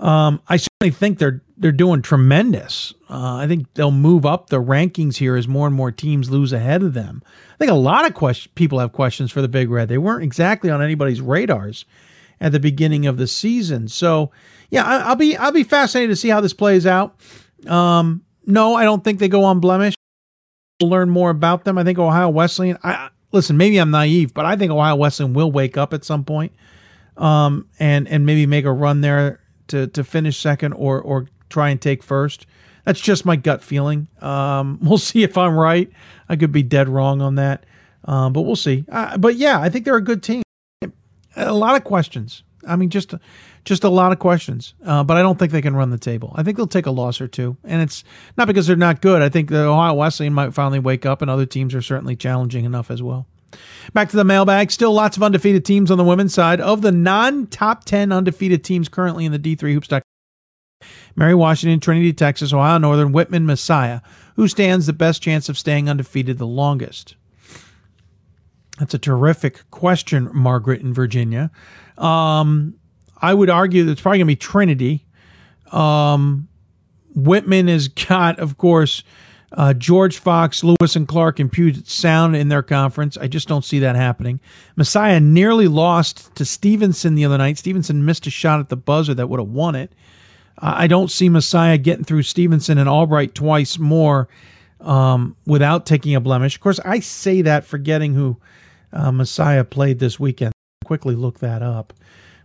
Um, 0.00 0.40
I 0.48 0.56
certainly 0.56 0.90
think 0.90 1.18
they're 1.18 1.42
they're 1.58 1.72
doing 1.72 2.00
tremendous. 2.00 2.94
Uh, 3.10 3.36
I 3.36 3.46
think 3.46 3.72
they'll 3.74 3.90
move 3.90 4.24
up 4.24 4.48
the 4.48 4.62
rankings 4.62 5.18
here 5.18 5.36
as 5.36 5.46
more 5.46 5.66
and 5.66 5.76
more 5.76 5.92
teams 5.92 6.30
lose 6.30 6.54
ahead 6.54 6.82
of 6.82 6.94
them. 6.94 7.22
I 7.54 7.56
think 7.58 7.70
a 7.70 7.74
lot 7.74 8.06
of 8.06 8.14
question, 8.14 8.50
people 8.54 8.78
have 8.78 8.92
questions 8.92 9.30
for 9.30 9.42
the 9.42 9.48
Big 9.48 9.68
Red. 9.68 9.88
They 9.88 9.98
weren't 9.98 10.24
exactly 10.24 10.70
on 10.70 10.80
anybody's 10.80 11.20
radars 11.20 11.84
at 12.40 12.52
the 12.52 12.60
beginning 12.60 13.06
of 13.06 13.18
the 13.18 13.26
season. 13.26 13.88
So 13.88 14.30
yeah, 14.70 14.84
I, 14.84 15.10
will 15.10 15.16
be 15.16 15.36
I'll 15.36 15.52
be 15.52 15.64
fascinated 15.64 16.10
to 16.10 16.16
see 16.16 16.30
how 16.30 16.40
this 16.40 16.54
plays 16.54 16.86
out. 16.86 17.20
Um, 17.66 18.24
no, 18.46 18.74
I 18.74 18.84
don't 18.84 19.04
think 19.04 19.18
they 19.18 19.28
go 19.28 19.44
on 19.44 19.60
blemish. 19.60 19.94
We'll 20.80 20.88
learn 20.88 21.10
more 21.10 21.28
about 21.28 21.64
them. 21.64 21.76
I 21.76 21.84
think 21.84 21.98
Ohio 21.98 22.30
Wesleyan. 22.30 22.78
I 22.82 23.10
listen. 23.32 23.58
Maybe 23.58 23.76
I'm 23.76 23.90
naive, 23.90 24.32
but 24.32 24.46
I 24.46 24.56
think 24.56 24.72
Ohio 24.72 24.96
Wesleyan 24.96 25.34
will 25.34 25.52
wake 25.52 25.76
up 25.76 25.92
at 25.92 26.06
some 26.06 26.24
point, 26.24 26.52
um, 27.18 27.68
and 27.78 28.08
and 28.08 28.24
maybe 28.24 28.46
make 28.46 28.64
a 28.64 28.72
run 28.72 29.02
there 29.02 29.39
to 29.70 29.86
to 29.88 30.04
finish 30.04 30.38
second 30.38 30.74
or 30.74 31.00
or 31.00 31.26
try 31.48 31.70
and 31.70 31.80
take 31.80 32.02
first. 32.02 32.46
That's 32.84 33.00
just 33.00 33.24
my 33.24 33.36
gut 33.36 33.62
feeling. 33.62 34.08
Um, 34.20 34.78
we'll 34.82 34.98
see 34.98 35.22
if 35.22 35.36
I'm 35.36 35.56
right. 35.56 35.90
I 36.28 36.36
could 36.36 36.52
be 36.52 36.62
dead 36.62 36.88
wrong 36.88 37.20
on 37.20 37.34
that, 37.36 37.64
um, 38.04 38.32
but 38.32 38.42
we'll 38.42 38.56
see. 38.56 38.84
Uh, 38.88 39.18
but 39.18 39.36
yeah, 39.36 39.60
I 39.60 39.68
think 39.68 39.84
they're 39.84 39.96
a 39.96 40.02
good 40.02 40.22
team. 40.22 40.42
A 41.36 41.52
lot 41.52 41.76
of 41.76 41.84
questions. 41.84 42.42
I 42.66 42.76
mean, 42.76 42.90
just 42.90 43.14
just 43.64 43.84
a 43.84 43.88
lot 43.88 44.12
of 44.12 44.18
questions. 44.18 44.74
Uh, 44.84 45.04
but 45.04 45.16
I 45.16 45.22
don't 45.22 45.38
think 45.38 45.52
they 45.52 45.62
can 45.62 45.76
run 45.76 45.90
the 45.90 45.98
table. 45.98 46.32
I 46.34 46.42
think 46.42 46.56
they'll 46.56 46.66
take 46.66 46.86
a 46.86 46.90
loss 46.90 47.20
or 47.20 47.28
two, 47.28 47.56
and 47.64 47.82
it's 47.82 48.04
not 48.36 48.46
because 48.46 48.66
they're 48.66 48.76
not 48.76 49.00
good. 49.00 49.22
I 49.22 49.28
think 49.28 49.48
the 49.48 49.64
Ohio 49.64 49.94
Wesleyan 49.94 50.34
might 50.34 50.54
finally 50.54 50.78
wake 50.78 51.06
up, 51.06 51.22
and 51.22 51.30
other 51.30 51.46
teams 51.46 51.74
are 51.74 51.82
certainly 51.82 52.16
challenging 52.16 52.64
enough 52.64 52.90
as 52.90 53.02
well. 53.02 53.26
Back 53.92 54.10
to 54.10 54.16
the 54.16 54.24
mailbag. 54.24 54.70
Still 54.70 54.92
lots 54.92 55.16
of 55.16 55.22
undefeated 55.22 55.64
teams 55.64 55.90
on 55.90 55.98
the 55.98 56.04
women's 56.04 56.34
side. 56.34 56.60
Of 56.60 56.82
the 56.82 56.92
non 56.92 57.46
top 57.46 57.84
10 57.84 58.12
undefeated 58.12 58.64
teams 58.64 58.88
currently 58.88 59.24
in 59.24 59.32
the 59.32 59.38
D3 59.38 59.72
Hoops. 59.72 59.88
Mary 61.16 61.34
Washington, 61.34 61.80
Trinity, 61.80 62.12
Texas, 62.12 62.52
Ohio 62.52 62.78
Northern, 62.78 63.12
Whitman, 63.12 63.46
Messiah. 63.46 64.00
Who 64.36 64.48
stands 64.48 64.86
the 64.86 64.92
best 64.92 65.22
chance 65.22 65.48
of 65.48 65.58
staying 65.58 65.88
undefeated 65.88 66.38
the 66.38 66.46
longest? 66.46 67.16
That's 68.78 68.94
a 68.94 68.98
terrific 68.98 69.70
question, 69.70 70.30
Margaret 70.32 70.80
in 70.80 70.94
Virginia. 70.94 71.50
Um, 71.98 72.74
I 73.20 73.34
would 73.34 73.50
argue 73.50 73.84
that 73.84 73.92
it's 73.92 74.00
probably 74.00 74.18
going 74.18 74.28
to 74.28 74.32
be 74.32 74.36
Trinity. 74.36 75.06
Um, 75.70 76.48
Whitman 77.14 77.68
has 77.68 77.88
got, 78.08 78.38
of 78.38 78.56
course, 78.56 79.02
uh, 79.52 79.74
George 79.74 80.18
Fox, 80.18 80.62
Lewis, 80.62 80.94
and 80.94 81.08
Clark 81.08 81.40
and 81.40 81.50
Puget 81.50 81.88
Sound 81.88 82.36
in 82.36 82.48
their 82.48 82.62
conference. 82.62 83.16
I 83.16 83.26
just 83.26 83.48
don't 83.48 83.64
see 83.64 83.80
that 83.80 83.96
happening. 83.96 84.40
Messiah 84.76 85.18
nearly 85.18 85.66
lost 85.66 86.34
to 86.36 86.44
Stevenson 86.44 87.14
the 87.14 87.24
other 87.24 87.38
night. 87.38 87.58
Stevenson 87.58 88.04
missed 88.04 88.26
a 88.26 88.30
shot 88.30 88.60
at 88.60 88.68
the 88.68 88.76
buzzer 88.76 89.14
that 89.14 89.28
would 89.28 89.40
have 89.40 89.48
won 89.48 89.74
it. 89.74 89.92
Uh, 90.58 90.74
I 90.76 90.86
don't 90.86 91.10
see 91.10 91.28
Messiah 91.28 91.78
getting 91.78 92.04
through 92.04 92.22
Stevenson 92.22 92.78
and 92.78 92.88
Albright 92.88 93.34
twice 93.34 93.78
more 93.78 94.28
um, 94.80 95.36
without 95.46 95.84
taking 95.84 96.14
a 96.14 96.20
blemish. 96.20 96.54
Of 96.54 96.60
course, 96.60 96.80
I 96.84 97.00
say 97.00 97.42
that 97.42 97.64
forgetting 97.64 98.14
who 98.14 98.36
uh, 98.92 99.10
Messiah 99.10 99.64
played 99.64 99.98
this 99.98 100.20
weekend. 100.20 100.52
quickly 100.84 101.14
look 101.14 101.40
that 101.40 101.62
up. 101.62 101.92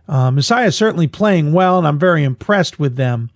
Uh, 0.08 0.30
Messiah 0.30 0.66
is 0.66 0.76
certainly 0.76 1.08
playing 1.08 1.52
well, 1.52 1.78
and 1.78 1.86
I'm 1.86 1.98
very 1.98 2.24
impressed 2.24 2.78
with 2.78 2.96
them. 2.96 3.30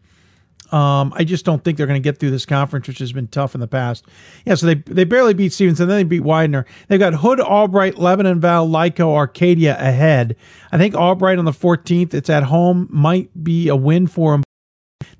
Um, 0.72 1.12
I 1.16 1.24
just 1.24 1.44
don't 1.44 1.62
think 1.62 1.76
they're 1.76 1.86
going 1.86 2.00
to 2.00 2.06
get 2.06 2.18
through 2.18 2.30
this 2.30 2.46
conference, 2.46 2.88
which 2.88 2.98
has 2.98 3.12
been 3.12 3.28
tough 3.28 3.54
in 3.54 3.60
the 3.60 3.66
past. 3.66 4.04
Yeah, 4.44 4.54
so 4.54 4.66
they 4.66 4.74
they 4.74 5.04
barely 5.04 5.34
beat 5.34 5.52
Stevenson, 5.52 5.88
then 5.88 5.98
they 5.98 6.04
beat 6.04 6.22
Widener. 6.22 6.66
They've 6.88 7.00
got 7.00 7.14
Hood, 7.14 7.40
Albright, 7.40 7.98
Lebanon 7.98 8.40
Val, 8.40 8.68
Lyco, 8.68 9.14
Arcadia 9.14 9.76
ahead. 9.78 10.36
I 10.72 10.78
think 10.78 10.94
Albright 10.94 11.38
on 11.38 11.44
the 11.44 11.52
14th. 11.52 12.14
It's 12.14 12.30
at 12.30 12.44
home, 12.44 12.88
might 12.90 13.42
be 13.42 13.68
a 13.68 13.76
win 13.76 14.06
for 14.06 14.32
them. 14.32 14.44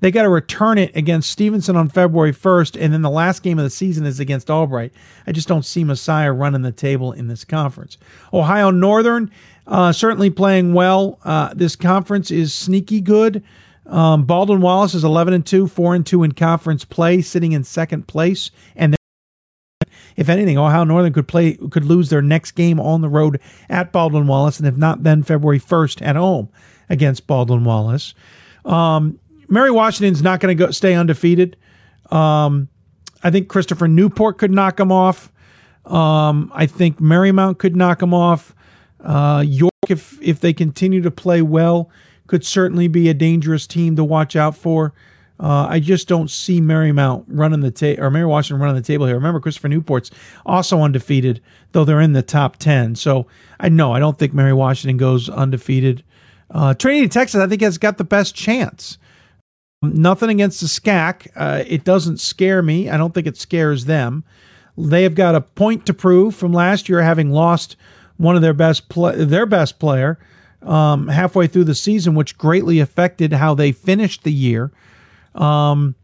They 0.01 0.09
got 0.09 0.23
to 0.23 0.29
return 0.29 0.79
it 0.79 0.95
against 0.95 1.29
Stevenson 1.29 1.75
on 1.75 1.87
February 1.87 2.33
1st, 2.33 2.81
and 2.81 2.91
then 2.91 3.03
the 3.03 3.09
last 3.09 3.43
game 3.43 3.59
of 3.59 3.63
the 3.63 3.69
season 3.69 4.05
is 4.05 4.19
against 4.19 4.49
Albright. 4.49 4.93
I 5.27 5.31
just 5.31 5.47
don't 5.47 5.63
see 5.63 5.83
Messiah 5.83 6.33
running 6.33 6.63
the 6.63 6.71
table 6.71 7.11
in 7.11 7.27
this 7.27 7.45
conference. 7.45 7.99
Ohio 8.33 8.71
Northern 8.71 9.31
uh, 9.67 9.91
certainly 9.91 10.29
playing 10.29 10.73
well. 10.73 11.19
Uh, 11.23 11.53
this 11.55 11.75
conference 11.75 12.31
is 12.31 12.53
sneaky 12.53 12.99
good. 12.99 13.43
Um, 13.85 14.25
Baldwin 14.25 14.61
Wallace 14.61 14.93
is 14.93 15.03
11 15.03 15.33
and 15.33 15.45
2, 15.45 15.67
4 15.67 15.95
and 15.95 16.05
2 16.05 16.23
in 16.23 16.31
conference 16.33 16.85
play, 16.85 17.21
sitting 17.21 17.51
in 17.51 17.63
second 17.63 18.07
place. 18.07 18.51
And 18.75 18.95
if 20.15 20.29
anything, 20.29 20.57
Ohio 20.57 20.83
Northern 20.83 21.13
could 21.13 21.27
play 21.27 21.53
could 21.53 21.85
lose 21.85 22.09
their 22.09 22.21
next 22.21 22.51
game 22.51 22.79
on 22.79 23.01
the 23.01 23.09
road 23.09 23.39
at 23.69 23.91
Baldwin 23.91 24.27
Wallace, 24.27 24.59
and 24.59 24.67
if 24.67 24.77
not, 24.77 25.03
then 25.03 25.23
February 25.23 25.59
1st 25.59 26.01
at 26.05 26.15
home 26.15 26.49
against 26.89 27.27
Baldwin 27.27 27.63
Wallace. 27.63 28.13
Um, 28.65 29.19
Mary 29.47 29.71
Washington's 29.71 30.21
not 30.21 30.39
going 30.39 30.57
to 30.57 30.73
stay 30.73 30.93
undefeated. 30.93 31.57
Um, 32.11 32.69
I 33.23 33.31
think 33.31 33.47
Christopher 33.47 33.87
Newport 33.87 34.37
could 34.37 34.51
knock 34.51 34.77
them 34.77 34.91
off. 34.91 35.31
Um, 35.85 36.51
I 36.53 36.65
think 36.65 36.99
Marymount 36.99 37.57
could 37.57 37.75
knock 37.75 37.99
them 37.99 38.13
off. 38.13 38.55
Uh, 39.03 39.43
York, 39.45 39.71
if 39.89 40.21
if 40.21 40.39
they 40.39 40.53
continue 40.53 41.01
to 41.01 41.11
play 41.11 41.41
well, 41.41 41.89
could 42.31 42.45
certainly 42.45 42.87
be 42.87 43.09
a 43.09 43.13
dangerous 43.13 43.67
team 43.67 43.97
to 43.97 44.05
watch 44.05 44.37
out 44.37 44.55
for. 44.55 44.93
Uh, 45.37 45.67
I 45.69 45.81
just 45.81 46.07
don't 46.07 46.31
see 46.31 46.61
Marymount 46.61 47.25
running 47.27 47.59
the 47.59 47.71
table 47.71 48.01
or 48.01 48.09
Mary 48.09 48.25
Washington 48.25 48.61
running 48.61 48.81
the 48.81 48.87
table 48.87 49.05
here. 49.05 49.15
Remember, 49.15 49.41
Christopher 49.41 49.67
Newport's 49.67 50.11
also 50.45 50.81
undefeated, 50.81 51.41
though 51.73 51.83
they're 51.83 51.99
in 51.99 52.13
the 52.13 52.21
top 52.21 52.55
ten. 52.55 52.95
So 52.95 53.27
I 53.59 53.67
know 53.67 53.91
I 53.91 53.99
don't 53.99 54.17
think 54.17 54.33
Mary 54.33 54.53
Washington 54.53 54.95
goes 54.95 55.29
undefeated. 55.29 56.05
Uh, 56.49 56.73
Trinity, 56.73 57.09
Texas, 57.09 57.41
I 57.41 57.47
think 57.47 57.61
has 57.63 57.77
got 57.77 57.97
the 57.97 58.05
best 58.05 58.33
chance. 58.33 58.97
Nothing 59.81 60.29
against 60.29 60.61
the 60.61 60.67
SCAC. 60.67 61.27
Uh, 61.35 61.65
it 61.67 61.83
doesn't 61.83 62.21
scare 62.21 62.61
me. 62.61 62.89
I 62.89 62.95
don't 62.95 63.13
think 63.13 63.27
it 63.27 63.35
scares 63.35 63.83
them. 63.83 64.23
They 64.77 65.03
have 65.03 65.15
got 65.15 65.35
a 65.35 65.41
point 65.41 65.85
to 65.87 65.93
prove 65.93 66.33
from 66.33 66.53
last 66.53 66.87
year, 66.87 67.01
having 67.01 67.31
lost 67.31 67.75
one 68.15 68.37
of 68.37 68.41
their 68.41 68.53
best 68.53 68.87
play, 68.87 69.25
their 69.25 69.45
best 69.45 69.79
player 69.79 70.17
um, 70.63 71.07
halfway 71.07 71.47
through 71.47 71.65
the 71.65 71.75
season, 71.75 72.15
which 72.15 72.37
greatly 72.37 72.79
affected 72.79 73.33
how 73.33 73.53
they 73.53 73.71
finished 73.71 74.23
the 74.23 74.31
year. 74.31 74.71
Um, 75.35 75.95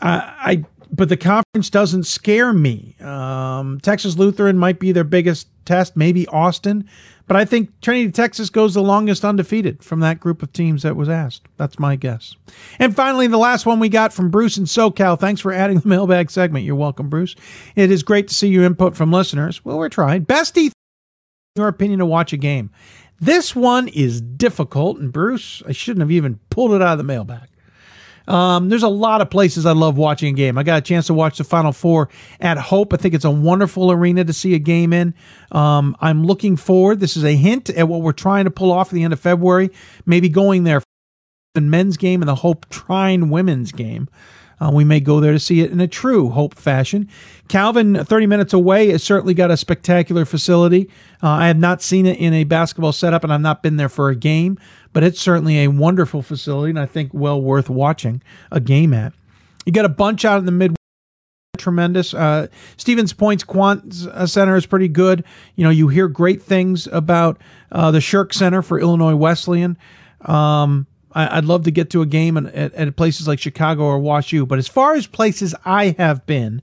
I, 0.00 0.34
I 0.40 0.64
but 0.90 1.08
the 1.08 1.16
conference 1.16 1.70
doesn't 1.70 2.04
scare 2.04 2.52
me. 2.52 2.94
Um, 3.00 3.80
Texas 3.80 4.16
Lutheran 4.16 4.58
might 4.58 4.78
be 4.78 4.92
their 4.92 5.02
biggest 5.04 5.48
test, 5.64 5.96
maybe 5.96 6.26
Austin, 6.28 6.88
but 7.26 7.36
I 7.36 7.44
think 7.44 7.80
Trinity, 7.80 8.12
Texas 8.12 8.50
goes 8.50 8.74
the 8.74 8.82
longest 8.82 9.24
undefeated 9.24 9.82
from 9.82 10.00
that 10.00 10.20
group 10.20 10.42
of 10.42 10.52
teams 10.52 10.82
that 10.82 10.94
was 10.94 11.08
asked. 11.08 11.46
That's 11.56 11.78
my 11.78 11.96
guess. 11.96 12.36
And 12.78 12.94
finally, 12.94 13.26
the 13.26 13.38
last 13.38 13.66
one 13.66 13.80
we 13.80 13.88
got 13.88 14.12
from 14.12 14.30
Bruce 14.30 14.56
and 14.56 14.66
SoCal. 14.66 15.18
Thanks 15.18 15.40
for 15.40 15.52
adding 15.52 15.80
the 15.80 15.88
mailbag 15.88 16.30
segment. 16.30 16.64
You're 16.64 16.76
welcome, 16.76 17.08
Bruce. 17.08 17.34
It 17.74 17.90
is 17.90 18.02
great 18.02 18.28
to 18.28 18.34
see 18.34 18.48
your 18.48 18.64
input 18.64 18.94
from 18.94 19.10
listeners. 19.10 19.64
Well, 19.64 19.78
we're 19.78 19.88
trying. 19.88 20.26
Bestie 20.26 20.70
your 21.56 21.68
opinion 21.68 22.00
to 22.00 22.06
watch 22.06 22.32
a 22.32 22.36
game. 22.36 22.68
This 23.20 23.54
one 23.54 23.86
is 23.86 24.20
difficult, 24.20 24.98
and 24.98 25.12
Bruce, 25.12 25.62
I 25.68 25.70
shouldn't 25.70 26.00
have 26.00 26.10
even 26.10 26.40
pulled 26.50 26.72
it 26.72 26.82
out 26.82 26.94
of 26.94 26.98
the 26.98 27.04
mailbag. 27.04 27.48
Um, 28.26 28.70
there's 28.70 28.82
a 28.82 28.88
lot 28.88 29.20
of 29.20 29.30
places 29.30 29.64
I 29.64 29.70
love 29.70 29.96
watching 29.96 30.34
a 30.34 30.36
game. 30.36 30.58
I 30.58 30.64
got 30.64 30.78
a 30.78 30.80
chance 30.80 31.06
to 31.06 31.14
watch 31.14 31.38
the 31.38 31.44
Final 31.44 31.70
Four 31.70 32.08
at 32.40 32.58
Hope. 32.58 32.92
I 32.92 32.96
think 32.96 33.14
it's 33.14 33.24
a 33.24 33.30
wonderful 33.30 33.92
arena 33.92 34.24
to 34.24 34.32
see 34.32 34.54
a 34.54 34.58
game 34.58 34.92
in. 34.92 35.14
Um, 35.52 35.96
I'm 36.00 36.24
looking 36.24 36.56
forward. 36.56 36.98
This 36.98 37.16
is 37.16 37.24
a 37.24 37.36
hint 37.36 37.70
at 37.70 37.86
what 37.86 38.02
we're 38.02 38.10
trying 38.10 38.46
to 38.46 38.50
pull 38.50 38.72
off 38.72 38.88
at 38.88 38.94
the 38.94 39.04
end 39.04 39.12
of 39.12 39.20
February. 39.20 39.70
Maybe 40.06 40.28
going 40.28 40.64
there 40.64 40.82
the 41.52 41.60
men's 41.60 41.96
game 41.96 42.20
and 42.20 42.28
the 42.28 42.34
Hope 42.34 42.68
Trine 42.68 43.30
women's 43.30 43.70
game. 43.70 44.08
Uh, 44.60 44.70
we 44.72 44.84
may 44.84 45.00
go 45.00 45.20
there 45.20 45.32
to 45.32 45.38
see 45.38 45.60
it 45.60 45.70
in 45.70 45.80
a 45.80 45.88
true 45.88 46.30
Hope 46.30 46.54
fashion. 46.54 47.08
Calvin, 47.48 48.04
30 48.04 48.26
minutes 48.26 48.52
away, 48.52 48.88
has 48.90 49.02
certainly 49.02 49.34
got 49.34 49.50
a 49.50 49.56
spectacular 49.56 50.24
facility. 50.24 50.90
Uh, 51.22 51.28
I 51.28 51.46
have 51.48 51.58
not 51.58 51.82
seen 51.82 52.06
it 52.06 52.18
in 52.18 52.32
a 52.32 52.44
basketball 52.44 52.92
setup, 52.92 53.24
and 53.24 53.32
I've 53.32 53.40
not 53.40 53.62
been 53.62 53.76
there 53.76 53.88
for 53.88 54.08
a 54.08 54.16
game, 54.16 54.58
but 54.92 55.02
it's 55.02 55.20
certainly 55.20 55.62
a 55.62 55.68
wonderful 55.68 56.22
facility, 56.22 56.70
and 56.70 56.78
I 56.78 56.86
think 56.86 57.12
well 57.12 57.40
worth 57.40 57.68
watching 57.68 58.22
a 58.50 58.60
game 58.60 58.92
at. 58.94 59.12
You 59.66 59.72
got 59.72 59.84
a 59.84 59.90
bunch 59.90 60.24
out 60.24 60.38
in 60.38 60.46
the 60.46 60.52
Midwest 60.52 60.78
tremendous. 61.56 62.14
Uh, 62.14 62.48
Stevens 62.76 63.12
Point's 63.12 63.44
Quandt 63.44 64.06
uh, 64.08 64.26
Center 64.26 64.56
is 64.56 64.66
pretty 64.66 64.88
good. 64.88 65.24
You 65.56 65.64
know, 65.64 65.70
you 65.70 65.88
hear 65.88 66.08
great 66.08 66.42
things 66.42 66.86
about 66.88 67.40
uh, 67.72 67.90
the 67.90 68.00
Shirk 68.00 68.34
Center 68.34 68.62
for 68.62 68.80
Illinois 68.80 69.14
Wesleyan. 69.14 69.78
Um, 70.22 70.86
I, 71.14 71.36
would 71.36 71.44
love 71.44 71.64
to 71.64 71.70
get 71.70 71.90
to 71.90 72.02
a 72.02 72.06
game 72.06 72.36
at, 72.36 72.74
at, 72.74 72.96
places 72.96 73.28
like 73.28 73.38
Chicago 73.38 73.84
or 73.84 73.98
Wash 73.98 74.32
U. 74.32 74.46
But 74.46 74.58
as 74.58 74.68
far 74.68 74.94
as 74.94 75.06
places 75.06 75.54
I 75.64 75.94
have 75.98 76.26
been, 76.26 76.60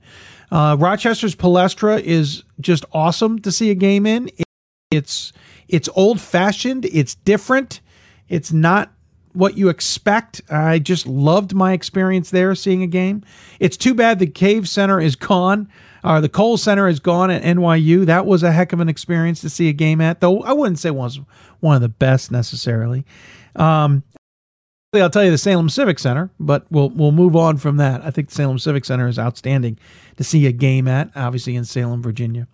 uh, 0.50 0.76
Rochester's 0.78 1.34
Palestra 1.34 2.00
is 2.00 2.44
just 2.60 2.84
awesome 2.92 3.38
to 3.40 3.50
see 3.50 3.70
a 3.70 3.74
game 3.74 4.06
in. 4.06 4.28
It, 4.36 4.44
it's 4.90 5.32
it's 5.68 5.88
old 5.94 6.20
fashioned. 6.20 6.84
It's 6.84 7.14
different. 7.14 7.80
It's 8.28 8.52
not 8.52 8.92
what 9.32 9.56
you 9.56 9.68
expect. 9.70 10.42
I 10.50 10.78
just 10.78 11.06
loved 11.06 11.54
my 11.54 11.72
experience 11.72 12.30
there 12.30 12.54
seeing 12.54 12.82
a 12.82 12.86
game. 12.86 13.24
It's 13.58 13.76
too 13.76 13.94
bad 13.94 14.18
the 14.18 14.26
Cave 14.26 14.68
Center 14.68 15.00
is 15.00 15.16
gone. 15.16 15.68
Uh, 16.04 16.20
the 16.20 16.28
Cole 16.28 16.56
Center 16.56 16.88
is 16.88 17.00
gone 17.00 17.30
at 17.30 17.42
NYU. 17.42 18.04
That 18.04 18.26
was 18.26 18.42
a 18.42 18.52
heck 18.52 18.72
of 18.72 18.80
an 18.80 18.88
experience 18.88 19.40
to 19.42 19.50
see 19.50 19.68
a 19.68 19.72
game 19.72 20.00
at, 20.00 20.20
though 20.20 20.40
I 20.42 20.52
wouldn't 20.52 20.78
say 20.78 20.88
it 20.88 20.94
was 20.94 21.20
one 21.60 21.76
of 21.76 21.82
the 21.82 21.88
best 21.88 22.30
necessarily. 22.30 23.06
Um, 23.56 24.02
I'll 25.00 25.08
tell 25.08 25.24
you 25.24 25.30
the 25.30 25.38
Salem 25.38 25.70
Civic 25.70 25.98
Center, 25.98 26.28
but 26.38 26.66
we'll 26.70 26.90
we'll 26.90 27.12
move 27.12 27.34
on 27.34 27.56
from 27.56 27.78
that. 27.78 28.04
I 28.04 28.10
think 28.10 28.28
the 28.28 28.34
Salem 28.34 28.58
Civic 28.58 28.84
Center 28.84 29.08
is 29.08 29.18
outstanding 29.18 29.78
to 30.18 30.24
see 30.24 30.44
a 30.44 30.52
game 30.52 30.86
at, 30.86 31.10
obviously 31.16 31.56
in 31.56 31.64
Salem, 31.64 32.02
Virginia. 32.02 32.46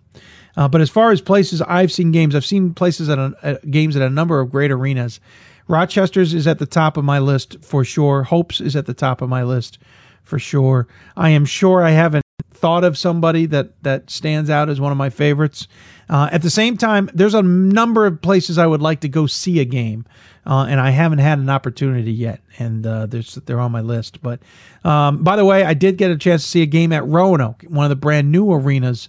Uh, 0.55 0.69
but 0.69 0.79
as 0.79 0.89
far 0.89 1.11
as 1.11 1.19
places 1.19 1.61
I've 1.63 1.91
seen 1.91 2.13
games, 2.13 2.35
I've 2.35 2.45
seen 2.45 2.73
places 2.73 3.09
at, 3.09 3.19
a, 3.19 3.33
at, 3.43 3.69
games 3.69 3.97
at 3.97 4.01
a 4.01 4.09
number 4.09 4.39
of 4.39 4.51
great 4.51 4.71
arenas. 4.71 5.19
Rochester's 5.67 6.33
is 6.33 6.47
at 6.47 6.59
the 6.59 6.65
top 6.65 6.95
of 6.95 7.03
my 7.03 7.19
list 7.19 7.57
for 7.61 7.83
sure. 7.83 8.23
Hope's 8.23 8.61
is 8.61 8.73
at 8.73 8.85
the 8.85 8.93
top 8.93 9.21
of 9.21 9.27
my 9.27 9.43
list 9.43 9.77
for 10.23 10.39
sure. 10.39 10.87
I 11.17 11.31
am 11.31 11.43
sure 11.43 11.83
I 11.83 11.91
haven't 11.91 12.23
thought 12.59 12.83
of 12.83 12.97
somebody 12.97 13.45
that 13.47 13.81
that 13.83 14.09
stands 14.09 14.49
out 14.49 14.69
as 14.69 14.79
one 14.79 14.91
of 14.91 14.97
my 14.97 15.09
favorites. 15.09 15.67
Uh, 16.09 16.27
at 16.31 16.41
the 16.41 16.49
same 16.49 16.75
time, 16.75 17.09
there's 17.13 17.35
a 17.35 17.43
number 17.43 18.05
of 18.05 18.21
places 18.21 18.57
I 18.57 18.65
would 18.65 18.81
like 18.81 19.01
to 19.01 19.09
go 19.09 19.27
see 19.27 19.59
a 19.59 19.65
game, 19.65 20.05
uh, 20.45 20.65
and 20.67 20.79
I 20.79 20.89
haven't 20.89 21.19
had 21.19 21.37
an 21.37 21.49
opportunity 21.49 22.11
yet. 22.11 22.41
And 22.57 22.85
uh, 22.85 23.07
they're 23.45 23.59
on 23.59 23.71
my 23.71 23.81
list. 23.81 24.21
But 24.21 24.39
um, 24.83 25.23
by 25.23 25.35
the 25.35 25.45
way, 25.45 25.63
I 25.63 25.75
did 25.75 25.97
get 25.97 26.09
a 26.09 26.17
chance 26.17 26.43
to 26.43 26.49
see 26.49 26.61
a 26.63 26.67
game 26.67 26.91
at 26.91 27.05
Roanoke, 27.05 27.63
one 27.67 27.85
of 27.85 27.89
the 27.89 27.95
brand 27.95 28.31
new 28.31 28.51
arenas 28.51 29.07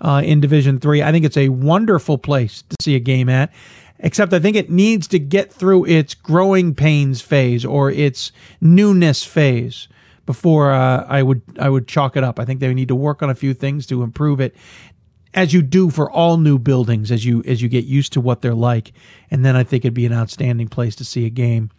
uh, 0.00 0.22
in 0.24 0.40
Division 0.40 0.80
Three. 0.80 1.02
I 1.02 1.12
think 1.12 1.24
it's 1.24 1.36
a 1.36 1.50
wonderful 1.50 2.18
place 2.18 2.62
to 2.62 2.76
see 2.80 2.96
a 2.96 3.00
game 3.00 3.28
at. 3.28 3.52
Except 4.02 4.32
I 4.32 4.40
think 4.40 4.56
it 4.56 4.70
needs 4.70 5.06
to 5.08 5.18
get 5.18 5.52
through 5.52 5.84
its 5.84 6.14
growing 6.14 6.74
pains 6.74 7.20
phase 7.20 7.66
or 7.66 7.90
its 7.90 8.32
newness 8.58 9.24
phase 9.24 9.88
before 10.30 10.70
uh, 10.70 11.04
I 11.08 11.24
would 11.24 11.42
I 11.58 11.68
would 11.68 11.88
chalk 11.88 12.16
it 12.16 12.22
up. 12.22 12.38
I 12.38 12.44
think 12.44 12.60
they 12.60 12.72
need 12.72 12.86
to 12.86 12.94
work 12.94 13.20
on 13.20 13.30
a 13.30 13.34
few 13.34 13.52
things 13.52 13.84
to 13.86 14.04
improve 14.04 14.40
it 14.40 14.54
as 15.34 15.52
you 15.52 15.60
do 15.60 15.90
for 15.90 16.08
all 16.08 16.36
new 16.36 16.56
buildings 16.56 17.10
as 17.10 17.24
you 17.24 17.42
as 17.48 17.60
you 17.60 17.68
get 17.68 17.84
used 17.84 18.12
to 18.12 18.20
what 18.20 18.42
they're 18.42 18.54
like 18.54 18.92
and 19.30 19.44
then 19.44 19.54
i 19.54 19.62
think 19.62 19.84
it'd 19.84 19.94
be 19.94 20.04
an 20.04 20.12
outstanding 20.12 20.66
place 20.66 20.96
to 20.96 21.04
see 21.04 21.24
a 21.24 21.30
game 21.30 21.70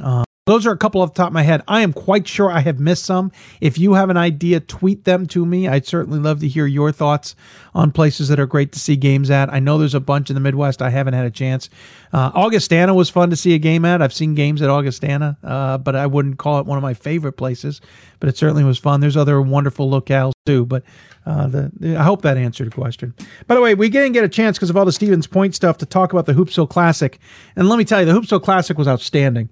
uh, 0.00 0.24
those 0.46 0.64
are 0.64 0.70
a 0.70 0.76
couple 0.76 1.00
off 1.00 1.12
the 1.12 1.18
top 1.18 1.26
of 1.26 1.32
my 1.32 1.42
head. 1.42 1.62
I 1.66 1.80
am 1.80 1.92
quite 1.92 2.28
sure 2.28 2.52
I 2.52 2.60
have 2.60 2.78
missed 2.78 3.04
some. 3.04 3.32
If 3.60 3.78
you 3.78 3.94
have 3.94 4.10
an 4.10 4.16
idea, 4.16 4.60
tweet 4.60 5.04
them 5.04 5.26
to 5.26 5.44
me. 5.44 5.66
I'd 5.66 5.86
certainly 5.86 6.20
love 6.20 6.38
to 6.38 6.46
hear 6.46 6.66
your 6.66 6.92
thoughts 6.92 7.34
on 7.74 7.90
places 7.90 8.28
that 8.28 8.38
are 8.38 8.46
great 8.46 8.70
to 8.72 8.78
see 8.78 8.94
games 8.94 9.28
at. 9.28 9.52
I 9.52 9.58
know 9.58 9.76
there's 9.76 9.96
a 9.96 10.00
bunch 10.00 10.30
in 10.30 10.34
the 10.34 10.40
Midwest 10.40 10.82
I 10.82 10.90
haven't 10.90 11.14
had 11.14 11.26
a 11.26 11.32
chance. 11.32 11.68
Uh, 12.12 12.30
Augustana 12.32 12.94
was 12.94 13.10
fun 13.10 13.30
to 13.30 13.36
see 13.36 13.54
a 13.54 13.58
game 13.58 13.84
at. 13.84 14.00
I've 14.00 14.12
seen 14.12 14.36
games 14.36 14.62
at 14.62 14.70
Augustana, 14.70 15.36
uh, 15.42 15.78
but 15.78 15.96
I 15.96 16.06
wouldn't 16.06 16.38
call 16.38 16.60
it 16.60 16.66
one 16.66 16.78
of 16.78 16.82
my 16.82 16.94
favorite 16.94 17.32
places. 17.32 17.80
But 18.20 18.28
it 18.28 18.36
certainly 18.36 18.62
was 18.62 18.78
fun. 18.78 19.00
There's 19.00 19.16
other 19.16 19.42
wonderful 19.42 19.90
locales 19.90 20.30
too. 20.46 20.64
But 20.64 20.84
uh, 21.26 21.48
the, 21.48 21.72
the, 21.76 21.96
I 21.96 22.04
hope 22.04 22.22
that 22.22 22.36
answered 22.36 22.68
the 22.68 22.74
question. 22.74 23.14
By 23.48 23.56
the 23.56 23.60
way, 23.60 23.74
we 23.74 23.88
didn't 23.88 24.12
get 24.12 24.22
a 24.22 24.28
chance 24.28 24.58
because 24.58 24.70
of 24.70 24.76
all 24.76 24.84
the 24.84 24.92
Stevens 24.92 25.26
Point 25.26 25.56
stuff 25.56 25.78
to 25.78 25.86
talk 25.86 26.12
about 26.12 26.26
the 26.26 26.34
Hoopsville 26.34 26.70
Classic. 26.70 27.18
And 27.56 27.68
let 27.68 27.78
me 27.78 27.84
tell 27.84 27.98
you, 27.98 28.06
the 28.06 28.12
Hoopsville 28.12 28.44
Classic 28.44 28.78
was 28.78 28.86
outstanding. 28.86 29.48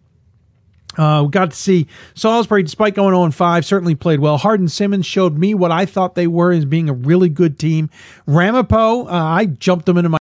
Uh, 0.97 1.23
we 1.25 1.31
got 1.31 1.51
to 1.51 1.57
see 1.57 1.87
Salisbury, 2.15 2.63
despite 2.63 2.95
going 2.95 3.15
0 3.15 3.31
5, 3.31 3.65
certainly 3.65 3.95
played 3.95 4.21
well. 4.21 4.39
Hardin 4.39 4.69
Simmons 4.69 5.07
showed 5.07 5.39
me 5.39 5.55
what 5.55 5.71
I 5.71 5.87
thought 5.87 6.15
they 6.15 6.27
were 6.27 6.53
as 6.53 6.65
being 6.65 6.89
a 6.89 6.95
really 6.95 7.29
good 7.29 7.59
team. 7.59 7.91
Ramapo, 8.27 9.07
uh, 9.07 9.11
I 9.11 9.47
jumped 9.47 9.87
them 9.87 9.97
into 9.99 10.11
my 10.11 10.19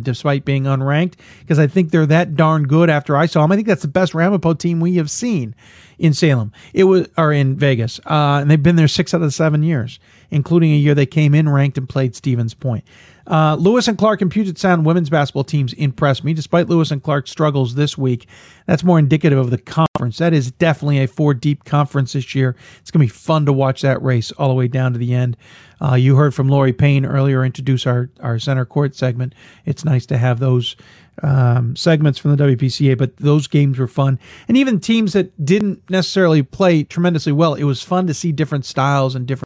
despite 0.00 0.44
being 0.44 0.64
unranked, 0.64 1.14
because 1.40 1.58
I 1.58 1.66
think 1.66 1.90
they're 1.90 2.06
that 2.06 2.34
darn 2.34 2.66
good 2.66 2.90
after 2.90 3.16
I 3.16 3.26
saw 3.26 3.42
them. 3.42 3.52
I 3.52 3.56
think 3.56 3.68
that's 3.68 3.82
the 3.82 3.88
best 3.88 4.14
Ramapo 4.14 4.54
team 4.54 4.80
we 4.80 4.96
have 4.96 5.10
seen 5.10 5.54
in 5.98 6.12
Salem. 6.12 6.52
It 6.72 6.84
was 6.84 7.08
or 7.16 7.32
in 7.32 7.56
Vegas, 7.56 8.00
uh, 8.06 8.38
and 8.40 8.50
they've 8.50 8.62
been 8.62 8.76
there 8.76 8.88
six 8.88 9.14
out 9.14 9.22
of 9.22 9.32
seven 9.32 9.62
years, 9.62 9.98
including 10.30 10.72
a 10.72 10.76
year 10.76 10.94
they 10.94 11.06
came 11.06 11.34
in 11.34 11.48
ranked 11.48 11.78
and 11.78 11.88
played 11.88 12.14
Stevens 12.14 12.54
Point. 12.54 12.84
Uh, 13.26 13.56
Lewis 13.58 13.88
and 13.88 13.96
Clark 13.96 14.20
and 14.20 14.30
Puget 14.30 14.58
Sound 14.58 14.84
women's 14.84 15.08
basketball 15.08 15.44
teams 15.44 15.72
impressed 15.74 16.24
me, 16.24 16.34
despite 16.34 16.68
Lewis 16.68 16.90
and 16.90 17.02
Clark's 17.02 17.30
struggles 17.30 17.74
this 17.74 17.96
week. 17.96 18.26
That's 18.66 18.84
more 18.84 18.98
indicative 18.98 19.38
of 19.38 19.50
the 19.50 19.58
conference. 19.58 20.18
That 20.18 20.32
is 20.32 20.50
definitely 20.50 21.02
a 21.02 21.08
four 21.08 21.34
deep 21.34 21.64
conference 21.64 22.12
this 22.12 22.34
year. 22.34 22.56
It's 22.80 22.90
going 22.90 23.06
to 23.06 23.12
be 23.12 23.18
fun 23.18 23.46
to 23.46 23.52
watch 23.52 23.82
that 23.82 24.02
race 24.02 24.30
all 24.32 24.48
the 24.48 24.54
way 24.54 24.68
down 24.68 24.92
to 24.92 24.98
the 24.98 25.14
end. 25.14 25.36
Uh, 25.80 25.94
you 25.94 26.16
heard 26.16 26.34
from 26.34 26.48
Lori 26.48 26.72
Payne 26.72 27.04
earlier 27.04 27.44
introduce 27.44 27.86
our, 27.86 28.10
our 28.20 28.38
center 28.38 28.64
court 28.64 28.94
segment. 28.94 29.34
It's 29.64 29.84
nice 29.84 30.06
to 30.06 30.18
have 30.18 30.38
those 30.38 30.76
um, 31.22 31.76
segments 31.76 32.18
from 32.18 32.36
the 32.36 32.44
WBCA, 32.44 32.96
but 32.98 33.16
those 33.16 33.46
games 33.46 33.78
were 33.78 33.86
fun. 33.86 34.18
And 34.48 34.56
even 34.56 34.80
teams 34.80 35.12
that 35.12 35.44
didn't 35.44 35.88
necessarily 35.90 36.42
play 36.42 36.84
tremendously 36.84 37.32
well, 37.32 37.54
it 37.54 37.64
was 37.64 37.82
fun 37.82 38.06
to 38.06 38.14
see 38.14 38.32
different 38.32 38.64
styles 38.64 39.14
and 39.14 39.26
different 39.26 39.43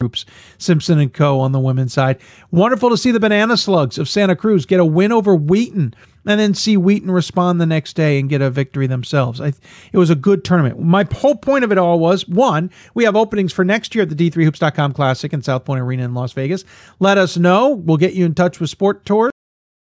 groups. 0.00 0.24
Simpson 0.56 0.98
and 0.98 1.12
Co. 1.12 1.38
on 1.40 1.52
the 1.52 1.60
women's 1.60 1.92
side. 1.92 2.18
Wonderful 2.50 2.88
to 2.88 2.96
see 2.96 3.10
the 3.10 3.20
Banana 3.20 3.58
Slugs 3.58 3.98
of 3.98 4.08
Santa 4.08 4.34
Cruz 4.34 4.64
get 4.64 4.80
a 4.80 4.84
win 4.84 5.12
over 5.12 5.34
Wheaton 5.34 5.94
and 6.26 6.40
then 6.40 6.54
see 6.54 6.78
Wheaton 6.78 7.10
respond 7.10 7.60
the 7.60 7.66
next 7.66 7.96
day 7.96 8.18
and 8.18 8.28
get 8.28 8.40
a 8.40 8.48
victory 8.48 8.86
themselves. 8.86 9.42
I, 9.42 9.52
it 9.92 9.98
was 9.98 10.08
a 10.08 10.14
good 10.14 10.42
tournament. 10.42 10.80
My 10.80 11.06
whole 11.12 11.36
point 11.36 11.64
of 11.64 11.72
it 11.72 11.76
all 11.76 11.98
was 11.98 12.26
one, 12.26 12.70
we 12.94 13.04
have 13.04 13.14
openings 13.14 13.52
for 13.52 13.62
next 13.62 13.94
year 13.94 14.02
at 14.02 14.08
the 14.08 14.30
D3Hoops.com 14.30 14.94
Classic 14.94 15.32
in 15.34 15.42
South 15.42 15.66
Point 15.66 15.82
Arena 15.82 16.04
in 16.04 16.14
Las 16.14 16.32
Vegas. 16.32 16.64
Let 16.98 17.18
us 17.18 17.36
know. 17.36 17.68
We'll 17.68 17.98
get 17.98 18.14
you 18.14 18.24
in 18.24 18.34
touch 18.34 18.58
with 18.58 18.70
Sport 18.70 19.04
Tours. 19.04 19.32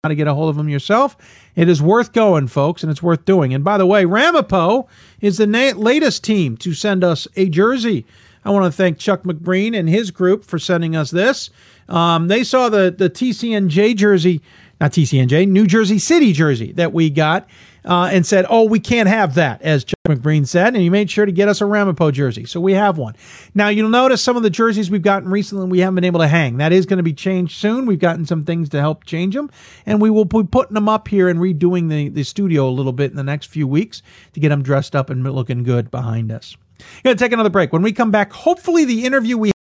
How 0.02 0.08
to 0.10 0.14
get 0.14 0.28
a 0.28 0.34
hold 0.34 0.50
of 0.50 0.56
them 0.56 0.68
yourself. 0.68 1.16
It 1.56 1.66
is 1.66 1.80
worth 1.80 2.12
going, 2.12 2.48
folks, 2.48 2.82
and 2.82 2.92
it's 2.92 3.02
worth 3.02 3.24
doing. 3.24 3.54
And 3.54 3.64
by 3.64 3.78
the 3.78 3.86
way, 3.86 4.04
Ramapo 4.04 4.86
is 5.22 5.38
the 5.38 5.46
na- 5.46 5.72
latest 5.74 6.22
team 6.22 6.58
to 6.58 6.74
send 6.74 7.02
us 7.02 7.26
a 7.36 7.48
jersey 7.48 8.04
I 8.44 8.50
want 8.50 8.66
to 8.66 8.76
thank 8.76 8.98
Chuck 8.98 9.22
McBreen 9.22 9.78
and 9.78 9.88
his 9.88 10.10
group 10.10 10.44
for 10.44 10.58
sending 10.58 10.94
us 10.94 11.10
this. 11.10 11.50
Um, 11.88 12.28
they 12.28 12.44
saw 12.44 12.68
the 12.68 12.94
the 12.96 13.10
TCNJ 13.10 13.96
jersey, 13.96 14.40
not 14.80 14.92
TCNJ, 14.92 15.48
New 15.48 15.66
Jersey 15.66 15.98
City 15.98 16.32
jersey 16.32 16.72
that 16.72 16.92
we 16.92 17.10
got, 17.10 17.48
uh, 17.84 18.08
and 18.10 18.24
said, 18.24 18.46
"Oh, 18.48 18.64
we 18.64 18.80
can't 18.80 19.08
have 19.08 19.34
that," 19.34 19.60
as 19.62 19.84
Chuck 19.84 19.98
McBreen 20.08 20.46
said, 20.46 20.68
and 20.68 20.76
he 20.76 20.88
made 20.88 21.10
sure 21.10 21.26
to 21.26 21.32
get 21.32 21.48
us 21.48 21.60
a 21.60 21.66
Ramapo 21.66 22.10
jersey, 22.10 22.44
so 22.46 22.60
we 22.60 22.72
have 22.72 22.96
one. 22.96 23.14
Now 23.54 23.68
you'll 23.68 23.90
notice 23.90 24.22
some 24.22 24.36
of 24.36 24.42
the 24.42 24.50
jerseys 24.50 24.90
we've 24.90 25.02
gotten 25.02 25.30
recently 25.30 25.66
we 25.66 25.80
haven't 25.80 25.96
been 25.96 26.04
able 26.04 26.20
to 26.20 26.28
hang. 26.28 26.56
That 26.56 26.72
is 26.72 26.86
going 26.86 26.98
to 26.98 27.02
be 27.02 27.12
changed 27.12 27.56
soon. 27.56 27.86
We've 27.86 27.98
gotten 27.98 28.24
some 28.24 28.44
things 28.44 28.68
to 28.70 28.80
help 28.80 29.04
change 29.04 29.34
them, 29.34 29.50
and 29.84 30.00
we 30.00 30.10
will 30.10 30.24
be 30.24 30.42
putting 30.44 30.74
them 30.74 30.88
up 30.88 31.08
here 31.08 31.28
and 31.28 31.38
redoing 31.38 31.90
the 31.90 32.08
the 32.08 32.24
studio 32.24 32.68
a 32.68 32.70
little 32.70 32.92
bit 32.92 33.10
in 33.10 33.16
the 33.16 33.24
next 33.24 33.46
few 33.46 33.68
weeks 33.68 34.02
to 34.32 34.40
get 34.40 34.48
them 34.48 34.62
dressed 34.62 34.96
up 34.96 35.10
and 35.10 35.22
looking 35.22 35.64
good 35.64 35.90
behind 35.90 36.32
us. 36.32 36.56
Going 37.02 37.16
to 37.16 37.24
take 37.24 37.32
another 37.32 37.50
break. 37.50 37.72
When 37.72 37.82
we 37.82 37.92
come 37.92 38.10
back, 38.10 38.32
hopefully 38.32 38.84
the 38.84 39.04
interview 39.04 39.38
we 39.38 39.52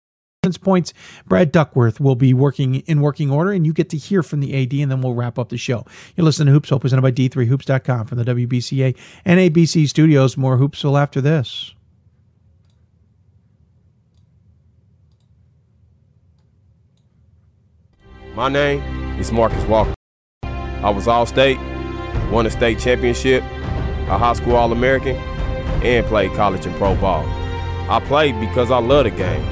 points 0.62 0.94
brad 1.26 1.54
duckworth 1.54 2.02
will 2.02 2.16
be 2.16 2.34
working 2.34 2.76
in 2.82 3.00
working 3.00 3.32
order 3.32 3.52
and 3.52 3.66
you 3.66 3.72
get 3.72 3.90
to 3.90 3.98
hear 3.98 4.22
from 4.22 4.42
the 4.42 4.54
ad 4.62 4.74
and 4.74 4.92
then 4.92 5.02
we'll 5.02 5.14
wrap 5.14 5.40
up 5.40 5.48
the 5.48 5.58
show. 5.58 5.86
You're 6.16 6.26
listening 6.26 6.48
to 6.48 6.52
hoops 6.52 6.70
hoopsville 6.70 6.82
presented 6.82 7.02
by 7.02 7.12
d3hoops.com 7.12 8.08
from 8.08 8.18
the 8.18 8.26
wbca 8.26 8.98
and 9.24 9.40
abc 9.40 9.88
studios. 9.88 10.36
More 10.36 10.58
hoopsville 10.58 11.02
after 11.02 11.22
this. 11.22 11.74
My 18.36 18.50
name 18.50 18.82
is 19.20 19.32
marcus 19.32 19.64
walker. 19.66 19.94
I 20.44 20.90
was 20.90 21.08
all 21.08 21.26
state 21.26 21.58
won 22.32 22.46
a 22.46 22.50
state 22.50 22.80
championship 22.80 23.44
a 23.44 24.18
high 24.18 24.34
school 24.34 24.56
all-american 24.56 25.16
and 25.84 26.06
played 26.08 26.34
college 26.34 26.66
and 26.66 26.76
pro 26.76 26.96
ball. 26.96 27.26
I 27.90 28.00
played 28.06 28.40
because 28.40 28.72
I 28.72 28.80
love 28.80 29.04
the 29.04 29.12
game. 29.12 29.46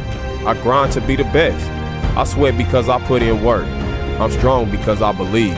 I 0.47 0.53
grind 0.61 0.93
to 0.93 1.01
be 1.01 1.15
the 1.15 1.25
best. 1.25 1.69
I 2.17 2.23
sweat 2.23 2.57
because 2.57 2.89
I 2.89 2.99
put 3.05 3.21
in 3.21 3.43
work. 3.43 3.65
I'm 4.19 4.31
strong 4.31 4.69
because 4.71 5.01
I 5.01 5.11
believe. 5.11 5.57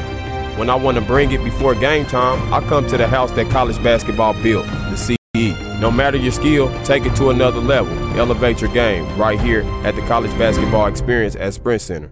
When 0.57 0.69
I 0.69 0.75
want 0.75 0.95
to 0.97 1.01
bring 1.01 1.31
it 1.31 1.43
before 1.43 1.73
game 1.75 2.05
time, 2.05 2.53
I 2.53 2.61
come 2.67 2.87
to 2.87 2.97
the 2.97 3.07
house 3.07 3.31
that 3.31 3.49
college 3.49 3.81
basketball 3.83 4.33
built, 4.41 4.65
the 4.67 4.95
CE. 4.95 5.79
No 5.79 5.91
matter 5.91 6.17
your 6.17 6.31
skill, 6.31 6.71
take 6.83 7.05
it 7.05 7.15
to 7.15 7.29
another 7.29 7.59
level. 7.59 7.91
Elevate 8.19 8.61
your 8.61 8.71
game 8.73 9.03
right 9.17 9.39
here 9.39 9.63
at 9.83 9.95
the 9.95 10.01
College 10.03 10.31
Basketball 10.37 10.85
Experience 10.87 11.35
at 11.35 11.53
Sprint 11.53 11.81
Center. 11.81 12.11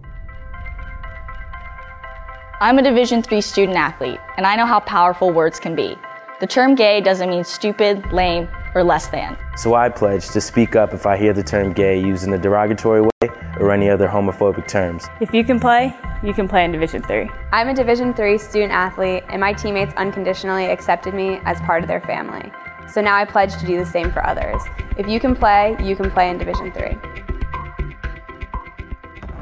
I'm 2.60 2.78
a 2.78 2.82
Division 2.84 3.24
III 3.32 3.42
student 3.42 3.78
athlete, 3.78 4.20
and 4.38 4.46
I 4.46 4.56
know 4.56 4.66
how 4.66 4.80
powerful 4.82 5.32
words 5.32 5.60
can 5.60 5.76
be. 5.76 5.96
The 6.42 6.48
term 6.48 6.74
gay 6.74 7.02
doesn't 7.02 7.30
mean 7.30 7.44
stupid, 7.44 8.12
lame, 8.12 8.50
or 8.74 8.84
less 8.84 9.10
than. 9.10 9.38
So 9.58 9.76
I 9.76 9.90
pledge 9.90 10.28
to 10.30 10.42
speak 10.42 10.76
up 10.76 10.92
if 10.92 11.06
I 11.06 11.16
hear 11.16 11.34
the 11.34 11.44
term 11.44 11.72
gay 11.72 12.00
used 12.00 12.24
in 12.24 12.34
a 12.34 12.38
derogatory 12.40 13.02
way 13.02 13.30
or 13.60 13.72
any 13.72 13.92
other 13.92 14.08
homophobic 14.08 14.68
terms. 14.68 15.08
If 15.20 15.36
you 15.36 15.44
can 15.44 15.60
play, 15.60 15.96
you 16.24 16.34
can 16.34 16.48
play 16.48 16.66
in 16.66 16.72
Division 16.72 17.04
3. 17.04 17.30
I'm 17.52 17.68
a 17.68 17.76
Division 17.76 18.16
3 18.16 18.40
student 18.40 18.72
athlete, 18.72 19.24
and 19.30 19.40
my 19.40 19.54
teammates 19.54 19.94
unconditionally 19.98 20.66
accepted 20.66 21.14
me 21.14 21.40
as 21.46 21.62
part 21.62 21.84
of 21.84 21.88
their 21.88 22.02
family. 22.02 22.52
So 22.92 23.02
now 23.02 23.18
I 23.18 23.24
pledge 23.24 23.56
to 23.58 23.66
do 23.68 23.78
the 23.78 23.86
same 23.86 24.12
for 24.12 24.26
others. 24.26 24.64
If 24.98 25.08
you 25.08 25.20
can 25.20 25.36
play, 25.36 25.78
you 25.80 25.96
can 25.96 26.10
play 26.10 26.32
in 26.32 26.40
Division 26.40 26.72
3. 26.72 26.98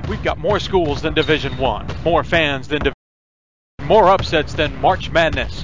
We've 0.10 0.22
got 0.22 0.38
more 0.38 0.60
schools 0.60 1.02
than 1.02 1.14
Division 1.14 1.58
1, 1.58 1.88
more 2.04 2.26
fans 2.26 2.68
than 2.68 2.80
Division 2.80 2.94
more 3.90 4.10
upsets 4.10 4.54
than 4.54 4.80
March 4.82 5.10
Madness. 5.10 5.64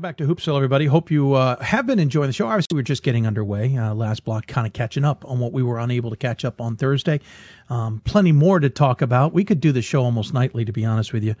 Back 0.00 0.16
to 0.16 0.26
Hoopsville, 0.26 0.56
everybody. 0.56 0.86
Hope 0.86 1.10
you 1.10 1.34
uh, 1.34 1.62
have 1.62 1.86
been 1.86 1.98
enjoying 1.98 2.28
the 2.28 2.32
show. 2.32 2.46
Obviously, 2.46 2.74
we're 2.74 2.82
just 2.82 3.02
getting 3.02 3.26
underway. 3.26 3.76
Uh, 3.76 3.94
last 3.94 4.24
block, 4.24 4.46
kind 4.46 4.66
of 4.66 4.72
catching 4.72 5.04
up 5.04 5.24
on 5.26 5.38
what 5.38 5.52
we 5.52 5.62
were 5.62 5.78
unable 5.78 6.10
to 6.10 6.16
catch 6.16 6.44
up 6.44 6.60
on 6.60 6.76
Thursday. 6.76 7.20
Um, 7.68 8.00
plenty 8.04 8.32
more 8.32 8.58
to 8.60 8.70
talk 8.70 9.02
about. 9.02 9.32
We 9.32 9.44
could 9.44 9.60
do 9.60 9.72
the 9.72 9.82
show 9.82 10.02
almost 10.02 10.32
nightly, 10.32 10.64
to 10.64 10.72
be 10.72 10.84
honest 10.84 11.12
with 11.12 11.22
you. 11.22 11.34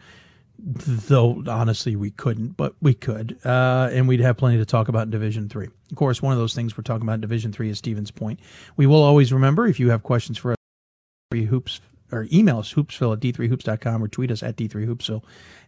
Though 0.58 1.42
honestly, 1.48 1.96
we 1.96 2.10
couldn't, 2.10 2.58
but 2.58 2.74
we 2.82 2.92
could, 2.92 3.38
uh, 3.46 3.88
and 3.92 4.06
we'd 4.06 4.20
have 4.20 4.36
plenty 4.36 4.58
to 4.58 4.66
talk 4.66 4.88
about 4.88 5.04
in 5.04 5.10
Division 5.10 5.48
Three. 5.48 5.68
Of 5.90 5.96
course, 5.96 6.20
one 6.20 6.34
of 6.34 6.38
those 6.38 6.54
things 6.54 6.76
we're 6.76 6.82
talking 6.82 7.02
about 7.04 7.14
in 7.14 7.20
Division 7.22 7.52
Three 7.52 7.70
is 7.70 7.78
Stevens 7.78 8.10
Point. 8.10 8.40
We 8.76 8.86
will 8.86 9.02
always 9.02 9.32
remember 9.32 9.66
if 9.66 9.80
you 9.80 9.88
have 9.88 10.02
questions 10.02 10.36
for 10.36 10.52
us, 10.52 10.56
hoops 11.32 11.80
or 12.12 12.26
email 12.32 12.58
us 12.58 12.74
hoopsville 12.74 13.14
at 13.14 13.20
d3hoops.com 13.20 14.02
or 14.02 14.08
tweet 14.08 14.30
us 14.30 14.42
at 14.42 14.56
d3hoopsville. 14.56 15.22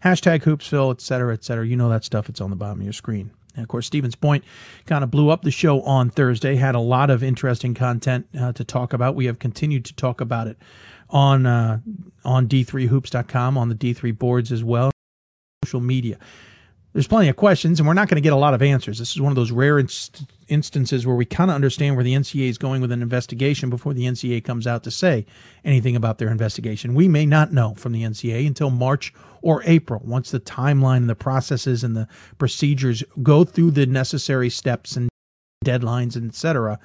Hashtag 0.05 0.43
hoopsville, 0.43 0.93
et 0.93 1.01
cetera, 1.01 1.33
et 1.33 1.45
cetera. 1.45 1.66
You 1.66 1.77
know 1.77 1.89
that 1.89 2.05
stuff. 2.05 2.29
It's 2.29 2.41
on 2.41 2.51
the 2.51 2.57
bottom 2.57 2.81
of 2.81 2.85
your 2.85 2.93
screen. 2.93 3.31
And 3.55 3.62
of 3.62 3.69
course, 3.69 3.87
Stevens 3.87 4.16
Point 4.16 4.45
kind 4.87 5.05
of 5.05 5.11
blew 5.11 5.29
up 5.31 5.43
the 5.43 5.51
show 5.51 5.83
on 5.83 6.11
Thursday, 6.11 6.57
had 6.57 6.74
a 6.74 6.81
lot 6.81 7.11
of 7.11 7.23
interesting 7.23 7.74
content 7.74 8.27
uh, 8.39 8.53
to 8.53 8.65
talk 8.65 8.93
about. 8.93 9.15
We 9.15 9.27
have 9.27 9.39
continued 9.39 9.85
to 9.87 9.95
talk 9.95 10.20
about 10.20 10.47
it 10.47 10.59
on 11.11 11.47
uh, 11.47 11.81
on 12.24 12.49
d3hoops.com, 12.49 13.59
on 13.59 13.69
the 13.69 13.74
D3 13.74 14.19
boards 14.19 14.51
as 14.51 14.65
well, 14.65 14.91
social 15.65 15.81
media 15.81 16.19
there's 16.93 17.07
plenty 17.07 17.29
of 17.29 17.37
questions, 17.37 17.81
and 17.81 17.87
we're 17.87 17.95
not 17.95 18.09
going 18.09 18.16
to 18.16 18.23
get 18.23 18.35
a 18.35 18.37
lot 18.37 18.53
of 18.53 18.61
answers. 18.61 18.99
This 18.99 19.12
is 19.12 19.20
one 19.20 19.33
of 19.33 19.37
those 19.37 19.51
rare 19.51 19.79
inst- 19.79 20.24
instances 20.49 21.07
where 21.07 21.16
we 21.16 21.24
kind 21.24 21.51
of 21.51 21.55
understand 21.55 21.97
where 21.97 22.05
the 22.05 22.15
NCAA 22.15 22.51
is 22.51 22.59
going 22.59 22.83
with 22.83 22.93
an 22.93 23.01
investigation 23.01 23.70
before 23.70 23.95
the 23.95 24.05
NCAA 24.05 24.45
comes 24.45 24.66
out 24.66 24.85
to 24.85 24.91
say 24.91 25.24
anything 25.65 25.97
about 25.97 26.19
their 26.19 26.29
investigation. 26.29 26.95
We 26.95 27.09
may 27.09 27.24
not 27.24 27.53
know 27.53 27.74
from 27.74 27.93
the 27.93 28.03
NCAA 28.03 28.47
until 28.47 28.69
March 28.69 29.15
or 29.43 29.62
April, 29.64 30.01
once 30.05 30.31
the 30.31 30.40
timeline 30.40 30.98
and 30.98 31.10
the 31.10 31.14
processes 31.14 31.85
and 31.85 31.97
the 31.97 32.09
procedures 32.39 33.02
go 33.23 33.44
through 33.44 33.73
the 33.73 33.86
necessary 33.86 34.48
steps 34.48 34.97
and 34.97 35.09
deadlines, 35.64 36.16
etc., 36.16 36.78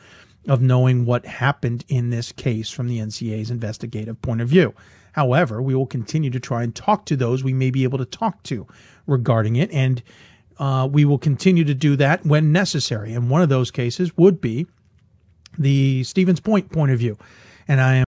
of 0.48 0.62
knowing 0.62 1.06
what 1.06 1.26
happened 1.26 1.84
in 1.88 2.10
this 2.10 2.32
case 2.32 2.70
from 2.70 2.88
the 2.88 3.00
NCAA's 3.00 3.52
investigative 3.52 4.22
point 4.22 4.42
of 4.42 4.48
view. 4.48 4.74
However, 5.14 5.62
we 5.62 5.76
will 5.76 5.88
continue 5.88 6.30
to 6.30 6.40
try 6.40 6.64
and 6.64 6.74
talk 6.74 7.06
to 7.06 7.16
those 7.16 7.44
we 7.44 7.54
may 7.54 7.72
be 7.72 7.84
able 7.84 7.98
to 7.98 8.06
talk 8.06 8.44
to 8.44 8.68
regarding 9.08 9.56
it, 9.56 9.72
and 9.72 10.02
uh, 10.60 10.88
we 10.92 11.06
will 11.06 11.18
continue 11.18 11.64
to 11.64 11.74
do 11.74 11.96
that 11.96 12.26
when 12.26 12.52
necessary. 12.52 13.14
And 13.14 13.30
one 13.30 13.42
of 13.42 13.50
those 13.50 13.72
cases 13.72 14.16
would 14.18 14.40
be 14.40 14.68
the 15.58 16.04
Stevens 16.04 16.40
Point 16.40 16.72
point 16.72 16.92
of 16.92 17.00
view. 17.00 17.18
And 17.68 17.82
I 17.82 17.96
am 17.96 18.07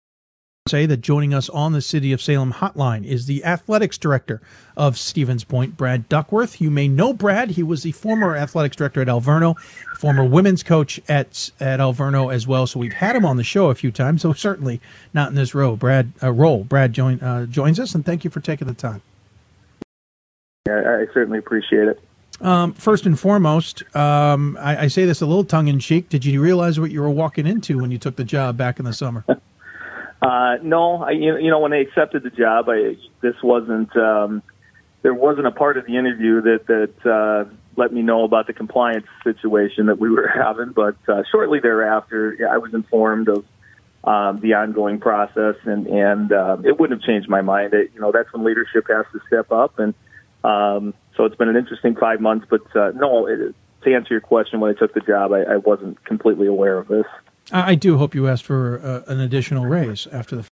say 0.68 0.88
that 0.88 0.98
joining 0.98 1.32
us 1.32 1.48
on 1.50 1.74
the 1.74 1.82
City 1.82 2.12
of 2.12 2.20
Salem 2.20 2.54
hotline 2.54 3.06
is 3.06 3.28
the 3.28 3.46
athletics 3.46 4.00
director 4.00 4.42
of 4.76 4.98
Stevens 4.98 5.44
Point, 5.44 5.78
Brad 5.78 6.10
Duckworth. 6.10 6.60
You 6.60 6.72
may 6.72 6.88
know 6.88 7.14
Brad. 7.14 7.52
He 7.52 7.62
was 7.62 7.84
the 7.84 7.92
former 7.92 8.36
athletics 8.36 8.76
director 8.76 9.00
at 9.00 9.08
Alverno, 9.08 9.60
former 10.00 10.24
women's 10.24 10.64
coach 10.64 11.00
at 11.08 11.52
at 11.60 11.80
Alverno 11.80 12.34
as 12.34 12.48
well. 12.48 12.66
So 12.66 12.80
we've 12.80 12.94
had 12.94 13.16
him 13.16 13.26
on 13.26 13.38
the 13.38 13.44
show 13.44 13.70
a 13.70 13.76
few 13.76 13.92
times. 13.92 14.24
So 14.24 14.34
certainly 14.34 14.82
not 15.14 15.30
in 15.30 15.36
this 15.36 15.54
row. 15.54 15.76
Brad 15.76 16.12
uh, 16.24 16.32
role. 16.32 16.64
Brad 16.64 16.94
join, 16.94 17.20
uh, 17.20 17.46
joins 17.46 17.80
us, 17.80 17.94
and 17.94 18.04
thank 18.04 18.24
you 18.24 18.32
for 18.32 18.40
taking 18.40 18.68
the 18.68 18.74
time. 18.74 19.04
Yeah, 20.68 20.80
I 20.80 21.06
certainly 21.14 21.38
appreciate 21.38 21.90
it. 21.90 22.02
Um, 22.42 22.74
first 22.74 23.06
and 23.06 23.20
foremost, 23.20 23.84
um, 23.96 24.58
I, 24.60 24.78
I, 24.78 24.88
say 24.88 25.06
this 25.06 25.22
a 25.22 25.28
little 25.28 25.46
tongue 25.46 25.68
in 25.68 25.80
cheek. 25.80 26.10
Did 26.10 26.26
you 26.26 26.42
realize 26.42 26.80
what 26.80 26.90
you 26.90 27.02
were 27.02 27.10
walking 27.10 27.46
into 27.46 27.78
when 27.78 27.92
you 27.92 28.00
took 28.00 28.16
the 28.16 28.24
job 28.24 28.58
back 28.58 28.80
in 28.80 28.86
the 28.86 28.94
summer? 28.94 29.24
uh, 30.22 30.58
no, 30.64 31.04
I, 31.04 31.12
you 31.12 31.50
know, 31.50 31.60
when 31.60 31.74
I 31.74 31.82
accepted 31.82 32.24
the 32.24 32.30
job, 32.30 32.68
I, 32.70 32.98
this 33.22 33.36
wasn't, 33.44 33.96
um, 33.96 34.42
there 35.02 35.14
wasn't 35.14 35.48
a 35.48 35.52
part 35.52 35.78
of 35.78 35.86
the 35.86 35.98
interview 35.98 36.42
that, 36.42 36.68
that, 36.68 37.10
uh, 37.10 37.50
let 37.78 37.92
me 37.92 38.02
know 38.02 38.24
about 38.24 38.48
the 38.48 38.54
compliance 38.54 39.06
situation 39.24 39.88
that 39.88 40.00
we 40.00 40.10
were 40.10 40.28
having. 40.34 40.72
But, 40.72 40.96
uh, 41.08 41.24
shortly 41.32 41.60
thereafter, 41.60 42.36
yeah, 42.40 42.48
I 42.48 42.58
was 42.58 42.74
informed 42.74 43.30
of, 43.30 43.46
um, 44.04 44.40
the 44.40 44.54
ongoing 44.54 45.00
process 45.00 45.56
and, 45.64 45.88
and, 45.88 46.32
uh, 46.32 46.58
it 46.64 46.80
wouldn't 46.80 47.02
have 47.02 47.08
changed 47.08 47.28
my 47.28 47.42
mind. 47.42 47.74
It, 47.74 47.92
you 47.94 48.00
know, 48.00 48.12
that's 48.12 48.32
when 48.34 48.44
leadership 48.44 48.86
has 48.88 49.06
to 49.14 49.20
step 49.28 49.52
up 49.52 49.80
and, 49.80 49.94
um, 50.44 50.94
so 51.18 51.26
it's 51.26 51.36
been 51.36 51.50
an 51.50 51.56
interesting 51.56 51.96
five 51.96 52.22
months. 52.22 52.46
But 52.50 52.62
uh, 52.76 52.92
no, 52.96 53.26
it, 53.28 53.56
to 53.84 53.94
answer 53.94 54.14
your 54.14 54.22
question, 54.22 54.60
when 54.60 54.76
I 54.76 54.78
took 54.78 54.94
the 54.94 55.02
job, 55.02 55.32
I, 55.32 55.42
I 55.42 55.58
wasn't 55.58 56.04
completely 56.06 56.48
aware 56.48 56.78
of 56.78 56.88
this. 56.88 57.06
I 57.52 57.76
do 57.76 57.98
hope 57.98 58.16
you 58.16 58.28
asked 58.28 58.44
for 58.44 58.80
uh, 58.84 59.12
an 59.12 59.20
additional 59.20 59.66
raise 59.66 60.08
after 60.08 60.38
the. 60.38 60.46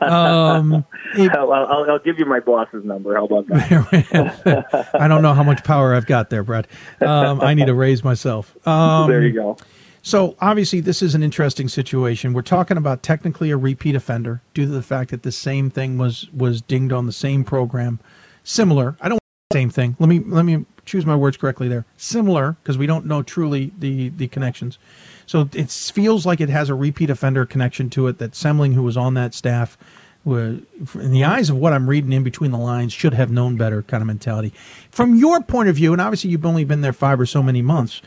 Um, 0.00 0.84
it, 1.16 1.32
I'll, 1.32 1.52
I'll, 1.52 1.90
I'll, 1.90 1.98
give 1.98 2.20
you 2.20 2.24
my 2.24 2.38
boss's 2.38 2.84
number. 2.84 3.16
How 3.16 3.24
about 3.24 3.46
that? 3.48 4.90
I 4.94 5.08
don't 5.08 5.22
know 5.22 5.34
how 5.34 5.42
much 5.42 5.64
power 5.64 5.94
I've 5.94 6.06
got 6.06 6.30
there, 6.30 6.44
Brad. 6.44 6.68
Um, 7.00 7.40
I 7.40 7.54
need 7.54 7.68
a 7.68 7.74
raise 7.74 8.04
myself. 8.04 8.54
Um, 8.66 9.10
there 9.10 9.22
you 9.22 9.32
go. 9.32 9.56
So 10.02 10.36
obviously, 10.40 10.80
this 10.80 11.02
is 11.02 11.14
an 11.14 11.22
interesting 11.22 11.68
situation. 11.68 12.32
We're 12.32 12.42
talking 12.42 12.76
about 12.76 13.02
technically 13.02 13.50
a 13.50 13.56
repeat 13.56 13.94
offender 13.94 14.40
due 14.54 14.66
to 14.66 14.70
the 14.70 14.82
fact 14.82 15.10
that 15.10 15.24
the 15.24 15.32
same 15.32 15.68
thing 15.68 15.98
was 15.98 16.28
was 16.32 16.62
dinged 16.62 16.92
on 16.92 17.06
the 17.06 17.12
same 17.12 17.44
program, 17.44 17.98
similar. 18.44 18.96
I 19.00 19.08
don't 19.08 19.19
same 19.52 19.70
thing. 19.70 19.96
Let 19.98 20.08
me 20.08 20.20
let 20.20 20.44
me 20.44 20.64
choose 20.84 21.04
my 21.04 21.16
words 21.16 21.36
correctly 21.36 21.66
there. 21.66 21.84
Similar 21.96 22.56
because 22.62 22.78
we 22.78 22.86
don't 22.86 23.06
know 23.06 23.22
truly 23.22 23.72
the 23.78 24.10
the 24.10 24.28
connections. 24.28 24.78
So 25.26 25.48
it 25.52 25.70
feels 25.70 26.24
like 26.24 26.40
it 26.40 26.48
has 26.48 26.68
a 26.68 26.74
repeat 26.74 27.10
offender 27.10 27.44
connection 27.46 27.90
to 27.90 28.06
it. 28.06 28.18
That 28.18 28.32
Semling, 28.32 28.74
who 28.74 28.82
was 28.84 28.96
on 28.96 29.14
that 29.14 29.34
staff, 29.34 29.76
in 30.24 30.64
the 31.10 31.24
eyes 31.24 31.50
of 31.50 31.56
what 31.56 31.72
I'm 31.72 31.88
reading 31.88 32.12
in 32.12 32.22
between 32.22 32.52
the 32.52 32.58
lines, 32.58 32.92
should 32.92 33.14
have 33.14 33.32
known 33.32 33.56
better 33.56 33.82
kind 33.82 34.02
of 34.02 34.06
mentality. 34.06 34.52
From 34.92 35.16
your 35.16 35.40
point 35.40 35.68
of 35.68 35.74
view, 35.74 35.92
and 35.92 36.00
obviously 36.00 36.30
you've 36.30 36.46
only 36.46 36.64
been 36.64 36.82
there 36.82 36.92
five 36.92 37.18
or 37.18 37.26
so 37.26 37.42
many 37.42 37.60
months, 37.60 38.02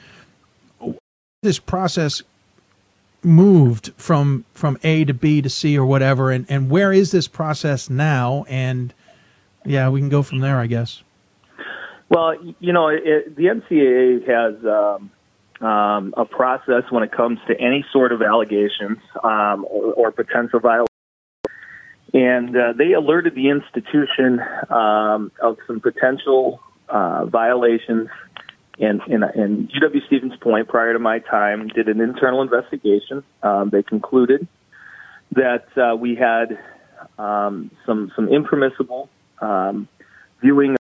this 1.42 1.60
process 1.60 2.22
moved 3.22 3.92
from 3.98 4.46
from 4.54 4.78
A 4.84 5.04
to 5.04 5.14
B 5.14 5.42
to 5.42 5.50
C 5.50 5.78
or 5.78 5.86
whatever, 5.86 6.32
and 6.32 6.46
and 6.48 6.70
where 6.70 6.94
is 6.94 7.12
this 7.12 7.28
process 7.28 7.90
now? 7.90 8.46
And 8.48 8.94
yeah, 9.66 9.90
we 9.90 10.00
can 10.00 10.10
go 10.10 10.24
from 10.24 10.40
there, 10.40 10.58
I 10.58 10.68
guess. 10.68 11.04
Well, 12.14 12.36
you 12.60 12.74
know, 12.74 12.90
it, 12.90 13.36
the 13.36 13.46
NCAA 13.46 14.28
has 14.30 14.64
um, 14.64 15.68
um, 15.68 16.14
a 16.16 16.26
process 16.26 16.84
when 16.92 17.02
it 17.02 17.12
comes 17.12 17.40
to 17.48 17.60
any 17.60 17.84
sort 17.92 18.12
of 18.12 18.22
allegations 18.22 19.00
um, 19.24 19.66
or, 19.68 19.94
or, 19.94 20.12
potential 20.12 20.60
violations. 20.60 20.90
And 22.14 22.56
uh, 22.56 22.74
they 22.78 22.94
alerted 22.94 23.34
the 23.34 23.50
institution 23.50 24.40
um, 24.70 25.32
of 25.42 25.58
some 25.66 25.80
potential 25.80 26.60
uh, 26.88 27.26
violations 27.26 28.10
And, 28.80 29.02
in, 29.08 29.24
in, 29.24 29.70
UW 29.70 30.06
Stevens 30.06 30.34
Point 30.40 30.68
prior 30.68 30.94
to 30.94 31.00
my 31.00 31.18
time, 31.18 31.68
did 31.70 31.88
an 31.88 32.00
internal 32.00 32.44
investigation. 32.44 33.24
Um, 33.42 33.72
they 33.72 33.82
concluded 33.82 34.48
that 35.32 35.66
uh, 35.76 35.96
we 35.96 36.14
had 36.14 36.60
um, 37.18 37.72
some, 37.88 38.12
some 38.16 38.30
impermissible 38.30 39.10
viewing 40.44 40.76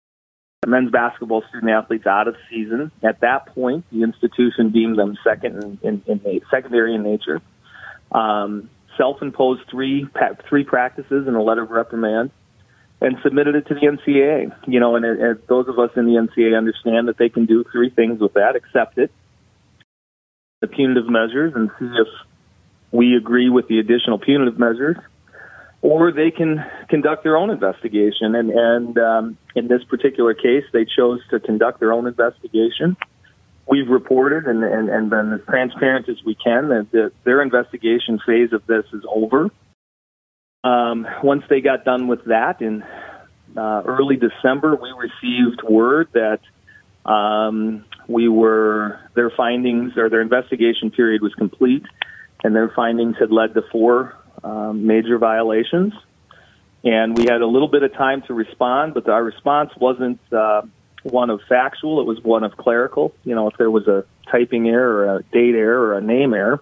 men's 0.67 0.91
basketball 0.91 1.43
student 1.49 1.71
athletes 1.71 2.07
out 2.07 2.29
of 2.29 2.37
season. 2.49 2.93
At 3.03 3.21
that 3.21 3.47
point, 3.47 3.85
the 3.91 4.03
institution 4.03 4.71
deemed 4.71 4.99
them 4.99 5.17
second 5.25 5.81
in, 5.83 6.03
in, 6.07 6.21
in 6.25 6.41
secondary 6.51 6.95
in 6.95 7.03
nature. 7.03 7.41
Um, 8.13 8.71
self-imposed 8.97 9.63
three 9.71 10.07
three 10.49 10.65
practices 10.65 11.27
and 11.27 11.35
a 11.35 11.43
letter 11.43 11.63
of 11.63 11.71
reprimand, 11.71 12.31
and 13.01 13.17
submitted 13.23 13.55
it 13.57 13.67
to 13.69 13.75
the 13.75 13.81
NCAA. 13.81 14.55
You 14.67 14.81
know, 14.81 14.97
and, 14.97 15.05
and 15.05 15.39
those 15.49 15.67
of 15.69 15.79
us 15.79 15.91
in 15.97 16.07
the 16.07 16.13
NCAA 16.13 16.57
understand 16.57 17.09
that 17.09 17.17
they 17.19 17.29
can 17.29 17.47
do 17.47 17.65
three 17.73 17.91
things 17.91 18.21
with 18.21 18.35
that: 18.35 18.55
accept 18.55 18.99
it, 18.99 19.11
the 20.61 20.69
punitive 20.69 21.09
measures, 21.09 21.55
and 21.57 21.71
see 21.79 21.87
if 21.87 22.09
we 22.93 23.17
agree 23.17 23.49
with 23.49 23.67
the 23.69 23.79
additional 23.79 24.19
punitive 24.19 24.59
measures, 24.59 24.99
or 25.83 26.13
they 26.13 26.31
can 26.31 26.65
conduct 26.89 27.25
their 27.25 27.37
own 27.37 27.51
investigation. 27.51 28.35
And, 28.37 28.51
and 28.51 28.99
um, 28.99 29.39
in 29.57 29.67
this 29.67 29.83
particular 29.85 30.33
case, 30.33 30.65
they 30.73 30.85
chose 30.85 31.21
to 31.31 31.41
conduct 31.41 31.81
their 31.81 31.93
own 31.93 32.07
investigation. 32.07 32.97
We've 33.69 33.89
reported 33.89 34.47
and, 34.47 34.63
and, 34.63 34.89
and 34.89 35.11
been 35.11 35.33
as 35.33 35.41
transparent 35.47 36.09
as 36.09 36.17
we 36.25 36.37
can 36.37 36.69
that 36.69 36.89
the, 36.93 37.13
their 37.25 37.43
investigation 37.43 38.21
phase 38.25 38.53
of 38.53 38.65
this 38.67 38.85
is 38.93 39.03
over. 39.13 39.51
Um, 40.65 41.07
once 41.25 41.43
they 41.51 41.61
got 41.61 41.85
done 41.85 42.07
with 42.07 42.25
that 42.27 42.63
in 42.63 42.85
uh, 43.57 43.83
early 43.85 44.17
December, 44.17 44.77
we 44.77 44.91
received 44.91 45.63
word 45.69 46.09
that 46.13 46.41
um, 47.11 47.85
we 48.07 48.29
were 48.29 49.01
their 49.15 49.31
findings 49.31 49.97
or 49.97 50.09
their 50.09 50.21
investigation 50.21 50.93
period 50.93 51.23
was 51.23 51.35
complete, 51.35 51.83
and 52.45 52.55
their 52.55 52.73
findings 52.75 53.17
had 53.19 53.33
led 53.33 53.55
to 53.55 53.63
four 53.73 54.17
um, 54.45 54.87
major 54.87 55.19
violations. 55.19 55.93
And 56.85 57.17
we 57.17 57.25
had 57.25 57.43
a 57.43 57.47
little 57.47 57.69
bit 57.69 57.83
of 57.83 57.93
time 57.93 58.23
to 58.23 58.35
respond, 58.35 58.95
but 58.95 59.09
our 59.09 59.23
response 59.23 59.71
wasn't 59.77 60.21
uh, 60.33 60.63
one 61.05 61.31
of 61.31 61.41
factual, 61.49 62.01
it 62.01 62.07
was 62.07 62.21
one 62.23 62.45
of 62.45 62.57
clerical. 62.57 63.15
You 63.25 63.35
know, 63.35 63.49
if 63.49 63.57
there 63.57 63.71
was 63.71 63.87
a 63.87 64.05
typing 64.31 64.69
error 64.69 65.07
or 65.07 65.17
a 65.17 65.23
date 65.25 65.55
error 65.55 65.81
or 65.89 65.99
a 65.99 66.01
name 66.01 66.35
error. 66.35 66.61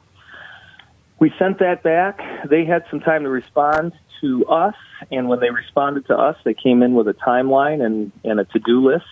We 1.18 1.32
sent 1.38 1.58
that 1.58 1.82
back. 1.82 2.20
They 2.48 2.64
had 2.64 2.84
some 2.90 3.00
time 3.00 3.24
to 3.24 3.28
respond 3.28 3.92
to 4.22 4.46
us, 4.46 4.74
and 5.10 5.28
when 5.28 5.40
they 5.40 5.50
responded 5.50 6.06
to 6.06 6.16
us, 6.16 6.36
they 6.44 6.54
came 6.54 6.82
in 6.82 6.94
with 6.94 7.08
a 7.08 7.14
timeline 7.14 7.84
and, 7.84 8.12
and 8.24 8.40
a 8.40 8.44
to 8.46 8.58
do 8.58 8.86
list. 8.90 9.04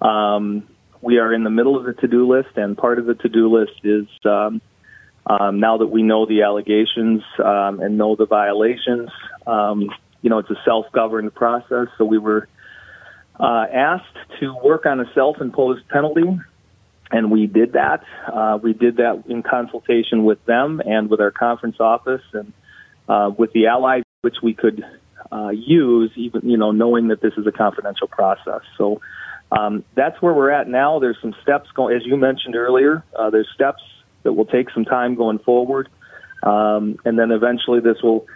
Um, 0.00 0.68
we 1.00 1.18
are 1.18 1.32
in 1.32 1.42
the 1.42 1.50
middle 1.50 1.76
of 1.76 1.84
the 1.84 1.94
to 1.94 2.08
do 2.08 2.28
list, 2.28 2.56
and 2.56 2.78
part 2.78 2.98
of 2.98 3.06
the 3.06 3.14
to 3.14 3.28
do 3.28 3.56
list 3.56 3.80
is 3.84 4.06
um, 4.24 4.60
um, 5.26 5.60
now 5.60 5.78
that 5.78 5.86
we 5.86 6.02
know 6.02 6.26
the 6.26 6.42
allegations 6.42 7.22
um, 7.38 7.80
and 7.80 7.96
know 7.96 8.16
the 8.16 8.26
violations, 8.26 9.10
um, 9.46 9.90
you 10.20 10.30
know, 10.30 10.38
it's 10.38 10.50
a 10.50 10.60
self-governed 10.64 11.34
process. 11.34 11.88
So 11.96 12.04
we 12.04 12.18
were 12.18 12.48
uh, 13.38 13.66
asked 13.72 14.16
to 14.40 14.54
work 14.62 14.86
on 14.86 15.00
a 15.00 15.04
self-imposed 15.14 15.88
penalty, 15.88 16.38
and 17.10 17.30
we 17.30 17.46
did 17.46 17.74
that. 17.74 18.04
Uh, 18.32 18.58
we 18.62 18.72
did 18.72 18.96
that 18.96 19.24
in 19.28 19.42
consultation 19.42 20.24
with 20.24 20.44
them 20.44 20.80
and 20.84 21.08
with 21.08 21.20
our 21.20 21.30
conference 21.30 21.76
office 21.78 22.22
and 22.32 22.52
uh, 23.08 23.30
with 23.36 23.52
the 23.52 23.66
allies, 23.66 24.02
which 24.22 24.36
we 24.42 24.54
could 24.54 24.84
uh, 25.30 25.50
use, 25.50 26.10
even 26.16 26.48
you 26.48 26.56
know, 26.56 26.72
knowing 26.72 27.08
that 27.08 27.20
this 27.20 27.32
is 27.36 27.46
a 27.46 27.52
confidential 27.52 28.08
process. 28.08 28.62
So. 28.76 29.00
Um, 29.50 29.84
that's 29.94 30.16
where 30.22 30.32
we're 30.32 30.50
at 30.50 30.66
now. 30.66 30.98
There's 30.98 31.18
some 31.20 31.34
steps 31.42 31.68
going, 31.74 31.94
as 31.94 32.06
you 32.06 32.16
mentioned 32.16 32.56
earlier. 32.56 33.04
Uh, 33.14 33.28
there's 33.28 33.50
steps 33.54 33.82
that 34.22 34.32
will 34.32 34.46
take 34.46 34.70
some 34.70 34.84
time 34.84 35.14
going 35.14 35.38
forward. 35.38 35.88
Um, 36.42 36.98
and 37.04 37.18
then 37.18 37.30
eventually 37.30 37.80
this 37.80 38.02
will 38.02 38.26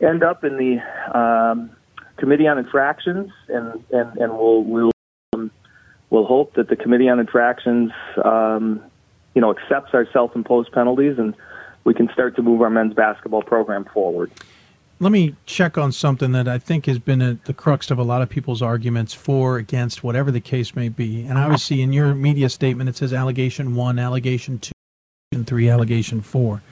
end 0.00 0.22
up 0.22 0.44
in 0.44 0.56
the 0.56 1.18
um, 1.18 1.70
Committee 2.16 2.46
on 2.46 2.58
Infractions, 2.58 3.30
and, 3.48 3.84
and, 3.90 4.16
and 4.16 4.32
we'll, 4.32 4.62
we'll, 4.64 4.90
um, 5.34 5.50
we'll 6.10 6.26
hope 6.26 6.54
that 6.54 6.68
the 6.68 6.76
Committee 6.76 7.08
on 7.08 7.20
Infractions, 7.20 7.92
um, 8.24 8.82
you 9.34 9.40
know, 9.40 9.50
accepts 9.50 9.94
our 9.94 10.06
self-imposed 10.12 10.72
penalties 10.72 11.18
and 11.18 11.34
we 11.84 11.94
can 11.94 12.08
start 12.12 12.36
to 12.36 12.42
move 12.42 12.62
our 12.62 12.70
men's 12.70 12.94
basketball 12.94 13.42
program 13.42 13.84
forward. 13.92 14.30
Let 15.00 15.10
me 15.10 15.34
check 15.46 15.76
on 15.76 15.90
something 15.90 16.30
that 16.30 16.46
I 16.46 16.58
think 16.58 16.86
has 16.86 17.00
been 17.00 17.20
at 17.22 17.46
the 17.46 17.54
crux 17.54 17.90
of 17.90 17.98
a 17.98 18.04
lot 18.04 18.22
of 18.22 18.28
people's 18.28 18.62
arguments 18.62 19.12
for, 19.12 19.56
against, 19.56 20.04
whatever 20.04 20.30
the 20.30 20.40
case 20.40 20.76
may 20.76 20.88
be. 20.88 21.24
And 21.24 21.38
obviously, 21.38 21.82
in 21.82 21.92
your 21.92 22.14
media 22.14 22.48
statement, 22.48 22.88
it 22.88 22.94
says 22.94 23.12
allegation 23.12 23.74
one, 23.74 23.98
allegation 23.98 24.60
two 24.60 24.72
three, 25.44 25.68
allegation 25.68 26.20
four. 26.20 26.62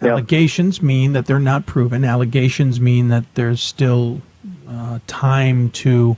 Allegations 0.00 0.82
mean 0.82 1.12
that 1.12 1.26
they're 1.26 1.38
not 1.38 1.64
proven. 1.66 2.04
Allegations 2.04 2.80
mean 2.80 3.08
that 3.08 3.24
there's 3.34 3.60
still 3.60 4.20
uh, 4.68 4.98
time 5.06 5.70
to 5.70 6.16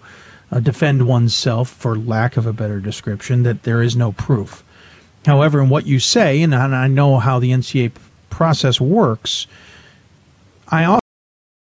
uh, 0.50 0.60
defend 0.60 1.06
oneself, 1.06 1.68
for 1.68 1.96
lack 1.96 2.36
of 2.36 2.46
a 2.46 2.52
better 2.52 2.80
description, 2.80 3.42
that 3.42 3.64
there 3.64 3.82
is 3.82 3.94
no 3.96 4.12
proof. 4.12 4.64
However, 5.26 5.60
in 5.60 5.68
what 5.68 5.86
you 5.86 5.98
say, 5.98 6.42
and 6.42 6.54
I 6.54 6.86
know 6.86 7.18
how 7.18 7.38
the 7.38 7.50
NCAA 7.50 7.92
process 8.30 8.80
works, 8.80 9.46
I 10.68 10.84
also 10.84 11.00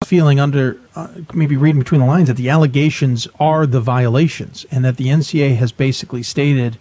have 0.02 0.08
feeling 0.08 0.40
under 0.40 0.78
uh, 0.94 1.08
maybe 1.34 1.56
reading 1.56 1.80
between 1.80 2.00
the 2.00 2.06
lines 2.06 2.28
that 2.28 2.36
the 2.36 2.48
allegations 2.48 3.28
are 3.38 3.66
the 3.66 3.80
violations, 3.80 4.66
and 4.70 4.84
that 4.84 4.96
the 4.96 5.06
NCAA 5.06 5.56
has 5.56 5.72
basically 5.72 6.22
stated, 6.22 6.78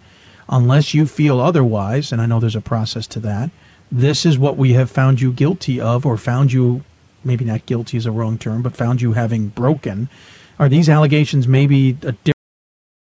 unless 0.49 0.93
you 0.93 1.05
feel 1.05 1.39
otherwise, 1.39 2.11
and 2.11 2.21
I 2.21 2.25
know 2.25 2.39
there's 2.39 2.55
a 2.55 2.61
process 2.61 3.07
to 3.07 3.19
that, 3.21 3.51
this 3.91 4.25
is 4.25 4.37
what 4.37 4.57
we 4.57 4.73
have 4.73 4.89
found 4.89 5.21
you 5.21 5.31
guilty 5.31 5.79
of, 5.79 6.05
or 6.05 6.17
found 6.17 6.51
you, 6.51 6.83
maybe 7.23 7.45
not 7.45 7.65
guilty 7.65 7.97
is 7.97 8.05
a 8.05 8.11
wrong 8.11 8.37
term, 8.37 8.61
but 8.61 8.75
found 8.75 9.01
you 9.01 9.13
having 9.13 9.47
broken. 9.49 10.09
Are 10.57 10.69
these 10.69 10.89
allegations 10.89 11.47
maybe 11.47 11.91
a 12.01 12.11
different 12.11 12.35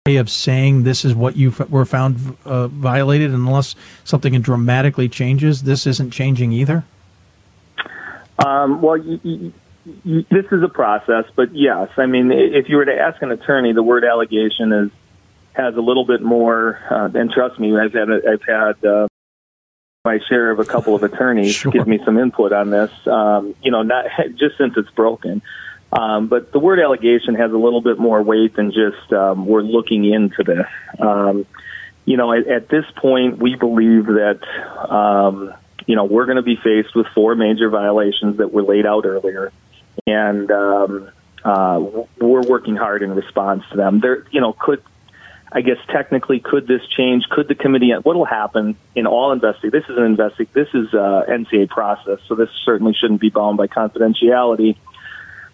way 0.05 0.15
of 0.17 0.29
saying 0.29 0.83
this 0.83 1.05
is 1.05 1.13
what 1.13 1.35
you 1.35 1.49
f- 1.49 1.69
were 1.69 1.85
found 1.85 2.37
uh, 2.45 2.67
violated, 2.67 3.31
unless 3.31 3.75
something 4.03 4.39
dramatically 4.41 5.07
changes, 5.07 5.63
this 5.63 5.85
isn't 5.87 6.11
changing 6.11 6.51
either? 6.51 6.83
Um, 8.45 8.81
well, 8.81 8.97
you, 8.97 9.53
this 10.03 10.45
is 10.51 10.63
a 10.63 10.67
process, 10.67 11.25
but 11.35 11.55
yes, 11.55 11.89
I 11.97 12.05
mean, 12.05 12.31
if 12.31 12.67
you 12.69 12.77
were 12.77 12.85
to 12.85 12.97
ask 12.97 13.21
an 13.21 13.31
attorney, 13.31 13.71
the 13.71 13.83
word 13.83 14.03
allegation 14.03 14.73
is 14.73 14.91
has 15.55 15.75
a 15.75 15.81
little 15.81 16.05
bit 16.05 16.21
more. 16.21 16.79
Uh, 16.89 17.09
and 17.17 17.31
trust 17.31 17.59
me, 17.59 17.77
I've 17.77 17.93
had 17.93 18.09
I've 18.09 18.43
had 18.43 18.85
uh, 18.85 19.07
my 20.03 20.19
share 20.29 20.51
of 20.51 20.59
a 20.59 20.65
couple 20.65 20.95
of 20.95 21.03
attorneys 21.03 21.61
give 21.71 21.87
me 21.87 21.99
some 22.05 22.17
input 22.17 22.53
on 22.53 22.69
this. 22.69 22.91
Um, 23.07 23.55
you 23.61 23.71
know, 23.71 23.81
not 23.81 24.05
just 24.35 24.57
since 24.57 24.75
it's 24.77 24.91
broken. 24.91 25.41
Um, 25.91 26.27
but 26.27 26.51
the 26.51 26.59
word 26.59 26.79
allegation 26.79 27.35
has 27.35 27.51
a 27.51 27.57
little 27.57 27.81
bit 27.81 27.97
more 27.97 28.21
weight 28.21 28.55
than 28.55 28.71
just 28.71 29.13
um, 29.13 29.45
we're 29.45 29.61
looking 29.61 30.03
into 30.05 30.43
this. 30.43 30.67
Um, 30.99 31.45
you 32.05 32.17
know, 32.17 32.33
at, 32.33 32.47
at 32.47 32.69
this 32.69 32.85
point, 32.97 33.37
we 33.37 33.55
believe 33.55 34.05
that 34.07 34.39
um, 34.89 35.53
you 35.85 35.95
know 35.95 36.05
we're 36.05 36.25
going 36.25 36.37
to 36.37 36.43
be 36.43 36.57
faced 36.57 36.95
with 36.95 37.07
four 37.15 37.35
major 37.35 37.69
violations 37.69 38.37
that 38.37 38.51
were 38.51 38.63
laid 38.63 38.85
out 38.85 39.05
earlier, 39.05 39.53
and 40.05 40.51
um, 40.51 41.09
uh, 41.43 41.79
we're 42.19 42.41
working 42.41 42.75
hard 42.75 43.01
in 43.01 43.11
response 43.15 43.63
to 43.71 43.77
them. 43.77 44.01
There, 44.01 44.25
you 44.31 44.41
know, 44.41 44.53
could 44.53 44.83
I 45.51 45.61
guess 45.61 45.77
technically 45.91 46.39
could 46.39 46.67
this 46.67 46.81
change? 46.87 47.23
Could 47.29 47.47
the 47.47 47.55
committee? 47.55 47.91
What 47.91 48.15
will 48.15 48.25
happen 48.25 48.75
in 48.95 49.07
all 49.07 49.31
investing? 49.31 49.69
This 49.69 49.83
is 49.87 49.97
an 49.97 50.03
investing. 50.03 50.47
This 50.53 50.67
is 50.73 50.93
a 50.93 51.25
NCAA 51.29 51.69
process, 51.69 52.19
so 52.27 52.35
this 52.35 52.49
certainly 52.65 52.93
shouldn't 52.93 53.21
be 53.21 53.29
bound 53.29 53.57
by 53.57 53.67
confidentiality 53.67 54.75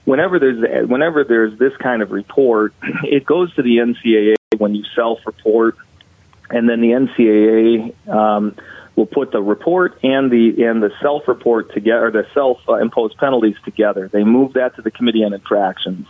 whenever 0.06 0.40
there's 0.40 0.90
whenever 0.90 1.24
there's 1.24 1.58
this 1.60 1.76
kind 1.78 2.02
of 2.02 2.12
report, 2.12 2.74
it 3.04 3.26
goes 3.26 3.54
to 3.56 3.62
the 3.62 3.78
NCAA 3.78 4.36
when 4.58 4.76
you 4.76 4.84
self-report, 4.96 5.78
and 6.50 6.70
then 6.70 6.82
the 6.82 6.90
NCAA 6.90 8.10
um, 8.10 8.56
will 8.96 9.06
put 9.06 9.32
the 9.32 9.42
report 9.42 10.00
and 10.04 10.32
the 10.32 10.64
and 10.66 10.82
the 10.82 10.92
self-report 11.02 11.74
together, 11.74 12.08
or 12.08 12.12
the 12.12 12.28
self-imposed 12.34 13.18
penalties 13.18 13.56
together. 13.64 14.10
They 14.12 14.24
move 14.24 14.54
that 14.54 14.76
to 14.76 14.82
the 14.82 14.92
Committee 14.92 15.24
on 15.24 15.34
Infractions. 15.34 16.08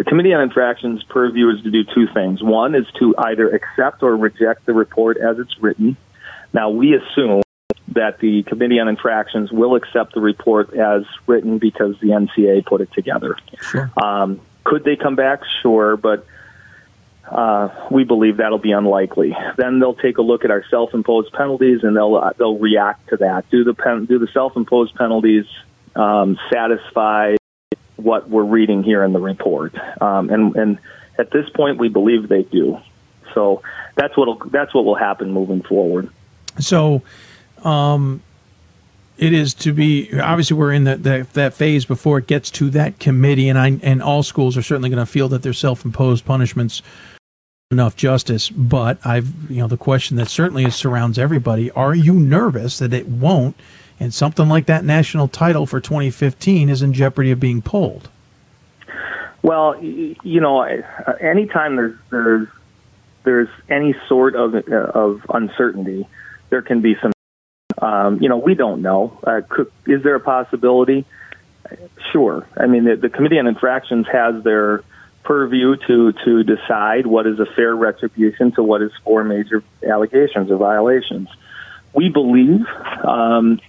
The 0.00 0.04
Committee 0.04 0.32
on 0.32 0.40
Infractions' 0.40 1.02
purview 1.02 1.50
is 1.50 1.62
to 1.62 1.70
do 1.70 1.84
two 1.84 2.06
things. 2.14 2.42
One 2.42 2.74
is 2.74 2.86
to 3.00 3.14
either 3.18 3.50
accept 3.50 4.02
or 4.02 4.16
reject 4.16 4.64
the 4.64 4.72
report 4.72 5.18
as 5.18 5.38
it's 5.38 5.60
written. 5.60 5.98
Now, 6.54 6.70
we 6.70 6.96
assume 6.96 7.42
that 7.88 8.18
the 8.18 8.42
Committee 8.44 8.78
on 8.78 8.88
Infractions 8.88 9.52
will 9.52 9.76
accept 9.76 10.14
the 10.14 10.22
report 10.22 10.72
as 10.72 11.02
written 11.26 11.58
because 11.58 12.00
the 12.00 12.12
NCAA 12.12 12.64
put 12.64 12.80
it 12.80 12.90
together. 12.94 13.36
Sure. 13.60 13.90
Um, 14.02 14.40
could 14.64 14.84
they 14.84 14.96
come 14.96 15.16
back? 15.16 15.42
Sure, 15.60 15.98
but 15.98 16.24
uh, 17.30 17.68
we 17.90 18.04
believe 18.04 18.38
that'll 18.38 18.56
be 18.56 18.72
unlikely. 18.72 19.36
Then 19.58 19.80
they'll 19.80 19.92
take 19.92 20.16
a 20.16 20.22
look 20.22 20.46
at 20.46 20.50
our 20.50 20.64
self-imposed 20.70 21.30
penalties 21.34 21.80
and 21.82 21.94
they'll 21.94 22.16
uh, 22.16 22.32
they'll 22.38 22.56
react 22.56 23.10
to 23.10 23.18
that. 23.18 23.50
Do 23.50 23.64
the 23.64 23.74
pen, 23.74 24.06
do 24.06 24.18
the 24.18 24.28
self-imposed 24.28 24.94
penalties 24.94 25.44
um, 25.94 26.38
satisfy 26.50 27.36
what 28.02 28.28
we're 28.28 28.44
reading 28.44 28.82
here 28.82 29.02
in 29.04 29.12
the 29.12 29.20
report? 29.20 29.74
Um, 30.00 30.30
and 30.30 30.56
and 30.56 30.78
at 31.18 31.30
this 31.30 31.48
point, 31.50 31.78
we 31.78 31.88
believe 31.88 32.28
they 32.28 32.42
do. 32.42 32.78
So 33.34 33.62
that's 33.94 34.16
what 34.16 34.50
that's 34.50 34.74
what 34.74 34.84
will 34.84 34.94
happen 34.94 35.30
moving 35.32 35.62
forward. 35.62 36.10
So, 36.58 37.02
um, 37.62 38.22
it 39.18 39.32
is 39.32 39.52
to 39.54 39.72
be 39.72 40.18
obviously 40.18 40.56
we're 40.56 40.72
in 40.72 40.84
that 40.84 41.32
that 41.34 41.54
phase 41.54 41.84
before 41.84 42.18
it 42.18 42.26
gets 42.26 42.50
to 42.52 42.70
that 42.70 42.98
committee, 42.98 43.48
and 43.48 43.58
I 43.58 43.78
and 43.82 44.02
all 44.02 44.22
schools 44.22 44.56
are 44.56 44.62
certainly 44.62 44.88
going 44.88 45.04
to 45.04 45.10
feel 45.10 45.28
that 45.28 45.42
their 45.42 45.52
self-imposed 45.52 46.24
punishments 46.24 46.82
enough 47.70 47.94
justice. 47.96 48.48
But 48.48 48.98
I've 49.04 49.50
you 49.50 49.58
know 49.58 49.68
the 49.68 49.76
question 49.76 50.16
that 50.16 50.28
certainly 50.28 50.70
surrounds 50.70 51.18
everybody: 51.18 51.70
Are 51.72 51.94
you 51.94 52.14
nervous 52.14 52.78
that 52.78 52.94
it 52.94 53.06
won't, 53.06 53.56
and 54.00 54.12
something 54.12 54.48
like 54.48 54.66
that 54.66 54.84
national 54.84 55.28
title 55.28 55.66
for 55.66 55.78
2015 55.78 56.70
is 56.70 56.82
in 56.82 56.92
jeopardy 56.92 57.30
of 57.30 57.38
being 57.38 57.62
pulled? 57.62 58.08
Well, 59.42 59.80
you 59.82 60.40
know, 60.40 60.62
uh, 60.62 61.12
anytime 61.20 61.76
there's 61.76 61.96
there's 62.10 62.48
there's 63.24 63.48
any 63.68 63.94
sort 64.08 64.34
of 64.34 64.54
uh, 64.54 64.74
of 64.74 65.24
uncertainty, 65.32 66.08
there 66.48 66.62
can 66.62 66.80
be 66.80 66.96
some. 67.00 67.12
Um, 67.78 68.20
you 68.20 68.28
know, 68.28 68.36
we 68.36 68.54
don't 68.54 68.82
know. 68.82 69.18
Uh, 69.24 69.40
could, 69.48 69.70
is 69.86 70.02
there 70.02 70.14
a 70.14 70.20
possibility? 70.20 71.06
Sure. 72.12 72.46
I 72.56 72.66
mean, 72.66 72.84
the, 72.84 72.96
the 72.96 73.08
Committee 73.08 73.38
on 73.38 73.46
Infractions 73.46 74.06
has 74.08 74.42
their 74.42 74.82
purview 75.22 75.76
to 75.86 76.12
to 76.24 76.42
decide 76.42 77.06
what 77.06 77.26
is 77.26 77.38
a 77.38 77.46
fair 77.46 77.74
retribution 77.74 78.52
to 78.52 78.62
what 78.62 78.82
is 78.82 78.90
four 79.04 79.24
major 79.24 79.62
allegations 79.86 80.50
or 80.50 80.56
violations. 80.56 81.28
We 81.94 82.08
believe 82.08 82.66
um, 83.04 83.60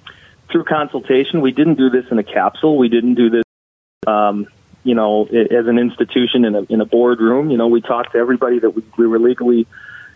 through 0.51 0.65
consultation. 0.65 1.41
We 1.41 1.51
didn't 1.51 1.75
do 1.75 1.89
this 1.89 2.05
in 2.11 2.19
a 2.19 2.23
capsule. 2.23 2.77
We 2.77 2.89
didn't 2.89 3.15
do 3.15 3.29
this. 3.29 3.43
Um, 4.07 4.47
you 4.83 4.95
know, 4.95 5.25
as 5.25 5.67
an 5.67 5.77
institution 5.77 6.43
in 6.45 6.55
a 6.55 6.61
in 6.63 6.81
a 6.81 6.85
boardroom, 6.85 7.51
you 7.51 7.57
know, 7.57 7.67
we 7.67 7.81
talked 7.81 8.13
to 8.13 8.17
everybody 8.17 8.59
that 8.59 8.71
we, 8.71 8.83
we 8.97 9.07
were 9.07 9.19
legally 9.19 9.67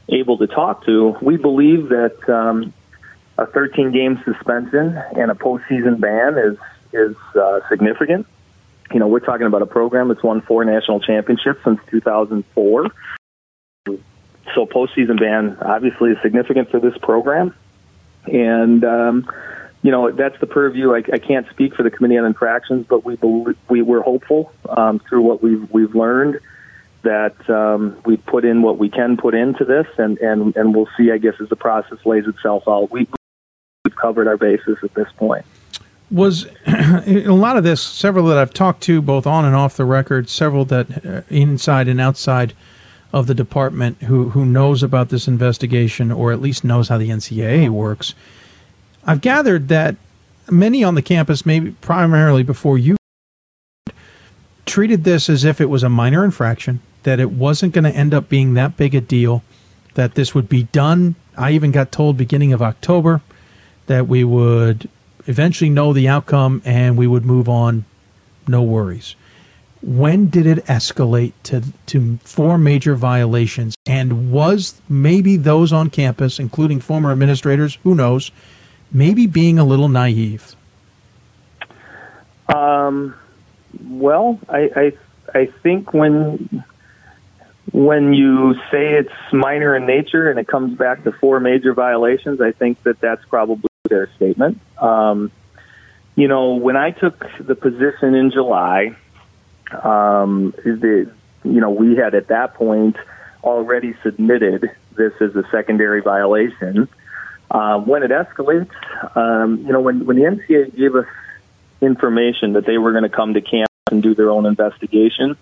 able 0.10 0.38
to 0.40 0.48
talk 0.48 0.86
to. 0.86 1.16
We 1.22 1.38
believe 1.38 1.90
that 1.90 2.30
um, 2.30 2.74
a 3.38 3.46
13 3.46 3.92
game 3.92 4.22
suspension 4.26 4.98
and 4.98 5.32
a 5.32 5.36
postseason 5.36 6.00
ban 6.00 6.38
is 6.38 6.58
is 6.94 7.16
uh, 7.36 7.60
significant. 7.70 8.26
You 8.92 9.00
know, 9.00 9.08
we're 9.08 9.20
talking 9.20 9.48
about 9.48 9.62
a 9.62 9.66
program 9.66 10.08
that's 10.08 10.24
won 10.24 10.42
four 10.42 10.64
national 10.64 11.00
championships 11.00 11.60
since 11.64 11.80
2004. 11.90 12.88
So 14.54 14.66
postseason 14.66 15.20
ban 15.20 15.58
obviously 15.62 16.12
is 16.12 16.18
significant 16.22 16.70
for 16.70 16.80
this 16.80 16.98
program, 17.00 17.54
and 18.26 18.84
um, 18.84 19.30
you 19.86 19.92
know 19.92 20.12
that's 20.12 20.40
the 20.40 20.48
purview. 20.48 20.96
I, 20.96 21.04
I 21.14 21.20
can't 21.20 21.48
speak 21.52 21.76
for 21.76 21.84
the 21.84 21.92
committee 21.92 22.18
on 22.18 22.26
infractions, 22.26 22.88
but 22.90 23.06
we 23.06 23.18
believe, 23.18 23.56
we 23.70 23.84
we're 23.84 24.02
hopeful 24.02 24.52
um, 24.68 24.98
through 24.98 25.22
what 25.22 25.44
we've 25.44 25.72
we've 25.72 25.94
learned 25.94 26.40
that 27.04 27.48
um, 27.52 27.96
we 28.04 28.18
put 28.18 28.46
in 28.46 28.64
what 28.64 28.80
we 28.80 28.90
can 28.90 29.16
put 29.16 29.36
into 29.36 29.64
this, 29.64 29.86
and 30.00 30.18
and 30.18 30.56
and 30.56 30.74
we'll 30.74 30.90
see. 30.98 31.12
I 31.12 31.20
guess 31.20 31.36
as 31.40 31.50
the 31.50 31.56
process 31.56 32.00
lays 32.04 32.26
itself 32.26 32.64
out, 32.68 32.90
we, 32.90 33.08
we've 33.84 33.96
covered 33.96 34.28
our 34.28 34.38
bases 34.38 34.80
at 34.82 34.92
this 34.96 35.08
point. 35.18 35.46
was 36.10 36.48
a 36.66 37.30
lot 37.30 37.56
of 37.56 37.64
this 37.64 37.82
several 37.82 38.26
that 38.26 38.38
i've 38.40 38.54
talked 38.54 38.82
to 38.84 39.04
both 39.04 39.28
on 39.28 39.46
and 39.46 39.56
off 39.56 39.78
the 39.78 39.86
record 39.86 40.30
several 40.30 40.66
that 40.66 41.06
uh, 41.06 41.22
inside 41.30 41.88
and 41.88 42.00
outside 42.00 42.54
of 43.14 43.28
the 43.28 43.36
department 43.36 44.02
who 44.04 44.30
who 44.30 44.46
knows 44.46 44.82
about 44.84 45.10
this 45.10 45.28
investigation 45.28 46.12
or 46.12 46.32
at 46.32 46.42
least 46.42 46.64
knows 46.64 46.90
how 46.90 46.98
the 46.98 47.10
ncaa 47.10 47.70
works 47.70 48.14
i've 49.06 49.22
gathered 49.22 49.68
that 49.68 49.96
many 50.50 50.84
on 50.84 50.96
the 50.96 51.02
campus 51.02 51.46
maybe 51.46 51.72
primarily 51.82 52.44
before 52.44 52.78
you 52.78 52.96
treated 54.66 55.04
this 55.04 55.30
as 55.30 55.44
if 55.44 55.62
it 55.62 55.70
was 55.70 55.84
a 55.84 55.90
minor 55.90 56.24
infraction 56.24 56.82
that 57.04 57.20
it 57.20 57.32
wasn't 57.32 57.74
going 57.74 57.84
to 57.84 57.92
end 57.92 58.14
up 58.14 58.28
being 58.30 58.56
that 58.56 58.76
big 58.78 58.96
a 58.96 59.02
deal 59.02 59.44
that 59.94 60.16
this 60.16 60.34
would 60.36 60.50
be 60.50 60.64
done 60.64 61.16
i 61.38 61.52
even 61.52 61.72
got 61.72 61.92
told 61.92 62.18
beginning 62.18 62.54
of 62.54 62.62
october 62.62 63.22
that 63.88 64.08
we 64.08 64.24
would 64.24 64.90
eventually 65.28 65.70
know 65.70 65.94
the 65.94 66.08
outcome 66.08 66.62
and 66.66 66.98
we 66.98 67.08
would 67.08 67.26
move 67.26 67.50
on, 67.50 67.86
no 68.48 68.62
worries. 68.62 69.16
When 69.82 70.30
did 70.30 70.46
it 70.46 70.66
escalate 70.66 71.34
to, 71.44 71.64
to 71.88 72.18
four 72.24 72.58
major 72.58 72.96
violations? 72.96 73.76
And 73.86 74.32
was 74.32 74.82
maybe 74.90 75.38
those 75.38 75.72
on 75.72 75.90
campus, 75.90 76.40
including 76.40 76.80
former 76.80 77.12
administrators, 77.12 77.78
who 77.84 77.94
knows, 77.94 78.32
maybe 78.96 79.28
being 79.28 79.60
a 79.60 79.64
little 79.64 79.90
naive? 79.90 80.56
Um, 82.48 83.14
well, 83.84 84.40
I, 84.48 84.70
I 84.76 84.94
I 85.40 85.46
think 85.62 85.94
when 85.94 86.64
when 87.72 88.14
you 88.14 88.54
say 88.72 88.94
it's 88.94 89.12
minor 89.34 89.76
in 89.76 89.86
nature 89.86 90.30
and 90.30 90.40
it 90.40 90.48
comes 90.48 90.78
back 90.78 91.04
to 91.04 91.12
four 91.12 91.40
major 91.40 91.74
violations, 91.74 92.40
I 92.40 92.54
think 92.54 92.82
that 92.84 93.02
that's 93.02 93.24
probably 93.26 93.68
their 93.90 94.10
statement. 94.16 94.62
Um, 94.78 95.32
you 96.16 96.28
know, 96.30 96.54
when 96.54 96.78
I 96.78 96.92
took 96.92 97.26
the 97.40 97.56
position 97.56 98.16
in 98.16 98.32
July, 98.32 98.96
um, 99.84 100.54
the 100.64 101.12
you 101.44 101.62
know 101.62 101.72
we 101.72 101.96
had 101.96 102.16
at 102.16 102.28
that 102.28 102.54
point 102.54 102.96
already 103.44 103.96
submitted 104.02 104.72
this 104.96 105.14
as 105.20 105.36
a 105.36 105.44
secondary 105.52 106.02
violation. 106.02 106.88
Um, 107.56 107.86
when 107.88 108.04
it 108.04 108.12
escalates, 108.12 108.70
um, 109.16 109.66
you 109.66 109.72
know, 109.72 109.80
when 109.80 110.06
when 110.06 110.18
the 110.18 110.24
NCAA 110.24 110.76
gave 110.76 110.94
us 110.94 111.06
information 111.80 112.54
that 112.54 112.66
they 112.66 112.78
were 112.78 112.92
going 112.92 113.04
to 113.04 113.10
come 113.10 113.34
to 113.34 113.42
camp 113.42 113.70
and 113.90 114.04
do 114.04 114.14
their 114.14 114.30
own 114.30 114.46
investigation, 114.46 115.38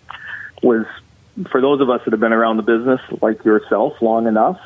was 0.62 0.86
for 1.50 1.60
those 1.60 1.82
of 1.82 1.90
us 1.90 2.02
that 2.06 2.12
have 2.12 2.20
been 2.20 2.32
around 2.32 2.58
the 2.58 2.64
business 2.64 3.02
like 3.20 3.44
yourself 3.44 4.00
long 4.00 4.28
enough. 4.28 4.60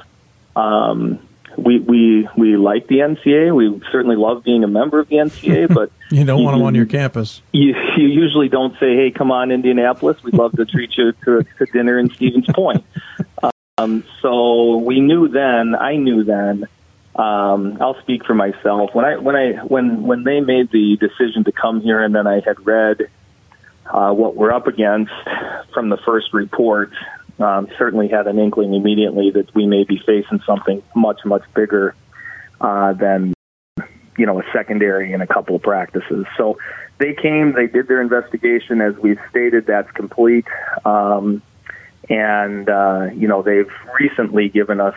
Um, 0.58 1.20
we 1.56 1.80
we 1.80 2.28
we 2.36 2.58
like 2.58 2.88
the 2.88 2.98
NCAA. 2.98 3.56
We 3.56 3.82
certainly 3.94 4.18
love 4.18 4.44
being 4.44 4.66
a 4.66 4.68
member 4.68 5.00
of 5.00 5.08
the 5.08 5.16
NCAA, 5.16 5.74
but 5.74 5.90
you 6.12 6.26
don't 6.26 6.44
want 6.44 6.58
them 6.58 6.66
on 6.66 6.76
your 6.76 6.86
campus. 6.86 7.42
You, 7.54 7.74
you 7.96 8.08
usually 8.08 8.50
don't 8.50 8.78
say, 8.78 8.98
"Hey, 8.98 9.12
come 9.12 9.32
on, 9.32 9.52
Indianapolis. 9.52 10.22
We'd 10.22 10.34
love 10.34 10.52
to 10.58 10.66
treat 10.66 10.98
you 10.98 11.14
to, 11.24 11.46
to 11.60 11.66
dinner 11.72 11.98
in 11.98 12.14
Stevens 12.14 12.48
Point." 12.54 12.84
Um, 13.80 14.04
so 14.24 14.78
we 14.78 15.00
knew 15.00 15.28
then. 15.28 15.76
I 15.76 15.98
knew 15.98 16.24
then. 16.24 16.68
Um, 17.18 17.78
I'll 17.82 18.00
speak 18.02 18.26
for 18.26 18.36
myself. 18.36 18.92
When 18.94 19.06
I 19.06 19.18
when 19.18 19.36
I 19.36 19.54
when 19.64 20.04
when 20.04 20.24
they 20.24 20.40
made 20.40 20.70
the 20.72 20.98
decision 20.98 21.44
to 21.46 21.52
come 21.52 21.82
here, 21.82 22.04
and 22.04 22.14
then 22.14 22.28
I 22.28 22.42
had 22.46 22.66
read 22.66 23.10
uh, 23.92 24.12
what 24.14 24.36
we're 24.36 24.52
up 24.52 24.68
against 24.68 25.12
from 25.74 25.90
the 25.90 25.98
first 25.98 26.34
report, 26.34 26.92
um, 27.40 27.68
certainly 27.78 28.08
had 28.08 28.28
an 28.28 28.40
inkling 28.40 28.74
immediately 28.74 29.32
that 29.32 29.54
we 29.56 29.66
may 29.66 29.84
be 29.84 30.00
facing 30.06 30.42
something 30.46 30.84
much, 30.96 31.22
much 31.26 31.44
bigger 31.54 31.96
uh, 32.60 32.94
than, 32.94 33.34
you 34.18 34.26
know, 34.26 34.40
a 34.40 34.44
secondary 34.54 35.14
and 35.14 35.24
a 35.24 35.28
couple 35.28 35.56
of 35.56 35.62
practices. 35.62 36.26
So 36.38 36.58
they 36.98 37.14
came, 37.14 37.54
they 37.54 37.68
did 37.68 37.88
their 37.88 38.02
investigation. 38.02 38.82
As 38.82 38.96
we've 38.98 39.20
stated, 39.30 39.66
that's 39.66 39.92
complete. 39.92 40.46
Um, 40.86 41.42
and, 42.10 42.70
uh, 42.70 43.10
you 43.14 43.28
know, 43.28 43.42
they've 43.44 43.72
recently 44.00 44.50
given 44.50 44.80
us 44.80 44.96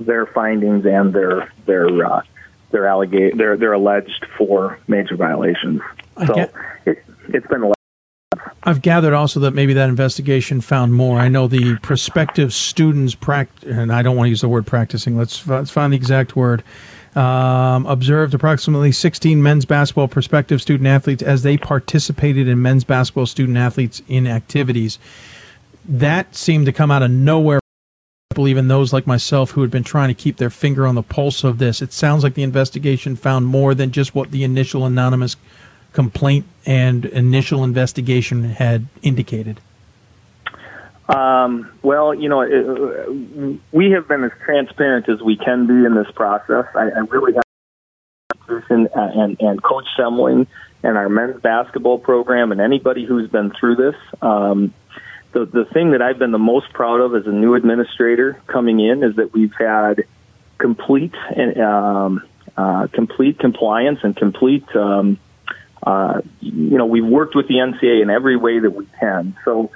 their 0.00 0.26
findings 0.26 0.84
and 0.86 1.12
their, 1.12 1.52
their, 1.66 1.88
uh, 2.04 2.22
their 2.70 2.82
allegate, 2.82 3.36
their, 3.36 3.56
their 3.56 3.72
alleged 3.72 4.26
four 4.36 4.78
major 4.88 5.16
violations. 5.16 5.80
So 6.26 6.50
it, 6.86 7.04
it's 7.28 7.46
been 7.46 7.62
a 7.62 7.72
I've 8.62 8.82
gathered 8.82 9.14
also 9.14 9.40
that 9.40 9.52
maybe 9.52 9.72
that 9.74 9.88
investigation 9.88 10.60
found 10.60 10.92
more. 10.92 11.18
I 11.18 11.28
know 11.28 11.46
the 11.46 11.78
prospective 11.78 12.52
students 12.52 13.14
pract, 13.14 13.64
and 13.64 13.90
I 13.90 14.02
don't 14.02 14.16
want 14.16 14.26
to 14.26 14.30
use 14.30 14.42
the 14.42 14.48
word 14.48 14.66
practicing. 14.66 15.16
Let's 15.16 15.46
let's 15.46 15.70
find 15.70 15.92
the 15.92 15.96
exact 15.96 16.36
word. 16.36 16.62
Um, 17.16 17.86
observed 17.86 18.34
approximately 18.34 18.92
16 18.92 19.42
men's 19.42 19.64
basketball 19.64 20.06
prospective 20.06 20.62
student 20.62 20.86
athletes 20.86 21.22
as 21.24 21.42
they 21.42 21.56
participated 21.56 22.46
in 22.46 22.62
men's 22.62 22.84
basketball 22.84 23.26
student 23.26 23.58
athletes 23.58 24.00
in 24.06 24.28
activities. 24.28 25.00
That 25.88 26.36
seemed 26.36 26.66
to 26.66 26.72
come 26.72 26.90
out 26.92 27.02
of 27.02 27.10
nowhere. 27.10 27.58
Even 28.38 28.68
those 28.68 28.92
like 28.92 29.08
myself 29.08 29.50
who 29.50 29.60
had 29.62 29.72
been 29.72 29.82
trying 29.82 30.08
to 30.08 30.14
keep 30.14 30.36
their 30.36 30.50
finger 30.50 30.86
on 30.86 30.94
the 30.94 31.02
pulse 31.02 31.42
of 31.42 31.58
this, 31.58 31.82
it 31.82 31.92
sounds 31.92 32.22
like 32.22 32.34
the 32.34 32.44
investigation 32.44 33.16
found 33.16 33.46
more 33.46 33.74
than 33.74 33.90
just 33.90 34.14
what 34.14 34.30
the 34.30 34.44
initial 34.44 34.86
anonymous 34.86 35.36
complaint 35.92 36.46
and 36.66 37.04
initial 37.06 37.64
investigation 37.64 38.44
had 38.44 38.86
indicated? 39.02 39.60
Um, 41.08 41.72
well, 41.82 42.14
you 42.14 42.28
know, 42.28 42.42
it, 42.42 43.58
we 43.72 43.90
have 43.90 44.06
been 44.06 44.22
as 44.22 44.30
transparent 44.44 45.08
as 45.08 45.20
we 45.20 45.36
can 45.36 45.66
be 45.66 45.84
in 45.84 45.94
this 45.94 46.10
process. 46.14 46.66
I, 46.74 46.90
I 46.90 46.98
really 47.08 47.34
have 47.34 47.42
and, 48.68 48.88
and, 48.94 49.40
and 49.40 49.62
Coach 49.62 49.86
Semling 49.98 50.46
and 50.82 50.96
our 50.96 51.08
men's 51.08 51.40
basketball 51.40 51.98
program 51.98 52.52
and 52.52 52.60
anybody 52.60 53.04
who's 53.04 53.28
been 53.28 53.52
through 53.52 53.76
this. 53.76 53.94
Um, 54.22 54.72
the, 55.32 55.44
the 55.46 55.64
thing 55.64 55.92
that 55.92 56.02
I've 56.02 56.18
been 56.18 56.32
the 56.32 56.38
most 56.38 56.72
proud 56.72 57.00
of 57.00 57.14
as 57.14 57.26
a 57.26 57.32
new 57.32 57.54
administrator 57.54 58.40
coming 58.46 58.80
in 58.80 59.02
is 59.02 59.16
that 59.16 59.32
we've 59.32 59.54
had 59.54 60.04
complete 60.58 61.14
and 61.34 61.60
um, 61.60 62.22
uh, 62.56 62.88
complete 62.88 63.38
compliance 63.38 64.00
and 64.02 64.16
complete 64.16 64.64
um, 64.74 65.18
uh, 65.82 66.20
you 66.40 66.76
know, 66.76 66.86
we've 66.86 67.06
worked 67.06 67.34
with 67.34 67.48
the 67.48 67.54
NCAA 67.54 68.02
in 68.02 68.10
every 68.10 68.36
way 68.36 68.58
that 68.58 68.70
we 68.70 68.86
can. 68.98 69.36
So, 69.44 69.70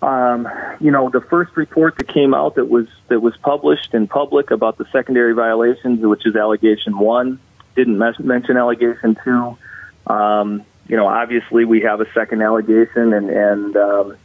um, 0.00 0.48
you 0.80 0.92
know, 0.92 1.10
the 1.10 1.20
first 1.20 1.56
report 1.56 1.96
that 1.96 2.06
came 2.06 2.34
out 2.34 2.54
that 2.54 2.66
was 2.66 2.86
that 3.08 3.20
was 3.20 3.36
published 3.38 3.94
in 3.94 4.06
public 4.06 4.52
about 4.52 4.78
the 4.78 4.84
secondary 4.92 5.34
violations, 5.34 6.00
which 6.00 6.24
is 6.24 6.36
allegation 6.36 6.98
one, 6.98 7.40
didn't 7.74 7.98
mention 7.98 8.56
allegation 8.56 9.16
two. 9.24 9.58
Um, 10.06 10.64
you 10.86 10.96
know, 10.96 11.08
obviously 11.08 11.64
we 11.64 11.80
have 11.80 12.00
a 12.00 12.10
second 12.12 12.42
allegation, 12.42 13.12
and 13.12 13.28
and 13.28 13.76
um, 13.76 14.16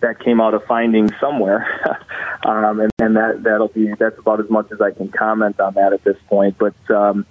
that 0.00 0.20
came 0.20 0.40
out 0.40 0.54
of 0.54 0.64
findings 0.64 1.10
somewhere, 1.20 1.66
um, 2.44 2.80
and, 2.80 2.92
and 2.98 3.16
that 3.16 3.42
that'll 3.42 3.68
be 3.68 3.92
that's 3.98 4.18
about 4.18 4.40
as 4.40 4.48
much 4.48 4.70
as 4.72 4.80
I 4.80 4.92
can 4.92 5.08
comment 5.08 5.58
on 5.60 5.74
that 5.74 5.92
at 5.92 6.04
this 6.04 6.16
point. 6.28 6.56
But 6.58 6.74
um, 6.90 7.26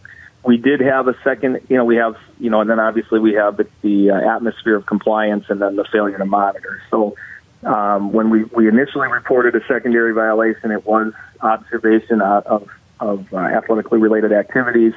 we 0.47 0.57
did 0.57 0.79
have 0.79 1.07
a 1.09 1.15
second, 1.23 1.59
you 1.67 1.75
know, 1.75 1.83
we 1.83 1.97
have, 1.97 2.15
you 2.39 2.49
know, 2.49 2.61
and 2.61 2.69
then 2.69 2.79
obviously 2.79 3.19
we 3.19 3.33
have 3.33 3.57
the, 3.57 3.67
the 3.81 4.11
uh, 4.11 4.35
atmosphere 4.35 4.75
of 4.75 4.85
compliance 4.85 5.45
and 5.49 5.61
then 5.61 5.75
the 5.75 5.83
failure 5.91 6.17
to 6.17 6.25
monitor. 6.25 6.81
So 6.89 7.17
um, 7.63 8.13
when 8.13 8.29
we, 8.29 8.45
we 8.45 8.67
initially 8.69 9.09
reported 9.09 9.55
a 9.55 9.67
secondary 9.67 10.13
violation, 10.13 10.71
it 10.71 10.85
was 10.85 11.11
observation 11.41 12.21
of, 12.21 12.69
of 12.99 13.33
uh, 13.33 13.37
athletically 13.37 13.99
related 13.99 14.31
activities. 14.31 14.93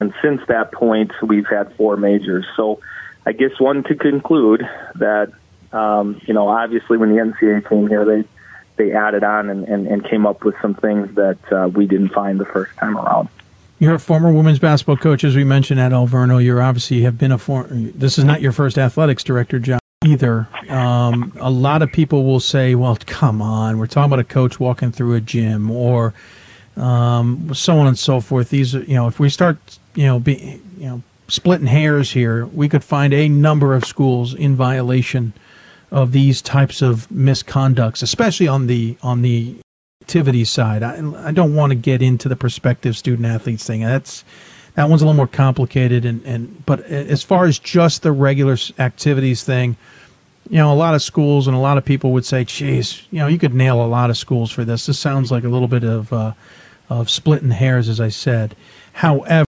And 0.00 0.14
since 0.22 0.40
that 0.48 0.72
point, 0.72 1.12
we've 1.22 1.46
had 1.46 1.74
four 1.76 1.98
majors. 1.98 2.46
So 2.56 2.80
I 3.26 3.32
guess 3.32 3.60
one 3.60 3.82
could 3.82 4.00
conclude 4.00 4.66
that, 4.94 5.32
um, 5.72 6.20
you 6.26 6.34
know, 6.34 6.48
obviously 6.48 6.96
when 6.96 7.14
the 7.14 7.22
NCAA 7.22 7.68
came 7.68 7.88
here, 7.88 8.04
they, 8.04 8.24
they 8.76 8.92
added 8.92 9.22
on 9.22 9.50
and, 9.50 9.64
and, 9.68 9.86
and 9.86 10.04
came 10.04 10.26
up 10.26 10.44
with 10.44 10.54
some 10.60 10.74
things 10.74 11.14
that 11.14 11.52
uh, 11.52 11.68
we 11.68 11.86
didn't 11.86 12.10
find 12.10 12.40
the 12.40 12.44
first 12.44 12.76
time 12.76 12.96
around. 12.96 13.28
You're 13.78 13.94
a 13.94 13.98
former 13.98 14.30
women's 14.30 14.58
basketball 14.58 14.98
coach, 14.98 15.24
as 15.24 15.34
we 15.34 15.44
mentioned 15.44 15.80
at 15.80 15.92
Alverno. 15.92 16.42
You're 16.44 16.60
obviously 16.60 17.00
have 17.02 17.16
been 17.16 17.32
a 17.32 17.38
former. 17.38 17.68
This 17.70 18.18
is 18.18 18.24
not 18.24 18.42
your 18.42 18.52
first 18.52 18.76
athletics 18.76 19.24
director 19.24 19.58
job 19.58 19.80
either. 20.04 20.48
Um, 20.68 21.32
a 21.40 21.50
lot 21.50 21.80
of 21.80 21.90
people 21.90 22.24
will 22.24 22.40
say, 22.40 22.74
"Well, 22.74 22.98
come 23.06 23.40
on, 23.40 23.78
we're 23.78 23.86
talking 23.86 24.12
about 24.12 24.18
a 24.18 24.24
coach 24.24 24.60
walking 24.60 24.92
through 24.92 25.14
a 25.14 25.20
gym, 25.22 25.70
or 25.70 26.12
um, 26.76 27.54
so 27.54 27.78
on 27.78 27.86
and 27.86 27.98
so 27.98 28.20
forth." 28.20 28.50
These, 28.50 28.74
you 28.74 28.94
know, 28.96 29.08
if 29.08 29.18
we 29.18 29.30
start, 29.30 29.56
you 29.94 30.04
know, 30.04 30.18
be, 30.18 30.60
you 30.76 30.86
know, 30.86 31.02
splitting 31.28 31.66
hairs 31.66 32.10
here, 32.10 32.44
we 32.46 32.68
could 32.68 32.84
find 32.84 33.14
a 33.14 33.30
number 33.30 33.74
of 33.74 33.86
schools 33.86 34.34
in 34.34 34.56
violation 34.56 35.32
of 35.90 36.12
these 36.12 36.40
types 36.40 36.82
of 36.82 37.08
misconducts, 37.08 38.02
especially 38.02 38.48
on 38.48 38.66
the 38.66 38.96
on 39.02 39.22
the 39.22 39.56
activity 40.02 40.44
side. 40.44 40.82
I, 40.82 41.28
I 41.28 41.32
don't 41.32 41.54
want 41.54 41.70
to 41.70 41.76
get 41.76 42.02
into 42.02 42.28
the 42.28 42.36
prospective 42.36 42.96
student 42.96 43.26
athletes 43.26 43.64
thing. 43.64 43.82
That's 43.82 44.24
that 44.74 44.88
one's 44.88 45.02
a 45.02 45.04
little 45.04 45.16
more 45.16 45.26
complicated. 45.26 46.04
And, 46.04 46.24
and 46.24 46.64
but 46.66 46.80
as 46.80 47.22
far 47.22 47.46
as 47.46 47.58
just 47.58 48.02
the 48.02 48.12
regular 48.12 48.56
activities 48.78 49.42
thing, 49.42 49.76
you 50.48 50.56
know, 50.58 50.72
a 50.72 50.74
lot 50.74 50.94
of 50.94 51.02
schools 51.02 51.46
and 51.46 51.56
a 51.56 51.60
lot 51.60 51.78
of 51.78 51.84
people 51.84 52.12
would 52.12 52.24
say, 52.24 52.44
"Geez, 52.44 53.02
you 53.10 53.18
know, 53.18 53.26
you 53.26 53.38
could 53.38 53.54
nail 53.54 53.84
a 53.84 53.86
lot 53.86 54.10
of 54.10 54.16
schools 54.16 54.50
for 54.50 54.64
this." 54.64 54.86
This 54.86 54.98
sounds 54.98 55.30
like 55.30 55.44
a 55.44 55.48
little 55.48 55.68
bit 55.68 55.84
of 55.84 56.12
uh, 56.12 56.32
of 56.88 57.10
splitting 57.10 57.50
hairs, 57.50 57.88
as 57.88 58.00
I 58.00 58.08
said. 58.08 58.56
However, 58.94 59.44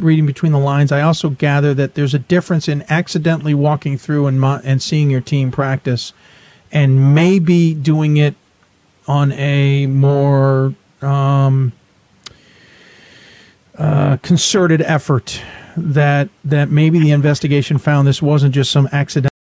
reading 0.00 0.26
between 0.26 0.52
the 0.52 0.58
lines, 0.58 0.92
I 0.92 1.02
also 1.02 1.30
gather 1.30 1.74
that 1.74 1.94
there's 1.94 2.14
a 2.14 2.18
difference 2.18 2.68
in 2.68 2.84
accidentally 2.88 3.54
walking 3.54 3.98
through 3.98 4.26
and 4.26 4.40
mo- 4.40 4.60
and 4.64 4.82
seeing 4.82 5.10
your 5.10 5.20
team 5.20 5.50
practice, 5.50 6.12
and 6.72 7.14
maybe 7.14 7.74
doing 7.74 8.16
it 8.16 8.34
on 9.06 9.32
a 9.32 9.86
more 9.86 10.74
um, 11.00 11.72
uh, 13.76 14.16
concerted 14.18 14.82
effort 14.82 15.42
that 15.76 16.28
that 16.44 16.70
maybe 16.70 16.98
the 16.98 17.10
investigation 17.10 17.78
found 17.78 18.06
this 18.06 18.20
wasn't 18.20 18.54
just 18.54 18.70
some 18.70 18.88
accident 18.92 19.32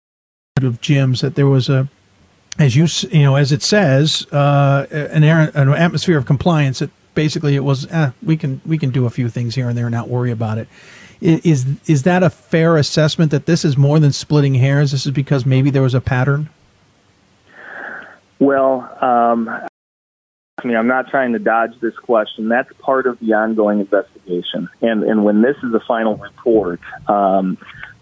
of 0.61 0.80
gyms 0.82 1.22
that 1.22 1.36
there 1.36 1.48
was 1.48 1.69
a 1.69 1.88
as 2.60 2.76
you 2.76 2.88
you 3.11 3.24
know 3.24 3.36
as 3.36 3.52
it 3.52 3.61
says 3.61 4.26
uh, 4.32 4.86
an, 4.92 5.24
air, 5.24 5.52
an 5.53 5.69
atmosphere 5.69 6.18
of 6.18 6.26
compliance 6.26 6.80
that 6.80 6.90
basically 7.18 7.56
it 7.56 7.64
was 7.66 7.86
eh, 7.92 8.12
we 8.24 8.38
can 8.38 8.62
we 8.66 8.78
can 8.78 8.92
do 8.92 9.06
a 9.06 9.10
few 9.10 9.28
things 9.28 9.56
here 9.56 9.68
and 9.68 9.78
there 9.78 9.88
and 9.88 9.94
not 9.94 10.08
worry 10.08 10.32
about 10.32 10.58
it 10.58 10.70
is 11.20 11.66
is 11.88 12.04
that 12.04 12.22
a 12.24 12.30
fair 12.30 12.78
assessment 12.78 13.32
that 13.32 13.46
this 13.46 13.66
is 13.66 13.76
more 13.76 14.00
than 14.00 14.14
splitting 14.14 14.54
hairs 14.56 14.92
this 14.92 15.06
is 15.06 15.12
because 15.12 15.46
maybe 15.46 15.70
there 15.70 15.82
was 15.82 15.96
a 15.96 16.02
pattern 16.02 16.50
well, 18.40 18.82
um, 19.02 19.50
I 19.50 20.68
mean, 20.68 20.76
I'm 20.76 20.88
not 20.88 21.10
trying 21.10 21.34
to 21.34 21.40
dodge 21.40 21.80
this 21.80 21.96
question. 21.96 22.50
That's 22.50 22.72
part 22.80 23.08
of 23.08 23.20
the 23.20 23.34
ongoing 23.34 23.80
investigation. 23.80 24.70
And, 24.82 25.04
and 25.04 25.24
when 25.24 25.42
this 25.42 25.56
is 25.64 25.74
a 25.74 25.80
final 25.88 26.18
report, 26.18 26.80
um, 27.08 27.58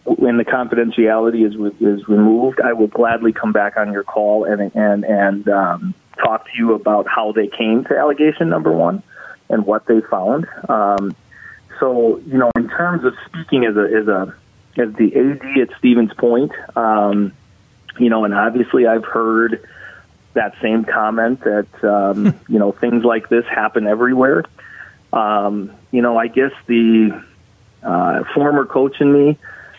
when 0.06 0.38
the 0.38 0.46
confidentiality 0.46 1.46
is, 1.46 1.54
is 1.82 2.08
removed, 2.08 2.62
I 2.62 2.74
will 2.74 2.88
gladly 2.88 3.34
come 3.34 3.52
back 3.52 3.76
on 3.78 3.92
your 3.92 4.04
call 4.04 4.46
and, 4.46 4.72
and, 4.76 5.04
and 5.04 5.50
um, 5.50 5.94
talk 6.18 6.46
to 6.46 6.52
you 6.58 6.74
about 6.74 7.08
how 7.08 7.32
they 7.32 7.48
came 7.48 7.84
to 7.86 7.98
allegation 7.98 8.50
number 8.50 8.72
one 8.72 9.04
and 9.50 9.66
what 9.66 9.86
they 9.86 10.02
found. 10.02 10.48
Um, 10.70 11.16
so 11.80 12.18
you 12.26 12.38
know, 12.38 12.52
in 12.56 12.70
terms 12.70 13.04
of 13.04 13.14
speaking 13.26 13.66
as 13.66 13.76
a 13.76 13.84
as 13.84 14.08
a 14.08 14.36
as 14.78 14.94
the 14.96 15.16
AD 15.16 15.70
at 15.70 15.78
Stevens 15.78 16.14
Point, 16.14 16.52
um, 16.76 17.34
you 18.00 18.10
know, 18.10 18.26
and 18.26 18.34
obviously 18.34 18.88
I've 18.88 19.06
heard 19.06 19.68
that 20.34 20.54
same 20.62 20.84
comment 20.86 21.42
that 21.42 21.84
um, 21.84 22.40
you 22.48 22.60
know 22.60 22.72
things 22.72 23.04
like 23.04 23.30
this 23.30 23.46
happen 23.46 23.88
everywhere. 23.88 24.44
Um, 25.12 25.72
you 25.92 26.02
know, 26.02 26.18
I 26.18 26.28
guess 26.28 26.52
the 26.68 27.24
uh, 27.84 28.24
former 28.34 28.66
coach 28.66 29.00
in 29.00 29.12
me 29.12 29.38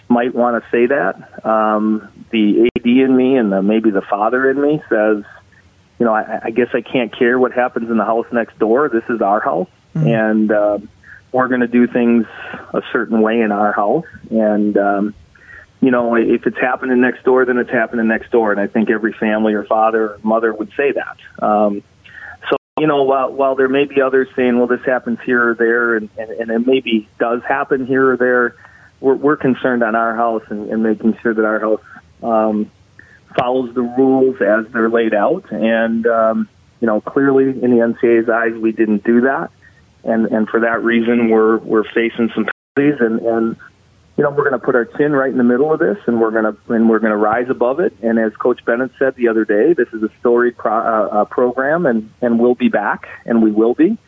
might 0.08 0.34
want 0.34 0.62
to 0.62 0.70
say 0.70 0.86
that. 0.86 1.46
Um, 1.46 2.08
the 2.30 2.70
AD 2.76 2.86
in 2.86 3.16
me 3.16 3.36
and 3.36 3.52
the, 3.52 3.62
maybe 3.62 3.90
the 3.90 4.02
father 4.02 4.50
in 4.50 4.60
me 4.60 4.82
says, 4.88 5.24
you 5.98 6.06
know, 6.06 6.14
I, 6.14 6.40
I 6.44 6.50
guess 6.50 6.68
I 6.74 6.82
can't 6.82 7.16
care 7.16 7.38
what 7.38 7.52
happens 7.52 7.90
in 7.90 7.96
the 7.96 8.04
house 8.04 8.26
next 8.32 8.58
door. 8.58 8.88
This 8.88 9.04
is 9.08 9.20
our 9.20 9.40
house, 9.40 9.68
mm-hmm. 9.94 10.06
and 10.06 10.52
uh, 10.52 10.78
we're 11.32 11.48
going 11.48 11.62
to 11.62 11.68
do 11.68 11.86
things 11.86 12.26
a 12.74 12.82
certain 12.92 13.20
way 13.20 13.40
in 13.40 13.52
our 13.52 13.72
house. 13.72 14.06
And 14.30 14.76
um, 14.76 15.14
you 15.80 15.90
know, 15.90 16.14
if 16.16 16.46
it's 16.46 16.58
happening 16.58 17.00
next 17.00 17.24
door, 17.24 17.44
then 17.44 17.58
it's 17.58 17.70
happening 17.70 18.08
next 18.08 18.30
door. 18.30 18.50
And 18.50 18.60
I 18.60 18.66
think 18.66 18.90
every 18.90 19.12
family 19.12 19.54
or 19.54 19.64
father 19.64 20.14
or 20.14 20.18
mother 20.22 20.52
would 20.52 20.72
say 20.76 20.92
that. 20.92 21.44
Um, 21.44 21.82
so, 22.48 22.56
you 22.80 22.86
know, 22.86 23.02
while, 23.02 23.32
while 23.32 23.54
there 23.54 23.68
may 23.68 23.84
be 23.84 24.00
others 24.00 24.28
saying, 24.34 24.58
well, 24.58 24.66
this 24.66 24.84
happens 24.84 25.18
here 25.24 25.50
or 25.50 25.54
there, 25.54 25.96
and, 25.96 26.08
and, 26.18 26.30
and 26.30 26.50
it 26.50 26.66
maybe 26.66 27.08
does 27.18 27.42
happen 27.42 27.86
here 27.86 28.12
or 28.12 28.16
there, 28.16 28.56
we're, 29.00 29.14
we're 29.14 29.36
concerned 29.36 29.82
on 29.82 29.94
our 29.94 30.16
house 30.16 30.42
and, 30.48 30.70
and 30.70 30.82
making 30.82 31.18
sure 31.22 31.34
that 31.34 31.44
our 31.44 31.60
house 31.60 31.82
um, 32.22 32.70
follows 33.38 33.74
the 33.74 33.82
rules 33.82 34.36
as 34.40 34.70
they're 34.72 34.90
laid 34.90 35.14
out. 35.14 35.50
And, 35.50 36.06
um, 36.06 36.48
you 36.80 36.86
know, 36.86 37.00
clearly 37.00 37.44
in 37.50 37.70
the 37.70 37.84
NCAA's 37.84 38.28
eyes, 38.28 38.54
we 38.54 38.72
didn't 38.72 39.04
do 39.04 39.22
that. 39.22 39.50
And, 40.04 40.26
and 40.26 40.48
for 40.48 40.60
that 40.60 40.82
reason, 40.82 41.30
we're, 41.30 41.58
we're 41.58 41.84
facing 41.84 42.30
some 42.34 42.48
penalties 42.76 43.00
and, 43.00 43.20
and 43.20 43.56
you 44.16 44.24
know, 44.24 44.30
we're 44.30 44.48
going 44.48 44.58
to 44.58 44.64
put 44.64 44.74
our 44.74 44.86
chin 44.86 45.12
right 45.12 45.30
in 45.30 45.36
the 45.36 45.44
middle 45.44 45.72
of 45.72 45.78
this, 45.78 45.98
and 46.06 46.20
we're 46.20 46.30
going 46.30 46.44
to 46.44 46.72
and 46.72 46.88
we're 46.88 46.98
going 47.00 47.10
to 47.10 47.18
rise 47.18 47.50
above 47.50 47.80
it. 47.80 47.94
And 48.02 48.18
as 48.18 48.34
Coach 48.36 48.64
Bennett 48.64 48.92
said 48.98 49.14
the 49.14 49.28
other 49.28 49.44
day, 49.44 49.74
this 49.74 49.88
is 49.92 50.02
a 50.02 50.08
storied 50.20 50.56
pro, 50.56 50.72
uh, 50.72 51.08
uh, 51.08 51.24
program, 51.26 51.84
and 51.84 52.10
and 52.22 52.40
we'll 52.40 52.54
be 52.54 52.68
back, 52.68 53.08
and 53.26 53.42
we 53.42 53.50
will 53.50 53.74
be, 53.74 53.98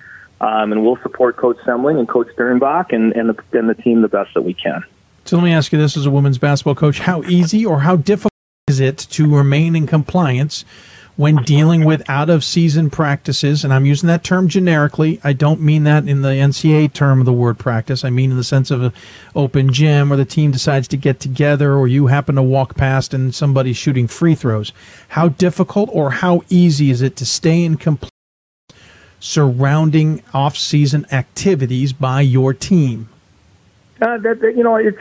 um, 0.40 0.72
and 0.72 0.82
we'll 0.82 0.96
support 1.02 1.36
Coach 1.36 1.58
Semling 1.58 1.98
and 1.98 2.08
Coach 2.08 2.28
Sternbach 2.28 2.94
and 2.94 3.12
and 3.12 3.28
the, 3.28 3.58
and 3.58 3.68
the 3.68 3.74
team 3.74 4.00
the 4.00 4.08
best 4.08 4.32
that 4.32 4.42
we 4.42 4.54
can. 4.54 4.82
So 5.26 5.36
let 5.36 5.44
me 5.44 5.52
ask 5.52 5.72
you 5.72 5.78
this: 5.78 5.94
as 5.94 6.06
a 6.06 6.10
women's 6.10 6.38
basketball 6.38 6.74
coach, 6.74 7.00
how 7.00 7.22
easy 7.24 7.66
or 7.66 7.80
how 7.80 7.96
difficult 7.96 8.27
it 8.68 8.98
to 8.98 9.34
remain 9.34 9.74
in 9.74 9.86
compliance 9.86 10.64
when 11.18 11.34
dealing 11.42 11.84
with 11.84 12.08
out 12.08 12.30
of 12.30 12.44
season 12.44 12.88
practices, 12.88 13.64
and 13.64 13.74
I'm 13.74 13.84
using 13.84 14.06
that 14.06 14.22
term 14.22 14.46
generically. 14.46 15.20
I 15.24 15.32
don't 15.32 15.60
mean 15.60 15.82
that 15.82 16.06
in 16.06 16.22
the 16.22 16.28
NCAA 16.28 16.92
term 16.92 17.18
of 17.18 17.26
the 17.26 17.32
word 17.32 17.58
practice. 17.58 18.04
I 18.04 18.10
mean 18.10 18.30
in 18.30 18.36
the 18.36 18.44
sense 18.44 18.70
of 18.70 18.84
an 18.84 18.92
open 19.34 19.72
gym 19.72 20.10
where 20.10 20.16
the 20.16 20.24
team 20.24 20.52
decides 20.52 20.86
to 20.88 20.96
get 20.96 21.18
together 21.18 21.74
or 21.74 21.88
you 21.88 22.06
happen 22.06 22.36
to 22.36 22.42
walk 22.42 22.76
past 22.76 23.12
and 23.12 23.34
somebody's 23.34 23.76
shooting 23.76 24.06
free 24.06 24.36
throws. 24.36 24.72
How 25.08 25.30
difficult 25.30 25.90
or 25.92 26.12
how 26.12 26.42
easy 26.50 26.92
is 26.92 27.02
it 27.02 27.16
to 27.16 27.26
stay 27.26 27.64
in 27.64 27.78
compliance 27.78 28.12
surrounding 29.18 30.22
off 30.32 30.56
season 30.56 31.04
activities 31.10 31.92
by 31.92 32.20
your 32.20 32.54
team? 32.54 33.08
Uh, 34.00 34.18
that, 34.18 34.40
that, 34.40 34.56
you 34.56 34.62
know, 34.62 34.76
it's 34.76 34.96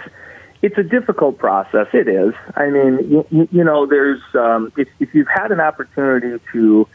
it's 0.61 0.77
a 0.77 0.83
difficult 0.83 1.37
process. 1.37 1.87
It 1.93 2.07
is. 2.07 2.33
I 2.55 2.69
mean, 2.69 3.25
you, 3.29 3.47
you 3.51 3.63
know, 3.63 3.85
there's 3.85 4.21
um, 4.33 4.71
if, 4.77 4.87
if 4.99 5.13
you've 5.13 5.27
had 5.27 5.51
an 5.51 5.59
opportunity 5.59 6.41
to, 6.53 6.87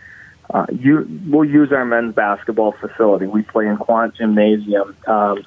uh, 0.51 0.67
you 0.73 1.07
we'll 1.27 1.49
use 1.49 1.73
our 1.73 1.85
men's 1.85 2.15
basketball 2.15 2.73
facility. 2.73 3.27
We 3.27 3.43
play 3.43 3.67
in 3.67 3.77
Quandt 3.77 4.17
Gymnasium. 4.17 4.97
Um, 5.07 5.45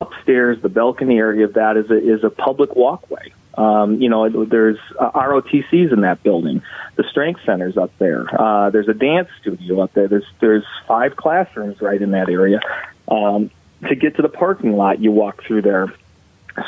upstairs, 0.00 0.60
the 0.62 0.68
balcony 0.68 1.18
area 1.18 1.44
of 1.44 1.54
that 1.54 1.76
is 1.76 1.90
a, 1.90 1.96
is 1.96 2.24
a 2.24 2.30
public 2.30 2.74
walkway. 2.74 3.32
Um, 3.56 4.00
you 4.00 4.08
know, 4.08 4.44
there's 4.44 4.78
uh, 4.98 5.10
ROTCs 5.10 5.92
in 5.92 6.00
that 6.02 6.22
building. 6.22 6.62
The 6.96 7.04
strength 7.10 7.40
center's 7.44 7.76
up 7.76 7.90
there. 7.98 8.24
Uh, 8.40 8.70
there's 8.70 8.88
a 8.88 8.94
dance 8.94 9.28
studio 9.40 9.80
up 9.82 9.92
there. 9.92 10.08
There's 10.08 10.26
there's 10.40 10.64
five 10.88 11.16
classrooms 11.16 11.80
right 11.80 12.00
in 12.00 12.12
that 12.12 12.28
area. 12.28 12.60
Um, 13.08 13.50
to 13.88 13.94
get 13.94 14.16
to 14.16 14.22
the 14.22 14.28
parking 14.28 14.76
lot, 14.76 15.00
you 15.00 15.10
walk 15.10 15.42
through 15.44 15.62
there 15.62 15.92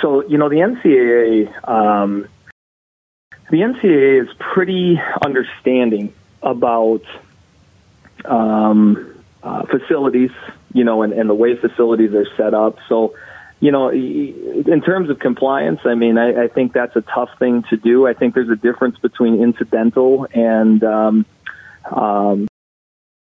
so 0.01 0.27
you 0.27 0.39
know 0.39 0.49
the 0.49 0.57
NCAA, 0.57 1.69
um, 1.69 2.29
the 3.51 3.59
NCAA 3.59 4.23
is 4.23 4.29
pretty 4.39 5.01
understanding 5.25 6.13
about 6.43 7.03
um, 8.25 9.23
uh, 9.43 9.65
facilities, 9.67 10.31
you 10.73 10.85
know, 10.85 11.03
and, 11.03 11.13
and 11.13 11.29
the 11.29 11.35
way 11.35 11.57
facilities 11.57 12.13
are 12.15 12.27
set 12.37 12.55
up. 12.55 12.79
So, 12.89 13.15
you 13.61 13.71
know, 13.71 13.91
in 13.91 14.83
terms 14.85 15.11
of 15.11 15.19
compliance, 15.19 15.81
I 15.85 15.95
mean, 15.95 16.19
I, 16.19 16.45
I 16.45 16.49
think 16.49 16.73
that's 16.73 16.97
a 16.97 17.03
tough 17.03 17.31
thing 17.39 17.63
to 17.71 17.77
do. 17.77 18.07
I 18.07 18.15
think 18.15 18.35
there's 18.35 18.51
a 18.51 18.57
difference 18.57 18.99
between 18.99 19.41
incidental 19.41 20.27
and 20.33 20.83
um, 20.83 21.27
um, 21.91 22.49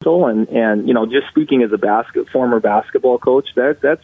and 0.03 0.49
and 0.49 0.89
you 0.89 0.95
know, 0.95 1.07
just 1.07 1.29
speaking 1.29 1.63
as 1.63 1.73
a 1.73 1.79
basket 1.79 2.29
former 2.31 2.59
basketball 2.59 3.19
coach, 3.19 3.49
that 3.57 3.81
that's 3.83 4.03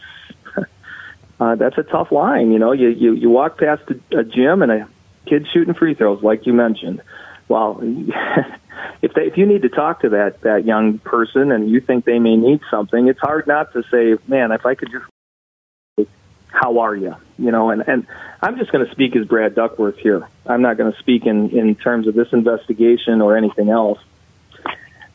uh, 1.39 1.55
that's 1.55 1.77
a 1.77 1.83
tough 1.83 2.11
line. 2.11 2.51
You 2.51 2.59
know, 2.59 2.71
you, 2.71 2.89
you, 2.89 3.13
you 3.13 3.29
walk 3.29 3.59
past 3.59 3.83
a, 3.89 4.19
a 4.19 4.23
gym 4.23 4.61
and 4.61 4.71
a 4.71 4.89
kid 5.27 5.47
shooting 5.51 5.73
free 5.73 5.93
throws, 5.93 6.23
like 6.23 6.45
you 6.45 6.53
mentioned. 6.53 7.01
Well, 7.47 7.79
if 9.01 9.13
they, 9.13 9.23
if 9.23 9.37
you 9.37 9.45
need 9.45 9.61
to 9.61 9.69
talk 9.69 10.01
to 10.01 10.09
that 10.09 10.41
that 10.41 10.65
young 10.65 10.99
person 10.99 11.51
and 11.51 11.69
you 11.69 11.79
think 11.79 12.05
they 12.05 12.19
may 12.19 12.35
need 12.35 12.61
something, 12.69 13.07
it's 13.07 13.19
hard 13.19 13.47
not 13.47 13.73
to 13.73 13.83
say, 13.91 14.21
"Man, 14.27 14.51
if 14.51 14.65
I 14.65 14.75
could 14.75 14.89
just, 14.91 16.09
how 16.47 16.79
are 16.79 16.95
you?" 16.95 17.15
You 17.37 17.51
know, 17.51 17.69
and 17.69 17.87
and 17.87 18.07
I'm 18.41 18.57
just 18.57 18.71
going 18.71 18.85
to 18.85 18.91
speak 18.91 19.15
as 19.15 19.25
Brad 19.25 19.55
Duckworth 19.55 19.97
here. 19.97 20.27
I'm 20.45 20.61
not 20.61 20.77
going 20.77 20.91
to 20.91 20.99
speak 20.99 21.25
in 21.25 21.51
in 21.51 21.75
terms 21.75 22.07
of 22.07 22.15
this 22.15 22.33
investigation 22.33 23.21
or 23.21 23.37
anything 23.37 23.69
else. 23.69 23.99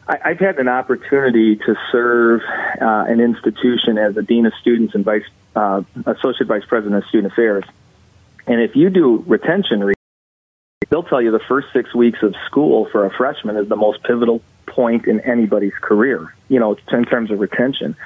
I, 0.06 0.18
I've 0.24 0.38
had 0.38 0.58
an 0.58 0.68
opportunity 0.68 1.56
to 1.56 1.76
serve 1.90 2.40
uh, 2.80 3.04
an 3.08 3.20
institution 3.20 3.98
as 3.98 4.16
a 4.16 4.22
dean 4.22 4.46
of 4.46 4.52
students 4.60 4.94
and 4.94 5.04
vice 5.04 5.24
uh, 5.54 5.82
associate 6.06 6.46
vice 6.46 6.64
president 6.66 7.02
of 7.02 7.08
student 7.08 7.32
affairs. 7.32 7.64
And 8.46 8.60
if 8.60 8.74
you 8.74 8.90
do 8.90 9.22
retention, 9.26 9.92
they'll 10.88 11.02
tell 11.02 11.22
you 11.22 11.30
the 11.30 11.44
first 11.48 11.68
six 11.72 11.94
weeks 11.94 12.18
of 12.22 12.34
school 12.46 12.88
for 12.90 13.06
a 13.06 13.10
freshman 13.10 13.56
is 13.56 13.68
the 13.68 13.76
most 13.76 14.02
pivotal 14.02 14.42
point 14.66 15.06
in 15.06 15.20
anybody's 15.20 15.74
career. 15.80 16.34
You 16.48 16.58
know, 16.58 16.76
in 16.90 17.04
terms 17.04 17.30
of 17.30 17.38
retention. 17.38 17.96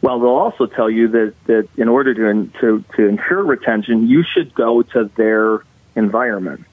Well, 0.00 0.20
they'll 0.20 0.30
also 0.30 0.66
tell 0.66 0.90
you 0.90 1.08
that, 1.08 1.34
that 1.46 1.68
in 1.76 1.88
order 1.88 2.14
to, 2.14 2.50
to, 2.60 2.84
to 2.96 3.08
ensure 3.08 3.42
retention, 3.42 4.06
you 4.06 4.22
should 4.22 4.54
go 4.54 4.82
to 4.82 5.10
their 5.16 5.64
environment. 5.96 6.66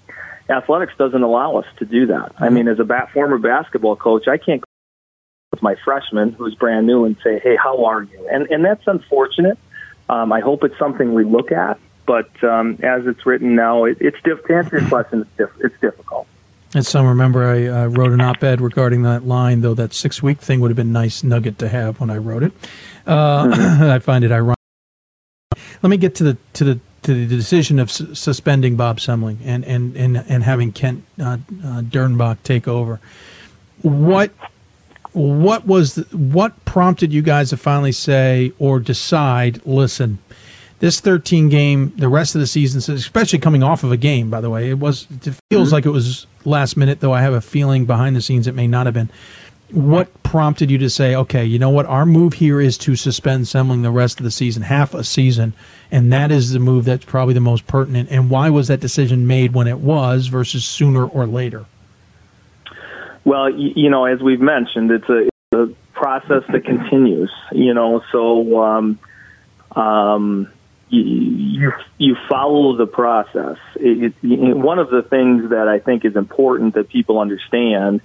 Athletics 0.49 0.93
doesn't 0.97 1.21
allow 1.21 1.57
us 1.57 1.65
to 1.77 1.85
do 1.85 2.07
that. 2.07 2.33
I 2.39 2.49
mean, 2.49 2.67
as 2.67 2.79
a 2.79 2.83
bat, 2.83 3.11
former 3.13 3.37
basketball 3.37 3.95
coach, 3.95 4.27
I 4.27 4.37
can't 4.37 4.61
go 4.61 4.67
with 5.51 5.61
my 5.61 5.75
freshman 5.83 6.33
who's 6.33 6.55
brand 6.55 6.87
new 6.87 7.05
and 7.05 7.15
say, 7.23 7.39
"Hey, 7.39 7.55
how 7.55 7.85
are 7.85 8.03
you?" 8.03 8.27
And 8.31 8.47
and 8.51 8.65
that's 8.65 8.85
unfortunate. 8.87 9.57
Um, 10.09 10.31
I 10.33 10.41
hope 10.41 10.63
it's 10.63 10.77
something 10.77 11.13
we 11.13 11.23
look 11.23 11.51
at, 11.51 11.79
but 12.05 12.29
um, 12.43 12.77
as 12.83 13.07
it's 13.07 13.25
written 13.25 13.55
now, 13.55 13.85
it, 13.85 13.97
it's 14.01 14.17
diff- 14.23 14.43
to 14.45 14.55
answer 14.55 14.79
your 14.79 14.89
question, 14.89 15.21
it's, 15.21 15.29
diff- 15.37 15.65
it's 15.65 15.79
difficult. 15.79 16.27
And 16.73 16.85
some 16.85 17.05
remember 17.05 17.45
I 17.45 17.67
uh, 17.67 17.87
wrote 17.87 18.11
an 18.11 18.21
op-ed 18.21 18.61
regarding 18.61 19.03
that 19.03 19.25
line, 19.25 19.61
though 19.61 19.73
that 19.73 19.93
six-week 19.93 20.39
thing 20.39 20.61
would 20.61 20.71
have 20.71 20.75
been 20.77 20.89
a 20.89 20.91
nice 20.91 21.23
nugget 21.23 21.59
to 21.59 21.69
have 21.69 21.99
when 21.99 22.09
I 22.09 22.17
wrote 22.17 22.43
it. 22.43 22.53
Uh, 23.05 23.45
mm-hmm. 23.45 23.83
I 23.91 23.99
find 23.99 24.23
it 24.23 24.31
ironic. 24.31 24.57
Let 25.81 25.89
me 25.89 25.97
get 25.97 26.15
to 26.15 26.23
the 26.23 26.37
to 26.53 26.63
the 26.63 26.79
to 27.03 27.13
the 27.13 27.35
decision 27.35 27.80
of 27.80 27.91
su- 27.91 28.13
suspending 28.13 28.75
Bob 28.75 28.99
Semling 28.99 29.38
and 29.43 29.63
and 29.65 29.95
and, 29.95 30.17
and 30.17 30.43
having 30.43 30.71
Kent 30.71 31.03
uh, 31.19 31.23
uh, 31.23 31.38
Dernbach 31.81 32.38
take 32.43 32.67
over. 32.67 32.99
What 33.81 34.31
what 35.13 35.65
was 35.65 35.95
the, 35.95 36.03
what 36.15 36.63
prompted 36.65 37.11
you 37.11 37.21
guys 37.21 37.49
to 37.49 37.57
finally 37.57 37.91
say 37.91 38.53
or 38.59 38.80
decide? 38.80 39.65
Listen, 39.65 40.19
this 40.80 40.99
13 40.99 41.49
game, 41.49 41.93
the 41.97 42.07
rest 42.07 42.33
of 42.33 42.41
the 42.41 42.47
season, 42.47 42.95
especially 42.95 43.39
coming 43.39 43.61
off 43.61 43.83
of 43.83 43.91
a 43.91 43.97
game, 43.97 44.30
by 44.30 44.41
the 44.41 44.49
way, 44.49 44.69
it 44.69 44.80
was 44.80 45.07
it 45.09 45.35
feels 45.49 45.67
mm-hmm. 45.67 45.73
like 45.73 45.85
it 45.85 45.91
was 45.91 46.27
last 46.45 46.77
minute. 46.77 46.99
Though 46.99 47.13
I 47.13 47.21
have 47.21 47.33
a 47.33 47.41
feeling 47.41 47.85
behind 47.85 48.15
the 48.15 48.21
scenes 48.21 48.47
it 48.47 48.55
may 48.55 48.67
not 48.67 48.85
have 48.85 48.93
been. 48.95 49.09
What 49.72 50.24
prompted 50.24 50.69
you 50.69 50.77
to 50.80 50.90
say, 50.90 51.16
okay, 51.16 51.45
you 51.45 51.59
know 51.59 51.69
what, 51.69 51.85
our 51.85 52.06
move 52.06 52.33
here 52.33 52.59
is 52.59 52.77
to 52.80 52.95
suspend 52.95 53.45
Semling 53.45 53.83
the 53.83 53.91
rest 53.91 54.19
of 54.19 54.24
the 54.24 54.32
season, 54.32 54.64
half 54.64 54.93
a 54.93 55.03
season, 55.03 55.53
and 55.91 56.11
that 56.11 56.32
is 56.32 56.51
the 56.51 56.59
move 56.59 56.85
that's 56.85 57.06
probably 57.06 57.33
the 57.33 57.40
most 57.40 57.67
pertinent. 57.67 58.09
And 58.11 58.30
why 58.30 58.50
was 58.50 58.67
that 58.67 58.80
decision 58.80 59.27
made 59.27 59.53
when 59.53 59.67
it 59.67 59.80
was 59.80 60.27
versus 60.27 60.66
sooner 60.66 61.06
or 61.06 61.25
later? 61.25 61.66
Well, 63.24 63.50
you, 63.50 63.90
know, 63.90 64.06
as 64.06 64.22
we've 64.22 64.41
mentioned, 64.41 64.91
it's 64.91 65.09
a, 65.09 65.27
it's 65.27 65.53
a 65.53 65.67
process 65.93 66.43
that 66.51 66.66
continues. 66.66 67.32
You 67.51 67.74
know, 67.74 68.01
so 68.11 68.61
um, 68.64 69.00
um, 69.75 70.51
you, 70.90 71.72
you 71.98 72.17
follow 72.27 72.75
the 72.75 72.88
process. 72.88 73.58
It, 73.75 74.14
it, 74.24 74.58
one 74.58 74.80
of 74.80 74.90
the 74.90 75.03
things 75.03 75.51
that 75.51 75.67
I 75.67 75.80
think 75.80 76.03
is 76.03 76.16
important 76.16 76.74
that 76.75 76.90
people 76.90 77.19
understand 77.19 78.01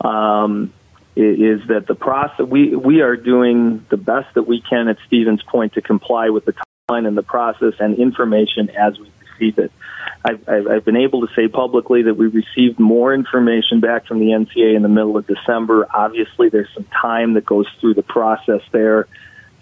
um, 0.00 0.72
is 1.18 1.66
that 1.68 1.86
the 1.88 1.96
process 1.96 2.46
we 2.46 2.76
we 2.76 3.00
are 3.00 3.16
doing 3.16 3.84
the 3.90 3.96
best 3.96 4.32
that 4.34 4.44
we 4.44 4.62
can 4.62 4.88
at 4.88 4.98
Stevens 5.06 5.42
Point 5.42 5.74
to 5.74 5.82
comply 5.82 6.30
with 6.30 6.44
the 6.44 6.52
timeline 6.52 7.08
and 7.08 7.16
the 7.16 7.22
process 7.24 7.74
and 7.80 7.98
information 7.98 8.70
as 8.70 8.98
we 8.98 9.10
receive 9.32 9.58
it. 9.58 9.72
I've, 10.24 10.48
I've, 10.48 10.84
been 10.84 10.96
able 10.96 11.26
to 11.26 11.34
say 11.34 11.48
publicly 11.48 12.02
that 12.02 12.14
we 12.14 12.26
received 12.26 12.78
more 12.78 13.14
information 13.14 13.80
back 13.80 14.06
from 14.06 14.20
the 14.20 14.26
NCAA 14.26 14.76
in 14.76 14.82
the 14.82 14.88
middle 14.88 15.16
of 15.16 15.26
December. 15.26 15.86
Obviously, 15.92 16.48
there's 16.48 16.68
some 16.74 16.86
time 17.02 17.34
that 17.34 17.44
goes 17.44 17.66
through 17.80 17.94
the 17.94 18.02
process 18.02 18.62
there. 18.72 19.06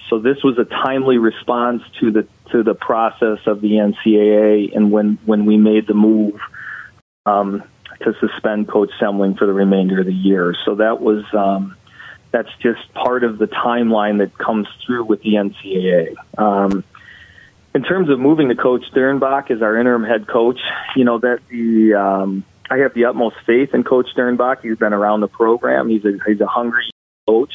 So 0.09 0.18
this 0.18 0.43
was 0.44 0.59
a 0.59 0.65
timely 0.65 1.18
response 1.18 1.83
to 2.01 2.10
the 2.10 2.28
to 2.52 2.62
the 2.62 2.75
process 2.75 3.39
of 3.47 3.60
the 3.60 3.73
NCAA, 3.73 4.76
and 4.76 4.93
when 4.93 5.18
when 5.25 5.47
we 5.47 5.57
made 5.57 5.86
the 5.86 5.94
move 5.94 6.39
um, 7.25 7.65
to 8.02 8.15
suspend 8.20 8.68
Coach 8.68 8.91
Semling 9.00 9.39
for 9.39 9.47
the 9.47 9.52
remainder 9.52 10.00
of 10.00 10.07
the 10.07 10.15
year. 10.15 10.55
So 10.65 10.76
that 10.76 11.00
was 11.00 11.25
um, 11.33 11.76
that's 12.31 12.50
just 12.60 12.92
part 12.94 13.25
of 13.25 13.39
the 13.39 13.47
timeline 13.47 14.18
that 14.18 14.36
comes 14.36 14.68
through 14.84 15.05
with 15.05 15.23
the 15.23 15.34
NCAA. 15.34 16.15
Um, 16.39 16.84
in 17.75 17.83
terms 17.83 18.08
of 18.08 18.18
moving 18.18 18.49
to 18.49 18.55
Coach 18.55 18.84
Dernbach 18.92 19.50
as 19.50 19.60
our 19.62 19.76
interim 19.78 20.05
head 20.05 20.26
coach, 20.26 20.60
you 20.94 21.05
know 21.05 21.18
that 21.18 21.41
the 21.49 21.94
um, 21.94 22.44
I 22.70 22.78
have 22.78 22.94
the 22.94 23.05
utmost 23.07 23.36
faith 23.47 23.75
in 23.75 23.84
Coach 23.84 24.08
Dernbach. 24.16 24.62
He's 24.62 24.78
been 24.78 24.92
around 24.92 25.20
the 25.20 25.28
program. 25.28 25.89
He's 25.89 26.05
a 26.05 26.18
he's 26.26 26.41
a 26.41 26.47
hungry 26.47 26.91
coach. 27.26 27.52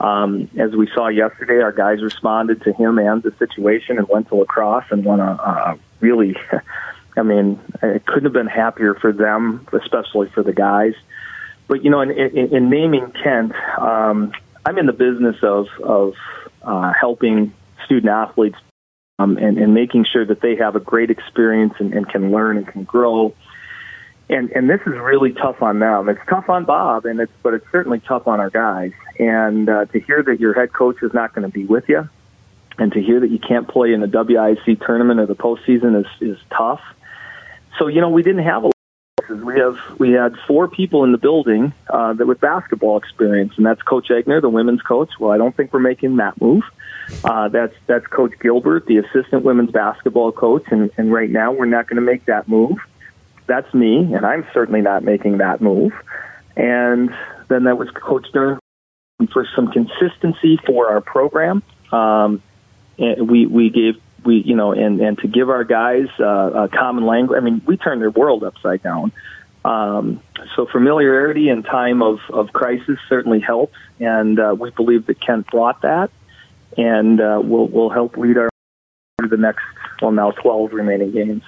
Um, 0.00 0.48
as 0.56 0.74
we 0.76 0.88
saw 0.94 1.08
yesterday, 1.08 1.60
our 1.60 1.72
guys 1.72 2.02
responded 2.02 2.62
to 2.62 2.72
him 2.72 2.98
and 2.98 3.22
the 3.22 3.32
situation 3.32 3.98
and 3.98 4.08
went 4.08 4.28
to 4.28 4.36
La 4.36 4.44
Crosse 4.44 4.86
and 4.90 5.04
won 5.04 5.18
a, 5.18 5.32
a 5.32 5.78
really, 6.00 6.36
I 7.18 7.22
mean, 7.22 7.60
it 7.82 8.06
couldn't 8.06 8.24
have 8.24 8.32
been 8.32 8.46
happier 8.46 8.94
for 8.94 9.12
them, 9.12 9.66
especially 9.72 10.28
for 10.30 10.42
the 10.42 10.52
guys. 10.52 10.94
But, 11.66 11.84
you 11.84 11.90
know, 11.90 12.00
in, 12.00 12.10
in, 12.10 12.56
in 12.56 12.70
naming 12.70 13.12
Kent, 13.12 13.52
um, 13.78 14.32
I'm 14.64 14.78
in 14.78 14.86
the 14.86 14.92
business 14.92 15.36
of, 15.42 15.66
of 15.82 16.14
uh, 16.62 16.92
helping 16.98 17.52
student 17.84 18.10
athletes 18.10 18.58
um, 19.18 19.36
and, 19.36 19.58
and 19.58 19.74
making 19.74 20.06
sure 20.10 20.24
that 20.24 20.40
they 20.40 20.56
have 20.56 20.76
a 20.76 20.80
great 20.80 21.10
experience 21.10 21.74
and, 21.78 21.92
and 21.92 22.08
can 22.08 22.30
learn 22.30 22.56
and 22.56 22.66
can 22.66 22.84
grow 22.84 23.34
and 24.30 24.50
and 24.50 24.68
this 24.68 24.80
is 24.82 24.94
really 24.94 25.32
tough 25.32 25.62
on 25.62 25.78
them. 25.78 26.08
It's 26.08 26.20
tough 26.28 26.48
on 26.48 26.64
Bob, 26.64 27.06
and 27.06 27.20
it's 27.20 27.32
but 27.42 27.54
it's 27.54 27.66
certainly 27.72 28.00
tough 28.00 28.26
on 28.26 28.40
our 28.40 28.50
guys. 28.50 28.92
And 29.18 29.68
uh, 29.68 29.86
to 29.86 30.00
hear 30.00 30.22
that 30.22 30.38
your 30.38 30.54
head 30.54 30.72
coach 30.72 30.96
is 31.02 31.14
not 31.14 31.34
going 31.34 31.46
to 31.48 31.52
be 31.52 31.64
with 31.64 31.88
you, 31.88 32.08
and 32.78 32.92
to 32.92 33.00
hear 33.00 33.20
that 33.20 33.30
you 33.30 33.38
can't 33.38 33.66
play 33.66 33.92
in 33.92 34.00
the 34.00 34.06
WIAC 34.06 34.84
tournament 34.84 35.20
or 35.20 35.26
the 35.26 35.36
postseason 35.36 36.00
is 36.00 36.06
is 36.20 36.38
tough. 36.50 36.82
So 37.78 37.86
you 37.86 38.00
know 38.00 38.10
we 38.10 38.22
didn't 38.22 38.44
have 38.44 38.64
a 38.64 38.70
we 39.28 39.58
have 39.58 39.78
we 39.98 40.12
had 40.12 40.36
four 40.46 40.68
people 40.68 41.04
in 41.04 41.12
the 41.12 41.18
building 41.18 41.72
uh, 41.88 42.14
that 42.14 42.26
with 42.26 42.40
basketball 42.40 42.96
experience, 42.96 43.52
and 43.56 43.66
that's 43.66 43.82
Coach 43.82 44.08
Egner, 44.08 44.40
the 44.40 44.48
women's 44.48 44.82
coach. 44.82 45.10
Well, 45.18 45.32
I 45.32 45.38
don't 45.38 45.56
think 45.56 45.72
we're 45.72 45.80
making 45.80 46.16
that 46.16 46.40
move. 46.40 46.62
Uh, 47.24 47.48
that's 47.48 47.74
that's 47.86 48.06
Coach 48.06 48.32
Gilbert, 48.40 48.86
the 48.86 48.98
assistant 48.98 49.44
women's 49.44 49.70
basketball 49.70 50.32
coach, 50.32 50.64
and, 50.70 50.90
and 50.96 51.12
right 51.12 51.30
now 51.30 51.52
we're 51.52 51.66
not 51.66 51.88
going 51.88 51.96
to 51.96 52.02
make 52.02 52.24
that 52.26 52.48
move 52.48 52.78
that's 53.48 53.72
me, 53.74 54.14
and 54.14 54.24
I'm 54.24 54.46
certainly 54.52 54.82
not 54.82 55.02
making 55.02 55.38
that 55.38 55.60
move. 55.60 55.92
And 56.56 57.12
then 57.48 57.64
that 57.64 57.76
was 57.76 57.90
Coach 57.90 58.28
Stern 58.28 58.60
for 59.32 59.48
some 59.56 59.72
consistency 59.72 60.58
for 60.64 60.90
our 60.90 61.00
program. 61.00 61.62
Um, 61.90 62.42
and 62.98 63.28
we 63.28 63.46
we 63.46 63.70
gave 63.70 64.00
we 64.24 64.42
you 64.44 64.56
know 64.56 64.72
and 64.72 65.00
and 65.00 65.18
to 65.18 65.28
give 65.28 65.50
our 65.50 65.64
guys 65.64 66.08
uh, 66.20 66.64
a 66.64 66.68
common 66.68 67.06
language. 67.06 67.36
I 67.36 67.44
mean, 67.44 67.62
we 67.66 67.76
turn 67.76 68.00
their 68.00 68.10
world 68.10 68.44
upside 68.44 68.82
down. 68.82 69.12
Um, 69.64 70.22
so 70.54 70.66
familiarity 70.66 71.48
in 71.48 71.62
time 71.62 72.00
of, 72.00 72.20
of 72.32 72.52
crisis 72.52 72.98
certainly 73.08 73.40
helps, 73.40 73.76
and 73.98 74.38
uh, 74.38 74.54
we 74.58 74.70
believe 74.70 75.06
that 75.06 75.20
Kent 75.20 75.48
brought 75.50 75.82
that, 75.82 76.10
and 76.76 77.20
uh, 77.20 77.40
will 77.42 77.68
will 77.68 77.90
help 77.90 78.16
lead 78.16 78.38
our 78.38 78.48
the 79.18 79.36
next 79.36 79.64
well 80.00 80.12
now 80.12 80.30
twelve 80.30 80.72
remaining 80.72 81.10
games. 81.10 81.42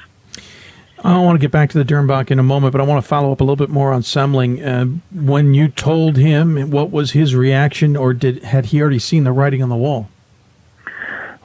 I 1.03 1.19
want 1.21 1.37
to 1.37 1.41
get 1.41 1.51
back 1.51 1.71
to 1.71 1.83
the 1.83 1.85
Dernbach 1.85 2.31
in 2.31 2.39
a 2.39 2.43
moment, 2.43 2.73
but 2.73 2.81
I 2.81 2.85
want 2.85 3.03
to 3.03 3.09
follow 3.09 3.33
up 3.33 3.41
a 3.41 3.45
little 3.45 3.57
bit 3.57 3.71
more 3.71 3.91
on 3.91 4.03
Semling. 4.03 4.63
Uh, 4.63 5.01
when 5.11 5.55
you 5.55 5.69
told 5.69 6.19
him, 6.19 6.71
what 6.71 6.91
was 6.91 7.13
his 7.13 7.35
reaction, 7.35 7.97
or 7.97 8.13
did 8.13 8.43
had 8.43 8.67
he 8.67 8.83
already 8.83 8.99
seen 8.99 9.25
the 9.25 9.33
writing 9.33 9.63
on 9.63 9.71
the 9.71 9.77
wall? 9.77 10.11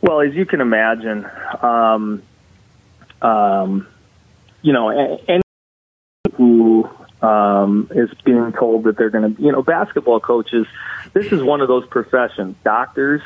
Well, 0.06 0.22
as 0.22 0.36
you 0.36 0.46
can 0.46 0.62
imagine, 0.62 1.26
um, 1.62 2.22
um, 3.22 3.88
you 4.62 4.72
know, 4.72 4.90
anyone 4.90 5.42
who 6.38 6.90
um, 7.22 7.90
is 7.94 8.10
being 8.24 8.54
told 8.54 8.84
that 8.84 8.98
they're 8.98 9.10
going 9.10 9.36
to, 9.36 9.42
you 9.42 9.52
know, 9.52 9.64
basketball 9.64 10.20
coaches. 10.20 10.68
This 11.14 11.32
is 11.32 11.42
one 11.42 11.62
of 11.62 11.68
those 11.68 11.88
professions. 11.88 12.56
Doctors, 12.64 13.22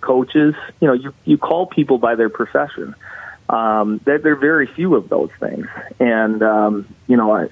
coaches. 0.00 0.54
You 0.80 0.88
know, 0.88 0.94
you 0.94 1.14
you 1.26 1.36
call 1.36 1.66
people 1.66 1.98
by 1.98 2.14
their 2.14 2.30
profession 2.30 2.94
um, 3.52 4.00
there, 4.04 4.18
there 4.18 4.32
are 4.32 4.36
very 4.36 4.66
few 4.66 4.94
of 4.94 5.08
those 5.08 5.30
things. 5.38 5.66
And, 6.00 6.42
um, 6.42 6.94
you 7.06 7.16
know, 7.16 7.32
I, 7.32 7.48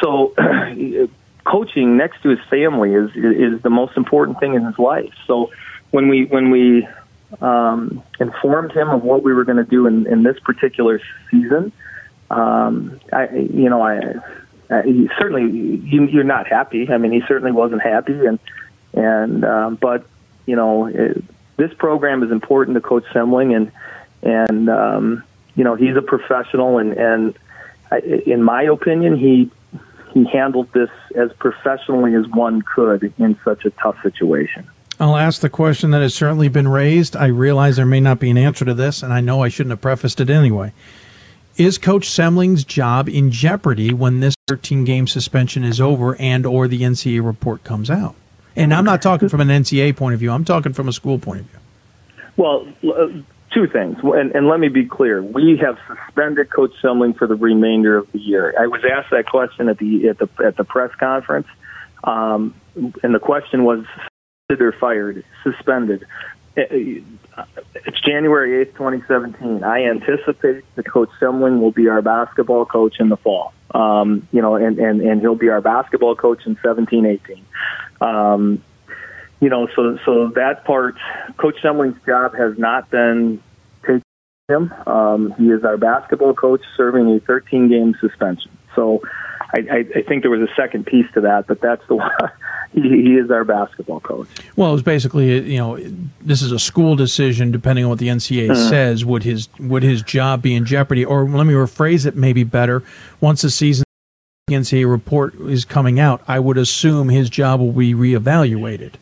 so 0.00 0.34
coaching 1.44 1.96
next 1.96 2.22
to 2.22 2.28
his 2.28 2.40
family 2.50 2.92
is, 2.92 3.10
is 3.14 3.62
the 3.62 3.70
most 3.70 3.96
important 3.96 4.40
thing 4.40 4.54
in 4.54 4.64
his 4.64 4.78
life. 4.78 5.12
So 5.26 5.50
when 5.90 6.08
we, 6.08 6.26
when 6.26 6.50
we, 6.50 6.86
um, 7.40 8.02
informed 8.18 8.72
him 8.72 8.88
of 8.88 9.02
what 9.02 9.22
we 9.22 9.32
were 9.32 9.44
going 9.44 9.58
to 9.58 9.64
do 9.64 9.86
in, 9.86 10.06
in 10.06 10.22
this 10.22 10.38
particular 10.40 11.00
season, 11.30 11.72
um, 12.30 13.00
I, 13.12 13.28
you 13.30 13.68
know, 13.68 13.82
I, 13.82 14.14
I 14.70 14.82
he 14.82 15.08
certainly 15.18 15.50
you, 15.50 16.06
you're 16.06 16.24
not 16.24 16.46
happy. 16.46 16.88
I 16.90 16.98
mean, 16.98 17.12
he 17.12 17.22
certainly 17.26 17.52
wasn't 17.52 17.82
happy, 17.82 18.26
and 18.26 18.38
and 18.92 19.44
um, 19.44 19.74
but 19.76 20.06
you 20.46 20.56
know, 20.56 20.86
it, 20.86 21.22
this 21.56 21.72
program 21.74 22.22
is 22.22 22.30
important 22.30 22.74
to 22.76 22.80
Coach 22.80 23.04
Semling, 23.12 23.56
and 23.56 23.72
and 24.22 24.68
um, 24.68 25.24
you 25.54 25.64
know, 25.64 25.74
he's 25.74 25.96
a 25.96 26.02
professional, 26.02 26.78
and 26.78 26.92
and 26.92 27.38
I, 27.90 27.98
in 27.98 28.42
my 28.42 28.62
opinion, 28.62 29.16
he 29.16 29.50
he 30.12 30.24
handled 30.24 30.72
this 30.72 30.90
as 31.14 31.32
professionally 31.34 32.14
as 32.14 32.26
one 32.26 32.62
could 32.62 33.12
in 33.18 33.38
such 33.44 33.64
a 33.64 33.70
tough 33.70 33.96
situation. 34.02 34.68
I'll 35.00 35.16
ask 35.16 35.40
the 35.40 35.48
question 35.48 35.92
that 35.92 36.02
has 36.02 36.14
certainly 36.14 36.48
been 36.48 36.66
raised. 36.66 37.14
I 37.14 37.26
realize 37.26 37.76
there 37.76 37.86
may 37.86 38.00
not 38.00 38.18
be 38.18 38.30
an 38.30 38.38
answer 38.38 38.64
to 38.64 38.74
this, 38.74 39.02
and 39.02 39.12
I 39.12 39.20
know 39.20 39.42
I 39.42 39.48
shouldn't 39.48 39.70
have 39.70 39.80
prefaced 39.80 40.20
it 40.20 40.28
anyway. 40.28 40.72
Is 41.56 41.78
Coach 41.78 42.08
Semling's 42.08 42.64
job 42.64 43.08
in 43.08 43.30
jeopardy 43.30 43.92
when 43.92 44.20
this 44.20 44.34
13 44.48 44.84
game 44.84 45.06
suspension 45.06 45.64
is 45.64 45.80
over 45.80 46.16
and 46.16 46.46
or 46.46 46.66
the 46.66 46.82
NCAA 46.82 47.24
report 47.24 47.64
comes 47.64 47.90
out? 47.90 48.16
And 48.56 48.74
I'm 48.74 48.84
not 48.84 49.00
talking 49.02 49.28
from 49.28 49.40
an 49.40 49.48
NCAA 49.48 49.96
point 49.96 50.14
of 50.14 50.20
view. 50.20 50.32
I'm 50.32 50.44
talking 50.44 50.72
from 50.72 50.88
a 50.88 50.92
school 50.92 51.18
point 51.18 51.40
of 51.40 51.46
view. 51.46 51.58
Well, 52.36 52.68
uh, 52.84 53.08
two 53.52 53.68
things, 53.68 53.98
and, 54.02 54.32
and 54.32 54.48
let 54.48 54.58
me 54.58 54.68
be 54.68 54.84
clear: 54.84 55.22
we 55.22 55.56
have 55.58 55.78
suspended 55.86 56.50
Coach 56.50 56.72
Semling 56.82 57.16
for 57.16 57.26
the 57.26 57.34
remainder 57.34 57.96
of 57.96 58.10
the 58.12 58.18
year. 58.18 58.54
I 58.58 58.66
was 58.66 58.82
asked 58.84 59.10
that 59.10 59.26
question 59.26 59.68
at 59.68 59.78
the 59.78 60.08
at 60.08 60.18
the 60.18 60.28
at 60.44 60.56
the 60.56 60.64
press 60.64 60.94
conference, 60.96 61.46
um, 62.04 62.54
and 62.74 63.14
the 63.14 63.20
question 63.20 63.64
was 63.64 63.84
or 64.50 64.72
fired? 64.72 65.24
Suspended. 65.44 66.06
It's 66.56 68.00
January 68.00 68.62
eighth, 68.62 68.74
twenty 68.74 69.02
seventeen. 69.06 69.62
I 69.62 69.84
anticipate 69.84 70.64
that 70.74 70.90
Coach 70.90 71.10
Semling 71.20 71.60
will 71.60 71.70
be 71.70 71.88
our 71.88 72.02
basketball 72.02 72.64
coach 72.64 72.98
in 72.98 73.10
the 73.10 73.16
fall. 73.18 73.52
Um, 73.72 74.26
you 74.32 74.40
know, 74.40 74.56
and, 74.56 74.78
and, 74.78 75.02
and 75.02 75.20
he'll 75.20 75.34
be 75.34 75.50
our 75.50 75.60
basketball 75.60 76.16
coach 76.16 76.46
in 76.46 76.58
seventeen, 76.62 77.04
eighteen. 77.04 77.44
Um, 78.00 78.62
you 79.40 79.50
know, 79.50 79.68
so 79.76 79.98
so 80.04 80.28
that 80.34 80.64
part, 80.64 80.96
Coach 81.36 81.56
Semling's 81.62 82.02
job 82.06 82.34
has 82.34 82.58
not 82.58 82.90
been 82.90 83.42
taken 83.82 84.02
him. 84.48 84.72
Um, 84.86 85.34
he 85.38 85.50
is 85.50 85.62
our 85.62 85.76
basketball 85.76 86.32
coach, 86.32 86.62
serving 86.76 87.14
a 87.14 87.20
13 87.20 87.68
game 87.68 87.94
suspension. 88.00 88.50
So 88.74 89.02
I, 89.54 89.58
I, 89.70 89.84
I 89.98 90.02
think 90.02 90.22
there 90.22 90.30
was 90.30 90.42
a 90.42 90.54
second 90.54 90.86
piece 90.86 91.06
to 91.14 91.22
that, 91.22 91.46
but 91.46 91.60
that's 91.60 91.86
the 91.88 91.96
one. 91.96 92.10
he, 92.72 92.82
he 92.82 93.14
is 93.14 93.30
our 93.30 93.44
basketball 93.44 94.00
coach. 94.00 94.28
Well, 94.56 94.68
it 94.70 94.72
was 94.72 94.82
basically, 94.82 95.52
you 95.52 95.58
know, 95.58 95.78
this 96.20 96.42
is 96.42 96.52
a 96.52 96.58
school 96.58 96.96
decision. 96.96 97.50
Depending 97.50 97.84
on 97.84 97.90
what 97.90 97.98
the 97.98 98.08
NCAA 98.08 98.48
Mm-hmm. 98.50 98.68
says, 98.68 99.04
would 99.04 99.22
his 99.22 99.48
would 99.58 99.82
his 99.82 100.02
job 100.02 100.42
be 100.42 100.54
in 100.54 100.64
jeopardy? 100.64 101.04
Or 101.04 101.24
let 101.28 101.46
me 101.46 101.54
rephrase 101.54 102.04
it, 102.06 102.14
maybe 102.14 102.44
better. 102.44 102.82
Once 103.20 103.42
the 103.42 103.50
season 103.50 103.84
the 104.48 104.54
NCAA 104.54 104.90
report 104.90 105.34
is 105.34 105.64
coming 105.64 105.98
out, 106.00 106.22
I 106.26 106.38
would 106.40 106.56
assume 106.58 107.08
his 107.08 107.28
job 107.30 107.60
will 107.60 107.72
be 107.72 107.94
reevaluated. 107.94 108.94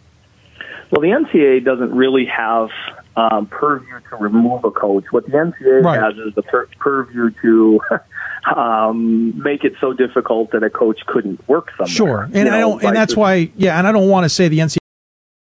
Well, 0.91 1.01
the 1.01 1.09
NCAA 1.09 1.65
doesn't 1.65 1.93
really 1.93 2.27
have 2.27 2.69
um, 3.17 3.47
purview 3.47 3.99
to 4.11 4.17
remove 4.17 4.65
a 4.65 4.71
coach. 4.71 5.05
What 5.11 5.25
the 5.27 5.33
NCAA 5.33 5.83
Right. 5.85 6.01
has 6.01 6.15
is 6.19 6.35
the 6.35 6.43
per- 6.43 6.69
purview 6.79 7.31
to 7.43 7.81
um, 8.57 9.43
make 9.43 9.65
it 9.65 9.75
so 9.81 9.93
difficult 9.93 10.53
that 10.53 10.63
a 10.63 10.71
coach 10.71 11.01
couldn't 11.07 11.47
work 11.49 11.71
somewhere. 11.77 11.89
Sure, 11.89 12.23
and 12.25 12.35
You 12.35 12.41
I 12.55 12.61
know, 12.61 12.71
don't, 12.73 12.85
and 12.85 12.97
that's 12.97 13.17
why, 13.17 13.51
yeah, 13.57 13.79
and 13.79 13.87
I 13.87 13.93
don't 13.93 14.09
want 14.09 14.25
to 14.25 14.29
say 14.29 14.49
the 14.49 14.59
NCAA. 14.59 14.79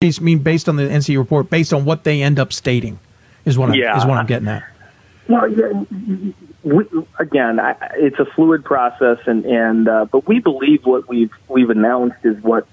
I 0.02 0.22
mean, 0.22 0.38
based 0.38 0.68
on 0.68 0.76
the 0.76 0.84
NCAA 0.84 1.18
report, 1.18 1.50
based 1.50 1.72
on 1.72 1.84
what 1.84 2.04
they 2.04 2.22
end 2.22 2.38
up 2.38 2.52
stating, 2.52 2.98
is 3.44 3.58
what 3.58 3.68
I'm, 3.70 3.74
Yeah. 3.74 3.98
is 3.98 4.04
what 4.06 4.16
I'm 4.18 4.26
getting 4.26 4.48
at. 4.48 4.64
Well, 5.28 5.48
yeah, 5.48 5.84
we, 6.64 6.84
again, 7.18 7.60
I, 7.60 7.76
it's 7.94 8.18
a 8.18 8.24
fluid 8.24 8.64
process, 8.64 9.18
and 9.26 9.44
and 9.44 9.88
uh, 9.88 10.06
but 10.10 10.26
we 10.26 10.40
believe 10.40 10.84
what 10.84 11.08
we've 11.08 11.30
we've 11.48 11.70
announced 11.70 12.16
is 12.24 12.42
what 12.42 12.66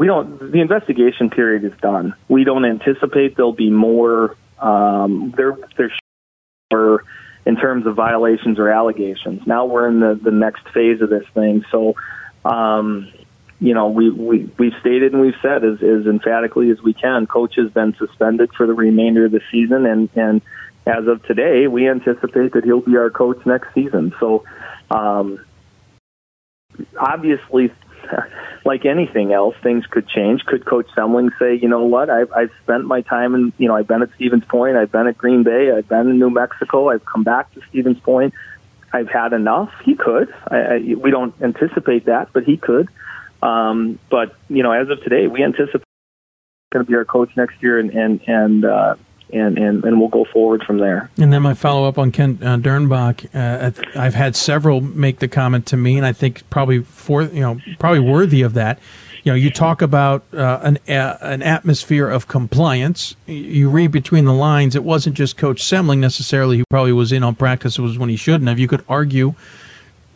we 0.00 0.06
don't. 0.06 0.50
The 0.50 0.62
investigation 0.62 1.28
period 1.28 1.62
is 1.62 1.78
done. 1.82 2.14
We 2.26 2.44
don't 2.44 2.64
anticipate 2.64 3.36
there'll 3.36 3.52
be 3.52 3.68
more. 3.68 4.34
Um, 4.58 5.34
there, 5.36 5.58
there's 5.76 5.92
more 6.72 7.04
in 7.44 7.56
terms 7.56 7.86
of 7.86 7.96
violations 7.96 8.58
or 8.58 8.70
allegations. 8.70 9.46
Now 9.46 9.66
we're 9.66 9.88
in 9.88 10.00
the 10.00 10.18
the 10.20 10.30
next 10.30 10.66
phase 10.72 11.02
of 11.02 11.10
this 11.10 11.26
thing. 11.34 11.66
So, 11.70 11.96
um, 12.46 13.12
you 13.60 13.74
know, 13.74 13.90
we 13.90 14.08
we 14.08 14.50
we've 14.58 14.72
stated 14.80 15.12
and 15.12 15.20
we've 15.20 15.34
said 15.42 15.66
as, 15.66 15.82
as 15.82 16.06
emphatically 16.06 16.70
as 16.70 16.80
we 16.80 16.94
can. 16.94 17.26
Coach 17.26 17.56
has 17.56 17.70
been 17.70 17.94
suspended 17.98 18.54
for 18.54 18.66
the 18.66 18.72
remainder 18.72 19.26
of 19.26 19.32
the 19.32 19.42
season, 19.52 19.84
and 19.84 20.08
and 20.14 20.40
as 20.86 21.06
of 21.08 21.22
today, 21.24 21.66
we 21.66 21.86
anticipate 21.86 22.54
that 22.54 22.64
he'll 22.64 22.80
be 22.80 22.96
our 22.96 23.10
coach 23.10 23.44
next 23.44 23.74
season. 23.74 24.14
So, 24.18 24.44
um, 24.90 25.44
obviously, 26.98 27.70
like 28.64 28.84
anything 28.84 29.32
else, 29.32 29.54
things 29.62 29.86
could 29.86 30.08
change. 30.08 30.44
Could 30.44 30.64
Coach 30.64 30.86
Semling 30.96 31.30
say, 31.38 31.54
you 31.54 31.68
know 31.68 31.84
what, 31.84 32.10
I've, 32.10 32.32
I've 32.32 32.50
spent 32.62 32.84
my 32.84 33.00
time 33.00 33.34
in, 33.34 33.52
you 33.58 33.68
know, 33.68 33.76
I've 33.76 33.86
been 33.86 34.02
at 34.02 34.10
Stevens 34.14 34.44
Point, 34.44 34.76
I've 34.76 34.92
been 34.92 35.06
at 35.06 35.16
Green 35.18 35.42
Bay, 35.42 35.72
I've 35.72 35.88
been 35.88 36.08
in 36.08 36.18
New 36.18 36.30
Mexico, 36.30 36.90
I've 36.90 37.04
come 37.04 37.24
back 37.24 37.52
to 37.54 37.60
Stevens 37.68 38.00
Point, 38.00 38.34
I've 38.92 39.08
had 39.08 39.32
enough. 39.32 39.72
He 39.84 39.94
could. 39.94 40.32
I, 40.48 40.56
I, 40.56 40.78
we 40.94 41.10
don't 41.10 41.34
anticipate 41.40 42.06
that, 42.06 42.32
but 42.32 42.44
he 42.44 42.56
could. 42.56 42.88
Um, 43.42 43.98
but 44.10 44.36
you 44.48 44.62
know, 44.62 44.72
as 44.72 44.88
of 44.88 45.02
today, 45.02 45.26
we 45.26 45.42
anticipate 45.42 45.84
going 46.72 46.84
to 46.84 46.90
be 46.90 46.96
our 46.96 47.04
coach 47.04 47.30
next 47.36 47.62
year, 47.62 47.78
and 47.78 47.90
and 47.90 48.20
and 48.26 48.64
uh, 48.64 48.94
and, 49.32 49.58
and, 49.58 49.84
and 49.84 50.00
we'll 50.00 50.08
go 50.08 50.24
forward 50.24 50.64
from 50.64 50.78
there. 50.78 51.10
And 51.18 51.32
then 51.32 51.42
my 51.42 51.54
follow 51.54 51.88
up 51.88 51.98
on 51.98 52.12
Ken 52.12 52.38
uh, 52.42 52.56
Dernbach, 52.56 53.28
uh, 53.34 53.70
I've 53.98 54.14
had 54.14 54.36
several 54.36 54.80
make 54.80 55.18
the 55.18 55.28
comment 55.28 55.66
to 55.66 55.76
me, 55.76 55.96
and 55.96 56.06
I 56.06 56.12
think 56.12 56.48
probably 56.50 56.82
for 56.82 57.22
you 57.22 57.40
know 57.40 57.60
probably 57.78 58.00
worthy 58.00 58.42
of 58.42 58.54
that. 58.54 58.78
You 59.22 59.32
know, 59.32 59.36
you 59.36 59.50
talk 59.50 59.82
about 59.82 60.24
uh, 60.32 60.60
an 60.62 60.78
uh, 60.88 61.18
an 61.20 61.42
atmosphere 61.42 62.08
of 62.08 62.28
compliance. 62.28 63.16
You 63.26 63.68
read 63.68 63.92
between 63.92 64.24
the 64.24 64.32
lines. 64.32 64.74
It 64.74 64.84
wasn't 64.84 65.16
just 65.16 65.36
Coach 65.36 65.62
Semling 65.62 65.98
necessarily 65.98 66.58
who 66.58 66.64
probably 66.70 66.92
was 66.92 67.12
in 67.12 67.22
on 67.22 67.34
practice. 67.34 67.78
It 67.78 67.82
was 67.82 67.98
when 67.98 68.08
he 68.08 68.16
shouldn't 68.16 68.48
have. 68.48 68.58
You 68.58 68.68
could 68.68 68.84
argue, 68.88 69.34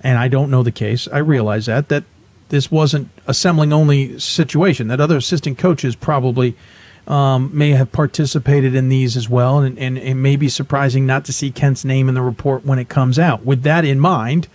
and 0.02 0.18
I 0.18 0.28
don't 0.28 0.50
know 0.50 0.62
the 0.62 0.72
case. 0.72 1.06
I 1.08 1.18
realize 1.18 1.66
that 1.66 1.88
that 1.88 2.04
this 2.48 2.70
wasn't 2.70 3.08
a 3.26 3.32
Semling 3.32 3.72
only 3.72 4.18
situation. 4.18 4.88
That 4.88 5.00
other 5.00 5.16
assistant 5.16 5.58
coaches 5.58 5.96
probably 5.96 6.56
um, 7.06 7.50
may 7.52 7.70
have 7.70 7.92
participated 7.92 8.74
in 8.74 8.88
these 8.88 9.16
as 9.16 9.28
well, 9.28 9.58
and, 9.58 9.78
and 9.78 9.98
it 9.98 10.14
may 10.14 10.36
be 10.36 10.48
surprising 10.48 11.06
not 11.06 11.24
to 11.26 11.32
see 11.32 11.50
Kent's 11.50 11.84
name 11.84 12.08
in 12.08 12.14
the 12.14 12.22
report 12.22 12.64
when 12.64 12.78
it 12.78 12.88
comes 12.88 13.18
out. 13.18 13.44
With 13.44 13.62
that 13.62 13.84
in 13.84 14.00
mind, 14.00 14.48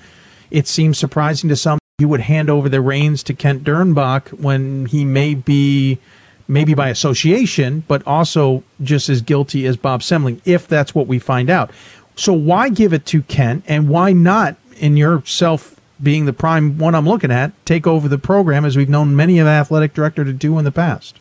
it 0.49 0.67
seems 0.67 0.97
surprising 0.97 1.49
to 1.49 1.55
some 1.55 1.79
you 1.99 2.07
would 2.07 2.21
hand 2.21 2.49
over 2.49 2.69
the 2.69 2.81
reins 2.81 3.23
to 3.23 3.33
Kent 3.33 3.63
Dernbach 3.63 4.29
when 4.39 4.85
he 4.85 5.03
may 5.03 5.35
be, 5.35 5.99
maybe 6.47 6.73
by 6.73 6.87
association, 6.89 7.83
but 7.87 8.05
also 8.07 8.63
just 8.81 9.09
as 9.09 9.21
guilty 9.21 9.67
as 9.67 9.75
Bob 9.75 10.01
Semling, 10.01 10.39
if 10.45 10.67
that's 10.67 10.95
what 10.95 11.07
we 11.07 11.19
find 11.19 11.49
out. 11.49 11.71
So 12.15 12.33
why 12.33 12.69
give 12.69 12.93
it 12.93 13.05
to 13.07 13.21
Kent, 13.23 13.65
and 13.67 13.89
why 13.89 14.13
not, 14.13 14.55
in 14.77 14.95
yourself 14.95 15.79
being 16.01 16.25
the 16.25 16.33
prime 16.33 16.77
one 16.77 16.95
I'm 16.95 17.07
looking 17.07 17.31
at, 17.31 17.51
take 17.65 17.85
over 17.85 18.07
the 18.07 18.17
program 18.17 18.63
as 18.63 18.77
we've 18.77 18.89
known 18.89 19.15
many 19.15 19.39
of 19.39 19.47
athletic 19.47 19.93
director 19.93 20.23
to 20.23 20.33
do 20.33 20.57
in 20.57 20.65
the 20.65 20.71
past? 20.71 21.19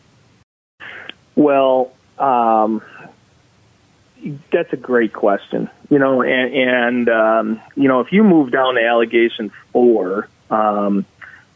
Well, 1.39 1.92
um, 2.18 2.83
that's 4.52 4.73
a 4.73 4.76
great 4.76 5.12
question. 5.12 5.70
You 5.89 6.00
know, 6.00 6.23
and, 6.23 6.52
and 6.52 7.08
um, 7.08 7.62
you 7.76 7.86
know, 7.86 8.00
if 8.00 8.12
you 8.12 8.25
move 8.25 8.50
down 8.50 8.75
to 8.75 8.84
allegation 8.84 9.52
four, 9.73 10.28
um, 10.50 11.07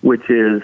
which 0.01 0.31
is 0.31 0.63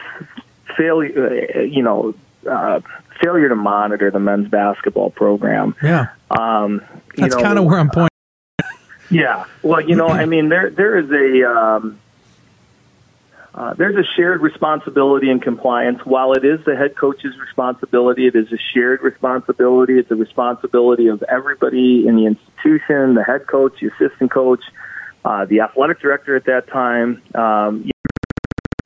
failure, 0.76 1.50
uh, 1.56 1.60
you 1.62 1.82
know, 1.82 2.14
uh, 2.48 2.80
failure 3.20 3.48
to 3.48 3.56
monitor 3.56 4.12
the 4.12 4.20
men's 4.20 4.48
basketball 4.48 5.10
program. 5.10 5.74
Yeah, 5.82 6.10
um, 6.30 6.80
that's 7.16 7.34
kind 7.34 7.58
of 7.58 7.64
where 7.64 7.80
I'm 7.80 7.90
pointing. 7.90 8.08
Yeah, 9.10 9.46
well, 9.64 9.80
you 9.80 9.96
know, 9.96 10.06
I 10.06 10.26
mean, 10.26 10.48
there 10.48 10.70
there 10.70 10.96
is 10.96 11.10
a 11.10 11.50
um, 11.50 11.98
uh, 13.58 13.74
there's 13.74 13.96
a 13.96 14.06
shared 14.14 14.40
responsibility 14.40 15.28
in 15.28 15.40
compliance. 15.40 15.98
While 16.04 16.32
it 16.34 16.44
is 16.44 16.64
the 16.64 16.76
head 16.76 16.96
coach's 16.96 17.36
responsibility, 17.40 18.28
it 18.28 18.36
is 18.36 18.46
a 18.52 18.58
shared 18.72 19.02
responsibility. 19.02 19.94
It's 19.98 20.12
a 20.12 20.14
responsibility 20.14 21.08
of 21.08 21.24
everybody 21.24 22.06
in 22.06 22.14
the 22.14 22.26
institution, 22.26 23.14
the 23.14 23.24
head 23.26 23.48
coach, 23.48 23.72
the 23.80 23.88
assistant 23.88 24.30
coach, 24.30 24.60
uh, 25.24 25.46
the 25.46 25.62
athletic 25.62 25.98
director 25.98 26.36
at 26.36 26.44
that 26.44 26.68
time. 26.68 27.20
Um, 27.34 27.90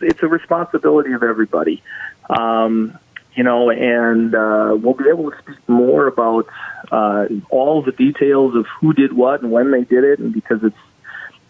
it's 0.01 0.23
a 0.23 0.27
responsibility 0.27 1.13
of 1.13 1.23
everybody. 1.23 1.83
Um, 2.31 2.99
you 3.35 3.45
know, 3.45 3.69
and 3.69 4.35
uh, 4.35 4.75
we'll 4.83 4.95
be 4.95 5.05
able 5.13 5.33
to 5.33 5.37
speak 5.43 5.69
more 5.69 6.07
about 6.07 6.47
uh, 6.91 7.27
all 7.51 7.83
the 7.83 7.93
details 7.93 8.57
of 8.57 8.65
who 8.81 8.95
did 8.95 9.13
what 9.13 9.43
and 9.43 9.53
when 9.53 9.71
they 9.71 9.85
did 9.85 10.05
it, 10.05 10.19
and 10.19 10.33
because 10.33 10.61
it's 10.63 10.77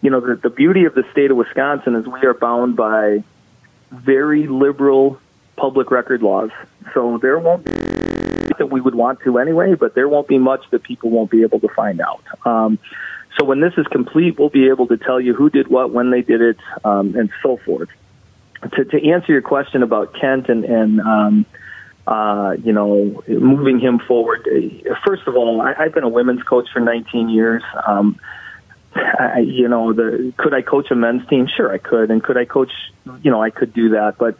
you 0.02 0.10
know, 0.10 0.20
the, 0.20 0.34
the 0.34 0.50
beauty 0.50 0.84
of 0.84 0.94
the 0.94 1.04
state 1.12 1.30
of 1.30 1.36
Wisconsin 1.36 1.94
is 1.94 2.06
we 2.06 2.20
are 2.26 2.34
bound 2.34 2.76
by 2.76 3.24
very 3.90 4.46
liberal 4.48 5.18
public 5.56 5.90
record 5.90 6.22
laws. 6.22 6.50
So 6.92 7.18
there 7.18 7.38
won't 7.38 7.64
be 7.64 7.72
that 8.58 8.70
we 8.70 8.80
would 8.80 8.94
want 8.94 9.20
to 9.20 9.38
anyway, 9.38 9.74
but 9.74 9.94
there 9.94 10.08
won't 10.08 10.28
be 10.28 10.38
much 10.38 10.64
that 10.70 10.82
people 10.82 11.10
won't 11.10 11.30
be 11.30 11.42
able 11.42 11.60
to 11.60 11.68
find 11.68 12.00
out. 12.00 12.22
Um, 12.44 12.78
so 13.38 13.44
when 13.44 13.60
this 13.60 13.72
is 13.78 13.86
complete, 13.86 14.38
we'll 14.38 14.50
be 14.50 14.68
able 14.68 14.88
to 14.88 14.96
tell 14.96 15.20
you 15.20 15.34
who 15.34 15.48
did 15.48 15.68
what, 15.68 15.90
when 15.90 16.10
they 16.10 16.20
did 16.20 16.42
it, 16.42 16.58
um, 16.84 17.14
and 17.16 17.30
so 17.42 17.56
forth. 17.58 17.88
To, 18.74 18.84
to 18.84 19.10
answer 19.10 19.32
your 19.32 19.42
question 19.42 19.82
about 19.82 20.14
Kent 20.14 20.48
and, 20.48 20.64
and 20.64 21.00
um, 21.00 21.46
uh, 22.06 22.56
you 22.62 22.72
know, 22.72 23.22
moving 23.26 23.80
him 23.80 24.00
forward, 24.00 24.46
first 25.06 25.26
of 25.26 25.36
all, 25.36 25.60
I, 25.62 25.74
I've 25.78 25.94
been 25.94 26.04
a 26.04 26.08
women's 26.08 26.42
coach 26.42 26.68
for 26.72 26.80
19 26.80 27.28
years. 27.28 27.62
Um, 27.86 28.20
I, 28.94 29.40
you 29.40 29.68
know, 29.68 29.92
the 29.92 30.32
could 30.36 30.54
I 30.54 30.62
coach 30.62 30.90
a 30.90 30.94
men's 30.94 31.26
team? 31.28 31.48
Sure, 31.54 31.72
I 31.72 31.78
could, 31.78 32.10
and 32.10 32.22
could 32.22 32.36
I 32.36 32.44
coach? 32.44 32.72
You 33.22 33.30
know, 33.30 33.42
I 33.42 33.50
could 33.50 33.72
do 33.72 33.90
that, 33.90 34.16
but 34.18 34.36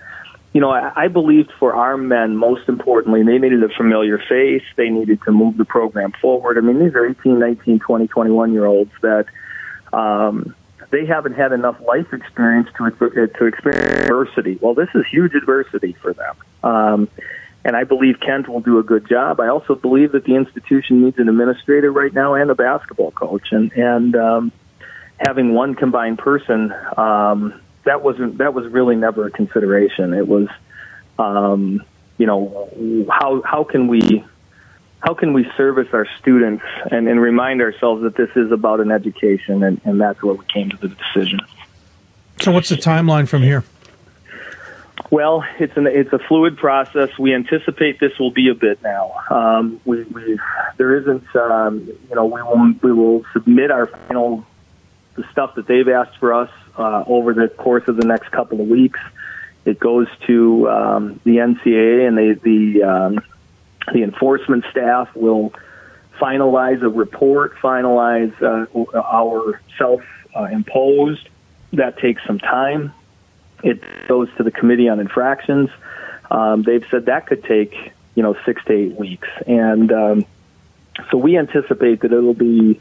you 0.53 0.61
know, 0.61 0.71
I, 0.71 1.05
I 1.05 1.09
believed 1.09 1.51
for 1.59 1.75
our 1.75 1.97
men, 1.97 2.37
most 2.37 2.69
importantly, 2.69 3.23
they 3.23 3.39
needed 3.39 3.63
a 3.63 3.71
familiar 3.71 4.19
face. 4.19 4.65
They 4.77 4.91
needed 4.91 5.21
to 5.25 5.33
move 5.33 5.57
the 5.57 5.65
program 5.65 6.13
forward. 6.21 6.59
I 6.59 6.61
mean, 6.61 6.79
these 6.79 6.95
are 6.95 7.07
18, 7.07 7.39
19, 7.39 7.79
20, 7.81 8.07
21 8.07 8.53
year 8.53 8.67
olds 8.67 8.93
that 9.01 9.27
um, 9.95 10.55
they 10.91 11.07
haven't 11.07 11.35
had 11.35 11.53
enough 11.53 11.81
life 11.81 12.13
experience 12.13 12.69
to 12.77 12.91
to 12.91 13.47
experience 13.47 14.03
adversity. 14.03 14.59
Well, 14.61 14.75
this 14.75 14.91
is 14.95 15.05
huge 15.11 15.35
adversity 15.35 15.97
for 16.03 16.13
them. 16.13 16.37
Um, 16.63 17.09
and 17.65 17.77
I 17.77 17.85
believe 17.85 18.19
Kent 18.21 18.49
will 18.49 18.61
do 18.61 18.79
a 18.79 18.83
good 18.83 19.09
job. 19.09 19.41
I 19.41 19.49
also 19.49 19.75
believe 19.75 20.13
that 20.13 20.25
the 20.25 20.35
institution 20.35 21.03
needs 21.03 21.19
an 21.19 21.29
administrator 21.29 21.93
right 21.93 22.13
now 22.13 22.35
and 22.35 22.51
a 22.51 22.55
basketball 22.55 23.13
coach, 23.13 23.53
and 23.53 23.73
and 23.73 24.17
um, 24.17 24.53
having 25.19 25.55
one 25.55 25.75
combined 25.75 26.19
person 26.19 26.73
um, 26.97 27.61
that 27.85 28.03
wasn't 28.03 28.39
that 28.39 28.55
was 28.55 28.67
really 28.69 28.97
never 28.97 29.27
a 29.27 29.31
consideration. 29.31 30.13
It 30.15 30.27
was, 30.27 30.49
um, 31.19 31.85
you 32.19 32.27
know, 32.27 33.07
how 33.11 33.43
how 33.43 33.65
can 33.65 33.87
we 33.87 34.25
how 35.03 35.15
can 35.15 35.33
we 35.33 35.51
service 35.57 35.89
our 35.93 36.07
students 36.21 36.65
and, 36.91 37.09
and 37.09 37.21
remind 37.21 37.61
ourselves 37.61 38.03
that 38.03 38.17
this 38.17 38.31
is 38.37 38.53
about 38.53 38.81
an 38.81 38.93
education, 38.93 39.63
and, 39.65 39.81
and 39.85 40.01
that's 40.01 40.23
where 40.23 40.35
we 40.35 40.45
came 40.47 40.71
to 40.71 40.77
the 40.77 40.89
decision. 40.89 41.41
So, 42.41 42.53
what's 42.53 42.69
the 42.69 42.77
timeline 42.77 43.29
from 43.29 43.43
here? 43.43 43.65
Well, 45.11 45.45
it's 45.59 45.77
an 45.77 45.87
it's 45.87 46.13
a 46.13 46.19
fluid 46.19 46.57
process. 46.57 47.11
We 47.19 47.35
anticipate 47.35 48.01
this 48.01 48.19
will 48.19 48.31
be 48.31 48.49
a 48.49 48.55
bit 48.55 48.83
now. 48.83 49.13
Um, 49.31 49.81
we, 49.85 50.05
we 50.05 50.39
there 50.77 50.97
isn't 50.97 51.35
um, 51.37 51.87
you 52.09 52.15
know 52.15 52.27
we 52.27 52.43
will 52.43 52.75
we 52.83 52.93
will 52.93 53.25
submit 53.33 53.71
our 53.71 53.87
final 53.87 54.45
the 55.15 55.25
stuff 55.31 55.55
that 55.57 55.67
they've 55.67 55.89
asked 55.89 56.19
for 56.19 56.33
us 56.33 56.51
uh, 56.79 57.05
over 57.07 57.35
the 57.35 57.49
course 57.49 57.87
of 57.89 57.97
the 57.97 58.07
next 58.07 58.31
couple 58.31 58.61
of 58.61 58.69
weeks. 58.69 59.01
It 59.65 59.79
goes 59.79 60.09
to 60.27 60.69
um, 60.69 61.21
the 61.25 61.37
NCAA 61.37 62.09
and 62.09 62.19
they, 62.19 62.33
the 62.33 62.83
um, 62.83 63.21
the 63.93 64.03
enforcement 64.03 64.65
staff 64.71 65.15
will 65.15 65.53
finalize 66.21 66.83
a 66.83 66.89
report, 66.89 67.57
finalize 67.57 68.33
uh, 68.43 68.67
our 68.99 69.61
self 69.79 70.03
uh, 70.35 70.45
imposed. 70.45 71.29
That 71.73 71.99
takes 71.99 72.23
some 72.27 72.39
time. 72.39 72.93
It 73.63 73.83
goes 74.09 74.29
to 74.37 74.43
the 74.43 74.51
Committee 74.51 74.89
on 74.89 75.01
Infractions. 75.01 75.71
Um, 76.31 76.63
they've 76.63 76.85
said 76.91 77.07
that 77.07 77.27
could 77.27 77.45
take 77.45 77.93
you 78.15 78.23
know 78.23 78.37
six 78.45 78.65
to 78.65 78.73
eight 78.73 78.95
weeks, 78.95 79.29
and 79.47 79.93
um, 79.93 80.27
so 81.11 81.19
we 81.19 81.39
anticipate 81.39 82.01
that 82.01 82.13
it'll 82.13 82.35
be 82.35 82.81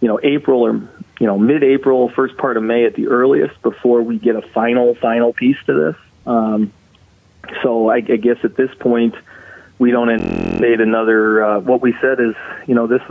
you 0.00 0.08
know 0.08 0.20
April 0.22 0.62
or 0.62 0.74
you 1.20 1.26
know 1.26 1.38
mid-April, 1.38 2.08
first 2.08 2.36
part 2.36 2.56
of 2.56 2.62
May 2.62 2.84
at 2.84 2.94
the 2.94 3.08
earliest 3.08 3.60
before 3.62 4.02
we 4.02 4.18
get 4.18 4.36
a 4.36 4.42
final 4.42 4.94
final 4.94 5.32
piece 5.32 5.58
to 5.66 5.74
this. 5.74 5.96
Um, 6.26 6.72
so 7.62 7.88
I, 7.88 7.96
I 7.96 8.00
guess 8.00 8.38
at 8.44 8.56
this 8.56 8.72
point 8.74 9.14
we 9.78 9.90
don't 9.90 10.10
anticipate 10.10 10.80
another. 10.80 11.44
Uh, 11.44 11.60
what 11.60 11.80
we 11.80 11.94
said 12.00 12.20
is 12.20 12.34
you 12.66 12.74
know 12.74 12.86
this 12.86 13.02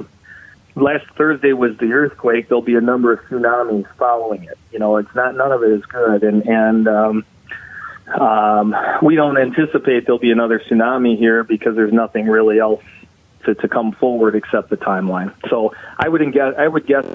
last 0.75 1.05
Thursday 1.17 1.53
was 1.53 1.77
the 1.77 1.91
earthquake. 1.93 2.47
There'll 2.47 2.61
be 2.61 2.75
a 2.75 2.81
number 2.81 3.13
of 3.13 3.19
tsunamis 3.25 3.87
following 3.97 4.43
it. 4.43 4.57
You 4.71 4.79
know, 4.79 4.97
it's 4.97 5.13
not 5.15 5.35
none 5.35 5.51
of 5.51 5.63
it 5.63 5.71
is 5.71 5.85
good, 5.85 6.23
and 6.23 6.47
and 6.47 6.87
um, 6.87 7.25
um, 8.19 8.75
we 9.01 9.15
don't 9.15 9.37
anticipate 9.37 10.05
there'll 10.05 10.19
be 10.19 10.31
another 10.31 10.59
tsunami 10.59 11.17
here 11.17 11.43
because 11.43 11.75
there's 11.75 11.93
nothing 11.93 12.27
really 12.27 12.59
else 12.59 12.83
to, 13.45 13.55
to 13.55 13.67
come 13.67 13.91
forward 13.93 14.35
except 14.35 14.69
the 14.69 14.77
timeline. 14.77 15.33
So 15.49 15.73
I 15.97 16.07
would 16.07 16.21
guess 16.33 16.55
I 16.57 16.67
would 16.67 16.85
guess 16.85 17.05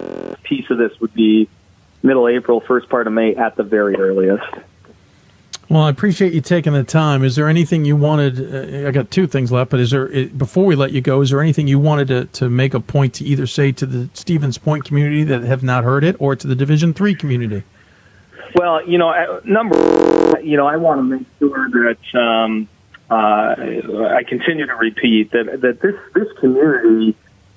piece 0.43 0.71
of 0.71 0.79
this 0.79 0.99
would 1.01 1.15
be 1.15 1.49
middle 2.03 2.29
April, 2.29 2.61
first 2.61 2.89
part 2.89 3.07
of 3.07 3.13
May 3.13 3.35
at 3.35 3.57
the 3.57 3.63
very 3.63 3.97
earliest. 3.97 4.45
Well, 5.69 5.83
I 5.83 5.91
appreciate 5.91 6.33
you 6.33 6.41
taking 6.41 6.75
the 6.75 6.85
time. 6.85 7.25
Is 7.25 7.35
there 7.35 7.49
anything 7.49 7.85
you 7.85 7.97
wanted? 7.97 8.55
Uh, 8.85 8.89
I 8.89 8.93
got 8.93 9.11
two 9.11 9.27
things 9.27 9.51
left, 9.51 9.71
but 9.71 9.81
is 9.81 9.91
there 9.91 10.07
before 10.29 10.65
we 10.65 10.77
let 10.77 10.93
you 10.93 11.01
go? 11.01 11.21
Is 11.23 11.31
there 11.31 11.41
anything 11.41 11.67
you 11.67 11.81
wanted 11.81 12.09
to, 12.09 12.27
to 12.27 12.49
make 12.49 12.73
a 12.73 12.79
point 12.79 13.15
to 13.15 13.25
either 13.25 13.49
say 13.49 13.73
to 13.73 13.85
the 13.85 14.09
Stevens 14.15 14.59
Point 14.59 14.85
community 14.85 15.25
that 15.25 15.43
have 15.43 15.65
not 15.65 15.83
heard 15.83 16.05
it, 16.05 16.15
or 16.21 16.37
to 16.37 16.47
the 16.47 16.55
Division 16.55 16.95
Three 16.95 17.17
community? 17.17 17.65
Well, 18.55 18.89
you 18.89 18.97
know, 18.97 19.41
number, 19.45 20.41
you 20.41 20.57
know, 20.57 20.67
I 20.67 20.77
want 20.77 21.01
to 21.01 21.03
make 21.03 21.27
sure 21.41 21.69
that 21.69 22.19
um, 22.19 22.69
uh, 23.11 24.15
I 24.15 24.23
continue 24.27 24.67
to 24.67 24.75
repeat 24.77 25.33
that 25.33 25.61
that 25.63 25.81
this 25.81 25.97
this 26.15 26.29
community 26.39 27.17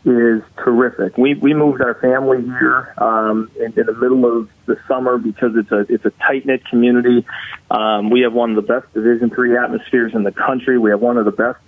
is 0.09 0.43
terrific. 0.57 1.17
We 1.17 1.35
we 1.35 1.53
moved 1.53 1.81
our 1.81 1.95
family 1.95 2.41
here 2.41 2.93
um, 2.97 3.51
in, 3.57 3.73
in 3.77 3.85
the 3.85 3.93
middle 3.93 4.25
of 4.25 4.49
the 4.65 4.79
summer 4.87 5.17
because 5.17 5.55
it's 5.55 5.71
a 5.71 5.79
it's 5.93 6.05
a 6.05 6.11
tight 6.11 6.45
knit 6.45 6.65
community. 6.65 7.25
Um, 7.71 8.09
we 8.09 8.21
have 8.21 8.33
one 8.33 8.49
of 8.49 8.55
the 8.55 8.61
best 8.61 8.91
Division 8.93 9.29
three 9.29 9.57
atmospheres 9.57 10.13
in 10.13 10.23
the 10.23 10.31
country. 10.31 10.77
We 10.77 10.89
have 10.91 11.01
one 11.01 11.17
of 11.17 11.25
the 11.25 11.31
best 11.31 11.59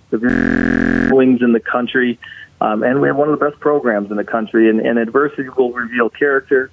wings 1.12 1.42
in 1.42 1.52
the 1.52 1.60
country, 1.60 2.18
um, 2.60 2.82
and 2.82 3.00
we 3.00 3.08
have 3.08 3.16
one 3.16 3.28
of 3.28 3.38
the 3.38 3.44
best 3.44 3.60
programs 3.60 4.10
in 4.10 4.16
the 4.16 4.24
country. 4.24 4.68
And, 4.68 4.80
and 4.80 4.98
adversity 4.98 5.48
will 5.48 5.72
reveal 5.72 6.10
character, 6.10 6.70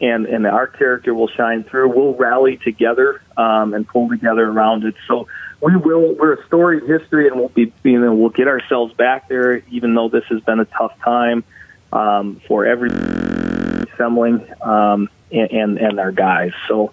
and 0.00 0.26
and 0.26 0.46
our 0.46 0.66
character 0.66 1.14
will 1.14 1.28
shine 1.28 1.64
through. 1.64 1.88
We'll 1.88 2.14
rally 2.14 2.58
together 2.58 3.22
um, 3.36 3.74
and 3.74 3.86
pull 3.86 4.08
together 4.08 4.48
around 4.48 4.84
it. 4.84 4.94
So 5.06 5.28
we 5.60 5.76
will. 5.76 6.14
We're 6.14 6.34
a 6.34 6.46
storied 6.46 6.84
history, 6.84 7.28
and 7.28 7.36
we'll 7.36 7.48
be. 7.48 7.72
You 7.82 8.00
know, 8.00 8.14
we'll 8.14 8.30
get 8.30 8.48
ourselves 8.48 8.94
back 8.94 9.28
there, 9.28 9.62
even 9.70 9.94
though 9.94 10.08
this 10.08 10.24
has 10.28 10.40
been 10.42 10.60
a 10.60 10.66
tough 10.66 10.98
time 11.00 11.44
um, 11.92 12.40
for 12.46 12.66
every 12.66 12.90
assembling 12.90 14.46
um, 14.62 15.08
and, 15.32 15.50
and 15.50 15.78
and 15.78 16.00
our 16.00 16.12
guys. 16.12 16.52
So, 16.68 16.92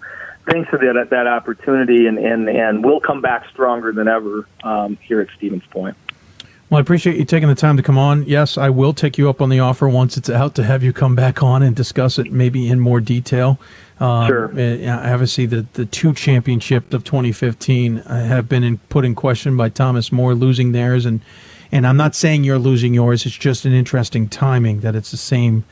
thanks 0.50 0.70
for 0.70 0.78
that 0.78 1.08
that 1.10 1.26
opportunity, 1.26 2.06
and 2.06 2.18
and 2.18 2.48
and 2.48 2.84
we'll 2.84 3.00
come 3.00 3.20
back 3.20 3.48
stronger 3.50 3.92
than 3.92 4.08
ever 4.08 4.48
um, 4.62 4.96
here 5.02 5.20
at 5.20 5.28
Stevens 5.36 5.64
Point. 5.70 5.96
Well, 6.74 6.80
I 6.80 6.82
appreciate 6.82 7.18
you 7.18 7.24
taking 7.24 7.48
the 7.48 7.54
time 7.54 7.76
to 7.76 7.84
come 7.84 7.96
on. 7.96 8.24
Yes, 8.24 8.58
I 8.58 8.68
will 8.68 8.92
take 8.92 9.16
you 9.16 9.28
up 9.28 9.40
on 9.40 9.48
the 9.48 9.60
offer 9.60 9.88
once 9.88 10.16
it's 10.16 10.28
out 10.28 10.56
to 10.56 10.64
have 10.64 10.82
you 10.82 10.92
come 10.92 11.14
back 11.14 11.40
on 11.40 11.62
and 11.62 11.76
discuss 11.76 12.18
it 12.18 12.32
maybe 12.32 12.68
in 12.68 12.80
more 12.80 12.98
detail. 12.98 13.60
Um, 14.00 14.26
sure. 14.26 14.48
Obviously, 14.48 15.46
the, 15.46 15.66
the 15.74 15.86
two 15.86 16.12
championships 16.14 16.92
of 16.92 17.04
2015 17.04 17.98
uh, 17.98 18.24
have 18.26 18.48
been 18.48 18.64
in, 18.64 18.78
put 18.88 19.04
in 19.04 19.14
question 19.14 19.56
by 19.56 19.68
Thomas 19.68 20.10
More 20.10 20.34
losing 20.34 20.72
theirs, 20.72 21.06
and 21.06 21.20
and 21.70 21.86
I'm 21.86 21.96
not 21.96 22.16
saying 22.16 22.42
you're 22.42 22.58
losing 22.58 22.92
yours. 22.92 23.24
It's 23.24 23.36
just 23.36 23.64
an 23.64 23.72
interesting 23.72 24.28
timing 24.28 24.80
that 24.80 24.96
it's 24.96 25.12
the 25.12 25.16
same 25.16 25.62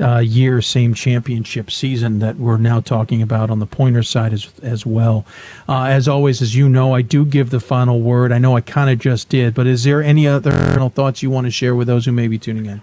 uh, 0.00 0.18
year, 0.18 0.62
same 0.62 0.94
championship 0.94 1.70
season 1.70 2.20
that 2.20 2.36
we're 2.36 2.56
now 2.56 2.80
talking 2.80 3.22
about 3.22 3.50
on 3.50 3.58
the 3.58 3.66
pointer 3.66 4.02
side 4.02 4.32
as 4.32 4.50
as 4.62 4.86
well. 4.86 5.24
Uh, 5.68 5.84
as 5.84 6.06
always, 6.08 6.40
as 6.40 6.54
you 6.54 6.68
know, 6.68 6.94
I 6.94 7.02
do 7.02 7.24
give 7.24 7.50
the 7.50 7.60
final 7.60 8.00
word. 8.00 8.32
I 8.32 8.38
know 8.38 8.56
I 8.56 8.60
kind 8.60 8.90
of 8.90 8.98
just 8.98 9.28
did, 9.28 9.54
but 9.54 9.66
is 9.66 9.84
there 9.84 10.02
any 10.02 10.26
other 10.26 10.52
final 10.52 10.88
thoughts 10.88 11.22
you 11.22 11.30
want 11.30 11.46
to 11.46 11.50
share 11.50 11.74
with 11.74 11.86
those 11.86 12.04
who 12.04 12.12
may 12.12 12.28
be 12.28 12.38
tuning 12.38 12.66
in? 12.66 12.80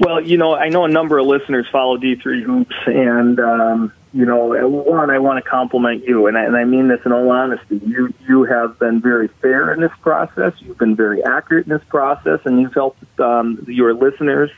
Well, 0.00 0.20
you 0.20 0.36
know, 0.36 0.54
I 0.54 0.68
know 0.68 0.84
a 0.84 0.88
number 0.88 1.18
of 1.18 1.26
listeners 1.26 1.66
follow 1.72 1.96
D3 1.98 2.42
Hoops, 2.42 2.76
and 2.86 3.40
um, 3.40 3.92
you 4.12 4.24
know, 4.24 4.46
one, 4.68 5.10
I 5.10 5.18
want 5.18 5.42
to 5.42 5.50
compliment 5.50 6.04
you, 6.06 6.26
and 6.28 6.38
I, 6.38 6.44
and 6.44 6.56
I 6.56 6.64
mean 6.64 6.88
this 6.88 7.00
in 7.04 7.12
all 7.12 7.30
honesty. 7.30 7.80
You 7.84 8.12
you 8.26 8.44
have 8.44 8.78
been 8.78 9.00
very 9.00 9.28
fair 9.42 9.72
in 9.72 9.80
this 9.80 9.92
process. 10.00 10.52
You've 10.60 10.78
been 10.78 10.94
very 10.94 11.24
accurate 11.24 11.66
in 11.66 11.72
this 11.72 11.84
process, 11.88 12.40
and 12.44 12.60
you've 12.60 12.74
helped 12.74 13.02
um, 13.18 13.64
your 13.66 13.92
listeners 13.92 14.50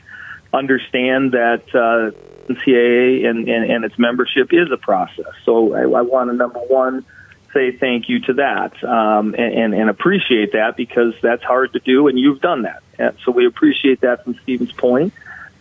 understand 0.53 1.31
that 1.31 1.63
uh, 1.73 2.11
NCAA 2.51 3.25
and, 3.25 3.47
and, 3.47 3.71
and 3.71 3.85
its 3.85 3.97
membership 3.97 4.51
is 4.51 4.71
a 4.71 4.77
process. 4.77 5.33
So 5.45 5.73
I, 5.73 5.99
I 5.99 6.01
want 6.01 6.29
to 6.29 6.35
number 6.35 6.59
one 6.59 7.05
say 7.53 7.71
thank 7.75 8.07
you 8.07 8.19
to 8.21 8.33
that 8.33 8.81
um, 8.83 9.35
and, 9.37 9.53
and, 9.53 9.73
and 9.73 9.89
appreciate 9.89 10.53
that 10.53 10.77
because 10.77 11.13
that's 11.21 11.43
hard 11.43 11.73
to 11.73 11.79
do, 11.79 12.07
and 12.07 12.17
you've 12.17 12.41
done 12.41 12.63
that. 12.63 12.81
And 12.97 13.17
so 13.25 13.31
we 13.31 13.45
appreciate 13.45 14.01
that 14.01 14.23
from 14.23 14.35
Stevens 14.43 14.71
Point. 14.71 15.13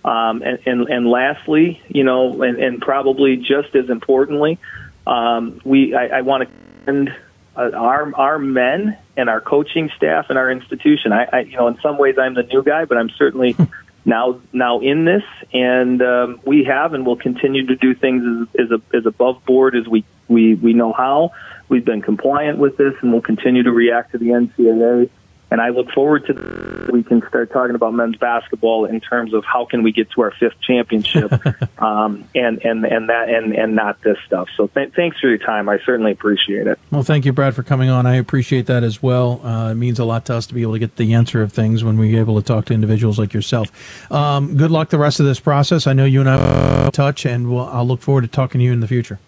Um, 0.04 0.42
and, 0.42 0.58
and, 0.66 0.88
and 0.88 1.06
lastly, 1.10 1.82
you 1.88 2.04
know, 2.04 2.42
and, 2.42 2.58
and 2.58 2.80
probably 2.80 3.36
just 3.36 3.74
as 3.74 3.90
importantly, 3.90 4.58
um, 5.06 5.60
we 5.64 5.94
I, 5.94 6.18
I 6.18 6.20
want 6.22 6.48
to 6.48 6.54
commend 6.84 7.14
uh, 7.54 7.70
our 7.74 8.14
our 8.14 8.38
men 8.38 8.96
and 9.16 9.28
our 9.28 9.42
coaching 9.42 9.90
staff 9.96 10.26
and 10.30 10.38
our 10.38 10.50
institution. 10.50 11.12
I, 11.12 11.28
I, 11.30 11.40
you 11.40 11.56
know, 11.56 11.68
in 11.68 11.78
some 11.80 11.98
ways, 11.98 12.16
I'm 12.18 12.32
the 12.32 12.44
new 12.44 12.62
guy, 12.62 12.86
but 12.86 12.96
I'm 12.96 13.10
certainly 13.10 13.56
now 14.04 14.40
now 14.52 14.80
in 14.80 15.04
this, 15.04 15.22
and 15.52 16.00
um, 16.02 16.40
we 16.44 16.64
have 16.64 16.94
and 16.94 17.04
will 17.04 17.16
continue 17.16 17.66
to 17.66 17.76
do 17.76 17.94
things 17.94 18.48
as, 18.58 18.70
as, 18.72 18.80
as 18.94 19.06
above 19.06 19.44
board 19.44 19.76
as 19.76 19.86
we, 19.86 20.04
we 20.28 20.54
we 20.54 20.72
know 20.72 20.92
how. 20.92 21.32
We've 21.68 21.84
been 21.84 22.02
compliant 22.02 22.58
with 22.58 22.76
this, 22.76 22.94
and 23.00 23.12
we'll 23.12 23.22
continue 23.22 23.62
to 23.62 23.72
react 23.72 24.12
to 24.12 24.18
the 24.18 24.26
NCAA 24.26 25.08
and 25.50 25.60
I 25.60 25.70
look 25.70 25.90
forward 25.90 26.26
to 26.26 26.88
we 26.92 27.02
can 27.02 27.26
start 27.28 27.52
talking 27.52 27.74
about 27.74 27.94
men's 27.94 28.16
basketball 28.16 28.84
in 28.84 29.00
terms 29.00 29.34
of 29.34 29.44
how 29.44 29.64
can 29.64 29.82
we 29.82 29.92
get 29.92 30.10
to 30.12 30.22
our 30.22 30.30
fifth 30.32 30.60
championship, 30.60 31.32
um, 31.78 32.24
and 32.34 32.64
and 32.64 32.84
and 32.84 33.08
that 33.08 33.28
and 33.28 33.54
and 33.54 33.74
not 33.74 34.00
this 34.02 34.18
stuff. 34.26 34.48
So 34.56 34.68
th- 34.68 34.92
thanks 34.94 35.18
for 35.20 35.28
your 35.28 35.38
time. 35.38 35.68
I 35.68 35.78
certainly 35.84 36.12
appreciate 36.12 36.66
it. 36.66 36.78
Well, 36.90 37.02
thank 37.02 37.24
you, 37.24 37.32
Brad, 37.32 37.54
for 37.54 37.62
coming 37.62 37.90
on. 37.90 38.06
I 38.06 38.16
appreciate 38.16 38.66
that 38.66 38.82
as 38.82 39.02
well. 39.02 39.44
Uh, 39.44 39.72
it 39.72 39.76
means 39.76 39.98
a 39.98 40.04
lot 40.04 40.26
to 40.26 40.34
us 40.34 40.46
to 40.46 40.54
be 40.54 40.62
able 40.62 40.72
to 40.72 40.78
get 40.78 40.96
the 40.96 41.14
answer 41.14 41.42
of 41.42 41.52
things 41.52 41.84
when 41.84 41.98
we're 41.98 42.20
able 42.20 42.40
to 42.40 42.46
talk 42.46 42.66
to 42.66 42.74
individuals 42.74 43.18
like 43.18 43.32
yourself. 43.32 44.12
Um, 44.12 44.56
good 44.56 44.70
luck 44.70 44.90
the 44.90 44.98
rest 44.98 45.20
of 45.20 45.26
this 45.26 45.40
process. 45.40 45.86
I 45.86 45.92
know 45.92 46.04
you 46.04 46.20
and 46.20 46.28
I 46.28 46.84
will 46.84 46.92
touch, 46.92 47.26
and 47.26 47.50
we'll, 47.50 47.68
I'll 47.68 47.86
look 47.86 48.00
forward 48.00 48.22
to 48.22 48.28
talking 48.28 48.58
to 48.58 48.64
you 48.64 48.72
in 48.72 48.80
the 48.80 48.88
future. 48.88 49.18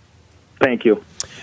Thank 0.61 0.85
you. 0.85 1.03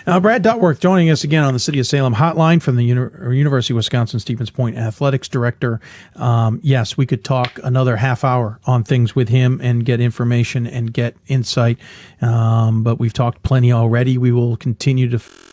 Uh, 0.09 0.19
Brad 0.19 0.41
Duckworth 0.41 0.79
joining 0.79 1.11
us 1.11 1.23
again 1.23 1.43
on 1.43 1.53
the 1.53 1.59
City 1.59 1.77
of 1.77 1.85
Salem 1.85 2.15
hotline 2.15 2.59
from 2.63 2.77
the 2.77 2.83
Uni- 2.83 3.37
University 3.37 3.73
of 3.73 3.75
Wisconsin 3.75 4.19
Stevens 4.19 4.49
Point 4.49 4.75
Athletics 4.75 5.27
Director. 5.27 5.79
Um, 6.15 6.59
yes, 6.63 6.97
we 6.97 7.05
could 7.05 7.23
talk 7.23 7.59
another 7.63 7.95
half 7.95 8.23
hour 8.23 8.59
on 8.65 8.83
things 8.83 9.15
with 9.15 9.29
him 9.29 9.59
and 9.61 9.85
get 9.85 9.99
information 9.99 10.65
and 10.65 10.91
get 10.91 11.15
insight, 11.27 11.77
um, 12.23 12.81
but 12.81 12.97
we've 12.97 13.13
talked 13.13 13.43
plenty 13.43 13.71
already. 13.71 14.17
We 14.17 14.31
will 14.31 14.57
continue 14.57 15.07
to. 15.09 15.17
F- 15.17 15.48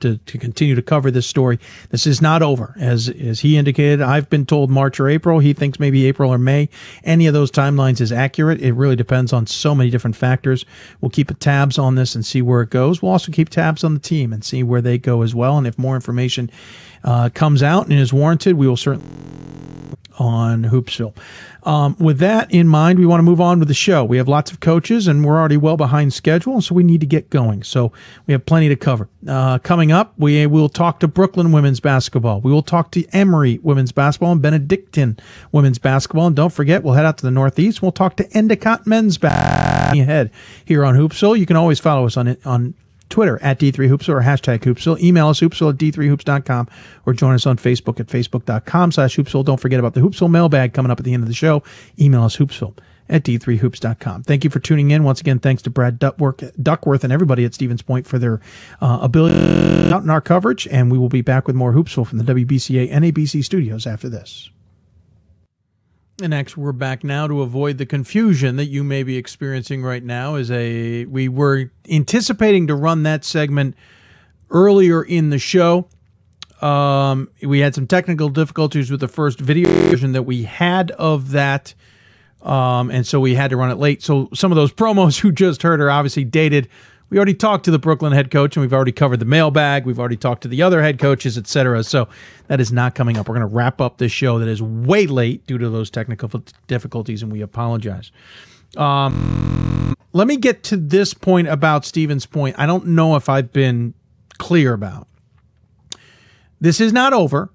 to, 0.00 0.18
to 0.18 0.38
continue 0.38 0.74
to 0.74 0.82
cover 0.82 1.10
this 1.10 1.26
story. 1.26 1.58
This 1.90 2.06
is 2.06 2.22
not 2.22 2.42
over. 2.42 2.74
As, 2.78 3.08
as 3.08 3.40
he 3.40 3.56
indicated, 3.56 4.00
I've 4.00 4.30
been 4.30 4.46
told 4.46 4.70
March 4.70 4.98
or 5.00 5.08
April. 5.08 5.38
He 5.38 5.52
thinks 5.52 5.78
maybe 5.78 6.06
April 6.06 6.32
or 6.32 6.38
May. 6.38 6.68
Any 7.02 7.26
of 7.26 7.34
those 7.34 7.50
timelines 7.50 8.00
is 8.00 8.12
accurate. 8.12 8.60
It 8.60 8.72
really 8.72 8.96
depends 8.96 9.32
on 9.32 9.46
so 9.46 9.74
many 9.74 9.90
different 9.90 10.16
factors. 10.16 10.64
We'll 11.00 11.10
keep 11.10 11.36
tabs 11.38 11.78
on 11.78 11.94
this 11.94 12.14
and 12.14 12.24
see 12.24 12.42
where 12.42 12.62
it 12.62 12.70
goes. 12.70 13.02
We'll 13.02 13.12
also 13.12 13.32
keep 13.32 13.48
tabs 13.48 13.84
on 13.84 13.94
the 13.94 14.00
team 14.00 14.32
and 14.32 14.44
see 14.44 14.62
where 14.62 14.80
they 14.80 14.98
go 14.98 15.22
as 15.22 15.34
well. 15.34 15.58
And 15.58 15.66
if 15.66 15.78
more 15.78 15.94
information 15.94 16.50
uh, 17.02 17.30
comes 17.34 17.62
out 17.62 17.86
and 17.86 17.92
is 17.92 18.12
warranted, 18.12 18.56
we 18.56 18.66
will 18.66 18.76
certainly 18.76 19.08
on 20.18 20.64
Hoopsville. 20.64 21.14
Um, 21.64 21.96
with 21.98 22.18
that 22.18 22.52
in 22.52 22.68
mind, 22.68 22.98
we 22.98 23.06
want 23.06 23.18
to 23.20 23.24
move 23.24 23.40
on 23.40 23.58
with 23.58 23.68
the 23.68 23.74
show. 23.74 24.04
We 24.04 24.16
have 24.18 24.28
lots 24.28 24.50
of 24.50 24.60
coaches, 24.60 25.06
and 25.06 25.24
we're 25.24 25.38
already 25.38 25.56
well 25.56 25.76
behind 25.76 26.12
schedule, 26.12 26.60
so 26.60 26.74
we 26.74 26.82
need 26.82 27.00
to 27.00 27.06
get 27.06 27.30
going. 27.30 27.62
So 27.62 27.92
we 28.26 28.32
have 28.32 28.44
plenty 28.44 28.68
to 28.68 28.76
cover. 28.76 29.08
Uh, 29.26 29.58
coming 29.58 29.90
up, 29.90 30.12
we 30.18 30.46
will 30.46 30.68
talk 30.68 31.00
to 31.00 31.08
Brooklyn 31.08 31.52
women's 31.52 31.80
basketball. 31.80 32.40
We 32.40 32.52
will 32.52 32.62
talk 32.62 32.90
to 32.92 33.06
Emory 33.12 33.58
women's 33.62 33.92
basketball 33.92 34.32
and 34.32 34.42
Benedictine 34.42 35.18
women's 35.52 35.78
basketball. 35.78 36.26
And 36.26 36.36
don't 36.36 36.52
forget, 36.52 36.82
we'll 36.82 36.94
head 36.94 37.06
out 37.06 37.18
to 37.18 37.26
the 37.26 37.30
Northeast. 37.30 37.80
We'll 37.80 37.92
talk 37.92 38.16
to 38.16 38.30
Endicott 38.32 38.86
men's 38.86 39.18
basketball 39.18 39.74
ahead 40.00 40.30
here 40.64 40.84
on 40.84 40.94
Hoopsville. 40.94 41.38
You 41.38 41.46
can 41.46 41.56
always 41.56 41.80
follow 41.80 42.06
us 42.06 42.16
on 42.16 42.36
on 42.44 42.74
Twitter 43.14 43.38
at 43.42 43.60
D3Hoopsville 43.60 44.08
or 44.08 44.22
hashtag 44.22 44.58
Hoopsville. 44.58 45.00
Email 45.00 45.28
us 45.28 45.38
hoopsville 45.38 45.70
at 45.70 45.78
D3Hoops.com 45.78 46.68
or 47.06 47.12
join 47.12 47.32
us 47.32 47.46
on 47.46 47.56
Facebook 47.56 48.00
at 48.00 48.08
Facebook.com 48.08 48.90
slash 48.90 49.16
Hoopsville. 49.16 49.44
Don't 49.44 49.60
forget 49.60 49.78
about 49.78 49.94
the 49.94 50.00
Hoopsville 50.00 50.32
mailbag 50.32 50.74
coming 50.74 50.90
up 50.90 50.98
at 50.98 51.04
the 51.04 51.14
end 51.14 51.22
of 51.22 51.28
the 51.28 51.34
show. 51.34 51.62
Email 52.00 52.24
us 52.24 52.36
Hoopsville 52.38 52.76
at 53.08 53.22
D3Hoops.com. 53.22 54.24
Thank 54.24 54.42
you 54.42 54.50
for 54.50 54.58
tuning 54.58 54.90
in. 54.90 55.04
Once 55.04 55.20
again, 55.20 55.38
thanks 55.38 55.62
to 55.62 55.70
Brad 55.70 56.00
Duckworth, 56.00 56.60
Duckworth 56.60 57.04
and 57.04 57.12
everybody 57.12 57.44
at 57.44 57.54
Stevens 57.54 57.82
Point 57.82 58.08
for 58.08 58.18
their 58.18 58.40
uh, 58.80 58.98
ability 59.00 59.92
out 59.92 60.02
in 60.02 60.10
our 60.10 60.20
coverage. 60.20 60.66
And 60.66 60.90
we 60.90 60.98
will 60.98 61.08
be 61.08 61.22
back 61.22 61.46
with 61.46 61.54
more 61.54 61.72
Hoopsville 61.72 62.08
from 62.08 62.18
the 62.18 62.34
WBCA 62.34 62.90
NABC 62.90 63.44
studios 63.44 63.86
after 63.86 64.08
this. 64.08 64.50
And 66.22 66.30
next, 66.30 66.56
we're 66.56 66.70
back 66.70 67.02
now 67.02 67.26
to 67.26 67.42
avoid 67.42 67.78
the 67.78 67.86
confusion 67.86 68.54
that 68.56 68.66
you 68.66 68.84
may 68.84 69.02
be 69.02 69.16
experiencing 69.16 69.82
right 69.82 70.02
now. 70.02 70.36
As 70.36 70.48
a 70.48 71.06
we 71.06 71.28
were 71.28 71.72
anticipating 71.90 72.68
to 72.68 72.76
run 72.76 73.02
that 73.02 73.24
segment 73.24 73.74
earlier 74.48 75.02
in 75.02 75.30
the 75.30 75.40
show. 75.40 75.88
Um, 76.62 77.30
we 77.42 77.58
had 77.58 77.74
some 77.74 77.88
technical 77.88 78.28
difficulties 78.28 78.92
with 78.92 79.00
the 79.00 79.08
first 79.08 79.40
video 79.40 79.68
version 79.68 80.12
that 80.12 80.22
we 80.22 80.44
had 80.44 80.92
of 80.92 81.32
that, 81.32 81.74
um, 82.42 82.92
and 82.92 83.04
so 83.04 83.18
we 83.18 83.34
had 83.34 83.50
to 83.50 83.56
run 83.56 83.72
it 83.72 83.78
late. 83.78 84.00
So 84.00 84.28
some 84.32 84.52
of 84.52 84.56
those 84.56 84.72
promos 84.72 85.20
you 85.24 85.32
just 85.32 85.62
heard 85.62 85.80
are 85.80 85.90
obviously 85.90 86.22
dated 86.22 86.68
we 87.14 87.18
already 87.18 87.34
talked 87.34 87.64
to 87.66 87.70
the 87.70 87.78
Brooklyn 87.78 88.12
head 88.12 88.32
coach, 88.32 88.56
and 88.56 88.60
we've 88.60 88.72
already 88.72 88.90
covered 88.90 89.20
the 89.20 89.24
mailbag. 89.24 89.86
We've 89.86 90.00
already 90.00 90.16
talked 90.16 90.42
to 90.42 90.48
the 90.48 90.62
other 90.62 90.82
head 90.82 90.98
coaches, 90.98 91.38
etc. 91.38 91.84
So 91.84 92.08
that 92.48 92.60
is 92.60 92.72
not 92.72 92.96
coming 92.96 93.16
up. 93.16 93.28
We're 93.28 93.36
going 93.36 93.48
to 93.48 93.54
wrap 93.54 93.80
up 93.80 93.98
this 93.98 94.10
show 94.10 94.40
that 94.40 94.48
is 94.48 94.60
way 94.60 95.06
late 95.06 95.46
due 95.46 95.56
to 95.58 95.70
those 95.70 95.90
technical 95.90 96.28
difficulties, 96.66 97.22
and 97.22 97.30
we 97.30 97.40
apologize. 97.40 98.10
Um, 98.76 99.94
let 100.12 100.26
me 100.26 100.36
get 100.36 100.64
to 100.64 100.76
this 100.76 101.14
point 101.14 101.46
about 101.46 101.84
Stevens' 101.84 102.26
point. 102.26 102.56
I 102.58 102.66
don't 102.66 102.88
know 102.88 103.14
if 103.14 103.28
I've 103.28 103.52
been 103.52 103.94
clear 104.38 104.72
about. 104.72 105.06
This 106.60 106.80
is 106.80 106.92
not 106.92 107.12
over. 107.12 107.52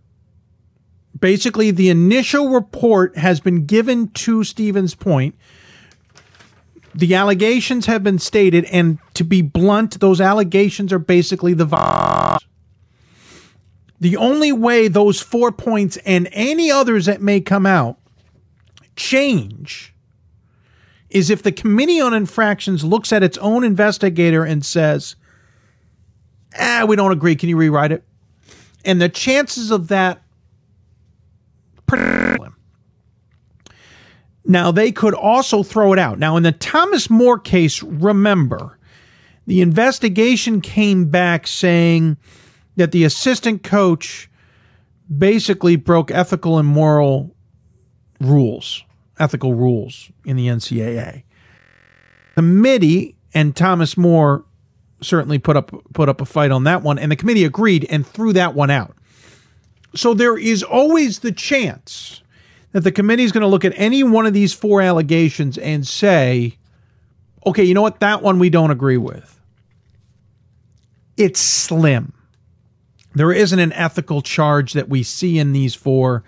Basically, 1.19 1.71
the 1.71 1.89
initial 1.89 2.47
report 2.47 3.17
has 3.17 3.41
been 3.41 3.65
given 3.65 4.07
to 4.11 4.45
Stevens' 4.45 4.95
point. 4.95 5.35
The 6.95 7.15
allegations 7.15 7.85
have 7.85 8.03
been 8.03 8.19
stated, 8.19 8.65
and 8.65 8.97
to 9.13 9.23
be 9.23 9.41
blunt, 9.41 9.99
those 9.99 10.19
allegations 10.19 10.91
are 10.91 10.99
basically 10.99 11.53
the 11.53 11.65
virus. 11.65 12.43
The 13.99 14.17
only 14.17 14.51
way 14.51 14.87
those 14.87 15.21
four 15.21 15.51
points 15.51 15.97
and 16.05 16.29
any 16.31 16.71
others 16.71 17.05
that 17.05 17.21
may 17.21 17.41
come 17.41 17.65
out 17.65 17.97
change 18.95 19.93
is 21.09 21.29
if 21.29 21.43
the 21.43 21.51
Committee 21.51 21.99
on 21.99 22.13
Infractions 22.13 22.83
looks 22.83 23.11
at 23.11 23.23
its 23.23 23.37
own 23.39 23.63
investigator 23.63 24.43
and 24.43 24.65
says, 24.65 25.15
ah, 26.57 26.85
we 26.87 26.95
don't 26.95 27.11
agree. 27.11 27.35
Can 27.35 27.49
you 27.49 27.57
rewrite 27.57 27.91
it? 27.91 28.03
And 28.85 29.01
the 29.01 29.09
chances 29.09 29.71
of 29.71 29.87
that. 29.89 30.21
Now, 34.49 34.71
they 34.71 34.91
could 34.91 35.13
also 35.13 35.61
throw 35.61 35.93
it 35.93 35.99
out. 35.99 36.17
Now, 36.17 36.35
in 36.35 36.41
the 36.41 36.51
Thomas 36.51 37.07
More 37.07 37.37
case, 37.37 37.83
remember, 37.83 38.79
the 39.45 39.61
investigation 39.61 40.59
came 40.59 41.05
back 41.05 41.45
saying 41.45 42.17
that 42.75 42.91
the 42.91 43.03
assistant 43.03 43.61
coach 43.61 44.27
basically 45.15 45.75
broke 45.75 46.09
ethical 46.09 46.57
and 46.57 46.67
moral 46.67 47.35
rules, 48.19 48.83
ethical 49.19 49.53
rules 49.53 50.11
in 50.25 50.35
the 50.35 50.47
NCAA. 50.47 51.21
Committee 52.33 53.15
and 53.35 53.55
Thomas 53.55 53.97
More 53.97 54.45
certainly 54.99 55.37
put 55.37 55.57
up 55.57 55.71
put 55.93 56.09
up 56.09 56.21
a 56.21 56.25
fight 56.25 56.49
on 56.49 56.63
that 56.63 56.81
one, 56.81 56.97
and 56.97 57.11
the 57.11 57.15
committee 57.15 57.45
agreed 57.45 57.85
and 57.91 58.05
threw 58.05 58.33
that 58.33 58.55
one 58.55 58.71
out. 58.71 58.95
So 59.95 60.15
there 60.15 60.39
is 60.39 60.63
always 60.63 61.19
the 61.19 61.31
chance 61.31 62.23
that 62.71 62.81
the 62.81 62.91
committee 62.91 63.23
is 63.23 63.31
going 63.31 63.41
to 63.41 63.47
look 63.47 63.65
at 63.65 63.73
any 63.75 64.03
one 64.03 64.25
of 64.25 64.33
these 64.33 64.53
four 64.53 64.81
allegations 64.81 65.57
and 65.57 65.87
say, 65.87 66.57
okay, 67.45 67.63
you 67.63 67.73
know 67.73 67.81
what? 67.81 67.99
That 67.99 68.21
one 68.21 68.39
we 68.39 68.49
don't 68.49 68.71
agree 68.71 68.97
with. 68.97 69.39
It's 71.17 71.39
slim. 71.39 72.13
There 73.15 73.31
isn't 73.31 73.59
an 73.59 73.73
ethical 73.73 74.21
charge 74.21 74.73
that 74.73 74.87
we 74.87 75.03
see 75.03 75.39
in 75.39 75.51
these 75.51 75.75
four. 75.75 76.23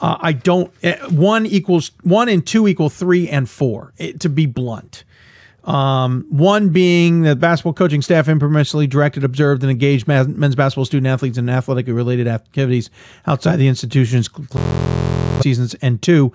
Uh, 0.00 0.16
I 0.20 0.32
don't. 0.32 0.72
Uh, 0.82 0.94
one 1.10 1.44
equals 1.44 1.90
one 2.02 2.28
and 2.28 2.46
two 2.46 2.68
equal 2.68 2.88
three 2.88 3.28
and 3.28 3.48
four. 3.48 3.92
It, 3.98 4.20
to 4.20 4.28
be 4.28 4.46
blunt, 4.46 5.04
um, 5.64 6.26
one 6.30 6.70
being 6.70 7.22
the 7.22 7.36
basketball 7.36 7.74
coaching 7.74 8.02
staff 8.02 8.26
impermissibly 8.26 8.88
directed, 8.88 9.24
observed, 9.24 9.62
and 9.62 9.70
engaged 9.70 10.06
men's 10.06 10.54
basketball 10.54 10.84
student 10.84 11.06
athletes 11.06 11.38
in 11.38 11.48
athletically 11.48 11.92
related 11.92 12.28
activities 12.28 12.90
outside 13.26 13.56
the 13.56 13.68
institution's 13.68 14.28
seasons. 15.44 15.74
And 15.74 16.02
two, 16.02 16.32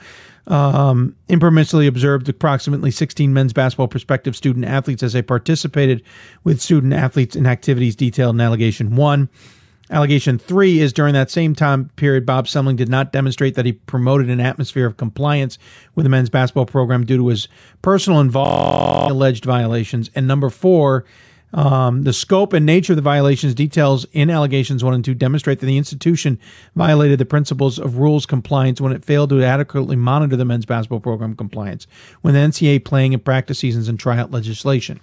um, 0.47 1.15
impermissibly 1.27 1.87
observed 1.87 2.27
approximately 2.29 2.91
16 2.91 3.33
men's 3.33 3.53
basketball 3.53 3.87
prospective 3.87 4.35
student 4.35 4.65
athletes 4.65 5.03
as 5.03 5.13
they 5.13 5.21
participated 5.21 6.01
with 6.43 6.61
student 6.61 6.93
athletes 6.93 7.35
in 7.35 7.45
activities 7.45 7.95
detailed 7.95 8.35
in 8.35 8.41
allegation 8.41 8.95
one. 8.95 9.29
Allegation 9.91 10.37
three 10.37 10.79
is 10.79 10.93
during 10.93 11.13
that 11.13 11.31
same 11.31 11.55
time 11.55 11.89
period, 11.95 12.23
Bob 12.25 12.45
Semling 12.45 12.75
did 12.75 12.89
not 12.89 13.11
demonstrate 13.11 13.55
that 13.55 13.65
he 13.65 13.73
promoted 13.73 14.29
an 14.29 14.39
atmosphere 14.39 14.85
of 14.85 14.97
compliance 14.97 15.57
with 15.95 16.03
the 16.03 16.09
men's 16.09 16.29
basketball 16.29 16.67
program 16.67 17.05
due 17.05 17.17
to 17.17 17.27
his 17.27 17.47
personal 17.81 18.19
involvement 18.19 19.05
in 19.05 19.11
alleged 19.11 19.45
violations. 19.45 20.11
And 20.13 20.27
number 20.27 20.51
four, 20.51 21.05
um, 21.53 22.03
the 22.03 22.13
scope 22.13 22.53
and 22.53 22.65
nature 22.65 22.93
of 22.93 22.97
the 22.97 23.01
violations 23.01 23.55
details 23.55 24.05
in 24.11 24.29
allegations 24.29 24.83
one 24.83 24.93
and 24.93 25.03
two 25.03 25.15
demonstrate 25.15 25.59
that 25.59 25.65
the 25.65 25.77
institution 25.77 26.39
violated 26.75 27.19
the 27.19 27.25
principles 27.25 27.79
of 27.79 27.97
rules 27.97 28.25
compliance 28.25 28.79
when 28.79 28.91
it 28.91 29.03
failed 29.03 29.31
to 29.31 29.43
adequately 29.43 29.95
monitor 29.95 30.35
the 30.35 30.45
men's 30.45 30.65
basketball 30.65 30.99
program 30.99 31.35
compliance 31.35 31.87
with 32.21 32.35
NCAA 32.35 32.85
playing 32.85 33.13
and 33.13 33.25
practice 33.25 33.59
seasons 33.59 33.87
and 33.87 33.99
tryout 33.99 34.29
legislation. 34.29 34.99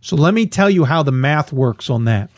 So 0.00 0.16
let 0.16 0.32
me 0.32 0.46
tell 0.46 0.70
you 0.70 0.84
how 0.84 1.02
the 1.02 1.12
math 1.12 1.52
works 1.52 1.90
on 1.90 2.04
that. 2.04 2.30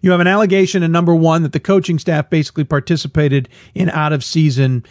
You 0.00 0.12
have 0.12 0.20
an 0.20 0.26
allegation 0.28 0.82
in 0.82 0.92
number 0.92 1.14
one 1.14 1.42
that 1.42 1.52
the 1.52 1.60
coaching 1.60 1.98
staff 1.98 2.30
basically 2.30 2.64
participated 2.64 3.48
in 3.74 3.90
out 3.90 4.12
of 4.12 4.22
season 4.22 4.84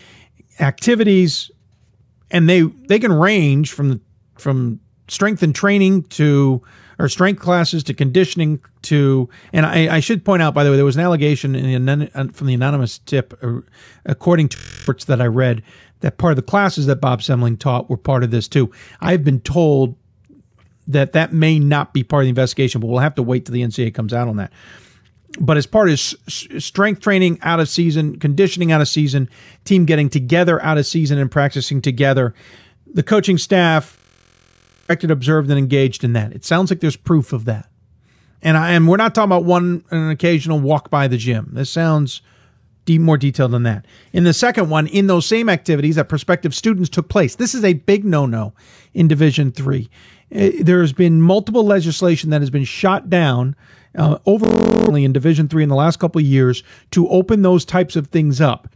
activities, 0.60 1.50
and 2.30 2.50
they 2.50 2.61
they 2.61 3.00
can 3.00 3.14
range 3.14 3.72
from 3.72 4.01
from 4.38 4.80
strength 5.08 5.43
and 5.43 5.53
training 5.56 6.03
to 6.03 6.61
or 7.01 7.09
strength 7.09 7.41
classes 7.41 7.83
to 7.83 7.93
conditioning 7.95 8.61
to 8.83 9.27
and 9.51 9.65
I, 9.65 9.95
I 9.95 9.99
should 9.99 10.23
point 10.23 10.43
out 10.43 10.53
by 10.53 10.63
the 10.63 10.69
way 10.69 10.75
there 10.75 10.85
was 10.85 10.95
an 10.95 11.01
allegation 11.01 11.53
the, 11.53 12.30
from 12.31 12.47
the 12.47 12.53
anonymous 12.53 12.99
tip 12.99 13.33
uh, 13.41 13.61
according 14.05 14.49
to 14.49 14.57
reports 14.80 15.05
that 15.05 15.19
I 15.19 15.25
read 15.25 15.63
that 16.01 16.17
part 16.17 16.31
of 16.31 16.35
the 16.35 16.43
classes 16.43 16.85
that 16.85 17.01
Bob 17.01 17.21
Semling 17.21 17.57
taught 17.59 17.89
were 17.89 17.97
part 17.97 18.23
of 18.23 18.31
this 18.31 18.47
too. 18.47 18.71
I've 19.01 19.23
been 19.23 19.39
told 19.39 19.95
that 20.88 21.13
that 21.13 21.33
may 21.33 21.59
not 21.59 21.93
be 21.93 22.03
part 22.03 22.23
of 22.23 22.25
the 22.25 22.30
investigation, 22.30 22.81
but 22.81 22.88
we'll 22.88 22.99
have 22.99 23.15
to 23.15 23.23
wait 23.23 23.45
till 23.45 23.53
the 23.53 23.61
NCAA 23.61 23.93
comes 23.93 24.13
out 24.13 24.27
on 24.27 24.38
that 24.38 24.51
but 25.39 25.55
as 25.55 25.65
part 25.65 25.89
of 25.89 25.97
strength 25.97 26.99
training 26.99 27.39
out 27.41 27.61
of 27.61 27.69
season, 27.69 28.19
conditioning 28.19 28.73
out 28.73 28.81
of 28.81 28.88
season, 28.89 29.30
team 29.63 29.85
getting 29.85 30.09
together 30.09 30.61
out 30.61 30.77
of 30.77 30.85
season 30.85 31.17
and 31.17 31.31
practicing 31.31 31.81
together, 31.81 32.33
the 32.85 33.01
coaching 33.01 33.38
staff 33.38 34.00
observed, 35.11 35.50
and 35.50 35.58
engaged 35.58 36.03
in 36.03 36.14
that. 36.14 36.34
It 36.34 36.44
sounds 36.44 36.70
like 36.70 36.80
there's 36.80 36.95
proof 36.95 37.34
of 37.34 37.45
that. 37.45 37.68
And 38.42 38.58
I 38.58 38.72
and 38.72 38.88
we're 38.88 38.98
not 38.98 39.14
talking 39.14 39.30
about 39.30 39.45
one 39.45 39.84
an 39.92 40.10
occasional 40.10 40.60
walk 40.60 40.90
by 40.90 41.08
the 41.08 41.18
gym. 41.18 41.52
This 41.53 41.70
sounds 41.70 42.22
deep, 42.86 43.02
more 43.02 43.18
detailed 43.18 43.52
than 43.52 43.64
that. 43.64 43.86
In 44.14 44.24
the 44.24 44.34
second 44.34 44.70
one, 44.70 44.88
in 44.88 45.08
those 45.08 45.26
same 45.26 45.50
activities 45.50 45.95
that 45.95 46.10
prospective 46.10 46.56
students 46.56 46.90
took 46.90 47.10
place. 47.10 47.36
This 47.36 47.53
is 47.53 47.64
a 47.64 47.74
big 47.74 48.03
no-no 48.03 48.53
in 48.94 49.08
Division 49.08 49.52
Three. 49.52 49.90
Eh, 50.32 50.64
there's 50.64 50.94
been 50.94 51.22
multiple 51.22 51.66
legislation 51.66 52.30
that 52.32 52.42
has 52.42 52.50
been 52.50 52.64
shot 52.64 53.10
down 53.10 53.56
uh, 53.95 54.18
overly 54.26 55.03
in 55.03 55.14
Division 55.14 55.48
Three 55.48 55.64
in 55.64 55.70
the 55.70 55.76
last 55.76 56.00
couple 56.00 56.20
of 56.20 56.26
years 56.26 56.64
to 56.92 57.08
open 57.10 57.42
those 57.42 57.66
types 57.66 57.95
of 57.95 58.08
things 58.08 58.42
up. 58.42 58.68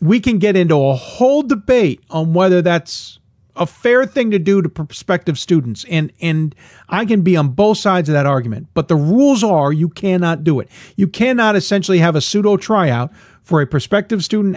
We 0.00 0.20
can 0.20 0.38
get 0.38 0.56
into 0.56 0.76
a 0.76 0.94
whole 0.94 1.42
debate 1.42 2.02
on 2.10 2.34
whether 2.34 2.60
that's 2.60 3.18
a 3.56 3.66
fair 3.66 4.06
thing 4.06 4.30
to 4.30 4.38
do 4.38 4.62
to 4.62 4.68
prospective 4.68 5.38
students, 5.38 5.84
and 5.90 6.12
and 6.20 6.54
I 6.88 7.04
can 7.04 7.22
be 7.22 7.36
on 7.36 7.48
both 7.48 7.78
sides 7.78 8.08
of 8.08 8.12
that 8.14 8.26
argument. 8.26 8.68
But 8.74 8.88
the 8.88 8.96
rules 8.96 9.42
are 9.42 9.72
you 9.72 9.88
cannot 9.88 10.44
do 10.44 10.60
it. 10.60 10.68
You 10.96 11.08
cannot 11.08 11.56
essentially 11.56 11.98
have 11.98 12.16
a 12.16 12.20
pseudo 12.20 12.56
tryout 12.56 13.12
for 13.42 13.60
a 13.60 13.66
prospective 13.66 14.24
student 14.24 14.54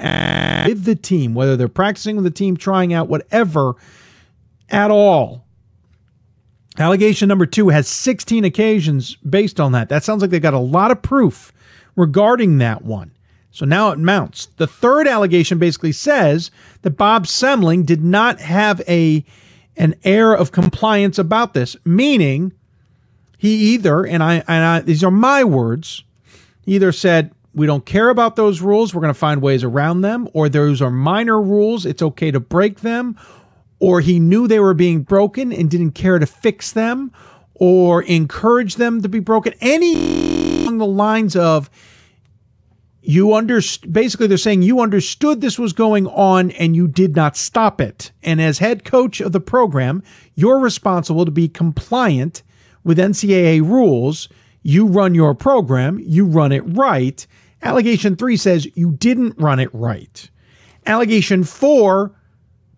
with 0.68 0.84
the 0.84 0.95
team, 0.95 1.34
whether 1.34 1.56
they're 1.56 1.68
practicing 1.68 2.16
with 2.16 2.26
the 2.26 2.32
team, 2.32 2.58
trying 2.58 2.94
out, 2.94 3.08
whatever, 3.08 3.76
at 4.69 4.90
all 4.90 5.45
Allegation 6.80 7.28
number 7.28 7.45
two 7.45 7.69
has 7.69 7.90
16 7.90 8.45
occasions 8.45 9.16
based 9.18 9.60
on 9.60 9.74
that. 9.74 9.90
That 9.90 10.06
sounds 10.06 10.22
like 10.22 10.32
they 10.32 10.40
got 10.40 10.53
a 10.53 10.60
lot 10.60 10.92
of 10.92 11.02
proof 11.02 11.52
regarding 11.98 12.60
that 12.60 12.84
one. 12.84 13.11
So 13.52 13.66
now 13.66 13.92
it 13.92 14.00
mounts. 14.00 14.48
The 14.58 14.68
third 14.68 15.08
allegation 15.08 15.58
basically 15.58 15.92
says 15.92 16.52
that 16.84 16.92
Bob 16.92 17.26
Semling 17.26 17.86
did 17.86 18.03
not 18.03 18.40
have 18.40 18.82
a 18.88 19.26
an 19.76 19.95
air 20.03 20.34
of 20.34 20.52
compliance 20.52 21.18
about 21.18 21.53
this, 21.53 21.76
meaning 21.86 22.52
he 23.38 23.56
either 23.74 24.06
and 24.06 24.22
I 24.22 24.44
and 24.48 24.66
I, 24.66 24.80
these 24.82 25.03
are 25.03 25.11
my 25.11 25.44
words, 25.44 26.03
either 26.66 26.92
said 26.92 27.32
we 27.53 27.66
don't 27.66 27.86
care 27.86 28.10
about 28.10 28.36
those 28.36 28.61
rules, 28.61 28.94
we're 28.94 29.02
going 29.02 29.14
to 29.14 29.19
find 29.19 29.42
ways 29.42 29.64
around 29.64 30.02
them, 30.02 30.30
or 30.34 30.50
those 30.50 30.82
are 30.82 30.92
minor 30.92 31.42
rules, 31.42 31.86
it's 31.86 32.02
okay 32.02 32.30
to 32.30 32.40
break 32.40 32.82
them, 32.82 33.18
or 33.80 34.02
he 34.02 34.19
knew 34.19 34.48
they 34.48 34.60
were 34.60 34.74
being 34.74 35.02
broken 35.02 35.52
and 35.52 35.72
didn't 35.72 35.92
care 35.92 36.19
to 36.19 36.26
fix 36.26 36.72
them 36.72 37.11
or 37.56 38.03
encourage 38.03 38.76
them 38.76 39.02
to 39.02 39.10
be 39.10 39.19
broken. 39.19 39.53
Any 39.61 39.95
along 40.61 40.78
the 40.78 40.86
lines 40.86 41.36
of 41.36 41.69
you 43.10 43.34
understood 43.34 43.92
basically 43.92 44.28
they're 44.28 44.38
saying 44.38 44.62
you 44.62 44.82
understood 44.82 45.42
this 45.42 45.58
was 45.58 45.74
going 45.74 46.06
on 46.06 46.52
and 46.52 46.76
you 46.76 46.88
did 46.88 47.16
not 47.16 47.36
stop 47.36 47.82
it. 47.82 48.12
And 48.22 48.40
as 48.40 48.60
head 48.60 48.86
coach 48.86 49.20
of 49.20 49.32
the 49.32 49.40
program, 49.40 50.04
you're 50.36 50.60
responsible 50.60 51.26
to 51.26 51.32
be 51.32 51.48
compliant 51.48 52.44
with 52.84 53.00
NCAA 53.00 53.68
rules. 53.68 54.30
You 54.62 54.86
run 54.86 55.16
your 55.16 55.34
program, 55.34 55.98
you 56.00 56.24
run 56.24 56.52
it 56.52 56.60
right. 56.60 57.26
Allegation 57.64 58.16
3 58.16 58.38
says 58.38 58.68
you 58.76 58.92
didn't 58.92 59.40
run 59.40 59.60
it 59.60 59.74
right. 59.74 60.30
Allegation 60.86 61.44
4 61.44 62.16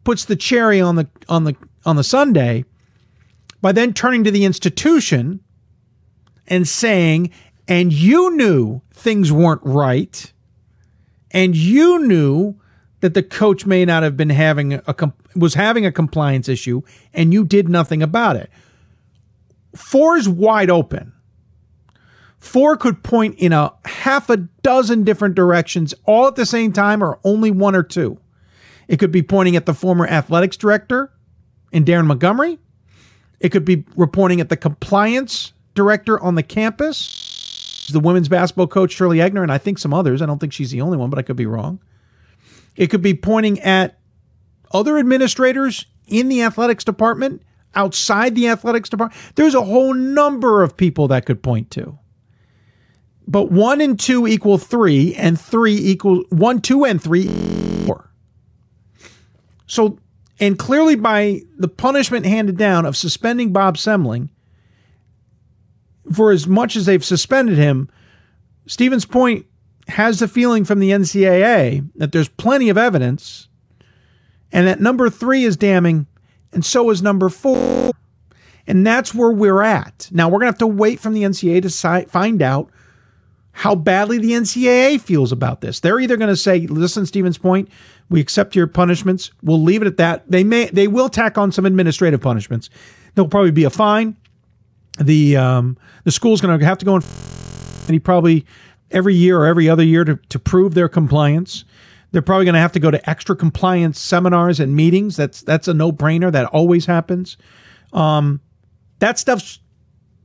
puts 0.06 0.24
the 0.24 0.38
cherry 0.38 0.80
on 0.80 0.96
the 0.96 1.10
on 1.28 1.44
the 1.44 1.58
on 1.86 1.98
the 1.98 2.06
sundae 2.06 2.64
by 3.62 3.74
then 3.74 3.94
turning 3.94 4.24
to 4.24 4.32
the 4.32 4.46
institution 4.46 5.42
and 6.48 6.66
saying, 6.66 7.32
and 7.68 7.92
you 7.92 8.34
knew 8.38 8.82
things 9.02 9.32
weren't 9.32 9.62
right, 9.64 10.32
and 11.32 11.56
you 11.56 12.06
knew 12.06 12.56
that 13.00 13.14
the 13.14 13.24
coach 13.24 13.66
may 13.66 13.84
not 13.84 14.04
have 14.04 14.16
been 14.16 14.30
having 14.30 14.74
a 14.74 15.14
was 15.36 15.56
having 15.56 15.86
a 15.86 15.92
compliance 15.92 16.48
issue, 16.48 16.82
and 17.14 17.34
you 17.34 17.44
did 17.44 17.68
nothing 17.68 18.04
about 18.04 18.36
it. 18.36 18.50
Four 19.76 20.18
is 20.18 20.30
wide 20.30 20.70
open. 20.70 21.14
Four 22.38 22.76
could 22.76 23.04
point 23.04 23.36
in 23.38 23.54
a 23.54 23.72
half 23.86 24.30
a 24.30 24.38
dozen 24.38 25.04
different 25.04 25.36
directions 25.36 25.94
all 26.06 26.28
at 26.28 26.36
the 26.36 26.46
same 26.46 26.74
time, 26.74 27.04
or 27.04 27.20
only 27.24 27.52
one 27.52 27.76
or 27.76 27.84
two. 27.84 28.20
It 28.88 28.98
could 28.98 29.12
be 29.12 29.24
pointing 29.24 29.56
at 29.56 29.66
the 29.66 29.74
former 29.74 30.06
athletics 30.08 30.58
director 30.58 31.12
in 31.72 31.86
Daron 31.86 32.08
Montgomery. 32.08 32.60
It 33.40 33.50
could 33.50 33.66
be 33.66 33.86
reporting 33.96 34.42
at 34.42 34.50
the 34.50 34.58
compliance 34.58 35.54
director 35.74 36.22
on 36.22 36.36
the 36.36 36.44
campus, 36.44 36.98
the 37.92 38.00
women's 38.00 38.30
basketball 38.30 38.68
coach 38.68 38.92
Shirley 38.92 39.18
Egner, 39.18 39.44
and 39.44 39.52
I 39.52 39.58
think 39.58 39.80
some 39.80 39.94
others. 39.94 40.22
I 40.22 40.26
don't 40.26 40.40
think 40.40 40.54
she's 40.54 40.72
the 40.72 40.82
only 40.82 40.98
one, 40.98 41.10
but 41.10 41.20
I 41.20 41.22
could 41.22 41.36
be 41.36 41.46
wrong. 41.46 41.80
It 42.76 42.88
could 42.88 43.02
be 43.02 43.14
pointing 43.14 43.60
at 43.60 44.00
other 44.72 44.98
administrators 44.98 45.86
in 46.08 46.30
the 46.30 46.44
athletics 46.44 46.84
department, 46.84 47.42
outside 47.76 48.36
the 48.36 48.48
athletics 48.48 48.90
department. 48.90 49.20
There's 49.36 49.56
a 49.56 49.62
whole 49.62 49.94
number 49.94 50.64
of 50.64 50.78
people 50.78 51.08
that 51.10 51.26
could 51.26 51.42
point 51.42 51.72
to. 51.72 51.98
But 53.28 53.52
one 53.52 53.82
and 53.82 54.00
two 54.00 54.28
equal 54.28 54.58
three, 54.58 55.14
and 55.16 55.40
three 55.40 55.76
equal 55.76 56.24
one, 56.30 56.60
two, 56.60 56.84
and 56.86 57.02
three, 57.02 57.28
four. 57.86 58.12
So, 59.68 60.00
and 60.40 60.58
clearly 60.58 60.96
by 60.96 61.44
the 61.58 61.68
punishment 61.68 62.26
handed 62.26 62.58
down 62.58 62.86
of 62.86 62.98
suspending 62.98 63.54
Bob 63.54 63.78
Semling, 63.78 64.30
for 66.16 66.32
as 66.32 66.48
much 66.48 66.76
as 66.76 66.86
they've 66.86 67.04
suspended 67.04 67.58
him, 67.58 67.90
Stevens 68.66 69.06
Point 69.06 69.46
has 69.88 70.20
the 70.20 70.28
feeling 70.28 70.64
from 70.66 70.80
the 70.80 70.92
NCAA 70.92 71.90
that 71.96 72.12
there's 72.12 72.30
plenty 72.30 72.70
of 72.70 72.78
evidence 72.78 73.50
and 74.52 74.68
that 74.68 74.82
number 74.82 75.10
three 75.10 75.44
is 75.44 75.56
damning, 75.56 76.08
and 76.52 76.64
so 76.66 76.90
is 76.90 77.02
number 77.02 77.30
four. 77.30 77.92
And 78.68 78.86
that's 78.86 79.14
where 79.14 79.32
we're 79.32 79.62
at. 79.62 80.10
Now, 80.12 80.28
we're 80.28 80.40
going 80.40 80.48
to 80.48 80.54
have 80.54 80.58
to 80.60 80.68
wait 80.68 81.00
from 81.00 81.14
the 81.14 81.24
NCAA 81.24 81.62
to 81.64 81.70
si- 81.70 82.10
find 82.10 82.42
out 82.42 82.70
how 83.54 83.76
badly 83.76 84.18
the 84.18 84.32
NCAA 84.32 85.02
feels 85.02 85.32
about 85.32 85.62
this. 85.62 85.80
They're 85.80 86.00
either 86.00 86.16
going 86.16 86.30
to 86.30 86.38
say, 86.38 86.68
listen, 86.68 87.06
Stevens 87.06 87.38
Point, 87.38 87.70
we 88.10 88.22
accept 88.22 88.56
your 88.56 88.68
punishments. 88.68 89.32
We'll 89.42 89.62
leave 89.62 89.82
it 89.82 89.88
at 89.88 89.98
that. 89.98 90.30
They 90.30 90.44
may, 90.44 90.66
they 90.66 90.88
will 90.88 91.10
tack 91.10 91.38
on 91.38 91.52
some 91.52 91.66
administrative 91.66 92.22
punishments. 92.22 92.70
There'll 93.16 93.30
probably 93.30 93.52
be 93.52 93.64
a 93.64 93.70
fine. 93.70 94.16
The, 95.00 95.38
um, 95.38 95.78
the 96.04 96.12
school's 96.12 96.42
going 96.42 96.60
to 96.60 96.66
have 96.66 96.78
to 96.80 96.86
go 96.86 96.96
and 96.96 97.06
he 97.88 98.00
probably 98.00 98.46
every 98.92 99.16
year 99.16 99.40
or 99.40 99.46
every 99.46 99.70
other 99.70 99.84
year 99.84 100.04
to, 100.04 100.18
to 100.30 100.40
prove 100.40 100.74
their 100.74 100.90
compliance. 100.90 101.64
They're 102.12 102.22
probably 102.22 102.46
going 102.46 102.56
to 102.56 102.62
have 102.62 102.74
to 102.74 102.80
go 102.80 102.92
to 102.92 103.10
extra 103.10 103.36
compliance 103.36 104.00
seminars 104.00 104.60
and 104.60 104.76
meetings. 104.76 105.16
That's 105.16 105.42
that's 105.42 105.68
a 105.68 105.74
no 105.74 105.92
brainer. 105.92 106.32
That 106.32 106.48
always 106.48 106.86
happens. 106.86 107.38
Um, 107.94 108.42
that 109.00 109.18
stuff's 109.18 109.60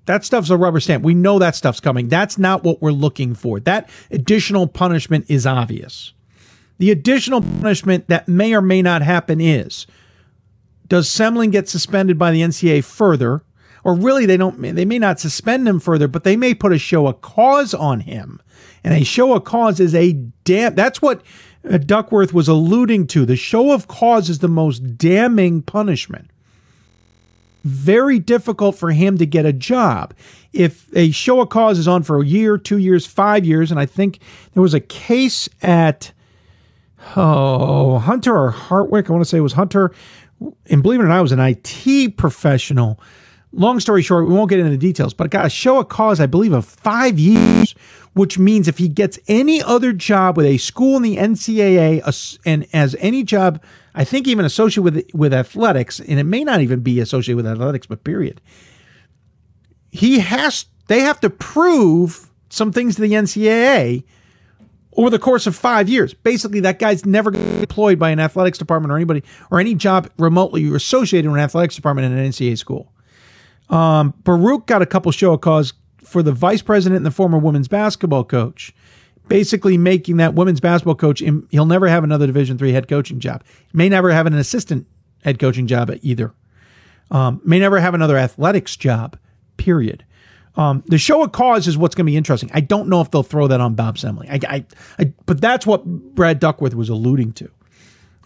that 0.06 0.24
stuff's 0.24 0.50
a 0.50 0.56
rubber 0.56 0.80
stamp. 0.80 1.04
We 1.04 1.14
know 1.14 1.38
that 1.38 1.54
stuff's 1.54 1.80
coming. 1.80 2.08
That's 2.08 2.38
not 2.38 2.64
what 2.64 2.82
we're 2.82 2.92
looking 2.92 3.34
for. 3.34 3.60
That 3.60 3.88
additional 4.10 4.66
punishment 4.66 5.26
is 5.28 5.46
obvious. 5.46 6.12
The 6.78 6.90
additional 6.90 7.40
punishment 7.40 8.08
that 8.08 8.28
may 8.28 8.54
or 8.54 8.62
may 8.62 8.82
not 8.82 9.02
happen 9.02 9.40
is 9.40 9.86
does 10.88 11.08
Semling 11.08 11.50
get 11.50 11.68
suspended 11.68 12.18
by 12.18 12.30
the 12.30 12.42
NCAA 12.42 12.84
further? 12.84 13.42
Or 13.86 13.94
really, 13.94 14.26
they 14.26 14.36
don't. 14.36 14.60
They 14.60 14.84
may 14.84 14.98
not 14.98 15.20
suspend 15.20 15.68
him 15.68 15.78
further, 15.78 16.08
but 16.08 16.24
they 16.24 16.36
may 16.36 16.54
put 16.54 16.72
a 16.72 16.78
show 16.78 17.06
of 17.06 17.20
cause 17.20 17.72
on 17.72 18.00
him. 18.00 18.42
And 18.82 18.92
a 18.92 19.04
show 19.04 19.32
of 19.32 19.44
cause 19.44 19.78
is 19.78 19.94
a 19.94 20.14
damn. 20.42 20.74
That's 20.74 21.00
what 21.00 21.22
uh, 21.70 21.78
Duckworth 21.78 22.34
was 22.34 22.48
alluding 22.48 23.06
to. 23.06 23.24
The 23.24 23.36
show 23.36 23.70
of 23.70 23.86
cause 23.86 24.28
is 24.28 24.40
the 24.40 24.48
most 24.48 24.98
damning 24.98 25.62
punishment. 25.62 26.32
Very 27.62 28.18
difficult 28.18 28.74
for 28.74 28.90
him 28.90 29.18
to 29.18 29.24
get 29.24 29.46
a 29.46 29.52
job. 29.52 30.14
If 30.52 30.88
a 30.96 31.12
show 31.12 31.40
of 31.40 31.50
cause 31.50 31.78
is 31.78 31.86
on 31.86 32.02
for 32.02 32.20
a 32.20 32.26
year, 32.26 32.58
two 32.58 32.78
years, 32.78 33.06
five 33.06 33.46
years, 33.46 33.70
and 33.70 33.78
I 33.78 33.86
think 33.86 34.18
there 34.54 34.64
was 34.64 34.74
a 34.74 34.80
case 34.80 35.48
at 35.62 36.10
oh 37.14 38.00
Hunter 38.00 38.36
or 38.36 38.50
Hartwick, 38.50 39.08
I 39.08 39.12
want 39.12 39.22
to 39.22 39.30
say 39.30 39.38
it 39.38 39.42
was 39.42 39.52
Hunter, 39.52 39.92
and 40.68 40.82
believe 40.82 40.98
it 40.98 41.04
or 41.04 41.06
not, 41.06 41.18
I 41.18 41.22
was 41.22 41.30
an 41.30 41.38
IT 41.38 42.16
professional. 42.16 42.98
Long 43.56 43.80
story 43.80 44.02
short, 44.02 44.28
we 44.28 44.34
won't 44.34 44.50
get 44.50 44.58
into 44.58 44.70
the 44.70 44.76
details, 44.76 45.14
but 45.14 45.30
got 45.30 45.46
a 45.46 45.50
show 45.50 45.80
of 45.80 45.88
cause, 45.88 46.20
I 46.20 46.26
believe, 46.26 46.52
of 46.52 46.64
five 46.64 47.18
years 47.18 47.74
which 48.16 48.38
means 48.38 48.66
if 48.66 48.78
he 48.78 48.88
gets 48.88 49.18
any 49.28 49.62
other 49.62 49.92
job 49.92 50.38
with 50.38 50.46
a 50.46 50.56
school 50.56 50.96
in 50.96 51.02
the 51.02 51.18
NCAA 51.18 52.38
and 52.46 52.66
as 52.72 52.96
any 52.98 53.22
job, 53.22 53.62
I 53.94 54.04
think 54.04 54.26
even 54.26 54.46
associated 54.46 54.82
with 54.82 55.04
with 55.12 55.34
athletics, 55.34 56.00
and 56.00 56.18
it 56.18 56.24
may 56.24 56.42
not 56.42 56.62
even 56.62 56.80
be 56.80 56.98
associated 56.98 57.36
with 57.36 57.46
athletics, 57.46 57.86
but 57.86 58.04
period, 58.04 58.40
he 59.90 60.20
has 60.20 60.64
they 60.86 61.00
have 61.00 61.20
to 61.20 61.28
prove 61.28 62.30
some 62.48 62.72
things 62.72 62.96
to 62.96 63.02
the 63.02 63.12
NCAA 63.12 64.04
over 64.94 65.10
the 65.10 65.18
course 65.18 65.46
of 65.46 65.54
five 65.54 65.86
years. 65.86 66.14
Basically, 66.14 66.60
that 66.60 66.78
guy's 66.78 67.04
never 67.04 67.34
employed 67.34 67.98
by 67.98 68.08
an 68.08 68.18
athletics 68.18 68.56
department 68.56 68.92
or 68.92 68.96
anybody 68.96 69.24
or 69.50 69.60
any 69.60 69.74
job 69.74 70.08
remotely 70.16 70.74
associated 70.74 71.30
with 71.30 71.38
an 71.38 71.44
athletics 71.44 71.76
department 71.76 72.10
in 72.10 72.18
an 72.18 72.30
NCAA 72.30 72.56
school. 72.56 72.94
Um, 73.70 74.14
Baruch 74.22 74.66
got 74.66 74.82
a 74.82 74.86
couple 74.86 75.10
show 75.12 75.34
of 75.34 75.40
cause 75.40 75.72
for 76.02 76.22
the 76.22 76.32
vice 76.32 76.62
president 76.62 76.98
and 76.98 77.06
the 77.06 77.10
former 77.10 77.38
women's 77.38 77.68
basketball 77.68 78.24
coach, 78.24 78.72
basically 79.28 79.76
making 79.76 80.18
that 80.18 80.34
women's 80.34 80.60
basketball 80.60 80.94
coach, 80.94 81.20
he'll 81.50 81.66
never 81.66 81.88
have 81.88 82.04
another 82.04 82.26
Division 82.26 82.58
three 82.58 82.72
head 82.72 82.88
coaching 82.88 83.18
job. 83.18 83.42
May 83.72 83.88
never 83.88 84.12
have 84.12 84.26
an 84.26 84.34
assistant 84.34 84.86
head 85.24 85.38
coaching 85.38 85.66
job 85.66 85.90
either. 86.02 86.32
Um, 87.10 87.40
may 87.44 87.58
never 87.58 87.80
have 87.80 87.94
another 87.94 88.16
athletics 88.16 88.76
job, 88.76 89.18
period. 89.56 90.04
Um, 90.56 90.82
the 90.86 90.98
show 90.98 91.22
of 91.22 91.32
cause 91.32 91.66
is 91.66 91.76
what's 91.76 91.94
going 91.94 92.06
to 92.06 92.10
be 92.10 92.16
interesting. 92.16 92.50
I 92.54 92.60
don't 92.60 92.88
know 92.88 93.00
if 93.00 93.10
they'll 93.10 93.22
throw 93.22 93.46
that 93.48 93.60
on 93.60 93.74
Bob 93.74 93.96
Semling. 93.96 94.30
I, 94.30 94.56
I, 94.56 94.64
I, 94.98 95.12
but 95.26 95.40
that's 95.40 95.66
what 95.66 95.84
Brad 95.84 96.40
Duckworth 96.40 96.74
was 96.74 96.88
alluding 96.88 97.32
to 97.34 97.50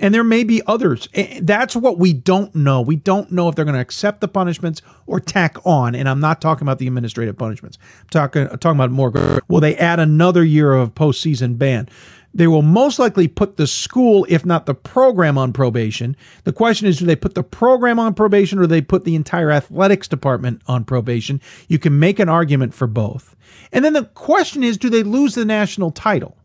and 0.00 0.12
there 0.14 0.24
may 0.24 0.42
be 0.42 0.62
others. 0.66 1.08
That's 1.40 1.76
what 1.76 1.98
we 1.98 2.12
don't 2.12 2.52
know. 2.54 2.80
We 2.80 2.96
don't 2.96 3.30
know 3.30 3.48
if 3.48 3.54
they're 3.54 3.64
going 3.64 3.74
to 3.74 3.80
accept 3.80 4.20
the 4.20 4.28
punishments 4.28 4.82
or 5.06 5.20
tack 5.20 5.64
on. 5.64 5.94
And 5.94 6.08
I'm 6.08 6.20
not 6.20 6.40
talking 6.40 6.66
about 6.66 6.78
the 6.78 6.86
administrative 6.86 7.38
punishments. 7.38 7.78
I'm 8.00 8.08
talking 8.08 8.48
I'm 8.48 8.58
talking 8.58 8.78
about 8.78 8.90
more. 8.90 9.40
Will 9.48 9.60
they 9.60 9.76
add 9.76 10.00
another 10.00 10.42
year 10.42 10.72
of 10.72 10.94
postseason 10.94 11.58
ban? 11.58 11.88
They 12.32 12.46
will 12.46 12.62
most 12.62 13.00
likely 13.00 13.26
put 13.26 13.56
the 13.56 13.66
school, 13.66 14.24
if 14.28 14.46
not 14.46 14.66
the 14.66 14.74
program, 14.74 15.36
on 15.36 15.52
probation. 15.52 16.16
The 16.44 16.52
question 16.52 16.86
is, 16.86 16.98
do 16.98 17.04
they 17.04 17.16
put 17.16 17.34
the 17.34 17.42
program 17.42 17.98
on 17.98 18.14
probation 18.14 18.58
or 18.58 18.62
do 18.62 18.68
they 18.68 18.82
put 18.82 19.04
the 19.04 19.16
entire 19.16 19.50
athletics 19.50 20.06
department 20.06 20.62
on 20.68 20.84
probation? 20.84 21.40
You 21.66 21.80
can 21.80 21.98
make 21.98 22.20
an 22.20 22.28
argument 22.28 22.72
for 22.72 22.86
both. 22.86 23.34
And 23.72 23.84
then 23.84 23.94
the 23.94 24.04
question 24.04 24.62
is, 24.62 24.78
do 24.78 24.88
they 24.88 25.02
lose 25.02 25.34
the 25.34 25.44
national 25.44 25.90
title? 25.90 26.36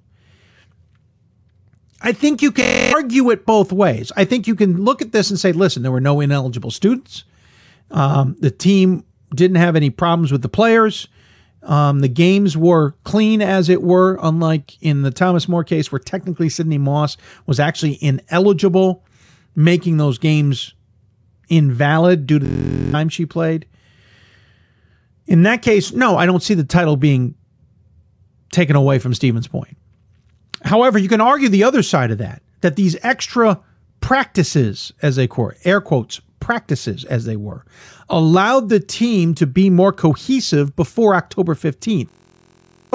I 2.06 2.14
think 2.14 2.44
you 2.44 2.52
can 2.52 2.94
argue 2.94 3.32
it 3.32 3.48
both 3.48 3.72
ways. 3.72 4.12
I 4.16 4.26
think 4.26 4.46
you 4.46 4.54
can 4.54 4.84
look 4.84 5.02
at 5.02 5.12
this 5.12 5.32
and 5.32 5.40
say, 5.40 5.52
listen, 5.52 5.82
there 5.82 5.92
were 5.92 6.00
no 6.00 6.22
ineligible 6.22 6.70
students. 6.70 7.24
Um, 7.90 8.36
the 8.40 8.52
team 8.52 9.04
didn't 9.34 9.58
have 9.58 9.76
any 9.76 9.90
problems 9.90 10.32
with 10.32 10.44
the 10.44 10.50
players. 10.50 11.08
Um, 11.64 12.02
the 12.02 12.08
games 12.08 12.56
were 12.56 12.92
clean, 13.06 13.42
as 13.42 13.70
it 13.70 13.82
were, 13.82 14.20
unlike 14.22 14.80
in 14.84 15.02
the 15.02 15.10
Thomas 15.10 15.50
More 15.50 15.64
case, 15.64 15.92
where 15.92 15.98
technically 15.98 16.48
Sydney 16.48 16.78
Moss 16.78 17.18
was 17.48 17.60
actually 17.60 17.98
ineligible, 18.04 19.04
making 19.56 19.98
those 19.98 20.20
games 20.20 20.76
invalid 21.50 22.28
due 22.28 22.38
to 22.38 22.46
the 22.46 22.92
time 22.92 23.10
she 23.10 23.26
played. 23.26 23.66
In 25.26 25.42
that 25.42 25.64
case, 25.64 25.92
no, 25.92 26.18
I 26.18 26.28
don't 26.28 26.44
see 26.44 26.54
the 26.54 26.64
title 26.64 26.98
being 26.98 27.34
taken 28.52 28.76
away 28.76 29.00
from 29.00 29.16
Stevens 29.16 29.48
Point. 29.48 29.76
However, 30.66 30.98
you 30.98 31.08
can 31.08 31.22
argue 31.22 31.48
the 31.48 31.64
other 31.64 31.84
side 31.84 32.12
of 32.12 32.18
that, 32.18 32.42
that 32.62 32.76
these 32.76 32.98
extra 33.04 33.62
practices, 34.02 34.92
as 35.02 35.16
they 35.16 35.28
were, 35.28 35.56
air 35.64 35.80
quotes, 35.80 36.22
practices 36.40 37.06
as 37.06 37.26
they 37.26 37.36
were, 37.36 37.66
allowed 38.10 38.70
the 38.70 38.80
team 38.80 39.34
to 39.36 39.48
be 39.48 39.70
more 39.70 39.94
cohesive 39.94 40.76
before 40.76 41.16
October 41.16 41.56
15th. 41.56 42.10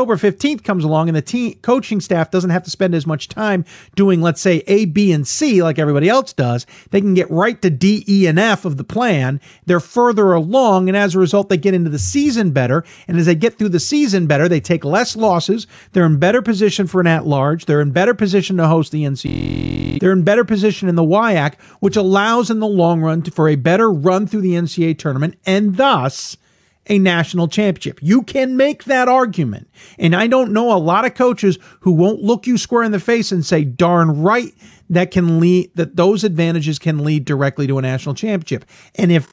October 0.01 0.17
15th 0.17 0.65
comes 0.65 0.83
along 0.83 1.11
and 1.11 1.17
the 1.17 1.21
team 1.21 1.53
coaching 1.61 2.01
staff 2.01 2.31
doesn't 2.31 2.49
have 2.49 2.63
to 2.63 2.71
spend 2.71 2.95
as 2.95 3.07
much 3.07 3.29
time 3.29 3.67
doing, 3.97 4.23
let's 4.23 4.41
say, 4.41 4.63
A, 4.67 4.87
B, 4.87 5.13
and 5.13 5.29
C 5.29 5.63
like 5.63 5.79
everybody 5.79 6.09
else 6.09 6.33
does. 6.33 6.65
They 6.91 7.03
can 7.03 7.13
get 7.13 7.31
right 7.31 7.61
to 7.61 7.69
D, 7.69 8.03
E, 8.09 8.27
and 8.27 8.39
F 8.39 8.65
of 8.65 8.79
the 8.79 8.83
plan. 8.83 9.43
They're 9.67 9.79
further 9.79 10.33
along, 10.33 10.89
and 10.89 10.97
as 10.97 11.15
a 11.15 11.19
result, 11.19 11.51
they 11.51 11.59
get 11.59 11.75
into 11.75 11.91
the 11.91 11.99
season 11.99 12.51
better. 12.53 12.83
And 13.09 13.19
as 13.19 13.27
they 13.27 13.35
get 13.35 13.59
through 13.59 13.69
the 13.69 13.79
season 13.79 14.27
better, 14.27 14.49
they 14.49 14.59
take 14.59 14.87
less 14.87 15.17
losses. 15.17 15.67
They're 15.93 16.07
in 16.07 16.19
better 16.19 16.41
position 16.41 16.87
for 16.87 17.03
an 17.03 17.07
at 17.07 17.27
large. 17.27 17.67
They're 17.67 17.83
in 17.83 17.91
better 17.91 18.15
position 18.15 18.57
to 18.57 18.69
host 18.69 18.93
the 18.93 19.05
NCAA. 19.05 20.01
They're 20.01 20.13
in 20.13 20.23
better 20.23 20.47
position 20.47 20.89
in 20.89 20.95
the 20.95 21.05
WIAC, 21.05 21.61
which 21.81 21.97
allows 21.97 22.49
in 22.49 22.61
the 22.61 22.67
long 22.67 23.03
run 23.03 23.23
for 23.23 23.51
a 23.51 23.57
better 23.57 23.93
run 23.93 24.27
through 24.27 24.41
the 24.41 24.55
NCAA 24.55 24.99
tournament 24.99 25.37
and 25.45 25.77
thus 25.77 26.39
a 26.87 26.99
national 26.99 27.49
championship. 27.49 28.01
You 28.03 28.23
can 28.23 28.57
make 28.57 28.85
that 28.85 29.09
argument. 29.09 29.69
And 29.99 30.15
I 30.17 30.27
don't 30.27 30.53
know 30.53 30.75
a 30.75 30.79
lot 30.79 31.05
of 31.05 31.15
coaches 31.15 31.59
who 31.81 31.93
won't 31.93 32.23
look 32.23 32.47
you 32.47 32.59
square 32.59 32.83
in 32.83 32.93
the 32.93 33.01
face 33.01 33.31
and 33.33 33.45
say, 33.45 33.65
darn 33.65 34.23
right, 34.23 34.53
that 34.89 35.11
can 35.11 35.39
lead, 35.41 35.71
that 35.75 35.97
those 35.97 36.25
advantages 36.25 36.79
can 36.79 37.05
lead 37.05 37.25
directly 37.25 37.67
to 37.67 37.79
a 37.79 37.83
national 37.83 38.15
championship. 38.15 38.65
And 38.97 39.13
if 39.13 39.29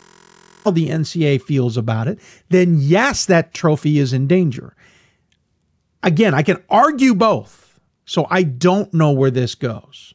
the 0.66 0.90
NCAA 0.90 1.42
feels 1.42 1.77
about 1.77 2.08
it, 2.08 2.19
then 2.50 2.77
yes, 2.80 3.26
that 3.26 3.53
trophy 3.53 4.00
is 4.00 4.14
in 4.14 4.27
danger. 4.27 4.76
Again, 6.03 6.34
I 6.34 6.43
can 6.43 6.61
argue 6.69 7.16
both. 7.16 7.80
So 8.06 8.27
I 8.30 8.43
don't 8.43 8.93
know 8.93 9.11
where 9.11 9.32
this 9.32 9.56
goes. 9.56 10.14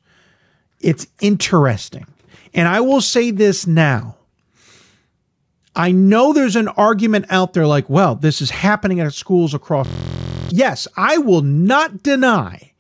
It's 0.81 1.07
interesting. 1.21 2.07
And 2.55 2.69
I 2.69 2.81
will 2.81 3.01
say 3.01 3.31
this 3.31 3.67
now 3.67 4.17
I 5.75 5.93
know 5.93 6.33
there's 6.33 6.57
an 6.57 6.69
argument 6.69 7.27
out 7.31 7.55
there 7.55 7.67
like, 7.67 7.89
well, 7.89 8.15
this 8.15 8.43
is 8.43 8.51
happening 8.51 9.01
at 9.01 9.13
schools 9.15 9.55
across. 9.55 9.89
Yes, 10.51 10.87
I 10.97 11.19
will 11.19 11.43
not 11.43 12.03
deny 12.03 12.73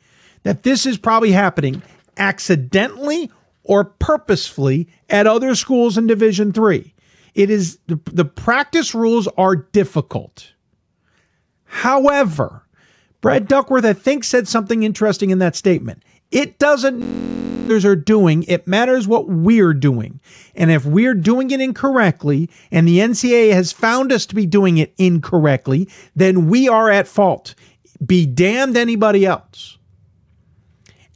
that 0.43 0.63
this 0.63 0.85
is 0.85 0.99
probably 0.99 1.33
happening 1.33 1.83
accidentally 2.17 3.31
or 3.65 3.85
purposefully 3.85 4.89
at 5.09 5.27
other 5.27 5.55
schools 5.55 5.97
in 5.97 6.07
Division 6.07 6.53
3. 6.53 6.93
It 7.35 7.49
is 7.49 7.79
the, 7.87 7.99
the 8.13 8.27
practice 8.27 8.95
rules 8.95 9.27
are 9.39 9.57
difficult. 9.57 10.53
However, 11.65 12.67
Brad 13.23 13.49
Duckworth, 13.49 13.87
I 13.87 13.95
think, 13.95 14.25
said 14.25 14.49
something 14.49 14.83
interesting 14.83 15.31
in 15.31 15.39
that 15.39 15.57
statement. 15.57 16.03
It 16.33 16.59
doesn't 16.59 17.03
others 17.73 17.85
are 17.85 17.97
doing. 17.97 18.43
It 18.49 18.67
matters 18.67 19.09
what 19.09 19.29
we're 19.29 19.73
doing. 19.73 20.21
And 20.55 20.71
if 20.71 20.85
we're 20.85 21.15
doing 21.15 21.51
it 21.51 21.61
incorrectly 21.61 22.51
and 22.71 22.87
the 22.87 22.99
NCAA 22.99 23.53
has 23.53 23.73
found 23.73 24.13
us 24.13 24.27
to 24.27 24.35
be 24.35 24.45
doing 24.47 24.79
it 24.79 24.93
incorrectly, 24.99 25.89
then 26.15 26.49
we 26.49 26.69
are 26.69 26.91
at 26.91 27.09
fault. 27.09 27.55
Be 28.05 28.27
damned 28.27 28.77
anybody 28.77 29.25
else. 29.25 29.79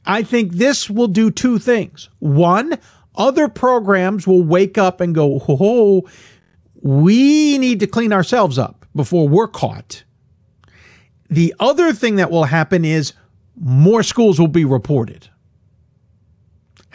I 0.07 0.23
think 0.23 0.53
this 0.53 0.89
will 0.89 1.09
do 1.09 1.31
two 1.31 1.59
things. 1.59 2.09
One, 2.21 2.79
other 3.17 3.49
programs 3.49 4.27
will 4.27 4.43
wake 4.43 4.79
up 4.79 5.01
and 5.01 5.15
go, 5.15 5.43
oh, 5.49 6.09
we 6.81 7.59
need 7.59 7.81
to 7.81 7.87
clean 7.87 8.13
ourselves 8.13 8.59
up 8.59 8.87
before 8.95 9.29
we're 9.29 9.49
caught. 9.49 10.05
The 11.29 11.55
other 11.59 11.93
thing 11.93 12.17
that 12.17 12.31
will 12.31 12.45
happen 12.45 12.85
is 12.85 13.15
more 13.59 14.03
schools 14.03 14.39
will 14.39 14.49
be 14.49 14.65
reported 14.65 15.29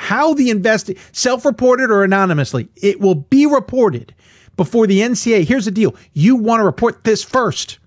how 0.02 0.34
the 0.34 0.50
invest 0.50 0.90
self-reported 1.12 1.92
or 1.92 2.04
anonymously, 2.04 2.68
it 2.76 3.00
will 3.00 3.14
be 3.14 3.46
reported 3.46 4.16
before 4.58 4.88
the 4.88 5.00
NCA. 5.00 5.46
Here's 5.46 5.66
the 5.66 5.72
deal. 5.72 5.96
You 6.12 6.36
want 6.36 6.60
to 6.60 6.66
report 6.66 7.04
this 7.04 7.24
first. 7.24 7.78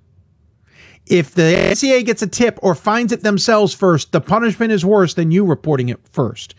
If 1.07 1.35
the 1.35 1.43
NCA 1.43 2.05
gets 2.07 2.23
a 2.23 2.29
tip 2.29 2.57
or 2.63 2.77
finds 2.77 3.13
it 3.13 3.23
themselves 3.23 3.75
first, 3.75 4.13
the 4.13 4.21
punishment 4.21 4.71
is 4.71 4.85
worse 4.85 5.15
than 5.15 5.33
you 5.33 5.45
reporting 5.45 5.89
it 5.89 5.99
first. 6.13 6.55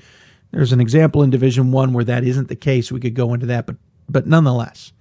There's 0.51 0.73
an 0.73 0.81
example 0.81 1.23
in 1.23 1.29
Division 1.29 1.71
1 1.71 1.93
where 1.93 2.03
that 2.03 2.25
isn't 2.25 2.49
the 2.49 2.55
case. 2.57 2.91
We 2.91 2.99
could 2.99 3.15
go 3.15 3.33
into 3.33 3.45
that, 3.45 3.65
but 3.65 3.77
but 4.09 4.27
nonetheless. 4.27 4.91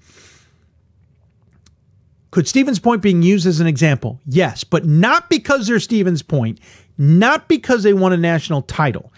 Could 2.31 2.49
Stevens 2.49 2.79
Point 2.81 3.03
being 3.03 3.23
used 3.23 3.47
as 3.47 3.61
an 3.61 3.67
example? 3.67 4.21
Yes, 4.27 4.65
but 4.65 4.85
not 4.87 5.29
because 5.31 5.67
they're 5.67 5.79
Stevens 5.79 6.23
Point, 6.23 6.59
not 6.97 7.49
because 7.49 7.83
they 7.83 7.93
won 7.93 8.13
a 8.13 8.17
national 8.17 8.63
title 8.63 9.13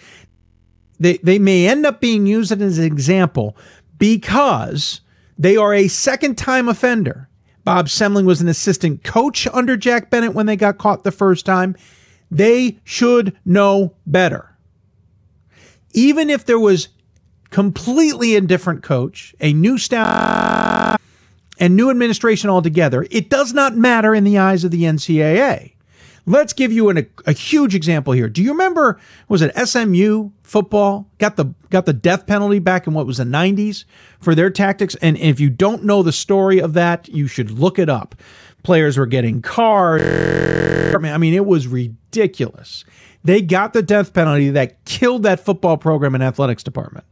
they, 0.99 1.19
they 1.19 1.39
may 1.39 1.69
end 1.69 1.87
up 1.87 2.01
being 2.01 2.27
used 2.27 2.53
as 2.53 2.79
an 2.79 2.85
example 2.85 3.57
because 3.99 5.01
they 5.39 5.57
are 5.57 5.75
a 5.75 5.89
second 5.89 6.37
time 6.37 6.69
offender. 6.69 7.29
Bob 7.65 7.87
Semling 7.87 8.25
was 8.25 8.41
an 8.41 8.49
assistant 8.49 9.03
coach 9.03 9.47
under 9.49 9.77
Jack 9.77 10.11
Bennett 10.11 10.35
when 10.35 10.47
they 10.47 10.57
got 10.57 10.79
caught 10.79 11.05
the 11.05 11.11
first 11.11 11.45
time. 11.45 11.77
They 12.31 12.79
should 12.85 13.37
know 13.45 13.95
better. 14.07 14.57
Even 15.93 16.31
if 16.31 16.45
there 16.45 16.59
was 16.59 16.89
completely 17.51 18.37
a 18.37 18.41
different 18.41 18.83
coach, 18.83 19.35
a 19.41 19.53
new 19.53 19.79
staff, 19.79 21.01
and 21.59 21.75
new 21.75 21.91
administration 21.91 22.51
altogether, 22.51 23.07
it 23.11 23.31
does 23.31 23.53
not 23.53 23.77
matter 23.77 24.15
in 24.15 24.25
the 24.25 24.39
eyes 24.39 24.63
of 24.63 24.71
the 24.71 24.83
NCAA. 24.83 25.73
Let's 26.29 26.53
give 26.53 26.73
you 26.73 26.89
an, 26.89 26.99
a, 26.99 27.07
a 27.27 27.33
huge 27.33 27.77
example 27.77 28.13
here. 28.13 28.29
Do 28.29 28.43
you 28.43 28.51
remember? 28.51 28.99
Was 29.29 29.43
it 29.43 29.57
SMU 29.57 30.31
football 30.43 31.09
got 31.19 31.37
the 31.37 31.55
got 31.71 31.87
the 31.87 31.93
death 31.93 32.27
penalty 32.27 32.59
back 32.59 32.87
in 32.89 32.95
what 32.95 33.07
was 33.07 33.19
the 33.19 33.25
90s 33.25 33.85
for 34.19 34.35
their 34.35 34.51
tactics? 34.51 34.97
And 34.97 35.17
if 35.19 35.39
you 35.39 35.51
don't 35.51 35.85
know 35.85 36.03
the 36.03 36.13
story 36.13 36.59
of 36.59 36.73
that, 36.75 37.09
you 37.09 37.29
should 37.29 37.53
look 37.53 37.79
it 37.79 37.89
up. 37.89 38.17
Players 38.65 38.99
were 38.99 39.07
getting 39.07 39.41
cars. 39.41 40.03
I 40.95 41.19
mean, 41.19 41.35
it 41.35 41.47
was 41.47 41.69
ridiculous. 41.69 42.85
They 43.23 43.41
got 43.41 43.73
the 43.73 43.83
death 43.83 44.13
penalty 44.13 44.51
that 44.51 44.85
killed 44.85 45.23
that 45.23 45.39
football 45.39 45.77
program 45.77 46.15
and 46.15 46.25
athletics 46.25 46.63
department 46.63 47.05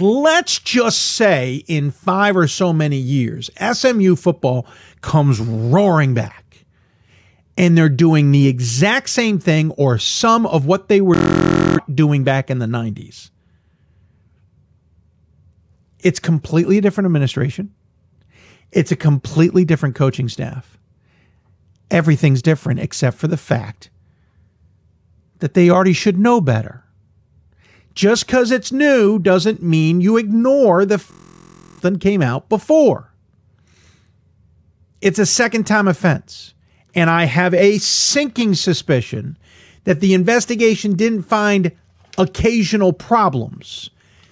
let's 0.00 0.58
just 0.58 0.98
say 0.98 1.62
in 1.66 1.90
five 1.90 2.36
or 2.36 2.48
so 2.48 2.72
many 2.72 2.96
years, 2.96 3.50
SMU 3.60 4.16
football 4.16 4.66
comes 5.02 5.40
roaring 5.40 6.14
back 6.14 6.39
and 7.60 7.76
they're 7.76 7.90
doing 7.90 8.32
the 8.32 8.48
exact 8.48 9.10
same 9.10 9.38
thing 9.38 9.70
or 9.72 9.98
some 9.98 10.46
of 10.46 10.64
what 10.64 10.88
they 10.88 11.02
were 11.02 11.78
doing 11.94 12.24
back 12.24 12.50
in 12.50 12.58
the 12.58 12.64
90s. 12.64 13.28
It's 15.98 16.18
completely 16.18 16.78
a 16.78 16.80
different 16.80 17.04
administration. 17.04 17.74
It's 18.72 18.90
a 18.92 18.96
completely 18.96 19.66
different 19.66 19.94
coaching 19.94 20.26
staff. 20.26 20.78
Everything's 21.90 22.40
different 22.40 22.80
except 22.80 23.18
for 23.18 23.28
the 23.28 23.36
fact 23.36 23.90
that 25.40 25.52
they 25.52 25.68
already 25.68 25.92
should 25.92 26.18
know 26.18 26.40
better. 26.40 26.84
Just 27.94 28.26
because 28.26 28.50
it's 28.50 28.72
new 28.72 29.18
doesn't 29.18 29.62
mean 29.62 30.00
you 30.00 30.16
ignore 30.16 30.86
the 30.86 30.94
f- 30.94 31.12
that 31.82 32.00
came 32.00 32.22
out 32.22 32.48
before. 32.48 33.12
It's 35.02 35.18
a 35.18 35.26
second 35.26 35.64
time 35.66 35.88
offense. 35.88 36.54
And 36.94 37.08
I 37.08 37.24
have 37.24 37.54
a 37.54 37.78
sinking 37.78 38.54
suspicion 38.54 39.36
that 39.84 40.00
the 40.00 40.14
investigation 40.14 40.94
didn't 40.94 41.22
find 41.22 41.72
occasional 42.18 42.92
problems. 42.92 43.90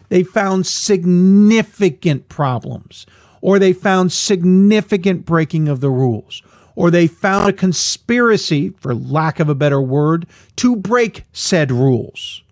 They 0.09 0.23
found 0.23 0.67
significant 0.67 2.29
problems, 2.29 3.07
or 3.41 3.59
they 3.59 3.73
found 3.73 4.13
significant 4.13 5.25
breaking 5.25 5.69
of 5.69 5.81
the 5.81 5.91
rules, 5.91 6.43
or 6.75 6.91
they 6.91 7.07
found 7.07 7.49
a 7.49 7.53
conspiracy, 7.53 8.71
for 8.79 8.95
lack 8.95 9.41
of 9.41 9.49
a 9.49 9.55
better 9.55 9.81
word, 9.81 10.27
to 10.57 10.77
break 10.77 11.25
said 11.33 11.71
rules. 11.71 12.43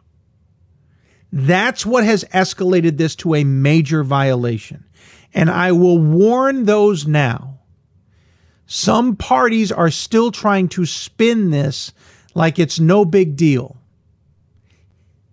That's 1.33 1.85
what 1.85 2.05
has 2.05 2.25
escalated 2.33 2.97
this 2.97 3.15
to 3.17 3.35
a 3.35 3.45
major 3.45 4.03
violation. 4.05 4.85
And 5.35 5.51
I 5.51 5.73
will 5.73 5.99
warn 5.99 6.65
those 6.65 7.07
now 7.07 7.56
some 8.67 9.17
parties 9.17 9.71
are 9.71 9.91
still 9.91 10.33
trying 10.33 10.69
to 10.69 10.85
spin 10.85 11.51
this 11.51 11.93
like 12.35 12.59
it's 12.59 12.81
no 12.81 13.05
big 13.05 13.37
deal. 13.37 13.77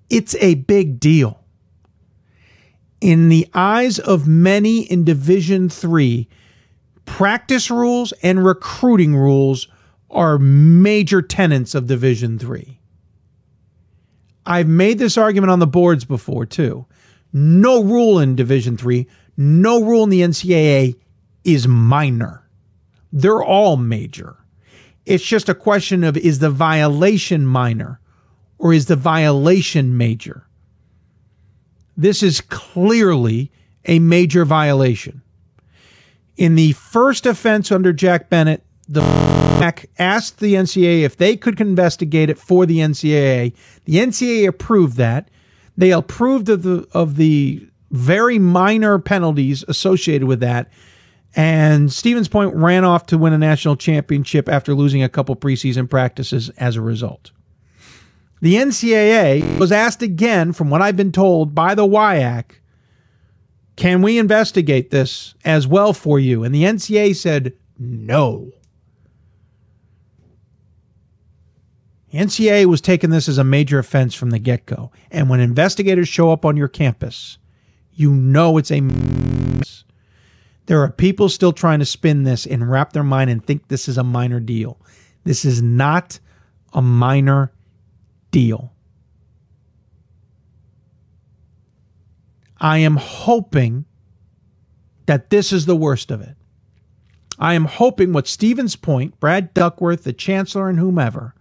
It's 0.09 0.35
a 0.39 0.55
big 0.55 0.99
deal. 0.99 1.39
In 3.01 3.29
the 3.29 3.47
eyes 3.53 3.99
of 3.99 4.27
many 4.27 4.81
in 4.81 5.03
Division 5.03 5.67
3, 5.67 6.27
practice 7.05 7.69
rules 7.69 8.13
and 8.23 8.45
recruiting 8.45 9.15
rules 9.15 9.67
are 10.09 10.37
major 10.37 11.21
tenets 11.21 11.73
of 11.75 11.87
Division 11.87 12.37
3. 12.37 12.79
I've 14.45 14.67
made 14.67 14.99
this 14.99 15.17
argument 15.17 15.51
on 15.51 15.59
the 15.59 15.67
boards 15.67 16.05
before 16.05 16.45
too. 16.45 16.85
No 17.33 17.83
rule 17.83 18.19
in 18.19 18.35
Division 18.35 18.77
3, 18.77 19.07
no 19.35 19.83
rule 19.83 20.03
in 20.03 20.09
the 20.11 20.21
NCAA 20.21 20.95
is 21.43 21.67
minor. 21.67 22.42
They're 23.13 23.43
all 23.43 23.77
major. 23.77 24.37
It's 25.05 25.23
just 25.23 25.47
a 25.47 25.55
question 25.55 26.03
of 26.03 26.17
is 26.17 26.39
the 26.39 26.49
violation 26.49 27.45
minor 27.45 27.99
or 28.57 28.73
is 28.73 28.87
the 28.87 28.95
violation 28.95 29.95
major? 29.95 30.47
This 31.95 32.23
is 32.23 32.41
clearly 32.41 33.51
a 33.85 33.99
major 33.99 34.45
violation. 34.45 35.21
In 36.37 36.55
the 36.55 36.71
first 36.73 37.27
offense 37.27 37.71
under 37.71 37.93
Jack 37.93 38.29
Bennett, 38.29 38.63
the 38.89 39.01
MAC 39.59 39.89
asked 39.99 40.39
the 40.39 40.55
NCAA 40.55 41.03
if 41.03 41.15
they 41.15 41.37
could 41.37 41.61
investigate 41.61 42.31
it 42.31 42.39
for 42.39 42.65
the 42.65 42.79
NCAA. 42.79 43.53
The 43.85 43.97
NCAA 43.97 44.47
approved 44.47 44.97
that. 44.97 45.29
They 45.77 45.91
approved 45.91 46.49
of 46.49 46.63
the 46.63 46.87
of 46.91 47.15
the 47.17 47.67
very 47.91 48.39
minor 48.39 48.97
penalties 48.97 49.63
associated 49.67 50.27
with 50.27 50.39
that. 50.39 50.71
And 51.35 51.91
Stevens 51.91 52.27
Point 52.27 52.53
ran 52.55 52.85
off 52.85 53.07
to 53.07 53.17
win 53.17 53.33
a 53.33 53.37
national 53.37 53.75
championship 53.75 54.47
after 54.47 54.73
losing 54.75 55.01
a 55.01 55.09
couple 55.09 55.35
preseason 55.35 55.89
practices 55.89 56.49
as 56.57 56.75
a 56.75 56.81
result. 56.81 57.31
The 58.41 58.55
NCAA 58.55 59.57
was 59.57 59.71
asked 59.71 60.01
again, 60.01 60.51
from 60.53 60.69
what 60.69 60.81
I've 60.81 60.97
been 60.97 61.11
told 61.11 61.55
by 61.55 61.75
the 61.75 61.87
WIAC, 61.87 62.43
can 63.75 64.01
we 64.01 64.19
investigate 64.19 64.91
this 64.91 65.33
as 65.43 65.65
well 65.65 65.93
for 65.93 66.19
you? 66.19 66.43
And 66.43 66.53
the 66.53 66.63
NCAA 66.63 67.15
said 67.15 67.53
no. 67.79 68.51
NCAA 72.13 72.65
was 72.65 72.81
taking 72.81 73.09
this 73.09 73.27
as 73.27 73.39
a 73.39 73.43
major 73.43 73.79
offense 73.79 74.13
from 74.13 74.29
the 74.29 74.37
get 74.37 74.67
go. 74.67 74.91
And 75.09 75.29
when 75.29 75.39
investigators 75.39 76.07
show 76.07 76.31
up 76.31 76.45
on 76.45 76.55
your 76.55 76.67
campus, 76.67 77.39
you 77.93 78.11
know 78.11 78.57
it's 78.57 78.71
a 78.71 78.81
mess. 78.81 79.83
There 80.65 80.81
are 80.81 80.91
people 80.91 81.29
still 81.29 81.53
trying 81.53 81.79
to 81.79 81.85
spin 81.85 82.23
this 82.23 82.45
and 82.45 82.69
wrap 82.69 82.93
their 82.93 83.03
mind 83.03 83.29
and 83.29 83.45
think 83.45 83.67
this 83.67 83.87
is 83.87 83.97
a 83.97 84.03
minor 84.03 84.39
deal. 84.39 84.79
This 85.23 85.45
is 85.45 85.61
not 85.61 86.19
a 86.73 86.81
minor 86.81 87.51
deal. 88.31 88.73
I 92.59 92.77
am 92.77 92.95
hoping 92.95 93.85
that 95.05 95.29
this 95.29 95.51
is 95.51 95.65
the 95.65 95.75
worst 95.75 96.11
of 96.11 96.21
it. 96.21 96.37
I 97.37 97.55
am 97.55 97.65
hoping 97.65 98.13
what 98.13 98.27
Stevens 98.27 98.77
Point, 98.77 99.19
Brad 99.19 99.53
Duckworth, 99.53 100.05
the 100.05 100.13
chancellor, 100.13 100.69
and 100.69 100.79
whomever, 100.79 101.35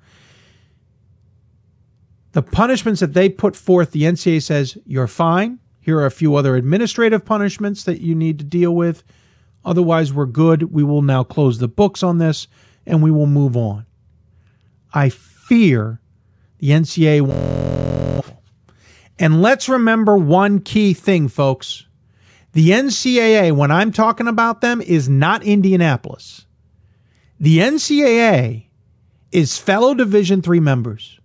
the 2.32 2.42
punishments 2.42 3.00
that 3.00 3.12
they 3.12 3.28
put 3.28 3.54
forth, 3.54 3.92
the 3.92 4.02
NCAA 4.02 4.42
says, 4.42 4.78
you're 4.84 5.06
fine. 5.06 5.60
Here 5.82 5.98
are 5.98 6.06
a 6.06 6.10
few 6.10 6.36
other 6.36 6.56
administrative 6.56 7.24
punishments 7.24 7.84
that 7.84 8.00
you 8.00 8.14
need 8.14 8.38
to 8.38 8.44
deal 8.44 8.74
with. 8.74 9.02
Otherwise, 9.64 10.12
we're 10.12 10.26
good. 10.26 10.72
We 10.72 10.84
will 10.84 11.02
now 11.02 11.24
close 11.24 11.58
the 11.58 11.68
books 11.68 12.02
on 12.02 12.18
this 12.18 12.46
and 12.86 13.02
we 13.02 13.10
will 13.10 13.26
move 13.26 13.56
on. 13.56 13.84
I 14.94 15.08
fear 15.08 16.00
the 16.58 16.70
NCAA 16.70 17.22
Won't. 17.22 18.26
And 19.18 19.42
let's 19.42 19.68
remember 19.68 20.16
one 20.16 20.60
key 20.60 20.94
thing, 20.94 21.28
folks. 21.28 21.86
The 22.52 22.70
NCAA, 22.70 23.52
when 23.52 23.70
I'm 23.70 23.92
talking 23.92 24.28
about 24.28 24.60
them, 24.60 24.80
is 24.80 25.08
not 25.08 25.42
Indianapolis. 25.42 26.46
The 27.40 27.58
NCAA 27.58 28.66
is 29.32 29.58
fellow 29.58 29.94
Division 29.94 30.42
three 30.42 30.60
members. 30.60 31.18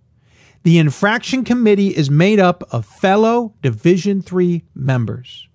The 0.68 0.76
infraction 0.76 1.44
committee 1.44 1.96
is 1.96 2.10
made 2.10 2.38
up 2.38 2.62
of 2.70 2.84
fellow 2.84 3.54
Division 3.62 4.20
3 4.20 4.64
members. 4.74 5.48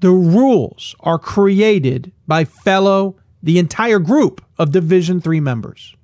The 0.00 0.12
rules 0.12 0.94
are 1.00 1.18
created 1.18 2.10
by 2.26 2.46
fellow 2.46 3.16
the 3.42 3.58
entire 3.58 3.98
group 3.98 4.42
of 4.56 4.72
Division 4.72 5.20
3 5.20 5.40
members. 5.40 5.94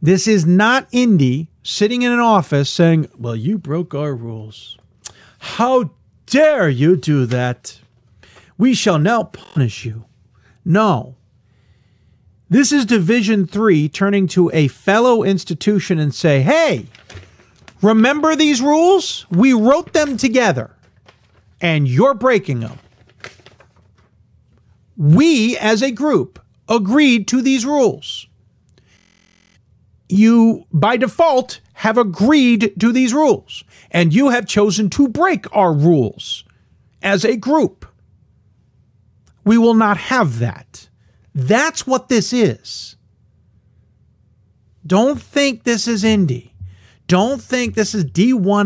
This 0.00 0.26
is 0.26 0.46
not 0.46 0.88
Indy 0.90 1.50
sitting 1.62 2.00
in 2.00 2.12
an 2.12 2.20
office 2.20 2.70
saying, 2.70 3.10
"Well, 3.18 3.36
you 3.36 3.58
broke 3.58 3.94
our 3.94 4.14
rules. 4.14 4.78
How 5.38 5.90
dare 6.24 6.70
you 6.70 6.96
do 6.96 7.26
that? 7.26 7.78
We 8.56 8.72
shall 8.72 8.98
now 8.98 9.24
punish 9.24 9.84
you." 9.84 10.06
No. 10.64 11.17
This 12.50 12.72
is 12.72 12.86
Division 12.86 13.46
3 13.46 13.90
turning 13.90 14.26
to 14.28 14.50
a 14.54 14.68
fellow 14.68 15.22
institution 15.22 15.98
and 15.98 16.14
say, 16.14 16.40
"Hey, 16.40 16.86
remember 17.82 18.34
these 18.34 18.62
rules? 18.62 19.26
We 19.30 19.52
wrote 19.52 19.92
them 19.92 20.16
together 20.16 20.74
and 21.60 21.86
you're 21.86 22.14
breaking 22.14 22.60
them." 22.60 22.78
We 24.96 25.58
as 25.58 25.82
a 25.82 25.90
group 25.90 26.38
agreed 26.70 27.28
to 27.28 27.42
these 27.42 27.66
rules. 27.66 28.26
You 30.08 30.64
by 30.72 30.96
default 30.96 31.60
have 31.74 31.98
agreed 31.98 32.72
to 32.80 32.92
these 32.92 33.12
rules 33.12 33.62
and 33.90 34.14
you 34.14 34.30
have 34.30 34.46
chosen 34.46 34.88
to 34.90 35.06
break 35.06 35.44
our 35.54 35.74
rules 35.74 36.44
as 37.02 37.26
a 37.26 37.36
group. 37.36 37.84
We 39.44 39.58
will 39.58 39.74
not 39.74 39.98
have 39.98 40.38
that. 40.38 40.87
That's 41.38 41.86
what 41.86 42.08
this 42.08 42.32
is. 42.32 42.96
Don't 44.84 45.22
think 45.22 45.62
this 45.62 45.86
is 45.86 46.02
Indy. 46.02 46.52
Don't 47.06 47.40
think 47.40 47.76
this 47.76 47.94
is 47.94 48.04
D1. 48.04 48.64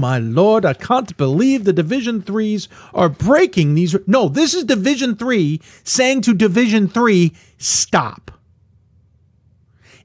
my 0.00 0.18
lord, 0.18 0.64
I 0.64 0.72
can't 0.72 1.14
believe 1.18 1.64
the 1.64 1.74
Division 1.74 2.22
3s 2.22 2.68
are 2.94 3.10
breaking 3.10 3.74
these. 3.74 3.94
No, 4.06 4.30
this 4.30 4.54
is 4.54 4.64
Division 4.64 5.16
3 5.16 5.60
saying 5.84 6.22
to 6.22 6.32
Division 6.32 6.88
3, 6.88 7.34
stop. 7.58 8.30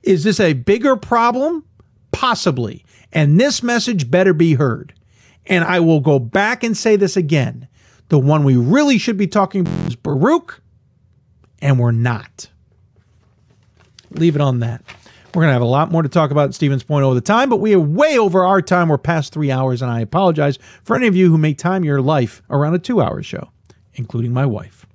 Is 0.03 0.25
this 0.25 0.41
a 0.41 0.51
bigger 0.51 0.97
problem? 0.97 1.63
Possibly. 2.11 2.83
And 3.13 3.39
this 3.39 3.63
message 3.63 4.11
better 4.11 4.33
be 4.33 4.55
heard. 4.55 4.93
And 5.45 5.63
I 5.63 5.79
will 5.79 6.01
go 6.01 6.19
back 6.19 6.65
and 6.65 6.75
say 6.75 6.97
this 6.97 7.15
again. 7.15 7.69
The 8.09 8.19
one 8.19 8.43
we 8.43 8.57
really 8.57 8.97
should 8.97 9.15
be 9.15 9.27
talking 9.27 9.61
about 9.61 9.87
is 9.87 9.95
Baruch 9.95 10.61
and 11.61 11.79
we're 11.79 11.91
not. 11.91 12.49
Leave 14.11 14.35
it 14.35 14.41
on 14.41 14.59
that. 14.59 14.81
We're 15.33 15.43
going 15.43 15.49
to 15.49 15.53
have 15.53 15.61
a 15.61 15.65
lot 15.65 15.91
more 15.91 16.01
to 16.01 16.09
talk 16.09 16.31
about 16.31 16.53
Stevens 16.53 16.83
Point 16.83 17.05
over 17.05 17.15
the 17.15 17.21
time, 17.21 17.49
but 17.49 17.57
we 17.57 17.73
are 17.73 17.79
way 17.79 18.17
over 18.17 18.43
our 18.43 18.61
time. 18.61 18.89
We're 18.89 18.97
past 18.97 19.31
three 19.31 19.49
hours, 19.49 19.81
and 19.81 19.89
I 19.89 20.01
apologize 20.01 20.59
for 20.83 20.95
any 20.95 21.07
of 21.07 21.15
you 21.15 21.29
who 21.29 21.37
may 21.37 21.53
time 21.53 21.85
your 21.85 22.01
life 22.01 22.41
around 22.49 22.73
a 22.73 22.79
two 22.79 23.01
hour 23.01 23.23
show, 23.23 23.49
including 23.93 24.33
my 24.33 24.45
wife. 24.45 24.85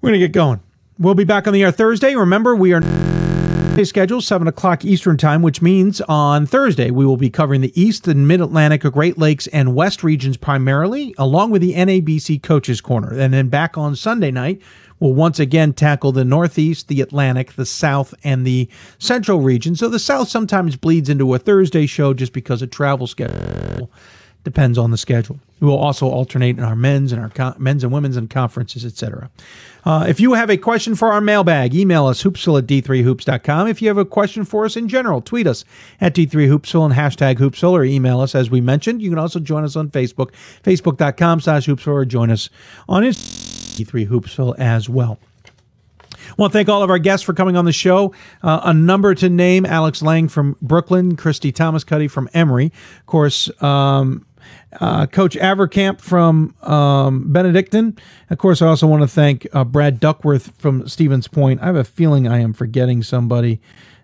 We're 0.00 0.10
going 0.10 0.20
to 0.20 0.26
get 0.26 0.32
going. 0.32 0.60
We'll 0.98 1.14
be 1.14 1.24
back 1.24 1.46
on 1.46 1.52
the 1.52 1.62
air 1.62 1.70
Thursday. 1.70 2.14
Remember, 2.14 2.56
we 2.56 2.72
are 2.72 2.80
schedule 3.84 4.20
7 4.20 4.46
o'clock 4.46 4.84
eastern 4.84 5.16
time 5.16 5.40
which 5.40 5.62
means 5.62 6.02
on 6.02 6.44
thursday 6.44 6.90
we 6.90 7.06
will 7.06 7.16
be 7.16 7.30
covering 7.30 7.62
the 7.62 7.80
east 7.80 8.06
and 8.06 8.28
mid-atlantic 8.28 8.82
great 8.82 9.16
lakes 9.16 9.46
and 9.46 9.74
west 9.74 10.04
regions 10.04 10.36
primarily 10.36 11.14
along 11.16 11.50
with 11.50 11.62
the 11.62 11.72
nabc 11.72 12.42
coaches 12.42 12.82
corner 12.82 13.18
and 13.18 13.32
then 13.32 13.48
back 13.48 13.78
on 13.78 13.96
sunday 13.96 14.30
night 14.30 14.60
will 15.00 15.14
once 15.14 15.40
again 15.40 15.72
tackle 15.72 16.12
the 16.12 16.24
Northeast, 16.24 16.88
the 16.88 17.00
Atlantic, 17.00 17.54
the 17.54 17.66
South, 17.66 18.14
and 18.22 18.46
the 18.46 18.68
Central 18.98 19.40
region. 19.40 19.74
So 19.74 19.88
the 19.88 19.98
South 19.98 20.28
sometimes 20.28 20.76
bleeds 20.76 21.08
into 21.08 21.34
a 21.34 21.38
Thursday 21.38 21.86
show 21.86 22.14
just 22.14 22.32
because 22.32 22.62
of 22.62 22.70
travel 22.70 23.06
schedule. 23.06 23.90
Depends 24.42 24.78
on 24.78 24.90
the 24.90 24.96
schedule. 24.96 25.38
We 25.60 25.68
will 25.68 25.76
also 25.76 26.08
alternate 26.08 26.56
in 26.56 26.64
our 26.64 26.76
men's 26.76 27.12
and 27.12 27.20
our 27.20 27.28
co- 27.28 27.54
men's 27.58 27.84
and 27.84 27.92
women's 27.92 28.16
and 28.16 28.30
conferences, 28.30 28.86
etc. 28.86 29.30
Uh, 29.84 30.06
if 30.08 30.18
you 30.18 30.32
have 30.32 30.48
a 30.48 30.56
question 30.56 30.94
for 30.94 31.12
our 31.12 31.20
mailbag, 31.20 31.74
email 31.74 32.06
us 32.06 32.22
hoopsville 32.22 32.58
at 32.58 32.66
d3hoops.com. 32.66 33.68
If 33.68 33.82
you 33.82 33.88
have 33.88 33.98
a 33.98 34.06
question 34.06 34.46
for 34.46 34.64
us 34.64 34.76
in 34.76 34.88
general, 34.88 35.20
tweet 35.20 35.46
us 35.46 35.66
at 36.00 36.14
d3hoopsville 36.14 36.86
and 36.86 36.94
hashtag 36.94 37.36
hoopsville 37.36 37.72
or 37.72 37.84
email 37.84 38.20
us 38.20 38.34
as 38.34 38.50
we 38.50 38.62
mentioned. 38.62 39.02
You 39.02 39.10
can 39.10 39.18
also 39.18 39.40
join 39.40 39.62
us 39.64 39.76
on 39.76 39.90
Facebook, 39.90 40.30
facebook.com 40.64 41.42
slash 41.42 41.66
hoopsville 41.66 41.92
or 41.92 42.04
join 42.06 42.30
us 42.30 42.48
on 42.88 43.02
Instagram 43.02 43.49
D3 43.84 44.08
Hoopsville 44.08 44.58
as 44.58 44.88
well. 44.88 45.18
I 46.30 46.34
want 46.36 46.52
to 46.52 46.58
thank 46.58 46.68
all 46.68 46.82
of 46.82 46.90
our 46.90 46.98
guests 46.98 47.24
for 47.24 47.32
coming 47.32 47.56
on 47.56 47.64
the 47.64 47.72
show. 47.72 48.14
Uh, 48.42 48.60
a 48.64 48.74
number 48.74 49.14
to 49.14 49.28
name 49.28 49.66
Alex 49.66 50.02
Lang 50.02 50.28
from 50.28 50.56
Brooklyn, 50.60 51.16
Christy 51.16 51.52
Thomaskutty 51.52 52.10
from 52.10 52.28
Emory. 52.34 52.72
Of 53.00 53.06
course, 53.06 53.50
um, 53.62 54.26
uh, 54.80 55.06
Coach 55.06 55.36
Avercamp 55.36 56.00
from 56.00 56.54
um, 56.62 57.32
Benedictine. 57.32 57.96
Of 58.28 58.38
course, 58.38 58.62
I 58.62 58.68
also 58.68 58.86
want 58.86 59.02
to 59.02 59.08
thank 59.08 59.46
uh, 59.52 59.64
Brad 59.64 59.98
Duckworth 59.98 60.56
from 60.58 60.86
Stevens 60.88 61.28
Point. 61.28 61.60
I 61.62 61.66
have 61.66 61.76
a 61.76 61.84
feeling 61.84 62.28
I 62.28 62.40
am 62.40 62.52
forgetting 62.52 63.02
somebody. 63.02 63.60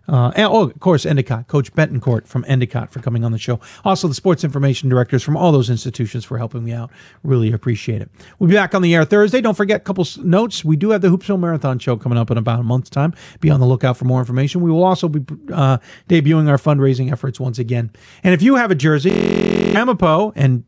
Uh, 0.09 0.33
and, 0.37 0.47
oh, 0.47 0.65
of 0.65 0.81
course, 0.81 1.05
Endicott, 1.05 1.49
Coach 1.49 1.73
Bettencourt 1.75 2.27
from 2.27 2.45
Endicott 2.47 2.93
for 2.93 3.01
coming 3.01 3.25
on 3.25 3.33
the 3.33 3.39
show. 3.39 3.61
Also, 3.85 4.07
the 4.09 4.15
sports 4.15 4.45
information 4.45 4.89
directors 4.89 5.23
from 5.23 5.37
all 5.37 5.53
those 5.53 5.69
institutions 5.69 6.25
for 6.25 6.39
helping 6.39 6.65
me 6.65 6.73
out. 6.73 6.91
Really 7.23 7.53
appreciate 7.53 8.03
it. 8.03 8.11
We'll 8.39 8.49
be 8.49 8.55
back 8.55 8.75
on 8.75 8.83
the 8.83 8.95
air 8.95 9.05
Thursday. 9.05 9.41
Don't 9.41 9.57
forget 9.57 9.79
a 9.79 9.85
couple 9.85 10.07
notes. 10.23 10.65
We 10.65 10.77
do 10.77 10.91
have 10.91 11.01
the 11.01 11.09
Hoopsville 11.09 11.41
Marathon 11.41 11.79
show 11.79 11.97
coming 11.97 12.19
up 12.19 12.31
in 12.31 12.39
about 12.39 12.61
a 12.61 12.63
month's 12.63 12.91
time. 12.91 13.15
Be 13.41 13.51
on 13.51 13.61
the 13.61 13.67
lookout 13.67 13.97
for 13.97 14.05
more 14.05 14.21
information. 14.21 14.61
We 14.61 14.71
will 14.71 14.85
also 14.85 15.09
be 15.09 15.21
uh, 15.53 15.79
debuting 16.09 16.49
our 16.49 16.59
fundraising 16.59 17.11
efforts 17.11 17.41
once 17.41 17.59
again. 17.59 17.91
And 18.23 18.33
if 18.33 18.43
you 18.43 18.57
have 18.57 18.71
a 18.71 18.75
jersey, 18.75 19.73
Ramapo 19.73 20.33
and 20.37 20.65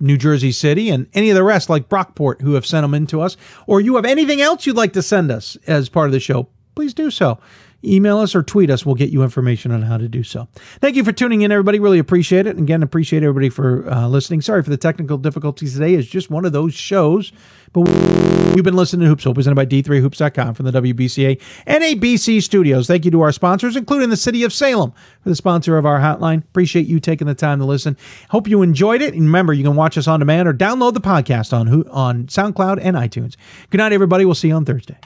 New 0.00 0.16
Jersey 0.16 0.52
City 0.52 0.90
and 0.90 1.08
any 1.12 1.28
of 1.30 1.34
the 1.34 1.42
rest, 1.42 1.68
like 1.68 1.88
Brockport, 1.88 2.40
who 2.40 2.54
have 2.54 2.64
sent 2.64 2.84
them 2.84 2.94
in 2.94 3.06
to 3.08 3.20
us, 3.20 3.36
or 3.66 3.80
you 3.80 3.96
have 3.96 4.04
anything 4.04 4.40
else 4.40 4.64
you'd 4.64 4.76
like 4.76 4.92
to 4.92 5.02
send 5.02 5.30
us 5.30 5.56
as 5.66 5.88
part 5.88 6.06
of 6.06 6.12
the 6.12 6.20
show, 6.20 6.48
please 6.74 6.94
do 6.94 7.10
so 7.10 7.38
email 7.84 8.18
us 8.18 8.34
or 8.34 8.42
tweet 8.42 8.70
us. 8.70 8.84
We'll 8.84 8.94
get 8.94 9.10
you 9.10 9.22
information 9.22 9.70
on 9.70 9.82
how 9.82 9.98
to 9.98 10.08
do 10.08 10.22
so. 10.22 10.48
Thank 10.80 10.96
you 10.96 11.04
for 11.04 11.12
tuning 11.12 11.42
in, 11.42 11.52
everybody. 11.52 11.78
Really 11.78 11.98
appreciate 11.98 12.46
it. 12.46 12.56
And 12.56 12.60
again, 12.60 12.82
appreciate 12.82 13.22
everybody 13.22 13.48
for 13.48 13.88
uh, 13.90 14.08
listening. 14.08 14.40
Sorry 14.40 14.62
for 14.62 14.70
the 14.70 14.76
technical 14.76 15.18
difficulties 15.18 15.74
today. 15.74 15.94
It's 15.94 16.08
just 16.08 16.30
one 16.30 16.44
of 16.44 16.52
those 16.52 16.74
shows. 16.74 17.32
But 17.72 17.82
we've 18.54 18.64
been 18.64 18.76
listening 18.76 19.08
to 19.08 19.14
Hoopsville, 19.14 19.34
presented 19.34 19.54
by 19.54 19.66
D3Hoops.com 19.66 20.54
from 20.54 20.66
the 20.66 20.72
WBCA 20.72 21.40
and 21.66 21.84
NABC 21.84 22.42
studios. 22.42 22.86
Thank 22.86 23.04
you 23.04 23.10
to 23.10 23.20
our 23.20 23.32
sponsors, 23.32 23.76
including 23.76 24.10
the 24.10 24.16
City 24.16 24.42
of 24.42 24.52
Salem, 24.52 24.92
for 25.20 25.28
the 25.28 25.36
sponsor 25.36 25.76
of 25.76 25.84
our 25.84 26.00
hotline. 26.00 26.38
Appreciate 26.38 26.86
you 26.86 26.98
taking 26.98 27.26
the 27.26 27.34
time 27.34 27.58
to 27.58 27.64
listen. 27.66 27.96
Hope 28.30 28.48
you 28.48 28.62
enjoyed 28.62 29.02
it. 29.02 29.14
And 29.14 29.24
remember, 29.24 29.52
you 29.52 29.64
can 29.64 29.76
watch 29.76 29.98
us 29.98 30.08
on 30.08 30.20
demand 30.20 30.48
or 30.48 30.54
download 30.54 30.94
the 30.94 31.00
podcast 31.00 31.52
on 31.52 31.68
on 31.88 32.26
SoundCloud 32.26 32.78
and 32.82 32.96
iTunes. 32.96 33.36
Good 33.70 33.78
night, 33.78 33.92
everybody. 33.92 34.24
We'll 34.24 34.34
see 34.34 34.48
you 34.48 34.54
on 34.54 34.64
Thursday. 34.64 34.96